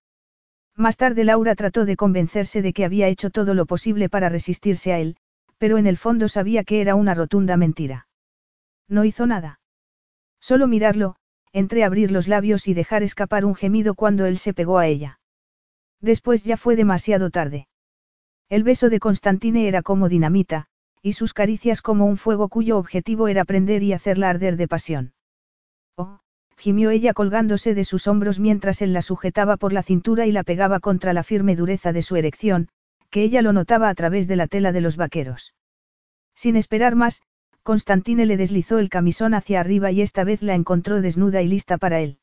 Más 0.77 0.99
tarde 0.99 1.25
Laura 1.25 1.55
trató 1.55 1.87
de 1.87 1.97
convencerse 1.97 2.61
de 2.61 2.75
que 2.75 2.85
había 2.85 3.09
hecho 3.09 3.31
todo 3.31 3.55
lo 3.55 3.65
posible 3.65 4.11
para 4.11 4.29
resistirse 4.29 4.93
a 4.93 4.99
él, 4.99 5.17
pero 5.57 5.79
en 5.79 5.87
el 5.87 5.97
fondo 5.97 6.29
sabía 6.29 6.63
que 6.65 6.83
era 6.83 6.95
una 6.95 7.15
rotunda 7.15 7.57
mentira. 7.57 8.07
No 8.87 9.07
hizo 9.07 9.25
nada. 9.25 9.61
Solo 10.41 10.67
mirarlo, 10.67 11.17
abrir 11.85 12.11
los 12.11 12.29
labios 12.29 12.69
y 12.69 12.75
dejar 12.75 13.03
escapar 13.03 13.45
un 13.45 13.55
gemido 13.55 13.95
cuando 13.95 14.27
él 14.27 14.39
se 14.39 14.55
pegó 14.55 14.79
a 14.79 14.87
ella. 14.87 15.21
Después 16.01 16.45
ya 16.45 16.57
fue 16.57 16.77
demasiado 16.77 17.31
tarde. 17.31 17.69
El 18.49 18.65
beso 18.65 18.91
de 18.91 19.01
Constantine 19.01 19.69
era 19.69 19.83
como 19.83 20.09
dinamita, 20.09 20.67
y 21.03 21.13
sus 21.13 21.33
caricias 21.33 21.83
como 21.83 22.07
un 22.07 22.17
fuego 22.17 22.49
cuyo 22.49 22.79
objetivo 22.79 23.29
era 23.29 23.45
prender 23.45 23.83
y 23.83 23.93
hacerla 23.93 24.29
arder 24.29 24.57
de 24.57 24.69
pasión. 24.69 25.13
Oh, 25.97 26.21
gimió 26.57 26.91
ella 26.91 27.15
colgándose 27.15 27.75
de 27.75 27.85
sus 27.85 28.07
hombros 28.07 28.39
mientras 28.39 28.83
él 28.83 28.93
la 28.93 29.03
sujetaba 29.03 29.57
por 29.57 29.73
la 29.73 29.83
cintura 29.83 30.27
y 30.27 30.33
la 30.33 30.43
pegaba 30.43 30.81
contra 30.81 31.13
la 31.13 31.23
firme 31.23 31.57
dureza 31.57 31.93
de 31.93 32.03
su 32.03 32.17
erección, 32.17 32.69
que 33.11 33.23
ella 33.23 33.43
lo 33.43 33.53
notaba 33.53 33.89
a 33.89 33.95
través 33.95 34.29
de 34.29 34.37
la 34.37 34.47
tela 34.47 34.73
de 34.73 34.81
los 34.81 34.97
vaqueros. 34.97 35.55
Sin 36.35 36.57
esperar 36.57 36.95
más, 36.95 37.23
Constantine 37.63 38.27
le 38.27 38.37
deslizó 38.37 38.79
el 38.79 38.89
camisón 38.89 39.35
hacia 39.35 39.61
arriba 39.61 39.91
y 39.91 40.01
esta 40.01 40.25
vez 40.25 40.43
la 40.43 40.55
encontró 40.55 41.01
desnuda 41.01 41.43
y 41.43 41.49
lista 41.49 41.79
para 41.79 42.01
él. 42.01 42.19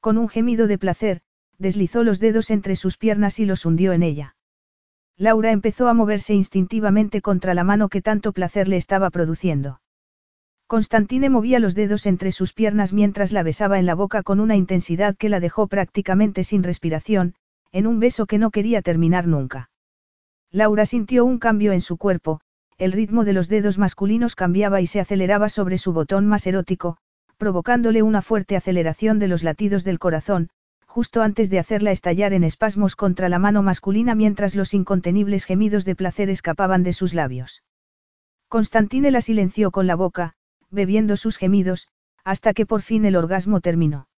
Con 0.00 0.16
un 0.18 0.28
gemido 0.28 0.66
de 0.66 0.78
placer, 0.78 1.22
deslizó 1.58 2.02
los 2.02 2.20
dedos 2.20 2.50
entre 2.50 2.76
sus 2.76 2.96
piernas 2.96 3.38
y 3.40 3.46
los 3.46 3.66
hundió 3.66 3.92
en 3.92 4.02
ella. 4.02 4.36
Laura 5.16 5.52
empezó 5.52 5.88
a 5.88 5.94
moverse 5.94 6.34
instintivamente 6.34 7.20
contra 7.20 7.54
la 7.54 7.64
mano 7.64 7.88
que 7.88 8.02
tanto 8.02 8.32
placer 8.32 8.68
le 8.68 8.76
estaba 8.76 9.10
produciendo. 9.10 9.80
Constantine 10.66 11.30
movía 11.30 11.60
los 11.60 11.74
dedos 11.74 12.06
entre 12.06 12.32
sus 12.32 12.52
piernas 12.52 12.92
mientras 12.92 13.32
la 13.32 13.42
besaba 13.42 13.78
en 13.78 13.86
la 13.86 13.94
boca 13.94 14.22
con 14.22 14.40
una 14.40 14.56
intensidad 14.56 15.16
que 15.16 15.28
la 15.28 15.38
dejó 15.38 15.66
prácticamente 15.68 16.42
sin 16.42 16.62
respiración, 16.62 17.34
en 17.70 17.86
un 17.86 18.00
beso 18.00 18.26
que 18.26 18.38
no 18.38 18.50
quería 18.50 18.82
terminar 18.82 19.26
nunca. 19.26 19.70
Laura 20.50 20.86
sintió 20.86 21.24
un 21.24 21.38
cambio 21.38 21.72
en 21.72 21.80
su 21.80 21.96
cuerpo, 21.96 22.40
el 22.78 22.92
ritmo 22.92 23.24
de 23.24 23.32
los 23.32 23.48
dedos 23.48 23.78
masculinos 23.78 24.34
cambiaba 24.34 24.80
y 24.80 24.86
se 24.86 25.00
aceleraba 25.00 25.48
sobre 25.48 25.78
su 25.78 25.92
botón 25.92 26.26
más 26.26 26.46
erótico, 26.46 26.96
provocándole 27.36 28.02
una 28.02 28.22
fuerte 28.22 28.56
aceleración 28.56 29.18
de 29.18 29.28
los 29.28 29.42
latidos 29.42 29.84
del 29.84 29.98
corazón, 29.98 30.50
justo 30.86 31.22
antes 31.22 31.50
de 31.50 31.58
hacerla 31.58 31.90
estallar 31.90 32.32
en 32.32 32.44
espasmos 32.44 32.96
contra 32.96 33.28
la 33.28 33.38
mano 33.38 33.62
masculina 33.62 34.14
mientras 34.14 34.54
los 34.54 34.74
incontenibles 34.74 35.44
gemidos 35.44 35.84
de 35.84 35.96
placer 35.96 36.30
escapaban 36.30 36.82
de 36.82 36.92
sus 36.92 37.14
labios. 37.14 37.62
Constantine 38.48 39.10
la 39.10 39.20
silenció 39.20 39.70
con 39.70 39.86
la 39.86 39.96
boca, 39.96 40.34
bebiendo 40.70 41.16
sus 41.16 41.36
gemidos, 41.36 41.88
hasta 42.24 42.54
que 42.54 42.66
por 42.66 42.82
fin 42.82 43.04
el 43.04 43.16
orgasmo 43.16 43.60
terminó. 43.60 44.08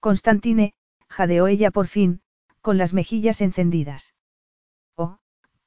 Constantine, 0.00 0.72
jadeó 1.08 1.46
ella 1.46 1.70
por 1.70 1.86
fin, 1.86 2.22
con 2.62 2.78
las 2.78 2.92
mejillas 2.94 3.40
encendidas. 3.40 4.14
Oh, 4.96 5.18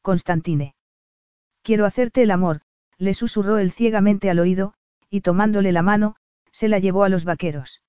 Constantine. 0.02 0.76
Quiero 1.64 1.86
hacerte 1.86 2.22
el 2.22 2.32
amor, 2.32 2.62
le 2.98 3.14
susurró 3.14 3.58
él 3.58 3.72
ciegamente 3.72 4.30
al 4.30 4.40
oído, 4.40 4.74
y 5.10 5.22
tomándole 5.22 5.72
la 5.72 5.82
mano, 5.82 6.18
se 6.52 6.68
la 6.68 6.80
llevó 6.80 7.04
a 7.04 7.10
los 7.10 7.24
vaqueros. 7.24 7.82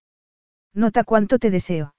Nota 0.73 1.05
cuánto 1.05 1.39
te 1.39 1.51
deseo. 1.51 1.95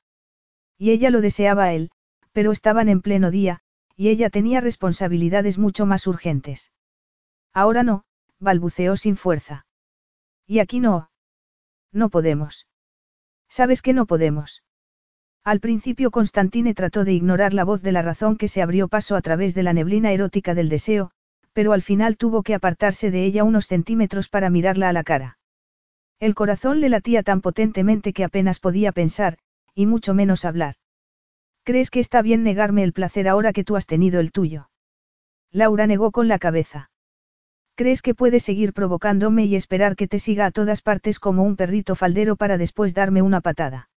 Y 0.77 0.91
ella 0.91 1.09
lo 1.09 1.21
deseaba 1.21 1.65
a 1.65 1.73
él, 1.73 1.91
pero 2.31 2.51
estaban 2.51 2.89
en 2.89 3.01
pleno 3.01 3.29
día, 3.29 3.61
y 3.95 4.09
ella 4.09 4.29
tenía 4.29 4.61
responsabilidades 4.61 5.57
mucho 5.57 5.85
más 5.85 6.07
urgentes. 6.07 6.71
Ahora 7.53 7.83
no, 7.83 8.03
balbuceó 8.39 8.97
sin 8.97 9.17
fuerza. 9.17 9.65
Y 10.47 10.59
aquí 10.59 10.79
no. 10.79 11.09
No 11.91 12.09
podemos. 12.09 12.67
¿Sabes 13.47 13.81
que 13.81 13.93
no 13.93 14.05
podemos? 14.05 14.63
Al 15.43 15.59
principio 15.59 16.11
Constantine 16.11 16.73
trató 16.73 17.03
de 17.05 17.13
ignorar 17.13 17.53
la 17.53 17.63
voz 17.63 17.81
de 17.81 17.91
la 17.91 18.01
razón 18.01 18.37
que 18.37 18.47
se 18.47 18.61
abrió 18.61 18.87
paso 18.87 19.15
a 19.15 19.21
través 19.21 19.53
de 19.53 19.63
la 19.63 19.73
neblina 19.73 20.11
erótica 20.11 20.55
del 20.55 20.69
deseo, 20.69 21.11
pero 21.55 21.71
al 21.71 21.81
final 21.81 22.17
tuvo 22.17 22.43
que 22.43 22.53
apartarse 22.53 23.11
de 23.11 23.23
ella 23.23 23.45
unos 23.45 23.67
centímetros 23.67 24.27
para 24.27 24.49
mirarla 24.49 24.89
a 24.89 24.93
la 24.93 25.05
cara. 25.05 25.37
El 26.19 26.35
corazón 26.35 26.81
le 26.81 26.89
latía 26.89 27.23
tan 27.23 27.39
potentemente 27.39 28.11
que 28.11 28.25
apenas 28.25 28.59
podía 28.59 28.91
pensar, 28.91 29.37
y 29.73 29.85
mucho 29.85 30.13
menos 30.13 30.43
hablar. 30.43 30.75
¿Crees 31.63 31.91
que 31.91 32.01
está 32.01 32.21
bien 32.21 32.43
negarme 32.43 32.83
el 32.83 32.91
placer 32.91 33.29
ahora 33.29 33.53
que 33.53 33.63
tú 33.63 33.77
has 33.77 33.85
tenido 33.85 34.19
el 34.19 34.33
tuyo? 34.33 34.69
Laura 35.49 35.87
negó 35.87 36.11
con 36.11 36.27
la 36.27 36.39
cabeza. 36.39 36.91
¿Crees 37.75 38.01
que 38.01 38.15
puedes 38.15 38.43
seguir 38.43 38.73
provocándome 38.73 39.45
y 39.45 39.55
esperar 39.55 39.95
que 39.95 40.09
te 40.09 40.19
siga 40.19 40.47
a 40.47 40.51
todas 40.51 40.81
partes 40.81 41.19
como 41.19 41.43
un 41.43 41.55
perrito 41.55 41.95
faldero 41.95 42.35
para 42.35 42.57
después 42.57 42.93
darme 42.93 43.21
una 43.21 43.39
patada? 43.39 43.89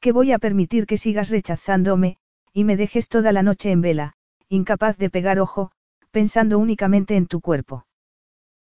¿Que 0.00 0.10
voy 0.10 0.32
a 0.32 0.40
permitir 0.40 0.86
que 0.86 0.96
sigas 0.96 1.30
rechazándome, 1.30 2.16
y 2.52 2.64
me 2.64 2.76
dejes 2.76 3.08
toda 3.08 3.30
la 3.30 3.44
noche 3.44 3.70
en 3.70 3.82
vela, 3.82 4.14
incapaz 4.48 4.98
de 4.98 5.10
pegar 5.10 5.38
ojo, 5.38 5.70
pensando 6.12 6.58
únicamente 6.58 7.16
en 7.16 7.26
tu 7.26 7.40
cuerpo. 7.40 7.86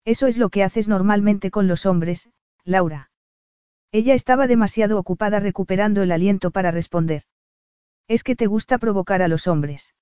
Eso 0.05 0.29
es 0.29 0.39
lo 0.39 0.51
que 0.51 0.63
haces 0.63 0.87
normalmente 0.87 1.51
con 1.51 1.67
los 1.67 1.85
hombres, 1.85 2.31
Laura. 2.65 3.11
Ella 3.91 4.15
estaba 4.15 4.47
demasiado 4.47 4.99
ocupada 4.99 5.41
recuperando 5.41 6.03
el 6.03 6.13
aliento 6.13 6.51
para 6.51 6.71
responder. 6.71 7.25
Es 8.07 8.23
que 8.23 8.37
te 8.37 8.47
gusta 8.47 8.79
provocar 8.79 9.23
a 9.23 9.29
los 9.29 9.47
hombres. 9.47 9.95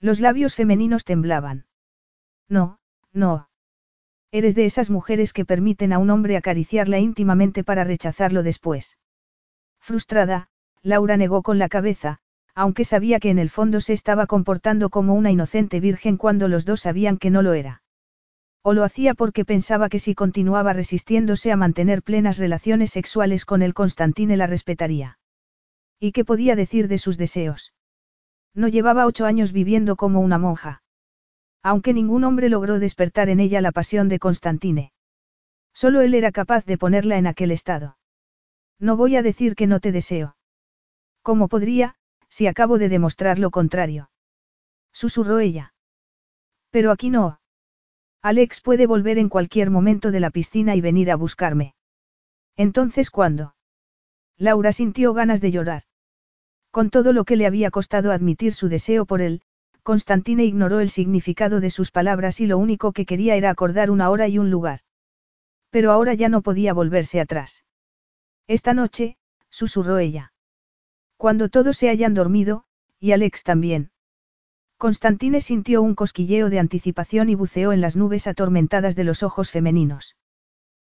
Los 0.00 0.18
labios 0.18 0.54
femeninos 0.54 1.04
temblaban. 1.04 1.66
No, 2.48 2.80
no. 3.12 3.48
Eres 4.32 4.54
de 4.54 4.64
esas 4.64 4.90
mujeres 4.90 5.32
que 5.32 5.44
permiten 5.44 5.92
a 5.92 5.98
un 5.98 6.10
hombre 6.10 6.36
acariciarla 6.36 6.98
íntimamente 6.98 7.64
para 7.64 7.84
rechazarlo 7.84 8.42
después. 8.42 8.98
Frustrada, 9.78 10.48
Laura 10.82 11.16
negó 11.16 11.42
con 11.42 11.58
la 11.58 11.68
cabeza, 11.68 12.20
aunque 12.54 12.84
sabía 12.84 13.18
que 13.18 13.30
en 13.30 13.38
el 13.38 13.50
fondo 13.50 13.80
se 13.80 13.92
estaba 13.92 14.26
comportando 14.26 14.90
como 14.90 15.14
una 15.14 15.30
inocente 15.30 15.80
virgen 15.80 16.16
cuando 16.16 16.48
los 16.48 16.64
dos 16.64 16.82
sabían 16.82 17.16
que 17.16 17.30
no 17.30 17.42
lo 17.42 17.54
era. 17.54 17.82
O 18.62 18.74
lo 18.74 18.84
hacía 18.84 19.14
porque 19.14 19.44
pensaba 19.44 19.88
que 19.88 19.98
si 19.98 20.14
continuaba 20.14 20.72
resistiéndose 20.72 21.50
a 21.50 21.56
mantener 21.56 22.02
plenas 22.02 22.38
relaciones 22.38 22.90
sexuales 22.90 23.44
con 23.44 23.62
él 23.62 23.74
Constantine 23.74 24.36
la 24.36 24.46
respetaría. 24.46 25.18
¿Y 25.98 26.12
qué 26.12 26.24
podía 26.24 26.54
decir 26.54 26.88
de 26.88 26.98
sus 26.98 27.16
deseos? 27.18 27.72
No 28.54 28.68
llevaba 28.68 29.06
ocho 29.06 29.24
años 29.24 29.52
viviendo 29.52 29.96
como 29.96 30.20
una 30.20 30.38
monja. 30.38 30.82
Aunque 31.62 31.92
ningún 31.92 32.24
hombre 32.24 32.48
logró 32.48 32.78
despertar 32.78 33.28
en 33.28 33.40
ella 33.40 33.60
la 33.60 33.72
pasión 33.72 34.08
de 34.08 34.18
Constantine. 34.18 34.92
Solo 35.72 36.02
él 36.02 36.14
era 36.14 36.32
capaz 36.32 36.64
de 36.66 36.76
ponerla 36.76 37.16
en 37.16 37.26
aquel 37.26 37.50
estado. 37.50 37.96
No 38.78 38.96
voy 38.96 39.16
a 39.16 39.22
decir 39.22 39.54
que 39.54 39.66
no 39.66 39.80
te 39.80 39.92
deseo. 39.92 40.36
¿Cómo 41.22 41.48
podría, 41.48 41.94
si 42.32 42.46
acabo 42.46 42.78
de 42.78 42.88
demostrar 42.88 43.38
lo 43.38 43.50
contrario? 43.50 44.10
Susurró 44.90 45.38
ella. 45.38 45.74
Pero 46.70 46.90
aquí 46.90 47.10
no. 47.10 47.40
Alex 48.22 48.62
puede 48.62 48.86
volver 48.86 49.18
en 49.18 49.28
cualquier 49.28 49.68
momento 49.68 50.10
de 50.10 50.20
la 50.20 50.30
piscina 50.30 50.74
y 50.74 50.80
venir 50.80 51.10
a 51.10 51.16
buscarme. 51.16 51.74
Entonces, 52.56 53.10
¿cuándo? 53.10 53.54
Laura 54.38 54.72
sintió 54.72 55.12
ganas 55.12 55.42
de 55.42 55.50
llorar. 55.50 55.82
Con 56.70 56.88
todo 56.88 57.12
lo 57.12 57.26
que 57.26 57.36
le 57.36 57.46
había 57.46 57.70
costado 57.70 58.12
admitir 58.12 58.54
su 58.54 58.70
deseo 58.70 59.04
por 59.04 59.20
él, 59.20 59.42
Constantine 59.82 60.46
ignoró 60.46 60.80
el 60.80 60.88
significado 60.88 61.60
de 61.60 61.68
sus 61.68 61.90
palabras 61.90 62.40
y 62.40 62.46
lo 62.46 62.56
único 62.56 62.92
que 62.92 63.04
quería 63.04 63.36
era 63.36 63.50
acordar 63.50 63.90
una 63.90 64.08
hora 64.08 64.26
y 64.28 64.38
un 64.38 64.50
lugar. 64.50 64.80
Pero 65.68 65.92
ahora 65.92 66.14
ya 66.14 66.30
no 66.30 66.40
podía 66.40 66.72
volverse 66.72 67.20
atrás. 67.20 67.66
Esta 68.46 68.72
noche, 68.72 69.18
susurró 69.50 69.98
ella. 69.98 70.31
Cuando 71.22 71.48
todos 71.48 71.76
se 71.76 71.88
hayan 71.88 72.14
dormido, 72.14 72.64
y 72.98 73.12
Alex 73.12 73.44
también. 73.44 73.92
Constantine 74.76 75.40
sintió 75.40 75.80
un 75.80 75.94
cosquilleo 75.94 76.50
de 76.50 76.58
anticipación 76.58 77.28
y 77.28 77.36
buceó 77.36 77.70
en 77.72 77.80
las 77.80 77.94
nubes 77.94 78.26
atormentadas 78.26 78.96
de 78.96 79.04
los 79.04 79.22
ojos 79.22 79.48
femeninos. 79.48 80.16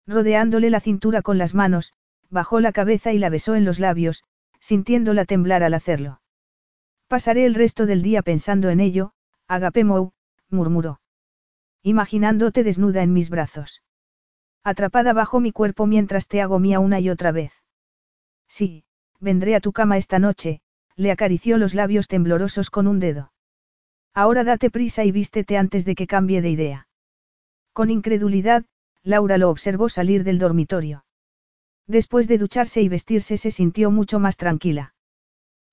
Rodeándole 0.08 0.70
la 0.70 0.80
cintura 0.80 1.22
con 1.22 1.38
las 1.38 1.54
manos, 1.54 1.92
bajó 2.30 2.62
la 2.62 2.72
cabeza 2.72 3.12
y 3.12 3.20
la 3.20 3.28
besó 3.28 3.56
en 3.56 3.66
los 3.66 3.82
labios, 3.82 4.24
sintiéndola 4.62 5.26
temblar 5.26 5.64
al 5.64 5.74
hacerlo. 5.74 6.22
Pasaré 7.10 7.46
el 7.46 7.54
resto 7.54 7.86
del 7.86 8.02
día 8.02 8.22
pensando 8.22 8.70
en 8.70 8.80
ello, 8.80 9.12
Agapemou, 9.50 10.14
murmuró. 10.50 11.02
Imaginándote 11.84 12.64
desnuda 12.64 13.04
en 13.04 13.12
mis 13.12 13.30
brazos. 13.30 13.84
Atrapada 14.64 15.12
bajo 15.12 15.42
mi 15.42 15.52
cuerpo 15.52 15.88
mientras 15.88 16.30
te 16.30 16.42
hago 16.42 16.58
mía 16.58 16.80
una 16.80 17.02
y 17.02 17.10
otra 17.10 17.34
vez. 17.34 17.52
Sí, 18.48 18.86
vendré 19.22 19.56
a 19.56 19.62
tu 19.62 19.72
cama 19.72 19.98
esta 19.98 20.20
noche, 20.20 20.60
le 20.96 21.12
acarició 21.12 21.58
los 21.58 21.74
labios 21.74 22.08
temblorosos 22.08 22.70
con 22.70 22.88
un 22.88 23.00
dedo. 23.00 23.32
Ahora 24.14 24.44
date 24.44 24.70
prisa 24.70 25.06
y 25.06 25.12
vístete 25.12 25.58
antes 25.58 25.86
de 25.86 25.96
que 25.96 26.08
cambie 26.08 26.42
de 26.42 26.50
idea. 26.50 26.88
Con 27.72 27.90
incredulidad, 27.90 28.66
Laura 29.04 29.38
lo 29.38 29.50
observó 29.50 29.88
salir 29.88 30.24
del 30.24 30.40
dormitorio. 30.40 31.06
Después 31.88 32.28
de 32.28 32.38
ducharse 32.38 32.82
y 32.82 32.90
vestirse 32.90 33.38
se 33.38 33.52
sintió 33.52 33.90
mucho 33.90 34.20
más 34.20 34.38
tranquila. 34.38 34.94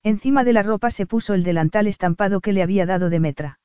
Encima 0.03 0.43
de 0.43 0.53
la 0.53 0.63
ropa 0.63 0.91
se 0.91 1.05
puso 1.05 1.33
el 1.33 1.43
delantal 1.43 1.87
estampado 1.87 2.39
que 2.39 2.53
le 2.53 2.63
había 2.63 2.85
dado 2.85 3.09
Demetra. 3.09 3.59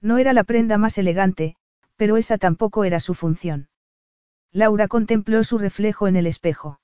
No 0.00 0.16
era 0.16 0.32
la 0.32 0.44
prenda 0.44 0.78
más 0.78 0.96
elegante, 0.96 1.56
pero 1.96 2.16
esa 2.16 2.38
tampoco 2.38 2.84
era 2.84 2.98
su 3.00 3.14
función. 3.14 3.68
Laura 4.52 4.88
contempló 4.88 5.44
su 5.44 5.58
reflejo 5.58 6.08
en 6.08 6.16
el 6.16 6.26
espejo. 6.26 6.79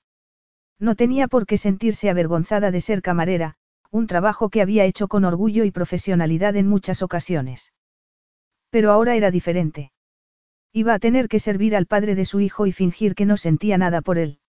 No 0.79 0.95
tenía 0.95 1.27
por 1.27 1.45
qué 1.45 1.57
sentirse 1.57 2.09
avergonzada 2.09 2.71
de 2.71 2.81
ser 2.81 3.01
camarera, 3.01 3.55
un 3.89 4.07
trabajo 4.07 4.49
que 4.49 4.61
había 4.61 4.85
hecho 4.85 5.07
con 5.07 5.25
orgullo 5.25 5.63
y 5.63 5.71
profesionalidad 5.71 6.55
en 6.55 6.67
muchas 6.67 7.01
ocasiones. 7.01 7.73
Pero 8.69 8.91
ahora 8.91 9.15
era 9.15 9.31
diferente. 9.31 9.91
Iba 10.73 10.93
a 10.93 10.99
tener 10.99 11.27
que 11.27 11.39
servir 11.39 11.75
al 11.75 11.87
padre 11.87 12.13
de 12.15 12.25
su 12.25 12.39
hijo 12.39 12.67
y 12.67 12.71
fingir 12.71 13.15
que 13.15 13.25
no 13.25 13.37
sentía 13.37 13.77
nada 13.77 14.01
por 14.01 14.17
él. 14.17 14.39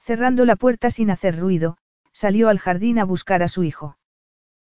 Cerrando 0.00 0.44
la 0.44 0.56
puerta 0.56 0.90
sin 0.90 1.10
hacer 1.10 1.38
ruido, 1.38 1.78
salió 2.12 2.48
al 2.48 2.58
jardín 2.58 2.98
a 2.98 3.04
buscar 3.04 3.42
a 3.42 3.48
su 3.48 3.62
hijo. 3.62 3.96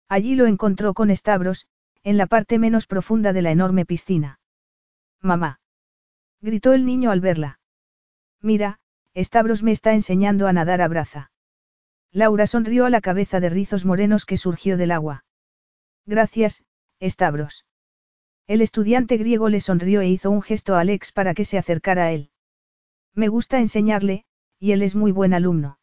Allí 0.09 0.35
lo 0.35 0.47
encontró 0.47 0.93
con 0.93 1.09
estabros, 1.09 1.67
en 2.03 2.17
la 2.17 2.27
parte 2.27 2.59
menos 2.59 2.87
profunda 2.87 3.31
de 3.33 3.41
la 3.41 3.51
enorme 3.51 3.85
piscina. 3.85 4.39
Mamá. 5.21 5.59
Gritó 6.41 6.73
el 6.73 6.85
niño 6.85 7.11
al 7.11 7.21
verla. 7.21 7.59
Mira, 8.41 8.79
Estabros 9.13 9.61
me 9.63 9.71
está 9.71 9.93
enseñando 9.93 10.47
a 10.47 10.53
nadar 10.53 10.81
a 10.81 10.87
braza. 10.87 11.31
Laura 12.11 12.47
sonrió 12.47 12.85
a 12.85 12.89
la 12.89 13.01
cabeza 13.01 13.39
de 13.39 13.49
rizos 13.49 13.85
morenos 13.85 14.25
que 14.25 14.37
surgió 14.37 14.77
del 14.77 14.91
agua. 14.91 15.25
Gracias, 16.05 16.63
Estabros. 16.99 17.65
El 18.47 18.61
estudiante 18.61 19.17
griego 19.17 19.49
le 19.49 19.59
sonrió 19.59 20.01
e 20.01 20.09
hizo 20.09 20.29
un 20.29 20.41
gesto 20.41 20.75
a 20.75 20.81
Alex 20.81 21.11
para 21.11 21.33
que 21.33 21.45
se 21.45 21.57
acercara 21.57 22.05
a 22.05 22.11
él. 22.11 22.29
Me 23.13 23.27
gusta 23.27 23.59
enseñarle, 23.59 24.25
y 24.59 24.71
él 24.71 24.81
es 24.81 24.95
muy 24.95 25.11
buen 25.11 25.33
alumno. 25.33 25.79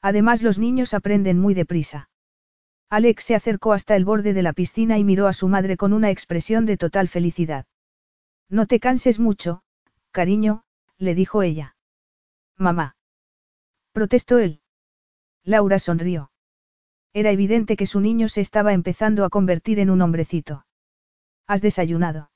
Además 0.00 0.42
los 0.42 0.58
niños 0.58 0.94
aprenden 0.94 1.38
muy 1.38 1.54
deprisa. 1.54 2.10
Alex 2.90 3.24
se 3.24 3.34
acercó 3.34 3.72
hasta 3.72 3.96
el 3.96 4.04
borde 4.04 4.34
de 4.34 4.42
la 4.42 4.52
piscina 4.52 4.98
y 4.98 5.04
miró 5.04 5.26
a 5.26 5.32
su 5.32 5.48
madre 5.48 5.76
con 5.76 5.92
una 5.92 6.10
expresión 6.10 6.66
de 6.66 6.76
total 6.76 7.08
felicidad. 7.08 7.66
No 8.48 8.66
te 8.66 8.80
canses 8.80 9.18
mucho, 9.18 9.62
cariño, 10.10 10.64
le 10.98 11.14
dijo 11.14 11.42
ella. 11.42 11.73
Mamá. 12.58 12.96
Protestó 13.92 14.38
él. 14.38 14.60
Laura 15.44 15.78
sonrió. 15.78 16.30
Era 17.12 17.30
evidente 17.30 17.76
que 17.76 17.86
su 17.86 18.00
niño 18.00 18.28
se 18.28 18.40
estaba 18.40 18.72
empezando 18.72 19.24
a 19.24 19.30
convertir 19.30 19.78
en 19.78 19.90
un 19.90 20.02
hombrecito. 20.02 20.66
¿Has 21.46 21.62
desayunado? 21.62 22.30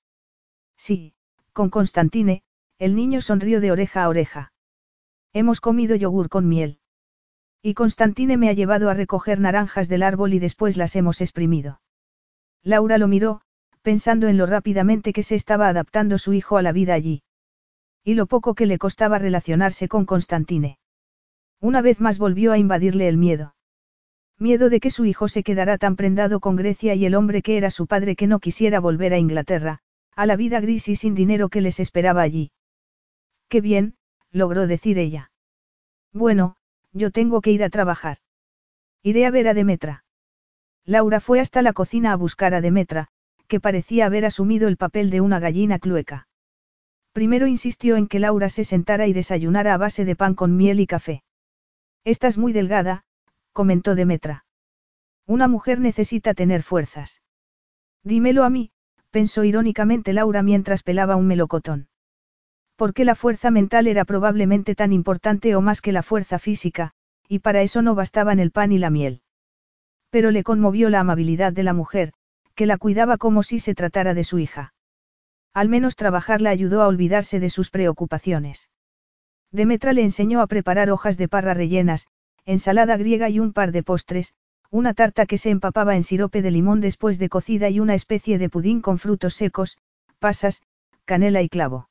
Sí, 0.76 1.14
con 1.52 1.70
Constantine, 1.70 2.42
el 2.78 2.94
niño 2.94 3.20
sonrió 3.20 3.60
de 3.60 3.72
oreja 3.72 4.04
a 4.04 4.08
oreja. 4.08 4.52
Hemos 5.32 5.60
comido 5.60 5.96
yogur 5.96 6.28
con 6.28 6.48
miel. 6.48 6.78
Y 7.60 7.74
Constantine 7.74 8.36
me 8.36 8.48
ha 8.48 8.52
llevado 8.52 8.88
a 8.88 8.94
recoger 8.94 9.40
naranjas 9.40 9.88
del 9.88 10.04
árbol 10.04 10.32
y 10.32 10.38
después 10.38 10.76
las 10.76 10.94
hemos 10.94 11.20
exprimido. 11.20 11.80
Laura 12.62 12.98
lo 12.98 13.08
miró, 13.08 13.40
pensando 13.82 14.28
en 14.28 14.36
lo 14.36 14.46
rápidamente 14.46 15.12
que 15.12 15.22
se 15.22 15.34
estaba 15.34 15.68
adaptando 15.68 16.18
su 16.18 16.32
hijo 16.32 16.56
a 16.56 16.62
la 16.62 16.72
vida 16.72 16.94
allí. 16.94 17.22
Y 18.08 18.14
lo 18.14 18.24
poco 18.24 18.54
que 18.54 18.64
le 18.64 18.78
costaba 18.78 19.18
relacionarse 19.18 19.86
con 19.86 20.06
Constantine. 20.06 20.78
Una 21.60 21.82
vez 21.82 22.00
más 22.00 22.18
volvió 22.18 22.52
a 22.52 22.56
invadirle 22.56 23.06
el 23.06 23.18
miedo. 23.18 23.54
Miedo 24.38 24.70
de 24.70 24.80
que 24.80 24.88
su 24.88 25.04
hijo 25.04 25.28
se 25.28 25.42
quedara 25.42 25.76
tan 25.76 25.94
prendado 25.94 26.40
con 26.40 26.56
Grecia 26.56 26.94
y 26.94 27.04
el 27.04 27.14
hombre 27.14 27.42
que 27.42 27.58
era 27.58 27.70
su 27.70 27.86
padre 27.86 28.16
que 28.16 28.26
no 28.26 28.38
quisiera 28.40 28.80
volver 28.80 29.12
a 29.12 29.18
Inglaterra, 29.18 29.80
a 30.16 30.24
la 30.24 30.36
vida 30.36 30.58
gris 30.60 30.88
y 30.88 30.96
sin 30.96 31.14
dinero 31.14 31.50
que 31.50 31.60
les 31.60 31.80
esperaba 31.80 32.22
allí. 32.22 32.50
Qué 33.50 33.60
bien, 33.60 33.94
logró 34.30 34.66
decir 34.66 34.98
ella. 34.98 35.30
Bueno, 36.10 36.56
yo 36.94 37.10
tengo 37.10 37.42
que 37.42 37.50
ir 37.50 37.62
a 37.62 37.68
trabajar. 37.68 38.16
Iré 39.02 39.26
a 39.26 39.30
ver 39.30 39.48
a 39.48 39.52
Demetra. 39.52 40.06
Laura 40.86 41.20
fue 41.20 41.40
hasta 41.40 41.60
la 41.60 41.74
cocina 41.74 42.12
a 42.12 42.16
buscar 42.16 42.54
a 42.54 42.62
Demetra, 42.62 43.08
que 43.48 43.60
parecía 43.60 44.06
haber 44.06 44.24
asumido 44.24 44.66
el 44.66 44.78
papel 44.78 45.10
de 45.10 45.20
una 45.20 45.40
gallina 45.40 45.78
clueca. 45.78 46.27
Primero 47.12 47.46
insistió 47.46 47.96
en 47.96 48.06
que 48.06 48.18
Laura 48.18 48.48
se 48.48 48.64
sentara 48.64 49.06
y 49.06 49.12
desayunara 49.12 49.74
a 49.74 49.78
base 49.78 50.04
de 50.04 50.16
pan 50.16 50.34
con 50.34 50.56
miel 50.56 50.80
y 50.80 50.86
café. 50.86 51.22
Estás 52.04 52.38
muy 52.38 52.52
delgada, 52.52 53.04
comentó 53.52 53.94
Demetra. 53.94 54.44
Una 55.26 55.48
mujer 55.48 55.80
necesita 55.80 56.34
tener 56.34 56.62
fuerzas. 56.62 57.20
Dímelo 58.02 58.44
a 58.44 58.50
mí, 58.50 58.70
pensó 59.10 59.44
irónicamente 59.44 60.12
Laura 60.12 60.42
mientras 60.42 60.82
pelaba 60.82 61.16
un 61.16 61.26
melocotón. 61.26 61.88
Porque 62.76 63.04
la 63.04 63.14
fuerza 63.14 63.50
mental 63.50 63.88
era 63.88 64.04
probablemente 64.04 64.74
tan 64.74 64.92
importante 64.92 65.56
o 65.56 65.60
más 65.60 65.80
que 65.80 65.92
la 65.92 66.02
fuerza 66.02 66.38
física, 66.38 66.92
y 67.28 67.40
para 67.40 67.62
eso 67.62 67.82
no 67.82 67.94
bastaban 67.94 68.38
el 68.38 68.52
pan 68.52 68.72
y 68.72 68.78
la 68.78 68.90
miel. 68.90 69.22
Pero 70.10 70.30
le 70.30 70.44
conmovió 70.44 70.88
la 70.88 71.00
amabilidad 71.00 71.52
de 71.52 71.64
la 71.64 71.72
mujer, 71.72 72.12
que 72.54 72.66
la 72.66 72.78
cuidaba 72.78 73.18
como 73.18 73.42
si 73.42 73.58
se 73.58 73.74
tratara 73.74 74.14
de 74.14 74.24
su 74.24 74.38
hija. 74.38 74.72
Al 75.58 75.68
menos 75.68 75.96
trabajar 75.96 76.40
la 76.40 76.50
ayudó 76.50 76.82
a 76.82 76.86
olvidarse 76.86 77.40
de 77.40 77.50
sus 77.50 77.70
preocupaciones. 77.70 78.70
Demetra 79.50 79.92
le 79.92 80.02
enseñó 80.02 80.40
a 80.40 80.46
preparar 80.46 80.88
hojas 80.88 81.18
de 81.18 81.26
parra 81.26 81.52
rellenas, 81.52 82.06
ensalada 82.44 82.96
griega 82.96 83.28
y 83.28 83.40
un 83.40 83.52
par 83.52 83.72
de 83.72 83.82
postres, 83.82 84.34
una 84.70 84.94
tarta 84.94 85.26
que 85.26 85.36
se 85.36 85.50
empapaba 85.50 85.96
en 85.96 86.04
sirope 86.04 86.42
de 86.42 86.52
limón 86.52 86.80
después 86.80 87.18
de 87.18 87.28
cocida 87.28 87.70
y 87.70 87.80
una 87.80 87.96
especie 87.96 88.38
de 88.38 88.48
pudín 88.48 88.80
con 88.80 89.00
frutos 89.00 89.34
secos, 89.34 89.78
pasas, 90.20 90.62
canela 91.04 91.42
y 91.42 91.48
clavo. 91.48 91.90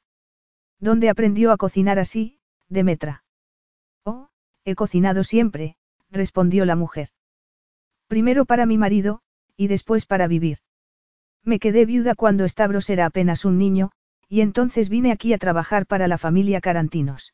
¿Dónde 0.79 1.09
aprendió 1.09 1.51
a 1.51 1.57
cocinar 1.57 1.99
así, 1.99 2.39
Demetra? 2.69 3.25
Oh, 4.05 4.29
he 4.63 4.75
cocinado 4.75 5.25
siempre, 5.25 5.75
respondió 6.09 6.63
la 6.63 6.77
mujer. 6.77 7.09
Primero 8.07 8.45
para 8.45 8.65
mi 8.65 8.77
marido, 8.77 9.19
y 9.57 9.67
después 9.67 10.05
para 10.05 10.27
vivir. 10.27 10.59
Me 11.47 11.59
quedé 11.59 11.85
viuda 11.85 12.13
cuando 12.13 12.45
Stavros 12.45 12.89
era 12.89 13.05
apenas 13.05 13.45
un 13.45 13.57
niño, 13.57 13.91
y 14.27 14.41
entonces 14.41 14.89
vine 14.89 15.13
aquí 15.13 15.31
a 15.31 15.37
trabajar 15.37 15.85
para 15.85 16.09
la 16.09 16.17
familia 16.17 16.59
Carantinos. 16.59 17.33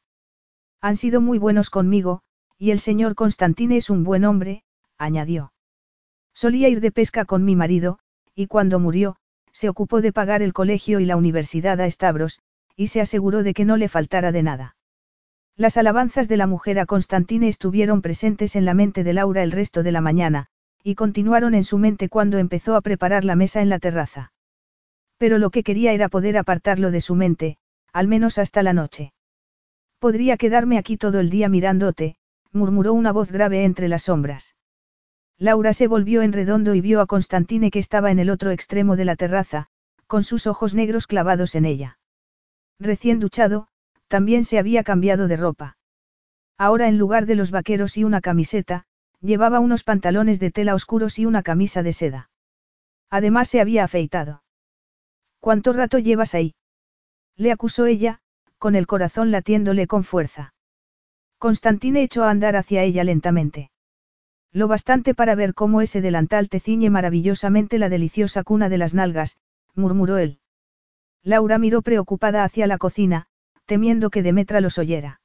Han 0.81 0.97
sido 0.97 1.19
muy 1.19 1.39
buenos 1.39 1.71
conmigo, 1.71 2.21
y 2.59 2.69
el 2.69 2.79
señor 2.79 3.15
Constantine 3.15 3.75
es 3.75 3.89
un 3.89 4.03
buen 4.03 4.23
hombre, 4.23 4.61
añadió. 4.99 5.51
Solía 6.31 6.69
ir 6.69 6.79
de 6.79 6.91
pesca 6.91 7.25
con 7.25 7.43
mi 7.43 7.55
marido, 7.55 7.97
y 8.35 8.45
cuando 8.45 8.77
murió, 8.77 9.15
se 9.51 9.67
ocupó 9.67 9.99
de 9.99 10.13
pagar 10.13 10.43
el 10.43 10.53
colegio 10.53 10.99
y 10.99 11.05
la 11.05 11.17
universidad 11.17 11.81
a 11.81 11.89
Stavros, 11.89 12.39
y 12.75 12.89
se 12.89 13.01
aseguró 13.01 13.41
de 13.41 13.55
que 13.55 13.65
no 13.65 13.77
le 13.77 13.89
faltara 13.89 14.31
de 14.31 14.43
nada. 14.43 14.75
Las 15.55 15.75
alabanzas 15.75 16.27
de 16.27 16.37
la 16.37 16.45
mujer 16.45 16.77
a 16.77 16.85
Constantine 16.85 17.47
estuvieron 17.47 18.03
presentes 18.03 18.55
en 18.55 18.65
la 18.65 18.75
mente 18.75 19.03
de 19.03 19.13
Laura 19.13 19.41
el 19.41 19.51
resto 19.51 19.81
de 19.81 19.91
la 19.91 20.01
mañana, 20.01 20.49
y 20.83 20.95
continuaron 20.95 21.55
en 21.55 21.63
su 21.63 21.77
mente 21.77 22.09
cuando 22.09 22.37
empezó 22.37 22.75
a 22.75 22.81
preparar 22.81 23.23
la 23.23 23.35
mesa 23.35 23.61
en 23.61 23.69
la 23.69 23.79
terraza. 23.79 24.33
Pero 25.17 25.37
lo 25.37 25.49
que 25.49 25.63
quería 25.63 25.93
era 25.93 26.09
poder 26.09 26.37
apartarlo 26.37 26.91
de 26.91 27.01
su 27.01 27.15
mente, 27.15 27.57
al 27.93 28.07
menos 28.07 28.37
hasta 28.37 28.61
la 28.63 28.73
noche. 28.73 29.13
Podría 29.99 30.35
quedarme 30.35 30.77
aquí 30.77 30.97
todo 30.97 31.21
el 31.21 31.29
día 31.29 31.47
mirándote, 31.47 32.17
murmuró 32.51 32.93
una 32.93 33.11
voz 33.11 33.31
grave 33.31 33.63
entre 33.63 33.87
las 33.87 34.03
sombras. 34.03 34.55
Laura 35.37 35.73
se 35.73 35.87
volvió 35.87 36.21
en 36.21 36.33
redondo 36.33 36.75
y 36.75 36.81
vio 36.81 37.01
a 37.01 37.07
Constantine 37.07 37.71
que 37.71 37.79
estaba 37.79 38.11
en 38.11 38.19
el 38.19 38.29
otro 38.29 38.51
extremo 38.51 38.95
de 38.95 39.05
la 39.05 39.15
terraza, 39.15 39.67
con 40.07 40.23
sus 40.23 40.45
ojos 40.45 40.75
negros 40.75 41.07
clavados 41.07 41.55
en 41.55 41.65
ella. 41.65 41.97
Recién 42.79 43.19
duchado, 43.19 43.67
también 44.07 44.43
se 44.43 44.59
había 44.59 44.83
cambiado 44.83 45.27
de 45.27 45.37
ropa. 45.37 45.77
Ahora 46.57 46.87
en 46.87 46.97
lugar 46.97 47.25
de 47.25 47.35
los 47.35 47.49
vaqueros 47.49 47.97
y 47.97 48.03
una 48.03 48.21
camiseta, 48.21 48.85
llevaba 49.23 49.61
unos 49.61 49.83
pantalones 49.83 50.39
de 50.39 50.51
tela 50.51 50.75
oscuros 50.75 51.17
y 51.17 51.25
una 51.25 51.43
camisa 51.43 51.81
de 51.81 51.93
seda. 51.93 52.29
Además 53.09 53.47
se 53.47 53.61
había 53.61 53.85
afeitado. 53.85 54.43
¿Cuánto 55.39 55.71
rato 55.71 55.97
llevas 55.97 56.35
ahí? 56.35 56.55
Le 57.37 57.51
acusó 57.51 57.85
ella, 57.85 58.19
con 58.57 58.75
el 58.75 58.85
corazón 58.85 59.31
latiéndole 59.31 59.87
con 59.87 60.03
fuerza. 60.03 60.53
Constantine 61.37 62.03
echó 62.03 62.23
a 62.23 62.29
andar 62.29 62.55
hacia 62.55 62.83
ella 62.83 63.03
lentamente. 63.03 63.71
Lo 64.51 64.67
bastante 64.67 65.15
para 65.15 65.35
ver 65.35 65.53
cómo 65.53 65.81
ese 65.81 66.01
delantal 66.01 66.47
te 66.49 66.59
ciñe 66.59 66.89
maravillosamente 66.89 67.79
la 67.79 67.89
deliciosa 67.89 68.43
cuna 68.43 68.69
de 68.69 68.77
las 68.77 68.93
nalgas, 68.93 69.37
murmuró 69.73 70.17
él. 70.17 70.39
Laura 71.23 71.57
miró 71.57 71.81
preocupada 71.81 72.43
hacia 72.43 72.67
la 72.67 72.77
cocina, 72.77 73.27
temiendo 73.65 74.09
que 74.09 74.21
Demetra 74.21 74.61
los 74.61 74.77
oyera. 74.77 75.21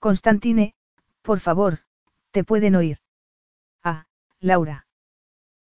Constantine, 0.00 0.74
por 1.22 1.40
favor, 1.40 1.85
te 2.36 2.44
pueden 2.44 2.74
oír. 2.74 2.98
Ah, 3.82 4.04
Laura. 4.40 4.86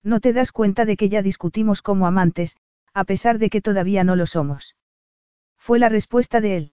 No 0.03 0.21
te 0.21 0.33
das 0.33 0.53
cuenta 0.53 0.87
de 0.87 0.97
que 0.97 1.11
ya 1.11 1.21
discutimos 1.21 1.83
como 1.83 2.07
amantes, 2.07 2.57
a 2.95 3.05
pesar 3.05 3.39
de 3.39 3.51
que 3.51 3.61
todavía 3.61 4.05
no 4.05 4.17
lo 4.17 4.25
somos. 4.25 4.75
Fue 5.59 5.79
la 5.79 5.91
respuesta 5.91 6.41
de 6.41 6.57
él. 6.57 6.73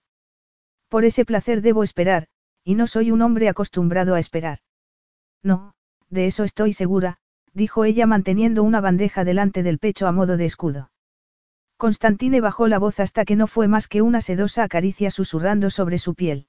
Por 0.88 1.04
ese 1.04 1.26
placer 1.26 1.60
debo 1.60 1.82
esperar, 1.82 2.28
y 2.64 2.76
no 2.76 2.86
soy 2.86 3.10
un 3.10 3.20
hombre 3.20 3.50
acostumbrado 3.50 4.14
a 4.14 4.18
esperar. 4.18 4.60
No, 5.42 5.74
de 6.08 6.24
eso 6.24 6.44
estoy 6.44 6.72
segura, 6.72 7.18
dijo 7.52 7.84
ella 7.84 8.06
manteniendo 8.06 8.62
una 8.62 8.80
bandeja 8.80 9.22
delante 9.24 9.62
del 9.62 9.78
pecho 9.78 10.06
a 10.06 10.12
modo 10.12 10.38
de 10.38 10.46
escudo. 10.46 10.90
Constantine 11.76 12.40
bajó 12.40 12.68
la 12.68 12.78
voz 12.78 13.00
hasta 13.00 13.26
que 13.26 13.36
no 13.36 13.46
fue 13.46 13.68
más 13.68 13.86
que 13.86 14.00
una 14.00 14.22
sedosa 14.22 14.62
acaricia 14.62 15.10
susurrando 15.10 15.68
sobre 15.68 15.98
su 15.98 16.14
piel. 16.14 16.46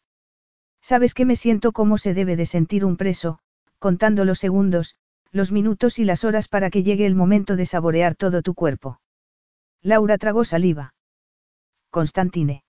Sabes 0.81 1.13
que 1.13 1.25
me 1.25 1.35
siento 1.35 1.71
como 1.71 1.97
se 1.97 2.13
debe 2.13 2.35
de 2.35 2.45
sentir 2.45 2.85
un 2.85 2.97
preso, 2.97 3.39
contando 3.79 4.25
los 4.25 4.39
segundos, 4.39 4.95
los 5.31 5.51
minutos 5.51 5.99
y 5.99 6.03
las 6.03 6.23
horas 6.23 6.47
para 6.47 6.69
que 6.69 6.83
llegue 6.83 7.05
el 7.05 7.15
momento 7.15 7.55
de 7.55 7.65
saborear 7.65 8.15
todo 8.15 8.41
tu 8.41 8.53
cuerpo. 8.53 8.99
Laura 9.81 10.17
tragó 10.17 10.43
saliva. 10.43 10.93
Constantine. 11.89 12.63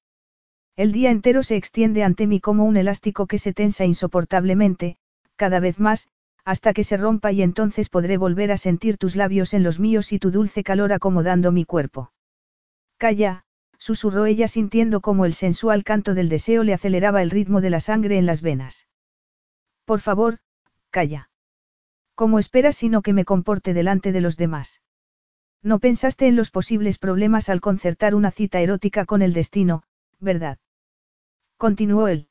El 0.77 0.93
día 0.93 1.11
entero 1.11 1.43
se 1.43 1.57
extiende 1.57 2.03
ante 2.03 2.27
mí 2.27 2.41
como 2.41 2.65
un 2.65 2.77
elástico 2.77 3.27
que 3.27 3.39
se 3.39 3.53
tensa 3.53 3.85
insoportablemente, 3.85 4.97
cada 5.37 5.61
vez 5.61 5.79
más, 5.79 6.09
hasta 6.45 6.73
que 6.73 6.85
se 6.85 6.97
rompa 6.97 7.31
y 7.33 7.43
entonces 7.43 7.89
podré 7.89 8.17
volver 8.17 8.53
a 8.53 8.57
sentir 8.57 8.97
tus 8.97 9.17
labios 9.17 9.55
en 9.55 9.63
los 9.63 9.79
míos 9.79 10.13
y 10.13 10.19
tu 10.19 10.31
dulce 10.31 10.65
calor 10.65 10.93
acomodando 10.93 11.53
mi 11.53 11.65
cuerpo. 11.65 12.13
Calla, 12.97 13.45
susurró 13.83 14.27
ella 14.27 14.47
sintiendo 14.47 15.01
como 15.01 15.25
el 15.25 15.35
sensual 15.35 15.83
canto 15.83 16.15
del 16.15 16.29
deseo 16.29 16.63
le 16.63 16.73
aceleraba 16.73 17.21
el 17.21 17.31
ritmo 17.31 17.61
de 17.61 17.71
la 17.71 17.81
sangre 17.81 18.17
en 18.17 18.27
las 18.27 18.41
venas. 18.41 18.87
Por 19.85 19.99
favor, 19.99 20.39
calla. 20.91 21.31
¿Cómo 22.15 22.39
esperas 22.39 22.77
sino 22.77 23.03
que 23.03 23.13
me 23.13 23.25
comporte 23.25 23.75
delante 23.75 24.13
de 24.13 24.21
los 24.21 24.37
demás? 24.37 24.83
No 25.65 25.81
pensaste 25.81 26.29
en 26.29 26.37
los 26.37 26.53
posibles 26.53 26.99
problemas 26.99 27.49
al 27.49 27.61
concertar 27.61 28.15
una 28.15 28.31
cita 28.31 28.61
erótica 28.61 29.05
con 29.05 29.21
el 29.21 29.33
destino, 29.33 29.83
¿verdad? 30.21 30.59
Continuó 31.57 32.07
él. 32.07 32.29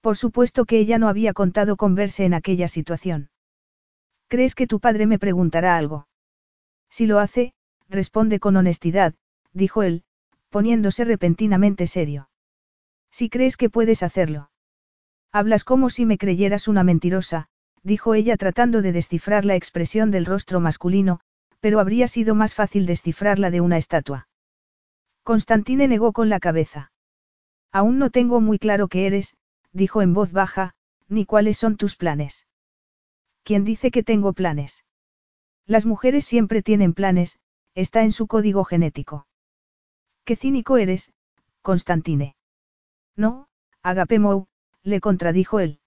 Por 0.00 0.16
supuesto 0.16 0.64
que 0.64 0.80
ella 0.80 0.98
no 0.98 1.08
había 1.08 1.32
contado 1.32 1.76
con 1.76 1.94
verse 1.94 2.24
en 2.24 2.34
aquella 2.34 2.66
situación. 2.66 3.30
¿Crees 4.26 4.56
que 4.56 4.66
tu 4.66 4.80
padre 4.80 5.06
me 5.06 5.20
preguntará 5.20 5.76
algo? 5.76 6.08
Si 6.90 7.06
lo 7.06 7.20
hace, 7.20 7.54
responde 7.88 8.40
con 8.40 8.56
honestidad, 8.56 9.14
dijo 9.52 9.84
él, 9.84 10.02
poniéndose 10.56 11.04
repentinamente 11.04 11.86
serio. 11.86 12.30
Si 13.10 13.28
crees 13.28 13.58
que 13.58 13.68
puedes 13.68 14.02
hacerlo. 14.02 14.48
Hablas 15.30 15.64
como 15.64 15.90
si 15.90 16.06
me 16.06 16.16
creyeras 16.16 16.66
una 16.66 16.82
mentirosa, 16.82 17.48
dijo 17.82 18.14
ella 18.14 18.38
tratando 18.38 18.80
de 18.80 18.92
descifrar 18.92 19.44
la 19.44 19.54
expresión 19.54 20.10
del 20.10 20.24
rostro 20.24 20.58
masculino, 20.58 21.20
pero 21.60 21.78
habría 21.78 22.08
sido 22.08 22.34
más 22.34 22.54
fácil 22.54 22.86
descifrarla 22.86 23.50
de 23.50 23.60
una 23.60 23.76
estatua. 23.76 24.28
Constantine 25.24 25.88
negó 25.88 26.14
con 26.14 26.30
la 26.30 26.40
cabeza. 26.40 26.90
Aún 27.70 27.98
no 27.98 28.08
tengo 28.08 28.40
muy 28.40 28.58
claro 28.58 28.88
qué 28.88 29.06
eres, 29.06 29.36
dijo 29.74 30.00
en 30.00 30.14
voz 30.14 30.32
baja, 30.32 30.72
ni 31.06 31.26
cuáles 31.26 31.58
son 31.58 31.76
tus 31.76 31.96
planes. 31.96 32.46
¿Quién 33.42 33.66
dice 33.66 33.90
que 33.90 34.02
tengo 34.02 34.32
planes? 34.32 34.86
Las 35.66 35.84
mujeres 35.84 36.24
siempre 36.24 36.62
tienen 36.62 36.94
planes, 36.94 37.38
está 37.74 38.04
en 38.04 38.12
su 38.12 38.26
código 38.26 38.64
genético. 38.64 39.26
Qué 40.26 40.34
cínico 40.34 40.76
eres, 40.76 41.12
Constantine. 41.62 42.34
No, 43.16 43.46
Agapemou, 43.80 44.48
le 44.82 45.00
contradijo 45.00 45.60
él. 45.60 45.78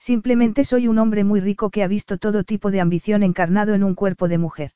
Simplemente 0.00 0.64
soy 0.64 0.88
un 0.88 0.98
hombre 0.98 1.22
muy 1.22 1.38
rico 1.38 1.70
que 1.70 1.84
ha 1.84 1.86
visto 1.86 2.18
todo 2.18 2.42
tipo 2.42 2.72
de 2.72 2.80
ambición 2.80 3.22
encarnado 3.22 3.74
en 3.74 3.84
un 3.84 3.94
cuerpo 3.94 4.26
de 4.26 4.38
mujer. 4.38 4.72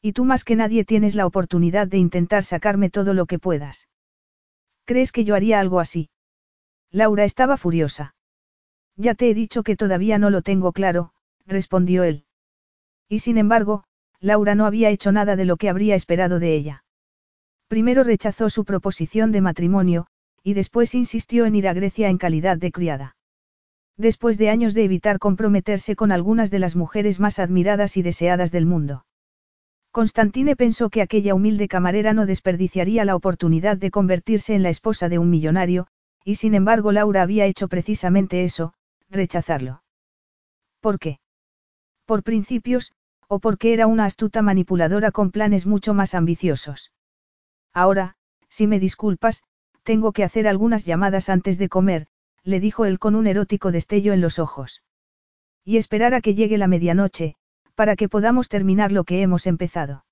Y 0.00 0.14
tú 0.14 0.24
más 0.24 0.44
que 0.44 0.56
nadie 0.56 0.86
tienes 0.86 1.14
la 1.14 1.26
oportunidad 1.26 1.86
de 1.86 1.98
intentar 1.98 2.44
sacarme 2.44 2.88
todo 2.88 3.12
lo 3.12 3.26
que 3.26 3.38
puedas. 3.38 3.90
¿Crees 4.86 5.12
que 5.12 5.24
yo 5.24 5.34
haría 5.34 5.60
algo 5.60 5.78
así? 5.78 6.08
Laura 6.90 7.24
estaba 7.24 7.58
furiosa. 7.58 8.14
Ya 8.96 9.14
te 9.14 9.28
he 9.28 9.34
dicho 9.34 9.62
que 9.62 9.76
todavía 9.76 10.16
no 10.16 10.30
lo 10.30 10.40
tengo 10.40 10.72
claro, 10.72 11.12
respondió 11.44 12.04
él. 12.04 12.24
Y 13.06 13.18
sin 13.18 13.36
embargo, 13.36 13.84
Laura 14.18 14.54
no 14.54 14.64
había 14.64 14.88
hecho 14.88 15.12
nada 15.12 15.36
de 15.36 15.44
lo 15.44 15.58
que 15.58 15.68
habría 15.68 15.94
esperado 15.94 16.38
de 16.38 16.54
ella. 16.54 16.84
Primero 17.68 18.02
rechazó 18.02 18.48
su 18.48 18.64
proposición 18.64 19.30
de 19.30 19.42
matrimonio, 19.42 20.06
y 20.42 20.54
después 20.54 20.94
insistió 20.94 21.44
en 21.44 21.54
ir 21.54 21.68
a 21.68 21.74
Grecia 21.74 22.08
en 22.08 22.16
calidad 22.16 22.56
de 22.56 22.72
criada. 22.72 23.16
Después 23.98 24.38
de 24.38 24.48
años 24.48 24.72
de 24.74 24.84
evitar 24.84 25.18
comprometerse 25.18 25.94
con 25.94 26.10
algunas 26.10 26.50
de 26.50 26.60
las 26.60 26.76
mujeres 26.76 27.20
más 27.20 27.38
admiradas 27.38 27.96
y 27.96 28.02
deseadas 28.02 28.50
del 28.52 28.64
mundo. 28.64 29.04
Constantine 29.90 30.56
pensó 30.56 30.88
que 30.88 31.02
aquella 31.02 31.34
humilde 31.34 31.68
camarera 31.68 32.12
no 32.12 32.24
desperdiciaría 32.24 33.04
la 33.04 33.16
oportunidad 33.16 33.76
de 33.76 33.90
convertirse 33.90 34.54
en 34.54 34.62
la 34.62 34.70
esposa 34.70 35.08
de 35.08 35.18
un 35.18 35.28
millonario, 35.28 35.88
y 36.24 36.36
sin 36.36 36.54
embargo 36.54 36.92
Laura 36.92 37.22
había 37.22 37.46
hecho 37.46 37.68
precisamente 37.68 38.44
eso, 38.44 38.74
rechazarlo. 39.10 39.82
¿Por 40.80 40.98
qué? 40.98 41.18
Por 42.06 42.22
principios, 42.22 42.92
o 43.26 43.40
porque 43.40 43.72
era 43.72 43.86
una 43.86 44.04
astuta 44.04 44.40
manipuladora 44.40 45.10
con 45.10 45.30
planes 45.30 45.66
mucho 45.66 45.92
más 45.92 46.14
ambiciosos. 46.14 46.92
Ahora, 47.72 48.16
si 48.48 48.66
me 48.66 48.80
disculpas, 48.80 49.42
tengo 49.82 50.12
que 50.12 50.24
hacer 50.24 50.48
algunas 50.48 50.84
llamadas 50.84 51.28
antes 51.28 51.58
de 51.58 51.68
comer, 51.68 52.06
le 52.44 52.60
dijo 52.60 52.84
él 52.84 52.98
con 52.98 53.14
un 53.14 53.26
erótico 53.26 53.72
destello 53.72 54.12
en 54.12 54.20
los 54.20 54.38
ojos. 54.38 54.82
Y 55.64 55.76
esperar 55.76 56.14
a 56.14 56.20
que 56.20 56.34
llegue 56.34 56.58
la 56.58 56.66
medianoche, 56.66 57.36
para 57.74 57.94
que 57.94 58.08
podamos 58.08 58.48
terminar 58.48 58.90
lo 58.90 59.04
que 59.04 59.22
hemos 59.22 59.46
empezado. 59.46 60.04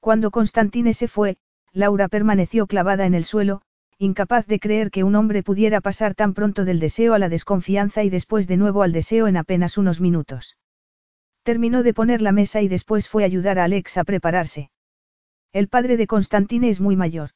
Cuando 0.00 0.30
Constantine 0.30 0.94
se 0.94 1.08
fue, 1.08 1.36
Laura 1.72 2.08
permaneció 2.08 2.66
clavada 2.66 3.06
en 3.06 3.14
el 3.14 3.24
suelo, 3.24 3.62
incapaz 3.98 4.46
de 4.46 4.60
creer 4.60 4.90
que 4.90 5.02
un 5.02 5.16
hombre 5.16 5.42
pudiera 5.42 5.80
pasar 5.80 6.14
tan 6.14 6.32
pronto 6.32 6.64
del 6.64 6.78
deseo 6.78 7.14
a 7.14 7.18
la 7.18 7.28
desconfianza 7.28 8.04
y 8.04 8.10
después 8.10 8.46
de 8.46 8.56
nuevo 8.56 8.82
al 8.82 8.92
deseo 8.92 9.26
en 9.26 9.36
apenas 9.36 9.76
unos 9.76 10.00
minutos. 10.00 10.56
Terminó 11.42 11.82
de 11.82 11.94
poner 11.94 12.22
la 12.22 12.32
mesa 12.32 12.62
y 12.62 12.68
después 12.68 13.08
fue 13.08 13.24
a 13.24 13.26
ayudar 13.26 13.58
a 13.58 13.64
Alex 13.64 13.96
a 13.96 14.04
prepararse. 14.04 14.70
El 15.52 15.68
padre 15.68 15.96
de 15.96 16.06
Constantine 16.06 16.68
es 16.68 16.80
muy 16.80 16.96
mayor. 16.96 17.30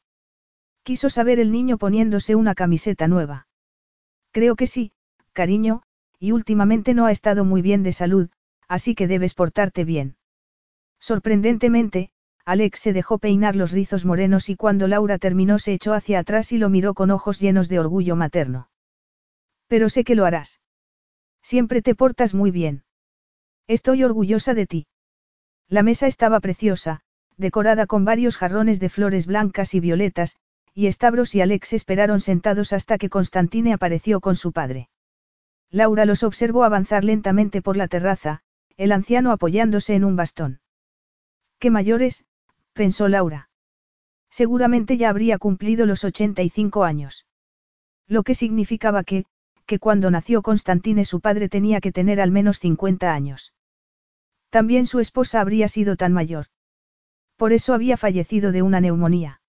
Quiso 0.82 1.10
saber 1.10 1.38
el 1.40 1.52
niño 1.52 1.78
poniéndose 1.78 2.34
una 2.34 2.54
camiseta 2.54 3.08
nueva. 3.08 3.46
Creo 4.32 4.56
que 4.56 4.66
sí, 4.66 4.92
cariño, 5.32 5.82
y 6.18 6.32
últimamente 6.32 6.94
no 6.94 7.06
ha 7.06 7.12
estado 7.12 7.44
muy 7.44 7.62
bien 7.62 7.82
de 7.82 7.92
salud, 7.92 8.30
así 8.68 8.94
que 8.94 9.08
debes 9.08 9.34
portarte 9.34 9.84
bien. 9.84 10.16
Sorprendentemente, 10.98 12.10
Alex 12.44 12.80
se 12.80 12.92
dejó 12.92 13.18
peinar 13.18 13.56
los 13.56 13.72
rizos 13.72 14.04
morenos 14.04 14.48
y 14.48 14.56
cuando 14.56 14.88
Laura 14.88 15.18
terminó 15.18 15.58
se 15.58 15.72
echó 15.72 15.94
hacia 15.94 16.18
atrás 16.18 16.52
y 16.52 16.58
lo 16.58 16.68
miró 16.68 16.94
con 16.94 17.10
ojos 17.10 17.40
llenos 17.40 17.68
de 17.68 17.78
orgullo 17.78 18.16
materno. 18.16 18.68
Pero 19.68 19.88
sé 19.88 20.04
que 20.04 20.14
lo 20.14 20.24
harás. 20.24 20.60
Siempre 21.42 21.82
te 21.82 21.94
portas 21.94 22.34
muy 22.34 22.50
bien. 22.50 22.84
Estoy 23.68 24.04
orgullosa 24.04 24.54
de 24.54 24.66
ti. 24.66 24.86
La 25.68 25.82
mesa 25.82 26.06
estaba 26.06 26.40
preciosa, 26.40 27.00
decorada 27.36 27.86
con 27.86 28.04
varios 28.04 28.36
jarrones 28.36 28.80
de 28.80 28.88
flores 28.88 29.26
blancas 29.26 29.74
y 29.74 29.80
violetas, 29.80 30.36
y 30.74 30.90
Stavros 30.90 31.34
y 31.34 31.40
Alex 31.40 31.72
esperaron 31.72 32.20
sentados 32.20 32.72
hasta 32.72 32.98
que 32.98 33.10
Constantine 33.10 33.72
apareció 33.72 34.20
con 34.20 34.36
su 34.36 34.52
padre. 34.52 34.88
Laura 35.70 36.04
los 36.04 36.22
observó 36.22 36.64
avanzar 36.64 37.04
lentamente 37.04 37.62
por 37.62 37.76
la 37.76 37.88
terraza, 37.88 38.42
el 38.76 38.92
anciano 38.92 39.32
apoyándose 39.32 39.94
en 39.94 40.04
un 40.04 40.16
bastón. 40.16 40.60
¡Qué 41.58 41.70
mayores! 41.70 42.24
pensó 42.72 43.08
Laura. 43.08 43.48
Seguramente 44.30 44.96
ya 44.96 45.10
habría 45.10 45.38
cumplido 45.38 45.86
los 45.86 46.04
85 46.04 46.84
años. 46.84 47.26
Lo 48.08 48.22
que 48.22 48.34
significaba 48.34 49.04
que, 49.04 49.26
que 49.66 49.78
cuando 49.78 50.10
nació 50.10 50.42
Constantine 50.42 51.04
su 51.04 51.20
padre 51.20 51.48
tenía 51.48 51.80
que 51.80 51.92
tener 51.92 52.20
al 52.20 52.30
menos 52.30 52.58
50 52.58 53.12
años. 53.12 53.52
También 54.50 54.86
su 54.86 55.00
esposa 55.00 55.40
habría 55.40 55.68
sido 55.68 55.96
tan 55.96 56.12
mayor. 56.12 56.46
Por 57.36 57.52
eso 57.52 57.74
había 57.74 57.96
fallecido 57.96 58.52
de 58.52 58.62
una 58.62 58.80
neumonía. 58.80 59.40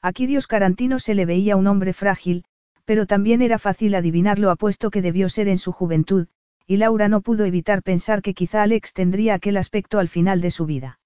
A 0.00 0.12
Kirios 0.12 0.46
Carantino 0.46 0.98
se 0.98 1.14
le 1.14 1.26
veía 1.26 1.56
un 1.56 1.66
hombre 1.66 1.92
frágil, 1.92 2.44
pero 2.84 3.06
también 3.06 3.42
era 3.42 3.58
fácil 3.58 3.94
adivinar 3.94 4.38
lo 4.38 4.50
apuesto 4.50 4.90
que 4.90 5.02
debió 5.02 5.28
ser 5.28 5.48
en 5.48 5.58
su 5.58 5.72
juventud, 5.72 6.26
y 6.66 6.76
Laura 6.76 7.08
no 7.08 7.20
pudo 7.20 7.44
evitar 7.44 7.82
pensar 7.82 8.22
que 8.22 8.34
quizá 8.34 8.62
Alex 8.62 8.92
tendría 8.92 9.34
aquel 9.34 9.56
aspecto 9.56 9.98
al 9.98 10.08
final 10.08 10.40
de 10.40 10.50
su 10.50 10.66
vida. 10.66 10.98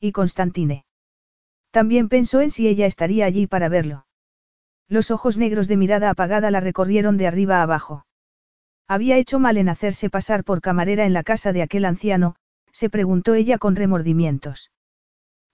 Y 0.00 0.12
Constantine. 0.12 0.84
También 1.70 2.08
pensó 2.08 2.40
en 2.40 2.50
si 2.50 2.68
ella 2.68 2.86
estaría 2.86 3.24
allí 3.24 3.46
para 3.46 3.68
verlo. 3.68 4.06
Los 4.88 5.10
ojos 5.10 5.36
negros 5.36 5.68
de 5.68 5.76
mirada 5.76 6.10
apagada 6.10 6.50
la 6.50 6.60
recorrieron 6.60 7.16
de 7.16 7.26
arriba 7.26 7.58
a 7.58 7.62
abajo. 7.62 8.04
Había 8.86 9.16
hecho 9.16 9.38
mal 9.38 9.56
en 9.56 9.68
hacerse 9.68 10.10
pasar 10.10 10.44
por 10.44 10.60
camarera 10.60 11.06
en 11.06 11.14
la 11.14 11.22
casa 11.22 11.52
de 11.52 11.62
aquel 11.62 11.86
anciano, 11.86 12.36
se 12.72 12.90
preguntó 12.90 13.34
ella 13.34 13.58
con 13.58 13.74
remordimientos. 13.74 14.70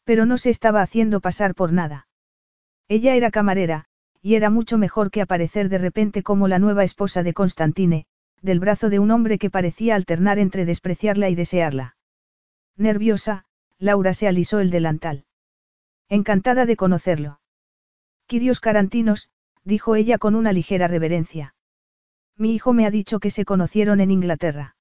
Pero 0.08 0.24
no 0.24 0.38
se 0.38 0.48
estaba 0.48 0.80
haciendo 0.80 1.20
pasar 1.20 1.54
por 1.54 1.70
nada. 1.70 2.08
Ella 2.88 3.14
era 3.14 3.30
camarera, 3.30 3.84
y 4.22 4.36
era 4.36 4.48
mucho 4.48 4.78
mejor 4.78 5.10
que 5.10 5.20
aparecer 5.20 5.68
de 5.68 5.76
repente 5.76 6.22
como 6.22 6.48
la 6.48 6.58
nueva 6.58 6.82
esposa 6.82 7.22
de 7.22 7.34
Constantine, 7.34 8.06
del 8.40 8.58
brazo 8.58 8.88
de 8.88 9.00
un 9.00 9.10
hombre 9.10 9.36
que 9.36 9.50
parecía 9.50 9.96
alternar 9.96 10.38
entre 10.38 10.64
despreciarla 10.64 11.28
y 11.28 11.34
desearla. 11.34 11.98
Nerviosa, 12.74 13.44
Laura 13.78 14.14
se 14.14 14.26
alisó 14.26 14.60
el 14.60 14.70
delantal. 14.70 15.26
Encantada 16.08 16.64
de 16.64 16.76
conocerlo. 16.76 17.40
Quirios 18.24 18.60
Carantinos, 18.60 19.28
dijo 19.62 19.94
ella 19.94 20.16
con 20.16 20.36
una 20.36 20.54
ligera 20.54 20.88
reverencia. 20.88 21.54
Mi 22.34 22.54
hijo 22.54 22.72
me 22.72 22.86
ha 22.86 22.90
dicho 22.90 23.20
que 23.20 23.28
se 23.28 23.44
conocieron 23.44 24.00
en 24.00 24.10
Inglaterra. 24.10 24.74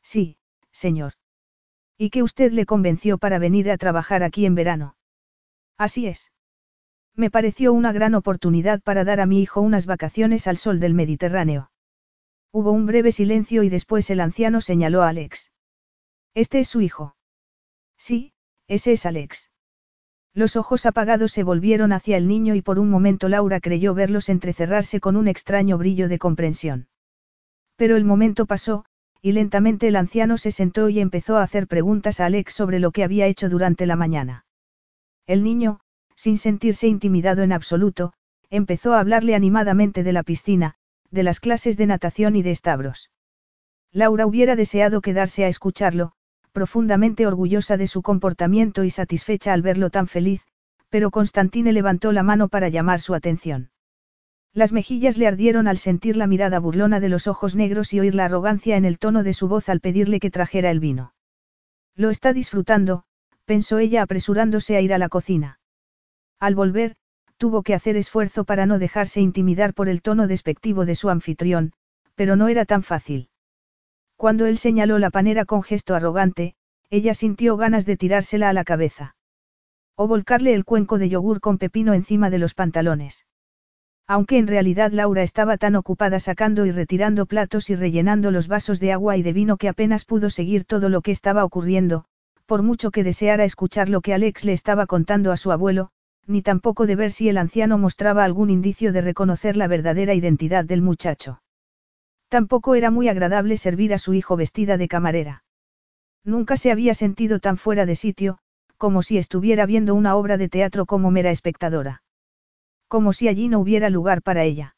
Sí, 0.00 0.36
señor. 0.70 1.14
Y 1.96 2.10
que 2.10 2.22
usted 2.22 2.52
le 2.52 2.66
convenció 2.66 3.18
para 3.18 3.38
venir 3.38 3.70
a 3.70 3.78
trabajar 3.78 4.22
aquí 4.22 4.46
en 4.46 4.54
verano. 4.54 4.96
Así 5.78 6.06
es. 6.06 6.32
Me 7.14 7.30
pareció 7.30 7.72
una 7.72 7.92
gran 7.92 8.14
oportunidad 8.14 8.82
para 8.82 9.04
dar 9.04 9.20
a 9.20 9.26
mi 9.26 9.40
hijo 9.40 9.60
unas 9.60 9.86
vacaciones 9.86 10.46
al 10.48 10.56
sol 10.56 10.80
del 10.80 10.94
Mediterráneo. 10.94 11.70
Hubo 12.52 12.72
un 12.72 12.86
breve 12.86 13.12
silencio 13.12 13.62
y 13.62 13.68
después 13.68 14.10
el 14.10 14.20
anciano 14.20 14.60
señaló 14.60 15.02
a 15.02 15.08
Alex. 15.08 15.52
Este 16.34 16.60
es 16.60 16.68
su 16.68 16.80
hijo. 16.80 17.16
Sí, 17.96 18.32
ese 18.66 18.92
es 18.92 19.06
Alex. 19.06 19.52
Los 20.32 20.56
ojos 20.56 20.84
apagados 20.86 21.30
se 21.30 21.44
volvieron 21.44 21.92
hacia 21.92 22.16
el 22.16 22.26
niño 22.26 22.56
y 22.56 22.62
por 22.62 22.80
un 22.80 22.90
momento 22.90 23.28
Laura 23.28 23.60
creyó 23.60 23.94
verlos 23.94 24.28
entrecerrarse 24.28 24.98
con 24.98 25.16
un 25.16 25.28
extraño 25.28 25.78
brillo 25.78 26.08
de 26.08 26.18
comprensión. 26.18 26.88
Pero 27.76 27.96
el 27.96 28.04
momento 28.04 28.46
pasó, 28.46 28.84
y 29.24 29.32
lentamente 29.32 29.88
el 29.88 29.96
anciano 29.96 30.36
se 30.36 30.52
sentó 30.52 30.90
y 30.90 31.00
empezó 31.00 31.38
a 31.38 31.42
hacer 31.42 31.66
preguntas 31.66 32.20
a 32.20 32.26
Alex 32.26 32.52
sobre 32.52 32.78
lo 32.78 32.90
que 32.90 33.04
había 33.04 33.26
hecho 33.26 33.48
durante 33.48 33.86
la 33.86 33.96
mañana. 33.96 34.44
El 35.26 35.42
niño, 35.42 35.80
sin 36.14 36.36
sentirse 36.36 36.88
intimidado 36.88 37.42
en 37.42 37.50
absoluto, 37.50 38.12
empezó 38.50 38.92
a 38.92 39.00
hablarle 39.00 39.34
animadamente 39.34 40.02
de 40.02 40.12
la 40.12 40.24
piscina, 40.24 40.74
de 41.10 41.22
las 41.22 41.40
clases 41.40 41.78
de 41.78 41.86
natación 41.86 42.36
y 42.36 42.42
de 42.42 42.50
estabros. 42.50 43.10
Laura 43.92 44.26
hubiera 44.26 44.56
deseado 44.56 45.00
quedarse 45.00 45.46
a 45.46 45.48
escucharlo, 45.48 46.12
profundamente 46.52 47.26
orgullosa 47.26 47.78
de 47.78 47.86
su 47.86 48.02
comportamiento 48.02 48.84
y 48.84 48.90
satisfecha 48.90 49.54
al 49.54 49.62
verlo 49.62 49.88
tan 49.88 50.06
feliz, 50.06 50.42
pero 50.90 51.10
Constantine 51.10 51.72
levantó 51.72 52.12
la 52.12 52.24
mano 52.24 52.48
para 52.48 52.68
llamar 52.68 53.00
su 53.00 53.14
atención. 53.14 53.70
Las 54.54 54.70
mejillas 54.72 55.18
le 55.18 55.26
ardieron 55.26 55.66
al 55.66 55.78
sentir 55.78 56.16
la 56.16 56.28
mirada 56.28 56.60
burlona 56.60 57.00
de 57.00 57.08
los 57.08 57.26
ojos 57.26 57.56
negros 57.56 57.92
y 57.92 57.98
oír 57.98 58.14
la 58.14 58.26
arrogancia 58.26 58.76
en 58.76 58.84
el 58.84 59.00
tono 59.00 59.24
de 59.24 59.32
su 59.32 59.48
voz 59.48 59.68
al 59.68 59.80
pedirle 59.80 60.20
que 60.20 60.30
trajera 60.30 60.70
el 60.70 60.78
vino. 60.78 61.12
Lo 61.96 62.10
está 62.10 62.32
disfrutando, 62.32 63.02
pensó 63.46 63.80
ella 63.80 64.02
apresurándose 64.02 64.76
a 64.76 64.80
ir 64.80 64.94
a 64.94 64.98
la 64.98 65.08
cocina. 65.08 65.58
Al 66.38 66.54
volver, 66.54 66.94
tuvo 67.36 67.64
que 67.64 67.74
hacer 67.74 67.96
esfuerzo 67.96 68.44
para 68.44 68.64
no 68.64 68.78
dejarse 68.78 69.20
intimidar 69.20 69.74
por 69.74 69.88
el 69.88 70.02
tono 70.02 70.28
despectivo 70.28 70.86
de 70.86 70.94
su 70.94 71.10
anfitrión, 71.10 71.72
pero 72.14 72.36
no 72.36 72.46
era 72.46 72.64
tan 72.64 72.84
fácil. 72.84 73.30
Cuando 74.16 74.46
él 74.46 74.58
señaló 74.58 75.00
la 75.00 75.10
panera 75.10 75.46
con 75.46 75.64
gesto 75.64 75.96
arrogante, 75.96 76.54
ella 76.90 77.14
sintió 77.14 77.56
ganas 77.56 77.86
de 77.86 77.96
tirársela 77.96 78.50
a 78.50 78.52
la 78.52 78.62
cabeza. 78.62 79.16
O 79.96 80.06
volcarle 80.06 80.54
el 80.54 80.64
cuenco 80.64 80.98
de 80.98 81.08
yogur 81.08 81.40
con 81.40 81.58
pepino 81.58 81.92
encima 81.92 82.30
de 82.30 82.38
los 82.38 82.54
pantalones. 82.54 83.26
Aunque 84.06 84.36
en 84.38 84.46
realidad 84.46 84.92
Laura 84.92 85.22
estaba 85.22 85.56
tan 85.56 85.76
ocupada 85.76 86.20
sacando 86.20 86.66
y 86.66 86.70
retirando 86.70 87.24
platos 87.24 87.70
y 87.70 87.74
rellenando 87.74 88.30
los 88.30 88.48
vasos 88.48 88.78
de 88.78 88.92
agua 88.92 89.16
y 89.16 89.22
de 89.22 89.32
vino 89.32 89.56
que 89.56 89.68
apenas 89.68 90.04
pudo 90.04 90.28
seguir 90.28 90.64
todo 90.64 90.90
lo 90.90 91.00
que 91.00 91.10
estaba 91.10 91.44
ocurriendo, 91.44 92.04
por 92.44 92.62
mucho 92.62 92.90
que 92.90 93.02
deseara 93.02 93.44
escuchar 93.44 93.88
lo 93.88 94.02
que 94.02 94.12
Alex 94.12 94.44
le 94.44 94.52
estaba 94.52 94.86
contando 94.86 95.32
a 95.32 95.38
su 95.38 95.52
abuelo, 95.52 95.88
ni 96.26 96.42
tampoco 96.42 96.86
de 96.86 96.96
ver 96.96 97.12
si 97.12 97.30
el 97.30 97.38
anciano 97.38 97.78
mostraba 97.78 98.24
algún 98.24 98.50
indicio 98.50 98.92
de 98.92 99.00
reconocer 99.00 99.56
la 99.56 99.68
verdadera 99.68 100.14
identidad 100.14 100.66
del 100.66 100.82
muchacho. 100.82 101.40
Tampoco 102.28 102.74
era 102.74 102.90
muy 102.90 103.08
agradable 103.08 103.56
servir 103.56 103.94
a 103.94 103.98
su 103.98 104.12
hijo 104.12 104.36
vestida 104.36 104.76
de 104.76 104.88
camarera. 104.88 105.44
Nunca 106.24 106.56
se 106.56 106.70
había 106.70 106.94
sentido 106.94 107.38
tan 107.38 107.56
fuera 107.56 107.86
de 107.86 107.96
sitio, 107.96 108.38
como 108.76 109.02
si 109.02 109.16
estuviera 109.16 109.64
viendo 109.66 109.94
una 109.94 110.16
obra 110.16 110.36
de 110.36 110.48
teatro 110.48 110.84
como 110.84 111.10
mera 111.10 111.30
espectadora. 111.30 112.02
Como 112.94 113.12
si 113.12 113.26
allí 113.26 113.48
no 113.48 113.58
hubiera 113.58 113.90
lugar 113.90 114.22
para 114.22 114.44
ella. 114.44 114.76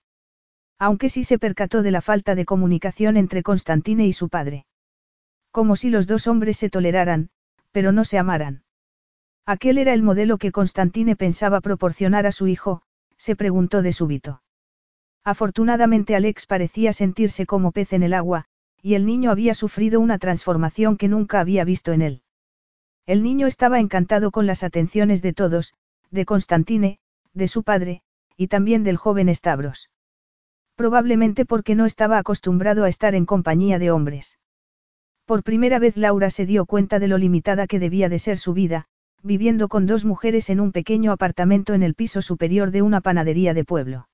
Aunque 0.78 1.10
sí 1.10 1.22
se 1.22 1.38
percató 1.38 1.82
de 1.82 1.90
la 1.90 2.00
falta 2.00 2.34
de 2.34 2.46
comunicación 2.46 3.18
entre 3.18 3.42
Constantine 3.42 4.06
y 4.06 4.14
su 4.14 4.30
padre. 4.30 4.64
Como 5.50 5.76
si 5.76 5.90
los 5.90 6.06
dos 6.06 6.26
hombres 6.26 6.56
se 6.56 6.70
toleraran, 6.70 7.28
pero 7.72 7.92
no 7.92 8.06
se 8.06 8.16
amaran. 8.16 8.62
Aquel 9.44 9.76
era 9.76 9.92
el 9.92 10.02
modelo 10.02 10.38
que 10.38 10.50
Constantine 10.50 11.14
pensaba 11.14 11.60
proporcionar 11.60 12.24
a 12.26 12.32
su 12.32 12.46
hijo, 12.46 12.80
se 13.18 13.36
preguntó 13.36 13.82
de 13.82 13.92
súbito. 13.92 14.40
Afortunadamente 15.22 16.16
Alex 16.16 16.46
parecía 16.46 16.94
sentirse 16.94 17.44
como 17.44 17.70
pez 17.70 17.92
en 17.92 18.02
el 18.02 18.14
agua, 18.14 18.46
y 18.80 18.94
el 18.94 19.04
niño 19.04 19.30
había 19.30 19.52
sufrido 19.52 20.00
una 20.00 20.16
transformación 20.16 20.96
que 20.96 21.08
nunca 21.08 21.38
había 21.38 21.64
visto 21.64 21.92
en 21.92 22.00
él. 22.00 22.22
El 23.04 23.22
niño 23.22 23.46
estaba 23.46 23.78
encantado 23.78 24.30
con 24.30 24.46
las 24.46 24.62
atenciones 24.62 25.20
de 25.20 25.34
todos, 25.34 25.74
de 26.10 26.24
Constantine, 26.24 26.98
de 27.34 27.48
su 27.48 27.62
padre, 27.62 28.00
y 28.36 28.48
también 28.48 28.84
del 28.84 28.96
joven 28.96 29.34
Stavros. 29.34 29.90
Probablemente 30.74 31.44
porque 31.44 31.74
no 31.74 31.86
estaba 31.86 32.18
acostumbrado 32.18 32.84
a 32.84 32.88
estar 32.88 33.14
en 33.14 33.26
compañía 33.26 33.78
de 33.78 33.90
hombres. 33.90 34.38
Por 35.24 35.42
primera 35.42 35.78
vez 35.78 35.96
Laura 35.96 36.30
se 36.30 36.46
dio 36.46 36.66
cuenta 36.66 36.98
de 36.98 37.08
lo 37.08 37.18
limitada 37.18 37.66
que 37.66 37.80
debía 37.80 38.08
de 38.08 38.18
ser 38.18 38.38
su 38.38 38.52
vida, 38.52 38.86
viviendo 39.22 39.68
con 39.68 39.86
dos 39.86 40.04
mujeres 40.04 40.50
en 40.50 40.60
un 40.60 40.70
pequeño 40.70 41.12
apartamento 41.12 41.74
en 41.74 41.82
el 41.82 41.94
piso 41.94 42.22
superior 42.22 42.70
de 42.70 42.82
una 42.82 43.00
panadería 43.00 43.54
de 43.54 43.64
pueblo. 43.64 44.08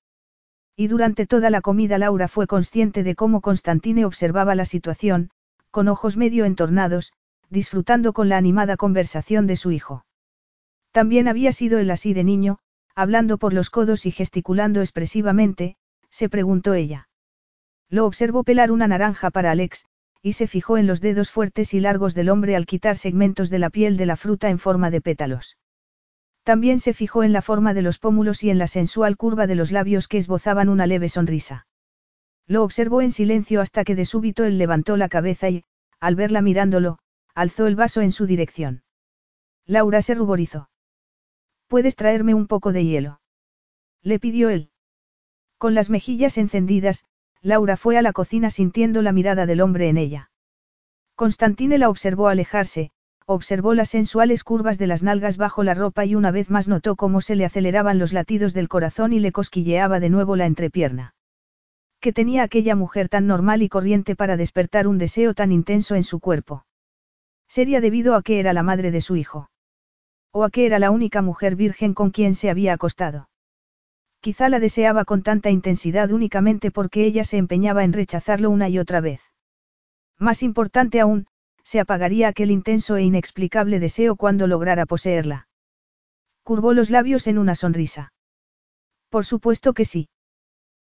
Y 0.74 0.86
durante 0.86 1.26
toda 1.26 1.50
la 1.50 1.60
comida 1.60 1.98
Laura 1.98 2.28
fue 2.28 2.46
consciente 2.46 3.02
de 3.02 3.14
cómo 3.14 3.42
Constantine 3.42 4.06
observaba 4.06 4.54
la 4.54 4.64
situación, 4.64 5.30
con 5.70 5.88
ojos 5.88 6.16
medio 6.16 6.46
entornados, 6.46 7.12
disfrutando 7.50 8.14
con 8.14 8.30
la 8.30 8.38
animada 8.38 8.78
conversación 8.78 9.46
de 9.46 9.56
su 9.56 9.70
hijo. 9.70 10.06
También 10.92 11.28
había 11.28 11.52
sido 11.52 11.78
él 11.78 11.90
así 11.90 12.14
de 12.14 12.24
niño, 12.24 12.58
hablando 12.94 13.38
por 13.38 13.52
los 13.52 13.70
codos 13.70 14.06
y 14.06 14.10
gesticulando 14.10 14.80
expresivamente, 14.80 15.76
se 16.10 16.28
preguntó 16.28 16.74
ella. 16.74 17.08
Lo 17.88 18.06
observó 18.06 18.44
pelar 18.44 18.70
una 18.70 18.88
naranja 18.88 19.30
para 19.30 19.50
Alex, 19.50 19.86
y 20.22 20.34
se 20.34 20.46
fijó 20.46 20.78
en 20.78 20.86
los 20.86 21.00
dedos 21.00 21.30
fuertes 21.30 21.74
y 21.74 21.80
largos 21.80 22.14
del 22.14 22.28
hombre 22.28 22.56
al 22.56 22.66
quitar 22.66 22.96
segmentos 22.96 23.50
de 23.50 23.58
la 23.58 23.70
piel 23.70 23.96
de 23.96 24.06
la 24.06 24.16
fruta 24.16 24.50
en 24.50 24.58
forma 24.58 24.90
de 24.90 25.00
pétalos. 25.00 25.58
También 26.42 26.80
se 26.80 26.92
fijó 26.92 27.22
en 27.22 27.32
la 27.32 27.42
forma 27.42 27.74
de 27.74 27.82
los 27.82 27.98
pómulos 27.98 28.42
y 28.42 28.50
en 28.50 28.58
la 28.58 28.66
sensual 28.66 29.16
curva 29.16 29.46
de 29.46 29.54
los 29.54 29.70
labios 29.72 30.08
que 30.08 30.18
esbozaban 30.18 30.68
una 30.68 30.86
leve 30.86 31.08
sonrisa. 31.08 31.66
Lo 32.46 32.64
observó 32.64 33.00
en 33.00 33.12
silencio 33.12 33.60
hasta 33.60 33.84
que 33.84 33.94
de 33.94 34.04
súbito 34.04 34.44
él 34.44 34.58
levantó 34.58 34.96
la 34.96 35.08
cabeza 35.08 35.50
y, 35.50 35.64
al 36.00 36.16
verla 36.16 36.42
mirándolo, 36.42 36.98
alzó 37.34 37.66
el 37.66 37.76
vaso 37.76 38.00
en 38.00 38.10
su 38.10 38.26
dirección. 38.26 38.82
Laura 39.66 40.02
se 40.02 40.14
ruborizó. 40.14 40.68
¿Puedes 41.72 41.96
traerme 41.96 42.34
un 42.34 42.48
poco 42.48 42.70
de 42.70 42.84
hielo? 42.84 43.22
Le 44.02 44.18
pidió 44.18 44.50
él. 44.50 44.68
Con 45.56 45.74
las 45.74 45.88
mejillas 45.88 46.36
encendidas, 46.36 47.06
Laura 47.40 47.78
fue 47.78 47.96
a 47.96 48.02
la 48.02 48.12
cocina 48.12 48.50
sintiendo 48.50 49.00
la 49.00 49.10
mirada 49.10 49.46
del 49.46 49.62
hombre 49.62 49.88
en 49.88 49.96
ella. 49.96 50.30
Constantine 51.14 51.78
la 51.78 51.88
observó 51.88 52.28
alejarse, 52.28 52.90
observó 53.24 53.72
las 53.72 53.88
sensuales 53.88 54.44
curvas 54.44 54.76
de 54.76 54.86
las 54.86 55.02
nalgas 55.02 55.38
bajo 55.38 55.62
la 55.62 55.72
ropa 55.72 56.04
y 56.04 56.14
una 56.14 56.30
vez 56.30 56.50
más 56.50 56.68
notó 56.68 56.94
cómo 56.94 57.22
se 57.22 57.36
le 57.36 57.46
aceleraban 57.46 57.98
los 57.98 58.12
latidos 58.12 58.52
del 58.52 58.68
corazón 58.68 59.14
y 59.14 59.20
le 59.20 59.32
cosquilleaba 59.32 59.98
de 59.98 60.10
nuevo 60.10 60.36
la 60.36 60.44
entrepierna. 60.44 61.14
¿Qué 62.00 62.12
tenía 62.12 62.42
aquella 62.42 62.76
mujer 62.76 63.08
tan 63.08 63.26
normal 63.26 63.62
y 63.62 63.70
corriente 63.70 64.14
para 64.14 64.36
despertar 64.36 64.86
un 64.86 64.98
deseo 64.98 65.32
tan 65.32 65.52
intenso 65.52 65.94
en 65.94 66.04
su 66.04 66.20
cuerpo? 66.20 66.66
Sería 67.48 67.80
debido 67.80 68.14
a 68.14 68.20
que 68.20 68.40
era 68.40 68.52
la 68.52 68.62
madre 68.62 68.90
de 68.90 69.00
su 69.00 69.16
hijo. 69.16 69.48
O 70.32 70.44
a 70.44 70.50
que 70.50 70.66
era 70.66 70.78
la 70.78 70.90
única 70.90 71.20
mujer 71.20 71.56
virgen 71.56 71.94
con 71.94 72.10
quien 72.10 72.34
se 72.34 72.48
había 72.48 72.72
acostado. 72.72 73.28
Quizá 74.20 74.48
la 74.48 74.60
deseaba 74.60 75.04
con 75.04 75.22
tanta 75.22 75.50
intensidad 75.50 76.10
únicamente 76.10 76.70
porque 76.70 77.04
ella 77.04 77.24
se 77.24 77.36
empeñaba 77.36 77.84
en 77.84 77.92
rechazarlo 77.92 78.50
una 78.50 78.68
y 78.68 78.78
otra 78.78 79.00
vez. 79.00 79.20
Más 80.18 80.42
importante 80.42 81.00
aún, 81.00 81.26
se 81.64 81.80
apagaría 81.80 82.28
aquel 82.28 82.50
intenso 82.50 82.96
e 82.96 83.02
inexplicable 83.02 83.80
deseo 83.80 84.16
cuando 84.16 84.46
lograra 84.46 84.86
poseerla. 84.86 85.48
Curvó 86.44 86.72
los 86.72 86.90
labios 86.90 87.26
en 87.26 87.38
una 87.38 87.54
sonrisa. 87.54 88.12
Por 89.10 89.24
supuesto 89.24 89.74
que 89.74 89.84
sí. 89.84 90.08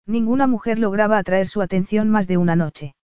Ninguna 0.06 0.46
mujer 0.46 0.78
lograba 0.78 1.18
atraer 1.18 1.48
su 1.48 1.62
atención 1.62 2.10
más 2.10 2.26
de 2.26 2.36
una 2.36 2.56
noche. 2.56 2.94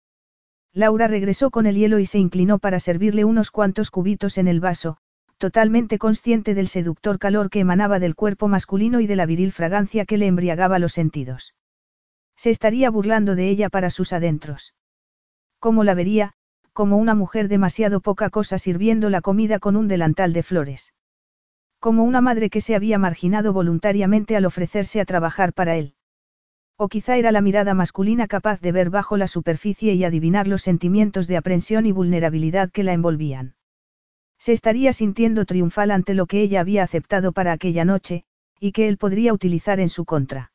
Laura 0.73 1.07
regresó 1.07 1.51
con 1.51 1.67
el 1.67 1.77
hielo 1.77 2.01
y 2.01 2.07
se 2.07 2.19
inclinó 2.19 2.59
para 2.59 2.81
servirle 2.81 3.25
unos 3.25 3.51
cuantos 3.51 3.91
cubitos 3.91 4.39
en 4.39 4.49
el 4.49 4.61
vaso, 4.61 4.97
totalmente 5.45 5.99
consciente 5.99 6.55
del 6.55 6.69
seductor 6.69 7.19
calor 7.19 7.51
que 7.51 7.61
emanaba 7.61 7.99
del 7.99 8.15
cuerpo 8.15 8.49
masculino 8.49 9.01
y 9.01 9.07
de 9.07 9.15
la 9.15 9.27
viril 9.27 9.53
fragancia 9.53 10.07
que 10.07 10.17
le 10.17 10.27
embriagaba 10.27 10.79
los 10.79 10.95
sentidos. 10.95 11.55
Se 12.35 12.49
estaría 12.49 12.89
burlando 12.89 13.35
de 13.35 13.51
ella 13.51 13.69
para 13.69 13.91
sus 13.91 14.15
adentros. 14.15 14.73
¿Cómo 15.59 15.85
la 15.85 15.93
vería, 15.93 16.33
como 16.73 16.97
una 16.97 17.15
mujer 17.15 17.49
demasiado 17.49 18.01
poca 18.01 18.31
cosa 18.31 18.59
sirviendo 18.59 19.11
la 19.11 19.21
comida 19.21 19.59
con 19.59 19.77
un 19.77 19.87
delantal 19.87 20.33
de 20.33 20.43
flores. 20.43 20.95
Como 21.79 22.05
una 22.05 22.23
madre 22.23 22.49
que 22.49 22.63
se 22.63 22.75
había 22.75 22.97
marginado 22.97 23.53
voluntariamente 23.53 24.37
al 24.37 24.47
ofrecerse 24.47 24.99
a 24.99 25.05
trabajar 25.05 25.53
para 25.53 25.77
él. 25.77 25.93
O 26.79 26.89
quizá 26.89 27.19
era 27.19 27.33
la 27.33 27.43
mirada 27.43 27.75
masculina 27.75 28.29
capaz 28.29 28.63
de 28.63 28.73
ver 28.73 28.89
bajo 28.89 29.19
la 29.19 29.29
superficie 29.29 29.93
y 29.93 30.05
adivinar 30.05 30.49
los 30.49 30.63
sentimientos 30.63 31.27
de 31.27 31.37
aprensión 31.37 31.85
y 31.85 31.93
vulnerabilidad 31.93 32.71
que 32.71 32.83
la 32.83 32.95
envolvían. 32.95 33.57
Se 34.45 34.53
estaría 34.53 34.93
sintiendo 34.93 35.47
triunfal 35.47 35.91
ante 35.91 36.13
lo 36.13 36.27
que 36.27 36.43
ella 36.43 36.61
había 36.61 36.83
aceptado 36.83 37.33
para 37.33 37.51
aquella 37.51 37.87
noche, 37.87 38.25
y 38.61 38.73
que 38.73 38.89
él 38.89 38.99
podría 38.99 39.33
utilizar 39.33 39.81
en 39.81 39.89
su 39.89 40.05
contra. 40.05 40.53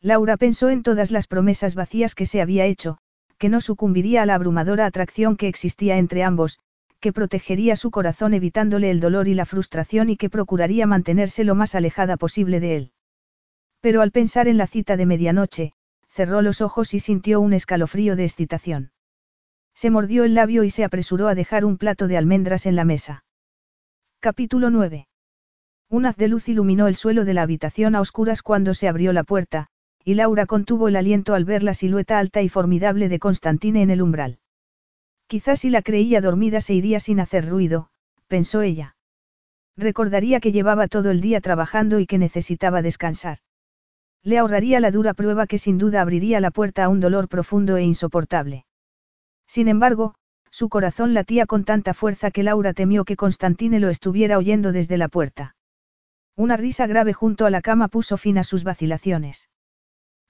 Laura 0.00 0.38
pensó 0.38 0.70
en 0.70 0.82
todas 0.82 1.10
las 1.10 1.26
promesas 1.26 1.74
vacías 1.74 2.14
que 2.14 2.24
se 2.24 2.40
había 2.40 2.64
hecho, 2.64 2.96
que 3.36 3.50
no 3.50 3.60
sucumbiría 3.60 4.22
a 4.22 4.24
la 4.24 4.34
abrumadora 4.34 4.86
atracción 4.86 5.36
que 5.36 5.48
existía 5.48 5.98
entre 5.98 6.22
ambos, 6.22 6.58
que 7.00 7.12
protegería 7.12 7.76
su 7.76 7.90
corazón 7.90 8.32
evitándole 8.32 8.90
el 8.90 9.00
dolor 9.00 9.28
y 9.28 9.34
la 9.34 9.44
frustración 9.44 10.08
y 10.08 10.16
que 10.16 10.30
procuraría 10.30 10.86
mantenerse 10.86 11.44
lo 11.44 11.54
más 11.54 11.74
alejada 11.74 12.16
posible 12.16 12.60
de 12.60 12.76
él. 12.76 12.92
Pero 13.82 14.00
al 14.00 14.10
pensar 14.10 14.48
en 14.48 14.56
la 14.56 14.66
cita 14.66 14.96
de 14.96 15.04
medianoche, 15.04 15.72
cerró 16.08 16.40
los 16.40 16.62
ojos 16.62 16.94
y 16.94 16.98
sintió 16.98 17.42
un 17.42 17.52
escalofrío 17.52 18.16
de 18.16 18.24
excitación. 18.24 18.91
Se 19.74 19.90
mordió 19.90 20.24
el 20.24 20.34
labio 20.34 20.64
y 20.64 20.70
se 20.70 20.84
apresuró 20.84 21.28
a 21.28 21.34
dejar 21.34 21.64
un 21.64 21.76
plato 21.76 22.08
de 22.08 22.16
almendras 22.16 22.66
en 22.66 22.76
la 22.76 22.84
mesa. 22.84 23.24
Capítulo 24.20 24.70
9. 24.70 25.08
Un 25.90 26.06
haz 26.06 26.16
de 26.16 26.28
luz 26.28 26.48
iluminó 26.48 26.86
el 26.86 26.96
suelo 26.96 27.24
de 27.24 27.34
la 27.34 27.42
habitación 27.42 27.94
a 27.94 28.00
oscuras 28.00 28.42
cuando 28.42 28.74
se 28.74 28.88
abrió 28.88 29.12
la 29.12 29.24
puerta, 29.24 29.66
y 30.04 30.14
Laura 30.14 30.46
contuvo 30.46 30.88
el 30.88 30.96
aliento 30.96 31.34
al 31.34 31.44
ver 31.44 31.62
la 31.62 31.74
silueta 31.74 32.18
alta 32.18 32.42
y 32.42 32.48
formidable 32.48 33.08
de 33.08 33.18
Constantine 33.18 33.82
en 33.82 33.90
el 33.90 34.02
umbral. 34.02 34.38
Quizás 35.26 35.60
si 35.60 35.70
la 35.70 35.82
creía 35.82 36.20
dormida 36.20 36.60
se 36.60 36.74
iría 36.74 37.00
sin 37.00 37.20
hacer 37.20 37.48
ruido, 37.48 37.88
pensó 38.26 38.62
ella. 38.62 38.96
Recordaría 39.76 40.40
que 40.40 40.52
llevaba 40.52 40.88
todo 40.88 41.10
el 41.10 41.20
día 41.20 41.40
trabajando 41.40 41.98
y 41.98 42.06
que 42.06 42.18
necesitaba 42.18 42.82
descansar. 42.82 43.38
Le 44.22 44.38
ahorraría 44.38 44.80
la 44.80 44.90
dura 44.90 45.14
prueba 45.14 45.46
que 45.46 45.58
sin 45.58 45.78
duda 45.78 46.00
abriría 46.00 46.40
la 46.40 46.50
puerta 46.50 46.84
a 46.84 46.88
un 46.88 47.00
dolor 47.00 47.28
profundo 47.28 47.76
e 47.76 47.82
insoportable. 47.82 48.66
Sin 49.52 49.68
embargo, 49.68 50.14
su 50.50 50.70
corazón 50.70 51.12
latía 51.12 51.44
con 51.44 51.66
tanta 51.66 51.92
fuerza 51.92 52.30
que 52.30 52.42
Laura 52.42 52.72
temió 52.72 53.04
que 53.04 53.16
Constantine 53.16 53.80
lo 53.80 53.90
estuviera 53.90 54.38
oyendo 54.38 54.72
desde 54.72 54.96
la 54.96 55.08
puerta. 55.08 55.56
Una 56.34 56.56
risa 56.56 56.86
grave 56.86 57.12
junto 57.12 57.44
a 57.44 57.50
la 57.50 57.60
cama 57.60 57.88
puso 57.88 58.16
fin 58.16 58.38
a 58.38 58.44
sus 58.44 58.64
vacilaciones. 58.64 59.50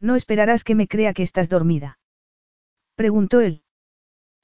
No 0.01 0.17
esperarás 0.17 0.65
que 0.65 0.75
me 0.75 0.89
crea 0.89 1.13
que 1.13 1.23
estás 1.23 1.49
dormida. 1.49 2.01
Preguntó 2.97 3.41
él. 3.41 3.63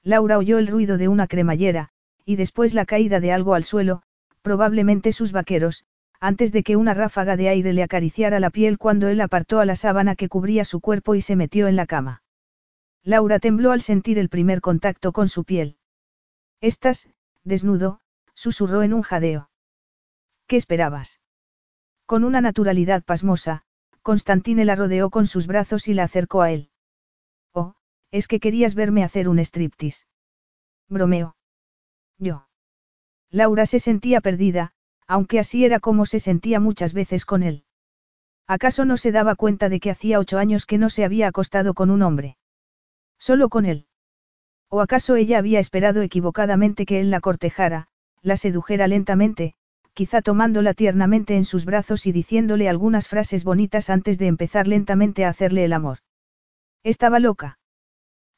Laura 0.01 0.37
oyó 0.37 0.59
el 0.59 0.67
ruido 0.67 0.97
de 0.97 1.09
una 1.09 1.27
cremallera, 1.27 1.89
y 2.23 2.37
después 2.37 2.73
la 2.73 2.85
caída 2.85 3.19
de 3.19 3.33
algo 3.33 3.55
al 3.55 3.65
suelo, 3.65 4.01
probablemente 4.43 5.11
sus 5.11 5.33
vaqueros, 5.33 5.83
antes 6.21 6.53
de 6.53 6.63
que 6.63 6.77
una 6.77 6.93
ráfaga 6.93 7.35
de 7.35 7.49
aire 7.49 7.73
le 7.73 7.83
acariciara 7.83 8.39
la 8.39 8.49
piel 8.49 8.77
cuando 8.77 9.09
él 9.09 9.19
apartó 9.19 9.59
a 9.59 9.65
la 9.65 9.75
sábana 9.75 10.15
que 10.15 10.29
cubría 10.29 10.63
su 10.63 10.79
cuerpo 10.79 11.15
y 11.15 11.19
se 11.19 11.35
metió 11.35 11.67
en 11.67 11.75
la 11.75 11.85
cama. 11.85 12.21
Laura 13.03 13.39
tembló 13.39 13.71
al 13.71 13.81
sentir 13.81 14.17
el 14.17 14.29
primer 14.29 14.61
contacto 14.61 15.11
con 15.11 15.29
su 15.29 15.43
piel. 15.43 15.77
Estás, 16.61 17.07
desnudo, 17.43 18.01
susurró 18.33 18.83
en 18.83 18.93
un 18.93 19.01
jadeo. 19.01 19.49
¿Qué 20.47 20.57
esperabas? 20.57 21.19
Con 22.05 22.23
una 22.23 22.41
naturalidad 22.41 23.03
pasmosa, 23.03 23.63
Constantine 24.01 24.65
la 24.65 24.75
rodeó 24.75 25.09
con 25.09 25.27
sus 25.27 25.45
brazos 25.45 25.87
y 25.87 25.93
la 25.93 26.03
acercó 26.03 26.41
a 26.41 26.51
él. 26.51 26.71
Oh, 27.53 27.75
es 28.11 28.27
que 28.27 28.39
querías 28.39 28.73
verme 28.73 29.03
hacer 29.03 29.29
un 29.29 29.39
striptease. 29.39 30.05
Bromeo. 30.87 31.35
Yo. 32.17 32.47
Laura 33.29 33.67
se 33.67 33.79
sentía 33.79 34.21
perdida, 34.21 34.73
aunque 35.05 35.39
así 35.39 35.65
era 35.65 35.79
como 35.79 36.05
se 36.07 36.19
sentía 36.19 36.59
muchas 36.59 36.93
veces 36.93 37.25
con 37.25 37.43
él. 37.43 37.63
¿Acaso 38.47 38.85
no 38.85 38.97
se 38.97 39.11
daba 39.11 39.35
cuenta 39.35 39.69
de 39.69 39.79
que 39.79 39.91
hacía 39.91 40.19
ocho 40.19 40.39
años 40.39 40.65
que 40.65 40.79
no 40.79 40.89
se 40.89 41.05
había 41.05 41.27
acostado 41.27 41.75
con 41.75 41.91
un 41.91 42.01
hombre? 42.01 42.38
Solo 43.19 43.49
con 43.49 43.65
él. 43.65 43.85
¿O 44.69 44.81
acaso 44.81 45.15
ella 45.15 45.37
había 45.37 45.59
esperado 45.59 46.01
equivocadamente 46.01 46.85
que 46.85 46.99
él 46.99 47.11
la 47.11 47.19
cortejara, 47.19 47.87
la 48.21 48.37
sedujera 48.37 48.87
lentamente, 48.87 49.55
quizá 49.93 50.21
tomándola 50.21 50.73
tiernamente 50.73 51.35
en 51.35 51.43
sus 51.43 51.65
brazos 51.65 52.05
y 52.05 52.11
diciéndole 52.11 52.69
algunas 52.69 53.07
frases 53.07 53.43
bonitas 53.43 53.89
antes 53.89 54.17
de 54.17 54.27
empezar 54.27 54.67
lentamente 54.67 55.25
a 55.25 55.29
hacerle 55.29 55.65
el 55.65 55.73
amor. 55.73 55.99
Estaba 56.83 57.19
loca. 57.19 57.59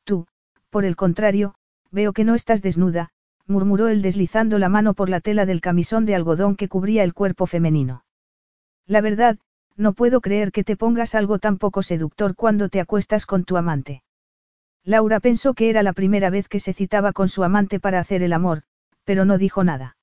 Tú, 0.04 0.26
por 0.70 0.86
el 0.86 0.96
contrario, 0.96 1.54
veo 1.92 2.14
que 2.14 2.24
no 2.24 2.34
estás 2.34 2.62
desnuda, 2.62 3.10
murmuró 3.46 3.90
él 3.90 4.02
deslizando 4.02 4.58
la 4.58 4.70
mano 4.70 4.94
por 4.94 5.10
la 5.10 5.20
tela 5.20 5.46
del 5.46 5.62
camisón 5.62 6.06
de 6.06 6.16
algodón 6.16 6.56
que 6.56 6.70
cubría 6.70 7.04
el 7.04 7.14
cuerpo 7.14 7.46
femenino. 7.46 8.04
La 8.88 9.02
verdad, 9.02 9.38
no 9.76 9.94
puedo 9.94 10.22
creer 10.22 10.52
que 10.52 10.64
te 10.64 10.76
pongas 10.76 11.14
algo 11.14 11.38
tan 11.38 11.58
poco 11.58 11.84
seductor 11.84 12.36
cuando 12.36 12.70
te 12.70 12.80
acuestas 12.80 13.26
con 13.26 13.44
tu 13.44 13.58
amante. 13.58 14.02
Laura 14.84 15.20
pensó 15.20 15.54
que 15.54 15.70
era 15.70 15.84
la 15.84 15.94
primera 15.94 16.30
vez 16.30 16.48
que 16.48 16.60
se 16.60 16.74
citaba 16.74 17.14
con 17.14 17.30
su 17.30 17.44
amante 17.44 17.80
para 17.80 18.00
hacer 18.00 18.24
el 18.24 18.34
amor, 18.34 18.64
pero 19.04 19.26
no 19.26 19.38
dijo 19.38 19.64
nada. 19.64 19.98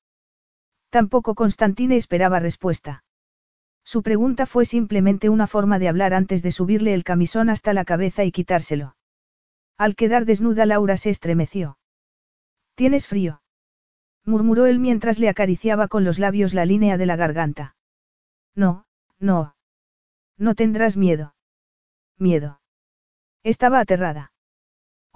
Tampoco 0.91 1.35
Constantine 1.35 1.97
esperaba 1.97 2.39
respuesta. 2.39 3.05
Su 3.85 4.03
pregunta 4.03 4.47
fue 4.47 4.65
simplemente 4.65 5.29
una 5.29 5.47
forma 5.47 5.79
de 5.79 5.89
hablar 5.89 6.15
antes 6.15 6.43
de 6.43 6.53
subirle 6.53 6.95
el 6.95 7.05
camisón 7.05 7.51
hasta 7.51 7.73
la 7.73 7.85
cabeza 7.85 8.25
y 8.25 8.33
quitárselo. 8.33 8.97
Al 9.77 9.97
quedar 9.97 10.25
desnuda 10.25 10.67
Laura 10.67 10.97
se 10.97 11.11
estremeció. 11.11 11.79
¿Tienes 12.75 13.07
frío? 13.07 13.43
murmuró 14.25 14.67
él 14.67 14.79
mientras 14.79 15.19
le 15.19 15.29
acariciaba 15.29 15.89
con 15.89 16.05
los 16.05 16.19
labios 16.19 16.53
la 16.53 16.67
línea 16.67 16.99
de 16.99 17.07
la 17.07 17.17
garganta. 17.17 17.77
No, 18.55 18.87
no. 19.19 19.57
No 20.37 20.55
tendrás 20.55 20.97
miedo. 20.97 21.35
Miedo. 22.19 22.61
Estaba 23.43 23.81
aterrada. 23.81 24.33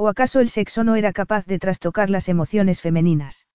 ¿O 0.03 0.09
acaso 0.09 0.41
el 0.41 0.49
sexo 0.49 0.83
no 0.83 0.97
era 0.97 1.13
capaz 1.13 1.47
de 1.47 1.61
trastocar 1.61 2.11
las 2.11 2.29
emociones 2.29 2.81
femeninas? 2.81 3.47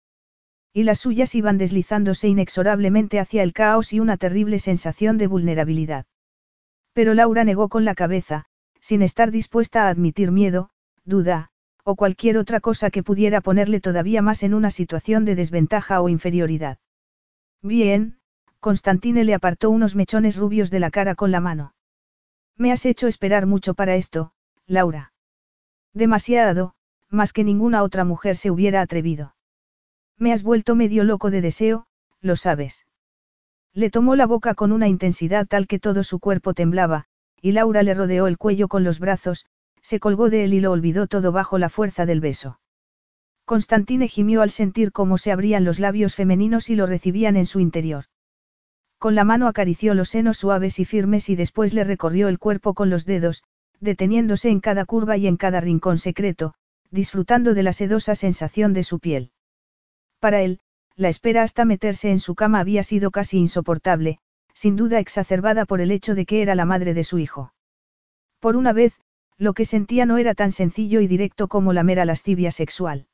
y 0.72 0.84
las 0.84 1.00
suyas 1.00 1.34
iban 1.34 1.58
deslizándose 1.58 2.28
inexorablemente 2.28 3.20
hacia 3.20 3.42
el 3.42 3.52
caos 3.52 3.94
y 3.94 4.00
una 4.00 4.16
terrible 4.16 4.60
sensación 4.60 5.18
de 5.18 5.26
vulnerabilidad. 5.26 6.06
Pero 6.94 7.16
Laura 7.16 7.44
negó 7.44 7.68
con 7.68 7.84
la 7.84 7.96
cabeza, 7.96 8.46
sin 8.80 9.02
estar 9.02 9.32
dispuesta 9.32 9.86
a 9.86 9.90
admitir 9.90 10.32
miedo, 10.32 10.70
duda, 11.04 11.50
o 11.84 11.96
cualquier 11.96 12.38
otra 12.38 12.60
cosa 12.60 12.92
que 12.92 13.02
pudiera 13.02 13.42
ponerle 13.42 13.82
todavía 13.82 14.22
más 14.22 14.44
en 14.44 14.54
una 14.54 14.70
situación 14.70 15.26
de 15.26 15.36
desventaja 15.36 16.00
o 16.00 16.10
inferioridad. 16.10 16.78
Bien, 17.64 18.20
Constantine 18.60 19.24
le 19.24 19.34
apartó 19.34 19.72
unos 19.72 19.96
mechones 19.96 20.38
rubios 20.38 20.70
de 20.70 20.80
la 20.80 20.92
cara 20.92 21.16
con 21.16 21.32
la 21.32 21.42
mano. 21.42 21.74
Me 22.56 22.72
has 22.72 22.86
hecho 22.86 23.08
esperar 23.08 23.48
mucho 23.48 23.74
para 23.74 23.96
esto, 23.96 24.32
Laura. 24.68 25.12
Demasiado, 25.98 26.76
más 27.10 27.34
que 27.34 27.44
ninguna 27.44 27.82
otra 27.82 28.04
mujer 28.04 28.38
se 28.38 28.52
hubiera 28.52 28.82
atrevido. 28.82 29.34
Me 30.16 30.32
has 30.32 30.44
vuelto 30.44 30.76
medio 30.76 31.04
loco 31.04 31.32
de 31.32 31.42
deseo, 31.42 31.88
lo 32.22 32.36
sabes. 32.36 32.86
Le 33.74 33.90
tomó 33.90 34.16
la 34.16 34.28
boca 34.28 34.54
con 34.54 34.72
una 34.72 34.88
intensidad 34.88 35.48
tal 35.48 35.66
que 35.66 35.80
todo 35.80 36.04
su 36.04 36.20
cuerpo 36.20 36.54
temblaba, 36.54 37.06
y 37.42 37.54
Laura 37.54 37.82
le 37.82 37.96
rodeó 37.96 38.28
el 38.28 38.38
cuello 38.38 38.68
con 38.68 38.84
los 38.84 39.00
brazos, 39.00 39.48
se 39.82 40.00
colgó 40.00 40.30
de 40.30 40.44
él 40.44 40.54
y 40.54 40.60
lo 40.60 40.72
olvidó 40.72 41.08
todo 41.08 41.32
bajo 41.32 41.58
la 41.58 41.68
fuerza 41.68 42.06
del 42.06 42.22
beso. 42.22 42.60
Constantine 43.46 44.08
gimió 44.08 44.44
al 44.44 44.52
sentir 44.52 44.92
cómo 44.92 45.18
se 45.18 45.32
abrían 45.32 45.64
los 45.64 45.80
labios 45.80 46.14
femeninos 46.14 46.70
y 46.70 46.76
lo 46.76 46.86
recibían 46.86 47.36
en 47.38 47.48
su 47.48 47.60
interior. 47.60 48.06
Con 49.00 49.16
la 49.16 49.24
mano 49.24 49.48
acarició 49.48 49.96
los 49.96 50.10
senos 50.10 50.38
suaves 50.38 50.78
y 50.78 50.86
firmes 50.86 51.28
y 51.30 51.36
después 51.36 51.74
le 51.74 51.84
recorrió 51.84 52.28
el 52.28 52.38
cuerpo 52.38 52.76
con 52.76 52.92
los 52.92 53.06
dedos, 53.06 53.42
deteniéndose 53.80 54.50
en 54.50 54.60
cada 54.60 54.86
curva 54.86 55.18
y 55.18 55.28
en 55.28 55.38
cada 55.38 55.60
rincón 55.60 55.98
secreto, 55.98 56.54
disfrutando 56.92 57.54
de 57.54 57.64
la 57.64 57.74
sedosa 57.74 58.16
sensación 58.16 58.74
de 58.74 58.84
su 58.84 59.00
piel. 59.00 59.32
Para 60.20 60.42
él, 60.42 60.60
la 60.96 61.10
espera 61.10 61.44
hasta 61.44 61.66
meterse 61.66 62.10
en 62.12 62.20
su 62.20 62.36
cama 62.36 62.60
había 62.60 62.84
sido 62.84 63.12
casi 63.12 63.38
insoportable, 63.38 64.20
sin 64.54 64.76
duda 64.76 65.00
exacerbada 65.00 65.66
por 65.66 65.82
el 65.82 65.92
hecho 65.92 66.16
de 66.16 66.26
que 66.26 66.42
era 66.42 66.56
la 66.56 66.66
madre 66.66 66.94
de 66.94 67.04
su 67.04 67.20
hijo. 67.20 67.54
Por 68.40 68.56
una 68.56 68.74
vez, 68.74 68.94
lo 69.38 69.54
que 69.54 69.66
sentía 69.66 70.08
no 70.08 70.18
era 70.18 70.34
tan 70.34 70.52
sencillo 70.52 71.00
y 71.00 71.08
directo 71.08 71.48
como 71.48 71.74
la 71.74 71.84
mera 71.84 72.06
lascivia 72.06 72.50
sexual. 72.50 73.06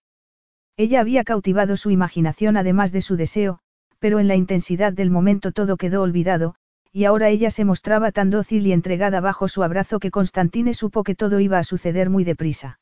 Ella 0.78 1.02
había 1.02 1.24
cautivado 1.24 1.76
su 1.76 1.92
imaginación 1.92 2.56
además 2.56 2.92
de 2.92 3.02
su 3.02 3.18
deseo, 3.18 3.60
pero 4.00 4.20
en 4.20 4.28
la 4.28 4.36
intensidad 4.36 4.94
del 4.94 5.10
momento 5.10 5.52
todo 5.52 5.78
quedó 5.78 6.02
olvidado, 6.02 6.56
y 6.96 7.06
ahora 7.06 7.30
ella 7.30 7.50
se 7.50 7.66
mostraba 7.66 8.12
tan 8.12 8.30
dócil 8.30 8.68
y 8.68 8.72
entregada 8.72 9.20
bajo 9.20 9.48
su 9.48 9.64
abrazo 9.64 10.00
que 10.00 10.12
Constantine 10.12 10.76
supo 10.76 11.04
que 11.04 11.16
todo 11.16 11.40
iba 11.40 11.58
a 11.58 11.64
suceder 11.64 12.12
muy 12.12 12.24
deprisa. 12.24 12.80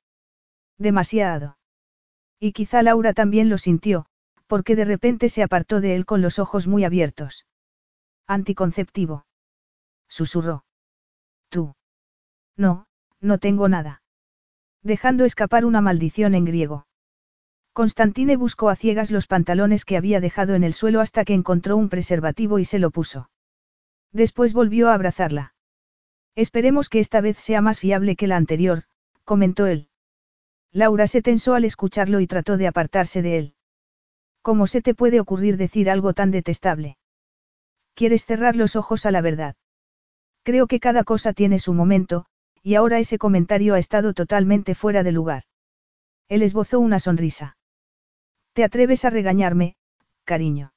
Demasiado. 0.77 1.57
Y 2.37 2.51
quizá 2.51 2.83
Laura 2.83 3.13
también 3.13 3.49
lo 3.49 3.57
sintió, 3.57 4.05
porque 4.47 4.75
de 4.75 4.83
repente 4.83 5.29
se 5.29 5.43
apartó 5.43 5.79
de 5.79 5.95
él 5.95 6.05
con 6.05 6.21
los 6.21 6.39
ojos 6.39 6.67
muy 6.67 6.83
abiertos. 6.83 7.45
Anticonceptivo. 8.27 9.25
Susurró. 10.09 10.65
Tú. 11.47 11.73
No, 12.57 12.87
no 13.21 13.37
tengo 13.37 13.69
nada. 13.69 14.03
Dejando 14.83 15.23
escapar 15.23 15.63
una 15.63 15.79
maldición 15.79 16.35
en 16.35 16.43
griego. 16.43 16.85
Constantine 17.71 18.35
buscó 18.35 18.67
a 18.67 18.75
ciegas 18.75 19.09
los 19.09 19.27
pantalones 19.27 19.85
que 19.85 19.95
había 19.95 20.19
dejado 20.19 20.55
en 20.55 20.65
el 20.65 20.73
suelo 20.73 20.99
hasta 20.99 21.23
que 21.23 21.33
encontró 21.33 21.77
un 21.77 21.87
preservativo 21.87 22.59
y 22.59 22.65
se 22.65 22.77
lo 22.77 22.91
puso. 22.91 23.29
Después 24.11 24.53
volvió 24.53 24.89
a 24.89 24.93
abrazarla. 24.93 25.53
Esperemos 26.35 26.89
que 26.89 26.99
esta 26.99 27.21
vez 27.21 27.37
sea 27.37 27.61
más 27.61 27.79
fiable 27.79 28.15
que 28.15 28.27
la 28.27 28.37
anterior, 28.37 28.83
comentó 29.23 29.67
él. 29.67 29.89
Laura 30.71 31.07
se 31.07 31.21
tensó 31.21 31.53
al 31.53 31.65
escucharlo 31.65 32.19
y 32.19 32.27
trató 32.27 32.57
de 32.57 32.67
apartarse 32.67 33.21
de 33.21 33.37
él. 33.37 33.55
¿Cómo 34.41 34.67
se 34.67 34.81
te 34.81 34.95
puede 34.95 35.19
ocurrir 35.19 35.57
decir 35.57 35.89
algo 35.89 36.13
tan 36.13 36.31
detestable? 36.31 36.97
Quieres 37.93 38.25
cerrar 38.25 38.55
los 38.55 38.75
ojos 38.75 39.05
a 39.05 39.11
la 39.11 39.21
verdad. 39.21 39.55
Creo 40.43 40.67
que 40.67 40.79
cada 40.79 41.03
cosa 41.03 41.33
tiene 41.33 41.59
su 41.59 41.73
momento, 41.73 42.25
y 42.63 42.75
ahora 42.75 42.99
ese 42.99 43.17
comentario 43.17 43.75
ha 43.75 43.79
estado 43.79 44.13
totalmente 44.13 44.73
fuera 44.75 45.03
de 45.03 45.11
lugar. 45.11 45.43
Él 46.29 46.41
esbozó 46.41 46.79
una 46.79 46.99
sonrisa. 46.99 47.57
¿Te 48.53 48.63
atreves 48.63 49.05
a 49.05 49.09
regañarme, 49.09 49.75
cariño? 50.23 50.73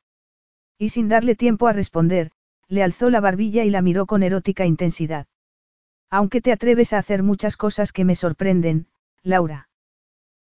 Y 0.77 0.91
sin 0.91 1.09
darle 1.09 1.37
tiempo 1.37 1.67
a 1.69 1.73
responder, 1.73 2.33
le 2.69 2.83
alzó 2.83 3.11
la 3.11 3.21
barbilla 3.21 3.65
y 3.65 3.71
la 3.71 3.83
miró 3.83 4.07
con 4.07 4.23
erótica 4.23 4.67
intensidad. 4.67 5.27
Aunque 6.11 6.41
te 6.41 6.53
atreves 6.53 6.93
a 6.93 6.99
hacer 6.99 7.23
muchas 7.23 7.57
cosas 7.57 7.93
que 7.93 8.05
me 8.05 8.15
sorprenden, 8.15 8.87
Laura. 9.23 9.69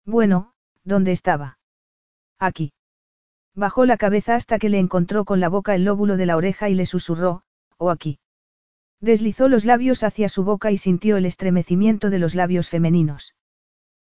Bueno, 0.05 0.53
¿dónde 0.83 1.11
estaba? 1.11 1.59
Aquí. 2.39 2.73
Bajó 3.55 3.85
la 3.85 3.97
cabeza 3.97 4.35
hasta 4.35 4.57
que 4.57 4.69
le 4.69 4.79
encontró 4.79 5.25
con 5.25 5.39
la 5.39 5.49
boca 5.49 5.75
el 5.75 5.83
lóbulo 5.83 6.17
de 6.17 6.25
la 6.25 6.37
oreja 6.37 6.69
y 6.69 6.75
le 6.75 6.85
susurró, 6.85 7.43
o 7.77 7.89
aquí. 7.89 8.19
Deslizó 9.01 9.47
los 9.47 9.65
labios 9.65 10.03
hacia 10.03 10.29
su 10.29 10.43
boca 10.43 10.71
y 10.71 10.77
sintió 10.77 11.17
el 11.17 11.25
estremecimiento 11.25 12.09
de 12.09 12.19
los 12.19 12.35
labios 12.35 12.69
femeninos. 12.69 13.35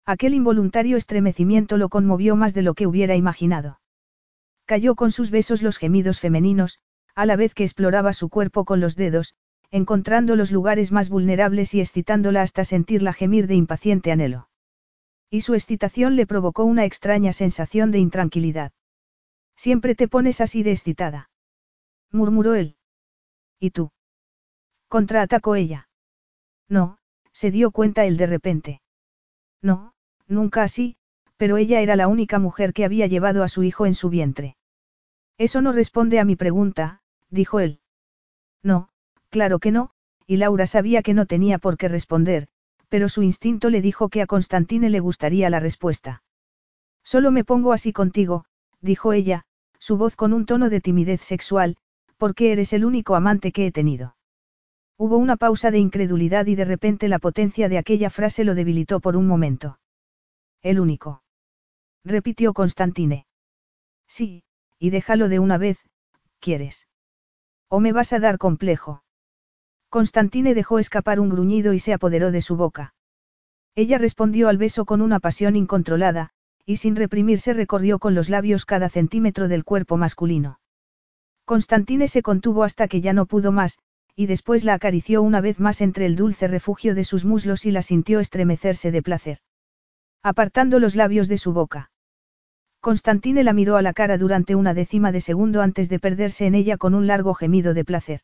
Aquel 0.07 0.35
involuntario 0.35 0.97
estremecimiento 0.97 1.77
lo 1.77 1.89
conmovió 1.89 2.37
más 2.37 2.55
de 2.55 2.63
lo 2.63 2.75
que 2.75 2.87
hubiera 2.87 3.15
imaginado. 3.15 3.81
Cayó 4.65 4.95
con 4.95 5.11
sus 5.11 5.31
besos 5.31 5.63
los 5.63 5.79
gemidos 5.79 6.21
femeninos, 6.21 6.81
a 7.19 7.27
la 7.27 7.35
vez 7.35 7.53
que 7.53 7.65
exploraba 7.65 8.13
su 8.13 8.29
cuerpo 8.29 8.65
con 8.65 8.79
los 8.79 8.95
dedos, 8.95 9.35
encontrando 9.73 10.37
los 10.37 10.53
lugares 10.53 10.93
más 10.93 11.09
vulnerables 11.09 11.75
y 11.75 11.81
excitándola 11.81 12.43
hasta 12.43 12.63
sentirla 12.63 13.13
gemir 13.13 13.49
de 13.49 13.57
impaciente 13.57 14.13
anhelo. 14.13 14.49
Y 15.29 15.41
su 15.41 15.55
excitación 15.55 16.15
le 16.15 16.29
provocó 16.29 16.63
una 16.63 16.85
extraña 16.85 17.33
sensación 17.33 17.91
de 17.91 17.99
intranquilidad. 17.99 18.71
Siempre 19.57 19.97
te 19.97 20.07
pones 20.07 20.41
así 20.41 20.63
de 20.63 20.71
excitada. 20.71 21.29
murmuró 22.13 22.55
él. 22.55 22.77
¿Y 23.59 23.73
tú? 23.73 23.91
contraatacó 24.87 25.57
ella. 25.57 25.89
No, 26.69 26.99
se 27.33 27.51
dio 27.51 27.73
cuenta 27.73 28.05
él 28.05 28.17
de 28.17 28.27
repente. 28.27 28.81
No, 29.61 29.93
nunca 30.29 30.63
así, 30.63 30.97
pero 31.37 31.57
ella 31.57 31.81
era 31.81 31.97
la 31.97 32.07
única 32.07 32.39
mujer 32.39 32.73
que 32.73 32.85
había 32.85 33.09
llevado 33.09 33.43
a 33.43 33.49
su 33.49 33.65
hijo 33.65 33.87
en 33.87 33.97
su 33.97 34.09
vientre. 34.09 34.57
Eso 35.37 35.61
no 35.63 35.73
responde 35.73 36.21
a 36.21 36.25
mi 36.25 36.37
pregunta, 36.37 37.01
dijo 37.31 37.61
él. 37.61 37.81
No, 38.63 38.89
claro 39.31 39.59
que 39.59 39.71
no, 39.71 39.91
y 40.27 40.37
Laura 40.37 40.67
sabía 40.67 41.03
que 41.03 41.15
no 41.15 41.27
tenía 41.27 41.59
por 41.59 41.77
qué 41.77 41.89
responder, 41.89 42.49
pero 42.89 43.09
su 43.09 43.23
instinto 43.23 43.71
le 43.71 43.81
dijo 43.81 44.09
que 44.09 44.23
a 44.23 44.27
Constantine 44.27 44.91
le 44.91 45.01
gustaría 45.01 45.51
la 45.51 45.61
respuesta. 45.61 46.23
Solo 47.05 47.31
me 47.31 47.45
pongo 47.45 47.73
así 47.73 47.93
contigo, 47.93 48.45
dijo 48.81 49.13
ella, 49.13 49.45
su 49.79 49.97
voz 49.97 50.17
con 50.17 50.33
un 50.33 50.47
tono 50.47 50.71
de 50.71 50.81
timidez 50.81 51.21
sexual, 51.23 51.77
porque 52.17 52.53
eres 52.53 52.73
el 52.73 52.85
único 52.85 53.15
amante 53.15 53.53
que 53.53 53.67
he 53.67 53.73
tenido. 53.73 54.17
Hubo 54.97 55.17
una 55.17 55.37
pausa 55.37 55.71
de 55.71 55.79
incredulidad 55.79 56.47
y 56.47 56.57
de 56.57 56.65
repente 56.65 57.09
la 57.09 57.21
potencia 57.21 57.69
de 57.69 57.79
aquella 57.79 58.11
frase 58.11 58.43
lo 58.45 58.57
debilitó 58.57 59.01
por 59.01 59.17
un 59.17 59.29
momento. 59.29 59.79
El 60.61 60.81
único. 60.81 61.23
Repitió 62.05 62.53
Constantine. 62.53 63.27
Sí, 64.09 64.43
y 64.79 64.91
déjalo 64.91 65.29
de 65.29 65.39
una 65.39 65.57
vez, 65.57 65.79
¿quieres? 66.41 66.88
¿O 67.69 67.81
me 67.81 67.93
vas 67.93 68.13
a 68.13 68.19
dar 68.19 68.39
complejo? 68.39 69.03
Constantine 69.91 70.55
dejó 70.55 70.79
escapar 70.79 71.21
un 71.21 71.29
gruñido 71.29 71.73
y 71.73 71.79
se 71.79 71.93
apoderó 71.93 72.31
de 72.31 72.41
su 72.41 72.57
boca. 72.57 72.95
Ella 73.75 73.99
respondió 73.99 74.49
al 74.49 74.59
beso 74.59 74.85
con 74.85 75.01
una 75.01 75.21
pasión 75.21 75.57
incontrolada, 75.57 76.31
y 76.67 76.77
sin 76.77 76.97
reprimirse 76.97 77.53
recorrió 77.53 77.99
con 77.99 78.15
los 78.15 78.29
labios 78.29 78.67
cada 78.67 78.89
centímetro 78.89 79.49
del 79.49 79.65
cuerpo 79.65 79.97
masculino. 79.97 80.61
Constantine 81.45 82.09
se 82.09 82.23
contuvo 82.23 82.65
hasta 82.65 82.89
que 82.89 83.01
ya 83.01 83.13
no 83.13 83.25
pudo 83.25 83.53
más, 83.53 83.79
y 84.15 84.27
después 84.27 84.65
la 84.65 84.75
acarició 84.75 85.23
una 85.23 85.41
vez 85.41 85.61
más 85.61 85.81
entre 85.81 86.05
el 86.05 86.17
dulce 86.17 86.49
refugio 86.49 86.95
de 86.95 87.05
sus 87.05 87.25
muslos 87.25 87.65
y 87.65 87.71
la 87.71 87.83
sintió 87.83 88.21
estremecerse 88.21 88.91
de 88.91 89.03
placer. 89.03 89.39
Apartando 90.23 90.79
los 90.79 90.97
labios 90.97 91.29
de 91.29 91.39
su 91.39 91.53
boca. 91.53 91.91
Constantine 92.89 93.45
la 93.45 93.53
miró 93.53 93.77
a 93.77 93.83
la 93.83 93.93
cara 93.93 94.17
durante 94.17 94.55
una 94.55 94.73
décima 94.73 95.13
de 95.13 95.21
segundo 95.21 95.61
antes 95.61 95.91
de 95.91 95.99
perderse 95.99 96.47
en 96.47 96.55
ella 96.55 96.79
con 96.79 96.95
un 96.95 97.07
largo 97.07 97.35
gemido 97.35 97.75
de 97.75 97.85
placer. 97.85 98.21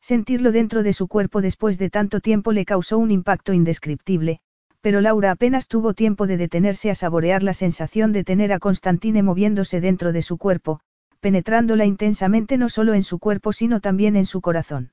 Sentirlo 0.00 0.52
dentro 0.52 0.82
de 0.82 0.94
su 0.94 1.06
cuerpo 1.06 1.42
después 1.42 1.76
de 1.76 1.90
tanto 1.90 2.20
tiempo 2.20 2.52
le 2.52 2.64
causó 2.64 2.96
un 2.96 3.10
impacto 3.10 3.52
indescriptible, 3.52 4.40
pero 4.80 5.02
Laura 5.02 5.32
apenas 5.32 5.68
tuvo 5.68 5.92
tiempo 5.92 6.26
de 6.26 6.38
detenerse 6.38 6.88
a 6.88 6.94
saborear 6.94 7.42
la 7.42 7.52
sensación 7.52 8.12
de 8.12 8.24
tener 8.24 8.54
a 8.54 8.58
Constantine 8.58 9.22
moviéndose 9.22 9.82
dentro 9.82 10.12
de 10.12 10.22
su 10.22 10.38
cuerpo, 10.38 10.80
penetrándola 11.20 11.84
intensamente 11.84 12.56
no 12.56 12.70
solo 12.70 12.94
en 12.94 13.02
su 13.02 13.18
cuerpo 13.18 13.52
sino 13.52 13.80
también 13.80 14.16
en 14.16 14.24
su 14.24 14.40
corazón. 14.40 14.92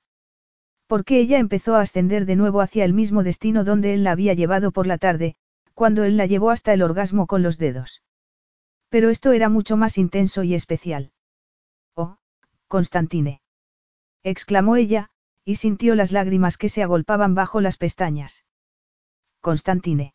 Porque 0.88 1.22
ella 1.22 1.40
empezó 1.40 1.78
a 1.78 1.82
ascender 1.82 2.26
de 2.26 2.36
nuevo 2.36 2.60
hacia 2.60 2.84
el 2.84 2.92
mismo 2.92 3.24
destino 3.24 3.64
donde 3.64 3.94
él 3.94 4.04
la 4.04 4.12
había 4.12 4.34
llevado 4.34 4.74
por 4.74 4.86
la 4.86 4.98
tarde, 4.98 5.36
cuando 5.76 6.04
él 6.04 6.18
la 6.18 6.26
llevó 6.26 6.50
hasta 6.50 6.74
el 6.74 6.82
orgasmo 6.82 7.26
con 7.26 7.42
los 7.42 7.58
dedos. 7.58 8.02
Pero 8.92 9.10
esto 9.10 9.32
era 9.32 9.48
mucho 9.48 9.78
más 9.78 9.98
intenso 9.98 10.44
y 10.44 10.54
especial. 10.54 11.14
Oh, 11.96 12.18
Constantine. 12.68 13.42
exclamó 14.22 14.76
ella, 14.76 15.10
y 15.46 15.56
sintió 15.56 15.96
las 15.96 16.12
lágrimas 16.12 16.58
que 16.58 16.68
se 16.68 16.84
agolpaban 16.84 17.34
bajo 17.34 17.62
las 17.62 17.78
pestañas. 17.78 18.44
Constantine. 19.40 20.14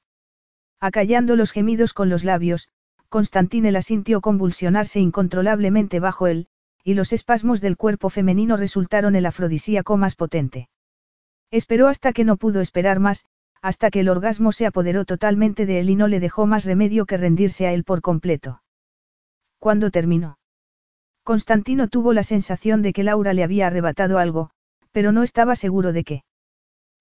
Acallando 0.78 1.36
los 1.36 1.52
gemidos 1.52 1.94
con 1.94 2.10
los 2.10 2.22
labios, 2.22 2.68
Constantine 3.08 3.72
la 3.72 3.80
sintió 3.80 4.20
convulsionarse 4.20 5.00
incontrolablemente 5.00 5.98
bajo 5.98 6.26
él, 6.26 6.48
y 6.84 6.92
los 6.92 7.14
espasmos 7.14 7.62
del 7.62 7.78
cuerpo 7.78 8.10
femenino 8.10 8.58
resultaron 8.58 9.16
el 9.16 9.24
afrodisíaco 9.24 9.96
más 9.96 10.16
potente. 10.16 10.68
Esperó 11.50 11.88
hasta 11.88 12.12
que 12.12 12.24
no 12.24 12.36
pudo 12.36 12.60
esperar 12.60 13.00
más, 13.00 13.24
hasta 13.62 13.90
que 13.90 14.00
el 14.00 14.10
orgasmo 14.10 14.52
se 14.52 14.66
apoderó 14.66 15.06
totalmente 15.06 15.64
de 15.64 15.80
él 15.80 15.88
y 15.88 15.96
no 15.96 16.08
le 16.08 16.20
dejó 16.20 16.46
más 16.46 16.66
remedio 16.66 17.06
que 17.06 17.16
rendirse 17.16 17.66
a 17.66 17.72
él 17.72 17.82
por 17.82 18.02
completo. 18.02 18.60
Cuando 19.58 19.90
terminó. 19.90 20.38
Constantino 21.24 21.88
tuvo 21.88 22.12
la 22.12 22.22
sensación 22.22 22.82
de 22.82 22.92
que 22.92 23.02
Laura 23.02 23.32
le 23.32 23.42
había 23.42 23.66
arrebatado 23.66 24.18
algo, 24.18 24.50
pero 24.92 25.12
no 25.12 25.22
estaba 25.22 25.56
seguro 25.56 25.92
de 25.92 26.04
qué. 26.04 26.24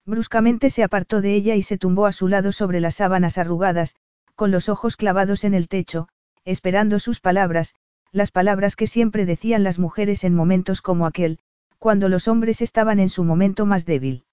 Bruscamente 0.04 0.70
se 0.70 0.82
apartó 0.82 1.20
de 1.20 1.34
ella 1.34 1.54
y 1.54 1.62
se 1.62 1.78
tumbó 1.78 2.06
a 2.06 2.12
su 2.12 2.28
lado 2.28 2.52
sobre 2.52 2.80
las 2.80 2.96
sábanas 2.96 3.38
arrugadas, 3.38 3.94
con 4.34 4.50
los 4.50 4.68
ojos 4.68 4.96
clavados 4.96 5.44
en 5.44 5.54
el 5.54 5.68
techo, 5.68 6.08
esperando 6.44 6.98
sus 6.98 7.20
palabras, 7.20 7.74
las 8.12 8.30
palabras 8.30 8.76
que 8.76 8.86
siempre 8.86 9.26
decían 9.26 9.62
las 9.62 9.78
mujeres 9.78 10.24
en 10.24 10.34
momentos 10.34 10.80
como 10.80 11.06
aquel, 11.06 11.38
cuando 11.78 12.08
los 12.08 12.28
hombres 12.28 12.62
estaban 12.62 13.00
en 13.00 13.08
su 13.08 13.24
momento 13.24 13.66
más 13.66 13.84
débil. 13.84 14.24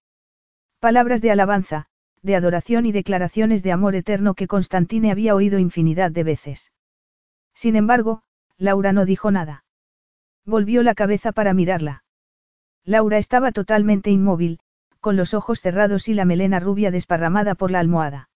Palabras 0.79 1.21
de 1.21 1.31
alabanza, 1.31 1.87
de 2.21 2.35
adoración 2.35 2.85
y 2.85 2.91
declaraciones 2.91 3.63
de 3.63 3.71
amor 3.71 3.95
eterno 3.95 4.33
que 4.33 4.47
Constantine 4.47 5.11
había 5.11 5.35
oído 5.35 5.59
infinidad 5.59 6.11
de 6.11 6.23
veces. 6.23 6.71
Sin 7.53 7.75
embargo, 7.75 8.23
Laura 8.57 8.93
no 8.93 9.05
dijo 9.05 9.31
nada. 9.31 9.65
Volvió 10.45 10.83
la 10.83 10.95
cabeza 10.95 11.31
para 11.31 11.53
mirarla. 11.53 12.03
Laura 12.85 13.17
estaba 13.17 13.51
totalmente 13.51 14.11
inmóvil, 14.11 14.59
con 14.99 15.15
los 15.15 15.33
ojos 15.33 15.61
cerrados 15.61 16.07
y 16.07 16.13
la 16.13 16.25
melena 16.25 16.59
rubia 16.59 16.91
desparramada 16.91 17.55
por 17.55 17.71
la 17.71 17.79
almohada. 17.79 18.29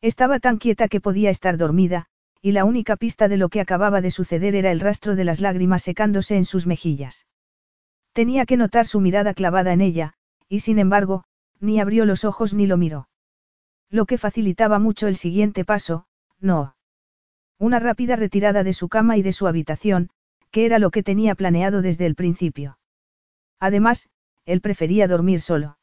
Estaba 0.00 0.38
tan 0.38 0.58
quieta 0.58 0.88
que 0.88 1.00
podía 1.00 1.30
estar 1.30 1.56
dormida, 1.56 2.06
y 2.40 2.52
la 2.52 2.64
única 2.64 2.96
pista 2.96 3.26
de 3.26 3.36
lo 3.36 3.48
que 3.48 3.60
acababa 3.60 4.00
de 4.00 4.10
suceder 4.10 4.54
era 4.54 4.70
el 4.70 4.80
rastro 4.80 5.16
de 5.16 5.24
las 5.24 5.40
lágrimas 5.40 5.82
secándose 5.82 6.36
en 6.36 6.44
sus 6.44 6.66
mejillas. 6.66 7.26
Tenía 8.12 8.44
que 8.44 8.56
notar 8.56 8.86
su 8.86 9.00
mirada 9.00 9.34
clavada 9.34 9.72
en 9.72 9.80
ella, 9.80 10.14
y 10.48 10.60
sin 10.60 10.78
embargo, 10.78 11.24
ni 11.58 11.80
abrió 11.80 12.04
los 12.04 12.24
ojos 12.24 12.54
ni 12.54 12.66
lo 12.66 12.76
miró. 12.76 13.08
Lo 13.90 14.04
que 14.04 14.18
facilitaba 14.18 14.78
mucho 14.78 15.08
el 15.08 15.16
siguiente 15.16 15.64
paso, 15.64 16.06
no. 16.38 16.73
Una 17.58 17.78
rápida 17.78 18.16
retirada 18.16 18.64
de 18.64 18.72
su 18.72 18.88
cama 18.88 19.16
y 19.16 19.22
de 19.22 19.32
su 19.32 19.46
habitación, 19.46 20.10
que 20.50 20.66
era 20.66 20.78
lo 20.78 20.90
que 20.90 21.02
tenía 21.02 21.34
planeado 21.34 21.82
desde 21.82 22.06
el 22.06 22.14
principio. 22.14 22.78
Además, 23.60 24.08
él 24.44 24.60
prefería 24.60 25.08
dormir 25.08 25.40
solo. 25.40 25.78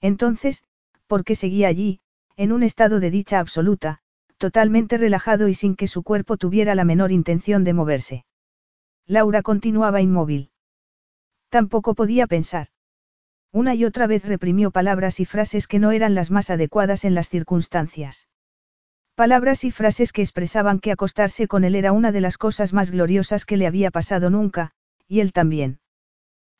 Entonces, 0.00 0.64
¿por 1.06 1.24
qué 1.24 1.34
seguía 1.34 1.68
allí, 1.68 2.00
en 2.36 2.52
un 2.52 2.62
estado 2.62 3.00
de 3.00 3.10
dicha 3.10 3.38
absoluta, 3.38 4.00
totalmente 4.38 4.98
relajado 4.98 5.48
y 5.48 5.54
sin 5.54 5.76
que 5.76 5.86
su 5.86 6.02
cuerpo 6.02 6.36
tuviera 6.36 6.74
la 6.74 6.84
menor 6.84 7.12
intención 7.12 7.64
de 7.64 7.72
moverse? 7.72 8.24
Laura 9.06 9.42
continuaba 9.42 10.00
inmóvil. 10.00 10.50
Tampoco 11.48 11.94
podía 11.94 12.26
pensar. 12.26 12.68
Una 13.52 13.74
y 13.74 13.84
otra 13.84 14.06
vez 14.06 14.24
reprimió 14.24 14.70
palabras 14.70 15.20
y 15.20 15.24
frases 15.24 15.68
que 15.68 15.78
no 15.78 15.92
eran 15.92 16.14
las 16.14 16.30
más 16.30 16.50
adecuadas 16.50 17.04
en 17.04 17.14
las 17.14 17.28
circunstancias. 17.28 18.26
Palabras 19.14 19.62
y 19.62 19.70
frases 19.70 20.12
que 20.12 20.22
expresaban 20.22 20.80
que 20.80 20.90
acostarse 20.90 21.46
con 21.46 21.62
él 21.62 21.76
era 21.76 21.92
una 21.92 22.10
de 22.10 22.20
las 22.20 22.36
cosas 22.36 22.72
más 22.72 22.90
gloriosas 22.90 23.44
que 23.44 23.56
le 23.56 23.68
había 23.68 23.92
pasado 23.92 24.28
nunca, 24.28 24.72
y 25.06 25.20
él 25.20 25.32
también. 25.32 25.78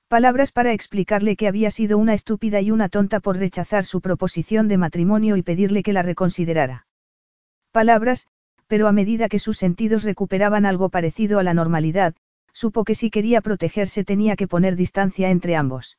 Palabras 0.07 0.53
para 0.53 0.73
explicarle 0.73 1.35
que 1.35 1.49
había 1.49 1.73
sido 1.73 1.99
una 1.99 2.15
estúpida 2.15 2.61
y 2.61 2.71
una 2.71 2.89
tonta 2.89 3.19
por 3.19 3.39
rechazar 3.39 3.85
su 3.85 4.01
proposición 4.01 4.69
de 4.69 4.79
matrimonio 4.79 5.37
y 5.37 5.43
pedirle 5.43 5.83
que 5.83 5.93
la 5.93 6.03
reconsiderara. 6.03 6.87
Palabras, 7.73 8.29
pero 8.69 8.87
a 8.87 8.93
medida 8.93 9.29
que 9.29 9.41
sus 9.41 9.59
sentidos 9.59 10.05
recuperaban 10.05 10.65
algo 10.65 10.91
parecido 10.91 11.41
a 11.41 11.43
la 11.43 11.55
normalidad, 11.55 12.15
supo 12.53 12.85
que 12.85 12.95
si 12.95 13.11
quería 13.11 13.41
protegerse 13.41 14.05
tenía 14.05 14.37
que 14.37 14.47
poner 14.47 14.77
distancia 14.77 15.31
entre 15.31 15.57
ambos. 15.57 15.99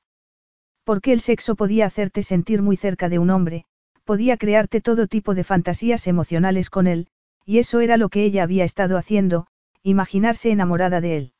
Porque 0.86 1.12
el 1.12 1.20
sexo 1.20 1.56
podía 1.56 1.86
hacerte 1.86 2.24
sentir 2.24 2.62
muy 2.62 2.78
cerca 2.78 3.10
de 3.10 3.20
un 3.20 3.30
hombre, 3.30 3.66
podía 4.06 4.38
crearte 4.38 4.80
todo 4.80 5.08
tipo 5.08 5.36
de 5.36 5.44
fantasías 5.44 6.08
emocionales 6.08 6.70
con 6.70 6.88
él, 6.88 7.08
y 7.46 7.58
eso 7.60 7.82
era 7.82 7.98
lo 7.98 8.10
que 8.10 8.24
ella 8.24 8.44
había 8.44 8.64
estado 8.64 8.98
haciendo, 8.98 9.48
imaginarse 9.84 10.52
enamorada 10.52 11.02
de 11.02 11.18
él. 11.18 11.34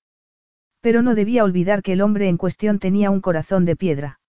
Pero 0.82 1.02
no 1.02 1.16
debía 1.16 1.44
olvidar 1.44 1.82
que 1.82 1.94
el 1.94 2.02
hombre 2.02 2.28
en 2.28 2.38
cuestión 2.38 2.80
tenía 2.80 3.10
un 3.10 3.22
corazón 3.22 3.66
de 3.66 3.76
piedra. 3.76 4.20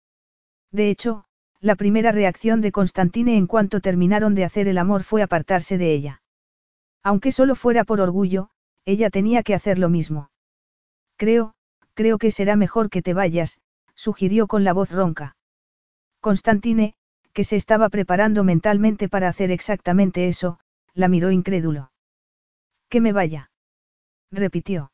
De 0.70 0.90
hecho, 0.90 1.24
la 1.60 1.74
primera 1.74 2.12
reacción 2.12 2.60
de 2.60 2.72
Constantine 2.72 3.36
en 3.36 3.46
cuanto 3.46 3.80
terminaron 3.80 4.34
de 4.34 4.44
hacer 4.44 4.68
el 4.68 4.78
amor 4.78 5.02
fue 5.02 5.22
apartarse 5.22 5.78
de 5.78 5.92
ella. 5.92 6.22
Aunque 7.02 7.32
solo 7.32 7.54
fuera 7.54 7.84
por 7.84 8.00
orgullo, 8.00 8.50
ella 8.84 9.10
tenía 9.10 9.42
que 9.42 9.54
hacer 9.54 9.78
lo 9.78 9.88
mismo. 9.88 10.30
Creo, 11.16 11.54
creo 11.94 12.18
que 12.18 12.30
será 12.30 12.56
mejor 12.56 12.90
que 12.90 13.02
te 13.02 13.14
vayas, 13.14 13.58
sugirió 13.94 14.46
con 14.46 14.64
la 14.64 14.72
voz 14.72 14.92
ronca. 14.92 15.36
Constantine, 16.20 16.94
que 17.36 17.44
se 17.44 17.56
estaba 17.56 17.90
preparando 17.90 18.44
mentalmente 18.44 19.10
para 19.10 19.28
hacer 19.28 19.50
exactamente 19.50 20.26
eso, 20.26 20.58
la 20.94 21.06
miró 21.06 21.30
incrédulo. 21.30 21.92
Que 22.88 23.02
me 23.02 23.12
vaya. 23.12 23.50
repitió. 24.32 24.90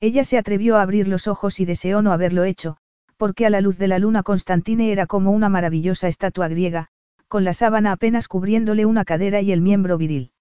Ella 0.00 0.24
se 0.24 0.38
atrevió 0.38 0.76
a 0.76 0.82
abrir 0.82 1.06
los 1.06 1.28
ojos 1.28 1.60
y 1.60 1.64
deseó 1.64 2.02
no 2.02 2.10
haberlo 2.10 2.42
hecho, 2.42 2.78
porque 3.16 3.46
a 3.46 3.50
la 3.50 3.60
luz 3.60 3.78
de 3.78 3.86
la 3.86 4.00
luna 4.00 4.24
Constantine 4.24 4.90
era 4.90 5.06
como 5.06 5.30
una 5.30 5.48
maravillosa 5.48 6.08
estatua 6.08 6.48
griega, 6.48 6.88
con 7.28 7.44
la 7.44 7.54
sábana 7.54 7.92
apenas 7.92 8.26
cubriéndole 8.26 8.84
una 8.84 9.04
cadera 9.04 9.40
y 9.40 9.52
el 9.52 9.60
miembro 9.60 9.98
viril. 9.98 10.32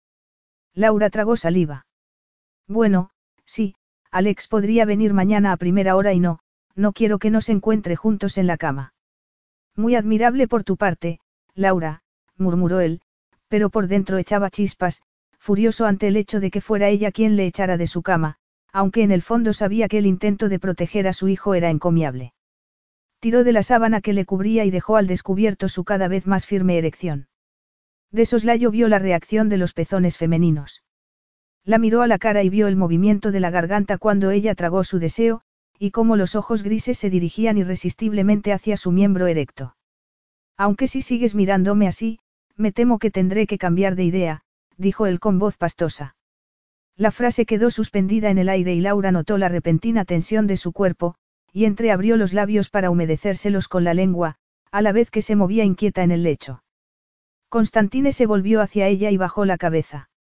Laura 0.73 1.11
tragó 1.11 1.35
saliva. 1.37 1.85
Bueno, 2.67 3.11
sí, 3.45 3.75
Alex 4.09 4.47
podría 4.47 4.85
venir 4.85 5.13
mañana 5.13 5.51
a 5.51 5.57
primera 5.57 5.95
hora 5.95 6.13
y 6.13 6.19
no, 6.19 6.39
no 6.73 6.93
quiero 6.93 7.19
que 7.19 7.29
nos 7.29 7.47
encuentre 7.47 7.95
juntos 7.95 8.39
en 8.39 8.47
la 8.47 8.57
cama. 8.57 8.95
Muy 9.75 9.95
admirable 9.95 10.47
por 10.47 10.63
tu 10.63 10.77
parte, 10.77 11.19
Laura, 11.55 12.01
murmuró 12.37 12.79
él, 12.79 13.01
pero 13.47 13.69
por 13.69 13.87
dentro 13.87 14.17
echaba 14.17 14.49
chispas, 14.49 15.01
furioso 15.37 15.85
ante 15.85 16.07
el 16.07 16.17
hecho 16.17 16.39
de 16.39 16.51
que 16.51 16.61
fuera 16.61 16.89
ella 16.89 17.11
quien 17.11 17.35
le 17.35 17.45
echara 17.45 17.77
de 17.77 17.87
su 17.87 18.01
cama, 18.01 18.37
aunque 18.71 19.03
en 19.03 19.11
el 19.11 19.21
fondo 19.21 19.53
sabía 19.53 19.87
que 19.87 19.97
el 19.97 20.05
intento 20.05 20.49
de 20.49 20.59
proteger 20.59 21.07
a 21.07 21.13
su 21.13 21.27
hijo 21.27 21.53
era 21.53 21.69
encomiable. 21.69 22.33
Tiró 23.19 23.43
de 23.43 23.51
la 23.51 23.63
sábana 23.63 24.01
que 24.01 24.13
le 24.13 24.25
cubría 24.25 24.65
y 24.65 24.71
dejó 24.71 24.97
al 24.97 25.07
descubierto 25.07 25.69
su 25.69 25.83
cada 25.83 26.07
vez 26.07 26.27
más 26.27 26.45
firme 26.45 26.77
erección. 26.77 27.27
De 28.11 28.25
soslayo 28.25 28.71
vio 28.71 28.87
la 28.87 28.99
reacción 28.99 29.47
de 29.49 29.57
los 29.57 29.73
pezones 29.73 30.17
femeninos. 30.17 30.83
La 31.63 31.77
miró 31.77 32.01
a 32.01 32.07
la 32.07 32.17
cara 32.17 32.43
y 32.43 32.49
vio 32.49 32.67
el 32.67 32.75
movimiento 32.75 33.31
de 33.31 33.39
la 33.39 33.51
garganta 33.51 33.97
cuando 33.97 34.31
ella 34.31 34.55
tragó 34.55 34.83
su 34.83 34.99
deseo, 34.99 35.41
y 35.81 35.89
cómo 35.89 36.15
los 36.15 36.35
ojos 36.35 36.61
grises 36.61 36.99
se 36.99 37.09
dirigían 37.09 37.57
irresistiblemente 37.57 38.53
hacia 38.53 38.77
su 38.77 38.91
miembro 38.91 39.25
erecto. 39.25 39.75
Aunque 40.55 40.85
si 40.85 41.01
sigues 41.01 41.33
mirándome 41.33 41.87
así, 41.87 42.19
me 42.55 42.71
temo 42.71 42.99
que 42.99 43.09
tendré 43.09 43.47
que 43.47 43.57
cambiar 43.57 43.95
de 43.95 44.03
idea, 44.03 44.41
dijo 44.77 45.07
él 45.07 45.19
con 45.19 45.39
voz 45.39 45.57
pastosa. 45.57 46.15
La 46.95 47.09
frase 47.09 47.47
quedó 47.47 47.71
suspendida 47.71 48.29
en 48.29 48.37
el 48.37 48.49
aire 48.49 48.75
y 48.75 48.79
Laura 48.79 49.11
notó 49.11 49.39
la 49.39 49.49
repentina 49.49 50.05
tensión 50.05 50.45
de 50.45 50.55
su 50.55 50.71
cuerpo, 50.71 51.15
y 51.51 51.65
entreabrió 51.65 52.15
los 52.15 52.31
labios 52.31 52.69
para 52.69 52.91
humedecérselos 52.91 53.67
con 53.67 53.83
la 53.83 53.95
lengua, 53.95 54.35
a 54.71 54.83
la 54.83 54.91
vez 54.91 55.09
que 55.09 55.23
se 55.23 55.35
movía 55.35 55.63
inquieta 55.63 56.03
en 56.03 56.11
el 56.11 56.21
lecho. 56.21 56.63
Constantine 57.49 58.11
se 58.11 58.27
volvió 58.27 58.61
hacia 58.61 58.87
ella 58.87 59.09
y 59.09 59.17
bajó 59.17 59.45
la 59.45 59.57
cabeza. 59.57 60.11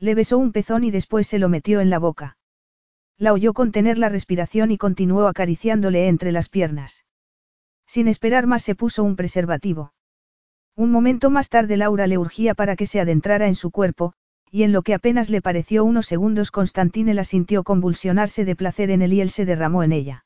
Le 0.00 0.16
besó 0.16 0.36
un 0.36 0.50
pezón 0.50 0.82
y 0.82 0.90
después 0.90 1.28
se 1.28 1.38
lo 1.38 1.48
metió 1.48 1.80
en 1.80 1.90
la 1.90 2.00
boca. 2.00 2.38
La 3.20 3.34
oyó 3.34 3.52
contener 3.52 3.98
la 3.98 4.08
respiración 4.08 4.70
y 4.70 4.78
continuó 4.78 5.26
acariciándole 5.26 6.08
entre 6.08 6.32
las 6.32 6.48
piernas. 6.48 7.04
Sin 7.86 8.08
esperar 8.08 8.46
más 8.46 8.62
se 8.62 8.74
puso 8.74 9.04
un 9.04 9.14
preservativo. 9.14 9.92
Un 10.74 10.90
momento 10.90 11.28
más 11.28 11.50
tarde 11.50 11.76
Laura 11.76 12.06
le 12.06 12.16
urgía 12.16 12.54
para 12.54 12.76
que 12.76 12.86
se 12.86 12.98
adentrara 12.98 13.46
en 13.46 13.54
su 13.54 13.70
cuerpo, 13.70 14.14
y 14.50 14.62
en 14.62 14.72
lo 14.72 14.80
que 14.80 14.94
apenas 14.94 15.28
le 15.28 15.42
pareció 15.42 15.84
unos 15.84 16.06
segundos 16.06 16.50
Constantine 16.50 17.12
la 17.12 17.24
sintió 17.24 17.62
convulsionarse 17.62 18.46
de 18.46 18.56
placer 18.56 18.90
en 18.90 19.02
él 19.02 19.12
y 19.12 19.20
él 19.20 19.28
se 19.28 19.44
derramó 19.44 19.82
en 19.82 19.92
ella. 19.92 20.24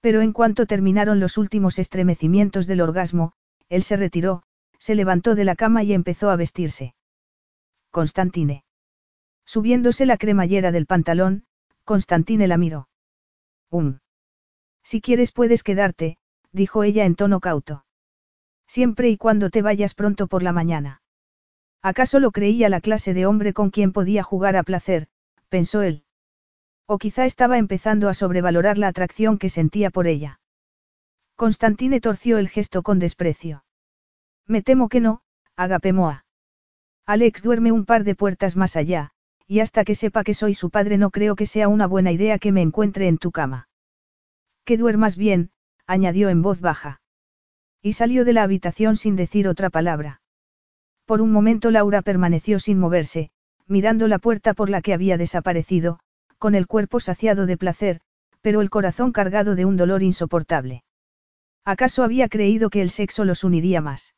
Pero 0.00 0.20
en 0.20 0.32
cuanto 0.32 0.66
terminaron 0.66 1.20
los 1.20 1.38
últimos 1.38 1.78
estremecimientos 1.78 2.66
del 2.66 2.80
orgasmo, 2.80 3.34
él 3.68 3.84
se 3.84 3.96
retiró, 3.96 4.42
se 4.80 4.96
levantó 4.96 5.36
de 5.36 5.44
la 5.44 5.54
cama 5.54 5.84
y 5.84 5.92
empezó 5.92 6.28
a 6.30 6.34
vestirse. 6.34 6.96
Constantine. 7.92 8.64
Subiéndose 9.44 10.06
la 10.06 10.16
cremallera 10.16 10.72
del 10.72 10.86
pantalón, 10.86 11.44
Constantine 11.90 12.46
la 12.46 12.56
miró. 12.56 12.88
Um. 13.68 13.98
Si 14.84 15.00
quieres 15.00 15.32
puedes 15.32 15.64
quedarte, 15.64 16.18
dijo 16.52 16.84
ella 16.84 17.04
en 17.04 17.16
tono 17.16 17.40
cauto. 17.40 17.84
Siempre 18.68 19.08
y 19.08 19.16
cuando 19.16 19.50
te 19.50 19.60
vayas 19.60 19.94
pronto 19.94 20.28
por 20.28 20.44
la 20.44 20.52
mañana. 20.52 21.02
¿Acaso 21.82 22.20
lo 22.20 22.30
creía 22.30 22.68
la 22.68 22.80
clase 22.80 23.12
de 23.12 23.26
hombre 23.26 23.52
con 23.52 23.70
quien 23.70 23.90
podía 23.90 24.22
jugar 24.22 24.56
a 24.56 24.62
placer? 24.62 25.08
pensó 25.48 25.82
él. 25.82 26.04
O 26.86 26.98
quizá 26.98 27.24
estaba 27.24 27.58
empezando 27.58 28.08
a 28.08 28.14
sobrevalorar 28.14 28.78
la 28.78 28.86
atracción 28.86 29.36
que 29.36 29.48
sentía 29.48 29.90
por 29.90 30.06
ella. 30.06 30.38
Constantine 31.34 32.00
torció 32.00 32.38
el 32.38 32.48
gesto 32.48 32.84
con 32.84 33.00
desprecio. 33.00 33.64
Me 34.46 34.62
temo 34.62 34.88
que 34.88 35.00
no, 35.00 35.22
Agapemoa. 35.56 36.24
Alex 37.04 37.42
duerme 37.42 37.72
un 37.72 37.84
par 37.84 38.04
de 38.04 38.14
puertas 38.14 38.54
más 38.54 38.76
allá, 38.76 39.10
y 39.50 39.58
hasta 39.58 39.84
que 39.84 39.96
sepa 39.96 40.22
que 40.22 40.32
soy 40.32 40.54
su 40.54 40.70
padre 40.70 40.96
no 40.96 41.10
creo 41.10 41.34
que 41.34 41.44
sea 41.44 41.66
una 41.66 41.88
buena 41.88 42.12
idea 42.12 42.38
que 42.38 42.52
me 42.52 42.62
encuentre 42.62 43.08
en 43.08 43.18
tu 43.18 43.32
cama. 43.32 43.68
Que 44.64 44.76
duermas 44.76 45.16
bien, 45.16 45.50
añadió 45.88 46.28
en 46.28 46.40
voz 46.40 46.60
baja. 46.60 47.00
Y 47.82 47.94
salió 47.94 48.24
de 48.24 48.32
la 48.32 48.44
habitación 48.44 48.94
sin 48.94 49.16
decir 49.16 49.48
otra 49.48 49.68
palabra. 49.68 50.20
Por 51.04 51.20
un 51.20 51.32
momento 51.32 51.72
Laura 51.72 52.00
permaneció 52.00 52.60
sin 52.60 52.78
moverse, 52.78 53.32
mirando 53.66 54.06
la 54.06 54.20
puerta 54.20 54.54
por 54.54 54.70
la 54.70 54.82
que 54.82 54.94
había 54.94 55.16
desaparecido, 55.16 55.98
con 56.38 56.54
el 56.54 56.68
cuerpo 56.68 57.00
saciado 57.00 57.44
de 57.46 57.56
placer, 57.56 58.02
pero 58.42 58.60
el 58.60 58.70
corazón 58.70 59.10
cargado 59.10 59.56
de 59.56 59.64
un 59.64 59.76
dolor 59.76 60.04
insoportable. 60.04 60.84
¿Acaso 61.64 62.04
había 62.04 62.28
creído 62.28 62.70
que 62.70 62.82
el 62.82 62.90
sexo 62.90 63.24
los 63.24 63.42
uniría 63.42 63.80
más? 63.80 64.14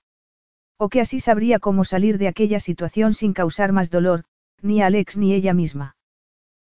O 0.76 0.90
que 0.90 1.00
así 1.00 1.20
sabría 1.20 1.58
cómo 1.58 1.86
salir 1.86 2.18
de 2.18 2.28
aquella 2.28 2.60
situación 2.60 3.14
sin 3.14 3.32
causar 3.32 3.72
más 3.72 3.90
dolor, 3.90 4.24
ni 4.62 4.82
Alex 4.82 5.16
ni 5.16 5.34
ella 5.34 5.54
misma. 5.54 5.96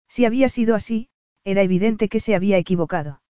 Si 0.08 0.26
había 0.26 0.50
sido 0.50 0.76
así, 0.76 1.10
era 1.44 1.62
evidente 1.62 2.10
que 2.10 2.20
se 2.20 2.36
había 2.36 2.58
equivocado. 2.58 3.22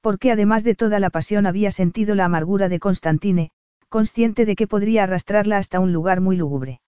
Porque 0.00 0.30
además 0.30 0.64
de 0.64 0.74
toda 0.74 1.00
la 1.00 1.10
pasión 1.10 1.46
había 1.46 1.70
sentido 1.70 2.14
la 2.14 2.24
amargura 2.24 2.68
de 2.68 2.78
Constantine, 2.78 3.50
consciente 3.88 4.44
de 4.44 4.56
que 4.56 4.66
podría 4.66 5.04
arrastrarla 5.04 5.58
hasta 5.58 5.80
un 5.80 5.92
lugar 5.92 6.20
muy 6.20 6.36
lúgubre. 6.36 6.80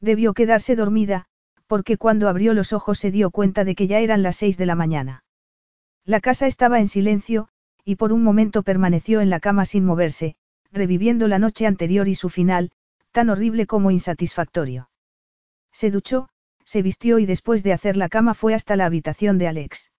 Debió 0.00 0.34
quedarse 0.34 0.76
dormida, 0.76 1.26
porque 1.66 1.96
cuando 1.96 2.28
abrió 2.28 2.54
los 2.54 2.72
ojos 2.72 2.98
se 2.98 3.10
dio 3.10 3.30
cuenta 3.30 3.64
de 3.64 3.74
que 3.74 3.86
ya 3.86 4.00
eran 4.00 4.22
las 4.22 4.36
seis 4.36 4.56
de 4.58 4.66
la 4.66 4.74
mañana. 4.74 5.24
La 6.04 6.20
casa 6.20 6.46
estaba 6.46 6.80
en 6.80 6.88
silencio, 6.88 7.48
y 7.84 7.96
por 7.96 8.12
un 8.12 8.22
momento 8.22 8.62
permaneció 8.62 9.20
en 9.20 9.30
la 9.30 9.40
cama 9.40 9.64
sin 9.64 9.84
moverse, 9.84 10.36
reviviendo 10.70 11.28
la 11.28 11.38
noche 11.38 11.66
anterior 11.66 12.08
y 12.08 12.14
su 12.14 12.28
final, 12.28 12.70
tan 13.12 13.30
horrible 13.30 13.66
como 13.66 13.90
insatisfactorio. 13.90 14.88
Se 15.74 15.90
duchó, 15.90 16.28
se 16.64 16.82
vistió 16.82 17.18
y 17.18 17.26
después 17.26 17.64
de 17.64 17.72
hacer 17.72 17.96
la 17.96 18.08
cama 18.08 18.34
fue 18.34 18.54
hasta 18.54 18.76
la 18.76 18.86
habitación 18.86 19.38
de 19.38 19.48
Alex. 19.48 19.90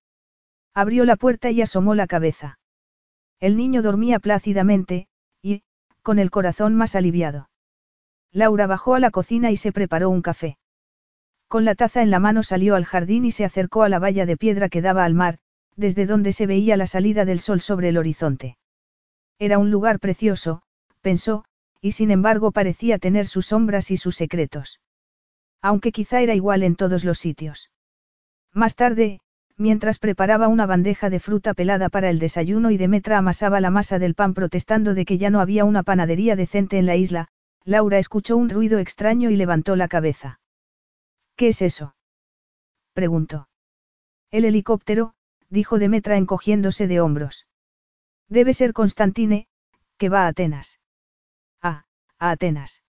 Abrió 0.73 1.03
la 1.03 1.17
puerta 1.17 1.51
y 1.51 1.61
asomó 1.61 1.95
la 1.95 2.07
cabeza. 2.07 2.59
El 3.41 3.57
niño 3.57 3.81
dormía 3.81 4.19
plácidamente, 4.19 5.07
y, 5.41 5.63
con 6.01 6.17
el 6.17 6.31
corazón 6.31 6.75
más 6.75 6.95
aliviado. 6.95 7.49
Laura 8.31 8.67
bajó 8.67 8.95
a 8.95 9.01
la 9.01 9.11
cocina 9.11 9.51
y 9.51 9.57
se 9.57 9.73
preparó 9.73 10.09
un 10.09 10.21
café. 10.21 10.57
Con 11.49 11.65
la 11.65 11.75
taza 11.75 12.01
en 12.01 12.09
la 12.09 12.19
mano 12.19 12.41
salió 12.41 12.75
al 12.75 12.85
jardín 12.85 13.25
y 13.25 13.31
se 13.31 13.43
acercó 13.43 13.83
a 13.83 13.89
la 13.89 13.99
valla 13.99 14.25
de 14.25 14.37
piedra 14.37 14.69
que 14.69 14.81
daba 14.81 15.03
al 15.03 15.13
mar, 15.13 15.39
desde 15.75 16.05
donde 16.05 16.31
se 16.31 16.47
veía 16.47 16.77
la 16.77 16.87
salida 16.87 17.25
del 17.25 17.41
sol 17.41 17.59
sobre 17.59 17.89
el 17.89 17.97
horizonte. 17.97 18.57
Era 19.39 19.57
un 19.57 19.71
lugar 19.71 19.99
precioso, 19.99 20.61
pensó, 21.01 21.43
y 21.81 21.91
sin 21.91 22.11
embargo 22.11 22.51
parecía 22.51 22.97
tener 22.97 23.27
sus 23.27 23.47
sombras 23.47 23.91
y 23.91 23.97
sus 23.97 24.15
secretos. 24.15 24.79
Aunque 25.61 25.91
quizá 25.91 26.21
era 26.21 26.35
igual 26.35 26.63
en 26.63 26.75
todos 26.75 27.03
los 27.03 27.19
sitios. 27.19 27.71
Más 28.53 28.75
tarde, 28.75 29.19
mientras 29.57 29.99
preparaba 29.99 30.47
una 30.47 30.65
bandeja 30.65 31.09
de 31.09 31.19
fruta 31.19 31.53
pelada 31.53 31.89
para 31.89 32.09
el 32.09 32.19
desayuno 32.19 32.71
y 32.71 32.77
Demetra 32.77 33.17
amasaba 33.17 33.59
la 33.61 33.69
masa 33.69 33.99
del 33.99 34.15
pan 34.15 34.33
protestando 34.33 34.93
de 34.93 35.05
que 35.05 35.17
ya 35.17 35.29
no 35.29 35.41
había 35.41 35.65
una 35.65 35.83
panadería 35.83 36.35
decente 36.35 36.77
en 36.77 36.85
la 36.85 36.95
isla, 36.95 37.27
Laura 37.63 37.97
escuchó 37.97 38.37
un 38.37 38.49
ruido 38.49 38.79
extraño 38.79 39.29
y 39.29 39.35
levantó 39.35 39.75
la 39.75 39.87
cabeza. 39.87 40.39
¿Qué 41.35 41.49
es 41.49 41.61
eso? 41.61 41.95
preguntó. 42.93 43.49
El 44.31 44.45
helicóptero, 44.45 45.15
dijo 45.49 45.79
Demetra 45.79 46.17
encogiéndose 46.17 46.87
de 46.87 47.01
hombros. 47.01 47.47
Debe 48.29 48.53
ser 48.53 48.71
Constantine, 48.71 49.47
que 49.97 50.09
va 50.09 50.25
a 50.25 50.27
Atenas. 50.27 50.79
Ah, 51.61 51.85
a 52.19 52.31
Atenas. 52.31 52.84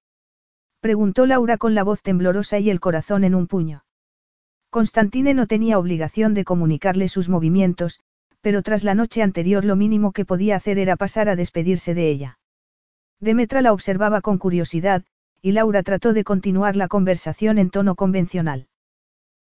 Preguntó 0.81 1.27
Laura 1.27 1.59
con 1.59 1.75
la 1.75 1.85
voz 1.85 2.03
temblorosa 2.03 2.59
y 2.59 2.71
el 2.71 2.81
corazón 2.81 3.25
en 3.25 3.35
un 3.35 3.47
puño. 3.47 3.85
Constantine 4.71 5.35
no 5.35 5.47
tenía 5.47 5.79
obligación 5.79 6.35
de 6.35 6.45
comunicarle 6.45 7.09
sus 7.09 7.29
movimientos, 7.29 8.01
pero 8.41 8.63
tras 8.63 8.85
la 8.85 8.95
noche 8.95 9.23
anterior 9.23 9.65
lo 9.65 9.75
mínimo 9.75 10.13
que 10.13 10.25
podía 10.25 10.57
hacer 10.57 10.79
era 10.79 10.97
pasar 10.97 11.29
a 11.29 11.37
despedirse 11.37 11.95
de 11.95 12.11
ella. 12.11 12.39
Demetra 13.21 13.63
la 13.63 13.73
observaba 13.73 14.21
con 14.21 14.39
curiosidad, 14.39 15.05
y 15.41 15.53
Laura 15.53 15.83
trató 15.83 16.13
de 16.13 16.25
continuar 16.25 16.77
la 16.77 16.89
conversación 16.89 17.59
en 17.59 17.71
tono 17.71 17.95
convencional. 17.95 18.69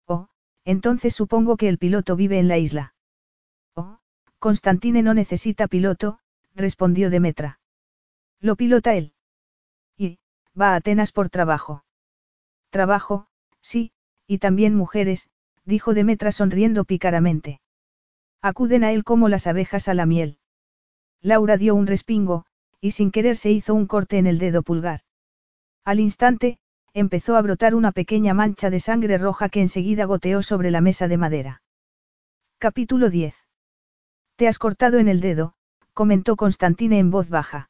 Oh, 0.05 0.27
entonces 0.65 1.15
supongo 1.15 1.57
que 1.57 1.69
el 1.69 1.77
piloto 1.77 2.15
vive 2.15 2.39
en 2.39 2.47
la 2.47 2.57
isla. 2.57 2.93
Oh, 3.75 3.99
Constantine 4.39 5.01
no 5.03 5.13
necesita 5.13 5.67
piloto, 5.67 6.19
respondió 6.55 7.09
Demetra. 7.09 7.59
Lo 8.39 8.55
pilota 8.55 8.95
él. 8.95 9.13
Va 10.59 10.73
a 10.73 10.75
Atenas 10.75 11.11
por 11.11 11.29
trabajo. 11.29 11.83
Trabajo, 12.69 13.27
sí, 13.61 13.91
y 14.27 14.39
también 14.39 14.75
mujeres, 14.75 15.29
dijo 15.65 15.93
Demetra 15.93 16.31
sonriendo 16.31 16.83
pícaramente. 16.85 17.61
Acuden 18.41 18.83
a 18.83 18.91
él 18.91 19.03
como 19.03 19.29
las 19.29 19.47
abejas 19.47 19.87
a 19.87 19.93
la 19.93 20.05
miel. 20.05 20.39
Laura 21.21 21.57
dio 21.57 21.75
un 21.75 21.87
respingo, 21.87 22.45
y 22.79 22.91
sin 22.91 23.11
querer 23.11 23.37
se 23.37 23.51
hizo 23.51 23.75
un 23.75 23.87
corte 23.87 24.17
en 24.17 24.27
el 24.27 24.39
dedo 24.39 24.63
pulgar. 24.63 25.01
Al 25.85 25.99
instante, 25.99 26.59
empezó 26.93 27.35
a 27.35 27.41
brotar 27.41 27.75
una 27.75 27.91
pequeña 27.91 28.33
mancha 28.33 28.69
de 28.69 28.79
sangre 28.79 29.17
roja 29.17 29.49
que 29.49 29.61
enseguida 29.61 30.05
goteó 30.05 30.41
sobre 30.41 30.71
la 30.71 30.81
mesa 30.81 31.07
de 31.07 31.17
madera. 31.17 31.61
Capítulo 32.57 33.09
10. 33.09 33.35
Te 34.35 34.47
has 34.47 34.59
cortado 34.59 34.97
en 34.97 35.07
el 35.07 35.21
dedo, 35.21 35.53
comentó 35.93 36.35
Constantine 36.35 36.99
en 36.99 37.11
voz 37.11 37.29
baja. 37.29 37.69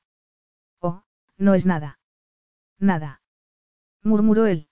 Oh, 0.80 1.04
no 1.38 1.54
es 1.54 1.66
nada. 1.66 2.00
Nada. 2.82 3.22
murmuró 4.04 4.48
él. 4.48 4.68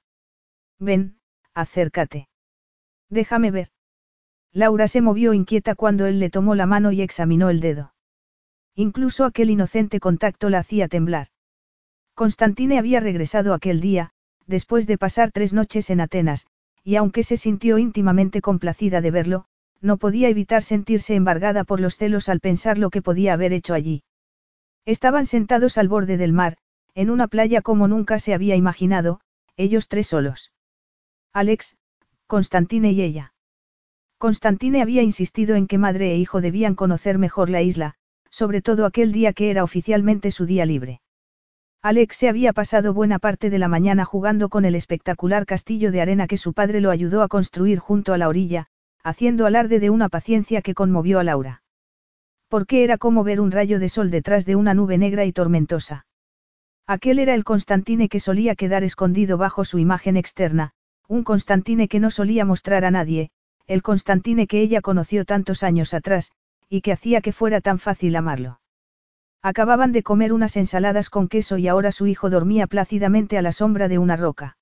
Ven, 0.80 1.20
acércate. 1.54 2.28
Déjame 3.10 3.52
ver. 3.52 3.70
Laura 4.52 4.88
se 4.88 5.02
movió 5.02 5.34
inquieta 5.34 5.76
cuando 5.76 6.08
él 6.08 6.20
le 6.20 6.32
tomó 6.32 6.56
la 6.56 6.66
mano 6.66 6.92
y 6.92 7.02
examinó 7.04 7.52
el 7.52 7.60
dedo. 7.60 7.94
Incluso 8.76 9.26
aquel 9.26 9.52
inocente 9.52 10.00
contacto 10.00 10.50
la 10.50 10.60
hacía 10.60 10.88
temblar. 10.88 11.28
Constantine 12.16 12.80
había 12.80 13.00
regresado 13.00 13.54
aquel 13.54 13.80
día, 13.80 14.10
después 14.48 14.88
de 14.88 14.98
pasar 14.98 15.32
tres 15.32 15.54
noches 15.54 15.92
en 15.92 16.02
Atenas, 16.02 16.48
y 16.84 16.96
aunque 16.96 17.24
se 17.24 17.38
sintió 17.38 17.78
íntimamente 17.78 18.42
complacida 18.42 19.02
de 19.02 19.12
verlo, 19.12 19.46
no 19.82 19.98
podía 19.98 20.30
evitar 20.30 20.64
sentirse 20.64 21.14
embargada 21.14 21.64
por 21.64 21.80
los 21.80 21.96
celos 21.96 22.28
al 22.28 22.40
pensar 22.40 22.80
lo 22.80 22.90
que 22.90 23.04
podía 23.04 23.34
haber 23.34 23.54
hecho 23.54 23.76
allí. 23.76 24.02
Estaban 24.86 25.28
sentados 25.28 25.78
al 25.78 25.88
borde 25.88 26.18
del 26.18 26.34
mar, 26.34 26.58
en 26.96 27.10
una 27.10 27.28
playa 27.28 27.62
como 27.62 27.88
nunca 27.88 28.20
se 28.20 28.34
había 28.34 28.56
imaginado, 28.56 29.20
ellos 29.58 29.88
tres 29.88 30.08
solos. 30.08 30.52
Alex, 31.34 31.78
Constantine 32.28 32.92
y 32.92 33.02
ella. 33.02 33.34
Constantine 34.18 34.82
había 34.82 35.02
insistido 35.02 35.56
en 35.56 35.68
que 35.68 35.78
madre 35.78 36.12
e 36.12 36.18
hijo 36.18 36.42
debían 36.42 36.76
conocer 36.76 37.18
mejor 37.18 37.50
la 37.50 37.62
isla, 37.62 37.96
sobre 38.30 38.62
todo 38.62 38.86
aquel 38.86 39.12
día 39.12 39.34
que 39.34 39.50
era 39.50 39.64
oficialmente 39.64 40.32
su 40.32 40.46
día 40.46 40.66
libre. 40.66 41.02
Alex 41.82 42.18
se 42.18 42.28
había 42.28 42.52
pasado 42.52 42.94
buena 42.94 43.20
parte 43.20 43.50
de 43.50 43.58
la 43.58 43.70
mañana 43.70 44.04
jugando 44.04 44.50
con 44.50 44.66
el 44.66 44.76
espectacular 44.76 45.46
castillo 45.46 45.92
de 45.92 46.02
arena 46.02 46.28
que 46.28 46.36
su 46.36 46.54
padre 46.54 46.82
lo 46.82 46.92
ayudó 46.92 47.22
a 47.22 47.30
construir 47.30 47.80
junto 47.80 48.12
a 48.12 48.18
la 48.18 48.28
orilla, 48.28 48.68
haciendo 49.02 49.46
alarde 49.46 49.80
de 49.80 49.90
una 49.90 50.10
paciencia 50.10 50.62
que 50.62 50.74
conmovió 50.74 51.20
a 51.20 51.24
Laura. 51.24 51.64
Porque 52.50 52.84
era 52.84 52.98
como 52.98 53.24
ver 53.24 53.40
un 53.40 53.52
rayo 53.52 53.80
de 53.80 53.88
sol 53.88 54.12
detrás 54.12 54.46
de 54.46 54.58
una 54.58 54.74
nube 54.74 54.98
negra 54.98 55.24
y 55.24 55.32
tormentosa. 55.32 56.06
Aquel 56.90 57.20
era 57.20 57.36
el 57.36 57.44
Constantine 57.44 58.10
que 58.10 58.20
solía 58.20 58.56
quedar 58.56 58.84
escondido 58.84 59.38
bajo 59.38 59.64
su 59.64 59.78
imagen 59.78 60.18
externa, 60.18 60.72
un 61.08 61.24
Constantine 61.24 61.88
que 61.88 62.00
no 62.00 62.10
solía 62.10 62.46
mostrar 62.46 62.84
a 62.84 62.90
nadie, 62.90 63.30
el 63.68 63.84
Constantine 63.84 64.48
que 64.48 64.60
ella 64.60 64.82
conoció 64.82 65.24
tantos 65.24 65.62
años 65.62 65.94
atrás, 65.94 66.32
y 66.68 66.82
que 66.82 66.92
hacía 66.92 67.22
que 67.22 67.32
fuera 67.32 67.62
tan 67.62 67.78
fácil 67.78 68.16
amarlo. 68.16 68.60
Acababan 69.44 69.92
de 69.92 70.02
comer 70.02 70.34
unas 70.34 70.58
ensaladas 70.58 71.12
con 71.12 71.28
queso 71.28 71.60
y 71.60 71.68
ahora 71.68 71.92
su 71.92 72.08
hijo 72.08 72.32
dormía 72.32 72.66
plácidamente 72.66 73.38
a 73.38 73.44
la 73.44 73.52
sombra 73.52 73.88
de 73.88 74.00
una 74.00 74.16
roca. 74.16 74.58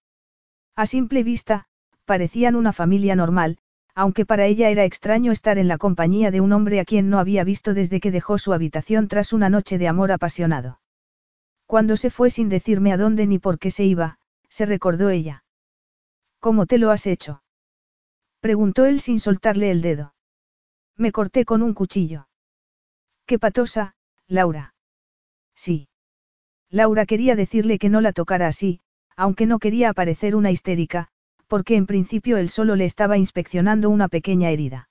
A 0.75 0.85
simple 0.85 1.23
vista, 1.23 1.67
parecían 2.03 2.57
una 2.57 2.73
familia 2.73 3.15
normal, 3.15 3.57
aunque 3.95 4.25
para 4.25 4.47
ella 4.47 4.69
era 4.69 4.83
extraño 4.83 5.31
estar 5.31 5.57
en 5.57 5.69
la 5.69 5.77
compañía 5.77 6.29
de 6.29 6.41
un 6.41 6.51
hombre 6.51 6.81
a 6.81 6.83
quien 6.83 7.09
no 7.09 7.19
había 7.19 7.45
visto 7.45 7.73
desde 7.73 8.01
que 8.01 8.11
dejó 8.11 8.37
su 8.37 8.51
habitación 8.51 9.07
tras 9.07 9.31
una 9.31 9.47
noche 9.49 9.77
de 9.77 9.87
amor 9.87 10.11
apasionado. 10.11 10.81
Cuando 11.67 11.97
se 11.97 12.09
fue 12.09 12.29
sin 12.29 12.47
decirme 12.47 12.93
a 12.93 12.97
dónde 12.97 13.27
ni 13.27 13.39
por 13.39 13.59
qué 13.59 13.71
se 13.71 13.83
iba, 13.83 14.19
se 14.49 14.65
recordó 14.65 15.09
ella. 15.09 15.43
¿Cómo 16.39 16.65
te 16.65 16.77
lo 16.77 16.91
has 16.91 17.05
hecho? 17.05 17.43
preguntó 18.39 18.85
él 18.85 19.01
sin 19.01 19.19
soltarle 19.19 19.69
el 19.69 19.81
dedo. 19.81 20.15
Me 20.95 21.11
corté 21.11 21.43
con 21.43 21.61
un 21.61 21.73
cuchillo. 21.73 22.29
Qué 23.25 23.37
patosa, 23.37 23.95
Laura. 24.27 24.75
Sí. 25.55 25.89
Laura 26.69 27.05
quería 27.05 27.35
decirle 27.35 27.79
que 27.79 27.89
no 27.89 27.99
la 27.99 28.13
tocara 28.13 28.47
así, 28.47 28.79
aunque 29.17 29.45
no 29.45 29.59
quería 29.59 29.89
aparecer 29.89 30.35
una 30.35 30.51
histérica, 30.51 31.09
porque 31.47 31.75
en 31.75 31.85
principio 31.85 32.37
él 32.37 32.49
solo 32.49 32.77
le 32.77 32.85
estaba 32.85 33.17
inspeccionando 33.17 33.89
una 33.89 34.07
pequeña 34.07 34.51
herida. 34.51 34.89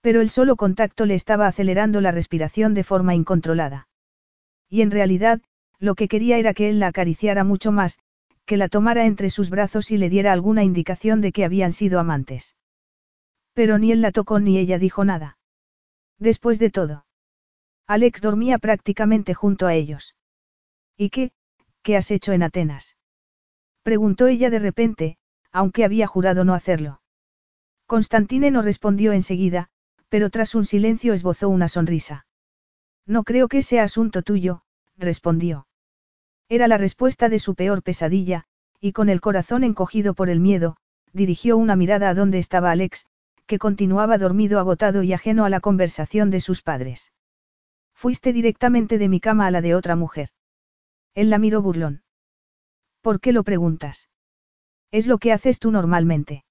Pero 0.00 0.20
el 0.20 0.30
solo 0.30 0.56
contacto 0.56 1.06
le 1.06 1.14
estaba 1.14 1.46
acelerando 1.46 2.00
la 2.00 2.10
respiración 2.10 2.74
de 2.74 2.84
forma 2.84 3.14
incontrolada. 3.14 3.88
Y 4.68 4.82
en 4.82 4.90
realidad, 4.90 5.40
lo 5.84 5.94
que 5.94 6.08
quería 6.08 6.38
era 6.38 6.54
que 6.54 6.70
él 6.70 6.80
la 6.80 6.88
acariciara 6.88 7.44
mucho 7.44 7.70
más, 7.70 7.98
que 8.46 8.56
la 8.56 8.68
tomara 8.68 9.04
entre 9.04 9.30
sus 9.30 9.50
brazos 9.50 9.90
y 9.90 9.98
le 9.98 10.08
diera 10.08 10.32
alguna 10.32 10.64
indicación 10.64 11.20
de 11.20 11.30
que 11.30 11.44
habían 11.44 11.72
sido 11.72 12.00
amantes. 12.00 12.56
Pero 13.52 13.78
ni 13.78 13.92
él 13.92 14.00
la 14.00 14.10
tocó 14.10 14.40
ni 14.40 14.58
ella 14.58 14.78
dijo 14.78 15.04
nada. 15.04 15.38
Después 16.18 16.58
de 16.58 16.70
todo. 16.70 17.06
Alex 17.86 18.22
dormía 18.22 18.58
prácticamente 18.58 19.34
junto 19.34 19.66
a 19.66 19.74
ellos. 19.74 20.16
¿Y 20.96 21.10
qué, 21.10 21.32
qué 21.82 21.96
has 21.96 22.10
hecho 22.10 22.32
en 22.32 22.42
Atenas? 22.42 22.96
Preguntó 23.82 24.26
ella 24.26 24.48
de 24.48 24.58
repente, 24.58 25.18
aunque 25.52 25.84
había 25.84 26.06
jurado 26.06 26.44
no 26.44 26.54
hacerlo. 26.54 27.02
Constantine 27.86 28.50
no 28.50 28.62
respondió 28.62 29.12
enseguida, 29.12 29.68
pero 30.08 30.30
tras 30.30 30.54
un 30.54 30.64
silencio 30.64 31.12
esbozó 31.12 31.50
una 31.50 31.68
sonrisa. 31.68 32.26
No 33.06 33.22
creo 33.24 33.48
que 33.48 33.60
sea 33.62 33.84
asunto 33.84 34.22
tuyo, 34.22 34.62
respondió. 34.96 35.66
Era 36.48 36.68
la 36.68 36.78
respuesta 36.78 37.28
de 37.28 37.38
su 37.38 37.54
peor 37.54 37.82
pesadilla, 37.82 38.44
y 38.80 38.92
con 38.92 39.08
el 39.08 39.20
corazón 39.20 39.64
encogido 39.64 40.14
por 40.14 40.28
el 40.28 40.40
miedo, 40.40 40.76
dirigió 41.12 41.56
una 41.56 41.76
mirada 41.76 42.10
a 42.10 42.14
donde 42.14 42.38
estaba 42.38 42.70
Alex, 42.70 43.06
que 43.46 43.58
continuaba 43.58 44.18
dormido 44.18 44.58
agotado 44.58 45.02
y 45.02 45.12
ajeno 45.12 45.44
a 45.44 45.50
la 45.50 45.60
conversación 45.60 46.30
de 46.30 46.40
sus 46.40 46.62
padres. 46.62 47.12
Fuiste 47.94 48.32
directamente 48.32 48.98
de 48.98 49.08
mi 49.08 49.20
cama 49.20 49.46
a 49.46 49.50
la 49.50 49.60
de 49.60 49.74
otra 49.74 49.96
mujer. 49.96 50.30
Él 51.14 51.30
la 51.30 51.38
miró 51.38 51.62
burlón. 51.62 52.02
¿Por 53.00 53.20
qué 53.20 53.32
lo 53.32 53.44
preguntas? 53.44 54.08
Es 54.90 55.06
lo 55.06 55.18
que 55.18 55.32
haces 55.32 55.58
tú 55.58 55.70
normalmente. 55.70 56.44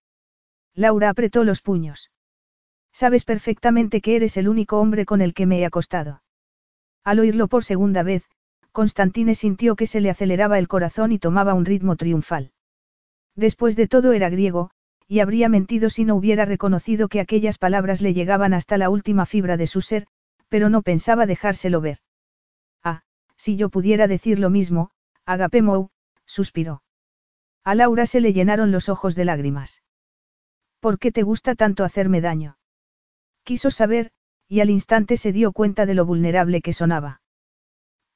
Laura 0.73 1.09
apretó 1.09 1.43
los 1.43 1.61
puños. 1.61 2.11
Sabes 2.91 3.25
perfectamente 3.25 4.01
que 4.01 4.15
eres 4.15 4.37
el 4.37 4.47
único 4.47 4.79
hombre 4.79 5.05
con 5.05 5.21
el 5.21 5.33
que 5.33 5.45
me 5.45 5.59
he 5.59 5.65
acostado. 5.65 6.23
Al 7.03 7.19
oírlo 7.19 7.47
por 7.47 7.63
segunda 7.63 8.03
vez, 8.03 8.29
Constantine 8.73 9.35
sintió 9.35 9.75
que 9.75 9.85
se 9.85 10.01
le 10.01 10.09
aceleraba 10.09 10.57
el 10.57 10.67
corazón 10.67 11.11
y 11.11 11.19
tomaba 11.19 11.53
un 11.53 11.63
ritmo 11.63 11.95
triunfal. 11.95 12.51
Después 13.35 13.75
de 13.75 13.87
todo 13.87 14.13
era 14.13 14.29
griego, 14.29 14.71
y 15.07 15.19
habría 15.19 15.47
mentido 15.47 15.91
si 15.91 16.05
no 16.05 16.15
hubiera 16.15 16.43
reconocido 16.43 17.07
que 17.07 17.19
aquellas 17.19 17.59
palabras 17.59 18.01
le 18.01 18.15
llegaban 18.15 18.53
hasta 18.53 18.79
la 18.79 18.89
última 18.89 19.27
fibra 19.27 19.57
de 19.57 19.67
su 19.67 19.81
ser, 19.81 20.07
pero 20.49 20.69
no 20.69 20.81
pensaba 20.81 21.27
dejárselo 21.27 21.81
ver. 21.81 21.99
Ah, 22.83 23.03
si 23.37 23.55
yo 23.57 23.69
pudiera 23.69 24.07
decir 24.07 24.39
lo 24.39 24.49
mismo, 24.49 24.89
Agapemou, 25.25 25.89
suspiró. 26.25 26.81
A 27.63 27.75
Laura 27.75 28.07
se 28.07 28.21
le 28.21 28.33
llenaron 28.33 28.71
los 28.71 28.89
ojos 28.89 29.15
de 29.15 29.25
lágrimas. 29.25 29.83
¿Por 30.79 30.99
qué 30.99 31.11
te 31.11 31.21
gusta 31.21 31.55
tanto 31.55 31.83
hacerme 31.83 32.21
daño? 32.21 32.57
Quiso 33.43 33.71
saber, 33.71 34.11
y 34.47 34.61
al 34.61 34.69
instante 34.69 35.15
se 35.17 35.31
dio 35.31 35.51
cuenta 35.51 35.85
de 35.85 35.93
lo 35.93 36.05
vulnerable 36.05 36.61
que 36.61 36.73
sonaba. 36.73 37.22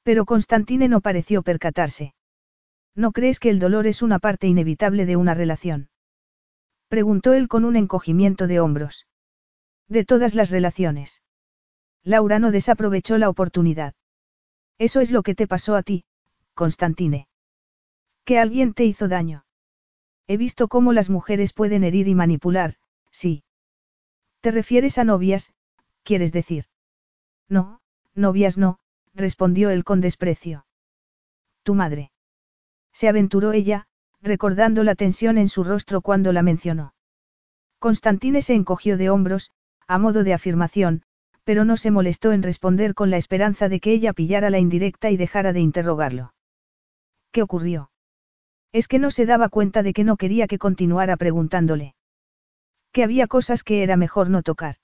Pero 0.08 0.24
Constantine 0.24 0.88
no 0.88 1.02
pareció 1.02 1.42
percatarse. 1.42 2.14
¿No 2.94 3.12
crees 3.12 3.40
que 3.40 3.50
el 3.50 3.58
dolor 3.58 3.86
es 3.86 4.00
una 4.00 4.18
parte 4.18 4.46
inevitable 4.46 5.04
de 5.04 5.16
una 5.16 5.34
relación? 5.34 5.90
Preguntó 6.88 7.34
él 7.34 7.46
con 7.46 7.66
un 7.66 7.76
encogimiento 7.76 8.46
de 8.46 8.58
hombros. 8.58 9.06
De 9.86 10.06
todas 10.06 10.34
las 10.34 10.48
relaciones. 10.48 11.20
Laura 12.04 12.38
no 12.38 12.52
desaprovechó 12.52 13.18
la 13.18 13.28
oportunidad. 13.28 13.92
Eso 14.78 15.02
es 15.02 15.10
lo 15.10 15.22
que 15.22 15.34
te 15.34 15.46
pasó 15.46 15.76
a 15.76 15.82
ti, 15.82 16.06
Constantine. 16.54 17.28
Que 18.24 18.38
alguien 18.38 18.72
te 18.72 18.86
hizo 18.86 19.08
daño. 19.08 19.44
He 20.26 20.38
visto 20.38 20.68
cómo 20.68 20.94
las 20.94 21.10
mujeres 21.10 21.52
pueden 21.52 21.84
herir 21.84 22.08
y 22.08 22.14
manipular, 22.14 22.76
sí. 23.10 23.44
¿Te 24.40 24.52
refieres 24.52 24.96
a 24.96 25.04
novias, 25.04 25.52
quieres 26.02 26.32
decir? 26.32 26.64
No, 27.46 27.82
novias 28.14 28.56
no, 28.56 28.80
respondió 29.14 29.70
él 29.70 29.84
con 29.84 30.00
desprecio. 30.00 30.66
Tu 31.62 31.74
madre. 31.74 32.12
Se 32.92 33.08
aventuró 33.08 33.52
ella, 33.52 33.86
recordando 34.20 34.84
la 34.84 34.94
tensión 34.94 35.38
en 35.38 35.48
su 35.48 35.64
rostro 35.64 36.00
cuando 36.00 36.32
la 36.32 36.42
mencionó. 36.42 36.94
Constantine 37.78 38.42
se 38.42 38.54
encogió 38.54 38.96
de 38.96 39.10
hombros, 39.10 39.50
a 39.86 39.98
modo 39.98 40.24
de 40.24 40.34
afirmación, 40.34 41.02
pero 41.44 41.64
no 41.64 41.76
se 41.76 41.90
molestó 41.90 42.32
en 42.32 42.42
responder 42.42 42.94
con 42.94 43.10
la 43.10 43.16
esperanza 43.16 43.68
de 43.68 43.80
que 43.80 43.92
ella 43.92 44.12
pillara 44.12 44.50
la 44.50 44.58
indirecta 44.58 45.10
y 45.10 45.16
dejara 45.16 45.52
de 45.52 45.60
interrogarlo. 45.60 46.34
¿Qué 47.30 47.42
ocurrió? 47.42 47.90
Es 48.72 48.88
que 48.88 48.98
no 48.98 49.10
se 49.10 49.24
daba 49.24 49.48
cuenta 49.48 49.82
de 49.82 49.92
que 49.92 50.04
no 50.04 50.16
quería 50.16 50.46
que 50.46 50.58
continuara 50.58 51.16
preguntándole. 51.16 51.94
Que 52.92 53.04
había 53.04 53.26
cosas 53.28 53.62
que 53.62 53.82
era 53.82 53.96
mejor 53.96 54.28
no 54.28 54.42
tocar. 54.42 54.76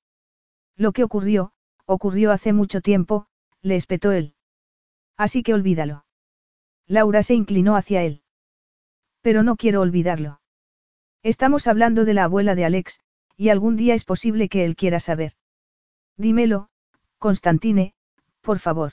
Lo 0.77 0.93
que 0.93 1.05
ocurrió, 1.05 1.53
ocurrió 1.87 2.33
hace 2.33 2.53
mucho 2.53 2.81
tiempo, 2.81 3.27
le 3.65 3.77
espetó 3.77 4.13
él. 4.13 4.35
Así 5.17 5.43
que 5.43 5.55
olvídalo. 5.55 6.05
Laura 6.87 7.23
se 7.23 7.35
inclinó 7.35 7.77
hacia 7.77 8.03
él. 8.03 8.23
Pero 9.23 9.43
no 9.43 9.57
quiero 9.57 9.81
olvidarlo. 9.81 10.41
Estamos 11.23 11.67
hablando 11.67 12.05
de 12.05 12.13
la 12.13 12.25
abuela 12.25 12.55
de 12.55 12.67
Alex, 12.67 13.01
y 13.37 13.49
algún 13.49 13.77
día 13.77 13.95
es 13.95 14.05
posible 14.05 14.51
que 14.51 14.67
él 14.67 14.77
quiera 14.77 15.01
saber. 15.01 15.33
Dímelo, 16.19 16.69
Constantine, 17.19 17.95
por 18.43 18.59
favor. 18.59 18.93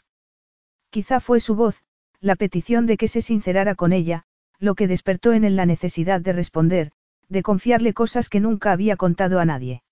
Quizá 0.89 1.19
fue 1.19 1.41
su 1.41 1.55
voz, 1.55 1.83
la 2.21 2.37
petición 2.37 2.85
de 2.85 2.95
que 2.95 3.09
se 3.09 3.21
sincerara 3.21 3.75
con 3.75 3.91
ella, 3.91 4.23
lo 4.57 4.75
que 4.75 4.87
despertó 4.87 5.33
en 5.33 5.43
él 5.43 5.57
la 5.57 5.65
necesidad 5.65 6.21
de 6.21 6.31
responder, 6.31 6.93
de 7.27 7.43
confiarle 7.43 7.93
cosas 7.93 8.29
que 8.29 8.39
nunca 8.39 8.71
había 8.71 8.95
contado 8.95 9.39
a 9.39 9.45
nadie. 9.45 9.83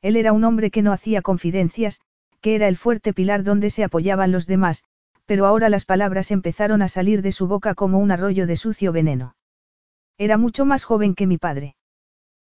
Él 0.00 0.16
era 0.16 0.32
un 0.32 0.44
hombre 0.44 0.70
que 0.70 0.82
no 0.82 0.92
hacía 0.92 1.20
confidencias, 1.20 2.00
que 2.40 2.54
era 2.54 2.68
el 2.68 2.76
fuerte 2.76 3.12
pilar 3.12 3.42
donde 3.44 3.70
se 3.70 3.84
apoyaban 3.84 4.32
los 4.32 4.46
demás, 4.46 4.84
pero 5.26 5.46
ahora 5.46 5.68
las 5.68 5.84
palabras 5.84 6.30
empezaron 6.30 6.82
a 6.82 6.88
salir 6.88 7.20
de 7.22 7.32
su 7.32 7.46
boca 7.46 7.74
como 7.74 7.98
un 7.98 8.10
arroyo 8.10 8.46
de 8.46 8.56
sucio 8.56 8.92
veneno. 8.92 9.34
Era 10.16 10.38
mucho 10.38 10.64
más 10.64 10.84
joven 10.84 11.14
que 11.14 11.26
mi 11.26 11.38
padre. 11.38 11.76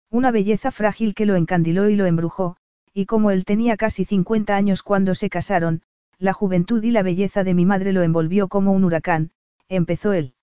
Una 0.09 0.31
belleza 0.31 0.71
frágil 0.71 1.13
que 1.13 1.25
lo 1.25 1.35
encandiló 1.35 1.89
y 1.89 1.95
lo 1.95 2.05
embrujó, 2.05 2.57
y 2.93 3.05
como 3.05 3.31
él 3.31 3.45
tenía 3.45 3.77
casi 3.77 4.03
50 4.03 4.55
años 4.55 4.83
cuando 4.83 5.15
se 5.15 5.29
casaron, 5.29 5.83
la 6.17 6.33
juventud 6.33 6.83
y 6.83 6.91
la 6.91 7.03
belleza 7.03 7.43
de 7.43 7.53
mi 7.53 7.65
madre 7.65 7.93
lo 7.93 8.01
envolvió 8.01 8.47
como 8.47 8.71
un 8.73 8.83
huracán, 8.83 9.31
empezó 9.69 10.13
él. 10.13 10.33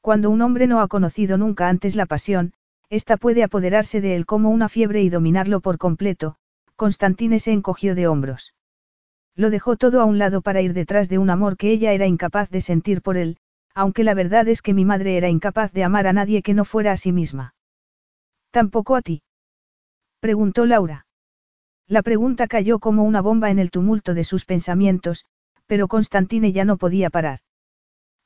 Cuando 0.00 0.30
un 0.30 0.42
hombre 0.42 0.66
no 0.66 0.80
ha 0.80 0.88
conocido 0.88 1.36
nunca 1.36 1.68
antes 1.68 1.94
la 1.94 2.06
pasión, 2.06 2.52
ésta 2.88 3.16
puede 3.16 3.42
apoderarse 3.42 4.00
de 4.00 4.16
él 4.16 4.26
como 4.26 4.50
una 4.50 4.68
fiebre 4.68 5.02
y 5.02 5.10
dominarlo 5.10 5.60
por 5.60 5.78
completo, 5.78 6.36
Constantine 6.74 7.38
se 7.38 7.52
encogió 7.52 7.94
de 7.94 8.08
hombros. 8.08 8.54
Lo 9.40 9.48
dejó 9.48 9.76
todo 9.76 10.02
a 10.02 10.04
un 10.04 10.18
lado 10.18 10.42
para 10.42 10.60
ir 10.60 10.74
detrás 10.74 11.08
de 11.08 11.16
un 11.16 11.30
amor 11.30 11.56
que 11.56 11.70
ella 11.70 11.94
era 11.94 12.06
incapaz 12.06 12.50
de 12.50 12.60
sentir 12.60 13.00
por 13.00 13.16
él, 13.16 13.38
aunque 13.74 14.04
la 14.04 14.12
verdad 14.12 14.46
es 14.48 14.60
que 14.60 14.74
mi 14.74 14.84
madre 14.84 15.16
era 15.16 15.30
incapaz 15.30 15.72
de 15.72 15.82
amar 15.82 16.06
a 16.06 16.12
nadie 16.12 16.42
que 16.42 16.52
no 16.52 16.66
fuera 16.66 16.92
a 16.92 16.98
sí 16.98 17.10
misma. 17.10 17.54
¿Tampoco 18.50 18.96
a 18.96 19.00
ti? 19.00 19.22
preguntó 20.20 20.66
Laura. 20.66 21.06
La 21.88 22.02
pregunta 22.02 22.48
cayó 22.48 22.80
como 22.80 23.02
una 23.02 23.22
bomba 23.22 23.48
en 23.50 23.58
el 23.58 23.70
tumulto 23.70 24.12
de 24.12 24.24
sus 24.24 24.44
pensamientos, 24.44 25.24
pero 25.66 25.88
Constantine 25.88 26.52
ya 26.52 26.66
no 26.66 26.76
podía 26.76 27.08
parar. 27.08 27.38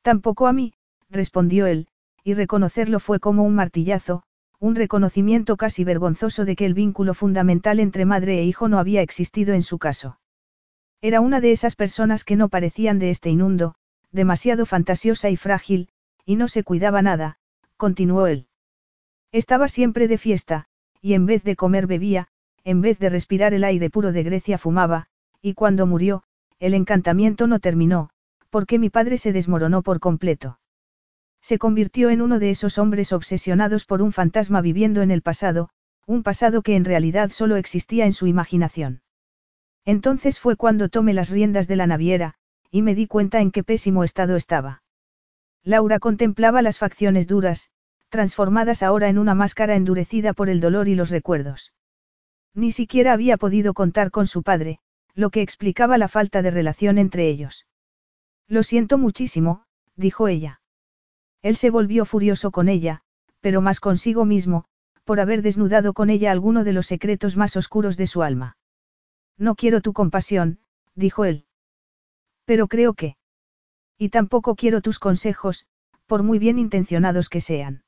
Tampoco 0.03 0.49
a 0.49 0.53
mí, 0.53 0.73
respondió 1.11 1.67
él, 1.67 1.87
y 2.25 2.35
reconocerlo 2.35 2.99
fue 2.99 3.21
como 3.21 3.45
un 3.45 3.55
martillazo, 3.55 4.25
un 4.59 4.75
reconocimiento 4.75 5.57
casi 5.57 5.85
vergonzoso 5.85 6.45
de 6.45 6.57
que 6.57 6.67
el 6.67 6.75
vínculo 6.75 7.15
fundamental 7.15 7.79
entre 7.79 8.05
madre 8.05 8.41
e 8.41 8.45
hijo 8.45 8.67
no 8.67 8.81
había 8.81 9.01
existido 9.01 9.55
en 9.55 9.63
su 9.63 9.79
caso. 9.79 10.19
Era 11.05 11.21
una 11.21 11.43
de 11.43 11.53
esas 11.53 11.77
personas 11.77 12.25
que 12.25 12.35
no 12.35 12.49
parecían 12.49 12.99
de 12.99 13.11
este 13.11 13.29
inundo, 13.29 13.75
demasiado 14.11 14.65
fantasiosa 14.65 15.29
y 15.29 15.37
frágil, 15.37 15.91
y 16.25 16.37
no 16.37 16.49
se 16.49 16.65
cuidaba 16.65 17.03
nada, 17.03 17.37
continuó 17.77 18.27
él. 18.27 18.47
Estaba 19.31 19.69
siempre 19.69 20.09
de 20.09 20.17
fiesta, 20.17 20.65
y 21.03 21.13
en 21.13 21.27
vez 21.27 21.45
de 21.45 21.57
comer 21.57 21.87
bebía, 21.87 22.29
en 22.65 22.81
vez 22.81 22.99
de 23.01 23.11
respirar 23.11 23.53
el 23.53 23.65
aire 23.65 23.91
puro 23.91 24.13
de 24.13 24.23
Grecia 24.23 24.57
fumaba, 24.57 25.09
y 25.43 25.53
cuando 25.53 25.85
murió, 25.85 26.23
el 26.59 26.73
encantamiento 26.73 27.47
no 27.47 27.59
terminó, 27.59 28.09
porque 28.49 28.79
mi 28.79 28.89
padre 28.89 29.19
se 29.19 29.35
desmoronó 29.35 29.83
por 29.83 30.01
completo. 30.01 30.59
Se 31.43 31.59
convirtió 31.59 32.09
en 32.09 32.23
uno 32.23 32.39
de 32.39 32.49
esos 32.49 32.79
hombres 32.79 33.13
obsesionados 33.13 33.85
por 33.85 34.01
un 34.01 34.15
fantasma 34.15 34.63
viviendo 34.63 35.03
en 35.03 35.11
el 35.11 35.21
pasado, 35.21 35.69
un 36.07 36.23
pasado 36.23 36.63
que 36.63 36.77
en 36.77 36.87
realidad 36.87 37.29
solo 37.29 37.57
existía 37.57 38.07
en 38.07 38.15
su 38.15 38.27
imaginación. 38.27 39.03
Entonces 39.85 40.41
fue 40.41 40.57
cuando 40.57 40.89
tomé 40.89 41.13
las 41.13 41.31
riendas 41.31 41.69
de 41.69 41.77
la 41.77 41.87
naviera, 41.87 42.35
y 42.71 42.83
me 42.83 42.95
di 42.95 43.07
cuenta 43.07 43.41
en 43.41 43.51
qué 43.51 43.63
pésimo 43.63 44.05
estado 44.05 44.37
estaba. 44.37 44.83
Laura 45.63 45.99
contemplaba 45.99 46.63
las 46.63 46.79
facciones 46.79 47.27
duras, 47.27 47.71
transformadas 48.09 48.83
ahora 48.83 49.09
en 49.09 49.19
una 49.19 49.35
máscara 49.35 49.77
endurecida 49.77 50.33
por 50.33 50.49
el 50.49 50.61
dolor 50.61 50.89
y 50.89 50.95
los 50.95 51.11
recuerdos. 51.11 51.73
Ni 52.55 52.71
siquiera 52.71 53.13
había 53.13 53.37
podido 53.37 53.75
contar 53.75 54.11
con 54.11 54.27
su 54.27 54.43
padre, 54.43 54.79
lo 55.15 55.31
que 55.31 55.43
explicaba 55.43 55.99
la 55.99 56.09
falta 56.09 56.43
de 56.43 56.51
relación 56.51 56.99
entre 56.99 57.29
ellos. 57.29 57.67
Lo 58.47 58.63
siento 58.63 58.99
muchísimo, 58.99 59.65
dijo 59.97 60.29
ella. 60.29 60.61
Él 61.43 61.57
se 61.57 61.71
volvió 61.71 62.05
furioso 62.05 62.51
con 62.51 62.69
ella, 62.69 63.03
pero 63.41 63.61
más 63.61 63.81
consigo 63.81 64.25
mismo, 64.25 64.65
por 65.05 65.21
haber 65.21 65.43
desnudado 65.43 65.93
con 65.93 66.09
ella 66.11 66.31
alguno 66.31 66.65
de 66.65 66.73
los 66.73 66.87
secretos 66.87 67.37
más 67.37 67.57
oscuros 67.57 67.97
de 67.97 68.07
su 68.07 68.23
alma. 68.23 68.57
No 69.39 69.55
quiero 69.55 69.81
tu 69.81 69.93
compasión, 69.93 70.59
dijo 70.95 71.25
él. 71.25 71.47
Pero 72.45 72.69
creo 72.69 72.95
que... 72.95 73.17
Y 73.99 74.11
tampoco 74.11 74.55
quiero 74.55 74.81
tus 74.81 74.99
consejos, 74.99 75.67
por 76.07 76.23
muy 76.23 76.39
bien 76.39 76.59
intencionados 76.59 77.29
que 77.29 77.41
sean. 77.41 77.85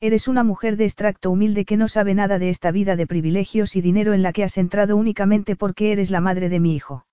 Eres 0.00 0.28
una 0.28 0.44
mujer 0.44 0.76
de 0.76 0.84
extracto 0.84 1.30
humilde 1.30 1.64
que 1.64 1.76
no 1.76 1.88
sabe 1.88 2.14
nada 2.14 2.38
de 2.38 2.50
esta 2.50 2.70
vida 2.70 2.94
de 2.94 3.06
privilegios 3.06 3.74
y 3.74 3.80
dinero 3.80 4.12
en 4.12 4.22
la 4.22 4.32
que 4.32 4.44
has 4.44 4.56
entrado 4.56 4.96
únicamente 4.96 5.56
porque 5.56 5.90
eres 5.90 6.10
la 6.10 6.20
madre 6.20 6.48
de 6.48 6.60
mi 6.60 6.74
hijo. 6.74 7.06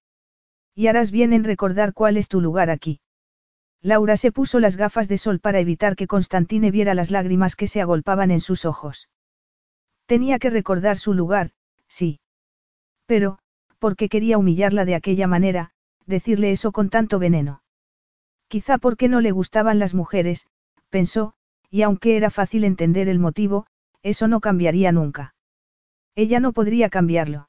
Y 0.75 0.87
harás 0.87 1.09
bien 1.09 1.33
en 1.33 1.43
recordar 1.43 1.93
cuál 1.93 2.17
es 2.17 2.27
tu 2.27 2.41
lugar 2.41 2.69
aquí. 2.69 2.99
Laura 3.81 4.17
se 4.17 4.31
puso 4.31 4.59
las 4.59 4.77
gafas 4.77 5.07
de 5.07 5.17
sol 5.17 5.39
para 5.39 5.59
evitar 5.59 5.95
que 5.95 6.07
Constantine 6.07 6.71
viera 6.71 6.93
las 6.93 7.11
lágrimas 7.11 7.55
que 7.55 7.67
se 7.67 7.81
agolpaban 7.81 8.31
en 8.31 8.41
sus 8.41 8.65
ojos. 8.65 9.09
Tenía 10.05 10.37
que 10.37 10.49
recordar 10.49 10.97
su 10.97 11.13
lugar, 11.13 11.51
sí. 11.87 12.19
Pero, 13.05 13.39
porque 13.85 14.09
quería 14.09 14.39
humillarla 14.39 14.83
de 14.83 14.95
aquella 14.95 15.27
manera, 15.27 15.69
decirle 16.07 16.49
eso 16.49 16.71
con 16.71 16.89
tanto 16.89 17.19
veneno. 17.19 17.61
Quizá 18.47 18.79
porque 18.79 19.09
no 19.09 19.21
le 19.21 19.29
gustaban 19.29 19.77
las 19.77 19.93
mujeres, 19.93 20.47
pensó, 20.89 21.35
y 21.69 21.83
aunque 21.83 22.17
era 22.17 22.31
fácil 22.31 22.63
entender 22.63 23.07
el 23.09 23.19
motivo, 23.19 23.67
eso 24.01 24.27
no 24.27 24.39
cambiaría 24.39 24.91
nunca. 24.91 25.35
Ella 26.15 26.39
no 26.39 26.51
podría 26.51 26.89
cambiarlo. 26.89 27.47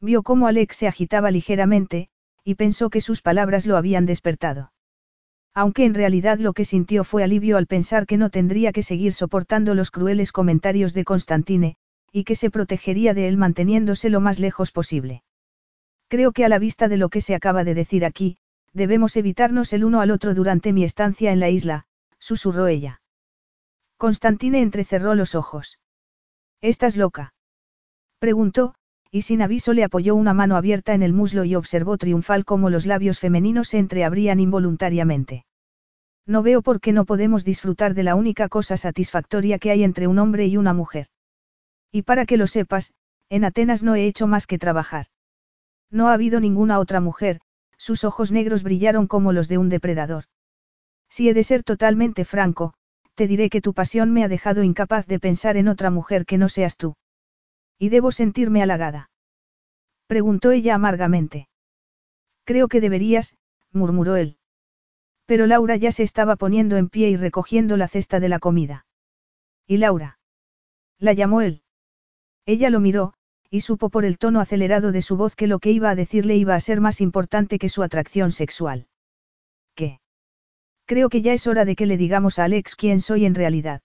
Vio 0.00 0.24
cómo 0.24 0.48
Alex 0.48 0.74
se 0.74 0.88
agitaba 0.88 1.30
ligeramente, 1.30 2.08
y 2.42 2.56
pensó 2.56 2.90
que 2.90 3.00
sus 3.00 3.22
palabras 3.22 3.64
lo 3.64 3.76
habían 3.76 4.06
despertado. 4.06 4.72
Aunque 5.54 5.84
en 5.84 5.94
realidad 5.94 6.40
lo 6.40 6.52
que 6.52 6.64
sintió 6.64 7.04
fue 7.04 7.22
alivio 7.22 7.58
al 7.58 7.68
pensar 7.68 8.06
que 8.06 8.16
no 8.16 8.28
tendría 8.30 8.72
que 8.72 8.82
seguir 8.82 9.12
soportando 9.12 9.76
los 9.76 9.92
crueles 9.92 10.32
comentarios 10.32 10.94
de 10.94 11.04
Constantine, 11.04 11.76
y 12.10 12.24
que 12.24 12.34
se 12.34 12.50
protegería 12.50 13.14
de 13.14 13.28
él 13.28 13.36
manteniéndose 13.36 14.10
lo 14.10 14.20
más 14.20 14.40
lejos 14.40 14.72
posible. 14.72 15.22
Creo 16.14 16.30
que 16.30 16.44
a 16.44 16.48
la 16.48 16.60
vista 16.60 16.86
de 16.86 16.96
lo 16.96 17.08
que 17.08 17.20
se 17.20 17.34
acaba 17.34 17.64
de 17.64 17.74
decir 17.74 18.04
aquí, 18.04 18.36
debemos 18.72 19.16
evitarnos 19.16 19.72
el 19.72 19.84
uno 19.84 20.00
al 20.00 20.12
otro 20.12 20.32
durante 20.32 20.72
mi 20.72 20.84
estancia 20.84 21.32
en 21.32 21.40
la 21.40 21.50
isla, 21.50 21.86
susurró 22.20 22.68
ella. 22.68 23.02
Constantine 23.96 24.62
entrecerró 24.62 25.16
los 25.16 25.34
ojos. 25.34 25.80
¿Estás 26.60 26.96
loca? 26.96 27.34
Preguntó, 28.20 28.76
y 29.10 29.22
sin 29.22 29.42
aviso 29.42 29.72
le 29.72 29.82
apoyó 29.82 30.14
una 30.14 30.34
mano 30.34 30.56
abierta 30.56 30.94
en 30.94 31.02
el 31.02 31.12
muslo 31.12 31.42
y 31.44 31.56
observó 31.56 31.98
triunfal 31.98 32.44
cómo 32.44 32.70
los 32.70 32.86
labios 32.86 33.18
femeninos 33.18 33.66
se 33.66 33.78
entreabrían 33.78 34.38
involuntariamente. 34.38 35.44
No 36.26 36.44
veo 36.44 36.62
por 36.62 36.80
qué 36.80 36.92
no 36.92 37.06
podemos 37.06 37.44
disfrutar 37.44 37.92
de 37.94 38.04
la 38.04 38.14
única 38.14 38.48
cosa 38.48 38.76
satisfactoria 38.76 39.58
que 39.58 39.72
hay 39.72 39.82
entre 39.82 40.06
un 40.06 40.20
hombre 40.20 40.46
y 40.46 40.58
una 40.58 40.74
mujer. 40.74 41.08
Y 41.90 42.02
para 42.02 42.24
que 42.24 42.36
lo 42.36 42.46
sepas, 42.46 42.94
en 43.30 43.44
Atenas 43.44 43.82
no 43.82 43.96
he 43.96 44.06
hecho 44.06 44.28
más 44.28 44.46
que 44.46 44.60
trabajar. 44.60 45.06
No 45.90 46.08
ha 46.08 46.14
habido 46.14 46.40
ninguna 46.40 46.78
otra 46.78 47.00
mujer, 47.00 47.40
sus 47.76 48.04
ojos 48.04 48.32
negros 48.32 48.62
brillaron 48.62 49.06
como 49.06 49.32
los 49.32 49.48
de 49.48 49.58
un 49.58 49.68
depredador. 49.68 50.24
Si 51.08 51.28
he 51.28 51.34
de 51.34 51.44
ser 51.44 51.62
totalmente 51.62 52.24
franco, 52.24 52.74
te 53.14 53.28
diré 53.28 53.50
que 53.50 53.60
tu 53.60 53.74
pasión 53.74 54.12
me 54.12 54.24
ha 54.24 54.28
dejado 54.28 54.62
incapaz 54.62 55.06
de 55.06 55.20
pensar 55.20 55.56
en 55.56 55.68
otra 55.68 55.90
mujer 55.90 56.26
que 56.26 56.38
no 56.38 56.48
seas 56.48 56.76
tú. 56.76 56.96
¿Y 57.78 57.88
debo 57.88 58.10
sentirme 58.12 58.62
halagada? 58.62 59.10
Preguntó 60.06 60.50
ella 60.50 60.74
amargamente. 60.74 61.48
Creo 62.44 62.68
que 62.68 62.80
deberías, 62.80 63.36
murmuró 63.72 64.16
él. 64.16 64.38
Pero 65.26 65.46
Laura 65.46 65.76
ya 65.76 65.92
se 65.92 66.02
estaba 66.02 66.36
poniendo 66.36 66.76
en 66.76 66.88
pie 66.88 67.08
y 67.08 67.16
recogiendo 67.16 67.76
la 67.76 67.88
cesta 67.88 68.20
de 68.20 68.28
la 68.28 68.38
comida. 68.38 68.86
¿Y 69.66 69.78
Laura? 69.78 70.18
La 70.98 71.12
llamó 71.12 71.40
él. 71.40 71.62
Ella 72.44 72.68
lo 72.68 72.80
miró, 72.80 73.14
y 73.54 73.60
supo 73.60 73.88
por 73.88 74.04
el 74.04 74.18
tono 74.18 74.40
acelerado 74.40 74.90
de 74.90 75.00
su 75.00 75.16
voz 75.16 75.36
que 75.36 75.46
lo 75.46 75.60
que 75.60 75.70
iba 75.70 75.88
a 75.88 75.94
decirle 75.94 76.34
iba 76.34 76.56
a 76.56 76.60
ser 76.60 76.80
más 76.80 77.00
importante 77.00 77.60
que 77.60 77.68
su 77.68 77.84
atracción 77.84 78.32
sexual. 78.32 78.88
¿Qué? 79.76 80.00
Creo 80.86 81.08
que 81.08 81.22
ya 81.22 81.32
es 81.32 81.46
hora 81.46 81.64
de 81.64 81.76
que 81.76 81.86
le 81.86 81.96
digamos 81.96 82.40
a 82.40 82.46
Alex 82.46 82.74
quién 82.74 83.00
soy 83.00 83.24
en 83.26 83.36
realidad. 83.36 83.80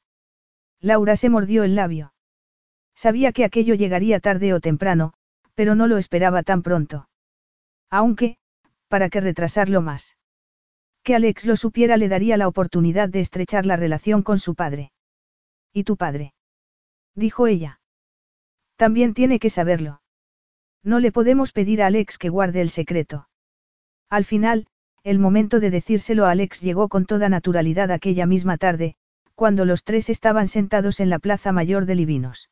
Laura 0.81 1.15
se 1.15 1.29
mordió 1.29 1.63
el 1.63 1.75
labio. 1.75 2.15
Sabía 2.95 3.31
que 3.31 3.45
aquello 3.45 3.75
llegaría 3.75 4.19
tarde 4.19 4.55
o 4.55 4.59
temprano, 4.59 5.13
pero 5.53 5.75
no 5.75 5.85
lo 5.85 5.99
esperaba 5.99 6.41
tan 6.41 6.63
pronto. 6.63 7.07
Aunque, 7.91 8.37
¿para 8.87 9.11
qué 9.11 9.21
retrasarlo 9.21 9.81
más? 9.83 10.17
Que 11.03 11.13
Alex 11.13 11.45
lo 11.45 11.55
supiera 11.55 11.95
le 11.97 12.09
daría 12.09 12.37
la 12.37 12.47
oportunidad 12.47 13.07
de 13.07 13.19
estrechar 13.19 13.67
la 13.67 13.75
relación 13.75 14.23
con 14.23 14.39
su 14.39 14.55
padre. 14.55 14.91
¿Y 15.71 15.83
tu 15.83 15.95
padre? 15.95 16.33
dijo 17.13 17.45
ella. 17.45 17.78
También 18.79 19.13
tiene 19.13 19.39
que 19.39 19.49
saberlo. 19.49 20.01
No 20.85 21.01
le 21.01 21.11
podemos 21.11 21.51
pedir 21.51 21.81
a 21.81 21.87
Alex 21.87 22.17
que 22.17 22.29
guarde 22.29 22.61
el 22.61 22.69
secreto. 22.69 23.27
Al 24.09 24.23
final, 24.23 24.67
el 25.03 25.19
momento 25.19 25.59
de 25.59 25.69
decírselo 25.69 26.25
a 26.25 26.31
Alex 26.31 26.61
llegó 26.61 26.87
con 26.87 27.05
toda 27.05 27.27
naturalidad 27.27 27.91
aquella 27.91 28.25
misma 28.25 28.55
tarde, 28.55 28.95
cuando 29.35 29.65
los 29.65 29.83
tres 29.83 30.09
estaban 30.09 30.47
sentados 30.47 31.01
en 31.01 31.09
la 31.09 31.19
plaza 31.19 31.51
mayor 31.51 31.87
de 31.87 31.95
Libinos. 31.95 32.49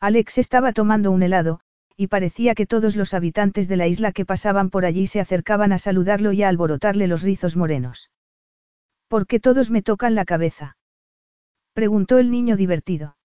Alex 0.00 0.36
estaba 0.36 0.74
tomando 0.74 1.10
un 1.10 1.22
helado, 1.22 1.60
y 1.96 2.08
parecía 2.08 2.54
que 2.54 2.66
todos 2.66 2.94
los 2.94 3.14
habitantes 3.14 3.68
de 3.68 3.78
la 3.78 3.86
isla 3.86 4.12
que 4.12 4.26
pasaban 4.26 4.68
por 4.68 4.84
allí 4.84 5.06
se 5.06 5.18
acercaban 5.18 5.72
a 5.72 5.78
saludarlo 5.78 6.32
y 6.32 6.42
a 6.42 6.50
alborotarle 6.50 7.06
los 7.06 7.22
rizos 7.22 7.56
morenos. 7.56 8.10
¿Por 9.08 9.26
qué 9.26 9.40
todos 9.40 9.70
me 9.70 9.80
tocan 9.80 10.14
la 10.14 10.26
cabeza? 10.26 10.76
preguntó 11.72 12.18
el 12.18 12.30
niño 12.30 12.54
divertido. 12.58 13.17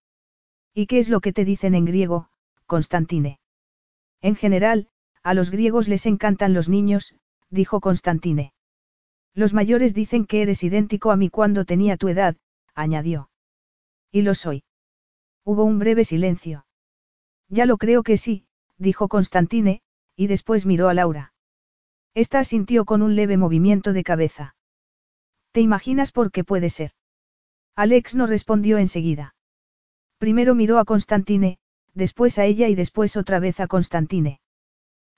¿Y 0.74 0.88
qué 0.88 1.00
es 1.00 1.10
lo 1.10 1.22
que 1.22 1.34
te 1.34 1.46
dicen 1.46 1.76
en 1.76 1.86
griego, 1.86 2.30
Constantine? 2.66 3.40
En 4.22 4.36
general, 4.36 4.88
a 5.22 5.34
los 5.34 5.52
griegos 5.52 5.88
les 5.88 6.06
encantan 6.06 6.54
los 6.54 6.70
niños, 6.70 7.16
dijo 7.50 7.80
Constantine. 7.80 8.54
Los 9.36 9.54
mayores 9.54 9.94
dicen 9.94 10.26
que 10.26 10.42
eres 10.42 10.64
idéntico 10.64 11.12
a 11.12 11.16
mí 11.16 11.30
cuando 11.30 11.66
tenía 11.66 11.98
tu 11.98 12.08
edad, 12.08 12.36
añadió. 12.74 13.30
Y 14.12 14.22
lo 14.22 14.36
soy. 14.36 14.64
Hubo 15.44 15.64
un 15.64 15.80
breve 15.80 16.04
silencio. 16.04 16.66
Ya 17.50 17.66
lo 17.66 17.78
creo 17.78 18.04
que 18.04 18.18
sí, 18.18 18.46
dijo 18.78 19.08
Constantine, 19.08 19.82
y 20.16 20.28
después 20.28 20.66
miró 20.66 20.90
a 20.90 20.94
Laura. 20.94 21.34
Esta 22.14 22.40
asintió 22.40 22.86
con 22.86 23.02
un 23.02 23.16
leve 23.16 23.38
movimiento 23.38 23.94
de 23.94 24.04
cabeza. 24.04 24.56
¿Te 25.52 25.62
imaginas 25.62 26.12
por 26.12 26.32
qué 26.32 26.44
puede 26.44 26.70
ser? 26.70 26.92
Alex 27.76 28.16
no 28.16 28.28
respondió 28.28 28.78
enseguida. 28.78 29.36
Primero 30.24 30.56
miró 30.56 30.80
a 30.80 30.86
Constantine, 30.86 31.58
después 31.94 32.40
a 32.40 32.46
ella 32.46 32.70
y 32.70 32.76
después 32.76 33.18
otra 33.18 33.40
vez 33.40 33.60
a 33.60 33.68
Constantine. 33.68 34.40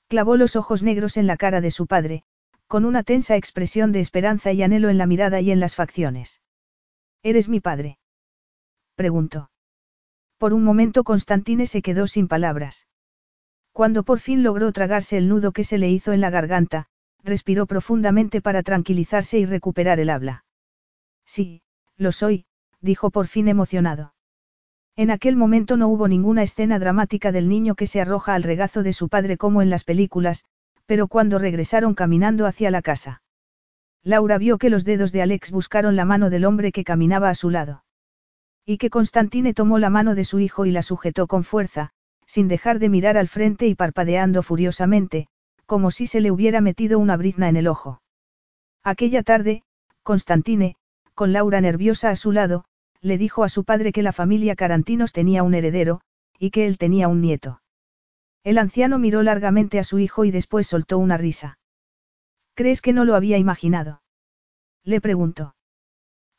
Clavó 0.08 0.36
los 0.36 0.56
ojos 0.56 0.82
negros 0.82 1.18
en 1.18 1.28
la 1.28 1.38
cara 1.38 1.62
de 1.62 1.70
su 1.70 1.86
padre, 1.86 2.24
con 2.66 2.86
una 2.86 3.04
tensa 3.04 3.36
expresión 3.36 3.92
de 3.92 4.00
esperanza 4.00 4.52
y 4.52 4.64
anhelo 4.64 4.90
en 4.90 4.98
la 4.98 5.06
mirada 5.06 5.42
y 5.42 5.52
en 5.52 5.60
las 5.60 5.76
facciones. 5.76 6.42
¿Eres 7.22 7.48
mi 7.48 7.60
padre? 7.60 8.00
preguntó. 8.96 9.52
Por 10.40 10.56
un 10.56 10.64
momento 10.64 11.04
Constantine 11.04 11.68
se 11.68 11.84
quedó 11.84 12.08
sin 12.08 12.28
palabras. 12.28 12.88
Cuando 13.74 14.02
por 14.02 14.20
fin 14.20 14.42
logró 14.42 14.72
tragarse 14.72 15.18
el 15.18 15.30
nudo 15.30 15.52
que 15.52 15.64
se 15.64 15.78
le 15.78 15.92
hizo 15.92 16.14
en 16.14 16.22
la 16.22 16.32
garganta, 16.32 16.88
respiró 17.24 17.68
profundamente 17.68 18.42
para 18.42 18.64
tranquilizarse 18.64 19.38
y 19.38 19.46
recuperar 19.46 20.00
el 20.00 20.10
habla. 20.10 20.46
Sí, 21.26 21.62
lo 21.96 22.12
soy, 22.12 22.48
dijo 22.82 23.12
por 23.12 23.28
fin 23.28 23.48
emocionado. 23.48 24.15
En 24.98 25.12
aquel 25.12 25.36
momento 25.36 25.76
no 25.76 25.90
hubo 25.90 26.08
ninguna 26.08 26.44
escena 26.44 26.80
dramática 26.80 27.32
del 27.32 27.50
niño 27.50 27.76
que 27.76 27.88
se 27.88 28.00
arroja 28.00 28.34
al 28.34 28.44
regazo 28.44 28.82
de 28.82 28.94
su 28.94 29.10
padre 29.10 29.38
como 29.38 29.62
en 29.62 29.70
las 29.70 29.84
películas, 29.84 30.46
pero 30.86 31.08
cuando 31.08 31.38
regresaron 31.38 31.96
caminando 31.96 32.46
hacia 32.46 32.72
la 32.72 32.82
casa. 32.82 33.22
Laura 34.04 34.38
vio 34.38 34.58
que 34.58 34.70
los 34.70 34.86
dedos 34.86 35.12
de 35.12 35.22
Alex 35.22 35.52
buscaron 35.52 35.96
la 35.96 36.06
mano 36.06 36.30
del 36.30 36.46
hombre 36.46 36.72
que 36.72 36.84
caminaba 36.84 37.30
a 37.30 37.36
su 37.36 37.50
lado. 37.50 37.84
Y 38.66 38.78
que 38.78 38.90
Constantine 38.90 39.54
tomó 39.54 39.80
la 39.80 39.90
mano 39.90 40.16
de 40.16 40.24
su 40.24 40.40
hijo 40.40 40.66
y 40.66 40.72
la 40.72 40.82
sujetó 40.82 41.28
con 41.28 41.44
fuerza, 41.44 41.90
sin 42.26 42.48
dejar 42.48 42.80
de 42.80 42.90
mirar 42.90 43.18
al 43.18 43.28
frente 43.28 43.68
y 43.68 43.76
parpadeando 43.76 44.44
furiosamente, 44.44 45.28
como 45.66 45.92
si 45.92 46.08
se 46.08 46.22
le 46.22 46.32
hubiera 46.32 46.62
metido 46.62 47.00
una 47.00 47.18
brizna 47.18 47.50
en 47.50 47.58
el 47.58 47.68
ojo. 47.68 48.02
Aquella 48.84 49.24
tarde, 49.24 49.64
Constantine, 50.04 50.76
con 51.16 51.34
Laura 51.34 51.60
nerviosa 51.60 52.12
a 52.12 52.16
su 52.16 52.32
lado, 52.32 52.66
le 53.06 53.20
dijo 53.20 53.44
a 53.44 53.50
su 53.50 53.66
padre 53.66 53.92
que 53.92 54.02
la 54.02 54.12
familia 54.12 54.56
Carantinos 54.56 55.14
tenía 55.14 55.44
un 55.44 55.54
heredero, 55.54 56.02
y 56.40 56.50
que 56.50 56.66
él 56.66 56.80
tenía 56.80 57.08
un 57.08 57.22
nieto. 57.22 57.62
El 58.44 58.58
anciano 58.58 58.98
miró 58.98 59.22
largamente 59.22 59.78
a 59.78 59.84
su 59.84 60.00
hijo 60.00 60.26
y 60.26 60.32
después 60.32 60.66
soltó 60.66 60.98
una 60.98 61.16
risa. 61.16 61.60
¿Crees 62.56 62.82
que 62.82 62.94
no 62.94 63.06
lo 63.06 63.14
había 63.16 63.38
imaginado? 63.38 64.02
Le 64.84 65.02
preguntó. 65.02 65.56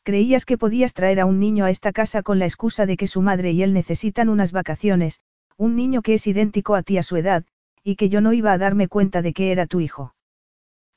Creías 0.03 0.45
que 0.45 0.57
podías 0.57 0.93
traer 0.93 1.21
a 1.21 1.25
un 1.25 1.39
niño 1.39 1.63
a 1.63 1.69
esta 1.69 1.93
casa 1.93 2.21
con 2.21 2.37
la 2.37 2.45
excusa 2.45 2.85
de 2.85 2.97
que 2.97 3.07
su 3.07 3.21
madre 3.21 3.51
y 3.51 3.63
él 3.63 3.73
necesitan 3.73 4.27
unas 4.27 4.51
vacaciones, 4.51 5.21
un 5.55 5.77
niño 5.77 6.01
que 6.01 6.15
es 6.15 6.27
idéntico 6.27 6.75
a 6.75 6.83
ti 6.83 6.97
a 6.97 7.03
su 7.03 7.15
edad, 7.15 7.45
y 7.81 7.95
que 7.95 8.09
yo 8.09 8.19
no 8.19 8.33
iba 8.33 8.51
a 8.51 8.57
darme 8.57 8.89
cuenta 8.89 9.21
de 9.21 9.31
que 9.31 9.53
era 9.53 9.67
tu 9.67 9.79
hijo. 9.79 10.15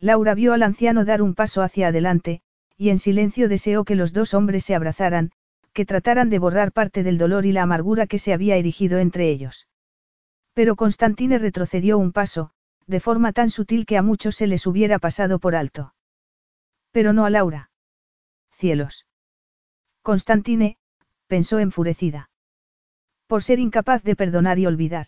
Laura 0.01 0.35
vio 0.35 0.53
al 0.53 0.65
anciano 0.65 1.05
dar 1.05 1.23
un 1.23 1.35
paso 1.37 1.63
hacia 1.63 1.89
adelante, 1.89 2.43
y 2.77 2.89
en 2.89 2.99
silencio 2.99 3.49
deseó 3.49 3.85
que 3.85 3.95
los 3.95 4.13
dos 4.13 4.35
hombres 4.35 4.65
se 4.65 4.75
abrazaran, 4.75 5.31
que 5.73 5.87
trataran 5.87 6.31
de 6.31 6.39
borrar 6.39 6.73
parte 6.73 7.03
del 7.03 7.19
dolor 7.19 7.47
y 7.47 7.53
la 7.53 7.63
amargura 7.63 8.07
que 8.07 8.19
se 8.19 8.33
había 8.33 8.57
erigido 8.57 8.99
entre 8.99 9.31
ellos. 9.31 9.69
Pero 10.53 10.77
Constantine 10.77 11.39
retrocedió 11.39 11.99
un 11.99 12.13
paso, 12.13 12.51
de 12.87 13.01
forma 13.01 13.33
tan 13.33 13.51
sutil 13.51 13.87
que 13.87 13.97
a 13.97 14.03
muchos 14.03 14.37
se 14.37 14.47
les 14.47 14.67
hubiera 14.67 14.99
pasado 14.99 15.39
por 15.39 15.55
alto. 15.55 15.95
Pero 16.93 17.13
no 17.13 17.25
a 17.25 17.31
Laura 17.31 17.71
cielos. 18.61 19.07
Constantine, 20.03 20.77
pensó 21.27 21.59
enfurecida. 21.59 22.31
Por 23.27 23.43
ser 23.43 23.59
incapaz 23.59 24.03
de 24.03 24.15
perdonar 24.15 24.59
y 24.59 24.67
olvidar. 24.67 25.07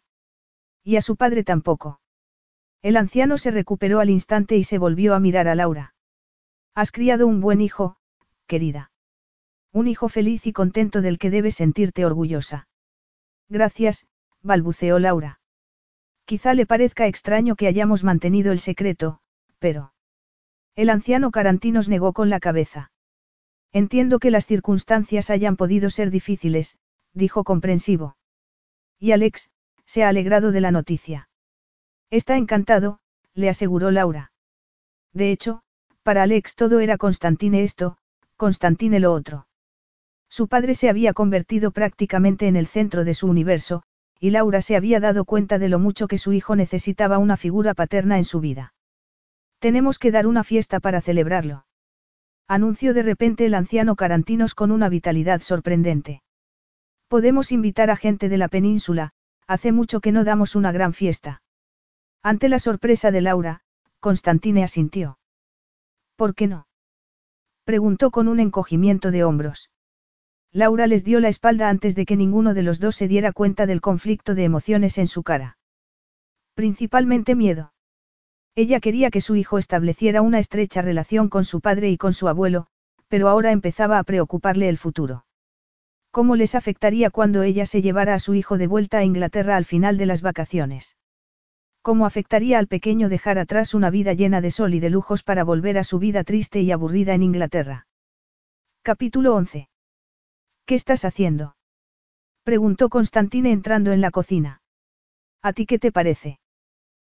Y 0.83 0.97
a 0.97 1.03
su 1.03 1.17
padre 1.17 1.45
tampoco. 1.45 2.01
El 2.81 2.97
anciano 2.97 3.37
se 3.37 3.51
recuperó 3.51 4.01
al 4.01 4.11
instante 4.11 4.57
y 4.57 4.65
se 4.65 4.79
volvió 4.79 5.15
a 5.15 5.21
mirar 5.21 5.49
a 5.49 5.55
Laura. 5.55 5.95
Has 6.75 6.91
criado 6.91 7.27
un 7.27 7.41
buen 7.41 7.61
hijo, 7.61 7.97
querida. 8.47 8.92
Un 9.73 9.89
hijo 9.89 10.09
feliz 10.09 10.47
y 10.47 10.53
contento 10.53 11.01
del 11.01 11.19
que 11.19 11.31
debes 11.31 11.57
sentirte 11.57 12.05
orgullosa. 12.05 12.69
Gracias, 13.49 14.07
balbuceó 14.43 14.99
Laura. 14.99 15.41
Quizá 16.27 16.55
le 16.55 16.67
parezca 16.67 17.07
extraño 17.07 17.57
que 17.57 17.67
hayamos 17.67 18.05
mantenido 18.05 18.53
el 18.53 18.61
secreto, 18.61 19.21
pero... 19.59 19.95
El 20.75 20.91
anciano 20.91 21.31
Carantinos 21.31 21.89
negó 21.89 22.13
con 22.13 22.31
la 22.31 22.41
cabeza. 22.41 22.93
Entiendo 23.73 24.19
que 24.19 24.31
las 24.31 24.47
circunstancias 24.47 25.31
hayan 25.31 25.57
podido 25.57 25.91
ser 25.91 26.11
difíciles, 26.11 26.79
dijo 27.15 27.45
comprensivo. 27.45 28.17
Y 28.99 29.13
Alex, 29.13 29.51
se 29.87 30.05
ha 30.05 30.09
alegrado 30.09 30.53
de 30.53 30.61
la 30.61 30.71
noticia. 30.71 31.29
Está 32.11 32.37
encantado, 32.37 33.01
le 33.35 33.49
aseguró 33.49 33.91
Laura. 33.91 34.33
De 35.13 35.31
hecho, 35.31 35.63
Para 36.03 36.25
Alex 36.25 36.57
todo 36.57 36.81
era 36.81 36.99
Constantine 36.99 37.63
esto, 37.63 37.97
Constantine 38.37 38.99
lo 38.99 39.13
otro. 39.13 39.47
Su 40.33 40.49
padre 40.49 40.75
se 40.75 40.89
había 40.89 41.13
convertido 41.13 41.73
prácticamente 41.73 42.47
en 42.47 42.57
el 42.57 42.67
centro 42.67 43.05
de 43.05 43.13
su 43.13 43.27
universo, 43.27 43.83
y 44.19 44.31
Laura 44.31 44.63
se 44.63 44.77
había 44.77 44.99
dado 44.99 45.27
cuenta 45.27 45.59
de 45.59 45.69
lo 45.69 45.79
mucho 45.79 46.09
que 46.09 46.17
su 46.17 46.33
hijo 46.33 46.57
necesitaba 46.57 47.19
una 47.19 47.37
figura 47.37 47.75
paterna 47.75 48.17
en 48.17 48.25
su 48.25 48.41
vida. 48.41 48.73
Tenemos 49.59 49.99
que 49.99 50.11
dar 50.11 50.27
una 50.27 50.43
fiesta 50.43 50.81
para 50.81 51.03
celebrarlo. 51.03 51.67
Anunció 52.49 52.95
de 52.95 53.03
repente 53.03 53.45
el 53.45 53.53
anciano 53.53 53.95
Carantinos 53.95 54.55
con 54.55 54.71
una 54.71 54.89
vitalidad 54.89 55.43
sorprendente. 55.43 56.23
Podemos 57.09 57.53
invitar 57.53 57.91
a 57.91 57.97
gente 57.97 58.31
de 58.31 58.39
la 58.39 58.49
península, 58.49 59.11
hace 59.47 59.71
mucho 59.71 60.01
que 60.01 60.13
no 60.13 60.25
damos 60.25 60.57
una 60.57 60.73
gran 60.73 60.95
fiesta. 60.95 61.43
Ante 62.23 62.49
la 62.49 62.59
sorpresa 62.59 63.11
de 63.11 63.21
Laura, 63.21 63.61
Constantine 64.01 64.65
asintió. 64.65 65.19
¿Por 66.17 66.35
qué 66.35 66.47
no? 66.47 66.69
Preguntó 67.65 68.11
con 68.11 68.29
un 68.29 68.41
encogimiento 68.41 69.11
de 69.11 69.25
hombros. 69.25 69.69
Laura 70.55 70.87
les 70.87 71.03
dio 71.03 71.19
la 71.19 71.29
espalda 71.29 71.71
antes 71.71 71.95
de 71.95 72.05
que 72.05 72.17
ninguno 72.17 72.53
de 72.53 72.63
los 72.63 72.79
dos 72.79 72.97
se 72.97 73.09
diera 73.09 73.33
cuenta 73.33 73.65
del 73.65 73.81
conflicto 73.81 74.35
de 74.35 74.45
emociones 74.45 74.99
en 74.99 75.09
su 75.09 75.23
cara. 75.23 75.57
Principalmente 76.55 77.35
miedo. 77.35 77.73
Ella 78.55 78.81
quería 78.81 79.11
que 79.11 79.23
su 79.23 79.35
hijo 79.35 79.57
estableciera 79.57 80.21
una 80.21 80.39
estrecha 80.39 80.83
relación 80.83 81.31
con 81.31 81.47
su 81.47 81.63
padre 81.63 81.89
y 81.89 81.97
con 81.97 82.13
su 82.13 82.29
abuelo, 82.29 82.67
pero 83.09 83.31
ahora 83.31 83.51
empezaba 83.51 83.99
a 83.99 84.05
preocuparle 84.05 84.69
el 84.69 84.77
futuro. 84.77 85.25
¿Cómo 86.11 86.37
les 86.37 86.55
afectaría 86.55 87.09
cuando 87.09 87.43
ella 87.43 87.65
se 87.65 87.81
llevara 87.81 88.13
a 88.13 88.19
su 88.19 88.35
hijo 88.35 88.59
de 88.59 88.67
vuelta 88.67 88.99
a 88.99 89.05
Inglaterra 89.05 89.57
al 89.57 89.65
final 89.65 89.97
de 89.97 90.05
las 90.05 90.21
vacaciones? 90.21 90.99
¿Cómo 91.81 92.05
afectaría 92.05 92.59
al 92.59 92.69
pequeño 92.69 93.09
dejar 93.09 93.39
atrás 93.39 93.73
una 93.73 93.89
vida 93.89 94.13
llena 94.13 94.43
de 94.43 94.51
sol 94.51 94.75
y 94.75 94.81
de 94.81 94.91
lujos 94.91 95.23
para 95.23 95.45
volver 95.45 95.79
a 95.79 95.85
su 95.85 95.99
vida 95.99 96.25
triste 96.25 96.61
y 96.61 96.71
aburrida 96.71 97.15
en 97.15 97.23
Inglaterra? 97.23 97.87
Capítulo 98.83 99.35
11. 99.35 99.72
¿Qué 100.73 100.77
estás 100.77 101.05
haciendo? 101.05 101.55
Preguntó 102.45 102.89
Constantine 102.89 103.53
entrando 103.53 103.93
en 103.93 104.01
la 104.01 104.11
cocina. 104.11 104.63
¿A 105.43 105.53
ti 105.53 105.67
qué 105.67 105.79
te 105.79 105.93
parece? 105.93 106.41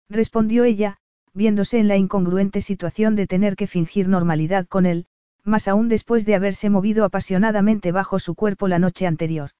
Respondió 0.10 0.64
ella, 0.64 0.98
viéndose 1.36 1.78
en 1.78 1.88
la 1.88 1.96
incongruente 1.96 2.62
situación 2.62 3.16
de 3.16 3.28
tener 3.28 3.56
que 3.56 3.68
fingir 3.68 4.08
normalidad 4.08 4.66
con 4.66 4.88
él, 4.88 5.06
más 5.44 5.68
aún 5.68 5.90
después 5.90 6.26
de 6.26 6.34
haberse 6.34 6.72
movido 6.72 7.06
apasionadamente 7.06 7.92
bajo 7.92 8.18
su 8.18 8.34
cuerpo 8.34 8.68
la 8.68 8.80
noche 8.80 9.06
anterior. 9.06 9.52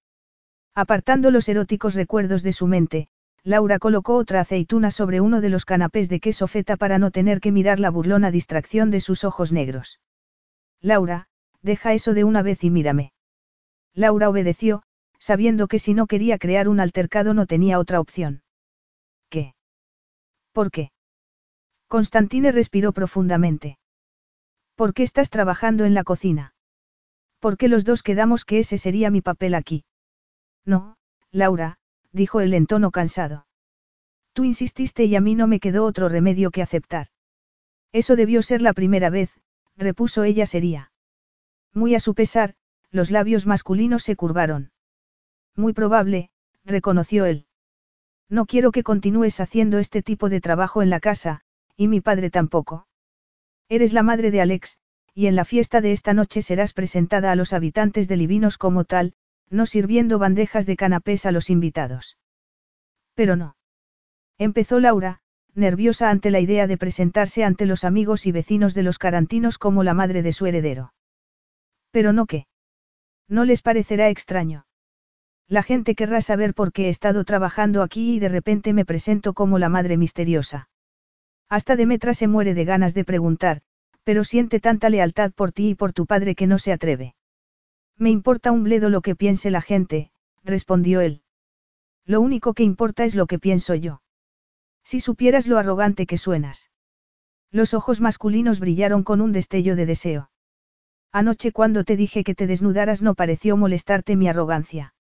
Apartando 0.74 1.30
los 1.30 1.48
eróticos 1.48 1.94
recuerdos 1.94 2.42
de 2.42 2.54
su 2.54 2.66
mente, 2.66 3.08
Laura 3.44 3.78
colocó 3.78 4.16
otra 4.16 4.40
aceituna 4.40 4.90
sobre 4.90 5.22
uno 5.22 5.42
de 5.42 5.50
los 5.50 5.64
canapés 5.64 6.10
de 6.10 6.20
queso 6.20 6.48
feta 6.48 6.76
para 6.76 6.98
no 6.98 7.12
tener 7.12 7.40
que 7.40 7.52
mirar 7.52 7.80
la 7.80 7.92
burlona 7.92 8.32
distracción 8.32 8.90
de 8.90 9.00
sus 9.00 9.24
ojos 9.24 9.52
negros. 9.52 10.00
Laura, 10.80 11.28
deja 11.62 11.94
eso 11.94 12.16
de 12.16 12.24
una 12.24 12.42
vez 12.42 12.64
y 12.64 12.72
mírame. 12.72 13.12
Laura 13.94 14.30
obedeció, 14.30 14.84
sabiendo 15.20 15.68
que 15.68 15.80
si 15.80 15.94
no 15.94 16.08
quería 16.08 16.38
crear 16.38 16.68
un 16.68 16.80
altercado 16.80 17.34
no 17.34 17.46
tenía 17.46 17.80
otra 17.80 18.00
opción. 18.00 18.44
¿Qué? 19.30 19.54
¿Por 20.52 20.72
qué? 20.72 20.92
Constantine 21.88 22.52
respiró 22.52 22.94
profundamente. 22.94 23.78
¿Por 24.76 24.94
qué 24.94 25.04
estás 25.04 25.30
trabajando 25.30 25.86
en 25.86 25.94
la 25.94 26.04
cocina? 26.04 26.54
¿Por 27.40 27.58
qué 27.58 27.68
los 27.68 27.86
dos 27.86 28.04
quedamos 28.04 28.46
que 28.46 28.60
ese 28.60 28.78
sería 28.78 29.12
mi 29.12 29.22
papel 29.22 29.56
aquí? 29.56 29.84
No, 30.66 30.98
Laura, 31.32 31.78
dijo 32.12 32.42
él 32.42 32.54
en 32.54 32.68
tono 32.68 32.92
cansado. 32.92 33.46
Tú 34.34 34.44
insististe 34.44 35.06
y 35.06 35.16
a 35.16 35.22
mí 35.22 35.36
no 35.36 35.48
me 35.48 35.60
quedó 35.60 35.86
otro 35.86 36.08
remedio 36.08 36.52
que 36.52 36.62
aceptar. 36.62 37.08
Eso 37.92 38.16
debió 38.16 38.42
ser 38.42 38.62
la 38.62 38.74
primera 38.74 39.10
vez, 39.10 39.32
repuso 39.76 40.24
ella 40.24 40.46
sería. 40.46 40.92
Muy 41.74 41.96
a 41.96 42.00
su 42.00 42.14
pesar, 42.14 42.56
los 42.92 43.12
labios 43.12 43.46
masculinos 43.46 44.04
se 44.04 44.16
curvaron. 44.16 44.72
Muy 45.56 45.74
probable, 45.74 46.30
reconoció 46.66 47.26
él. 47.26 47.46
No 48.30 48.46
quiero 48.46 48.72
que 48.72 48.84
continúes 48.84 49.40
haciendo 49.40 49.80
este 49.80 50.02
tipo 50.02 50.30
de 50.30 50.42
trabajo 50.42 50.82
en 50.82 50.90
la 50.90 51.00
casa, 51.00 51.42
y 51.76 51.88
mi 51.88 52.02
padre 52.02 52.30
tampoco. 52.30 52.88
Eres 53.70 53.94
la 53.94 54.04
madre 54.04 54.32
de 54.32 54.42
Alex, 54.42 54.78
y 55.14 55.28
en 55.28 55.36
la 55.36 55.46
fiesta 55.46 55.82
de 55.82 55.92
esta 55.92 56.14
noche 56.14 56.42
serás 56.42 56.74
presentada 56.74 57.32
a 57.32 57.36
los 57.36 57.54
habitantes 57.54 58.08
de 58.08 58.18
Livinos 58.18 58.58
como 58.58 58.86
tal, 58.86 59.14
no 59.50 59.66
sirviendo 59.66 60.20
bandejas 60.20 60.66
de 60.66 60.78
canapés 60.78 61.26
a 61.26 61.32
los 61.32 61.50
invitados. 61.50 62.18
Pero 63.16 63.36
no. 63.36 63.58
Empezó 64.38 64.80
Laura, 64.80 65.22
nerviosa 65.54 66.10
ante 66.10 66.32
la 66.32 66.40
idea 66.40 66.68
de 66.68 66.78
presentarse 66.78 67.44
ante 67.44 67.66
los 67.66 67.84
amigos 67.84 68.26
y 68.26 68.32
vecinos 68.32 68.74
de 68.74 68.84
los 68.84 68.98
carantinos 68.98 69.58
como 69.58 69.84
la 69.84 69.94
madre 69.94 70.22
de 70.22 70.32
su 70.32 70.46
heredero. 70.46 70.94
Pero 71.92 72.14
no 72.14 72.26
qué. 72.26 72.48
No 73.32 73.46
les 73.46 73.62
parecerá 73.62 74.10
extraño. 74.10 74.66
La 75.48 75.64
gente 75.64 75.96
querrá 75.96 76.20
saber 76.20 76.54
por 76.54 76.74
qué 76.74 76.88
he 76.88 76.90
estado 76.90 77.24
trabajando 77.24 77.82
aquí 77.82 78.16
y 78.16 78.20
de 78.20 78.28
repente 78.28 78.74
me 78.74 78.84
presento 78.84 79.34
como 79.34 79.58
la 79.58 79.70
madre 79.70 79.96
misteriosa. 79.96 80.70
Hasta 81.48 81.78
Demetra 81.78 82.14
se 82.14 82.28
muere 82.28 82.54
de 82.54 82.66
ganas 82.66 82.94
de 82.94 83.06
preguntar, 83.06 83.62
pero 84.04 84.26
siente 84.26 84.60
tanta 84.60 84.90
lealtad 84.90 85.32
por 85.32 85.54
ti 85.54 85.70
y 85.70 85.76
por 85.76 85.94
tu 85.94 86.06
padre 86.06 86.36
que 86.36 86.46
no 86.46 86.60
se 86.60 86.74
atreve. 86.74 87.16
Me 87.98 88.10
importa 88.10 88.52
un 88.52 88.66
bledo 88.66 88.90
lo 88.90 89.00
que 89.00 89.16
piense 89.16 89.50
la 89.50 89.62
gente, 89.62 90.12
respondió 90.44 91.00
él. 91.00 91.22
Lo 92.06 92.20
único 92.20 92.54
que 92.54 92.64
importa 92.64 93.06
es 93.06 93.16
lo 93.16 93.28
que 93.28 93.40
pienso 93.40 93.76
yo. 93.76 94.02
Si 94.84 95.00
supieras 95.00 95.48
lo 95.48 95.58
arrogante 95.58 96.06
que 96.06 96.18
suenas. 96.18 96.70
Los 97.50 97.74
ojos 97.74 98.02
masculinos 98.02 98.60
brillaron 98.60 99.04
con 99.04 99.22
un 99.22 99.32
destello 99.32 99.78
de 99.78 99.86
deseo. 99.86 100.31
Anoche 101.12 101.52
cuando 101.52 101.84
te 101.84 101.98
dije 101.98 102.24
que 102.24 102.36
te 102.36 102.48
desnudaras 102.48 103.02
no 103.02 103.16
pareció 103.16 103.58
molestarte 103.58 104.16
mi 104.16 104.28
arrogancia. 104.30 104.94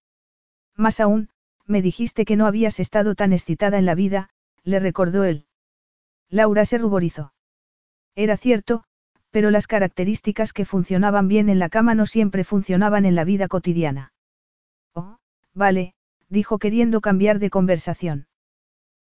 Más 0.75 0.99
aún, 0.99 1.29
me 1.65 1.81
dijiste 1.81 2.25
que 2.25 2.35
no 2.35 2.47
habías 2.47 2.79
estado 2.79 3.15
tan 3.15 3.31
excitada 3.33 3.77
en 3.77 3.85
la 3.85 3.95
vida, 3.95 4.29
le 4.63 4.79
recordó 4.79 5.23
él. 5.23 5.45
Laura 6.29 6.65
se 6.65 6.77
ruborizó. 6.77 7.33
Era 8.15 8.35
cierto, 8.35 8.83
pero 9.29 9.51
las 9.51 9.67
características 9.67 10.51
que 10.51 10.65
funcionaban 10.65 11.27
bien 11.27 11.49
en 11.49 11.59
la 11.59 11.69
cama 11.69 11.95
no 11.95 12.05
siempre 12.05 12.43
funcionaban 12.43 13.05
en 13.05 13.15
la 13.15 13.23
vida 13.23 13.47
cotidiana. 13.47 14.13
Oh, 14.93 15.17
vale, 15.53 15.93
dijo 16.27 16.59
queriendo 16.59 16.99
cambiar 16.99 17.39
de 17.39 17.49
conversación. 17.49 18.27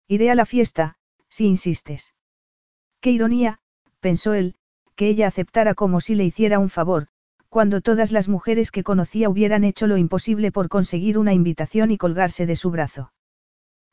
Iré 0.07 0.31
a 0.31 0.35
la 0.35 0.47
fiesta, 0.47 0.97
si 1.29 1.47
insistes. 1.47 2.15
Qué 3.01 3.11
ironía, 3.11 3.61
pensó 4.01 4.35
él, 4.35 4.57
que 4.99 5.09
ella 5.09 5.29
aceptara 5.29 5.75
como 5.75 6.01
si 6.01 6.17
le 6.17 6.25
hiciera 6.25 6.59
un 6.59 6.71
favor, 6.71 7.07
cuando 7.49 7.81
todas 7.81 8.11
las 8.11 8.27
mujeres 8.29 8.73
que 8.73 8.83
conocía 8.83 9.31
hubieran 9.31 9.63
hecho 9.63 9.87
lo 9.87 9.97
imposible 9.97 10.51
por 10.51 10.69
conseguir 10.69 11.19
una 11.19 11.33
invitación 11.33 11.93
y 11.93 11.97
colgarse 11.97 12.47
de 12.47 12.57
su 12.57 12.73
brazo. 12.73 13.13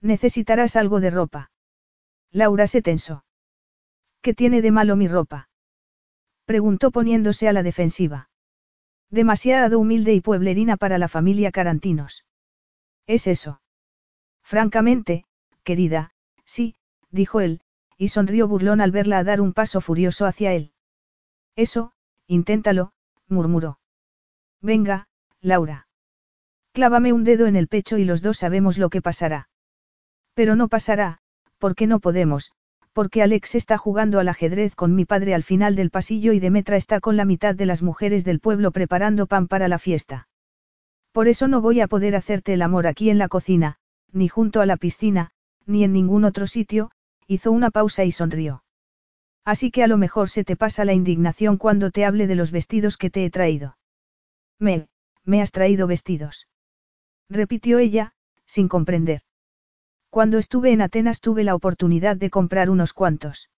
Necesitarás 0.02 0.76
algo 0.76 1.00
de 1.00 1.12
ropa. 1.12 1.52
Laura 2.32 2.66
se 2.66 2.82
tensó. 2.82 3.24
¿Qué 4.24 4.34
tiene 4.34 4.64
de 4.64 4.72
malo 4.72 4.96
mi 4.96 5.08
ropa? 5.08 5.48
Preguntó 6.46 6.90
poniéndose 6.90 7.48
a 7.48 7.54
la 7.54 7.62
defensiva. 7.62 8.32
Demasiado 9.12 9.78
humilde 9.78 10.12
y 10.16 10.22
pueblerina 10.22 10.76
para 10.76 10.98
la 10.98 11.08
familia 11.08 11.52
Carantinos. 11.52 12.26
¿Es 13.06 13.28
eso? 13.28 13.62
Francamente, 14.42 15.26
querida, 15.64 16.16
sí, 16.46 16.74
dijo 17.12 17.42
él, 17.42 17.62
y 17.96 18.08
sonrió 18.08 18.48
burlón 18.48 18.82
al 18.82 18.90
verla 18.90 19.24
dar 19.24 19.40
un 19.40 19.54
paso 19.54 19.82
furioso 19.82 20.26
hacia 20.26 20.54
él. 20.54 20.72
Eso, 21.56 21.92
inténtalo, 22.28 22.92
murmuró. 23.28 23.80
Venga, 24.62 25.08
Laura. 25.42 25.88
Clávame 26.74 27.14
un 27.14 27.24
dedo 27.24 27.46
en 27.46 27.56
el 27.56 27.68
pecho 27.68 27.98
y 27.98 28.04
los 28.04 28.22
dos 28.22 28.38
sabemos 28.40 28.78
lo 28.78 28.90
que 28.90 29.02
pasará. 29.02 29.48
Pero 30.34 30.56
no 30.56 30.68
pasará, 30.68 31.20
porque 31.58 31.88
no 31.88 32.02
podemos, 32.02 32.52
porque 32.92 33.22
Alex 33.22 33.56
está 33.56 33.78
jugando 33.78 34.20
al 34.20 34.28
ajedrez 34.28 34.76
con 34.76 34.94
mi 34.94 35.06
padre 35.06 35.34
al 35.34 35.44
final 35.44 35.78
del 35.78 35.92
pasillo 35.92 36.34
y 36.34 36.42
Demetra 36.42 36.76
está 36.76 37.00
con 37.00 37.16
la 37.16 37.24
mitad 37.24 37.56
de 37.56 37.66
las 37.66 37.82
mujeres 37.82 38.26
del 38.26 38.42
pueblo 38.42 38.72
preparando 38.72 39.26
pan 39.26 39.48
para 39.48 39.70
la 39.70 39.80
fiesta. 39.80 40.28
Por 41.14 41.30
eso 41.30 41.48
no 41.48 41.62
voy 41.62 41.80
a 41.80 41.88
poder 41.88 42.18
hacerte 42.18 42.54
el 42.54 42.62
amor 42.62 42.88
aquí 42.88 43.10
en 43.10 43.18
la 43.18 43.30
cocina, 43.30 43.78
ni 44.12 44.28
junto 44.28 44.60
a 44.60 44.66
la 44.66 44.76
piscina, 44.76 45.32
ni 45.66 45.86
en 45.86 45.94
ningún 45.94 46.26
otro 46.26 46.46
sitio, 46.46 46.92
hizo 47.26 47.54
una 47.54 47.72
pausa 47.72 48.04
y 48.04 48.12
sonrió. 48.12 48.65
Así 49.46 49.70
que 49.70 49.84
a 49.84 49.88
lo 49.88 49.98
mejor 49.98 50.30
se 50.30 50.44
te 50.44 50.56
pasa 50.56 50.86
la 50.86 50.94
indignación 50.94 51.58
cuando 51.58 51.92
te 51.92 52.04
hable 52.04 52.26
de 52.26 52.36
los 52.36 52.52
vestidos 52.52 52.98
que 52.98 53.12
te 53.12 53.24
he 53.24 53.30
traído. 53.30 53.78
Me, 54.60 54.88
me 55.24 55.42
has 55.42 55.52
traído 55.52 55.86
vestidos. 55.86 56.48
Repitió 57.30 57.78
ella, 57.78 58.14
sin 58.48 58.68
comprender. 58.68 59.22
Cuando 60.10 60.40
estuve 60.40 60.72
en 60.72 60.82
Atenas 60.82 61.20
tuve 61.20 61.44
la 61.44 61.56
oportunidad 61.56 62.18
de 62.18 62.30
comprar 62.30 62.70
unos 62.70 62.94
cuantos. 62.94 63.50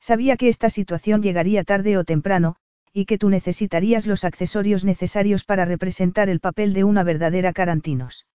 Sabía 0.00 0.36
que 0.36 0.48
esta 0.48 0.68
situación 0.68 1.22
llegaría 1.22 1.62
tarde 1.62 1.96
o 1.96 2.04
temprano, 2.04 2.56
y 2.92 3.06
que 3.06 3.18
tú 3.18 3.28
necesitarías 3.28 4.06
los 4.06 4.24
accesorios 4.24 4.84
necesarios 4.84 5.44
para 5.44 5.64
representar 5.64 6.28
el 6.28 6.40
papel 6.40 6.72
de 6.74 6.84
una 6.84 7.04
verdadera 7.04 7.52
Carantinos. 7.52 8.26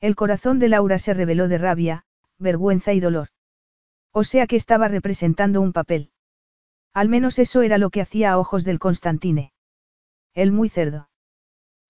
El 0.00 0.16
corazón 0.16 0.58
de 0.58 0.68
Laura 0.68 0.98
se 0.98 1.14
reveló 1.14 1.48
de 1.48 1.58
rabia, 1.58 2.04
vergüenza 2.38 2.92
y 2.92 3.00
dolor. 3.00 3.28
O 4.12 4.24
sea 4.24 4.46
que 4.46 4.56
estaba 4.56 4.88
representando 4.88 5.60
un 5.60 5.72
papel. 5.72 6.10
Al 6.92 7.08
menos 7.08 7.38
eso 7.38 7.62
era 7.62 7.78
lo 7.78 7.90
que 7.90 8.00
hacía 8.00 8.32
a 8.32 8.38
ojos 8.38 8.64
del 8.64 8.78
Constantine. 8.78 9.52
Él 10.32 10.52
muy 10.52 10.68
cerdo. 10.68 11.08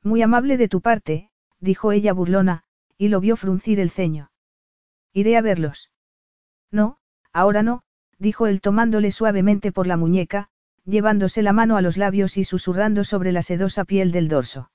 Muy 0.02 0.22
amable 0.22 0.56
de 0.56 0.68
tu 0.68 0.80
parte, 0.80 1.30
dijo 1.60 1.92
ella 1.92 2.12
burlona, 2.12 2.64
y 2.98 3.08
lo 3.08 3.20
vio 3.20 3.36
fruncir 3.36 3.80
el 3.80 3.90
ceño. 3.90 4.30
Iré 5.12 5.36
a 5.36 5.42
verlos. 5.42 5.90
No, 6.70 6.98
ahora 7.32 7.62
no, 7.62 7.82
dijo 8.18 8.46
él 8.46 8.60
tomándole 8.60 9.10
suavemente 9.10 9.72
por 9.72 9.86
la 9.86 9.96
muñeca, 9.96 10.48
llevándose 10.84 11.42
la 11.42 11.52
mano 11.52 11.76
a 11.76 11.82
los 11.82 11.96
labios 11.96 12.36
y 12.36 12.44
susurrando 12.44 13.04
sobre 13.04 13.32
la 13.32 13.42
sedosa 13.42 13.84
piel 13.84 14.12
del 14.12 14.28
dorso. 14.28 14.70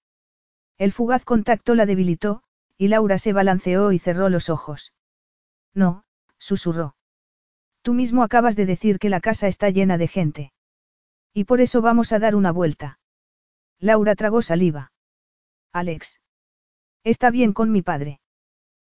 El 0.77 0.91
fugaz 0.91 1.25
contacto 1.25 1.75
la 1.75 1.85
debilitó, 1.85 2.43
y 2.77 2.87
Laura 2.87 3.17
se 3.17 3.33
balanceó 3.33 3.91
y 3.91 3.99
cerró 3.99 4.29
los 4.29 4.49
ojos. 4.49 4.93
No, 5.73 6.03
susurró. 6.37 6.95
Tú 7.81 7.93
mismo 7.93 8.23
acabas 8.23 8.55
de 8.55 8.65
decir 8.65 8.99
que 8.99 9.09
la 9.09 9.21
casa 9.21 9.47
está 9.47 9.69
llena 9.69 9.97
de 9.97 10.07
gente. 10.07 10.53
Y 11.33 11.45
por 11.45 11.61
eso 11.61 11.81
vamos 11.81 12.11
a 12.11 12.19
dar 12.19 12.35
una 12.35 12.51
vuelta. 12.51 12.99
Laura 13.79 14.15
tragó 14.15 14.41
saliva. 14.41 14.91
Alex. 15.71 16.19
Está 17.03 17.31
bien 17.31 17.53
con 17.53 17.71
mi 17.71 17.81
padre. 17.81 18.19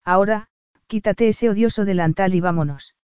Ahora, 0.05 0.49
quítate 0.87 1.29
ese 1.29 1.49
odioso 1.49 1.85
delantal 1.85 2.35
y 2.35 2.41
vámonos. 2.41 2.95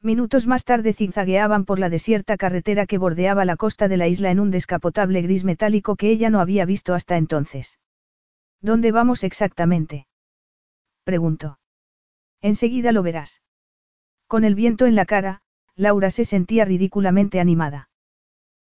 Minutos 0.00 0.46
más 0.46 0.64
tarde 0.64 0.92
zigzagueaban 0.92 1.64
por 1.64 1.78
la 1.78 1.88
desierta 1.88 2.36
carretera 2.36 2.86
que 2.86 2.98
bordeaba 2.98 3.44
la 3.44 3.56
costa 3.56 3.88
de 3.88 3.96
la 3.96 4.06
isla 4.06 4.30
en 4.30 4.38
un 4.38 4.50
descapotable 4.50 5.22
gris 5.22 5.42
metálico 5.42 5.96
que 5.96 6.10
ella 6.10 6.30
no 6.30 6.40
había 6.40 6.64
visto 6.66 6.94
hasta 6.94 7.16
entonces. 7.16 7.80
¿Dónde 8.60 8.92
vamos 8.92 9.24
exactamente? 9.24 10.06
preguntó. 11.04 11.58
Enseguida 12.40 12.92
lo 12.92 13.02
verás. 13.02 13.40
Con 14.28 14.44
el 14.44 14.54
viento 14.54 14.84
en 14.84 14.94
la 14.94 15.06
cara, 15.06 15.40
Laura 15.74 16.10
se 16.10 16.26
sentía 16.26 16.66
ridículamente 16.66 17.40
animada. 17.40 17.88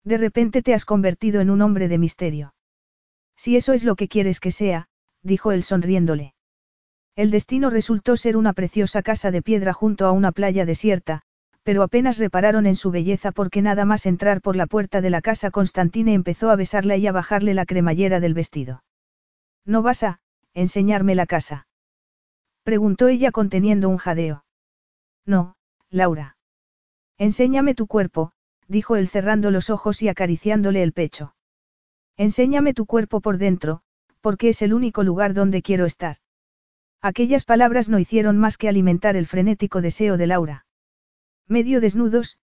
De 0.04 0.16
repente 0.16 0.60
te 0.60 0.74
has 0.74 0.84
convertido 0.84 1.40
en 1.40 1.50
un 1.50 1.62
hombre 1.62 1.86
de 1.86 1.98
misterio. 1.98 2.54
Si 3.36 3.56
eso 3.56 3.72
es 3.72 3.84
lo 3.84 3.94
que 3.94 4.08
quieres 4.08 4.40
que 4.40 4.50
sea, 4.50 4.88
dijo 5.22 5.52
él 5.52 5.62
sonriéndole. 5.62 6.34
El 7.14 7.30
destino 7.30 7.70
resultó 7.70 8.16
ser 8.16 8.36
una 8.36 8.54
preciosa 8.54 9.02
casa 9.02 9.30
de 9.30 9.40
piedra 9.40 9.72
junto 9.72 10.06
a 10.06 10.12
una 10.12 10.32
playa 10.32 10.66
desierta, 10.66 11.22
pero 11.62 11.84
apenas 11.84 12.18
repararon 12.18 12.66
en 12.66 12.74
su 12.74 12.90
belleza 12.90 13.30
porque 13.30 13.62
nada 13.62 13.84
más 13.84 14.06
entrar 14.06 14.40
por 14.40 14.56
la 14.56 14.66
puerta 14.66 15.00
de 15.00 15.10
la 15.10 15.22
casa 15.22 15.52
Constantine 15.52 16.12
empezó 16.12 16.50
a 16.50 16.56
besarla 16.56 16.96
y 16.96 17.06
a 17.06 17.12
bajarle 17.12 17.54
la 17.54 17.66
cremallera 17.66 18.18
del 18.18 18.34
vestido. 18.34 18.82
¿No 19.64 19.82
vas 19.82 20.02
a, 20.02 20.20
enseñarme 20.54 21.14
la 21.14 21.26
casa? 21.26 21.68
Preguntó 22.64 23.06
ella 23.06 23.30
conteniendo 23.30 23.88
un 23.88 23.98
jadeo. 23.98 24.44
No, 25.26 25.56
Laura. 25.90 26.36
Enséñame 27.18 27.74
tu 27.74 27.86
cuerpo, 27.86 28.32
dijo 28.68 28.96
él 28.96 29.08
cerrando 29.08 29.50
los 29.50 29.70
ojos 29.70 30.02
y 30.02 30.08
acariciándole 30.08 30.82
el 30.82 30.92
pecho. 30.92 31.34
Enséñame 32.16 32.74
tu 32.74 32.86
cuerpo 32.86 33.20
por 33.20 33.38
dentro, 33.38 33.82
porque 34.20 34.48
es 34.48 34.62
el 34.62 34.74
único 34.74 35.02
lugar 35.02 35.34
donde 35.34 35.62
quiero 35.62 35.84
estar. 35.86 36.16
Aquellas 37.00 37.44
palabras 37.44 37.88
no 37.88 37.98
hicieron 37.98 38.38
más 38.38 38.56
que 38.56 38.68
alimentar 38.68 39.16
el 39.16 39.26
frenético 39.26 39.80
deseo 39.80 40.16
de 40.16 40.26
Laura. 40.26 40.66
Medio 41.48 41.80
desnudos, 41.80 42.38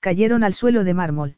cayeron 0.00 0.44
al 0.44 0.54
suelo 0.54 0.84
de 0.84 0.94
mármol. 0.94 1.36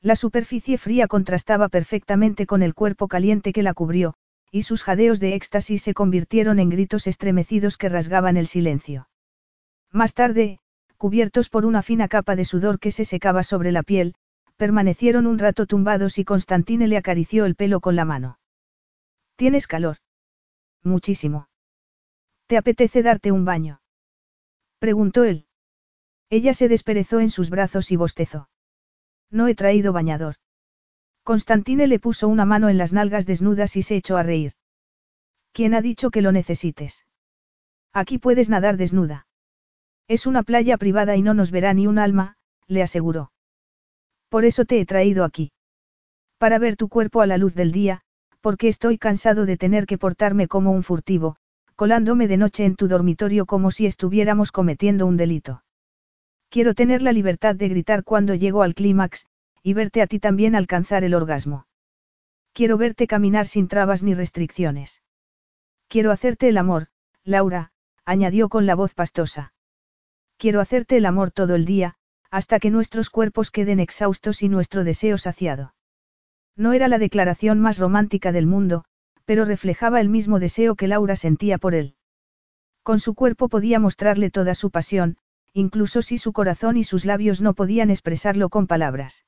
La 0.00 0.16
superficie 0.16 0.76
fría 0.76 1.06
contrastaba 1.06 1.68
perfectamente 1.68 2.46
con 2.46 2.62
el 2.62 2.74
cuerpo 2.74 3.08
caliente 3.08 3.52
que 3.52 3.62
la 3.62 3.74
cubrió, 3.74 4.14
y 4.50 4.62
sus 4.62 4.82
jadeos 4.82 5.20
de 5.20 5.34
éxtasis 5.34 5.82
se 5.82 5.94
convirtieron 5.94 6.58
en 6.58 6.68
gritos 6.68 7.06
estremecidos 7.06 7.76
que 7.76 7.88
rasgaban 7.88 8.36
el 8.36 8.46
silencio. 8.46 9.08
Más 9.94 10.12
tarde, 10.12 10.58
cubiertos 10.96 11.48
por 11.48 11.64
una 11.64 11.80
fina 11.80 12.08
capa 12.08 12.34
de 12.34 12.44
sudor 12.44 12.80
que 12.80 12.90
se 12.90 13.04
secaba 13.04 13.44
sobre 13.44 13.70
la 13.70 13.84
piel, 13.84 14.16
permanecieron 14.56 15.24
un 15.24 15.38
rato 15.38 15.66
tumbados 15.66 16.18
y 16.18 16.24
Constantine 16.24 16.88
le 16.88 16.96
acarició 16.96 17.44
el 17.44 17.54
pelo 17.54 17.78
con 17.78 17.94
la 17.94 18.04
mano. 18.04 18.40
¿Tienes 19.36 19.68
calor? 19.68 19.98
Muchísimo. 20.82 21.48
¿Te 22.48 22.56
apetece 22.56 23.04
darte 23.04 23.30
un 23.30 23.44
baño? 23.44 23.82
Preguntó 24.80 25.22
él. 25.22 25.46
Ella 26.28 26.54
se 26.54 26.68
desperezó 26.68 27.20
en 27.20 27.30
sus 27.30 27.48
brazos 27.48 27.92
y 27.92 27.96
bostezó. 27.96 28.48
No 29.30 29.46
he 29.46 29.54
traído 29.54 29.92
bañador. 29.92 30.34
Constantine 31.22 31.86
le 31.86 32.00
puso 32.00 32.26
una 32.26 32.44
mano 32.44 32.68
en 32.68 32.78
las 32.78 32.92
nalgas 32.92 33.26
desnudas 33.26 33.76
y 33.76 33.82
se 33.82 33.94
echó 33.94 34.16
a 34.16 34.24
reír. 34.24 34.54
¿Quién 35.52 35.72
ha 35.72 35.80
dicho 35.80 36.10
que 36.10 36.20
lo 36.20 36.32
necesites? 36.32 37.06
Aquí 37.92 38.18
puedes 38.18 38.48
nadar 38.50 38.76
desnuda. 38.76 39.28
Es 40.06 40.26
una 40.26 40.42
playa 40.42 40.76
privada 40.76 41.16
y 41.16 41.22
no 41.22 41.32
nos 41.32 41.50
verá 41.50 41.72
ni 41.72 41.86
un 41.86 41.98
alma, 41.98 42.36
le 42.66 42.82
aseguró. 42.82 43.32
Por 44.28 44.44
eso 44.44 44.64
te 44.64 44.80
he 44.80 44.86
traído 44.86 45.24
aquí. 45.24 45.52
Para 46.38 46.58
ver 46.58 46.76
tu 46.76 46.88
cuerpo 46.88 47.22
a 47.22 47.26
la 47.26 47.38
luz 47.38 47.54
del 47.54 47.72
día, 47.72 48.02
porque 48.42 48.68
estoy 48.68 48.98
cansado 48.98 49.46
de 49.46 49.56
tener 49.56 49.86
que 49.86 49.96
portarme 49.96 50.48
como 50.48 50.72
un 50.72 50.82
furtivo, 50.82 51.36
colándome 51.76 52.28
de 52.28 52.36
noche 52.36 52.66
en 52.66 52.76
tu 52.76 52.86
dormitorio 52.86 53.46
como 53.46 53.70
si 53.70 53.86
estuviéramos 53.86 54.52
cometiendo 54.52 55.06
un 55.06 55.16
delito. 55.16 55.64
Quiero 56.50 56.74
tener 56.74 57.00
la 57.00 57.12
libertad 57.12 57.54
de 57.54 57.68
gritar 57.68 58.04
cuando 58.04 58.34
llego 58.34 58.62
al 58.62 58.74
clímax, 58.74 59.26
y 59.62 59.72
verte 59.72 60.02
a 60.02 60.06
ti 60.06 60.18
también 60.18 60.54
alcanzar 60.54 61.04
el 61.04 61.14
orgasmo. 61.14 61.66
Quiero 62.52 62.76
verte 62.76 63.06
caminar 63.06 63.46
sin 63.46 63.66
trabas 63.66 64.02
ni 64.02 64.12
restricciones. 64.12 65.02
Quiero 65.88 66.12
hacerte 66.12 66.48
el 66.48 66.58
amor, 66.58 66.88
Laura, 67.24 67.72
añadió 68.04 68.50
con 68.50 68.66
la 68.66 68.74
voz 68.74 68.92
pastosa. 68.92 69.53
Quiero 70.36 70.60
hacerte 70.60 70.96
el 70.96 71.06
amor 71.06 71.30
todo 71.30 71.54
el 71.54 71.64
día, 71.64 71.94
hasta 72.30 72.58
que 72.58 72.70
nuestros 72.70 73.10
cuerpos 73.10 73.50
queden 73.50 73.80
exhaustos 73.80 74.42
y 74.42 74.48
nuestro 74.48 74.84
deseo 74.84 75.18
saciado. 75.18 75.74
No 76.56 76.72
era 76.72 76.88
la 76.88 76.98
declaración 76.98 77.60
más 77.60 77.78
romántica 77.78 78.32
del 78.32 78.46
mundo, 78.46 78.84
pero 79.24 79.44
reflejaba 79.44 80.00
el 80.00 80.08
mismo 80.08 80.38
deseo 80.38 80.74
que 80.74 80.88
Laura 80.88 81.16
sentía 81.16 81.58
por 81.58 81.74
él. 81.74 81.96
Con 82.82 83.00
su 83.00 83.14
cuerpo 83.14 83.48
podía 83.48 83.78
mostrarle 83.78 84.30
toda 84.30 84.54
su 84.54 84.70
pasión, 84.70 85.16
incluso 85.52 86.02
si 86.02 86.18
su 86.18 86.32
corazón 86.32 86.76
y 86.76 86.84
sus 86.84 87.04
labios 87.04 87.40
no 87.40 87.54
podían 87.54 87.90
expresarlo 87.90 88.50
con 88.50 88.66
palabras. 88.66 89.24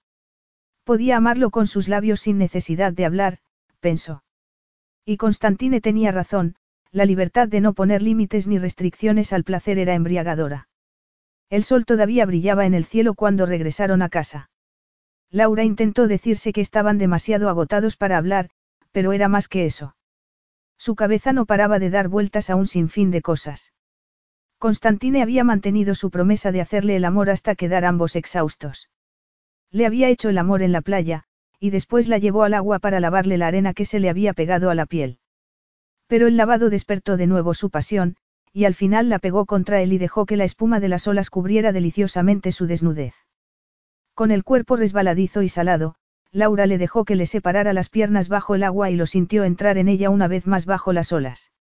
Podía 0.84 1.16
amarlo 1.16 1.50
con 1.50 1.66
sus 1.66 1.88
labios 1.88 2.20
sin 2.20 2.38
necesidad 2.38 2.92
de 2.92 3.06
hablar, 3.06 3.38
pensó. 3.80 4.22
Y 5.04 5.16
Constantine 5.16 5.80
tenía 5.80 6.12
razón, 6.12 6.56
la 6.90 7.04
libertad 7.04 7.48
de 7.48 7.60
no 7.60 7.72
poner 7.72 8.02
límites 8.02 8.46
ni 8.46 8.58
restricciones 8.58 9.32
al 9.32 9.44
placer 9.44 9.78
era 9.78 9.94
embriagadora. 9.94 10.68
El 11.48 11.64
sol 11.64 11.84
todavía 11.84 12.26
brillaba 12.26 12.66
en 12.66 12.74
el 12.74 12.84
cielo 12.84 13.14
cuando 13.14 13.46
regresaron 13.46 14.02
a 14.02 14.08
casa. 14.08 14.50
Laura 15.30 15.64
intentó 15.64 16.08
decirse 16.08 16.52
que 16.52 16.60
estaban 16.60 16.98
demasiado 16.98 17.48
agotados 17.48 17.96
para 17.96 18.16
hablar, 18.16 18.50
pero 18.92 19.12
era 19.12 19.28
más 19.28 19.48
que 19.48 19.66
eso. 19.66 19.96
Su 20.78 20.94
cabeza 20.94 21.32
no 21.32 21.46
paraba 21.46 21.78
de 21.78 21.90
dar 21.90 22.08
vueltas 22.08 22.50
a 22.50 22.56
un 22.56 22.66
sinfín 22.66 23.10
de 23.10 23.22
cosas. 23.22 23.72
Constantine 24.58 25.22
había 25.22 25.44
mantenido 25.44 25.94
su 25.94 26.10
promesa 26.10 26.52
de 26.52 26.60
hacerle 26.60 26.96
el 26.96 27.04
amor 27.04 27.30
hasta 27.30 27.54
quedar 27.54 27.84
ambos 27.84 28.16
exhaustos. 28.16 28.88
Le 29.70 29.86
había 29.86 30.08
hecho 30.08 30.28
el 30.30 30.38
amor 30.38 30.62
en 30.62 30.72
la 30.72 30.80
playa, 30.80 31.24
y 31.60 31.70
después 31.70 32.08
la 32.08 32.18
llevó 32.18 32.42
al 32.44 32.54
agua 32.54 32.78
para 32.78 33.00
lavarle 33.00 33.38
la 33.38 33.48
arena 33.48 33.74
que 33.74 33.84
se 33.84 34.00
le 34.00 34.08
había 34.08 34.32
pegado 34.32 34.70
a 34.70 34.74
la 34.74 34.86
piel. 34.86 35.18
Pero 36.06 36.26
el 36.26 36.36
lavado 36.36 36.70
despertó 36.70 37.16
de 37.16 37.26
nuevo 37.26 37.54
su 37.54 37.70
pasión, 37.70 38.16
y 38.56 38.64
al 38.64 38.72
final 38.72 39.10
la 39.10 39.18
pegó 39.18 39.44
contra 39.44 39.82
él 39.82 39.92
y 39.92 39.98
dejó 39.98 40.24
que 40.24 40.38
la 40.38 40.44
espuma 40.44 40.80
de 40.80 40.88
las 40.88 41.06
olas 41.06 41.28
cubriera 41.28 41.72
deliciosamente 41.72 42.52
su 42.52 42.66
desnudez. 42.66 43.12
Con 44.14 44.30
el 44.30 44.44
cuerpo 44.44 44.76
resbaladizo 44.76 45.42
y 45.42 45.50
salado, 45.50 45.96
Laura 46.32 46.64
le 46.64 46.78
dejó 46.78 47.04
que 47.04 47.16
le 47.16 47.26
separara 47.26 47.74
las 47.74 47.90
piernas 47.90 48.30
bajo 48.30 48.54
el 48.54 48.62
agua 48.62 48.88
y 48.88 48.96
lo 48.96 49.04
sintió 49.04 49.44
entrar 49.44 49.76
en 49.76 49.88
ella 49.88 50.08
una 50.08 50.26
vez 50.26 50.46
más 50.46 50.64
bajo 50.64 50.94
las 50.94 51.12
olas. 51.12 51.52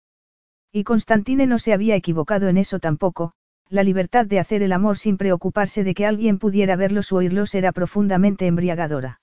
Y 0.70 0.84
Constantine 0.84 1.48
no 1.48 1.58
se 1.58 1.72
había 1.72 1.96
equivocado 1.96 2.46
en 2.46 2.58
eso 2.58 2.78
tampoco, 2.78 3.32
la 3.68 3.82
libertad 3.82 4.24
de 4.24 4.38
hacer 4.38 4.62
el 4.62 4.72
amor 4.72 4.96
sin 4.96 5.16
preocuparse 5.16 5.82
de 5.82 5.94
que 5.94 6.06
alguien 6.06 6.38
pudiera 6.38 6.76
verlos 6.76 7.10
o 7.10 7.16
oírlos 7.16 7.56
era 7.56 7.72
profundamente 7.72 8.46
embriagadora. 8.46 9.20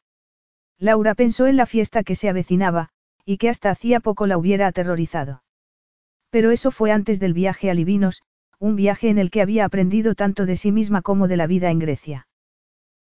Laura 0.78 1.16
pensó 1.16 1.48
en 1.48 1.56
la 1.56 1.66
fiesta 1.66 2.04
que 2.04 2.16
se 2.16 2.28
avecinaba, 2.28 2.90
y 3.24 3.38
que 3.38 3.48
hasta 3.48 3.70
hacía 3.70 4.02
poco 4.02 4.28
la 4.28 4.38
hubiera 4.38 4.68
aterrorizado. 4.68 5.42
Pero 6.32 6.50
eso 6.50 6.72
fue 6.72 6.92
antes 6.92 7.20
del 7.20 7.34
viaje 7.34 7.70
a 7.70 7.74
Libinos, 7.76 8.24
un 8.58 8.76
viaje 8.76 9.10
en 9.10 9.20
el 9.20 9.30
que 9.30 9.42
había 9.42 9.66
aprendido 9.66 10.16
tanto 10.16 10.46
de 10.46 10.56
sí 10.56 10.72
misma 10.72 11.02
como 11.02 11.28
de 11.28 11.38
la 11.38 11.46
vida 11.46 11.70
en 11.70 11.80
Grecia. 11.80 12.28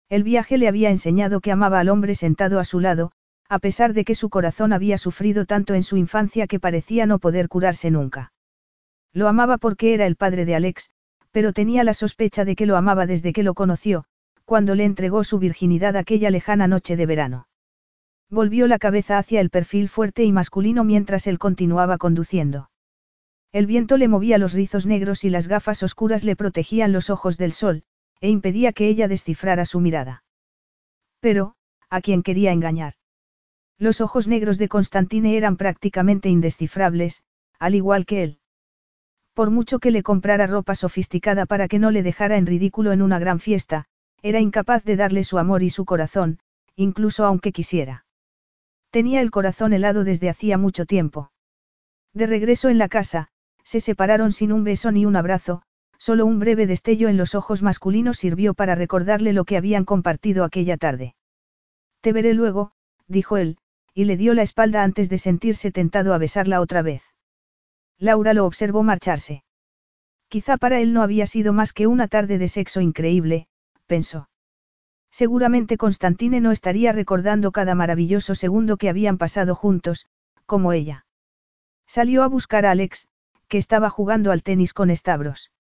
El 0.10 0.24
viaje 0.24 0.58
le 0.58 0.68
había 0.68 0.90
enseñado 0.90 1.40
que 1.40 1.51
amaba 1.51 1.80
al 1.80 1.90
hombre 1.90 2.16
sentado 2.16 2.60
a 2.60 2.66
su 2.66 2.80
lado, 2.82 3.14
a 3.48 3.60
pesar 3.60 3.93
de 3.93 4.03
que 4.03 4.16
su 4.16 4.30
corazón 4.30 4.74
había 4.74 4.98
sufrido 4.98 5.45
tanto 5.45 5.74
en 5.74 5.84
su 5.84 5.98
infancia 5.98 6.48
que 6.48 6.60
parecía 6.60 7.06
no 7.06 7.19
poder 7.19 7.48
curarse 7.48 7.92
nunca. 7.92 8.34
Lo 9.14 9.27
amaba 9.27 9.58
porque 9.58 9.93
era 9.93 10.06
el 10.06 10.16
padre 10.16 10.45
de 10.45 10.56
Alex, 10.56 10.90
pero 11.32 11.53
tenía 11.53 11.84
la 11.84 11.93
sospecha 11.93 12.43
de 12.43 12.56
que 12.56 12.66
lo 12.66 12.76
amaba 12.76 13.06
desde 13.06 13.34
que 13.34 13.43
lo 13.43 13.53
conoció, 13.53 14.06
cuando 14.43 14.76
le 14.76 14.84
entregó 14.84 15.24
su 15.24 15.40
virginidad 15.40 15.95
aquella 15.95 16.32
lejana 16.32 16.68
noche 16.68 16.98
de 16.98 17.06
verano. 17.06 17.48
Volvió 18.30 18.68
la 18.68 18.80
cabeza 18.80 19.18
hacia 19.18 19.40
el 19.40 19.50
perfil 19.50 19.88
fuerte 19.88 20.24
y 20.24 20.32
masculino 20.32 20.84
mientras 20.84 21.27
él 21.27 21.40
continuaba 21.40 21.98
conduciendo. 21.98 22.70
El 23.52 23.66
viento 23.66 23.98
le 23.98 24.08
movía 24.08 24.38
los 24.38 24.54
rizos 24.54 24.86
negros 24.86 25.24
y 25.26 25.30
las 25.30 25.48
gafas 25.48 25.84
oscuras 25.84 26.24
le 26.24 26.38
protegían 26.38 26.94
los 26.94 27.10
ojos 27.10 27.38
del 27.38 27.52
sol, 27.52 27.84
e 28.22 28.30
impedía 28.30 28.72
que 28.72 28.88
ella 28.88 29.08
descifrara 29.10 29.66
su 29.66 29.82
mirada. 29.82 30.24
Pero, 31.20 31.56
¿a 31.90 32.00
quién 32.00 32.24
quería 32.24 32.54
engañar? 32.54 32.94
Los 33.78 34.00
ojos 34.00 34.28
negros 34.28 34.58
de 34.58 34.70
Constantine 34.70 35.36
eran 35.36 35.58
prácticamente 35.58 36.30
indescifrables, 36.30 37.24
al 37.60 37.76
igual 37.76 38.06
que 38.06 38.24
él. 38.24 38.40
Por 39.34 39.50
mucho 39.50 39.80
que 39.80 39.92
le 39.92 40.04
comprara 40.04 40.48
ropa 40.48 40.76
sofisticada 40.76 41.46
para 41.46 41.68
que 41.68 41.80
no 41.80 41.92
le 41.92 42.04
dejara 42.04 42.38
en 42.38 42.46
ridículo 42.46 42.92
en 42.92 43.02
una 43.02 43.20
gran 43.20 43.40
fiesta, 43.40 43.86
era 44.22 44.40
incapaz 44.40 44.84
de 44.84 44.96
darle 44.96 45.24
su 45.24 45.40
amor 45.40 45.64
y 45.64 45.70
su 45.70 45.84
corazón, 45.84 46.40
incluso 46.76 47.26
aunque 47.26 47.52
quisiera. 47.52 48.06
Tenía 48.92 49.20
el 49.22 49.32
corazón 49.32 49.74
helado 49.74 50.04
desde 50.04 50.30
hacía 50.30 50.58
mucho 50.58 50.86
tiempo. 50.86 51.32
De 52.14 52.28
regreso 52.28 52.70
en 52.70 52.78
la 52.78 52.90
casa, 52.90 53.30
se 53.64 53.80
separaron 53.80 54.31
sin 54.31 54.51
un 54.51 54.64
beso 54.64 54.91
ni 54.91 55.06
un 55.06 55.15
abrazo, 55.15 55.61
solo 55.98 56.25
un 56.25 56.40
breve 56.40 56.67
destello 56.67 57.09
en 57.09 57.17
los 57.17 57.35
ojos 57.35 57.61
masculinos 57.61 58.17
sirvió 58.17 58.53
para 58.53 58.75
recordarle 58.75 59.33
lo 59.33 59.45
que 59.45 59.57
habían 59.57 59.85
compartido 59.85 60.43
aquella 60.43 60.77
tarde. 60.77 61.15
Te 62.01 62.14
veré 62.14 62.33
luego, 62.33 62.72
dijo 63.07 63.38
él, 63.38 63.57
y 63.93 64.06
le 64.06 64.17
dio 64.17 64.33
la 64.33 64.41
espalda 64.41 64.83
antes 64.83 65.09
de 65.09 65.17
sentirse 65.17 65.72
tentado 65.72 66.14
a 66.14 66.17
besarla 66.17 66.61
otra 66.61 66.81
vez. 66.81 67.03
Laura 67.99 68.33
lo 68.33 68.45
observó 68.45 68.81
marcharse. 68.83 69.43
Quizá 70.27 70.57
para 70.57 70.80
él 70.80 70.93
no 70.93 71.03
había 71.03 71.27
sido 71.27 71.53
más 71.53 71.73
que 71.73 71.88
una 71.88 72.07
tarde 72.07 72.38
de 72.38 72.48
sexo 72.48 72.81
increíble, 72.81 73.48
pensó. 73.85 74.30
Seguramente 75.11 75.77
Constantine 75.77 76.40
no 76.40 76.51
estaría 76.51 76.93
recordando 76.93 77.51
cada 77.51 77.75
maravilloso 77.75 78.33
segundo 78.33 78.77
que 78.77 78.90
habían 78.90 79.17
pasado 79.17 79.56
juntos, 79.56 80.07
como 80.45 80.72
ella. 80.72 81.06
Salió 81.85 82.23
a 82.23 82.27
buscar 82.27 82.65
a 82.65 82.72
Alex, 82.72 83.07
que 83.52 83.58
estaba 83.58 83.90
jugando 83.90 84.32
al 84.32 84.44
tenis 84.44 84.74
con 84.74 84.96
Stavros. 84.96 85.52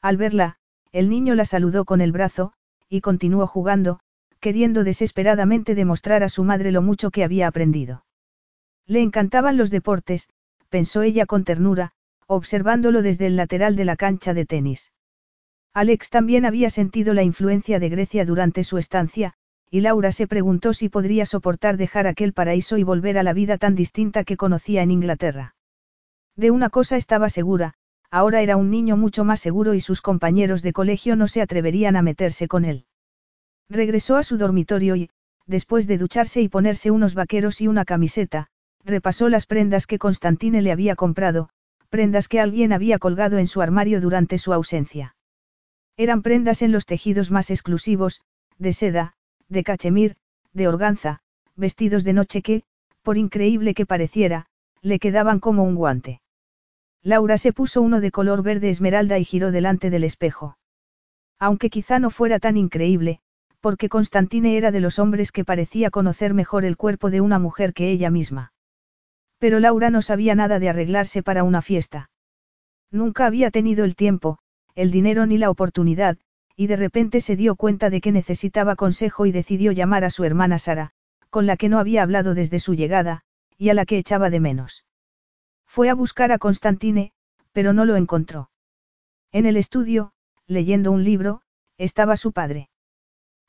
Al 0.00 0.16
verla, 0.16 0.56
el 0.90 1.10
niño 1.10 1.34
la 1.34 1.44
saludó 1.44 1.84
con 1.84 2.00
el 2.00 2.12
brazo, 2.12 2.54
y 2.88 3.02
continuó 3.02 3.46
jugando, 3.46 4.00
queriendo 4.40 4.84
desesperadamente 4.84 5.74
demostrar 5.74 6.22
a 6.22 6.30
su 6.30 6.44
madre 6.44 6.72
lo 6.72 6.80
mucho 6.80 7.10
que 7.10 7.22
había 7.22 7.46
aprendido. 7.46 8.06
Le 8.86 9.02
encantaban 9.02 9.58
los 9.58 9.68
deportes, 9.68 10.30
pensó 10.70 11.02
ella 11.02 11.26
con 11.26 11.44
ternura, 11.44 11.92
observándolo 12.26 13.02
desde 13.02 13.26
el 13.26 13.36
lateral 13.36 13.76
de 13.76 13.84
la 13.84 13.96
cancha 13.96 14.32
de 14.32 14.46
tenis. 14.46 14.94
Alex 15.74 16.08
también 16.08 16.46
había 16.46 16.70
sentido 16.70 17.12
la 17.12 17.22
influencia 17.22 17.78
de 17.80 17.90
Grecia 17.90 18.24
durante 18.24 18.64
su 18.64 18.78
estancia, 18.78 19.34
y 19.70 19.82
Laura 19.82 20.10
se 20.10 20.26
preguntó 20.26 20.72
si 20.72 20.88
podría 20.88 21.26
soportar 21.26 21.76
dejar 21.76 22.06
aquel 22.06 22.32
paraíso 22.32 22.78
y 22.78 22.82
volver 22.82 23.18
a 23.18 23.22
la 23.22 23.34
vida 23.34 23.58
tan 23.58 23.74
distinta 23.74 24.24
que 24.24 24.38
conocía 24.38 24.80
en 24.80 24.90
Inglaterra. 24.90 25.54
De 26.40 26.50
una 26.50 26.70
cosa 26.70 26.96
estaba 26.96 27.28
segura, 27.28 27.74
ahora 28.10 28.40
era 28.40 28.56
un 28.56 28.70
niño 28.70 28.96
mucho 28.96 29.24
más 29.24 29.40
seguro 29.40 29.74
y 29.74 29.80
sus 29.82 30.00
compañeros 30.00 30.62
de 30.62 30.72
colegio 30.72 31.14
no 31.14 31.28
se 31.28 31.42
atreverían 31.42 31.96
a 31.96 32.02
meterse 32.02 32.48
con 32.48 32.64
él. 32.64 32.86
Regresó 33.68 34.16
a 34.16 34.22
su 34.22 34.38
dormitorio 34.38 34.96
y, 34.96 35.10
después 35.46 35.86
de 35.86 35.98
ducharse 35.98 36.40
y 36.40 36.48
ponerse 36.48 36.90
unos 36.90 37.12
vaqueros 37.12 37.60
y 37.60 37.68
una 37.68 37.84
camiseta, 37.84 38.46
repasó 38.82 39.28
las 39.28 39.44
prendas 39.44 39.86
que 39.86 39.98
Constantine 39.98 40.62
le 40.62 40.72
había 40.72 40.96
comprado, 40.96 41.50
prendas 41.90 42.26
que 42.26 42.40
alguien 42.40 42.72
había 42.72 42.98
colgado 42.98 43.36
en 43.36 43.46
su 43.46 43.60
armario 43.60 44.00
durante 44.00 44.38
su 44.38 44.54
ausencia. 44.54 45.16
Eran 45.98 46.22
prendas 46.22 46.62
en 46.62 46.72
los 46.72 46.86
tejidos 46.86 47.30
más 47.30 47.50
exclusivos, 47.50 48.22
de 48.56 48.72
seda, 48.72 49.12
de 49.50 49.62
cachemir, 49.62 50.16
de 50.54 50.68
organza, 50.68 51.20
vestidos 51.54 52.02
de 52.02 52.14
noche 52.14 52.40
que, 52.40 52.62
por 53.02 53.18
increíble 53.18 53.74
que 53.74 53.84
pareciera, 53.84 54.46
le 54.80 54.98
quedaban 54.98 55.38
como 55.38 55.64
un 55.64 55.74
guante. 55.74 56.22
Laura 57.02 57.38
se 57.38 57.52
puso 57.52 57.80
uno 57.80 58.00
de 58.00 58.10
color 58.10 58.42
verde 58.42 58.70
esmeralda 58.70 59.18
y 59.18 59.24
giró 59.24 59.50
delante 59.50 59.90
del 59.90 60.04
espejo. 60.04 60.58
Aunque 61.38 61.70
quizá 61.70 61.98
no 61.98 62.10
fuera 62.10 62.38
tan 62.38 62.56
increíble, 62.58 63.20
porque 63.60 63.88
Constantine 63.88 64.56
era 64.56 64.70
de 64.70 64.80
los 64.80 64.98
hombres 64.98 65.32
que 65.32 65.44
parecía 65.44 65.90
conocer 65.90 66.34
mejor 66.34 66.64
el 66.64 66.76
cuerpo 66.76 67.10
de 67.10 67.20
una 67.20 67.38
mujer 67.38 67.72
que 67.72 67.90
ella 67.90 68.10
misma. 68.10 68.52
Pero 69.38 69.60
Laura 69.60 69.88
no 69.88 70.02
sabía 70.02 70.34
nada 70.34 70.58
de 70.58 70.68
arreglarse 70.68 71.22
para 71.22 71.44
una 71.44 71.62
fiesta. 71.62 72.10
Nunca 72.90 73.26
había 73.26 73.50
tenido 73.50 73.84
el 73.84 73.96
tiempo, 73.96 74.38
el 74.74 74.90
dinero 74.90 75.24
ni 75.24 75.38
la 75.38 75.50
oportunidad, 75.50 76.18
y 76.56 76.66
de 76.66 76.76
repente 76.76 77.22
se 77.22 77.36
dio 77.36 77.56
cuenta 77.56 77.88
de 77.88 78.02
que 78.02 78.12
necesitaba 78.12 78.76
consejo 78.76 79.24
y 79.24 79.32
decidió 79.32 79.72
llamar 79.72 80.04
a 80.04 80.10
su 80.10 80.24
hermana 80.24 80.58
Sara, 80.58 80.90
con 81.30 81.46
la 81.46 81.56
que 81.56 81.70
no 81.70 81.78
había 81.78 82.02
hablado 82.02 82.34
desde 82.34 82.58
su 82.58 82.74
llegada, 82.74 83.22
y 83.56 83.70
a 83.70 83.74
la 83.74 83.86
que 83.86 83.96
echaba 83.96 84.28
de 84.28 84.40
menos. 84.40 84.84
Fue 85.72 85.88
a 85.88 85.94
buscar 85.94 86.32
a 86.32 86.38
Constantine, 86.38 87.12
pero 87.52 87.72
no 87.72 87.84
lo 87.84 87.94
encontró. 87.94 88.50
En 89.30 89.46
el 89.46 89.56
estudio, 89.56 90.10
leyendo 90.48 90.90
un 90.90 91.04
libro, 91.04 91.42
estaba 91.78 92.16
su 92.16 92.32
padre. 92.32 92.70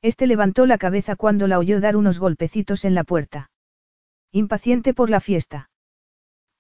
Este 0.04 0.28
levantó 0.28 0.68
la 0.68 0.78
cabeza 0.78 1.16
cuando 1.16 1.48
la 1.48 1.58
oyó 1.58 1.82
dar 1.82 1.98
unos 1.98 2.20
golpecitos 2.20 2.86
en 2.86 2.94
la 2.94 3.04
puerta. 3.04 3.50
¿Impaciente 4.32 4.94
por 4.94 5.10
la 5.10 5.20
fiesta? 5.20 5.72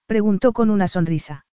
Preguntó 0.07 0.51
con 0.51 0.71
una 0.71 0.87
sonrisa. 0.87 1.45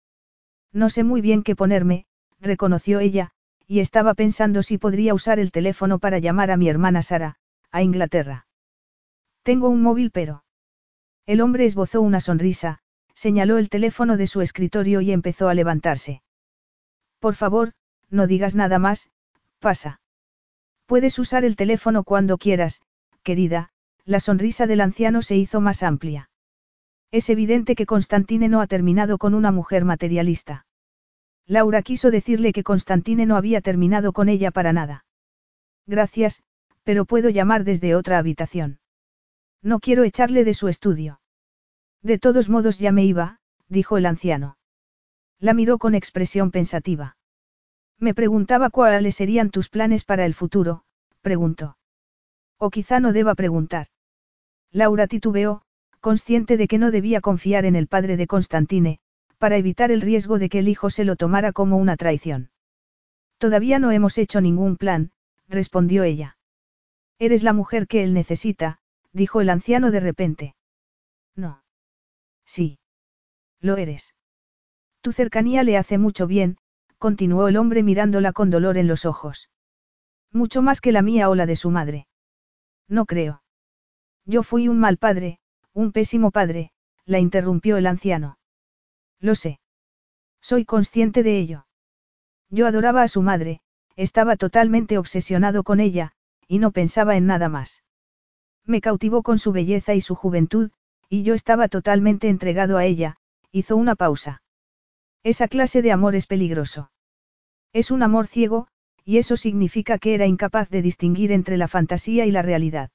No 0.72 0.88
sé 0.88 1.04
muy 1.04 1.20
bien 1.20 1.42
qué 1.42 1.54
ponerme, 1.54 2.06
reconoció 2.40 3.00
ella, 3.00 3.32
y 3.66 3.80
estaba 3.80 4.14
pensando 4.14 4.62
si 4.62 4.78
podría 4.78 5.12
usar 5.12 5.38
el 5.38 5.52
teléfono 5.52 5.98
para 5.98 6.18
llamar 6.18 6.50
a 6.50 6.56
mi 6.56 6.70
hermana 6.70 7.02
Sara, 7.02 7.36
a 7.70 7.82
Inglaterra. 7.82 8.46
Tengo 9.42 9.68
un 9.68 9.82
móvil 9.82 10.10
pero... 10.10 10.44
El 11.26 11.42
hombre 11.42 11.66
esbozó 11.66 12.00
una 12.00 12.20
sonrisa, 12.20 12.80
señaló 13.18 13.58
el 13.58 13.68
teléfono 13.68 14.16
de 14.16 14.28
su 14.28 14.42
escritorio 14.42 15.00
y 15.00 15.10
empezó 15.10 15.48
a 15.48 15.54
levantarse. 15.54 16.22
Por 17.18 17.34
favor, 17.34 17.72
no 18.10 18.28
digas 18.28 18.54
nada 18.54 18.78
más, 18.78 19.10
pasa. 19.58 20.00
Puedes 20.86 21.18
usar 21.18 21.44
el 21.44 21.56
teléfono 21.56 22.04
cuando 22.04 22.38
quieras, 22.38 22.80
querida, 23.24 23.70
la 24.04 24.20
sonrisa 24.20 24.68
del 24.68 24.80
anciano 24.80 25.20
se 25.22 25.36
hizo 25.36 25.60
más 25.60 25.82
amplia. 25.82 26.30
Es 27.10 27.28
evidente 27.28 27.74
que 27.74 27.86
Constantine 27.86 28.48
no 28.48 28.60
ha 28.60 28.68
terminado 28.68 29.18
con 29.18 29.34
una 29.34 29.50
mujer 29.50 29.84
materialista. 29.84 30.66
Laura 31.44 31.82
quiso 31.82 32.12
decirle 32.12 32.52
que 32.52 32.62
Constantine 32.62 33.26
no 33.26 33.36
había 33.36 33.60
terminado 33.62 34.12
con 34.12 34.28
ella 34.28 34.52
para 34.52 34.72
nada. 34.72 35.04
Gracias, 35.86 36.44
pero 36.84 37.04
puedo 37.04 37.30
llamar 37.30 37.64
desde 37.64 37.96
otra 37.96 38.18
habitación. 38.18 38.78
No 39.60 39.80
quiero 39.80 40.04
echarle 40.04 40.44
de 40.44 40.54
su 40.54 40.68
estudio. 40.68 41.18
De 42.02 42.18
todos 42.18 42.48
modos 42.48 42.78
ya 42.78 42.92
me 42.92 43.04
iba, 43.04 43.40
dijo 43.68 43.96
el 43.96 44.06
anciano. 44.06 44.56
La 45.40 45.54
miró 45.54 45.78
con 45.78 45.94
expresión 45.94 46.50
pensativa. 46.50 47.16
Me 47.98 48.14
preguntaba 48.14 48.70
cuáles 48.70 49.16
serían 49.16 49.50
tus 49.50 49.68
planes 49.68 50.04
para 50.04 50.24
el 50.24 50.34
futuro, 50.34 50.82
preguntó. 51.20 51.76
O 52.58 52.70
quizá 52.70 53.00
no 53.00 53.12
deba 53.12 53.34
preguntar. 53.34 53.88
Laura 54.70 55.06
titubeó, 55.06 55.62
consciente 56.00 56.56
de 56.56 56.68
que 56.68 56.78
no 56.78 56.90
debía 56.90 57.20
confiar 57.20 57.64
en 57.64 57.76
el 57.76 57.88
padre 57.88 58.16
de 58.16 58.26
Constantine, 58.26 59.00
para 59.38 59.56
evitar 59.56 59.90
el 59.90 60.00
riesgo 60.00 60.38
de 60.38 60.48
que 60.48 60.60
el 60.60 60.68
hijo 60.68 60.90
se 60.90 61.04
lo 61.04 61.16
tomara 61.16 61.52
como 61.52 61.76
una 61.76 61.96
traición. 61.96 62.50
Todavía 63.38 63.78
no 63.78 63.92
hemos 63.92 64.18
hecho 64.18 64.40
ningún 64.40 64.76
plan, 64.76 65.12
respondió 65.48 66.02
ella. 66.02 66.36
Eres 67.18 67.42
la 67.42 67.52
mujer 67.52 67.86
que 67.86 68.02
él 68.02 68.14
necesita, 68.14 68.78
dijo 69.12 69.40
el 69.40 69.50
anciano 69.50 69.90
de 69.90 70.00
repente. 70.00 70.54
No. 71.34 71.62
Sí. 72.48 72.78
Lo 73.60 73.76
eres. 73.76 74.14
Tu 75.02 75.12
cercanía 75.12 75.62
le 75.64 75.76
hace 75.76 75.98
mucho 75.98 76.26
bien, 76.26 76.56
continuó 76.96 77.46
el 77.46 77.58
hombre 77.58 77.82
mirándola 77.82 78.32
con 78.32 78.48
dolor 78.48 78.78
en 78.78 78.88
los 78.88 79.04
ojos. 79.04 79.50
Mucho 80.32 80.62
más 80.62 80.80
que 80.80 80.90
la 80.90 81.02
mía 81.02 81.28
o 81.28 81.34
la 81.34 81.44
de 81.44 81.56
su 81.56 81.70
madre. 81.70 82.08
No 82.88 83.04
creo. 83.04 83.42
Yo 84.24 84.42
fui 84.42 84.66
un 84.66 84.80
mal 84.80 84.96
padre, 84.96 85.40
un 85.74 85.92
pésimo 85.92 86.30
padre, 86.30 86.72
la 87.04 87.18
interrumpió 87.18 87.76
el 87.76 87.86
anciano. 87.86 88.38
Lo 89.20 89.34
sé. 89.34 89.60
Soy 90.40 90.64
consciente 90.64 91.22
de 91.22 91.38
ello. 91.38 91.66
Yo 92.48 92.66
adoraba 92.66 93.02
a 93.02 93.08
su 93.08 93.20
madre, 93.20 93.60
estaba 93.94 94.36
totalmente 94.36 94.96
obsesionado 94.96 95.64
con 95.64 95.80
ella, 95.80 96.12
y 96.46 96.60
no 96.60 96.70
pensaba 96.70 97.16
en 97.16 97.26
nada 97.26 97.50
más. 97.50 97.82
Me 98.64 98.80
cautivó 98.80 99.22
con 99.22 99.38
su 99.38 99.52
belleza 99.52 99.94
y 99.94 100.00
su 100.00 100.14
juventud, 100.14 100.70
y 101.08 101.22
yo 101.22 101.34
estaba 101.34 101.68
totalmente 101.68 102.28
entregado 102.28 102.76
a 102.76 102.84
ella, 102.84 103.16
hizo 103.52 103.76
una 103.76 103.94
pausa. 103.94 104.42
Esa 105.22 105.48
clase 105.48 105.82
de 105.82 105.92
amor 105.92 106.14
es 106.14 106.26
peligroso. 106.26 106.90
Es 107.72 107.90
un 107.90 108.02
amor 108.02 108.26
ciego, 108.26 108.68
y 109.04 109.18
eso 109.18 109.36
significa 109.36 109.98
que 109.98 110.14
era 110.14 110.26
incapaz 110.26 110.68
de 110.68 110.82
distinguir 110.82 111.32
entre 111.32 111.56
la 111.56 111.68
fantasía 111.68 112.26
y 112.26 112.30
la 112.30 112.42
realidad. 112.42 112.90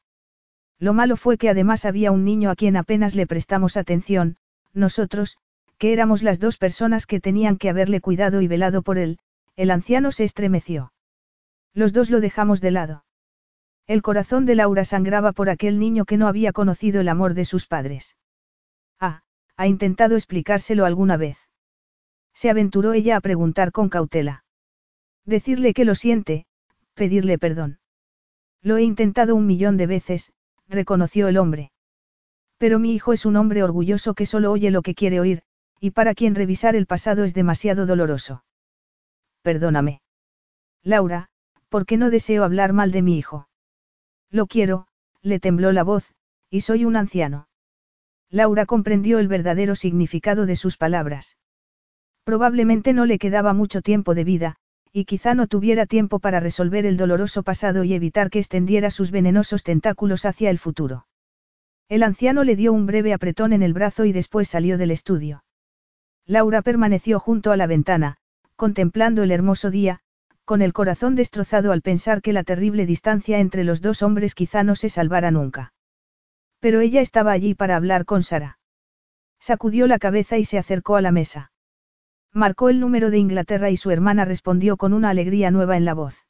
Lo 0.80 0.94
malo 0.94 1.18
fue 1.18 1.38
que 1.38 1.50
además 1.50 1.86
había 1.86 2.12
un 2.12 2.24
niño 2.24 2.50
a 2.50 2.56
quien 2.56 2.78
apenas 2.78 3.16
le 3.16 3.28
prestamos 3.28 3.78
atención, 3.78 4.38
nosotros, 4.74 5.38
que 5.78 5.94
éramos 5.94 6.24
las 6.24 6.40
dos 6.40 6.58
personas 6.58 7.06
que 7.06 7.20
tenían 7.20 7.58
que 7.58 7.70
haberle 7.70 8.00
cuidado 8.02 8.42
y 8.42 8.48
velado 8.48 8.82
por 8.82 8.98
él, 8.98 9.20
el 9.56 9.72
anciano 9.72 10.12
se 10.12 10.24
estremeció. 10.24 10.94
Los 11.74 11.94
dos 11.94 12.10
lo 12.10 12.20
dejamos 12.20 12.62
de 12.62 12.72
lado. 12.72 13.06
El 13.86 14.02
corazón 14.02 14.46
de 14.46 14.56
Laura 14.56 14.86
sangraba 14.86 15.34
por 15.34 15.50
aquel 15.50 15.78
niño 15.78 16.06
que 16.06 16.18
no 16.18 16.28
había 16.28 16.54
conocido 16.54 17.02
el 17.02 17.10
amor 17.10 17.34
de 17.34 17.46
sus 17.46 17.66
padres. 17.68 18.16
Ah, 19.00 19.24
ha 19.58 19.68
intentado 19.68 20.16
explicárselo 20.16 20.86
alguna 20.86 21.18
vez. 21.18 21.38
Se 22.34 22.50
aventuró 22.50 22.94
ella 22.94 23.18
a 23.18 23.22
preguntar 23.22 23.72
con 23.72 23.90
cautela. 23.90 24.46
Decirle 25.26 25.74
que 25.74 25.86
lo 25.86 25.96
siente, 25.96 26.46
pedirle 26.94 27.38
perdón. 27.38 27.80
Lo 28.62 28.78
he 28.78 28.84
intentado 28.84 29.36
un 29.36 29.46
millón 29.46 29.76
de 29.76 29.88
veces, 29.88 30.32
reconoció 30.68 31.28
el 31.28 31.38
hombre. 31.38 31.72
Pero 32.58 32.80
mi 32.80 32.94
hijo 32.94 33.12
es 33.12 33.26
un 33.26 33.36
hombre 33.36 33.64
orgulloso 33.64 34.14
que 34.14 34.26
solo 34.26 34.52
oye 34.52 34.72
lo 34.72 34.82
que 34.82 34.96
quiere 34.96 35.20
oír, 35.20 35.44
y 35.82 35.92
para 35.92 36.16
quien 36.16 36.36
revisar 36.36 36.78
el 36.78 36.86
pasado 36.86 37.26
es 37.26 37.34
demasiado 37.34 37.86
doloroso. 37.86 38.46
Perdóname. 39.42 40.02
Laura, 40.82 41.30
¿por 41.68 41.86
qué 41.86 41.98
no 41.98 42.10
deseo 42.10 42.46
hablar 42.46 42.72
mal 42.72 42.92
de 42.92 43.02
mi 43.02 43.18
hijo? 43.18 43.50
Lo 44.34 44.48
quiero, 44.48 44.88
le 45.22 45.40
tembló 45.40 45.72
la 45.72 45.84
voz, 45.84 46.12
y 46.50 46.62
soy 46.62 46.86
un 46.86 46.96
anciano. 46.96 47.48
Laura 48.32 48.66
comprendió 48.66 49.20
el 49.20 49.28
verdadero 49.28 49.76
significado 49.76 50.48
de 50.48 50.56
sus 50.56 50.76
palabras. 50.76 51.38
Probablemente 52.24 52.94
no 52.94 53.06
le 53.06 53.20
quedaba 53.20 53.54
mucho 53.54 53.84
tiempo 53.84 54.16
de 54.16 54.24
vida, 54.24 54.56
y 54.92 55.06
quizá 55.06 55.36
no 55.36 55.46
tuviera 55.46 55.86
tiempo 55.86 56.18
para 56.18 56.40
resolver 56.40 56.88
el 56.88 56.98
doloroso 56.98 57.44
pasado 57.44 57.84
y 57.84 57.94
evitar 57.94 58.32
que 58.32 58.40
extendiera 58.40 58.90
sus 58.90 59.12
venenosos 59.12 59.62
tentáculos 59.62 60.26
hacia 60.26 60.50
el 60.50 60.58
futuro. 60.58 61.06
El 61.88 62.02
anciano 62.02 62.44
le 62.44 62.56
dio 62.56 62.74
un 62.74 62.88
breve 62.88 63.14
apretón 63.14 63.54
en 63.54 63.62
el 63.62 63.74
brazo 63.74 64.04
y 64.04 64.14
después 64.14 64.50
salió 64.50 64.80
del 64.80 64.90
estudio. 64.90 65.44
Laura 66.26 66.64
permaneció 66.64 67.20
junto 67.20 67.52
a 67.52 67.58
la 67.58 67.68
ventana, 67.68 68.18
contemplando 68.56 69.22
el 69.22 69.30
hermoso 69.30 69.70
día, 69.70 70.02
con 70.46 70.62
el 70.62 70.74
corazón 70.74 71.16
destrozado 71.16 71.72
al 71.72 71.82
pensar 71.82 72.22
que 72.22 72.34
la 72.34 72.44
terrible 72.44 72.86
distancia 72.86 73.40
entre 73.40 73.64
los 73.64 73.82
dos 73.82 74.02
hombres 74.02 74.36
quizá 74.36 74.64
no 74.64 74.76
se 74.76 74.90
salvara 74.90 75.32
nunca. 75.32 75.74
Pero 76.60 76.82
ella 76.82 77.02
estaba 77.02 77.32
allí 77.32 77.56
para 77.56 77.76
hablar 77.76 78.06
con 78.06 78.24
Sara. 78.24 78.60
Sacudió 79.40 79.88
la 79.88 80.00
cabeza 80.00 80.38
y 80.38 80.46
se 80.46 80.58
acercó 80.58 80.96
a 80.96 81.02
la 81.02 81.12
mesa. 81.12 81.52
Marcó 82.32 82.70
el 82.70 82.80
número 82.80 83.10
de 83.10 83.20
Inglaterra 83.20 83.70
y 83.70 83.78
su 83.78 83.92
hermana 83.92 84.26
respondió 84.26 84.78
con 84.78 84.94
una 84.94 85.10
alegría 85.10 85.52
nueva 85.52 85.78
en 85.78 85.86
la 85.86 85.94
voz. 85.94 86.26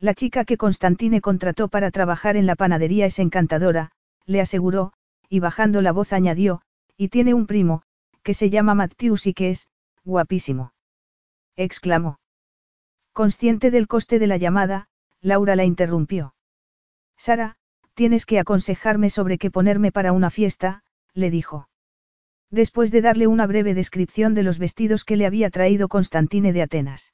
La 0.00 0.14
chica 0.14 0.44
que 0.44 0.56
Constantine 0.56 1.20
contrató 1.20 1.68
para 1.68 1.90
trabajar 1.90 2.36
en 2.36 2.46
la 2.46 2.56
panadería 2.56 3.06
es 3.06 3.18
encantadora, 3.18 3.92
le 4.26 4.40
aseguró, 4.40 4.94
y 5.28 5.40
bajando 5.40 5.80
la 5.80 5.92
voz 5.92 6.12
añadió, 6.12 6.62
y 6.96 7.08
tiene 7.08 7.34
un 7.34 7.46
primo, 7.46 7.82
que 8.22 8.34
se 8.34 8.50
llama 8.50 8.74
Matthews 8.74 9.26
y 9.26 9.34
que 9.34 9.50
es, 9.50 9.68
guapísimo. 10.04 10.72
exclamó. 11.56 12.21
Consciente 13.12 13.70
del 13.70 13.88
coste 13.88 14.18
de 14.18 14.26
la 14.26 14.38
llamada, 14.38 14.88
Laura 15.20 15.54
la 15.54 15.64
interrumpió. 15.64 16.34
Sara, 17.16 17.56
tienes 17.94 18.24
que 18.24 18.38
aconsejarme 18.38 19.10
sobre 19.10 19.36
qué 19.36 19.50
ponerme 19.50 19.92
para 19.92 20.12
una 20.12 20.30
fiesta, 20.30 20.82
le 21.12 21.30
dijo. 21.30 21.68
Después 22.50 22.90
de 22.90 23.02
darle 23.02 23.26
una 23.26 23.46
breve 23.46 23.74
descripción 23.74 24.34
de 24.34 24.42
los 24.42 24.58
vestidos 24.58 25.04
que 25.04 25.16
le 25.16 25.26
había 25.26 25.50
traído 25.50 25.88
Constantine 25.88 26.54
de 26.54 26.62
Atenas. 26.62 27.12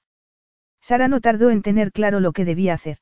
Sara 0.81 1.09
no 1.09 1.21
tardó 1.21 1.51
en 1.51 1.63
tener 1.63 1.91
claro 1.91 2.21
lo 2.21 2.33
que 2.33 2.45
debía 2.45 2.75
hacer. 2.75 2.99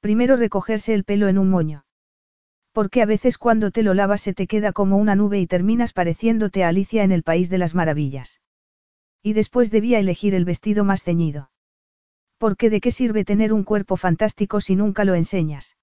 Primero 0.00 0.36
recogerse 0.36 0.94
el 0.94 1.04
pelo 1.04 1.28
en 1.28 1.36
un 1.36 1.50
moño. 1.50 1.84
Porque 2.72 3.02
a 3.02 3.06
veces 3.06 3.36
cuando 3.36 3.70
te 3.70 3.82
lo 3.82 3.92
lavas 3.92 4.22
se 4.22 4.32
te 4.32 4.46
queda 4.46 4.72
como 4.72 4.96
una 4.96 5.16
nube 5.16 5.38
y 5.38 5.46
terminas 5.46 5.92
pareciéndote 5.92 6.64
a 6.64 6.68
Alicia 6.68 7.04
en 7.04 7.12
el 7.12 7.22
País 7.22 7.50
de 7.50 7.58
las 7.58 7.74
Maravillas. 7.74 8.40
Y 9.22 9.34
después 9.34 9.70
debía 9.70 9.98
elegir 9.98 10.34
el 10.34 10.46
vestido 10.46 10.82
más 10.84 11.02
ceñido. 11.02 11.50
Porque 12.40 12.70
de 12.70 12.80
qué 12.80 12.90
sirve 12.90 13.26
tener 13.26 13.52
un 13.52 13.64
cuerpo 13.64 13.98
fantástico 13.98 14.62
si 14.62 14.74
nunca 14.74 15.04
lo 15.04 15.14
enseñas. 15.14 15.76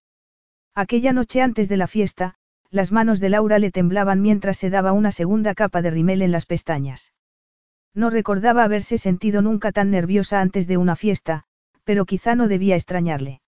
Aquella 0.74 1.14
noche 1.14 1.44
antes 1.44 1.69
de 1.69 1.77
la 1.77 1.86
fiesta, 1.86 2.34
las 2.72 2.92
manos 2.92 3.19
de 3.19 3.30
Laura 3.30 3.60
le 3.60 3.69
temblaban 3.69 4.24
mientras 4.24 4.58
se 4.58 4.72
daba 4.72 4.92
una 4.92 5.11
segunda 5.11 5.53
capa 5.53 5.84
de 5.84 5.92
rimel 5.92 6.24
en 6.24 6.32
las 6.32 6.48
pestañas. 6.48 7.14
No 7.94 8.10
recordaba 8.10 8.64
haberse 8.64 8.98
sentido 8.98 9.44
nunca 9.44 9.72
tan 9.72 9.92
nerviosa 9.92 10.42
antes 10.42 10.66
de 10.66 10.77
una 10.77 10.95
fiesta, 10.95 11.44
pero 11.84 12.06
quizá 12.06 12.34
no 12.34 12.48
debía 12.48 12.76
extrañarle. 12.76 13.42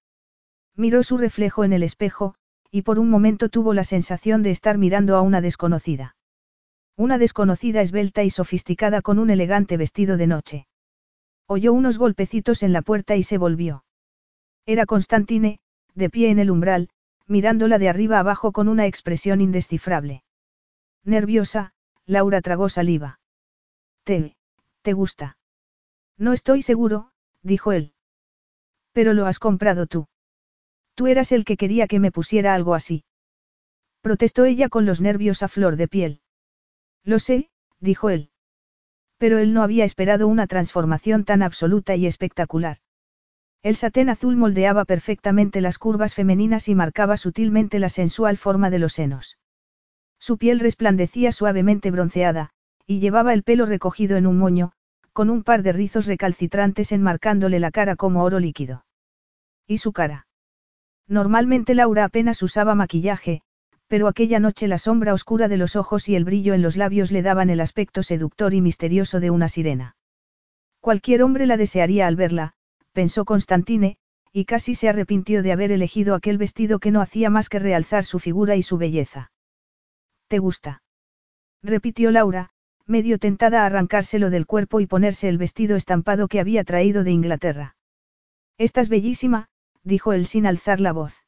Miró 0.75 1.01
su 1.01 1.17
reflejo 1.17 1.63
en 1.63 1.73
el 1.73 1.81
espejo, 1.81 2.35
y 2.69 2.83
por 2.83 2.99
un 2.99 3.09
momento 3.09 3.49
tuvo 3.49 3.73
la 3.73 3.85
sensación 3.85 4.43
de 4.43 4.51
estar 4.51 4.77
mirando 4.77 5.17
a 5.17 5.23
una 5.23 5.41
desconocida. 5.41 6.15
Una 6.95 7.17
desconocida 7.17 7.81
esbelta 7.81 8.23
y 8.23 8.29
sofisticada 8.29 9.01
con 9.01 9.17
un 9.17 9.31
elegante 9.31 9.77
vestido 9.77 10.15
de 10.15 10.27
noche. 10.27 10.67
Oyó 11.51 11.73
unos 11.73 11.97
golpecitos 11.97 12.61
en 12.61 12.73
la 12.73 12.83
puerta 12.83 13.15
y 13.15 13.23
se 13.23 13.39
volvió. 13.39 13.83
Era 14.67 14.85
Constantine, 14.85 15.59
de 15.95 16.09
pie 16.11 16.29
en 16.29 16.37
el 16.37 16.51
umbral, 16.51 16.89
mirándola 17.25 17.79
de 17.79 17.89
arriba 17.89 18.19
abajo 18.19 18.51
con 18.51 18.67
una 18.67 18.85
expresión 18.85 19.41
indescifrable. 19.41 20.23
Nerviosa, 21.03 21.73
Laura 22.05 22.41
tragó 22.41 22.69
saliva. 22.69 23.19
¿Te, 24.03 24.35
te 24.83 24.93
gusta? 24.93 25.39
No 26.19 26.33
estoy 26.33 26.61
seguro, 26.61 27.13
dijo 27.41 27.71
él. 27.71 27.93
Pero 28.91 29.15
lo 29.15 29.25
has 29.25 29.39
comprado 29.39 29.87
tú. 29.87 30.07
Tú 30.93 31.07
eras 31.07 31.31
el 31.31 31.45
que 31.45 31.57
quería 31.57 31.87
que 31.87 31.99
me 31.99 32.11
pusiera 32.11 32.53
algo 32.53 32.75
así. 32.75 33.05
Protestó 34.01 34.45
ella 34.45 34.69
con 34.69 34.85
los 34.85 35.01
nervios 35.01 35.41
a 35.41 35.47
flor 35.47 35.77
de 35.77 35.87
piel. 35.87 36.21
Lo 37.03 37.17
sé, 37.17 37.49
dijo 37.79 38.11
él. 38.11 38.29
Pero 39.19 39.37
él 39.37 39.53
no 39.53 39.61
había 39.61 39.85
esperado 39.85 40.27
una 40.27 40.47
transformación 40.47 41.25
tan 41.25 41.43
absoluta 41.43 41.95
y 41.95 42.07
espectacular. 42.07 42.77
El 43.61 43.75
satén 43.75 44.09
azul 44.09 44.37
moldeaba 44.37 44.85
perfectamente 44.85 45.59
las 45.59 45.77
curvas 45.77 46.15
femeninas 46.15 46.69
y 46.69 46.75
marcaba 46.75 47.17
sutilmente 47.17 47.77
la 47.77 47.89
sensual 47.89 48.37
forma 48.37 48.69
de 48.69 48.79
los 48.79 48.93
senos. 48.93 49.37
Su 50.17 50.37
piel 50.37 50.61
resplandecía 50.61 51.33
suavemente 51.33 51.91
bronceada, 51.91 52.51
y 52.87 52.99
llevaba 52.99 53.33
el 53.33 53.43
pelo 53.43 53.65
recogido 53.65 54.15
en 54.15 54.25
un 54.25 54.37
moño, 54.37 54.71
con 55.11 55.29
un 55.29 55.43
par 55.43 55.63
de 55.63 55.73
rizos 55.73 56.05
recalcitrantes 56.05 56.93
enmarcándole 56.93 57.59
la 57.59 57.71
cara 57.71 57.97
como 57.97 58.23
oro 58.23 58.39
líquido. 58.39 58.85
¿Y 59.67 59.79
su 59.79 59.91
cara? 59.91 60.27
Normalmente 61.07 61.75
Laura 61.75 62.05
apenas 62.05 62.41
usaba 62.41 62.73
maquillaje, 62.75 63.41
pero 63.89 64.07
aquella 64.07 64.39
noche 64.39 64.67
la 64.67 64.77
sombra 64.77 65.13
oscura 65.13 65.47
de 65.47 65.57
los 65.57 65.75
ojos 65.75 66.07
y 66.07 66.15
el 66.15 66.23
brillo 66.23 66.53
en 66.53 66.61
los 66.61 66.77
labios 66.77 67.11
le 67.11 67.23
daban 67.23 67.49
el 67.49 67.59
aspecto 67.59 68.03
seductor 68.03 68.53
y 68.53 68.61
misterioso 68.61 69.19
de 69.19 69.31
una 69.31 69.49
sirena. 69.49 69.97
Cualquier 70.79 71.23
hombre 71.23 71.47
la 71.47 71.57
desearía 71.57 72.05
al 72.05 72.15
verla, 72.15 72.53
pensó 72.93 73.25
Constantine, 73.25 73.97
y 74.31 74.45
casi 74.45 74.75
se 74.75 74.89
arrepintió 74.89 75.41
de 75.41 75.51
haber 75.51 75.71
elegido 75.71 76.13
aquel 76.13 76.37
vestido 76.37 76.77
que 76.77 76.91
no 76.91 77.01
hacía 77.01 77.31
más 77.31 77.49
que 77.49 77.57
realzar 77.57 78.05
su 78.05 78.19
figura 78.19 78.55
y 78.55 78.61
su 78.61 78.77
belleza. 78.77 79.31
¿Te 80.27 80.37
gusta? 80.37 80.83
repitió 81.63 82.11
Laura, 82.11 82.51
medio 82.85 83.17
tentada 83.17 83.63
a 83.63 83.65
arrancárselo 83.65 84.29
del 84.29 84.45
cuerpo 84.45 84.81
y 84.81 84.85
ponerse 84.85 85.29
el 85.29 85.39
vestido 85.39 85.75
estampado 85.75 86.27
que 86.27 86.39
había 86.39 86.63
traído 86.63 87.03
de 87.03 87.11
Inglaterra. 87.11 87.75
Estás 88.59 88.87
bellísima, 88.87 89.49
dijo 89.83 90.13
él 90.13 90.27
sin 90.27 90.45
alzar 90.45 90.79
la 90.79 90.93
voz. 90.93 91.23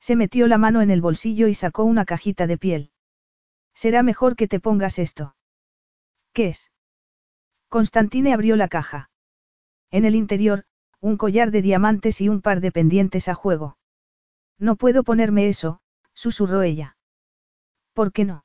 Se 0.00 0.16
metió 0.16 0.48
la 0.48 0.58
mano 0.58 0.80
en 0.80 0.90
el 0.90 1.00
bolsillo 1.00 1.46
y 1.46 1.54
sacó 1.54 1.84
una 1.84 2.04
cajita 2.04 2.46
de 2.46 2.58
piel. 2.58 2.90
Será 3.74 4.02
mejor 4.02 4.34
que 4.34 4.48
te 4.48 4.58
pongas 4.58 4.98
esto. 4.98 5.36
¿Qué 6.32 6.48
es? 6.48 6.70
Constantine 7.68 8.32
abrió 8.32 8.56
la 8.56 8.68
caja. 8.68 9.10
En 9.90 10.04
el 10.04 10.14
interior, 10.14 10.64
un 11.00 11.16
collar 11.16 11.50
de 11.50 11.62
diamantes 11.62 12.20
y 12.20 12.28
un 12.28 12.42
par 12.42 12.60
de 12.60 12.72
pendientes 12.72 13.28
a 13.28 13.34
juego. 13.34 13.78
No 14.58 14.76
puedo 14.76 15.02
ponerme 15.02 15.48
eso, 15.48 15.80
susurró 16.14 16.62
ella. 16.62 16.96
¿Por 17.92 18.12
qué 18.12 18.24
no? 18.24 18.44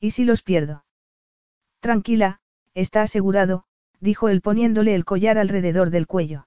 ¿Y 0.00 0.12
si 0.12 0.24
los 0.24 0.42
pierdo? 0.42 0.84
Tranquila, 1.80 2.40
está 2.74 3.02
asegurado, 3.02 3.64
dijo 4.00 4.28
él 4.28 4.40
poniéndole 4.40 4.94
el 4.94 5.04
collar 5.04 5.38
alrededor 5.38 5.90
del 5.90 6.06
cuello. 6.06 6.46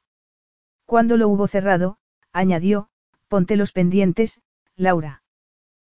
Cuando 0.86 1.18
lo 1.18 1.28
hubo 1.28 1.48
cerrado, 1.48 1.98
añadió, 2.32 2.90
Ponte 3.28 3.56
los 3.58 3.72
pendientes, 3.72 4.42
Laura. 4.76 5.24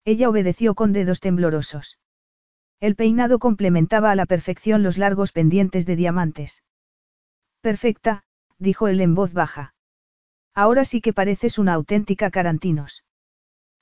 Ella 0.05 0.31
obedeció 0.31 0.75
con 0.75 0.93
dedos 0.93 1.21
temblorosos. 1.21 1.99
El 2.81 2.95
peinado 2.95 3.39
complementaba 3.39 4.11
a 4.11 4.15
la 4.15 4.25
perfección 4.25 4.83
los 4.83 4.99
largos 4.99 5.33
pendientes 5.33 5.85
de 5.85 5.97
diamantes. 5.97 6.63
Perfecta, 7.61 8.25
dijo 8.59 8.89
él 8.89 9.01
en 9.01 9.15
voz 9.15 9.33
baja. 9.33 9.75
Ahora 10.55 10.85
sí 10.85 11.01
que 11.01 11.13
pareces 11.13 11.59
una 11.59 11.75
auténtica 11.75 12.31
carantinos. 12.31 13.05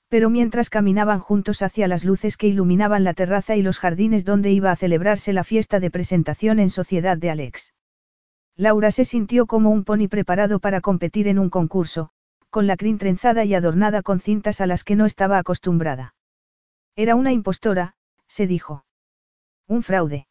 Pero 0.09 0.31
mientras 0.31 0.71
caminaban 0.71 1.21
juntos 1.21 1.63
hacia 1.63 1.89
las 1.89 2.05
luces 2.05 2.37
que 2.37 2.49
iluminaban 2.49 3.05
la 3.05 3.15
terraza 3.15 3.57
y 3.57 3.63
los 3.63 3.79
jardines 3.79 4.25
donde 4.25 4.51
iba 4.51 4.71
a 4.71 4.77
celebrarse 4.77 5.33
la 5.33 5.45
fiesta 5.45 5.79
de 5.79 5.91
presentación 5.91 6.59
en 6.59 6.71
sociedad 6.71 7.17
de 7.19 7.31
Alex. 7.31 7.75
Laura 8.57 8.91
se 8.91 9.05
sintió 9.05 9.47
como 9.47 9.71
un 9.71 9.85
pony 9.85 10.09
preparado 10.09 10.59
para 10.59 10.81
competir 10.81 11.29
en 11.29 11.39
un 11.39 11.51
concurso, 11.51 12.11
con 12.57 12.67
la 12.67 12.79
crin 12.79 12.97
trenzada 12.97 13.45
y 13.45 13.55
adornada 13.55 14.01
con 14.01 14.19
cintas 14.19 14.63
a 14.63 14.67
las 14.67 14.83
que 14.83 14.97
no 14.97 15.05
estaba 15.05 15.37
acostumbrada. 15.37 16.15
Era 16.97 17.15
una 17.15 17.31
impostora, 17.31 17.97
se 18.29 18.47
dijo. 18.47 18.87
Un 19.69 19.83
fraude. 19.83 20.27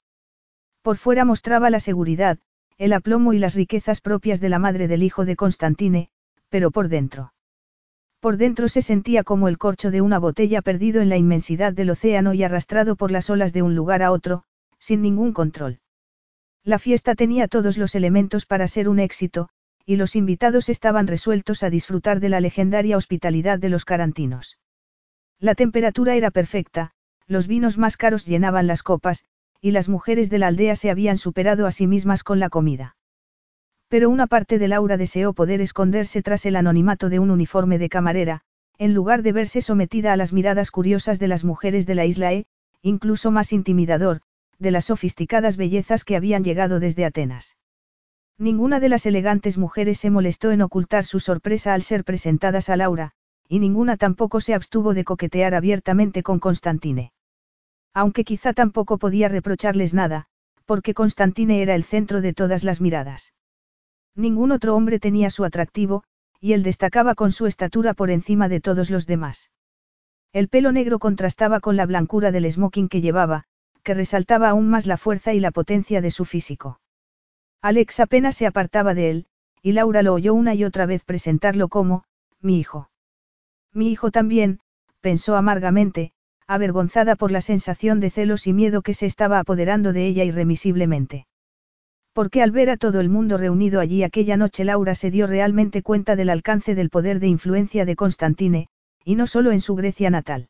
Por 0.82 0.98
fuera 0.98 1.24
mostraba 1.24 1.70
la 1.70 1.80
seguridad, 1.80 2.40
el 2.80 2.94
aplomo 2.94 3.34
y 3.34 3.38
las 3.38 3.54
riquezas 3.54 4.02
propias 4.02 4.42
de 4.42 4.50
la 4.50 4.58
madre 4.58 4.88
del 4.88 5.04
hijo 5.04 5.24
de 5.24 5.36
Constantine, 5.36 6.10
pero 6.50 6.72
por 6.72 6.88
dentro. 6.90 7.32
Por 8.20 8.38
dentro 8.38 8.70
se 8.70 8.82
sentía 8.82 9.24
como 9.24 9.48
el 9.48 9.60
corcho 9.60 9.92
de 9.92 10.02
una 10.02 10.18
botella 10.18 10.64
perdido 10.64 11.04
en 11.04 11.10
la 11.10 11.18
inmensidad 11.18 11.74
del 11.74 11.92
océano 11.92 12.34
y 12.34 12.44
arrastrado 12.44 12.96
por 12.96 13.12
las 13.12 13.30
olas 13.30 13.54
de 13.54 13.62
un 13.62 13.76
lugar 13.76 14.02
a 14.02 14.12
otro, 14.12 14.46
sin 14.80 15.04
ningún 15.04 15.32
control. 15.32 15.80
La 16.64 16.80
fiesta 16.80 17.14
tenía 17.14 17.48
todos 17.48 17.78
los 17.78 17.94
elementos 17.94 18.48
para 18.48 18.68
ser 18.68 18.90
un 18.90 18.98
éxito, 18.98 19.50
y 19.86 19.98
los 19.98 20.16
invitados 20.16 20.70
estaban 20.70 21.08
resueltos 21.08 21.64
a 21.64 21.70
disfrutar 21.70 22.20
de 22.20 22.30
la 22.30 22.40
legendaria 22.40 22.98
hospitalidad 22.98 23.60
de 23.60 23.70
los 23.70 23.86
carantinos. 23.86 24.58
La 25.40 25.54
temperatura 25.54 26.16
era 26.16 26.32
perfecta, 26.32 26.92
los 27.28 27.48
vinos 27.48 27.78
más 27.78 27.98
caros 27.98 28.26
llenaban 28.26 28.68
las 28.68 28.84
copas, 28.84 29.26
y 29.62 29.72
las 29.72 29.90
mujeres 29.90 30.30
de 30.30 30.40
la 30.40 30.48
aldea 30.48 30.76
se 30.76 30.90
habían 30.90 31.18
superado 31.18 31.68
a 31.68 31.72
sí 31.72 31.88
mismas 31.88 32.24
con 32.24 32.40
la 32.40 32.50
comida. 32.50 32.96
Pero 33.88 34.10
una 34.10 34.28
parte 34.28 34.60
de 34.60 34.68
Laura 34.68 34.98
deseó 34.98 35.34
poder 35.34 35.62
esconderse 35.62 36.22
tras 36.22 36.46
el 36.46 36.56
anonimato 36.56 37.10
de 37.10 37.20
un 37.20 37.30
uniforme 37.30 37.78
de 37.78 37.90
camarera, 37.90 38.42
en 38.78 38.94
lugar 38.94 39.22
de 39.22 39.32
verse 39.32 39.62
sometida 39.62 40.14
a 40.14 40.18
las 40.18 40.34
miradas 40.34 40.72
curiosas 40.72 41.20
de 41.20 41.28
las 41.28 41.44
mujeres 41.44 41.86
de 41.86 41.96
la 41.96 42.06
isla 42.06 42.34
E, 42.34 42.46
incluso 42.82 43.32
más 43.32 43.54
intimidador, 43.54 44.22
de 44.60 44.72
las 44.72 44.86
sofisticadas 44.86 45.58
bellezas 45.58 46.04
que 46.04 46.16
habían 46.16 46.44
llegado 46.44 46.80
desde 46.80 47.06
Atenas. 47.06 47.56
Ninguna 48.38 48.82
de 48.82 48.90
las 48.90 49.06
elegantes 49.06 49.58
mujeres 49.58 50.00
se 50.00 50.10
molestó 50.10 50.52
en 50.52 50.62
ocultar 50.62 51.06
su 51.06 51.20
sorpresa 51.20 51.74
al 51.74 51.84
ser 51.84 52.04
presentadas 52.04 52.70
a 52.70 52.76
Laura, 52.76 53.12
y 53.48 53.60
ninguna 53.60 53.96
tampoco 53.96 54.42
se 54.42 54.54
abstuvo 54.54 54.94
de 54.94 55.06
coquetear 55.06 55.56
abiertamente 55.56 56.22
con 56.22 56.40
Constantine. 56.40 57.14
Aunque 57.94 58.26
quizá 58.26 58.52
tampoco 58.52 58.98
podía 58.98 59.30
reprocharles 59.30 59.94
nada, 59.94 60.26
porque 60.66 60.94
Constantine 60.94 61.62
era 61.62 61.76
el 61.76 61.86
centro 61.86 62.20
de 62.20 62.34
todas 62.34 62.66
las 62.66 62.82
miradas. 62.82 63.34
Ningún 64.16 64.52
otro 64.52 64.76
hombre 64.76 65.00
tenía 65.00 65.30
su 65.30 65.46
atractivo, 65.46 66.04
y 66.42 66.54
él 66.54 66.64
destacaba 66.64 67.16
con 67.16 67.32
su 67.32 67.46
estatura 67.46 67.94
por 67.94 68.10
encima 68.10 68.50
de 68.50 68.60
todos 68.60 68.90
los 68.90 69.08
demás. 69.08 69.52
El 70.34 70.50
pelo 70.50 70.74
negro 70.74 71.00
contrastaba 71.00 71.62
con 71.62 71.78
la 71.78 71.86
blancura 71.86 72.32
del 72.32 72.52
smoking 72.52 72.90
que 72.90 73.00
llevaba, 73.00 73.46
que 73.84 73.94
resaltaba 73.94 74.50
aún 74.50 74.68
más 74.68 74.88
la 74.88 74.98
fuerza 74.98 75.34
y 75.34 75.40
la 75.40 75.52
potencia 75.52 76.02
de 76.02 76.12
su 76.12 76.26
físico. 76.26 76.82
Alex 77.62 78.00
apenas 78.00 78.36
se 78.36 78.46
apartaba 78.46 78.94
de 78.94 79.10
él, 79.10 79.26
y 79.62 79.72
Laura 79.72 80.04
lo 80.04 80.14
oyó 80.14 80.34
una 80.34 80.54
y 80.54 80.64
otra 80.64 80.86
vez 80.86 81.04
presentarlo 81.04 81.68
como, 81.68 82.04
mi 82.42 82.60
hijo. 82.60 82.90
Mi 83.74 83.90
hijo 83.92 84.12
también, 84.12 84.60
pensó 85.02 85.36
amargamente, 85.36 86.14
avergonzada 86.48 87.16
por 87.16 87.32
la 87.32 87.42
sensación 87.42 88.00
de 88.00 88.12
celos 88.12 88.48
y 88.48 88.54
miedo 88.54 88.82
que 88.82 88.94
se 88.94 89.08
estaba 89.08 89.40
apoderando 89.40 89.94
de 89.94 90.06
ella 90.06 90.24
irremisiblemente. 90.24 91.26
Porque 92.14 92.42
al 92.42 92.52
ver 92.52 92.70
a 92.70 92.78
todo 92.78 93.00
el 93.00 93.10
mundo 93.10 93.38
reunido 93.38 93.80
allí 93.80 94.04
aquella 94.04 94.38
noche 94.38 94.64
Laura 94.64 94.96
se 94.96 95.12
dio 95.12 95.28
realmente 95.28 95.82
cuenta 95.82 96.16
del 96.16 96.30
alcance 96.30 96.74
del 96.74 96.90
poder 96.90 97.20
de 97.20 97.28
influencia 97.28 97.84
de 97.84 97.96
Constantine, 97.96 98.68
y 99.04 99.16
no 99.16 99.28
solo 99.28 99.52
en 99.52 99.62
su 99.62 99.76
Grecia 99.76 100.10
natal. 100.10 100.48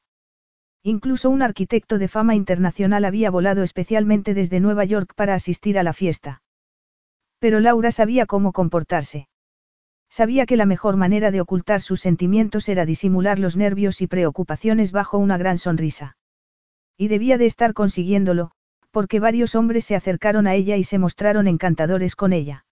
Incluso 0.84 1.32
un 1.32 1.42
arquitecto 1.42 1.98
de 1.98 2.08
fama 2.08 2.36
internacional 2.36 3.06
había 3.06 3.32
volado 3.32 3.64
especialmente 3.64 4.36
desde 4.36 4.60
Nueva 4.60 4.86
York 4.86 5.14
para 5.16 5.34
asistir 5.34 5.80
a 5.80 5.84
la 5.84 5.94
fiesta. 5.94 6.44
Pero 7.46 7.60
Laura 7.60 7.92
sabía 7.92 8.26
cómo 8.26 8.54
comportarse. 8.54 9.28
Sabía 10.10 10.48
que 10.48 10.58
la 10.58 10.66
mejor 10.66 10.98
manera 10.98 11.30
de 11.30 11.42
ocultar 11.42 11.80
sus 11.80 12.02
sentimientos 12.02 12.68
era 12.70 12.88
disimular 12.88 13.38
los 13.38 13.56
nervios 13.56 14.02
y 14.02 14.08
preocupaciones 14.08 14.92
bajo 14.92 15.20
una 15.20 15.38
gran 15.38 15.60
sonrisa. 15.60 16.18
Y 16.98 17.08
debía 17.08 17.38
de 17.38 17.46
estar 17.46 17.76
consiguiéndolo, 17.76 18.50
porque 18.90 19.20
varios 19.20 19.54
hombres 19.54 19.86
se 19.86 19.96
acercaron 19.96 20.48
a 20.48 20.56
ella 20.56 20.76
y 20.76 20.84
se 20.84 20.98
mostraron 20.98 21.48
encantadores 21.48 22.16
con 22.16 22.34
ella. 22.34 22.66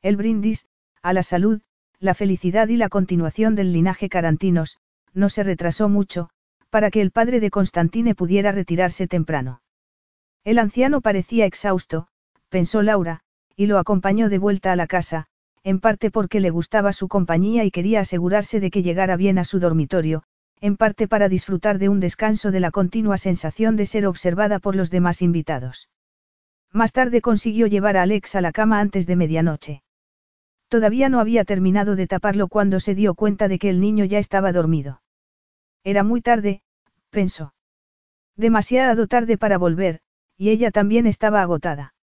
El 0.00 0.16
brindis, 0.16 0.64
a 1.02 1.12
la 1.12 1.22
salud, 1.22 1.60
la 1.98 2.14
felicidad 2.14 2.68
y 2.68 2.78
la 2.78 2.88
continuación 2.88 3.54
del 3.54 3.70
linaje 3.70 4.08
Carantinos, 4.08 4.78
no 5.12 5.28
se 5.28 5.42
retrasó 5.42 5.90
mucho, 5.90 6.30
para 6.70 6.90
que 6.90 7.02
el 7.02 7.10
padre 7.10 7.38
de 7.38 7.50
Constantine 7.50 8.14
pudiera 8.14 8.50
retirarse 8.50 9.06
temprano. 9.06 9.60
El 10.42 10.58
anciano 10.58 11.02
parecía 11.02 11.44
exhausto, 11.44 12.06
pensó 12.48 12.80
Laura, 12.80 13.24
y 13.56 13.66
lo 13.66 13.78
acompañó 13.78 14.28
de 14.28 14.38
vuelta 14.38 14.72
a 14.72 14.76
la 14.76 14.86
casa, 14.86 15.26
en 15.62 15.80
parte 15.80 16.10
porque 16.10 16.40
le 16.40 16.50
gustaba 16.50 16.92
su 16.92 17.08
compañía 17.08 17.64
y 17.64 17.70
quería 17.70 18.00
asegurarse 18.00 18.60
de 18.60 18.70
que 18.70 18.82
llegara 18.82 19.16
bien 19.16 19.38
a 19.38 19.44
su 19.44 19.60
dormitorio, 19.60 20.22
en 20.60 20.76
parte 20.76 21.08
para 21.08 21.28
disfrutar 21.28 21.78
de 21.78 21.88
un 21.88 22.00
descanso 22.00 22.50
de 22.50 22.60
la 22.60 22.70
continua 22.70 23.18
sensación 23.18 23.76
de 23.76 23.86
ser 23.86 24.06
observada 24.06 24.58
por 24.58 24.76
los 24.76 24.90
demás 24.90 25.22
invitados. 25.22 25.88
Más 26.72 26.92
tarde 26.92 27.20
consiguió 27.20 27.66
llevar 27.66 27.96
a 27.96 28.02
Alex 28.02 28.36
a 28.36 28.40
la 28.40 28.52
cama 28.52 28.80
antes 28.80 29.06
de 29.06 29.16
medianoche. 29.16 29.82
Todavía 30.68 31.08
no 31.08 31.18
había 31.18 31.44
terminado 31.44 31.96
de 31.96 32.06
taparlo 32.06 32.46
cuando 32.46 32.78
se 32.78 32.94
dio 32.94 33.14
cuenta 33.14 33.48
de 33.48 33.58
que 33.58 33.70
el 33.70 33.80
niño 33.80 34.04
ya 34.04 34.18
estaba 34.18 34.52
dormido. 34.52 35.02
Era 35.82 36.04
muy 36.04 36.20
tarde, 36.20 36.62
pensó. 37.10 37.54
Demasiado 38.36 39.06
tarde 39.08 39.36
para 39.36 39.58
volver, 39.58 40.00
y 40.36 40.50
ella 40.50 40.70
también 40.70 41.06
estaba 41.06 41.42
agotada. 41.42 41.94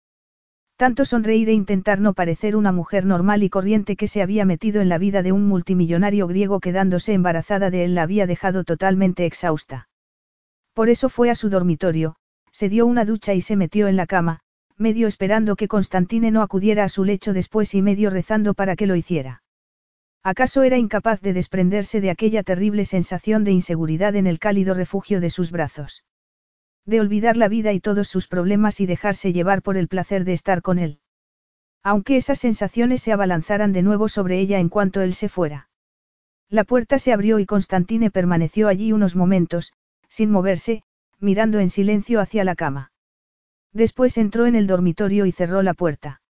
Tanto 0.78 1.06
sonreír 1.06 1.50
e 1.50 1.54
intentar 1.54 2.00
no 2.00 2.14
parecer 2.14 2.56
una 2.56 2.72
mujer 2.72 3.04
normal 3.04 3.42
y 3.42 3.50
corriente 3.50 3.96
que 3.96 4.08
se 4.08 4.22
había 4.22 4.46
metido 4.46 4.80
en 4.80 4.90
la 4.90 5.00
vida 5.00 5.24
de 5.24 5.32
un 5.32 5.48
multimillonario 5.48 6.28
griego 6.28 6.60
quedándose 6.60 7.14
embarazada 7.14 7.72
de 7.72 7.84
él 7.84 7.96
la 7.96 8.04
había 8.04 8.28
dejado 8.28 8.64
totalmente 8.64 9.26
exhausta. 9.26 9.90
Por 10.76 10.90
eso 10.90 11.10
fue 11.10 11.32
a 11.32 11.36
su 11.36 11.50
dormitorio, 11.50 12.16
se 12.52 12.70
dio 12.70 12.86
una 12.86 13.06
ducha 13.06 13.34
y 13.34 13.42
se 13.42 13.56
metió 13.56 13.88
en 13.88 13.96
la 13.96 14.06
cama, 14.06 14.42
medio 14.78 15.08
esperando 15.08 15.56
que 15.56 15.68
Constantine 15.68 16.30
no 16.30 16.44
acudiera 16.44 16.84
a 16.84 16.90
su 16.90 17.04
lecho 17.04 17.34
después 17.34 17.74
y 17.74 17.82
medio 17.82 18.12
rezando 18.12 18.54
para 18.54 18.76
que 18.76 18.86
lo 18.86 18.96
hiciera. 18.96 19.42
¿Acaso 20.22 20.62
era 20.62 20.78
incapaz 20.78 21.22
de 21.22 21.34
desprenderse 21.34 22.02
de 22.02 22.12
aquella 22.12 22.44
terrible 22.44 22.86
sensación 22.86 23.44
de 23.44 23.52
inseguridad 23.52 24.16
en 24.16 24.28
el 24.28 24.38
cálido 24.38 24.76
refugio 24.76 25.22
de 25.22 25.32
sus 25.32 25.50
brazos? 25.50 26.04
De 26.88 27.02
olvidar 27.02 27.36
la 27.36 27.50
vida 27.50 27.74
y 27.74 27.80
todos 27.82 28.08
sus 28.08 28.28
problemas 28.28 28.80
y 28.80 28.86
dejarse 28.86 29.34
llevar 29.34 29.62
por 29.62 29.78
el 29.78 29.90
placer 29.90 30.24
de 30.24 30.34
estar 30.34 30.62
con 30.62 30.80
él. 30.80 31.00
Aunque 31.84 32.16
esas 32.16 32.40
sensaciones 32.40 33.02
se 33.02 33.12
abalanzaran 33.12 33.74
de 33.74 33.84
nuevo 33.84 34.08
sobre 34.08 34.40
ella 34.40 34.60
en 34.60 34.70
cuanto 34.70 35.02
él 35.02 35.14
se 35.14 35.28
fuera. 35.30 35.70
La 36.50 36.64
puerta 36.64 36.98
se 36.98 37.12
abrió 37.12 37.40
y 37.40 37.46
Constantine 37.46 38.10
permaneció 38.10 38.70
allí 38.70 38.94
unos 38.94 39.18
momentos, 39.18 39.74
sin 40.08 40.32
moverse, 40.32 40.84
mirando 41.20 41.60
en 41.60 41.70
silencio 41.70 42.22
hacia 42.22 42.46
la 42.46 42.56
cama. 42.56 42.94
Después 43.74 44.18
entró 44.18 44.46
en 44.46 44.56
el 44.56 44.66
dormitorio 44.66 45.26
y 45.26 45.34
cerró 45.34 45.62
la 45.64 45.74
puerta. 45.74 46.22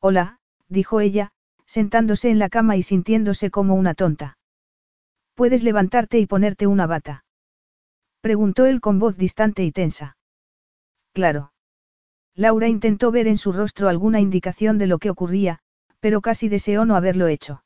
Hola, 0.00 0.40
dijo 0.68 1.00
ella, 1.00 1.30
sentándose 1.64 2.30
en 2.30 2.40
la 2.40 2.48
cama 2.48 2.76
y 2.76 2.82
sintiéndose 2.82 3.52
como 3.52 3.76
una 3.76 3.94
tonta. 3.94 4.36
Puedes 5.34 5.62
levantarte 5.62 6.18
y 6.18 6.26
ponerte 6.26 6.66
una 6.66 6.88
bata. 6.88 7.25
Preguntó 8.26 8.66
él 8.66 8.80
con 8.80 8.98
voz 8.98 9.16
distante 9.16 9.62
y 9.62 9.70
tensa. 9.70 10.16
Claro. 11.12 11.52
Laura 12.34 12.66
intentó 12.66 13.12
ver 13.12 13.28
en 13.28 13.36
su 13.36 13.52
rostro 13.52 13.88
alguna 13.88 14.18
indicación 14.18 14.78
de 14.78 14.88
lo 14.88 14.98
que 14.98 15.10
ocurría, 15.10 15.60
pero 16.00 16.20
casi 16.20 16.48
deseó 16.48 16.84
no 16.86 16.96
haberlo 16.96 17.28
hecho. 17.28 17.62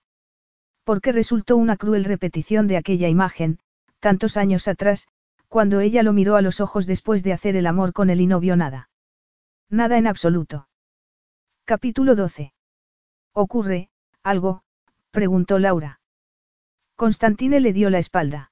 Porque 0.85 1.13
resultó 1.13 1.57
una 1.57 1.79
cruel 1.79 2.05
repetición 2.05 2.67
de 2.67 2.77
aquella 2.77 3.09
imagen, 3.09 3.59
tantos 4.01 4.37
años 4.37 4.69
atrás, 4.69 5.09
cuando 5.49 5.81
ella 5.81 6.03
lo 6.03 6.13
miró 6.13 6.37
a 6.37 6.43
los 6.43 6.61
ojos 6.61 6.85
después 6.85 7.25
de 7.25 7.33
hacer 7.33 7.57
el 7.57 7.67
amor 7.67 7.95
con 7.95 8.11
él 8.11 8.21
y 8.21 8.27
no 8.27 8.39
vio 8.39 8.55
nada. 8.55 8.91
Nada 9.71 9.97
en 9.97 10.07
absoluto. 10.07 10.69
Capítulo 11.65 12.17
12. 12.17 12.53
¿Ocurre, 13.33 13.89
algo? 14.23 14.63
preguntó 15.11 15.59
Laura. 15.59 16.03
Constantine 16.97 17.61
le 17.61 17.73
dio 17.73 17.89
la 17.89 17.99
espalda. 17.99 18.50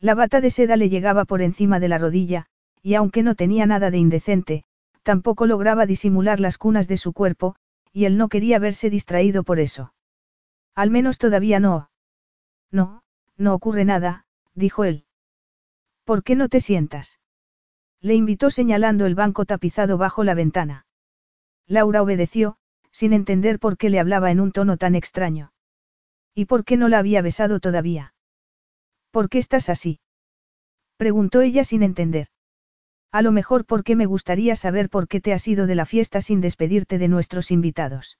La 0.00 0.14
bata 0.14 0.40
de 0.40 0.50
seda 0.50 0.76
le 0.76 0.88
llegaba 0.88 1.24
por 1.24 1.42
encima 1.42 1.80
de 1.80 1.88
la 1.88 1.98
rodilla, 1.98 2.46
y 2.82 2.94
aunque 2.94 3.22
no 3.22 3.34
tenía 3.34 3.66
nada 3.66 3.90
de 3.90 3.98
indecente, 3.98 4.64
tampoco 5.02 5.46
lograba 5.46 5.86
disimular 5.86 6.38
las 6.38 6.58
cunas 6.58 6.86
de 6.86 6.96
su 6.96 7.12
cuerpo, 7.12 7.56
y 7.92 8.04
él 8.04 8.16
no 8.16 8.28
quería 8.28 8.58
verse 8.58 8.90
distraído 8.90 9.42
por 9.42 9.58
eso. 9.58 9.92
Al 10.74 10.90
menos 10.90 11.18
todavía 11.18 11.58
no. 11.58 11.90
No, 12.70 13.02
no 13.36 13.54
ocurre 13.54 13.84
nada, 13.84 14.26
dijo 14.54 14.84
él. 14.84 15.04
¿Por 16.04 16.22
qué 16.22 16.36
no 16.36 16.48
te 16.48 16.60
sientas? 16.60 17.18
Le 18.00 18.14
invitó 18.14 18.50
señalando 18.50 19.06
el 19.06 19.16
banco 19.16 19.44
tapizado 19.44 19.98
bajo 19.98 20.22
la 20.22 20.34
ventana. 20.34 20.86
Laura 21.66 22.02
obedeció, 22.02 22.56
sin 22.92 23.12
entender 23.12 23.58
por 23.58 23.76
qué 23.76 23.90
le 23.90 23.98
hablaba 23.98 24.30
en 24.30 24.40
un 24.40 24.52
tono 24.52 24.76
tan 24.76 24.94
extraño. 24.94 25.52
¿Y 26.34 26.44
por 26.44 26.64
qué 26.64 26.76
no 26.76 26.88
la 26.88 27.00
había 27.00 27.20
besado 27.20 27.58
todavía? 27.58 28.14
¿Por 29.10 29.28
qué 29.28 29.38
estás 29.38 29.68
así? 29.68 30.00
Preguntó 30.96 31.40
ella 31.40 31.64
sin 31.64 31.82
entender. 31.82 32.28
A 33.10 33.22
lo 33.22 33.32
mejor 33.32 33.64
porque 33.64 33.96
me 33.96 34.06
gustaría 34.06 34.54
saber 34.56 34.90
por 34.90 35.08
qué 35.08 35.20
te 35.20 35.32
has 35.32 35.46
ido 35.48 35.66
de 35.66 35.74
la 35.74 35.86
fiesta 35.86 36.20
sin 36.20 36.40
despedirte 36.40 36.98
de 36.98 37.08
nuestros 37.08 37.50
invitados. 37.50 38.18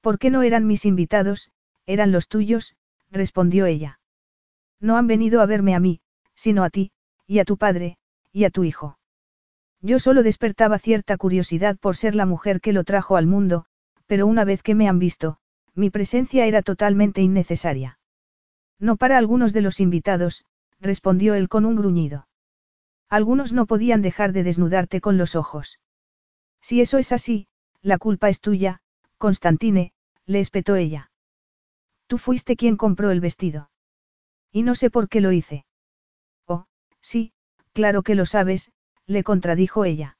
¿Por 0.00 0.18
qué 0.18 0.30
no 0.30 0.42
eran 0.42 0.66
mis 0.66 0.84
invitados, 0.84 1.50
eran 1.86 2.12
los 2.12 2.28
tuyos? 2.28 2.76
respondió 3.10 3.64
ella. 3.66 4.00
No 4.80 4.96
han 4.96 5.06
venido 5.06 5.40
a 5.40 5.46
verme 5.46 5.74
a 5.74 5.80
mí, 5.80 6.00
sino 6.34 6.64
a 6.64 6.70
ti, 6.70 6.92
y 7.26 7.38
a 7.38 7.44
tu 7.44 7.56
padre, 7.56 7.96
y 8.32 8.44
a 8.44 8.50
tu 8.50 8.64
hijo. 8.64 8.98
Yo 9.80 9.98
solo 9.98 10.22
despertaba 10.22 10.78
cierta 10.78 11.16
curiosidad 11.16 11.78
por 11.78 11.96
ser 11.96 12.14
la 12.14 12.26
mujer 12.26 12.60
que 12.60 12.72
lo 12.72 12.84
trajo 12.84 13.16
al 13.16 13.26
mundo, 13.26 13.64
pero 14.06 14.26
una 14.26 14.44
vez 14.44 14.62
que 14.62 14.74
me 14.74 14.88
han 14.88 14.98
visto, 14.98 15.38
mi 15.74 15.90
presencia 15.90 16.46
era 16.46 16.62
totalmente 16.62 17.22
innecesaria. 17.22 17.98
No 18.84 18.96
para 18.96 19.16
algunos 19.16 19.54
de 19.54 19.62
los 19.62 19.80
invitados, 19.80 20.44
respondió 20.78 21.32
él 21.32 21.48
con 21.48 21.64
un 21.64 21.74
gruñido. 21.74 22.28
Algunos 23.08 23.54
no 23.54 23.64
podían 23.64 24.02
dejar 24.02 24.34
de 24.34 24.42
desnudarte 24.42 25.00
con 25.00 25.16
los 25.16 25.36
ojos. 25.36 25.80
Si 26.60 26.82
eso 26.82 26.98
es 26.98 27.10
así, 27.10 27.48
la 27.80 27.96
culpa 27.96 28.28
es 28.28 28.42
tuya, 28.42 28.82
Constantine, 29.16 29.94
le 30.26 30.40
espetó 30.40 30.76
ella. 30.76 31.10
Tú 32.08 32.18
fuiste 32.18 32.56
quien 32.56 32.76
compró 32.76 33.10
el 33.10 33.20
vestido. 33.20 33.70
Y 34.52 34.64
no 34.64 34.74
sé 34.74 34.90
por 34.90 35.08
qué 35.08 35.22
lo 35.22 35.32
hice. 35.32 35.64
Oh, 36.46 36.66
sí, 37.00 37.32
claro 37.72 38.02
que 38.02 38.14
lo 38.14 38.26
sabes, 38.26 38.70
le 39.06 39.24
contradijo 39.24 39.86
ella. 39.86 40.18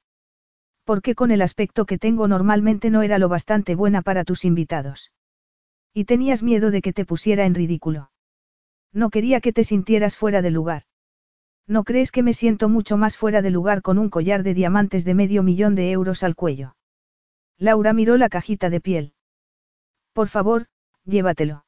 Porque 0.85 1.13
con 1.13 1.29
el 1.29 1.43
aspecto 1.43 1.85
que 1.85 1.99
tengo 1.99 2.27
normalmente 2.27 2.89
no 2.89 3.03
era 3.03 3.19
lo 3.19 3.29
bastante 3.29 3.75
buena 3.75 4.01
para 4.01 4.23
tus 4.23 4.43
invitados. 4.43 5.11
Y 5.93 6.05
tenías 6.05 6.41
miedo 6.41 6.71
de 6.71 6.81
que 6.81 6.93
te 6.93 7.05
pusiera 7.05 7.45
en 7.45 7.53
ridículo. 7.53 8.09
No 8.95 9.09
quería 9.09 9.41
que 9.41 9.51
te 9.51 9.65
sintieras 9.65 10.15
fuera 10.15 10.41
de 10.41 10.51
lugar. 10.51 10.83
¿No 11.67 11.83
crees 11.83 12.13
que 12.13 12.23
me 12.23 12.33
siento 12.33 12.69
mucho 12.69 12.95
más 12.95 13.17
fuera 13.17 13.41
de 13.41 13.49
lugar 13.49 13.81
con 13.81 13.97
un 13.97 14.09
collar 14.09 14.41
de 14.41 14.53
diamantes 14.53 15.03
de 15.03 15.13
medio 15.13 15.43
millón 15.43 15.75
de 15.75 15.91
euros 15.91 16.23
al 16.23 16.33
cuello? 16.33 16.77
Laura 17.57 17.91
miró 17.91 18.15
la 18.15 18.29
cajita 18.29 18.69
de 18.69 18.79
piel. 18.79 19.13
Por 20.13 20.29
favor, 20.29 20.67
llévatelo. 21.03 21.65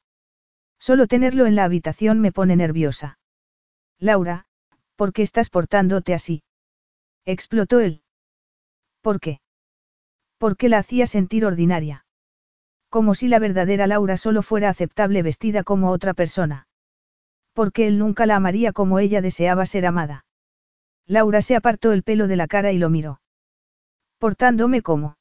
Solo 0.80 1.06
tenerlo 1.06 1.46
en 1.48 1.56
la 1.56 1.66
habitación 1.66 2.22
me 2.22 2.32
pone 2.32 2.56
nerviosa. 2.56 3.20
Laura, 4.00 4.46
¿por 4.96 5.12
qué 5.12 5.22
estás 5.22 5.50
portándote 5.50 6.14
así? 6.14 6.44
Explotó 7.26 7.82
él. 7.82 8.04
¿Por 9.02 9.20
qué? 9.20 9.42
Porque 10.38 10.70
la 10.70 10.78
hacía 10.78 11.08
sentir 11.08 11.46
ordinaria. 11.46 12.06
Como 12.90 13.16
si 13.16 13.28
la 13.28 13.40
verdadera 13.40 13.86
Laura 13.86 14.16
solo 14.16 14.44
fuera 14.44 14.70
aceptable 14.70 15.24
vestida 15.24 15.64
como 15.64 15.92
otra 15.92 16.14
persona. 16.14 16.68
Porque 17.58 17.88
él 17.88 17.98
nunca 17.98 18.27
la 18.27 18.36
amaría 18.36 18.72
como 18.72 19.00
ella 19.00 19.19
deseaba 19.19 19.66
ser 19.66 19.88
amada. 19.88 20.26
Laura 21.08 21.42
se 21.42 21.56
apartó 21.56 21.92
el 21.92 22.03
pelo 22.03 22.27
de 22.27 22.36
la 22.36 22.45
cara 22.45 22.72
y 22.72 22.77
lo 22.77 22.92
miró. 22.92 23.19
Portándome 24.19 24.84
como. 24.84 25.18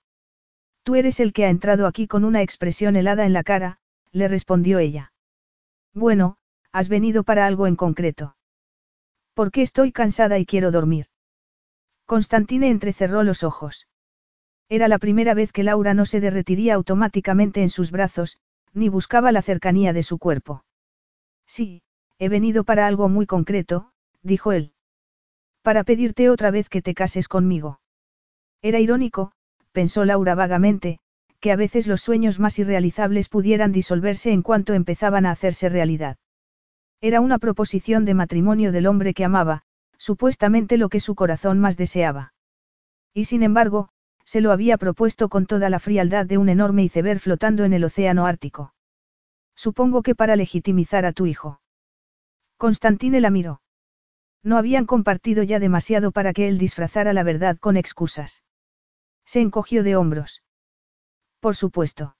Tú 0.83 0.97
eres 0.97 1.19
el 1.19 1.33
que 1.33 1.47
ha 1.47 1.49
entrado 1.49 1.87
aquí 1.87 2.07
con 2.07 2.27
una 2.27 2.43
expresión 2.43 2.95
helada 2.95 3.25
en 3.25 3.33
la 3.33 3.43
cara, 3.43 3.79
le 4.13 4.29
respondió 4.29 4.79
ella. 4.79 5.15
Bueno, 5.95 6.37
has 6.73 6.91
venido 6.91 7.25
para 7.25 7.47
algo 7.47 7.67
en 7.67 7.75
concreto. 7.75 8.37
Porque 9.33 9.63
estoy 9.63 9.91
cansada 9.91 10.39
y 10.39 10.45
quiero 10.45 10.71
dormir. 10.71 11.07
Constantine 12.05 12.69
entrecerró 12.69 13.23
los 13.23 13.45
ojos. 13.45 13.89
Era 14.69 14.89
la 14.89 14.99
primera 14.99 15.33
vez 15.33 15.53
que 15.53 15.63
Laura 15.63 15.95
no 15.95 16.05
se 16.05 16.21
derretiría 16.21 16.75
automáticamente 16.75 17.63
en 17.63 17.71
sus 17.71 17.91
brazos, 17.91 18.37
ni 18.75 18.91
buscaba 18.91 19.33
la 19.33 19.41
cercanía 19.41 19.95
de 19.95 20.03
su 20.03 20.19
cuerpo. 20.19 20.65
Sí, 21.47 21.81
he 22.19 22.29
venido 22.29 22.65
para 22.65 22.87
algo 22.87 23.09
muy 23.09 23.27
concreto, 23.27 23.91
dijo 24.23 24.53
él. 24.53 24.73
Para 25.63 25.85
pedirte 25.85 26.31
otra 26.31 26.51
vez 26.51 26.69
que 26.69 26.83
te 26.83 26.95
cases 26.95 27.29
conmigo. 27.29 27.81
Era 28.63 28.79
irónico, 28.81 29.33
pensó 29.73 30.05
Laura 30.05 30.35
vagamente, 30.35 30.99
que 31.41 31.53
a 31.53 31.57
veces 31.57 31.87
los 31.87 32.01
sueños 32.01 32.39
más 32.39 32.59
irrealizables 32.59 33.29
pudieran 33.29 33.73
disolverse 33.73 34.33
en 34.33 34.43
cuanto 34.43 34.75
empezaban 34.75 35.27
a 35.27 35.31
hacerse 35.31 35.69
realidad. 35.69 36.17
Era 37.01 37.21
una 37.21 37.39
proposición 37.39 38.05
de 38.05 38.15
matrimonio 38.15 38.73
del 38.73 38.87
hombre 38.87 39.13
que 39.13 39.25
amaba, 39.25 39.63
supuestamente 39.99 40.79
lo 40.79 40.89
que 40.89 41.01
su 41.01 41.15
corazón 41.15 41.59
más 41.59 41.77
deseaba. 41.77 42.33
Y 43.13 43.27
sin 43.27 43.43
embargo, 43.43 43.91
se 44.25 44.41
lo 44.41 44.51
había 44.51 44.77
propuesto 44.77 45.29
con 45.29 45.47
toda 45.47 45.71
la 45.71 45.79
frialdad 45.79 46.27
de 46.27 46.39
un 46.39 46.49
enorme 46.49 46.83
iceberg 46.85 47.21
flotando 47.21 47.65
en 47.65 47.73
el 47.73 47.85
océano 47.85 48.27
Ártico. 48.27 48.75
Supongo 49.55 50.03
que 50.03 50.15
para 50.15 50.37
legitimizar 50.37 51.05
a 51.05 51.13
tu 51.13 51.27
hijo. 51.27 51.61
Constantine 52.57 53.21
la 53.21 53.31
miró. 53.31 53.61
No 54.43 54.57
habían 54.57 54.87
compartido 54.87 55.43
ya 55.43 55.59
demasiado 55.59 56.13
para 56.13 56.33
que 56.33 56.49
él 56.49 56.59
disfrazara 56.59 57.13
la 57.13 57.23
verdad 57.23 57.59
con 57.59 57.77
excusas. 57.77 58.43
Se 59.25 59.41
encogió 59.41 59.83
de 59.83 59.97
hombros. 59.97 60.43
Por 61.41 61.57
supuesto. 61.57 62.17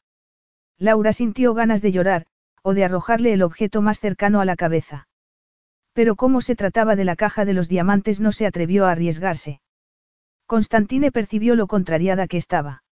Laura 0.79 1.13
sintió 1.13 1.55
ganas 1.55 1.83
de 1.83 1.93
llorar, 1.93 2.27
o 2.63 2.75
de 2.75 2.85
arrojarle 2.85 3.33
el 3.33 3.43
objeto 3.43 3.81
más 3.81 4.01
cercano 4.01 4.41
a 4.41 4.45
la 4.45 4.57
cabeza. 4.57 5.09
Pero 5.93 6.17
como 6.17 6.41
se 6.41 6.57
trataba 6.57 6.97
de 6.97 7.05
la 7.05 7.17
caja 7.17 7.45
de 7.45 7.55
los 7.55 7.69
diamantes 7.69 8.21
no 8.21 8.33
se 8.33 8.47
atrevió 8.47 8.87
a 8.87 8.91
arriesgarse. 8.91 9.61
Constantine 10.47 11.11
percibió 11.13 11.55
lo 11.55 11.67
contrariada 11.67 12.27
que 12.27 12.37
estaba. 12.37 12.83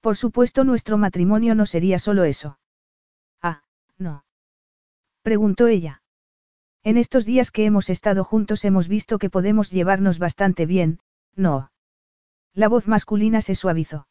Por 0.00 0.16
supuesto 0.16 0.64
nuestro 0.64 0.98
matrimonio 0.98 1.54
no 1.54 1.64
sería 1.64 1.98
solo 1.98 2.24
eso. 2.24 2.58
Ah, 3.40 3.62
no. 3.96 4.24
Preguntó 5.22 5.66
ella. 5.68 6.02
En 6.88 6.96
estos 6.96 7.26
días 7.26 7.50
que 7.50 7.66
hemos 7.66 7.90
estado 7.90 8.24
juntos 8.24 8.64
hemos 8.64 8.88
visto 8.88 9.18
que 9.18 9.28
podemos 9.28 9.70
llevarnos 9.70 10.18
bastante 10.18 10.64
bien, 10.64 11.00
¿no? 11.36 11.70
La 12.54 12.66
voz 12.66 12.88
masculina 12.88 13.42
se 13.42 13.54
suavizó. 13.54 14.08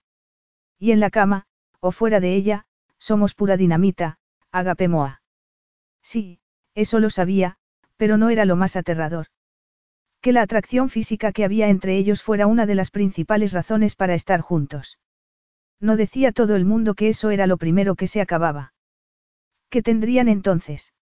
Y 0.77 0.91
en 0.91 0.99
la 0.99 1.09
cama, 1.09 1.47
o 1.79 1.91
fuera 1.91 2.19
de 2.19 2.35
ella, 2.35 2.67
somos 2.99 3.33
pura 3.33 3.57
dinamita, 3.57 4.19
agape 4.51 4.87
moa. 4.89 5.23
Sí, 6.03 6.39
eso 6.75 6.99
lo 6.99 7.09
sabía, 7.09 7.57
pero 7.95 8.15
no 8.15 8.29
era 8.29 8.45
lo 8.45 8.55
más 8.55 8.75
aterrador. 8.75 9.25
Que 10.21 10.31
la 10.31 10.43
atracción 10.43 10.91
física 10.91 11.31
que 11.31 11.45
había 11.45 11.69
entre 11.69 11.97
ellos 11.97 12.21
fuera 12.21 12.45
una 12.45 12.67
de 12.67 12.75
las 12.75 12.91
principales 12.91 13.53
razones 13.53 13.95
para 13.95 14.13
estar 14.13 14.41
juntos. 14.41 14.99
No 15.79 15.97
decía 15.97 16.31
todo 16.31 16.55
el 16.55 16.65
mundo 16.65 16.93
que 16.93 17.09
eso 17.09 17.31
era 17.31 17.47
lo 17.47 17.57
primero 17.57 17.95
que 17.95 18.05
se 18.05 18.21
acababa. 18.21 18.75
¿Qué 19.71 19.81
tendrían 19.81 20.27
entonces? 20.27 20.93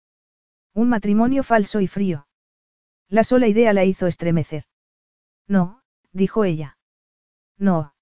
Un 0.75 0.89
matrimonio 0.89 1.41
falso 1.43 1.79
y 1.79 1.87
frío. 1.87 2.27
La 3.07 3.23
sola 3.23 3.47
idea 3.47 3.71
la 3.71 3.85
hizo 3.85 4.07
estremecer. 4.07 4.65
No, 5.47 5.81
dijo 6.11 6.43
ella. 6.43 6.77
No. 7.57 7.93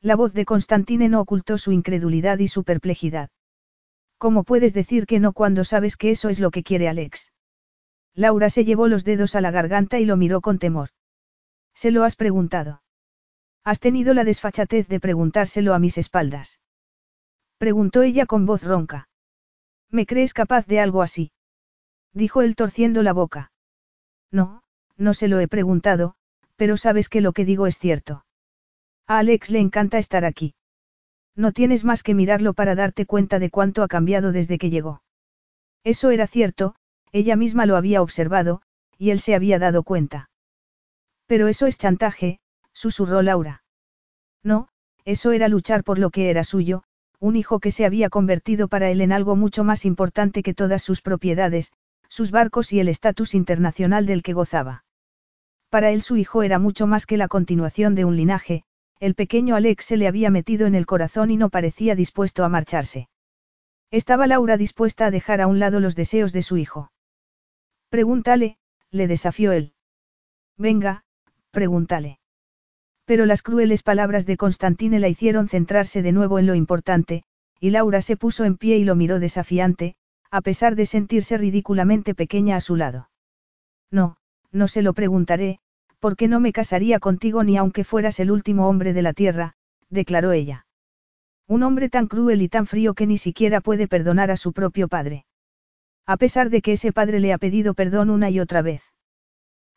La 0.00 0.16
voz 0.16 0.32
de 0.32 0.46
Constantine 0.46 1.10
no 1.10 1.20
ocultó 1.20 1.58
su 1.58 1.72
incredulidad 1.72 2.38
y 2.38 2.48
su 2.48 2.64
perplejidad. 2.64 3.28
¿Cómo 4.16 4.44
puedes 4.44 4.72
decir 4.72 5.04
que 5.04 5.20
no 5.20 5.34
cuando 5.34 5.62
sabes 5.64 5.98
que 5.98 6.10
eso 6.10 6.30
es 6.30 6.40
lo 6.40 6.50
que 6.50 6.62
quiere 6.62 6.88
Alex? 6.88 7.32
Laura 8.14 8.48
se 8.48 8.64
llevó 8.64 8.88
los 8.88 9.04
dedos 9.04 9.34
a 9.34 9.42
la 9.42 9.50
garganta 9.50 9.98
y 9.98 10.06
lo 10.06 10.16
miró 10.16 10.40
con 10.40 10.58
temor. 10.58 10.88
¿Se 11.74 11.90
lo 11.90 12.04
has 12.04 12.16
preguntado? 12.16 12.82
¿Has 13.62 13.78
tenido 13.78 14.14
la 14.14 14.24
desfachatez 14.24 14.88
de 14.88 15.00
preguntárselo 15.00 15.74
a 15.74 15.78
mis 15.78 15.98
espaldas? 15.98 16.60
Preguntó 17.58 18.00
ella 18.00 18.24
con 18.24 18.46
voz 18.46 18.62
ronca. 18.62 19.10
¿Me 19.90 20.06
crees 20.06 20.32
capaz 20.32 20.66
de 20.66 20.80
algo 20.80 21.02
así? 21.02 21.32
Dijo 22.12 22.42
él 22.42 22.56
torciendo 22.56 23.02
la 23.02 23.12
boca. 23.12 23.52
No, 24.30 24.62
no 24.96 25.14
se 25.14 25.28
lo 25.28 25.40
he 25.40 25.48
preguntado, 25.48 26.14
pero 26.56 26.76
sabes 26.76 27.08
que 27.08 27.20
lo 27.20 27.32
que 27.32 27.44
digo 27.44 27.66
es 27.66 27.78
cierto. 27.78 28.24
A 29.06 29.18
Alex 29.18 29.50
le 29.50 29.60
encanta 29.60 29.98
estar 29.98 30.24
aquí. 30.24 30.54
No 31.36 31.52
tienes 31.52 31.84
más 31.84 32.02
que 32.02 32.14
mirarlo 32.14 32.54
para 32.54 32.74
darte 32.74 33.06
cuenta 33.06 33.38
de 33.38 33.50
cuánto 33.50 33.82
ha 33.82 33.88
cambiado 33.88 34.32
desde 34.32 34.58
que 34.58 34.70
llegó. 34.70 35.02
Eso 35.84 36.10
era 36.10 36.26
cierto, 36.26 36.74
ella 37.12 37.36
misma 37.36 37.66
lo 37.66 37.76
había 37.76 38.02
observado, 38.02 38.62
y 38.98 39.10
él 39.10 39.20
se 39.20 39.34
había 39.34 39.58
dado 39.58 39.82
cuenta. 39.82 40.30
Pero 41.26 41.48
eso 41.48 41.66
es 41.66 41.78
chantaje, 41.78 42.40
susurró 42.72 43.22
Laura. 43.22 43.62
No, 44.42 44.68
eso 45.04 45.32
era 45.32 45.48
luchar 45.48 45.84
por 45.84 45.98
lo 45.98 46.10
que 46.10 46.30
era 46.30 46.44
suyo, 46.44 46.82
un 47.18 47.36
hijo 47.36 47.60
que 47.60 47.70
se 47.70 47.84
había 47.84 48.10
convertido 48.10 48.68
para 48.68 48.90
él 48.90 49.00
en 49.00 49.12
algo 49.12 49.36
mucho 49.36 49.64
más 49.64 49.84
importante 49.84 50.42
que 50.42 50.54
todas 50.54 50.82
sus 50.82 51.02
propiedades, 51.02 51.72
sus 52.10 52.32
barcos 52.32 52.72
y 52.72 52.80
el 52.80 52.88
estatus 52.88 53.34
internacional 53.34 54.04
del 54.04 54.22
que 54.22 54.34
gozaba. 54.34 54.84
Para 55.70 55.92
él 55.92 56.02
su 56.02 56.16
hijo 56.16 56.42
era 56.42 56.58
mucho 56.58 56.88
más 56.88 57.06
que 57.06 57.16
la 57.16 57.28
continuación 57.28 57.94
de 57.94 58.04
un 58.04 58.16
linaje, 58.16 58.64
el 58.98 59.14
pequeño 59.14 59.54
Alex 59.54 59.84
se 59.86 59.96
le 59.96 60.08
había 60.08 60.28
metido 60.28 60.66
en 60.66 60.74
el 60.74 60.84
corazón 60.84 61.30
y 61.30 61.36
no 61.36 61.48
parecía 61.48 61.94
dispuesto 61.94 62.44
a 62.44 62.48
marcharse. 62.48 63.08
Estaba 63.92 64.26
Laura 64.26 64.56
dispuesta 64.56 65.06
a 65.06 65.10
dejar 65.10 65.40
a 65.40 65.46
un 65.46 65.60
lado 65.60 65.80
los 65.80 65.94
deseos 65.94 66.32
de 66.32 66.42
su 66.42 66.56
hijo. 66.56 66.92
Pregúntale, 67.88 68.58
le 68.90 69.06
desafió 69.06 69.52
él. 69.52 69.72
Venga, 70.58 71.04
pregúntale. 71.52 72.18
Pero 73.04 73.24
las 73.24 73.42
crueles 73.42 73.82
palabras 73.82 74.26
de 74.26 74.36
Constantine 74.36 75.00
la 75.00 75.08
hicieron 75.08 75.48
centrarse 75.48 76.02
de 76.02 76.12
nuevo 76.12 76.38
en 76.38 76.46
lo 76.46 76.54
importante, 76.54 77.22
y 77.60 77.70
Laura 77.70 78.02
se 78.02 78.16
puso 78.16 78.44
en 78.44 78.56
pie 78.56 78.78
y 78.78 78.84
lo 78.84 78.96
miró 78.96 79.18
desafiante, 79.20 79.96
a 80.30 80.40
pesar 80.42 80.76
de 80.76 80.86
sentirse 80.86 81.36
ridículamente 81.36 82.14
pequeña 82.14 82.56
a 82.56 82.60
su 82.60 82.76
lado. 82.76 83.10
No, 83.90 84.16
no 84.52 84.68
se 84.68 84.82
lo 84.82 84.92
preguntaré, 84.92 85.58
porque 85.98 86.28
no 86.28 86.40
me 86.40 86.52
casaría 86.52 87.00
contigo 87.00 87.44
ni 87.44 87.56
aunque 87.56 87.84
fueras 87.84 88.20
el 88.20 88.30
último 88.30 88.68
hombre 88.68 88.92
de 88.92 89.02
la 89.02 89.12
tierra, 89.12 89.54
declaró 89.88 90.32
ella. 90.32 90.66
Un 91.46 91.62
hombre 91.64 91.88
tan 91.88 92.06
cruel 92.06 92.42
y 92.42 92.48
tan 92.48 92.66
frío 92.66 92.94
que 92.94 93.06
ni 93.06 93.18
siquiera 93.18 93.60
puede 93.60 93.88
perdonar 93.88 94.30
a 94.30 94.36
su 94.36 94.52
propio 94.52 94.88
padre. 94.88 95.26
A 96.06 96.16
pesar 96.16 96.48
de 96.48 96.62
que 96.62 96.72
ese 96.72 96.92
padre 96.92 97.20
le 97.20 97.32
ha 97.32 97.38
pedido 97.38 97.74
perdón 97.74 98.08
una 98.08 98.30
y 98.30 98.40
otra 98.40 98.62
vez. 98.62 98.82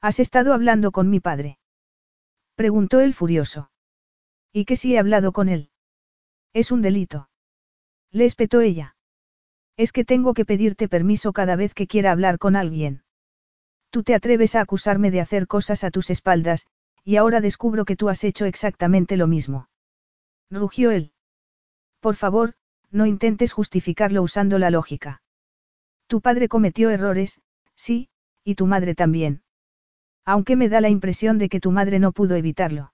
¿Has 0.01 0.19
estado 0.19 0.53
hablando 0.53 0.91
con 0.91 1.09
mi 1.09 1.19
padre? 1.19 1.57
Preguntó 2.55 3.01
él 3.01 3.13
furioso. 3.13 3.71
¿Y 4.51 4.65
qué 4.65 4.75
si 4.75 4.93
he 4.93 4.99
hablado 4.99 5.31
con 5.31 5.49
él? 5.49 5.71
Es 6.53 6.71
un 6.71 6.83
delito. 6.83 7.29
Le 8.11 8.25
espetó 8.25 8.61
ella. 8.61 8.92
Es 9.75 9.91
que 9.91 10.05
tengo 10.05 10.33
que 10.33 10.45
pedirte 10.45 10.87
permiso 10.87 11.33
cada 11.33 11.55
vez 11.55 11.73
que 11.73 11.87
quiera 11.87 12.11
hablar 12.11 12.37
con 12.37 12.55
alguien. 12.55 13.03
Tú 13.89 14.03
te 14.03 14.15
atreves 14.15 14.55
a 14.55 14.61
acusarme 14.61 15.11
de 15.11 15.21
hacer 15.21 15.47
cosas 15.47 15.83
a 15.83 15.91
tus 15.91 16.09
espaldas, 16.09 16.67
y 17.03 17.17
ahora 17.17 17.41
descubro 17.41 17.85
que 17.85 17.95
tú 17.95 18.09
has 18.09 18.23
hecho 18.23 18.45
exactamente 18.45 19.17
lo 19.17 19.27
mismo. 19.27 19.69
Rugió 20.49 20.91
él. 20.91 21.11
Por 21.99 22.15
favor, 22.15 22.53
no 22.91 23.05
intentes 23.05 23.53
justificarlo 23.53 24.21
usando 24.21 24.59
la 24.59 24.69
lógica. 24.69 25.21
Tu 26.07 26.21
padre 26.21 26.47
cometió 26.47 26.89
errores, 26.89 27.41
sí, 27.75 28.09
y 28.43 28.55
tu 28.55 28.67
madre 28.67 28.93
también. 28.93 29.41
Aunque 30.25 30.55
me 30.55 30.69
da 30.69 30.79
la 30.79 30.89
impresión 30.89 31.37
de 31.37 31.49
que 31.49 31.59
tu 31.59 31.71
madre 31.71 31.99
no 31.99 32.11
pudo 32.11 32.35
evitarlo. 32.35 32.93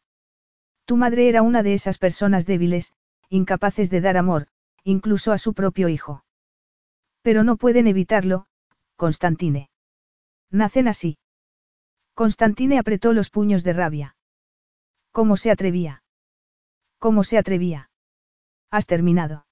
Tu 0.86 0.96
madre 0.96 1.28
era 1.28 1.42
una 1.42 1.62
de 1.62 1.74
esas 1.74 1.98
personas 1.98 2.46
débiles, 2.46 2.94
incapaces 3.30 3.90
de 3.90 4.02
dar 4.02 4.18
amor, 4.18 4.48
incluso 4.84 5.32
a 5.32 5.38
su 5.38 5.54
propio 5.54 5.90
hijo. 5.90 6.24
Pero 7.30 7.44
no 7.44 7.58
pueden 7.58 7.86
evitarlo, 7.86 8.48
Constantine. 8.96 9.70
Nacen 10.50 10.88
así. 10.88 11.20
Constantine 12.16 12.80
apretó 12.80 13.14
los 13.14 13.30
puños 13.30 13.64
de 13.64 13.74
rabia. 13.74 14.16
¿Cómo 15.12 15.38
se 15.38 15.52
atrevía? 15.52 16.02
¿Cómo 16.98 17.24
se 17.24 17.38
atrevía? 17.38 17.92
Has 18.72 18.88
terminado. 18.88 19.46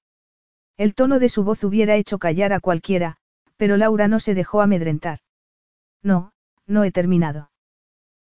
El 0.76 0.96
tono 0.96 1.20
de 1.20 1.28
su 1.28 1.44
voz 1.44 1.62
hubiera 1.62 1.94
hecho 1.94 2.18
callar 2.18 2.52
a 2.52 2.58
cualquiera, 2.58 3.18
pero 3.56 3.76
Laura 3.76 4.08
no 4.08 4.18
se 4.18 4.34
dejó 4.34 4.60
amedrentar. 4.60 5.20
No, 6.02 6.32
no 6.66 6.82
he 6.82 6.90
terminado. 6.90 7.52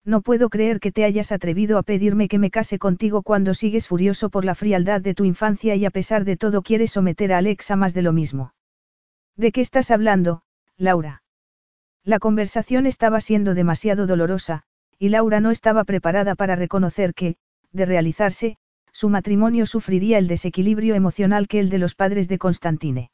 No 0.05 0.23
puedo 0.23 0.49
creer 0.49 0.79
que 0.79 0.93
te 0.93 1.05
hayas 1.05 1.33
atrevido 1.33 1.77
a 1.77 1.83
pedirme 1.83 2.29
que 2.29 2.39
me 2.39 2.53
case 2.53 2.79
contigo 2.79 3.25
cuando 3.25 3.55
sigues 3.55 3.89
furioso 3.89 4.31
por 4.31 4.45
la 4.45 4.55
frialdad 4.55 5.01
de 5.01 5.15
tu 5.15 5.25
infancia 5.25 5.75
y 5.75 5.87
a 5.87 5.91
pesar 5.91 6.25
de 6.25 6.37
todo 6.37 6.63
quieres 6.63 6.93
someter 6.93 7.33
a 7.33 7.39
Alex 7.39 7.73
a 7.73 7.75
más 7.75 7.95
de 7.95 8.03
lo 8.03 8.13
mismo. 8.13 8.53
¿De 9.37 9.53
qué 9.53 9.61
estás 9.61 9.91
hablando, 9.91 10.43
Laura? 10.77 11.23
La 12.05 12.19
conversación 12.19 12.87
estaba 12.87 13.21
siendo 13.21 13.55
demasiado 13.55 14.07
dolorosa, 14.07 14.63
y 14.99 15.09
Laura 15.09 15.41
no 15.41 15.51
estaba 15.51 15.85
preparada 15.85 16.35
para 16.35 16.57
reconocer 16.57 17.15
que, 17.15 17.37
de 17.73 17.87
realizarse, 17.87 18.57
su 18.93 19.09
matrimonio 19.09 19.67
sufriría 19.67 20.19
el 20.19 20.29
desequilibrio 20.29 20.95
emocional 20.95 21.49
que 21.49 21.61
el 21.61 21.71
de 21.71 21.79
los 21.79 21.95
padres 21.95 22.29
de 22.29 22.39
Constantine. 22.39 23.11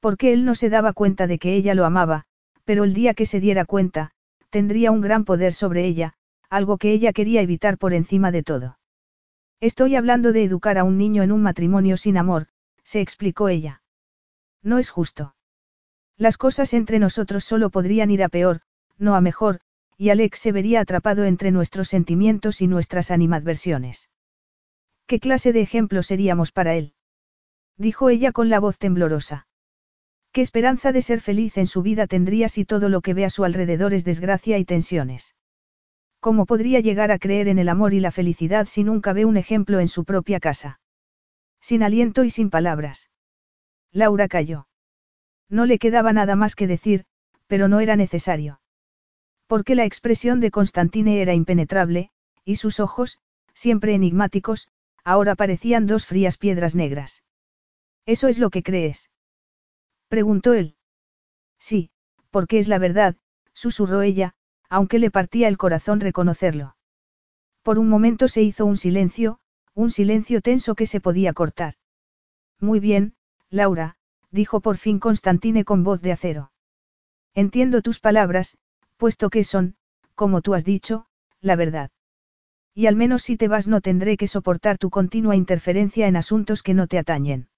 Porque 0.00 0.32
él 0.32 0.44
no 0.44 0.54
se 0.54 0.70
daba 0.70 0.92
cuenta 0.92 1.26
de 1.26 1.38
que 1.38 1.54
ella 1.54 1.74
lo 1.74 1.84
amaba, 1.84 2.24
pero 2.64 2.84
el 2.84 2.94
día 2.94 3.14
que 3.14 3.26
se 3.26 3.40
diera 3.40 3.64
cuenta, 3.64 4.12
tendría 4.50 4.90
un 4.90 5.00
gran 5.00 5.24
poder 5.24 5.52
sobre 5.52 5.84
ella, 5.84 6.14
algo 6.48 6.78
que 6.78 6.92
ella 6.92 7.12
quería 7.12 7.40
evitar 7.40 7.78
por 7.78 7.92
encima 7.92 8.30
de 8.30 8.42
todo. 8.42 8.78
Estoy 9.60 9.96
hablando 9.96 10.32
de 10.32 10.44
educar 10.44 10.78
a 10.78 10.84
un 10.84 10.98
niño 10.98 11.22
en 11.22 11.32
un 11.32 11.42
matrimonio 11.42 11.96
sin 11.96 12.16
amor, 12.16 12.48
se 12.82 13.00
explicó 13.00 13.48
ella. 13.48 13.82
No 14.64 14.78
es 14.78 14.90
justo. 14.90 15.36
Las 16.16 16.38
cosas 16.38 16.74
entre 16.74 16.98
nosotros 16.98 17.44
solo 17.44 17.70
podrían 17.70 18.10
ir 18.10 18.24
a 18.24 18.28
peor, 18.28 18.62
no 18.98 19.14
a 19.14 19.20
mejor, 19.20 19.60
y 19.96 20.08
Alex 20.08 20.40
se 20.40 20.52
vería 20.52 20.80
atrapado 20.80 21.24
entre 21.24 21.50
nuestros 21.50 21.88
sentimientos 21.88 22.60
y 22.60 22.66
nuestras 22.66 23.10
animadversiones. 23.10 24.08
¿Qué 25.06 25.20
clase 25.20 25.52
de 25.52 25.60
ejemplo 25.60 26.02
seríamos 26.02 26.50
para 26.50 26.74
él? 26.74 26.94
Dijo 27.76 28.08
ella 28.08 28.32
con 28.32 28.48
la 28.48 28.58
voz 28.58 28.78
temblorosa. 28.78 29.46
¿Qué 30.32 30.40
esperanza 30.40 30.92
de 30.92 31.02
ser 31.02 31.20
feliz 31.20 31.58
en 31.58 31.66
su 31.66 31.82
vida 31.82 32.06
tendría 32.06 32.48
si 32.48 32.64
todo 32.64 32.88
lo 32.88 33.02
que 33.02 33.14
ve 33.14 33.24
a 33.24 33.30
su 33.30 33.44
alrededor 33.44 33.92
es 33.92 34.04
desgracia 34.04 34.58
y 34.58 34.64
tensiones? 34.64 35.36
¿Cómo 36.20 36.46
podría 36.46 36.80
llegar 36.80 37.12
a 37.12 37.18
creer 37.18 37.48
en 37.48 37.58
el 37.58 37.68
amor 37.68 37.92
y 37.92 38.00
la 38.00 38.10
felicidad 38.10 38.66
si 38.66 38.82
nunca 38.82 39.12
ve 39.12 39.26
un 39.26 39.36
ejemplo 39.36 39.78
en 39.78 39.88
su 39.88 40.04
propia 40.04 40.40
casa? 40.40 40.80
Sin 41.60 41.82
aliento 41.82 42.24
y 42.24 42.30
sin 42.30 42.48
palabras. 42.50 43.10
Laura 43.94 44.26
calló. 44.26 44.66
No 45.48 45.66
le 45.66 45.78
quedaba 45.78 46.12
nada 46.12 46.34
más 46.34 46.56
que 46.56 46.66
decir, 46.66 47.04
pero 47.46 47.68
no 47.68 47.78
era 47.78 47.94
necesario. 47.94 48.60
Porque 49.46 49.76
la 49.76 49.84
expresión 49.84 50.40
de 50.40 50.50
Constantine 50.50 51.22
era 51.22 51.32
impenetrable, 51.32 52.10
y 52.44 52.56
sus 52.56 52.80
ojos, 52.80 53.20
siempre 53.54 53.94
enigmáticos, 53.94 54.68
ahora 55.04 55.36
parecían 55.36 55.86
dos 55.86 56.06
frías 56.06 56.38
piedras 56.38 56.74
negras. 56.74 57.22
¿Eso 58.04 58.26
es 58.26 58.38
lo 58.38 58.50
que 58.50 58.64
crees? 58.64 59.10
Preguntó 60.08 60.54
él. 60.54 60.76
Sí, 61.60 61.90
porque 62.30 62.58
es 62.58 62.66
la 62.66 62.78
verdad, 62.78 63.16
susurró 63.52 64.02
ella, 64.02 64.34
aunque 64.68 64.98
le 64.98 65.12
partía 65.12 65.46
el 65.46 65.56
corazón 65.56 66.00
reconocerlo. 66.00 66.76
Por 67.62 67.78
un 67.78 67.88
momento 67.88 68.26
se 68.26 68.42
hizo 68.42 68.66
un 68.66 68.76
silencio, 68.76 69.38
un 69.72 69.92
silencio 69.92 70.40
tenso 70.40 70.74
que 70.74 70.86
se 70.86 71.00
podía 71.00 71.32
cortar. 71.32 71.74
Muy 72.60 72.80
bien, 72.80 73.13
Laura, 73.54 73.94
dijo 74.32 74.60
por 74.60 74.78
fin 74.78 74.98
Constantine 74.98 75.64
con 75.64 75.84
voz 75.84 76.02
de 76.02 76.10
acero. 76.10 76.50
Entiendo 77.34 77.82
tus 77.82 78.00
palabras, 78.00 78.58
puesto 78.96 79.30
que 79.30 79.44
son, 79.44 79.76
como 80.16 80.42
tú 80.42 80.54
has 80.54 80.64
dicho, 80.64 81.06
la 81.40 81.54
verdad. 81.54 81.92
Y 82.74 82.86
al 82.86 82.96
menos 82.96 83.22
si 83.22 83.36
te 83.36 83.46
vas 83.46 83.68
no 83.68 83.80
tendré 83.80 84.16
que 84.16 84.26
soportar 84.26 84.76
tu 84.76 84.90
continua 84.90 85.36
interferencia 85.36 86.08
en 86.08 86.16
asuntos 86.16 86.64
que 86.64 86.74
no 86.74 86.88
te 86.88 86.98
atañen. 86.98 87.48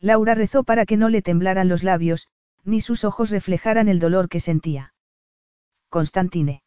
Laura 0.00 0.34
rezó 0.34 0.64
para 0.64 0.86
que 0.86 0.96
no 0.96 1.08
le 1.08 1.22
temblaran 1.22 1.68
los 1.68 1.84
labios, 1.84 2.26
ni 2.64 2.80
sus 2.80 3.04
ojos 3.04 3.30
reflejaran 3.30 3.86
el 3.86 4.00
dolor 4.00 4.28
que 4.28 4.40
sentía. 4.40 4.92
Constantine. 5.88 6.64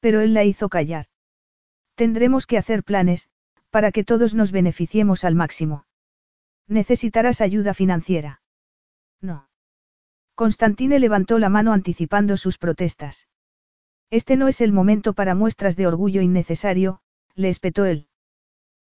Pero 0.00 0.20
él 0.20 0.34
la 0.34 0.42
hizo 0.42 0.68
callar. 0.68 1.06
Tendremos 1.94 2.46
que 2.46 2.58
hacer 2.58 2.82
planes, 2.82 3.28
para 3.70 3.92
que 3.92 4.02
todos 4.02 4.34
nos 4.34 4.50
beneficiemos 4.50 5.22
al 5.22 5.36
máximo. 5.36 5.86
Necesitarás 6.72 7.42
ayuda 7.42 7.74
financiera. 7.74 8.40
No. 9.20 9.46
Constantine 10.34 10.98
levantó 10.98 11.38
la 11.38 11.50
mano 11.50 11.74
anticipando 11.74 12.38
sus 12.38 12.56
protestas. 12.56 13.28
Este 14.10 14.36
no 14.36 14.48
es 14.48 14.62
el 14.62 14.72
momento 14.72 15.12
para 15.12 15.34
muestras 15.34 15.76
de 15.76 15.86
orgullo 15.86 16.22
innecesario, 16.22 17.00
le 17.34 17.50
espetó 17.50 17.84
él. 17.84 18.08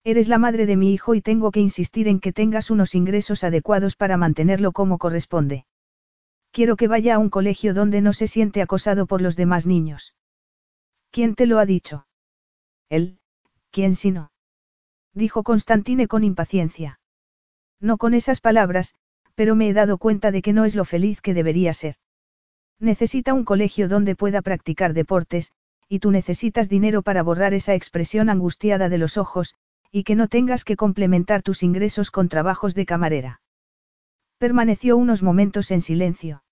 Eres 0.03 0.27
la 0.29 0.39
madre 0.39 0.65
de 0.65 0.77
mi 0.77 0.93
hijo 0.93 1.13
y 1.13 1.21
tengo 1.21 1.51
que 1.51 1.59
insistir 1.59 2.07
en 2.07 2.19
que 2.19 2.33
tengas 2.33 2.71
unos 2.71 2.95
ingresos 2.95 3.43
adecuados 3.43 3.95
para 3.95 4.17
mantenerlo 4.17 4.71
como 4.71 4.97
corresponde. 4.97 5.67
Quiero 6.49 6.77
que 6.77 6.87
vaya 6.87 7.13
a 7.13 7.19
un 7.19 7.29
colegio 7.29 7.75
donde 7.75 8.01
no 8.01 8.13
se 8.13 8.25
siente 8.25 8.63
acosado 8.63 9.05
por 9.05 9.21
los 9.21 9.35
demás 9.35 9.67
niños. 9.67 10.15
¿Quién 11.11 11.35
te 11.35 11.45
lo 11.45 11.59
ha 11.59 11.67
dicho? 11.67 12.07
Él, 12.89 13.19
¿quién 13.69 13.95
si 13.95 14.09
no? 14.09 14.31
Dijo 15.13 15.43
Constantine 15.43 16.07
con 16.07 16.23
impaciencia. 16.23 16.99
No 17.79 17.97
con 17.97 18.13
esas 18.13 18.41
palabras, 18.41 18.93
pero 19.35 19.55
me 19.55 19.69
he 19.69 19.73
dado 19.73 19.97
cuenta 19.97 20.31
de 20.31 20.41
que 20.41 20.53
no 20.53 20.65
es 20.65 20.75
lo 20.75 20.85
feliz 20.85 21.21
que 21.21 21.33
debería 21.33 21.73
ser. 21.73 21.95
Necesita 22.79 23.33
un 23.33 23.45
colegio 23.45 23.87
donde 23.87 24.15
pueda 24.15 24.41
practicar 24.41 24.93
deportes, 24.93 25.51
y 25.87 25.99
tú 25.99 26.11
necesitas 26.11 26.69
dinero 26.69 27.01
para 27.01 27.23
borrar 27.23 27.53
esa 27.53 27.73
expresión 27.75 28.29
angustiada 28.29 28.89
de 28.89 28.97
los 28.97 29.17
ojos, 29.17 29.55
y 29.91 30.03
que 30.03 30.15
no 30.15 30.27
tengas 30.27 30.63
que 30.63 30.75
complementar 30.75 31.41
tus 31.41 31.63
ingresos 31.63 32.11
con 32.11 32.27
trabajos 32.27 32.75
de 32.75 32.85
camarera. 32.85 33.41
Permaneció 34.37 34.97
unos 34.97 35.23
momentos 35.23 35.71
en 35.71 35.81
silencio. 35.81 36.43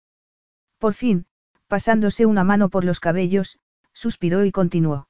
Por 0.77 0.93
fin, 0.93 1.26
pasándose 1.68 2.26
una 2.26 2.43
mano 2.43 2.69
por 2.69 2.85
los 2.85 3.00
cabellos, 3.00 3.60
suspiró 3.92 4.45
y 4.45 4.52
continuó. 4.52 5.08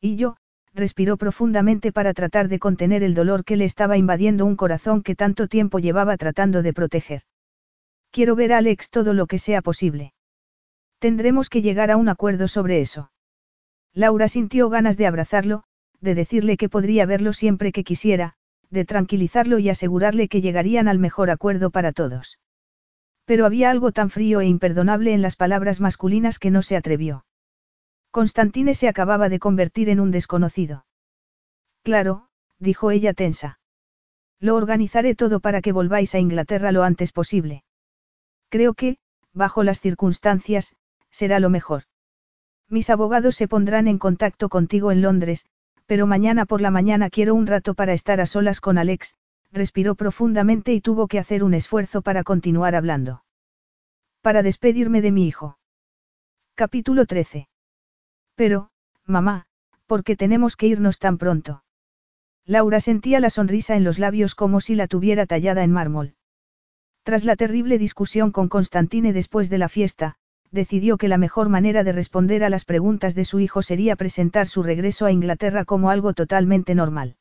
Y 0.00 0.16
yo, 0.16 0.36
respiró 0.74 1.16
profundamente 1.16 1.92
para 1.92 2.12
tratar 2.14 2.48
de 2.48 2.58
contener 2.58 3.02
el 3.02 3.14
dolor 3.14 3.44
que 3.44 3.56
le 3.56 3.64
estaba 3.64 3.96
invadiendo 3.96 4.44
un 4.44 4.56
corazón 4.56 5.02
que 5.02 5.14
tanto 5.14 5.46
tiempo 5.46 5.78
llevaba 5.78 6.16
tratando 6.16 6.62
de 6.62 6.72
proteger. 6.72 7.22
Quiero 8.10 8.36
ver 8.36 8.52
a 8.52 8.58
Alex 8.58 8.90
todo 8.90 9.14
lo 9.14 9.26
que 9.26 9.38
sea 9.38 9.62
posible. 9.62 10.12
Tendremos 10.98 11.48
que 11.48 11.62
llegar 11.62 11.90
a 11.90 11.96
un 11.96 12.08
acuerdo 12.08 12.48
sobre 12.48 12.80
eso. 12.80 13.10
Laura 13.92 14.26
sintió 14.26 14.68
ganas 14.68 14.96
de 14.96 15.06
abrazarlo, 15.06 15.64
de 16.00 16.14
decirle 16.14 16.56
que 16.56 16.68
podría 16.68 17.06
verlo 17.06 17.32
siempre 17.32 17.72
que 17.72 17.84
quisiera, 17.84 18.34
de 18.70 18.84
tranquilizarlo 18.84 19.58
y 19.58 19.68
asegurarle 19.68 20.28
que 20.28 20.40
llegarían 20.40 20.88
al 20.88 20.98
mejor 20.98 21.30
acuerdo 21.30 21.70
para 21.70 21.92
todos. 21.92 22.38
Pero 23.24 23.46
había 23.46 23.70
algo 23.70 23.92
tan 23.92 24.10
frío 24.10 24.40
e 24.40 24.46
imperdonable 24.46 25.14
en 25.14 25.22
las 25.22 25.36
palabras 25.36 25.80
masculinas 25.80 26.38
que 26.38 26.50
no 26.50 26.62
se 26.62 26.76
atrevió. 26.76 27.24
Constantine 28.14 28.74
se 28.74 28.86
acababa 28.86 29.28
de 29.28 29.40
convertir 29.40 29.88
en 29.88 29.98
un 29.98 30.12
desconocido. 30.12 30.86
Claro, 31.82 32.28
dijo 32.60 32.92
ella 32.92 33.12
tensa. 33.12 33.58
Lo 34.38 34.54
organizaré 34.54 35.16
todo 35.16 35.40
para 35.40 35.60
que 35.60 35.72
volváis 35.72 36.14
a 36.14 36.20
Inglaterra 36.20 36.70
lo 36.70 36.84
antes 36.84 37.10
posible. 37.10 37.64
Creo 38.50 38.74
que, 38.74 38.98
bajo 39.32 39.64
las 39.64 39.80
circunstancias, 39.80 40.76
será 41.10 41.40
lo 41.40 41.50
mejor. 41.50 41.82
Mis 42.68 42.88
abogados 42.88 43.34
se 43.34 43.48
pondrán 43.48 43.88
en 43.88 43.98
contacto 43.98 44.48
contigo 44.48 44.92
en 44.92 45.02
Londres, 45.02 45.46
pero 45.86 46.06
mañana 46.06 46.46
por 46.46 46.60
la 46.60 46.70
mañana 46.70 47.10
quiero 47.10 47.34
un 47.34 47.48
rato 47.48 47.74
para 47.74 47.94
estar 47.94 48.20
a 48.20 48.26
solas 48.26 48.60
con 48.60 48.78
Alex, 48.78 49.16
respiró 49.50 49.96
profundamente 49.96 50.72
y 50.72 50.80
tuvo 50.80 51.08
que 51.08 51.18
hacer 51.18 51.42
un 51.42 51.52
esfuerzo 51.52 52.00
para 52.00 52.22
continuar 52.22 52.76
hablando. 52.76 53.24
Para 54.22 54.44
despedirme 54.44 55.02
de 55.02 55.10
mi 55.10 55.26
hijo. 55.26 55.58
Capítulo 56.54 57.06
13. 57.06 57.48
Pero, 58.34 58.70
mamá, 59.06 59.46
¿por 59.86 60.04
qué 60.04 60.16
tenemos 60.16 60.56
que 60.56 60.66
irnos 60.66 60.98
tan 60.98 61.18
pronto? 61.18 61.62
Laura 62.46 62.80
sentía 62.80 63.20
la 63.20 63.30
sonrisa 63.30 63.76
en 63.76 63.84
los 63.84 63.98
labios 63.98 64.34
como 64.34 64.60
si 64.60 64.74
la 64.74 64.86
tuviera 64.86 65.26
tallada 65.26 65.62
en 65.62 65.72
mármol. 65.72 66.14
Tras 67.02 67.24
la 67.24 67.36
terrible 67.36 67.78
discusión 67.78 68.32
con 68.32 68.48
Constantine 68.48 69.12
después 69.12 69.50
de 69.50 69.58
la 69.58 69.68
fiesta, 69.68 70.16
decidió 70.50 70.96
que 70.96 71.08
la 71.08 71.18
mejor 71.18 71.48
manera 71.48 71.84
de 71.84 71.92
responder 71.92 72.44
a 72.44 72.48
las 72.48 72.64
preguntas 72.64 73.14
de 73.14 73.24
su 73.24 73.40
hijo 73.40 73.60
sería 73.60 73.96
presentar 73.96 74.46
su 74.46 74.62
regreso 74.62 75.04
a 75.04 75.12
Inglaterra 75.12 75.64
como 75.64 75.90
algo 75.90 76.14
totalmente 76.14 76.74
normal. 76.74 77.16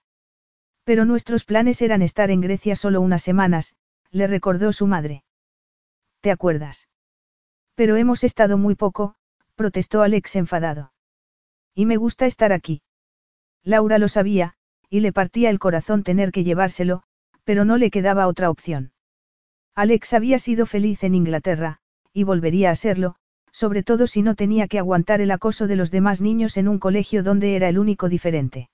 Pero 0.83 1.03
nuestros 1.03 1.43
planes 1.43 1.82
eran 1.82 2.01
estar 2.01 2.32
en 2.32 2.42
Grecia 2.42 2.75
solo 2.75 3.01
unas 3.01 3.24
semanas, 3.24 3.75
le 4.11 4.27
recordó 4.27 4.72
su 4.72 4.88
madre. 4.88 5.24
¿Te 6.22 6.32
acuerdas? 6.32 6.88
Pero 7.75 7.95
hemos 7.98 8.24
estado 8.24 8.58
muy 8.58 8.75
poco, 8.75 9.16
protestó 9.56 10.01
Alex 10.01 10.35
enfadado. 10.35 10.93
Y 11.76 11.85
me 11.85 11.98
gusta 11.98 12.26
estar 12.26 12.53
aquí. 12.53 12.82
Laura 13.64 13.98
lo 13.98 14.08
sabía, 14.08 14.53
y 14.90 15.00
le 15.00 15.11
partía 15.11 15.50
el 15.50 15.60
corazón 15.60 16.03
tener 16.03 16.32
que 16.32 16.43
llevárselo, 16.43 17.03
pero 17.43 17.66
no 17.66 17.77
le 17.77 17.90
quedaba 17.90 18.27
otra 18.27 18.50
opción. 18.50 18.92
Alex 19.76 20.14
había 20.14 20.38
sido 20.38 20.66
feliz 20.66 21.03
en 21.03 21.16
Inglaterra, 21.16 21.80
y 22.14 22.24
volvería 22.24 22.69
a 22.69 22.76
serlo, 22.76 23.16
sobre 23.52 23.84
todo 23.84 24.08
si 24.08 24.22
no 24.22 24.35
tenía 24.35 24.68
que 24.68 24.80
aguantar 24.80 25.22
el 25.22 25.32
acoso 25.32 25.68
de 25.68 25.76
los 25.76 25.92
demás 25.92 26.22
niños 26.22 26.58
en 26.58 26.68
un 26.68 26.80
colegio 26.80 27.24
donde 27.24 27.56
era 27.56 27.69
el 27.69 27.80
único 27.80 28.10
diferente. 28.10 28.69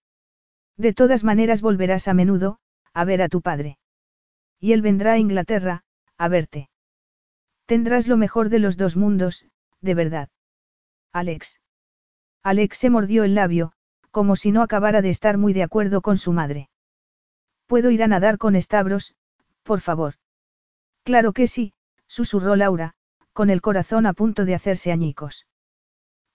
De 0.77 0.93
todas 0.93 1.23
maneras 1.23 1.61
volverás 1.61 2.07
a 2.07 2.13
menudo, 2.13 2.59
a 2.93 3.05
ver 3.05 3.21
a 3.21 3.29
tu 3.29 3.41
padre. 3.41 3.77
Y 4.59 4.73
él 4.73 4.81
vendrá 4.81 5.13
a 5.13 5.17
Inglaterra, 5.17 5.83
a 6.17 6.27
verte. 6.27 6.69
Tendrás 7.65 8.07
lo 8.07 8.17
mejor 8.17 8.49
de 8.49 8.59
los 8.59 8.77
dos 8.77 8.95
mundos, 8.97 9.45
de 9.81 9.93
verdad. 9.93 10.29
Alex. 11.13 11.59
Alex 12.49 12.79
se 12.79 12.89
mordió 12.89 13.25
el 13.25 13.35
labio, 13.35 13.73
como 14.09 14.35
si 14.35 14.51
no 14.51 14.63
acabara 14.63 15.03
de 15.03 15.11
estar 15.11 15.37
muy 15.37 15.53
de 15.53 15.61
acuerdo 15.61 16.01
con 16.01 16.17
su 16.17 16.33
madre. 16.33 16.67
¿Puedo 17.67 17.91
ir 17.91 18.01
a 18.01 18.07
nadar 18.07 18.39
con 18.39 18.55
estabros, 18.55 19.13
por 19.61 19.81
favor? 19.81 20.15
Claro 21.03 21.31
que 21.31 21.45
sí, 21.45 21.73
susurró 22.07 22.55
Laura, 22.55 22.95
con 23.33 23.51
el 23.51 23.61
corazón 23.61 24.07
a 24.07 24.13
punto 24.13 24.45
de 24.45 24.55
hacerse 24.55 24.91
añicos. 24.91 25.45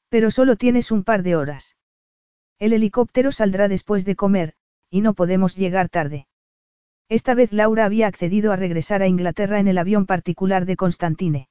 Pero 0.08 0.30
solo 0.30 0.54
tienes 0.54 0.92
un 0.92 1.02
par 1.02 1.24
de 1.24 1.34
horas. 1.34 1.74
El 2.60 2.74
helicóptero 2.74 3.32
saldrá 3.32 3.66
después 3.66 4.04
de 4.04 4.14
comer, 4.14 4.54
y 4.90 5.00
no 5.00 5.14
podemos 5.14 5.56
llegar 5.56 5.88
tarde. 5.88 6.28
Esta 7.08 7.34
vez 7.34 7.52
Laura 7.52 7.86
había 7.86 8.06
accedido 8.06 8.52
a 8.52 8.56
regresar 8.56 9.02
a 9.02 9.08
Inglaterra 9.08 9.58
en 9.58 9.66
el 9.66 9.78
avión 9.78 10.06
particular 10.06 10.64
de 10.64 10.76
Constantine. 10.76 11.48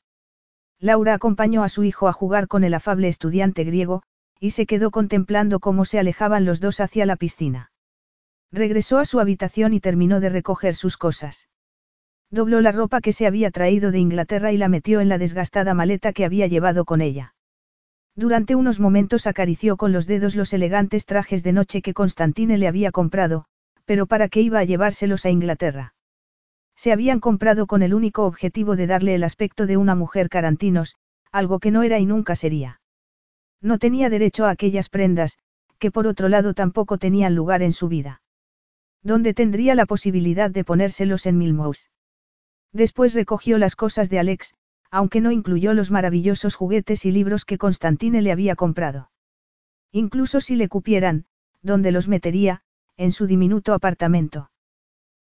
Laura 0.79 1.15
acompañó 1.15 1.65
a 1.65 1.67
su 1.67 1.83
hijo 1.83 2.07
a 2.07 2.13
jugar 2.13 2.47
con 2.47 2.63
el 2.63 2.73
afable 2.73 3.09
estudiante 3.09 3.65
griego, 3.65 4.03
y 4.43 4.51
se 4.51 4.65
quedó 4.65 4.91
contemplando 4.91 5.61
cómo 5.61 5.85
se 5.85 5.99
alejaban 5.99 6.43
los 6.43 6.59
dos 6.59 6.81
hacia 6.81 7.05
la 7.05 7.15
piscina. 7.15 7.71
Regresó 8.51 8.99
a 8.99 9.05
su 9.05 9.21
habitación 9.21 9.73
y 9.73 9.79
terminó 9.79 10.19
de 10.19 10.27
recoger 10.27 10.75
sus 10.75 10.97
cosas. 10.97 11.47
Dobló 12.29 12.59
la 12.59 12.73
ropa 12.73 12.99
que 12.99 13.13
se 13.13 13.25
había 13.25 13.51
traído 13.51 13.89
de 13.91 13.99
Inglaterra 13.99 14.51
y 14.51 14.57
la 14.57 14.67
metió 14.67 14.99
en 14.99 15.07
la 15.07 15.17
desgastada 15.17 15.73
maleta 15.73 16.11
que 16.11 16.25
había 16.25 16.47
llevado 16.47 16.83
con 16.83 16.99
ella. 16.99 17.35
Durante 18.17 18.55
unos 18.55 18.81
momentos 18.81 19.27
acarició 19.27 19.77
con 19.77 19.93
los 19.93 20.07
dedos 20.07 20.35
los 20.35 20.51
elegantes 20.51 21.05
trajes 21.05 21.41
de 21.41 21.53
noche 21.53 21.81
que 21.81 21.93
Constantine 21.93 22.57
le 22.57 22.67
había 22.67 22.91
comprado, 22.91 23.45
pero 23.85 24.07
¿para 24.07 24.27
qué 24.27 24.41
iba 24.41 24.59
a 24.59 24.65
llevárselos 24.65 25.25
a 25.25 25.29
Inglaterra? 25.29 25.95
Se 26.75 26.91
habían 26.91 27.21
comprado 27.21 27.65
con 27.65 27.81
el 27.81 27.93
único 27.93 28.25
objetivo 28.25 28.75
de 28.75 28.87
darle 28.87 29.15
el 29.15 29.23
aspecto 29.23 29.67
de 29.67 29.77
una 29.77 29.95
mujer 29.95 30.27
carantinos, 30.27 30.97
algo 31.31 31.59
que 31.59 31.71
no 31.71 31.83
era 31.83 31.99
y 31.99 32.05
nunca 32.05 32.35
sería. 32.35 32.81
No 33.63 33.79
tenía 33.79 34.09
derecho 34.09 34.45
a 34.45 34.49
aquellas 34.51 34.89
prendas, 34.89 35.39
que 35.79 35.89
por 35.89 36.05
otro 36.05 36.27
lado 36.27 36.53
tampoco 36.53 36.97
tenían 36.97 37.33
lugar 37.33 37.63
en 37.63 37.71
su 37.71 37.87
vida. 37.87 38.21
¿Dónde 39.01 39.33
tendría 39.33 39.73
la 39.73 39.85
posibilidad 39.85 40.51
de 40.51 40.65
ponérselos 40.65 41.25
en 41.25 41.37
Milmous? 41.37 41.89
Después 42.73 43.13
recogió 43.13 43.57
las 43.57 43.77
cosas 43.77 44.09
de 44.09 44.19
Alex, 44.19 44.53
aunque 44.91 45.21
no 45.21 45.31
incluyó 45.31 45.73
los 45.73 45.91
maravillosos 45.91 46.55
juguetes 46.55 47.05
y 47.05 47.11
libros 47.11 47.45
que 47.45 47.57
Constantine 47.57 48.21
le 48.21 48.33
había 48.33 48.55
comprado. 48.55 49.11
Incluso 49.91 50.41
si 50.41 50.57
le 50.57 50.67
cupieran, 50.67 51.25
¿dónde 51.61 51.91
los 51.91 52.07
metería? 52.07 52.63
En 52.97 53.11
su 53.11 53.27
diminuto 53.27 53.73
apartamento. 53.73 54.51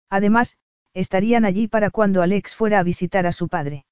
Además, 0.08 0.58
estarían 0.94 1.44
allí 1.44 1.68
para 1.68 1.90
cuando 1.90 2.22
Alex 2.22 2.54
fuera 2.54 2.78
a 2.78 2.82
visitar 2.82 3.26
a 3.26 3.32
su 3.32 3.48
padre. 3.48 3.84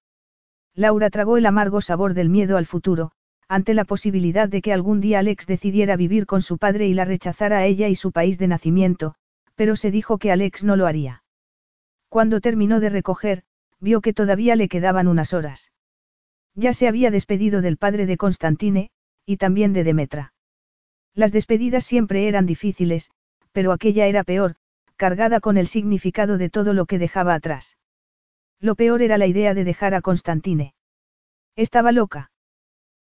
Laura 0.75 1.10
tragó 1.10 1.36
el 1.36 1.47
amargo 1.47 1.81
sabor 1.81 2.15
del 2.15 2.28
miedo 2.28 2.57
al 2.57 2.67
futuro, 2.67 3.12
ante 3.49 3.73
la 3.73 3.85
posibilidad 3.85 4.49
de 4.49 4.60
que 4.60 4.73
algún 4.73 5.01
día 5.01 5.20
Alex 5.20 5.47
decidiera 5.47 5.97
vivir 5.97 6.27
con 6.27 6.43
su 6.43 6.59
padre 6.59 6.86
y 6.86 6.94
la 6.94 7.07
rechazara 7.07 7.59
a 7.59 7.65
ella 7.65 7.89
y 7.89 7.94
su 7.94 8.12
país 8.12 8.39
de 8.39 8.47
nacimiento, 8.47 9.15
pero 9.55 9.75
se 9.75 9.91
dijo 9.91 10.18
que 10.18 10.31
Alex 10.31 10.65
no 10.65 10.77
lo 10.77 10.86
haría. 10.86 11.25
Cuando 12.09 12.41
terminó 12.41 12.78
de 12.78 12.91
recoger, 12.91 13.43
vio 13.81 14.01
que 14.01 14.12
todavía 14.12 14.55
le 14.55 14.68
quedaban 14.68 15.09
unas 15.09 15.33
horas. 15.33 15.73
Ya 16.55 16.73
se 16.73 16.89
había 16.89 17.10
despedido 17.10 17.62
del 17.62 17.77
padre 17.78 18.07
de 18.07 18.17
Constantine, 18.17 18.91
y 19.25 19.36
también 19.36 19.73
de 19.73 19.85
Demetra. 19.85 20.35
Las 21.15 21.33
despedidas 21.33 21.85
siempre 21.85 22.28
eran 22.28 22.47
difíciles, 22.47 23.10
pero 23.52 23.73
aquella 23.73 24.07
era 24.07 24.25
peor, 24.25 24.57
cargada 24.97 25.41
con 25.41 25.57
el 25.57 25.67
significado 25.67 26.39
de 26.39 26.51
todo 26.51 26.75
lo 26.75 26.86
que 26.86 26.99
dejaba 26.99 27.35
atrás. 27.35 27.78
Lo 28.60 28.75
peor 28.75 29.02
era 29.02 29.18
la 29.18 29.27
idea 29.27 29.55
de 29.55 29.65
dejar 29.65 29.94
a 29.94 30.01
Constantine. 30.01 30.75
Estaba 31.57 31.93
loca. 31.93 32.31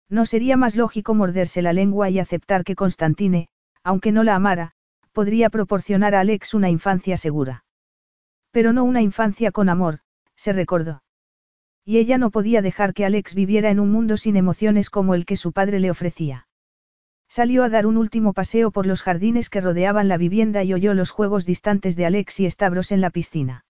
No 0.08 0.26
sería 0.26 0.56
más 0.56 0.76
lógico 0.76 1.14
morderse 1.14 1.62
la 1.62 1.72
lengua 1.72 2.10
y 2.10 2.18
aceptar 2.18 2.64
que 2.64 2.76
Constantine, 2.76 3.48
aunque 3.82 4.12
no 4.12 4.22
la 4.22 4.34
amara, 4.34 4.72
podría 5.12 5.50
proporcionar 5.50 6.14
a 6.14 6.20
Alex 6.20 6.54
una 6.54 6.70
infancia 6.70 7.16
segura. 7.16 7.64
Pero 8.50 8.72
no 8.72 8.84
una 8.84 9.02
infancia 9.02 9.50
con 9.50 9.68
amor, 9.68 10.00
se 10.36 10.52
recordó. 10.52 11.02
Y 11.84 11.98
ella 11.98 12.18
no 12.18 12.30
podía 12.30 12.62
dejar 12.62 12.94
que 12.94 13.04
Alex 13.04 13.34
viviera 13.34 13.70
en 13.70 13.80
un 13.80 13.90
mundo 13.90 14.16
sin 14.16 14.36
emociones 14.36 14.90
como 14.90 15.14
el 15.14 15.24
que 15.24 15.36
su 15.36 15.52
padre 15.52 15.80
le 15.80 15.90
ofrecía. 15.90 16.46
Salió 17.28 17.64
a 17.64 17.68
dar 17.68 17.86
un 17.86 17.96
último 17.96 18.32
paseo 18.32 18.70
por 18.70 18.86
los 18.86 19.02
jardines 19.02 19.50
que 19.50 19.60
rodeaban 19.60 20.08
la 20.08 20.16
vivienda 20.16 20.62
y 20.62 20.74
oyó 20.74 20.94
los 20.94 21.10
juegos 21.10 21.44
distantes 21.44 21.96
de 21.96 22.06
Alex 22.06 22.40
y 22.40 22.50
Stavros 22.50 22.92
en 22.92 23.00
la 23.00 23.10
piscina. 23.10 23.64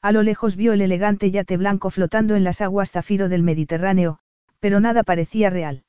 A 0.00 0.10
lo 0.10 0.22
lejos 0.22 0.56
vio 0.56 0.72
el 0.72 0.80
elegante 0.80 1.30
yate 1.30 1.56
blanco 1.56 1.90
flotando 1.90 2.34
en 2.34 2.42
las 2.42 2.60
aguas 2.60 2.90
zafiro 2.90 3.28
del 3.28 3.44
Mediterráneo, 3.44 4.18
pero 4.62 4.78
nada 4.78 5.02
parecía 5.02 5.50
real. 5.50 5.82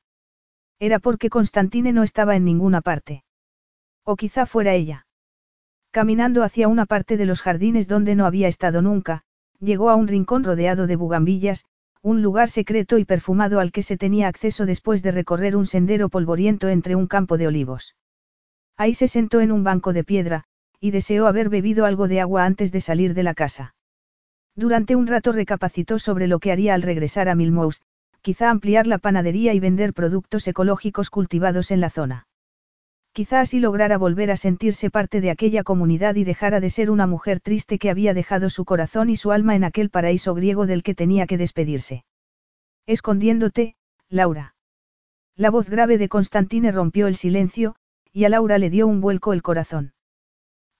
Era 0.80 0.98
porque 0.98 1.30
Constantine 1.30 1.94
no 1.94 2.02
estaba 2.02 2.36
en 2.36 2.44
ninguna 2.44 2.82
parte. 2.82 3.24
O 4.04 4.16
quizá 4.16 4.48
fuera 4.48 4.74
ella. 4.74 5.06
Caminando 5.92 6.42
hacia 6.42 6.68
una 6.68 6.88
parte 6.88 7.16
de 7.16 7.28
los 7.28 7.44
jardines 7.44 7.88
donde 7.88 8.16
no 8.16 8.26
había 8.26 8.48
estado 8.48 8.82
nunca, 8.82 9.22
llegó 9.60 9.92
a 9.92 9.96
un 9.96 10.08
rincón 10.08 10.44
rodeado 10.44 10.88
de 10.88 10.96
bugambillas, 10.96 11.66
un 12.02 12.24
lugar 12.24 12.50
secreto 12.50 12.98
y 12.98 13.06
perfumado 13.06 13.60
al 13.60 13.72
que 13.72 13.84
se 13.84 13.96
tenía 13.96 14.28
acceso 14.28 14.66
después 14.66 15.04
de 15.04 15.12
recorrer 15.12 15.56
un 15.56 15.68
sendero 15.68 16.10
polvoriento 16.10 16.68
entre 16.68 16.96
un 16.96 17.06
campo 17.06 17.38
de 17.38 17.46
olivos. 17.46 17.96
Ahí 18.76 18.96
se 18.96 19.08
sentó 19.08 19.40
en 19.40 19.52
un 19.52 19.64
banco 19.64 19.94
de 19.94 20.04
piedra, 20.04 20.46
y 20.80 20.90
deseó 20.90 21.28
haber 21.28 21.50
bebido 21.50 21.86
algo 21.86 22.08
de 22.08 22.22
agua 22.22 22.44
antes 22.44 22.72
de 22.72 22.82
salir 22.82 23.14
de 23.14 23.22
la 23.22 23.36
casa. 23.36 23.76
Durante 24.56 24.96
un 24.96 25.06
rato 25.06 25.32
recapacitó 25.32 26.00
sobre 26.00 26.28
lo 26.28 26.40
que 26.40 26.52
haría 26.52 26.74
al 26.74 26.82
regresar 26.82 27.30
a 27.30 27.36
Milmous, 27.36 27.84
quizá 28.24 28.50
ampliar 28.50 28.88
la 28.88 28.98
panadería 28.98 29.54
y 29.54 29.60
vender 29.60 29.94
productos 29.94 30.48
ecológicos 30.48 31.10
cultivados 31.10 31.72
en 31.72 31.82
la 31.82 31.90
zona. 31.90 32.26
Quizá 33.12 33.42
así 33.42 33.60
lograra 33.60 33.98
volver 33.98 34.32
a 34.32 34.38
sentirse 34.38 34.90
parte 34.90 35.22
de 35.22 35.30
aquella 35.30 35.64
comunidad 35.64 36.16
y 36.16 36.24
dejara 36.24 36.62
de 36.62 36.72
ser 36.72 36.90
una 36.90 37.06
mujer 37.06 37.42
triste 37.42 37.78
que 37.78 37.92
había 37.92 38.14
dejado 38.14 38.50
su 38.50 38.64
corazón 38.64 39.10
y 39.10 39.18
su 39.18 39.32
alma 39.34 39.56
en 39.56 39.66
aquel 39.66 39.90
paraíso 39.90 40.34
griego 40.34 40.66
del 40.66 40.84
que 40.84 40.96
tenía 40.96 41.28
que 41.28 41.38
despedirse. 41.38 42.06
Escondiéndote, 42.88 43.76
Laura. 44.10 44.56
La 45.36 45.50
voz 45.50 45.70
grave 45.70 45.98
de 45.98 46.08
Constantine 46.08 46.72
rompió 46.72 47.08
el 47.08 47.18
silencio, 47.18 47.76
y 48.14 48.24
a 48.24 48.30
Laura 48.30 48.58
le 48.58 48.70
dio 48.70 48.88
un 48.88 49.02
vuelco 49.02 49.34
el 49.34 49.42
corazón. 49.42 49.94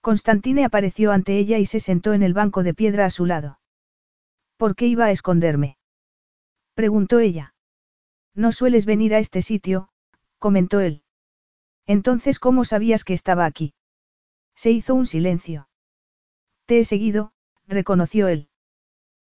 Constantine 0.00 0.64
apareció 0.64 1.12
ante 1.12 1.38
ella 1.38 1.58
y 1.58 1.66
se 1.66 1.78
sentó 1.78 2.14
en 2.14 2.22
el 2.22 2.32
banco 2.32 2.62
de 2.62 2.72
piedra 2.72 3.04
a 3.04 3.10
su 3.10 3.26
lado. 3.26 3.58
¿Por 4.56 4.76
qué 4.76 4.86
iba 4.86 5.04
a 5.04 5.10
esconderme? 5.10 5.76
Preguntó 6.74 7.20
ella. 7.20 7.54
No 8.34 8.52
sueles 8.52 8.84
venir 8.84 9.14
a 9.14 9.18
este 9.18 9.42
sitio, 9.42 9.88
comentó 10.38 10.80
él. 10.80 11.02
Entonces, 11.86 12.38
¿cómo 12.38 12.64
sabías 12.64 13.04
que 13.04 13.14
estaba 13.14 13.44
aquí? 13.46 13.74
Se 14.54 14.70
hizo 14.70 14.94
un 14.94 15.06
silencio. 15.06 15.68
Te 16.66 16.80
he 16.80 16.84
seguido, 16.84 17.32
reconoció 17.66 18.28
él. 18.28 18.48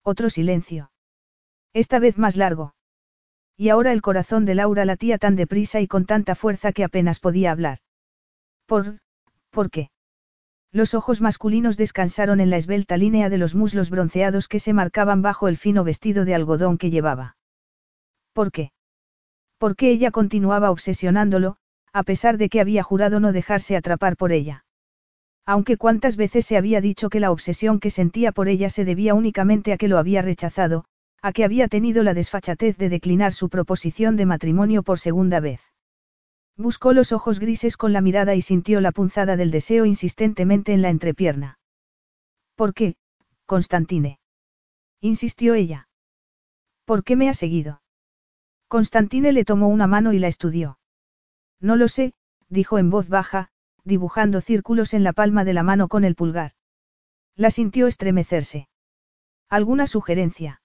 Otro 0.03 0.31
silencio. 0.31 0.91
Esta 1.73 1.99
vez 1.99 2.19
más 2.19 2.37
largo. 2.37 2.75
Y 3.57 3.69
ahora 3.71 3.93
el 3.93 4.03
corazón 4.03 4.45
de 4.45 4.55
Laura 4.55 4.85
latía 4.85 5.19
tan 5.19 5.37
deprisa 5.37 5.81
y 5.81 5.87
con 5.87 6.07
tanta 6.07 6.35
fuerza 6.35 6.73
que 6.73 6.85
apenas 6.85 7.21
podía 7.21 7.53
hablar. 7.53 7.79
¿Por, 8.67 9.01
por 9.51 9.71
qué? 9.71 9.91
Los 10.73 10.95
ojos 10.95 11.21
masculinos 11.21 11.77
descansaron 11.77 12.41
en 12.41 12.51
la 12.51 12.57
esbelta 12.57 12.97
línea 12.97 13.31
de 13.31 13.39
los 13.39 13.55
muslos 13.55 13.89
bronceados 13.89 14.49
que 14.49 14.61
se 14.61 14.73
marcaban 14.73 15.23
bajo 15.23 15.49
el 15.49 15.57
fino 15.57 15.85
vestido 15.85 16.25
de 16.25 16.35
algodón 16.35 16.77
que 16.77 16.91
llevaba. 16.91 17.36
¿Por 18.37 18.53
qué? 18.53 18.71
Porque 19.57 19.91
ella 19.91 20.11
continuaba 20.11 20.71
obsesionándolo, 20.71 21.57
a 21.95 22.03
pesar 22.03 22.37
de 22.37 22.51
que 22.51 22.61
había 22.61 22.83
jurado 22.83 23.19
no 23.19 23.33
dejarse 23.33 23.77
atrapar 23.77 24.19
por 24.19 24.31
ella. 24.31 24.67
Aunque 25.47 25.79
cuántas 25.79 26.17
veces 26.17 26.45
se 26.45 26.59
había 26.59 26.83
dicho 26.83 27.09
que 27.09 27.19
la 27.19 27.31
obsesión 27.31 27.81
que 27.81 27.91
sentía 27.91 28.33
por 28.33 28.49
ella 28.49 28.69
se 28.69 28.85
debía 28.85 29.15
únicamente 29.15 29.73
a 29.73 29.79
que 29.79 29.89
lo 29.89 29.97
había 29.97 30.21
rechazado, 30.21 30.85
a 31.23 31.33
que 31.33 31.45
había 31.45 31.67
tenido 31.69 32.03
la 32.03 32.13
desfachatez 32.13 32.77
de 32.77 32.91
declinar 32.91 33.33
su 33.33 33.49
proposición 33.49 34.17
de 34.17 34.27
matrimonio 34.27 34.83
por 34.83 34.99
segunda 34.99 35.41
vez. 35.41 35.63
Buscó 36.59 36.93
los 36.93 37.13
ojos 37.13 37.41
grises 37.41 37.79
con 37.79 37.95
la 37.95 38.03
mirada 38.03 38.35
y 38.35 38.43
sintió 38.43 38.83
la 38.83 38.93
punzada 38.93 39.39
del 39.39 39.51
deseo 39.51 39.87
insistentemente 39.87 40.75
en 40.75 40.83
la 40.83 40.91
entrepierna. 40.91 41.59
¿Por 42.55 42.75
qué, 42.75 42.97
Constantine? 43.47 44.19
insistió 45.01 45.55
ella. 45.55 45.89
¿Por 46.85 47.03
qué 47.03 47.17
me 47.17 47.31
ha 47.31 47.35
seguido? 47.35 47.81
Constantine 48.69 49.33
le 49.33 49.45
tomó 49.45 49.69
una 49.69 49.87
mano 49.87 50.13
y 50.13 50.19
la 50.19 50.29
estudió. 50.29 50.79
No 51.61 51.77
lo 51.77 51.89
sé, 51.89 52.15
dijo 52.49 52.79
en 52.79 52.91
voz 52.91 53.09
baja, 53.09 53.51
dibujando 53.85 54.41
círculos 54.41 54.95
en 54.95 55.05
la 55.05 55.13
palma 55.13 55.45
de 55.45 55.55
la 55.55 55.63
mano 55.63 55.89
con 55.89 56.05
el 56.05 56.17
pulgar. 56.17 56.53
La 57.37 57.51
sintió 57.51 57.87
estremecerse. 57.87 58.69
¿Alguna 59.49 59.87
sugerencia? 59.87 60.61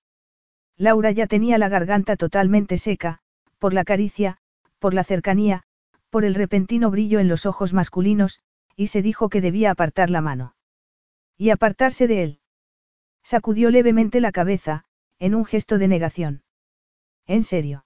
Laura 0.78 1.12
ya 1.12 1.28
tenía 1.28 1.60
la 1.60 1.70
garganta 1.70 2.16
totalmente 2.16 2.80
seca, 2.80 3.20
por 3.60 3.74
la 3.74 3.84
caricia, 3.84 4.40
por 4.80 4.96
la 4.96 5.04
cercanía, 5.04 5.64
por 6.10 6.26
el 6.26 6.34
repentino 6.34 6.90
brillo 6.90 7.20
en 7.20 7.28
los 7.28 7.46
ojos 7.46 7.74
masculinos, 7.74 8.40
y 8.76 8.88
se 8.88 9.04
dijo 9.04 9.30
que 9.30 9.42
debía 9.42 9.70
apartar 9.70 10.10
la 10.10 10.22
mano. 10.22 10.56
Y 11.38 11.52
apartarse 11.52 12.08
de 12.08 12.24
él. 12.24 12.40
Sacudió 13.22 13.70
levemente 13.70 14.20
la 14.20 14.32
cabeza, 14.32 14.86
en 15.20 15.36
un 15.36 15.46
gesto 15.46 15.78
de 15.78 15.88
negación. 15.88 16.44
¿En 17.28 17.44
serio? 17.44 17.86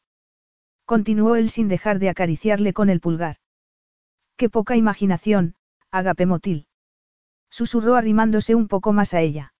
Continuó 0.85 1.35
él 1.35 1.49
sin 1.49 1.67
dejar 1.67 1.99
de 1.99 2.09
acariciarle 2.09 2.73
con 2.73 2.89
el 2.89 2.99
pulgar. 2.99 3.37
Qué 4.37 4.49
poca 4.49 4.75
imaginación, 4.75 5.55
Agapemotil. 5.91 6.67
Susurró 7.49 7.95
arrimándose 7.95 8.53
un 8.53 8.67
poco 8.67 8.93
más 8.93 9.13
a 9.13 9.21
ella. 9.21 9.53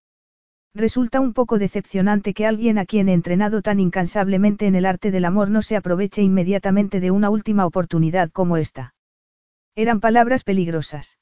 Resulta 0.76 1.22
un 1.22 1.34
poco 1.34 1.58
decepcionante 1.58 2.34
que 2.34 2.46
alguien 2.46 2.78
a 2.78 2.86
quien 2.86 3.08
he 3.08 3.14
entrenado 3.14 3.62
tan 3.62 3.80
incansablemente 3.80 4.68
en 4.68 4.76
el 4.76 4.86
arte 4.86 5.10
del 5.10 5.24
amor 5.24 5.50
no 5.50 5.62
se 5.62 5.78
aproveche 5.78 6.22
inmediatamente 6.22 7.00
de 7.00 7.12
una 7.12 7.30
última 7.30 7.66
oportunidad 7.66 8.30
como 8.32 8.58
esta. 8.58 8.94
Eran 9.76 10.02
palabras 10.02 10.44
peligrosas. 10.44 11.18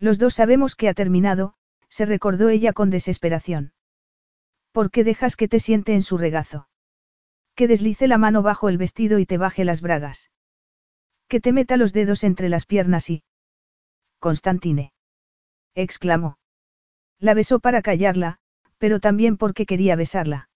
Los 0.00 0.18
dos 0.18 0.34
sabemos 0.34 0.74
que 0.74 0.88
ha 0.88 0.94
terminado, 0.94 1.54
se 1.88 2.04
recordó 2.04 2.48
ella 2.48 2.72
con 2.72 2.90
desesperación. 2.90 3.72
¿Por 4.72 4.90
qué 4.90 5.04
dejas 5.04 5.36
que 5.36 5.46
te 5.46 5.60
siente 5.60 5.94
en 5.94 6.02
su 6.02 6.18
regazo? 6.18 6.66
Que 7.54 7.68
deslice 7.68 8.08
la 8.08 8.18
mano 8.18 8.42
bajo 8.42 8.68
el 8.68 8.78
vestido 8.78 9.18
y 9.18 9.26
te 9.26 9.38
baje 9.38 9.64
las 9.64 9.80
bragas. 9.80 10.30
Que 11.28 11.40
te 11.40 11.52
meta 11.52 11.76
los 11.76 11.92
dedos 11.92 12.24
entre 12.24 12.48
las 12.48 12.66
piernas 12.66 13.10
y... 13.10 13.22
Constantine. 14.18 14.92
exclamó. 15.74 16.38
La 17.20 17.34
besó 17.34 17.60
para 17.60 17.82
callarla, 17.82 18.38
pero 18.78 19.00
también 19.00 19.36
porque 19.36 19.66
quería 19.66 19.96
besarla. 19.96 20.48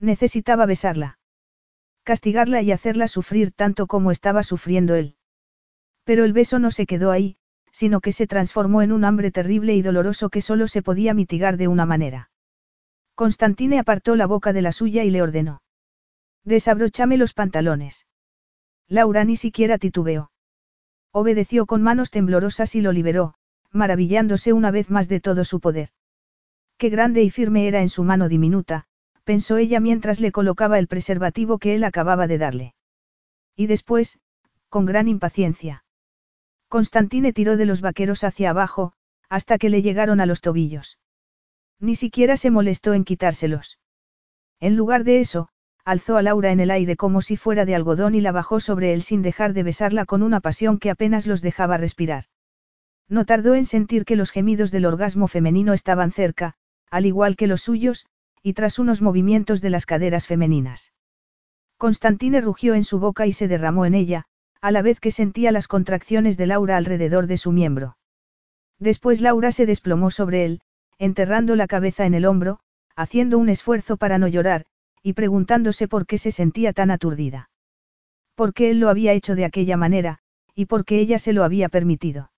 Necesitaba 0.00 0.66
besarla. 0.66 1.18
Castigarla 2.04 2.62
y 2.62 2.72
hacerla 2.72 3.08
sufrir 3.08 3.52
tanto 3.52 3.86
como 3.86 4.10
estaba 4.10 4.42
sufriendo 4.42 4.94
él. 4.94 5.16
Pero 6.04 6.24
el 6.24 6.32
beso 6.32 6.58
no 6.58 6.70
se 6.70 6.86
quedó 6.86 7.10
ahí, 7.10 7.36
sino 7.72 8.00
que 8.00 8.12
se 8.12 8.26
transformó 8.26 8.82
en 8.82 8.92
un 8.92 9.04
hambre 9.04 9.30
terrible 9.30 9.74
y 9.74 9.82
doloroso 9.82 10.28
que 10.30 10.42
solo 10.42 10.68
se 10.68 10.82
podía 10.82 11.14
mitigar 11.14 11.56
de 11.56 11.66
una 11.66 11.86
manera. 11.86 12.30
Constantine 13.14 13.78
apartó 13.78 14.14
la 14.14 14.26
boca 14.26 14.52
de 14.52 14.62
la 14.62 14.72
suya 14.72 15.02
y 15.02 15.10
le 15.10 15.22
ordenó. 15.22 15.63
Desabróchame 16.44 17.16
los 17.16 17.32
pantalones. 17.32 18.06
Laura 18.88 19.24
ni 19.24 19.36
siquiera 19.36 19.78
titubeó. 19.78 20.30
Obedeció 21.10 21.66
con 21.66 21.82
manos 21.82 22.10
temblorosas 22.10 22.74
y 22.74 22.80
lo 22.80 22.92
liberó, 22.92 23.34
maravillándose 23.70 24.52
una 24.52 24.70
vez 24.70 24.90
más 24.90 25.08
de 25.08 25.20
todo 25.20 25.44
su 25.44 25.60
poder. 25.60 25.90
Qué 26.76 26.90
grande 26.90 27.22
y 27.22 27.30
firme 27.30 27.66
era 27.66 27.80
en 27.80 27.88
su 27.88 28.04
mano 28.04 28.28
diminuta, 28.28 28.86
pensó 29.24 29.56
ella 29.56 29.80
mientras 29.80 30.20
le 30.20 30.32
colocaba 30.32 30.78
el 30.78 30.88
preservativo 30.88 31.58
que 31.58 31.74
él 31.74 31.84
acababa 31.84 32.26
de 32.26 32.38
darle. 32.38 32.74
Y 33.56 33.66
después, 33.66 34.18
con 34.68 34.84
gran 34.84 35.08
impaciencia. 35.08 35.84
Constantine 36.68 37.32
tiró 37.32 37.56
de 37.56 37.66
los 37.66 37.80
vaqueros 37.80 38.24
hacia 38.24 38.50
abajo, 38.50 38.92
hasta 39.28 39.56
que 39.56 39.70
le 39.70 39.82
llegaron 39.82 40.20
a 40.20 40.26
los 40.26 40.40
tobillos. 40.40 40.98
Ni 41.78 41.94
siquiera 41.94 42.36
se 42.36 42.50
molestó 42.50 42.92
en 42.92 43.04
quitárselos. 43.04 43.78
En 44.60 44.76
lugar 44.76 45.04
de 45.04 45.20
eso, 45.20 45.48
alzó 45.84 46.16
a 46.16 46.22
Laura 46.22 46.50
en 46.50 46.60
el 46.60 46.70
aire 46.70 46.96
como 46.96 47.20
si 47.20 47.36
fuera 47.36 47.64
de 47.64 47.74
algodón 47.74 48.14
y 48.14 48.20
la 48.20 48.32
bajó 48.32 48.60
sobre 48.60 48.94
él 48.94 49.02
sin 49.02 49.22
dejar 49.22 49.52
de 49.52 49.62
besarla 49.62 50.06
con 50.06 50.22
una 50.22 50.40
pasión 50.40 50.78
que 50.78 50.90
apenas 50.90 51.26
los 51.26 51.42
dejaba 51.42 51.76
respirar. 51.76 52.24
No 53.08 53.26
tardó 53.26 53.54
en 53.54 53.66
sentir 53.66 54.04
que 54.04 54.16
los 54.16 54.30
gemidos 54.30 54.70
del 54.70 54.86
orgasmo 54.86 55.28
femenino 55.28 55.74
estaban 55.74 56.10
cerca, 56.10 56.54
al 56.90 57.04
igual 57.04 57.36
que 57.36 57.46
los 57.46 57.62
suyos, 57.62 58.06
y 58.42 58.54
tras 58.54 58.78
unos 58.78 59.02
movimientos 59.02 59.60
de 59.60 59.70
las 59.70 59.84
caderas 59.84 60.26
femeninas. 60.26 60.92
Constantine 61.76 62.40
rugió 62.40 62.74
en 62.74 62.84
su 62.84 62.98
boca 62.98 63.26
y 63.26 63.32
se 63.32 63.48
derramó 63.48 63.84
en 63.84 63.94
ella, 63.94 64.24
a 64.62 64.70
la 64.70 64.80
vez 64.80 65.00
que 65.00 65.10
sentía 65.10 65.52
las 65.52 65.68
contracciones 65.68 66.38
de 66.38 66.46
Laura 66.46 66.78
alrededor 66.78 67.26
de 67.26 67.36
su 67.36 67.52
miembro. 67.52 67.98
Después 68.78 69.20
Laura 69.20 69.52
se 69.52 69.66
desplomó 69.66 70.10
sobre 70.10 70.46
él, 70.46 70.60
enterrando 70.98 71.56
la 71.56 71.66
cabeza 71.66 72.06
en 72.06 72.14
el 72.14 72.24
hombro, 72.24 72.60
haciendo 72.96 73.38
un 73.38 73.48
esfuerzo 73.48 73.96
para 73.96 74.18
no 74.18 74.28
llorar, 74.28 74.64
y 75.04 75.12
preguntándose 75.12 75.86
por 75.86 76.06
qué 76.06 76.16
se 76.16 76.30
sentía 76.30 76.72
tan 76.72 76.90
aturdida. 76.90 77.50
Por 78.34 78.54
qué 78.54 78.70
él 78.70 78.80
lo 78.80 78.88
había 78.88 79.12
hecho 79.12 79.34
de 79.34 79.44
aquella 79.44 79.76
manera, 79.76 80.18
y 80.54 80.64
por 80.64 80.86
qué 80.86 80.98
ella 80.98 81.18
se 81.18 81.34
lo 81.34 81.44
había 81.44 81.68
permitido. 81.68 82.32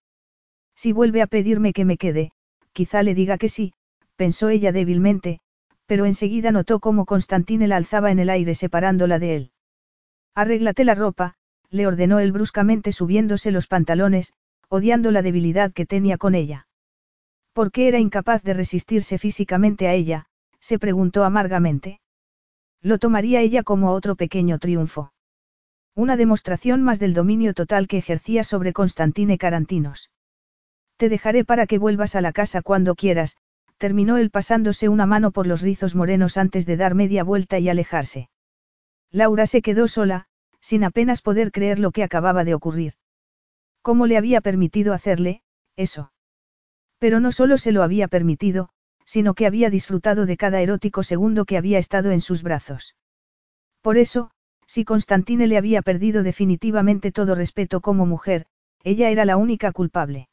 Si 0.74 0.92
vuelve 0.92 1.22
a 1.22 1.28
pedirme 1.28 1.72
que 1.72 1.84
me 1.84 1.96
quede, 1.96 2.32
quizá 2.72 3.04
le 3.04 3.14
diga 3.14 3.38
que 3.38 3.48
sí, 3.48 3.72
pensó 4.16 4.48
ella 4.48 4.72
débilmente, 4.72 5.38
pero 5.86 6.06
enseguida 6.06 6.50
notó 6.50 6.80
cómo 6.80 7.04
Constantine 7.06 7.68
la 7.68 7.76
alzaba 7.76 8.10
en 8.10 8.18
el 8.18 8.30
aire 8.30 8.56
separándola 8.56 9.20
de 9.20 9.36
él. 9.36 9.50
Arréglate 10.34 10.84
la 10.84 10.96
ropa, 10.96 11.34
le 11.70 11.86
ordenó 11.86 12.18
él 12.18 12.32
bruscamente 12.32 12.90
subiéndose 12.90 13.52
los 13.52 13.68
pantalones, 13.68 14.32
odiando 14.68 15.12
la 15.12 15.22
debilidad 15.22 15.72
que 15.72 15.86
tenía 15.86 16.18
con 16.18 16.34
ella. 16.34 16.66
¿Por 17.52 17.70
qué 17.70 17.86
era 17.86 18.00
incapaz 18.00 18.42
de 18.42 18.54
resistirse 18.54 19.18
físicamente 19.18 19.86
a 19.86 19.94
ella? 19.94 20.26
se 20.58 20.80
preguntó 20.80 21.22
amargamente. 21.22 22.00
Lo 22.86 22.98
tomaría 22.98 23.40
ella 23.40 23.64
como 23.64 23.90
otro 23.90 24.14
pequeño 24.14 24.60
triunfo. 24.60 25.12
Una 25.96 26.16
demostración 26.16 26.84
más 26.84 27.00
del 27.00 27.14
dominio 27.14 27.52
total 27.52 27.88
que 27.88 27.98
ejercía 27.98 28.44
sobre 28.44 28.72
Constantine 28.72 29.38
Carantinos. 29.38 30.12
Te 30.96 31.08
dejaré 31.08 31.44
para 31.44 31.66
que 31.66 31.78
vuelvas 31.78 32.14
a 32.14 32.20
la 32.20 32.30
casa 32.30 32.62
cuando 32.62 32.94
quieras, 32.94 33.38
terminó 33.76 34.18
él 34.18 34.30
pasándose 34.30 34.88
una 34.88 35.04
mano 35.04 35.32
por 35.32 35.48
los 35.48 35.62
rizos 35.62 35.96
morenos 35.96 36.36
antes 36.36 36.64
de 36.64 36.76
dar 36.76 36.94
media 36.94 37.24
vuelta 37.24 37.58
y 37.58 37.68
alejarse. 37.68 38.30
Laura 39.10 39.48
se 39.48 39.62
quedó 39.62 39.88
sola, 39.88 40.26
sin 40.60 40.84
apenas 40.84 41.22
poder 41.22 41.50
creer 41.50 41.80
lo 41.80 41.90
que 41.90 42.04
acababa 42.04 42.44
de 42.44 42.54
ocurrir. 42.54 42.92
¿Cómo 43.82 44.06
le 44.06 44.16
había 44.16 44.40
permitido 44.40 44.92
hacerle, 44.92 45.42
eso? 45.74 46.12
Pero 47.00 47.18
no 47.18 47.32
solo 47.32 47.58
se 47.58 47.72
lo 47.72 47.82
había 47.82 48.06
permitido, 48.06 48.68
sino 49.06 49.32
que 49.34 49.46
había 49.46 49.70
disfrutado 49.70 50.26
de 50.26 50.36
cada 50.36 50.60
erótico 50.60 51.02
segundo 51.02 51.46
que 51.46 51.56
había 51.56 51.78
estado 51.78 52.10
en 52.10 52.20
sus 52.20 52.42
brazos. 52.42 52.96
Por 53.80 53.96
eso, 53.96 54.30
si 54.66 54.84
Constantine 54.84 55.46
le 55.46 55.56
había 55.56 55.80
perdido 55.80 56.22
definitivamente 56.22 57.12
todo 57.12 57.34
respeto 57.34 57.80
como 57.80 58.04
mujer, 58.04 58.46
ella 58.82 59.08
era 59.10 59.24
la 59.24 59.36
única 59.36 59.72
culpable. 59.72 60.28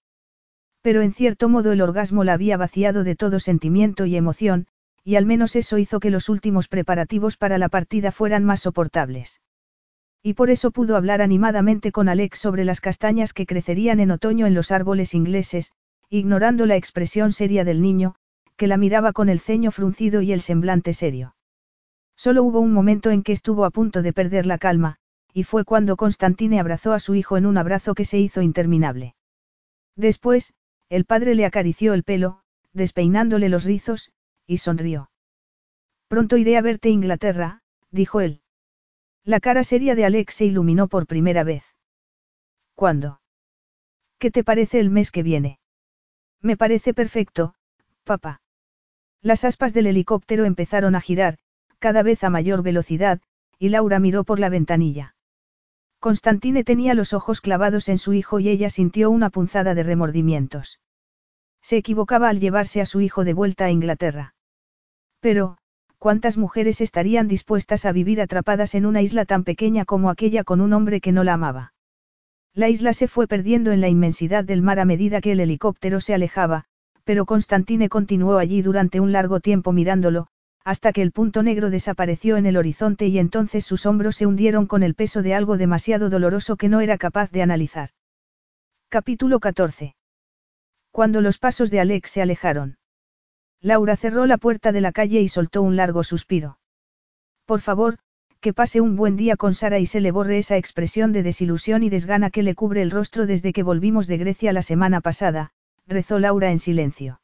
Pero 0.81 1.01
en 1.01 1.13
cierto 1.13 1.47
modo 1.49 1.71
el 1.71 1.81
orgasmo 1.81 2.23
la 2.23 2.33
había 2.33 2.57
vaciado 2.57 3.03
de 3.03 3.15
todo 3.15 3.39
sentimiento 3.39 4.05
y 4.05 4.17
emoción, 4.17 4.67
y 5.03 5.15
al 5.15 5.25
menos 5.25 5.55
eso 5.55 5.77
hizo 5.77 5.99
que 5.99 6.09
los 6.09 6.27
últimos 6.27 6.67
preparativos 6.67 7.37
para 7.37 7.57
la 7.57 7.69
partida 7.69 8.11
fueran 8.11 8.43
más 8.43 8.61
soportables. 8.61 9.39
Y 10.23 10.33
por 10.33 10.49
eso 10.49 10.71
pudo 10.71 10.95
hablar 10.95 11.21
animadamente 11.21 11.91
con 11.91 12.09
Alex 12.09 12.39
sobre 12.39 12.65
las 12.65 12.81
castañas 12.81 13.33
que 13.33 13.45
crecerían 13.45 13.99
en 13.99 14.11
otoño 14.11 14.47
en 14.47 14.53
los 14.53 14.71
árboles 14.71 15.13
ingleses, 15.13 15.71
ignorando 16.09 16.65
la 16.65 16.75
expresión 16.75 17.31
seria 17.31 17.65
del 17.65 17.81
niño, 17.81 18.15
que 18.63 18.67
la 18.69 18.77
miraba 18.77 19.11
con 19.11 19.27
el 19.27 19.41
ceño 19.41 19.71
fruncido 19.71 20.21
y 20.21 20.31
el 20.31 20.39
semblante 20.39 20.93
serio. 20.93 21.35
Solo 22.15 22.43
hubo 22.43 22.61
un 22.61 22.71
momento 22.71 23.11
en 23.11 23.21
que 23.21 23.33
estuvo 23.33 23.65
a 23.65 23.71
punto 23.71 24.01
de 24.01 24.13
perder 24.13 24.45
la 24.45 24.57
calma, 24.57 24.95
y 25.33 25.43
fue 25.43 25.65
cuando 25.65 25.97
Constantine 25.97 26.61
abrazó 26.61 26.93
a 26.93 27.01
su 27.01 27.13
hijo 27.13 27.35
en 27.35 27.45
un 27.45 27.57
abrazo 27.57 27.93
que 27.93 28.05
se 28.05 28.19
hizo 28.19 28.41
interminable. 28.41 29.15
Después, 29.97 30.53
el 30.87 31.03
padre 31.03 31.35
le 31.35 31.45
acarició 31.45 31.93
el 31.93 32.05
pelo, 32.05 32.39
despeinándole 32.71 33.49
los 33.49 33.65
rizos, 33.65 34.13
y 34.47 34.59
sonrió. 34.59 35.11
Pronto 36.07 36.37
iré 36.37 36.55
a 36.55 36.61
verte 36.61 36.87
Inglaterra, 36.87 37.63
dijo 37.91 38.21
él. 38.21 38.43
La 39.25 39.41
cara 39.41 39.65
seria 39.65 39.93
de 39.93 40.05
Alex 40.05 40.35
se 40.35 40.45
iluminó 40.45 40.87
por 40.87 41.05
primera 41.05 41.43
vez. 41.43 41.65
¿Cuándo? 42.75 43.19
¿Qué 44.19 44.31
te 44.31 44.45
parece 44.45 44.79
el 44.79 44.89
mes 44.89 45.11
que 45.11 45.21
viene? 45.21 45.59
Me 46.39 46.55
parece 46.55 46.93
perfecto, 46.93 47.55
papá. 48.05 48.39
Las 49.23 49.45
aspas 49.45 49.73
del 49.73 49.87
helicóptero 49.87 50.43
empezaron 50.43 50.95
a 50.95 51.01
girar, 51.01 51.37
cada 51.79 52.03
vez 52.03 52.25
a 52.25 52.29
mayor 52.29 52.61
velocidad, 52.61 53.21
y 53.57 53.69
Laura 53.69 53.99
miró 53.99 54.25
por 54.25 54.37
la 54.37 54.49
ventanilla. 54.49 55.15
Constantine 55.99 56.65
tenía 56.65 56.93
los 56.93 57.13
ojos 57.13 57.39
clavados 57.39 57.87
en 57.87 57.97
su 57.97 58.11
hijo 58.11 58.41
y 58.41 58.49
ella 58.49 58.69
sintió 58.69 59.09
una 59.09 59.29
punzada 59.29 59.73
de 59.75 59.83
remordimientos. 59.83 60.81
Se 61.61 61.77
equivocaba 61.77 62.27
al 62.27 62.41
llevarse 62.41 62.81
a 62.81 62.85
su 62.85 62.99
hijo 62.99 63.23
de 63.23 63.33
vuelta 63.33 63.63
a 63.63 63.71
Inglaterra. 63.71 64.35
Pero, 65.21 65.57
¿cuántas 65.97 66.37
mujeres 66.37 66.81
estarían 66.81 67.29
dispuestas 67.29 67.85
a 67.85 67.93
vivir 67.93 68.19
atrapadas 68.19 68.75
en 68.75 68.85
una 68.85 69.01
isla 69.01 69.23
tan 69.23 69.45
pequeña 69.45 69.85
como 69.85 70.09
aquella 70.09 70.43
con 70.43 70.59
un 70.59 70.73
hombre 70.73 70.99
que 70.99 71.13
no 71.13 71.23
la 71.23 71.35
amaba? 71.35 71.73
La 72.53 72.67
isla 72.67 72.91
se 72.91 73.07
fue 73.07 73.27
perdiendo 73.27 73.71
en 73.71 73.79
la 73.79 73.87
inmensidad 73.87 74.43
del 74.43 74.61
mar 74.61 74.81
a 74.81 74.85
medida 74.85 75.21
que 75.21 75.31
el 75.31 75.39
helicóptero 75.39 76.01
se 76.01 76.13
alejaba, 76.13 76.65
pero 77.03 77.25
Constantine 77.25 77.89
continuó 77.89 78.37
allí 78.37 78.61
durante 78.61 78.99
un 78.99 79.11
largo 79.11 79.39
tiempo 79.39 79.71
mirándolo, 79.71 80.27
hasta 80.63 80.93
que 80.93 81.01
el 81.01 81.11
punto 81.11 81.43
negro 81.43 81.69
desapareció 81.69 82.37
en 82.37 82.45
el 82.45 82.57
horizonte 82.57 83.07
y 83.07 83.19
entonces 83.19 83.65
sus 83.65 83.85
hombros 83.85 84.15
se 84.15 84.25
hundieron 84.25 84.65
con 84.65 84.83
el 84.83 84.95
peso 84.95 85.21
de 85.21 85.33
algo 85.33 85.57
demasiado 85.57 86.09
doloroso 86.09 86.55
que 86.55 86.69
no 86.69 86.79
era 86.79 86.97
capaz 86.97 87.31
de 87.31 87.41
analizar. 87.41 87.89
Capítulo 88.89 89.39
14. 89.39 89.95
Cuando 90.91 91.21
los 91.21 91.37
pasos 91.37 91.69
de 91.69 91.79
Alex 91.79 92.11
se 92.11 92.21
alejaron. 92.21 92.77
Laura 93.59 93.95
cerró 93.95 94.25
la 94.25 94.37
puerta 94.37 94.71
de 94.71 94.81
la 94.81 94.91
calle 94.91 95.21
y 95.21 95.27
soltó 95.27 95.61
un 95.61 95.75
largo 95.75 96.03
suspiro. 96.03 96.59
Por 97.45 97.61
favor, 97.61 97.97
que 98.39 98.53
pase 98.53 98.81
un 98.81 98.95
buen 98.95 99.15
día 99.15 99.35
con 99.35 99.53
Sara 99.53 99.79
y 99.79 99.85
se 99.85 100.01
le 100.01 100.11
borre 100.11 100.37
esa 100.37 100.57
expresión 100.57 101.13
de 101.13 101.23
desilusión 101.23 101.81
y 101.81 101.89
desgana 101.89 102.29
que 102.29 102.43
le 102.43 102.55
cubre 102.55 102.81
el 102.81 102.91
rostro 102.91 103.25
desde 103.25 103.53
que 103.53 103.63
volvimos 103.63 104.05
de 104.05 104.17
Grecia 104.17 104.53
la 104.53 104.61
semana 104.61 105.01
pasada, 105.01 105.51
rezó 105.87 106.19
Laura 106.19 106.51
en 106.51 106.59
silencio. 106.59 107.21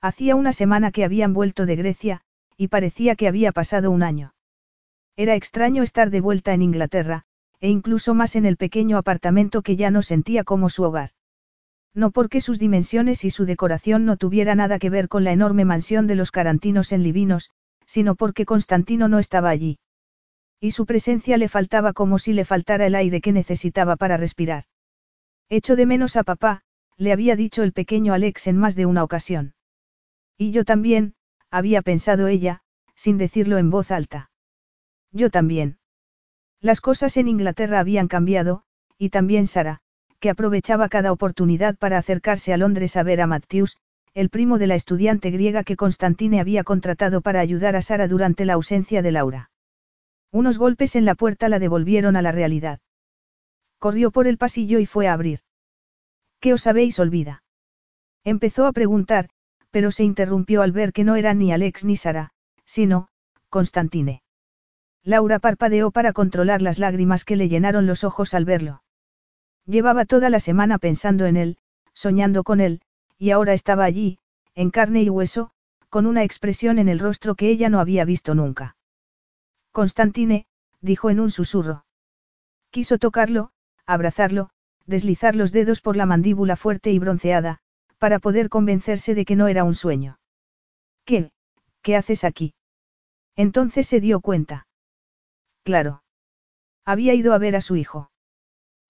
Hacía 0.00 0.36
una 0.36 0.52
semana 0.52 0.90
que 0.90 1.04
habían 1.04 1.32
vuelto 1.32 1.66
de 1.66 1.76
Grecia, 1.76 2.22
y 2.56 2.68
parecía 2.68 3.16
que 3.16 3.28
había 3.28 3.52
pasado 3.52 3.90
un 3.90 4.02
año. 4.02 4.34
Era 5.16 5.34
extraño 5.34 5.82
estar 5.82 6.10
de 6.10 6.20
vuelta 6.20 6.54
en 6.54 6.62
Inglaterra, 6.62 7.24
e 7.60 7.68
incluso 7.68 8.14
más 8.14 8.34
en 8.34 8.46
el 8.46 8.56
pequeño 8.56 8.98
apartamento 8.98 9.62
que 9.62 9.76
ya 9.76 9.90
no 9.90 10.02
sentía 10.02 10.42
como 10.42 10.70
su 10.70 10.82
hogar. 10.82 11.10
No 11.94 12.10
porque 12.10 12.40
sus 12.40 12.58
dimensiones 12.58 13.24
y 13.24 13.30
su 13.30 13.44
decoración 13.44 14.04
no 14.04 14.16
tuviera 14.16 14.54
nada 14.54 14.78
que 14.78 14.90
ver 14.90 15.08
con 15.08 15.24
la 15.24 15.32
enorme 15.32 15.64
mansión 15.64 16.06
de 16.06 16.14
los 16.14 16.30
carantinos 16.30 16.92
en 16.92 17.02
Livinos, 17.02 17.50
sino 17.86 18.14
porque 18.14 18.46
Constantino 18.46 19.08
no 19.08 19.18
estaba 19.18 19.50
allí. 19.50 19.78
Y 20.58 20.70
su 20.70 20.86
presencia 20.86 21.36
le 21.36 21.48
faltaba 21.48 21.92
como 21.92 22.18
si 22.18 22.32
le 22.32 22.44
faltara 22.44 22.86
el 22.86 22.94
aire 22.94 23.20
que 23.20 23.32
necesitaba 23.32 23.96
para 23.96 24.16
respirar. 24.16 24.64
Echo 25.50 25.76
de 25.76 25.86
menos 25.86 26.16
a 26.16 26.22
papá, 26.22 26.62
le 26.96 27.12
había 27.12 27.36
dicho 27.36 27.62
el 27.62 27.72
pequeño 27.72 28.12
Alex 28.12 28.46
en 28.46 28.56
más 28.56 28.74
de 28.74 28.86
una 28.86 29.04
ocasión. 29.04 29.54
Y 30.38 30.50
yo 30.50 30.64
también, 30.64 31.14
había 31.50 31.82
pensado 31.82 32.28
ella, 32.28 32.62
sin 32.94 33.18
decirlo 33.18 33.58
en 33.58 33.70
voz 33.70 33.90
alta. 33.90 34.30
Yo 35.12 35.30
también. 35.30 35.78
Las 36.60 36.80
cosas 36.80 37.16
en 37.16 37.28
Inglaterra 37.28 37.80
habían 37.80 38.08
cambiado, 38.08 38.62
y 38.98 39.10
también 39.10 39.46
Sara, 39.46 39.80
que 40.20 40.30
aprovechaba 40.30 40.88
cada 40.88 41.12
oportunidad 41.12 41.76
para 41.76 41.98
acercarse 41.98 42.52
a 42.52 42.56
Londres 42.56 42.96
a 42.96 43.02
ver 43.02 43.20
a 43.20 43.26
Matthews, 43.26 43.76
el 44.14 44.28
primo 44.28 44.58
de 44.58 44.66
la 44.66 44.74
estudiante 44.74 45.30
griega 45.30 45.64
que 45.64 45.76
Constantine 45.76 46.40
había 46.40 46.64
contratado 46.64 47.20
para 47.22 47.40
ayudar 47.40 47.76
a 47.76 47.82
Sara 47.82 48.08
durante 48.08 48.44
la 48.44 48.54
ausencia 48.54 49.02
de 49.02 49.10
Laura. 49.10 49.50
Unos 50.30 50.58
golpes 50.58 50.96
en 50.96 51.04
la 51.04 51.14
puerta 51.14 51.48
la 51.48 51.58
devolvieron 51.58 52.16
a 52.16 52.22
la 52.22 52.32
realidad. 52.32 52.80
Corrió 53.78 54.10
por 54.10 54.26
el 54.26 54.38
pasillo 54.38 54.78
y 54.78 54.86
fue 54.86 55.08
a 55.08 55.14
abrir. 55.14 55.40
¿Qué 56.42 56.52
os 56.52 56.66
habéis 56.66 56.98
olvida? 56.98 57.44
Empezó 58.24 58.66
a 58.66 58.72
preguntar, 58.72 59.28
pero 59.70 59.92
se 59.92 60.02
interrumpió 60.02 60.62
al 60.62 60.72
ver 60.72 60.92
que 60.92 61.04
no 61.04 61.14
eran 61.14 61.38
ni 61.38 61.52
Alex 61.52 61.84
ni 61.84 61.94
Sara, 61.94 62.32
sino, 62.64 63.06
Constantine. 63.48 64.24
Laura 65.04 65.38
parpadeó 65.38 65.92
para 65.92 66.12
controlar 66.12 66.60
las 66.60 66.80
lágrimas 66.80 67.24
que 67.24 67.36
le 67.36 67.48
llenaron 67.48 67.86
los 67.86 68.02
ojos 68.02 68.34
al 68.34 68.44
verlo. 68.44 68.82
Llevaba 69.66 70.04
toda 70.04 70.30
la 70.30 70.40
semana 70.40 70.78
pensando 70.78 71.26
en 71.26 71.36
él, 71.36 71.58
soñando 71.94 72.42
con 72.42 72.60
él, 72.60 72.80
y 73.18 73.30
ahora 73.30 73.52
estaba 73.52 73.84
allí, 73.84 74.18
en 74.56 74.72
carne 74.72 75.04
y 75.04 75.10
hueso, 75.10 75.52
con 75.90 76.06
una 76.06 76.24
expresión 76.24 76.80
en 76.80 76.88
el 76.88 76.98
rostro 76.98 77.36
que 77.36 77.50
ella 77.50 77.68
no 77.68 77.78
había 77.78 78.04
visto 78.04 78.34
nunca. 78.34 78.76
Constantine, 79.70 80.46
dijo 80.80 81.08
en 81.08 81.20
un 81.20 81.30
susurro. 81.30 81.84
Quiso 82.70 82.98
tocarlo, 82.98 83.52
abrazarlo, 83.86 84.50
deslizar 84.86 85.36
los 85.36 85.52
dedos 85.52 85.80
por 85.80 85.96
la 85.96 86.06
mandíbula 86.06 86.56
fuerte 86.56 86.90
y 86.90 86.98
bronceada, 86.98 87.58
para 87.98 88.18
poder 88.18 88.48
convencerse 88.48 89.14
de 89.14 89.24
que 89.24 89.36
no 89.36 89.48
era 89.48 89.64
un 89.64 89.74
sueño. 89.74 90.18
¿Qué? 91.04 91.30
¿Qué 91.82 91.96
haces 91.96 92.24
aquí? 92.24 92.54
Entonces 93.36 93.86
se 93.86 94.00
dio 94.00 94.20
cuenta. 94.20 94.66
Claro. 95.62 96.02
Había 96.84 97.14
ido 97.14 97.32
a 97.32 97.38
ver 97.38 97.56
a 97.56 97.60
su 97.60 97.76
hijo. 97.76 98.10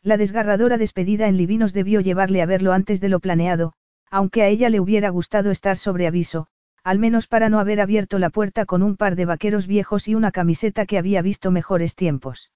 La 0.03 0.17
desgarradora 0.17 0.79
despedida 0.79 1.29
en 1.29 1.37
Livinos 1.37 1.73
debió 1.73 2.01
llevarle 2.01 2.43
a 2.43 2.47
verlo 2.47 2.73
antes 2.73 3.01
de 3.01 3.09
lo 3.09 3.21
planeado, 3.21 3.75
aunque 4.11 4.43
a 4.43 4.49
ella 4.49 4.69
le 4.69 4.81
hubiera 4.81 5.11
gustado 5.11 5.51
estar 5.51 5.77
sobre 5.77 6.07
aviso, 6.07 6.49
al 6.83 6.99
menos 6.99 7.29
para 7.29 7.49
no 7.49 7.61
haber 7.61 7.81
abierto 7.81 8.19
la 8.19 8.31
puerta 8.31 8.67
con 8.67 8.83
un 8.83 8.97
par 8.97 9.15
de 9.15 9.27
vaqueros 9.27 9.67
viejos 9.67 10.09
y 10.09 10.15
una 10.15 10.33
camiseta 10.33 10.87
que 10.87 10.99
había 10.99 11.23
visto 11.23 11.51
mejores 11.51 11.95
tiempos. 11.95 12.51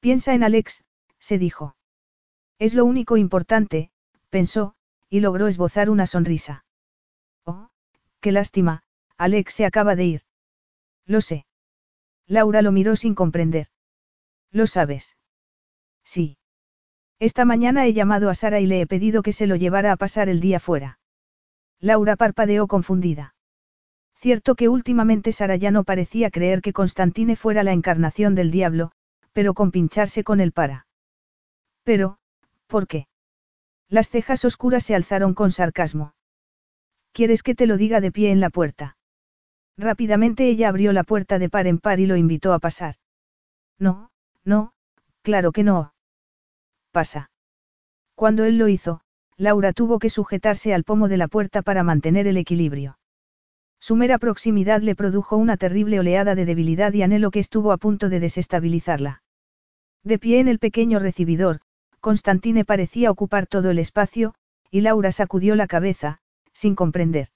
Piensa 0.00 0.34
en 0.34 0.44
Alex, 0.44 0.84
se 1.18 1.38
dijo. 1.38 1.74
Es 2.58 2.74
lo 2.74 2.84
único 2.84 3.16
importante, 3.16 3.90
pensó, 4.30 4.74
y 5.08 5.20
logró 5.20 5.46
esbozar 5.48 5.90
una 5.90 6.06
sonrisa. 6.06 6.64
Oh, 7.44 7.68
qué 8.20 8.32
lástima, 8.32 8.82
Alex 9.16 9.54
se 9.54 9.66
acaba 9.66 9.96
de 9.96 10.04
ir. 10.04 10.22
Lo 11.06 11.20
sé. 11.20 11.46
Laura 12.26 12.62
lo 12.62 12.72
miró 12.72 12.96
sin 12.96 13.14
comprender. 13.14 13.68
¿Lo 14.50 14.66
sabes? 14.66 15.16
Sí. 16.04 16.38
Esta 17.18 17.44
mañana 17.44 17.86
he 17.86 17.92
llamado 17.92 18.30
a 18.30 18.34
Sara 18.34 18.60
y 18.60 18.66
le 18.66 18.80
he 18.80 18.86
pedido 18.86 19.22
que 19.22 19.32
se 19.32 19.46
lo 19.46 19.56
llevara 19.56 19.92
a 19.92 19.96
pasar 19.96 20.28
el 20.28 20.40
día 20.40 20.60
fuera. 20.60 20.98
Laura 21.80 22.16
parpadeó 22.16 22.66
confundida. 22.66 23.34
Cierto 24.16 24.54
que 24.54 24.68
últimamente 24.68 25.32
Sara 25.32 25.56
ya 25.56 25.70
no 25.70 25.84
parecía 25.84 26.30
creer 26.30 26.62
que 26.62 26.72
Constantine 26.72 27.36
fuera 27.36 27.62
la 27.62 27.72
encarnación 27.72 28.34
del 28.34 28.50
diablo, 28.50 28.92
pero 29.32 29.54
con 29.54 29.70
pincharse 29.70 30.24
con 30.24 30.40
él 30.40 30.52
para. 30.52 30.86
Pero, 31.82 32.18
¿por 32.66 32.86
qué? 32.86 33.06
Las 33.88 34.08
cejas 34.08 34.44
oscuras 34.44 34.84
se 34.84 34.94
alzaron 34.94 35.34
con 35.34 35.52
sarcasmo. 35.52 36.14
¿Quieres 37.12 37.42
que 37.42 37.54
te 37.54 37.66
lo 37.66 37.76
diga 37.76 38.00
de 38.00 38.10
pie 38.10 38.32
en 38.32 38.40
la 38.40 38.50
puerta? 38.50 38.96
Rápidamente 39.76 40.48
ella 40.48 40.68
abrió 40.68 40.92
la 40.92 41.04
puerta 41.04 41.38
de 41.38 41.48
par 41.48 41.66
en 41.66 41.78
par 41.78 42.00
y 42.00 42.06
lo 42.06 42.16
invitó 42.16 42.52
a 42.52 42.58
pasar. 42.58 42.96
No, 43.78 44.10
no, 44.44 44.72
claro 45.22 45.52
que 45.52 45.64
no. 45.64 45.94
Pasa. 46.92 47.30
Cuando 48.14 48.44
él 48.44 48.58
lo 48.58 48.68
hizo, 48.68 49.00
Laura 49.36 49.72
tuvo 49.72 49.98
que 49.98 50.10
sujetarse 50.10 50.74
al 50.74 50.84
pomo 50.84 51.08
de 51.08 51.16
la 51.16 51.28
puerta 51.28 51.62
para 51.62 51.82
mantener 51.82 52.26
el 52.28 52.36
equilibrio. 52.36 52.98
Su 53.80 53.96
mera 53.96 54.18
proximidad 54.18 54.80
le 54.80 54.94
produjo 54.94 55.36
una 55.36 55.56
terrible 55.56 55.98
oleada 55.98 56.34
de 56.34 56.44
debilidad 56.44 56.92
y 56.92 57.02
anhelo 57.02 57.30
que 57.30 57.40
estuvo 57.40 57.72
a 57.72 57.76
punto 57.76 58.08
de 58.08 58.20
desestabilizarla. 58.20 59.22
De 60.04 60.18
pie 60.18 60.38
en 60.38 60.48
el 60.48 60.58
pequeño 60.58 61.00
recibidor, 61.00 61.60
Constantine 62.04 62.66
parecía 62.66 63.10
ocupar 63.10 63.46
todo 63.46 63.70
el 63.70 63.78
espacio, 63.78 64.34
y 64.70 64.82
Laura 64.82 65.10
sacudió 65.10 65.56
la 65.56 65.66
cabeza, 65.66 66.18
sin 66.52 66.74
comprender. 66.74 67.28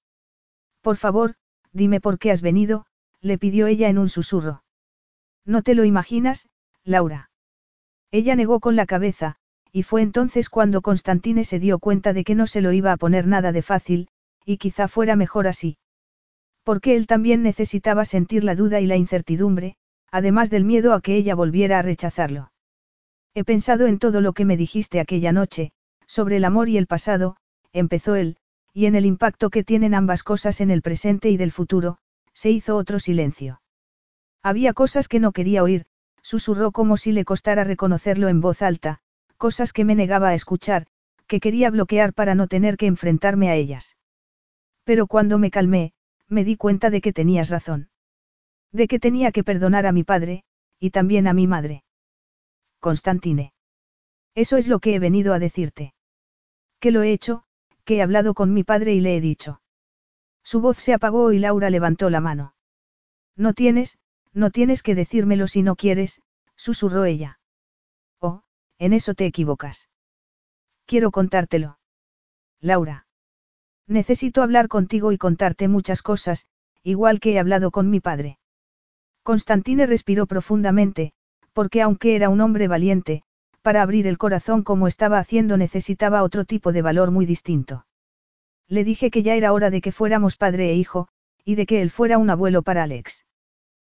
Por 0.83 0.99
favor, 0.99 1.37
dime 1.73 2.03
por 2.03 2.19
qué 2.19 2.31
has 2.31 2.43
venido, 2.43 2.85
le 3.23 3.39
pidió 3.39 3.67
ella 3.67 3.89
en 3.89 3.97
un 3.97 4.11
susurro. 4.11 4.63
No 5.47 5.63
te 5.63 5.75
lo 5.75 5.87
imaginas, 5.87 6.51
Laura. 6.85 7.31
Ella 8.11 8.37
negó 8.37 8.61
con 8.61 8.77
la 8.77 8.85
cabeza, 8.85 9.37
y 9.73 9.85
fue 9.85 10.03
entonces 10.03 10.51
cuando 10.51 10.83
Constantine 10.83 11.45
se 11.45 11.59
dio 11.59 11.79
cuenta 11.79 12.13
de 12.13 12.23
que 12.23 12.35
no 12.35 12.47
se 12.47 12.61
lo 12.61 12.73
iba 12.73 12.93
a 12.93 12.99
poner 12.99 13.27
nada 13.27 13.53
de 13.53 13.63
fácil, 13.63 14.11
y 14.45 14.59
quizá 14.59 14.87
fuera 14.87 15.17
mejor 15.17 15.47
así. 15.47 15.79
Porque 16.63 16.95
él 16.95 17.07
también 17.07 17.43
necesitaba 17.43 18.05
sentir 18.05 18.45
la 18.45 18.55
duda 18.55 18.81
y 18.81 18.87
la 18.87 18.97
incertidumbre, 18.97 19.77
además 20.11 20.51
del 20.51 20.67
miedo 20.67 20.93
a 20.93 21.01
que 21.01 21.17
ella 21.17 21.35
volviera 21.35 21.79
a 21.79 21.83
rechazarlo. 21.83 22.51
He 23.39 23.45
pensado 23.45 23.87
en 23.87 24.01
todo 24.01 24.21
lo 24.21 24.33
que 24.33 24.45
me 24.45 24.57
dijiste 24.57 24.99
aquella 24.99 25.31
noche, 25.31 25.71
sobre 26.09 26.39
el 26.39 26.45
amor 26.45 26.69
y 26.69 26.77
el 26.77 26.89
pasado, 26.89 27.37
empezó 27.73 28.17
él, 28.17 28.37
y 28.75 28.87
en 28.87 28.97
el 28.97 29.07
impacto 29.07 29.49
que 29.49 29.63
tienen 29.63 29.95
ambas 29.95 30.25
cosas 30.25 30.61
en 30.61 30.73
el 30.73 30.83
presente 30.83 31.31
y 31.31 31.37
del 31.37 31.53
futuro, 31.53 31.99
se 32.33 32.51
hizo 32.51 32.75
otro 32.75 32.99
silencio. 32.99 33.63
Había 34.43 34.73
cosas 34.73 35.07
que 35.07 35.21
no 35.21 35.31
quería 35.31 35.63
oír, 35.63 35.87
susurró 36.21 36.73
como 36.73 36.97
si 36.97 37.13
le 37.13 37.25
costara 37.25 37.63
reconocerlo 37.63 38.27
en 38.27 38.41
voz 38.41 38.61
alta, 38.61 38.99
cosas 39.37 39.73
que 39.73 39.85
me 39.85 39.95
negaba 39.95 40.31
a 40.31 40.35
escuchar, 40.35 40.89
que 41.29 41.39
quería 41.39 41.71
bloquear 41.71 42.15
para 42.15 42.35
no 42.35 42.49
tener 42.49 42.77
que 42.77 42.87
enfrentarme 42.87 43.51
a 43.51 43.55
ellas. 43.55 43.97
Pero 44.83 45.07
cuando 45.07 45.39
me 45.39 45.53
calmé, 45.53 45.93
me 46.27 46.43
di 46.43 46.57
cuenta 46.57 46.91
de 46.91 47.01
que 47.01 47.13
tenías 47.13 47.51
razón. 47.51 47.89
De 48.73 48.89
que 48.89 48.99
tenía 48.99 49.31
que 49.31 49.45
perdonar 49.45 49.87
a 49.87 49.93
mi 49.93 50.03
padre, 50.03 50.43
y 50.81 50.91
también 50.91 51.29
a 51.29 51.35
mi 51.35 51.47
madre. 51.47 51.85
Constantine. 52.81 53.53
Eso 54.35 54.57
es 54.57 54.69
lo 54.69 54.79
que 54.79 54.95
he 54.95 54.99
venido 54.99 55.35
a 55.35 55.39
decirte. 55.39 55.95
Que 56.81 56.91
lo 56.91 57.03
he 57.03 57.13
hecho, 57.13 57.45
que 57.85 57.97
he 57.97 58.03
hablado 58.03 58.35
con 58.35 58.53
mi 58.53 58.65
padre 58.65 58.95
y 58.95 59.01
le 59.01 59.17
he 59.17 59.21
dicho. 59.21 59.61
Su 60.43 60.61
voz 60.61 60.79
se 60.79 60.95
apagó 60.95 61.33
y 61.33 61.39
Laura 61.39 61.71
levantó 61.71 62.09
la 62.11 62.21
mano. 62.21 62.55
No 63.37 63.53
tienes, 63.53 63.99
no 64.33 64.51
tienes 64.51 64.83
que 64.83 64.95
decírmelo 64.95 65.49
si 65.49 65.63
no 65.63 65.77
quieres, 65.77 66.23
susurró 66.57 67.05
ella. 67.05 67.41
Oh, 68.21 68.43
en 68.79 68.93
eso 68.93 69.15
te 69.15 69.27
equivocas. 69.27 69.89
Quiero 70.87 71.11
contártelo. 71.11 71.79
Laura. 72.61 73.07
Necesito 73.87 74.43
hablar 74.43 74.69
contigo 74.69 75.13
y 75.13 75.19
contarte 75.19 75.69
muchas 75.69 76.03
cosas, 76.03 76.47
igual 76.83 77.21
que 77.21 77.33
he 77.33 77.39
hablado 77.39 77.71
con 77.71 77.91
mi 77.91 78.01
padre. 78.01 78.39
Constantine 79.23 79.87
respiró 79.87 80.27
profundamente, 80.27 81.13
porque 81.59 81.83
aunque 81.83 82.15
era 82.15 82.29
un 82.29 82.41
hombre 82.41 82.69
valiente, 82.69 83.25
para 83.63 83.83
abrir 83.83 84.07
el 84.07 84.17
corazón 84.17 84.63
como 84.63 84.87
estaba 84.87 85.19
haciendo 85.19 85.57
necesitaba 85.57 86.23
otro 86.23 86.45
tipo 86.45 86.71
de 86.71 86.83
valor 86.83 87.11
muy 87.11 87.27
distinto. 87.27 87.85
Le 88.69 88.85
dije 88.85 89.11
que 89.11 89.25
ya 89.25 89.35
era 89.35 89.53
hora 89.53 89.69
de 89.69 89.81
que 89.81 89.91
fuéramos 89.91 90.37
padre 90.37 90.71
e 90.71 90.75
hijo, 90.77 91.09
y 91.45 91.57
de 91.57 91.67
que 91.67 91.83
él 91.83 91.91
fuera 91.91 92.17
un 92.17 92.31
abuelo 92.31 92.63
para 92.63 92.85
Alex. 92.85 93.27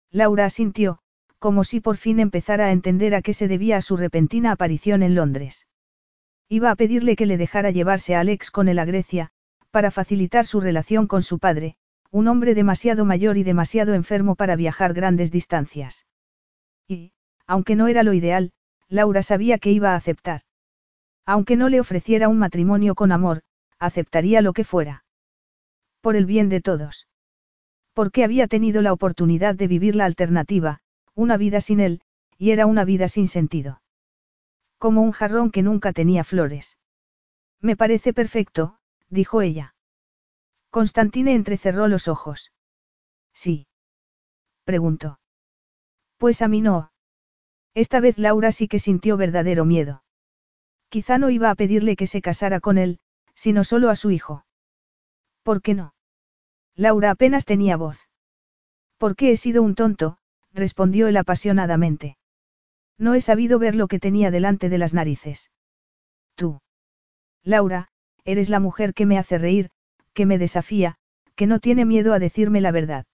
Laura 0.10 0.46
asintió, 0.46 1.02
como 1.38 1.64
si 1.64 1.82
por 1.82 1.98
fin 1.98 2.20
empezara 2.20 2.66
a 2.66 2.72
entender 2.72 3.14
a 3.14 3.22
qué 3.22 3.32
se 3.32 3.48
debía 3.48 3.80
su 3.84 3.96
repentina 3.96 4.52
aparición 4.52 5.04
en 5.04 5.14
Londres. 5.14 5.68
Iba 6.50 6.72
a 6.72 6.76
pedirle 6.76 7.16
que 7.16 7.28
le 7.28 7.38
dejara 7.38 7.70
llevarse 7.70 8.16
a 8.16 8.22
Alex 8.22 8.50
con 8.50 8.70
él 8.70 8.80
a 8.80 8.86
Grecia, 8.86 9.30
para 9.70 9.92
facilitar 9.92 10.48
su 10.48 10.62
relación 10.62 11.06
con 11.06 11.22
su 11.22 11.38
padre, 11.38 11.76
un 12.10 12.28
hombre 12.28 12.56
demasiado 12.56 13.06
mayor 13.06 13.38
y 13.38 13.44
demasiado 13.44 13.94
enfermo 13.94 14.34
para 14.34 14.56
viajar 14.56 14.96
grandes 14.96 15.32
distancias. 15.32 16.08
Y, 16.88 17.14
aunque 17.52 17.76
no 17.76 17.90
era 17.90 18.02
lo 18.04 18.14
ideal, 18.14 18.54
Laura 18.88 19.24
sabía 19.24 19.58
que 19.58 19.72
iba 19.72 19.92
a 19.92 19.98
aceptar. 19.98 20.44
Aunque 21.26 21.58
no 21.58 21.68
le 21.68 21.82
ofreciera 21.82 22.30
un 22.30 22.40
matrimonio 22.40 22.96
con 22.96 23.12
amor, 23.12 23.42
aceptaría 23.78 24.42
lo 24.42 24.54
que 24.54 24.64
fuera. 24.64 25.04
Por 26.00 26.16
el 26.16 26.26
bien 26.26 26.48
de 26.48 26.62
todos. 26.62 27.10
Porque 27.92 28.24
había 28.24 28.48
tenido 28.48 28.82
la 28.82 28.94
oportunidad 28.94 29.54
de 29.54 29.68
vivir 29.68 29.98
la 29.98 30.06
alternativa, 30.06 30.80
una 31.14 31.36
vida 31.36 31.60
sin 31.60 31.82
él, 31.82 32.00
y 32.38 32.52
era 32.52 32.68
una 32.68 32.86
vida 32.86 33.10
sin 33.10 33.28
sentido. 33.28 33.82
Como 34.78 35.02
un 35.02 35.12
jarrón 35.12 35.52
que 35.52 35.62
nunca 35.62 35.92
tenía 35.92 36.24
flores. 36.24 36.78
Me 37.60 37.76
parece 37.76 38.14
perfecto, 38.14 38.78
dijo 39.10 39.42
ella. 39.42 39.76
Constantine 40.70 41.36
entrecerró 41.36 41.90
los 41.90 42.08
ojos. 42.08 42.54
Sí. 43.34 43.68
Preguntó. 44.64 45.20
Pues 46.18 46.42
a 46.42 46.48
mí 46.48 46.62
no. 46.62 46.91
Esta 47.74 48.00
vez 48.00 48.18
Laura 48.18 48.52
sí 48.52 48.68
que 48.68 48.80
sintió 48.80 49.18
verdadero 49.18 49.66
miedo. 49.66 50.04
Quizá 50.90 51.18
no 51.18 51.30
iba 51.30 51.50
a 51.50 51.56
pedirle 51.56 51.96
que 51.96 52.08
se 52.08 52.22
casara 52.22 52.60
con 52.60 52.78
él, 52.78 53.00
sino 53.34 53.64
solo 53.64 53.90
a 53.90 53.96
su 53.96 54.12
hijo. 54.12 54.46
¿Por 55.44 55.62
qué 55.62 55.74
no? 55.74 55.94
Laura 56.76 57.12
apenas 57.12 57.46
tenía 57.46 57.78
voz. 57.78 58.10
Porque 58.98 59.32
he 59.32 59.38
sido 59.38 59.64
un 59.64 59.76
tonto, 59.76 60.18
respondió 60.54 61.08
él 61.08 61.18
apasionadamente. 61.18 62.18
No 62.98 63.14
he 63.14 63.22
sabido 63.22 63.58
ver 63.58 63.76
lo 63.76 63.88
que 63.88 64.00
tenía 64.00 64.32
delante 64.32 64.70
de 64.70 64.78
las 64.78 64.94
narices. 64.94 65.50
Tú. 66.36 66.62
Laura, 67.44 67.88
eres 68.26 68.50
la 68.50 68.60
mujer 68.60 68.94
que 68.94 69.06
me 69.06 69.18
hace 69.18 69.38
reír, 69.38 69.72
que 70.14 70.26
me 70.26 70.38
desafía, 70.38 70.98
que 71.36 71.48
no 71.48 71.60
tiene 71.60 71.86
miedo 71.86 72.14
a 72.14 72.20
decirme 72.20 72.62
la 72.62 72.72
verdad. 72.72 73.06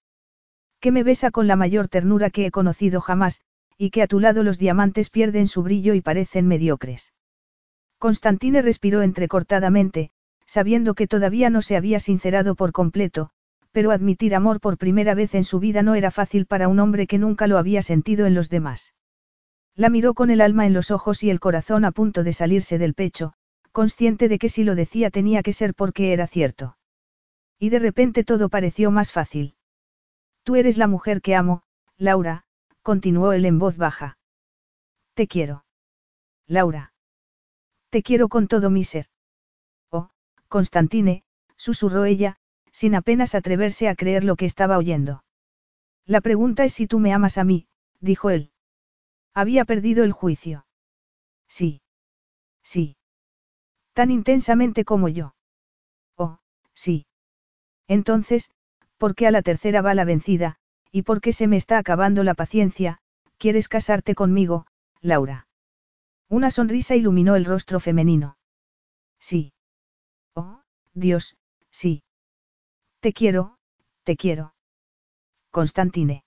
Que 0.79 0.91
me 0.91 1.03
besa 1.03 1.31
con 1.31 1.47
la 1.47 1.55
mayor 1.55 1.87
ternura 1.87 2.29
que 2.29 2.45
he 2.45 2.51
conocido 2.51 3.01
jamás, 3.01 3.41
y 3.77 3.91
que 3.91 4.01
a 4.01 4.07
tu 4.07 4.19
lado 4.19 4.43
los 4.43 4.57
diamantes 4.57 5.09
pierden 5.09 5.47
su 5.47 5.63
brillo 5.63 5.93
y 5.93 6.01
parecen 6.01 6.47
mediocres. 6.47 7.13
Constantine 7.99 8.61
respiró 8.61 9.01
entrecortadamente, 9.01 10.11
sabiendo 10.45 10.93
que 10.95 11.07
todavía 11.07 11.49
no 11.49 11.61
se 11.61 11.75
había 11.75 11.99
sincerado 11.99 12.55
por 12.55 12.71
completo, 12.71 13.31
pero 13.71 13.91
admitir 13.91 14.33
amor 14.33 14.59
por 14.59 14.77
primera 14.77 15.13
vez 15.13 15.35
en 15.35 15.43
su 15.43 15.59
vida 15.59 15.83
no 15.83 15.93
era 15.93 16.09
fácil 16.09 16.45
para 16.45 16.67
un 16.67 16.79
hombre 16.79 17.05
que 17.05 17.19
nunca 17.19 17.45
lo 17.45 17.57
había 17.57 17.81
sentido 17.81 18.25
en 18.25 18.33
los 18.33 18.49
demás. 18.49 18.95
La 19.75 19.89
miró 19.89 20.15
con 20.15 20.31
el 20.31 20.41
alma 20.41 20.65
en 20.65 20.73
los 20.73 20.89
ojos 20.89 21.21
y 21.21 21.29
el 21.29 21.39
corazón 21.39 21.85
a 21.85 21.91
punto 21.91 22.23
de 22.23 22.33
salirse 22.33 22.79
del 22.79 22.95
pecho, 22.95 23.33
consciente 23.71 24.27
de 24.27 24.39
que 24.39 24.49
si 24.49 24.63
lo 24.63 24.73
decía 24.73 25.11
tenía 25.11 25.43
que 25.43 25.53
ser 25.53 25.75
porque 25.75 26.13
era 26.13 26.25
cierto. 26.25 26.77
Y 27.59 27.69
de 27.69 27.77
repente 27.77 28.23
todo 28.23 28.49
pareció 28.49 28.89
más 28.89 29.11
fácil. 29.11 29.53
Tú 30.41 30.55
eres 30.55 30.79
la 30.79 30.87
mujer 30.87 31.21
que 31.21 31.35
amo, 31.35 31.61
Laura, 31.97 32.46
continuó 32.87 33.33
él 33.33 33.43
en 33.43 33.59
voz 33.59 33.75
baja. 33.75 34.17
Te 35.13 35.27
quiero. 35.27 35.65
Laura. 36.47 36.93
Te 37.89 38.01
quiero 38.01 38.29
con 38.29 38.47
todo 38.47 38.69
mi 38.69 38.85
ser. 38.85 39.07
Oh, 39.91 40.09
Constantine, 40.47 41.25
susurró 41.57 42.05
ella, 42.05 42.37
sin 42.71 42.95
apenas 42.95 43.35
atreverse 43.35 43.89
a 43.89 43.95
creer 43.95 44.23
lo 44.23 44.37
que 44.37 44.45
estaba 44.45 44.77
oyendo. 44.77 45.25
La 46.05 46.21
pregunta 46.21 46.63
es 46.63 46.71
si 46.71 46.87
tú 46.87 46.99
me 46.99 47.11
amas 47.11 47.37
a 47.37 47.43
mí, 47.43 47.67
dijo 47.99 48.29
él. 48.29 48.53
Había 49.33 49.65
perdido 49.65 50.05
el 50.05 50.13
juicio. 50.13 50.65
Sí. 51.49 51.81
Sí. 52.63 52.95
Tan 53.91 54.11
intensamente 54.11 54.85
como 54.85 55.09
yo. 55.09 55.35
Oh, 56.15 56.39
sí. 56.73 57.05
Entonces, 57.89 58.49
¿por 58.97 59.13
qué 59.13 59.27
a 59.27 59.31
la 59.31 59.41
tercera 59.41 59.81
va 59.81 59.93
la 59.93 60.05
vencida, 60.05 60.57
y 60.91 61.03
por 61.03 61.21
qué 61.21 61.33
se 61.33 61.47
me 61.47 61.57
está 61.57 61.77
acabando 61.77 62.23
la 62.23 62.33
paciencia, 62.33 62.99
quieres 63.37 63.67
casarte 63.67 64.15
conmigo, 64.15 64.67
Laura? 65.01 65.47
Una 66.29 66.51
sonrisa 66.51 66.95
iluminó 66.95 67.35
el 67.35 67.45
rostro 67.45 67.79
femenino. 67.79 68.37
Sí. 69.19 69.53
Oh, 70.35 70.61
Dios, 70.93 71.37
sí. 71.71 72.03
Te 72.99 73.13
quiero, 73.13 73.57
te 74.03 74.17
quiero. 74.17 74.53
Constantine. 75.51 76.23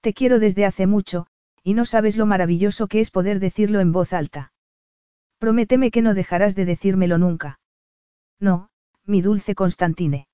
Te 0.00 0.14
quiero 0.14 0.38
desde 0.38 0.64
hace 0.64 0.86
mucho, 0.86 1.26
y 1.62 1.74
no 1.74 1.84
sabes 1.84 2.16
lo 2.16 2.26
maravilloso 2.26 2.86
que 2.86 3.00
es 3.00 3.10
poder 3.10 3.40
decirlo 3.40 3.80
en 3.80 3.92
voz 3.92 4.12
alta. 4.12 4.52
Prométeme 5.38 5.90
que 5.90 6.02
no 6.02 6.14
dejarás 6.14 6.54
de 6.54 6.64
decírmelo 6.64 7.18
nunca. 7.18 7.60
No, 8.40 8.70
mi 9.04 9.22
dulce 9.22 9.54
Constantine. 9.54 10.28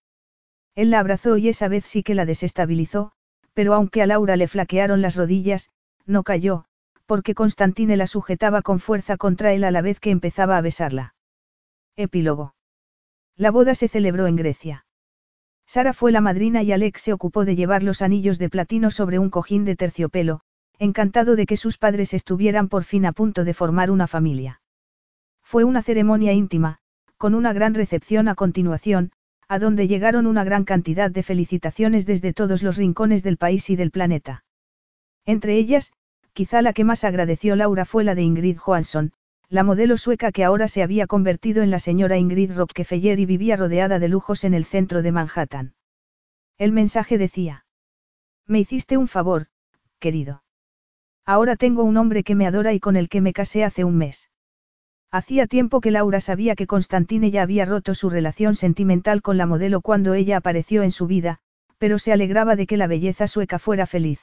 Él 0.74 0.90
la 0.90 1.00
abrazó 1.00 1.36
y 1.36 1.48
esa 1.48 1.68
vez 1.68 1.84
sí 1.84 2.02
que 2.02 2.14
la 2.14 2.26
desestabilizó, 2.26 3.12
pero 3.54 3.72
aunque 3.74 4.02
a 4.02 4.06
Laura 4.06 4.36
le 4.36 4.48
flaquearon 4.48 5.00
las 5.00 5.16
rodillas, 5.16 5.70
no 6.06 6.22
cayó, 6.22 6.66
porque 7.06 7.34
Constantine 7.34 7.96
la 7.96 8.06
sujetaba 8.06 8.62
con 8.62 8.80
fuerza 8.80 9.16
contra 9.16 9.52
él 9.52 9.64
a 9.64 9.70
la 9.70 9.82
vez 9.82 10.00
que 10.00 10.10
empezaba 10.10 10.56
a 10.56 10.60
besarla. 10.60 11.14
Epílogo. 11.96 12.54
La 13.36 13.50
boda 13.50 13.74
se 13.74 13.88
celebró 13.88 14.26
en 14.26 14.36
Grecia. 14.36 14.86
Sara 15.66 15.92
fue 15.92 16.12
la 16.12 16.20
madrina 16.20 16.62
y 16.62 16.72
Alex 16.72 17.00
se 17.02 17.12
ocupó 17.12 17.44
de 17.44 17.56
llevar 17.56 17.82
los 17.82 18.02
anillos 18.02 18.38
de 18.38 18.50
platino 18.50 18.90
sobre 18.90 19.18
un 19.18 19.30
cojín 19.30 19.64
de 19.64 19.76
terciopelo, 19.76 20.40
encantado 20.78 21.36
de 21.36 21.46
que 21.46 21.56
sus 21.56 21.78
padres 21.78 22.14
estuvieran 22.14 22.68
por 22.68 22.84
fin 22.84 23.06
a 23.06 23.12
punto 23.12 23.44
de 23.44 23.54
formar 23.54 23.90
una 23.90 24.06
familia. 24.06 24.60
Fue 25.42 25.64
una 25.64 25.82
ceremonia 25.82 26.32
íntima, 26.32 26.78
con 27.16 27.34
una 27.34 27.52
gran 27.52 27.74
recepción 27.74 28.28
a 28.28 28.34
continuación, 28.34 29.12
a 29.48 29.58
donde 29.58 29.86
llegaron 29.86 30.26
una 30.26 30.44
gran 30.44 30.64
cantidad 30.64 31.10
de 31.10 31.22
felicitaciones 31.22 32.06
desde 32.06 32.32
todos 32.32 32.62
los 32.62 32.76
rincones 32.76 33.22
del 33.22 33.36
país 33.36 33.70
y 33.70 33.76
del 33.76 33.90
planeta. 33.90 34.44
Entre 35.26 35.56
ellas, 35.56 35.92
quizá 36.32 36.62
la 36.62 36.72
que 36.72 36.84
más 36.84 37.04
agradeció 37.04 37.56
Laura 37.56 37.84
fue 37.84 38.04
la 38.04 38.14
de 38.14 38.22
Ingrid 38.22 38.58
Johansson, 38.58 39.12
la 39.48 39.62
modelo 39.62 39.96
sueca 39.96 40.32
que 40.32 40.44
ahora 40.44 40.68
se 40.68 40.82
había 40.82 41.06
convertido 41.06 41.62
en 41.62 41.70
la 41.70 41.78
señora 41.78 42.18
Ingrid 42.18 42.52
Rockefeller 42.56 43.20
y 43.20 43.26
vivía 43.26 43.56
rodeada 43.56 43.98
de 43.98 44.08
lujos 44.08 44.44
en 44.44 44.54
el 44.54 44.64
centro 44.64 45.02
de 45.02 45.12
Manhattan. 45.12 45.74
El 46.58 46.72
mensaje 46.72 47.18
decía. 47.18 47.66
Me 48.46 48.60
hiciste 48.60 48.96
un 48.96 49.08
favor, 49.08 49.46
querido. 49.98 50.42
Ahora 51.24 51.56
tengo 51.56 51.84
un 51.84 51.96
hombre 51.96 52.24
que 52.24 52.34
me 52.34 52.46
adora 52.46 52.72
y 52.72 52.80
con 52.80 52.96
el 52.96 53.08
que 53.08 53.20
me 53.20 53.32
casé 53.32 53.64
hace 53.64 53.84
un 53.84 53.96
mes. 53.96 54.30
Hacía 55.14 55.46
tiempo 55.46 55.80
que 55.80 55.92
Laura 55.92 56.20
sabía 56.20 56.56
que 56.56 56.66
Constantine 56.66 57.30
ya 57.30 57.42
había 57.42 57.64
roto 57.66 57.94
su 57.94 58.10
relación 58.10 58.56
sentimental 58.56 59.22
con 59.22 59.36
la 59.36 59.46
modelo 59.46 59.80
cuando 59.80 60.12
ella 60.14 60.38
apareció 60.38 60.82
en 60.82 60.90
su 60.90 61.06
vida, 61.06 61.38
pero 61.78 62.00
se 62.00 62.12
alegraba 62.12 62.56
de 62.56 62.66
que 62.66 62.76
la 62.76 62.88
belleza 62.88 63.28
sueca 63.28 63.60
fuera 63.60 63.86
feliz. 63.86 64.18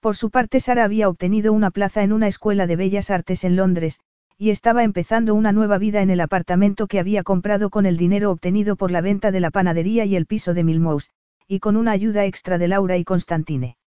Por 0.00 0.14
su 0.14 0.28
parte, 0.28 0.60
Sara 0.60 0.84
había 0.84 1.08
obtenido 1.08 1.54
una 1.54 1.70
plaza 1.70 2.02
en 2.02 2.12
una 2.12 2.28
escuela 2.28 2.66
de 2.66 2.76
bellas 2.76 3.08
artes 3.08 3.44
en 3.44 3.56
Londres, 3.56 4.00
y 4.36 4.50
estaba 4.50 4.84
empezando 4.84 5.34
una 5.34 5.52
nueva 5.52 5.78
vida 5.78 6.02
en 6.02 6.10
el 6.10 6.20
apartamento 6.20 6.86
que 6.86 7.00
había 7.00 7.22
comprado 7.22 7.70
con 7.70 7.86
el 7.86 7.96
dinero 7.96 8.30
obtenido 8.30 8.76
por 8.76 8.90
la 8.90 9.00
venta 9.00 9.30
de 9.30 9.40
la 9.40 9.50
panadería 9.50 10.04
y 10.04 10.16
el 10.16 10.26
piso 10.26 10.52
de 10.52 10.64
Milmous, 10.64 11.08
y 11.46 11.60
con 11.60 11.78
una 11.78 11.92
ayuda 11.92 12.26
extra 12.26 12.58
de 12.58 12.68
Laura 12.68 12.98
y 12.98 13.04
Constantine. 13.04 13.77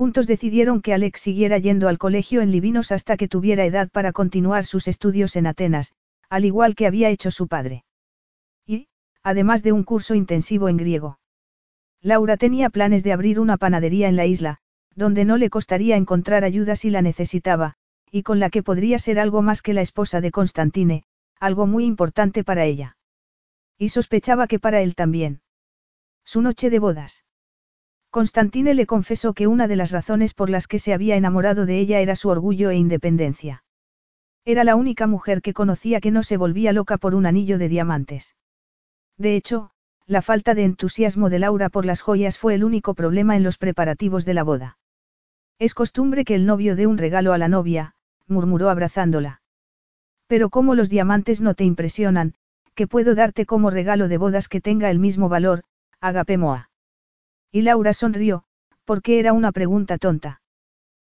Juntos 0.00 0.26
decidieron 0.26 0.80
que 0.80 0.94
Alex 0.94 1.20
siguiera 1.20 1.58
yendo 1.58 1.86
al 1.86 1.98
colegio 1.98 2.40
en 2.40 2.50
Livinos 2.50 2.90
hasta 2.90 3.18
que 3.18 3.28
tuviera 3.28 3.66
edad 3.66 3.90
para 3.90 4.12
continuar 4.12 4.64
sus 4.64 4.88
estudios 4.88 5.36
en 5.36 5.46
Atenas, 5.46 5.92
al 6.30 6.46
igual 6.46 6.74
que 6.74 6.86
había 6.86 7.10
hecho 7.10 7.30
su 7.30 7.48
padre. 7.48 7.84
Y, 8.66 8.88
además 9.22 9.62
de 9.62 9.72
un 9.72 9.84
curso 9.84 10.14
intensivo 10.14 10.70
en 10.70 10.78
griego. 10.78 11.18
Laura 12.00 12.38
tenía 12.38 12.70
planes 12.70 13.04
de 13.04 13.12
abrir 13.12 13.38
una 13.38 13.58
panadería 13.58 14.08
en 14.08 14.16
la 14.16 14.24
isla, 14.24 14.56
donde 14.94 15.26
no 15.26 15.36
le 15.36 15.50
costaría 15.50 15.98
encontrar 15.98 16.44
ayuda 16.44 16.76
si 16.76 16.88
la 16.88 17.02
necesitaba, 17.02 17.74
y 18.10 18.22
con 18.22 18.40
la 18.40 18.48
que 18.48 18.62
podría 18.62 18.98
ser 18.98 19.18
algo 19.18 19.42
más 19.42 19.60
que 19.60 19.74
la 19.74 19.82
esposa 19.82 20.22
de 20.22 20.30
Constantine, 20.30 21.04
algo 21.38 21.66
muy 21.66 21.84
importante 21.84 22.42
para 22.42 22.64
ella. 22.64 22.96
Y 23.76 23.90
sospechaba 23.90 24.46
que 24.46 24.58
para 24.58 24.80
él 24.80 24.94
también. 24.94 25.42
Su 26.24 26.40
noche 26.40 26.70
de 26.70 26.78
bodas. 26.78 27.22
Constantine 28.10 28.74
le 28.74 28.86
confesó 28.86 29.34
que 29.34 29.46
una 29.46 29.68
de 29.68 29.76
las 29.76 29.92
razones 29.92 30.34
por 30.34 30.50
las 30.50 30.66
que 30.66 30.80
se 30.80 30.92
había 30.92 31.16
enamorado 31.16 31.64
de 31.64 31.78
ella 31.78 32.00
era 32.00 32.16
su 32.16 32.28
orgullo 32.28 32.70
e 32.70 32.76
independencia. 32.76 33.62
Era 34.44 34.64
la 34.64 34.74
única 34.74 35.06
mujer 35.06 35.42
que 35.42 35.54
conocía 35.54 36.00
que 36.00 36.10
no 36.10 36.24
se 36.24 36.36
volvía 36.36 36.72
loca 36.72 36.98
por 36.98 37.14
un 37.14 37.26
anillo 37.26 37.56
de 37.56 37.68
diamantes. 37.68 38.34
De 39.16 39.36
hecho, 39.36 39.70
la 40.06 40.22
falta 40.22 40.54
de 40.54 40.64
entusiasmo 40.64 41.30
de 41.30 41.38
Laura 41.38 41.68
por 41.68 41.86
las 41.86 42.00
joyas 42.00 42.36
fue 42.36 42.54
el 42.54 42.64
único 42.64 42.94
problema 42.94 43.36
en 43.36 43.44
los 43.44 43.58
preparativos 43.58 44.24
de 44.24 44.34
la 44.34 44.42
boda. 44.42 44.78
Es 45.60 45.72
costumbre 45.74 46.24
que 46.24 46.34
el 46.34 46.46
novio 46.46 46.74
dé 46.74 46.88
un 46.88 46.98
regalo 46.98 47.32
a 47.32 47.38
la 47.38 47.46
novia, 47.46 47.94
murmuró 48.26 48.70
abrazándola. 48.70 49.42
Pero 50.26 50.50
como 50.50 50.74
los 50.74 50.88
diamantes 50.88 51.40
no 51.42 51.54
te 51.54 51.64
impresionan, 51.64 52.34
que 52.74 52.88
puedo 52.88 53.14
darte 53.14 53.46
como 53.46 53.70
regalo 53.70 54.08
de 54.08 54.18
bodas 54.18 54.48
que 54.48 54.60
tenga 54.60 54.90
el 54.90 54.98
mismo 54.98 55.28
valor, 55.28 55.62
Agape 56.00 56.38
Moa. 56.38 56.69
Y 57.52 57.62
Laura 57.62 57.92
sonrió, 57.92 58.44
porque 58.84 59.18
era 59.18 59.32
una 59.32 59.52
pregunta 59.52 59.98
tonta. 59.98 60.42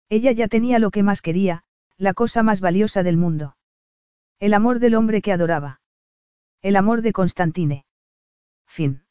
Ella 0.10 0.32
ya 0.32 0.48
tenía 0.48 0.80
lo 0.80 0.92
que 0.92 1.04
más 1.04 1.22
quería, 1.22 1.64
la 1.98 2.14
cosa 2.14 2.44
más 2.44 2.62
valiosa 2.62 3.04
del 3.04 3.18
mundo. 3.18 3.58
El 4.40 4.54
amor 4.54 4.80
del 4.80 4.96
hombre 4.96 5.22
que 5.22 5.32
adoraba. 5.32 5.82
El 6.62 6.76
amor 6.76 7.02
de 7.02 7.12
Constantine. 7.12 7.86
Fin. 8.68 9.07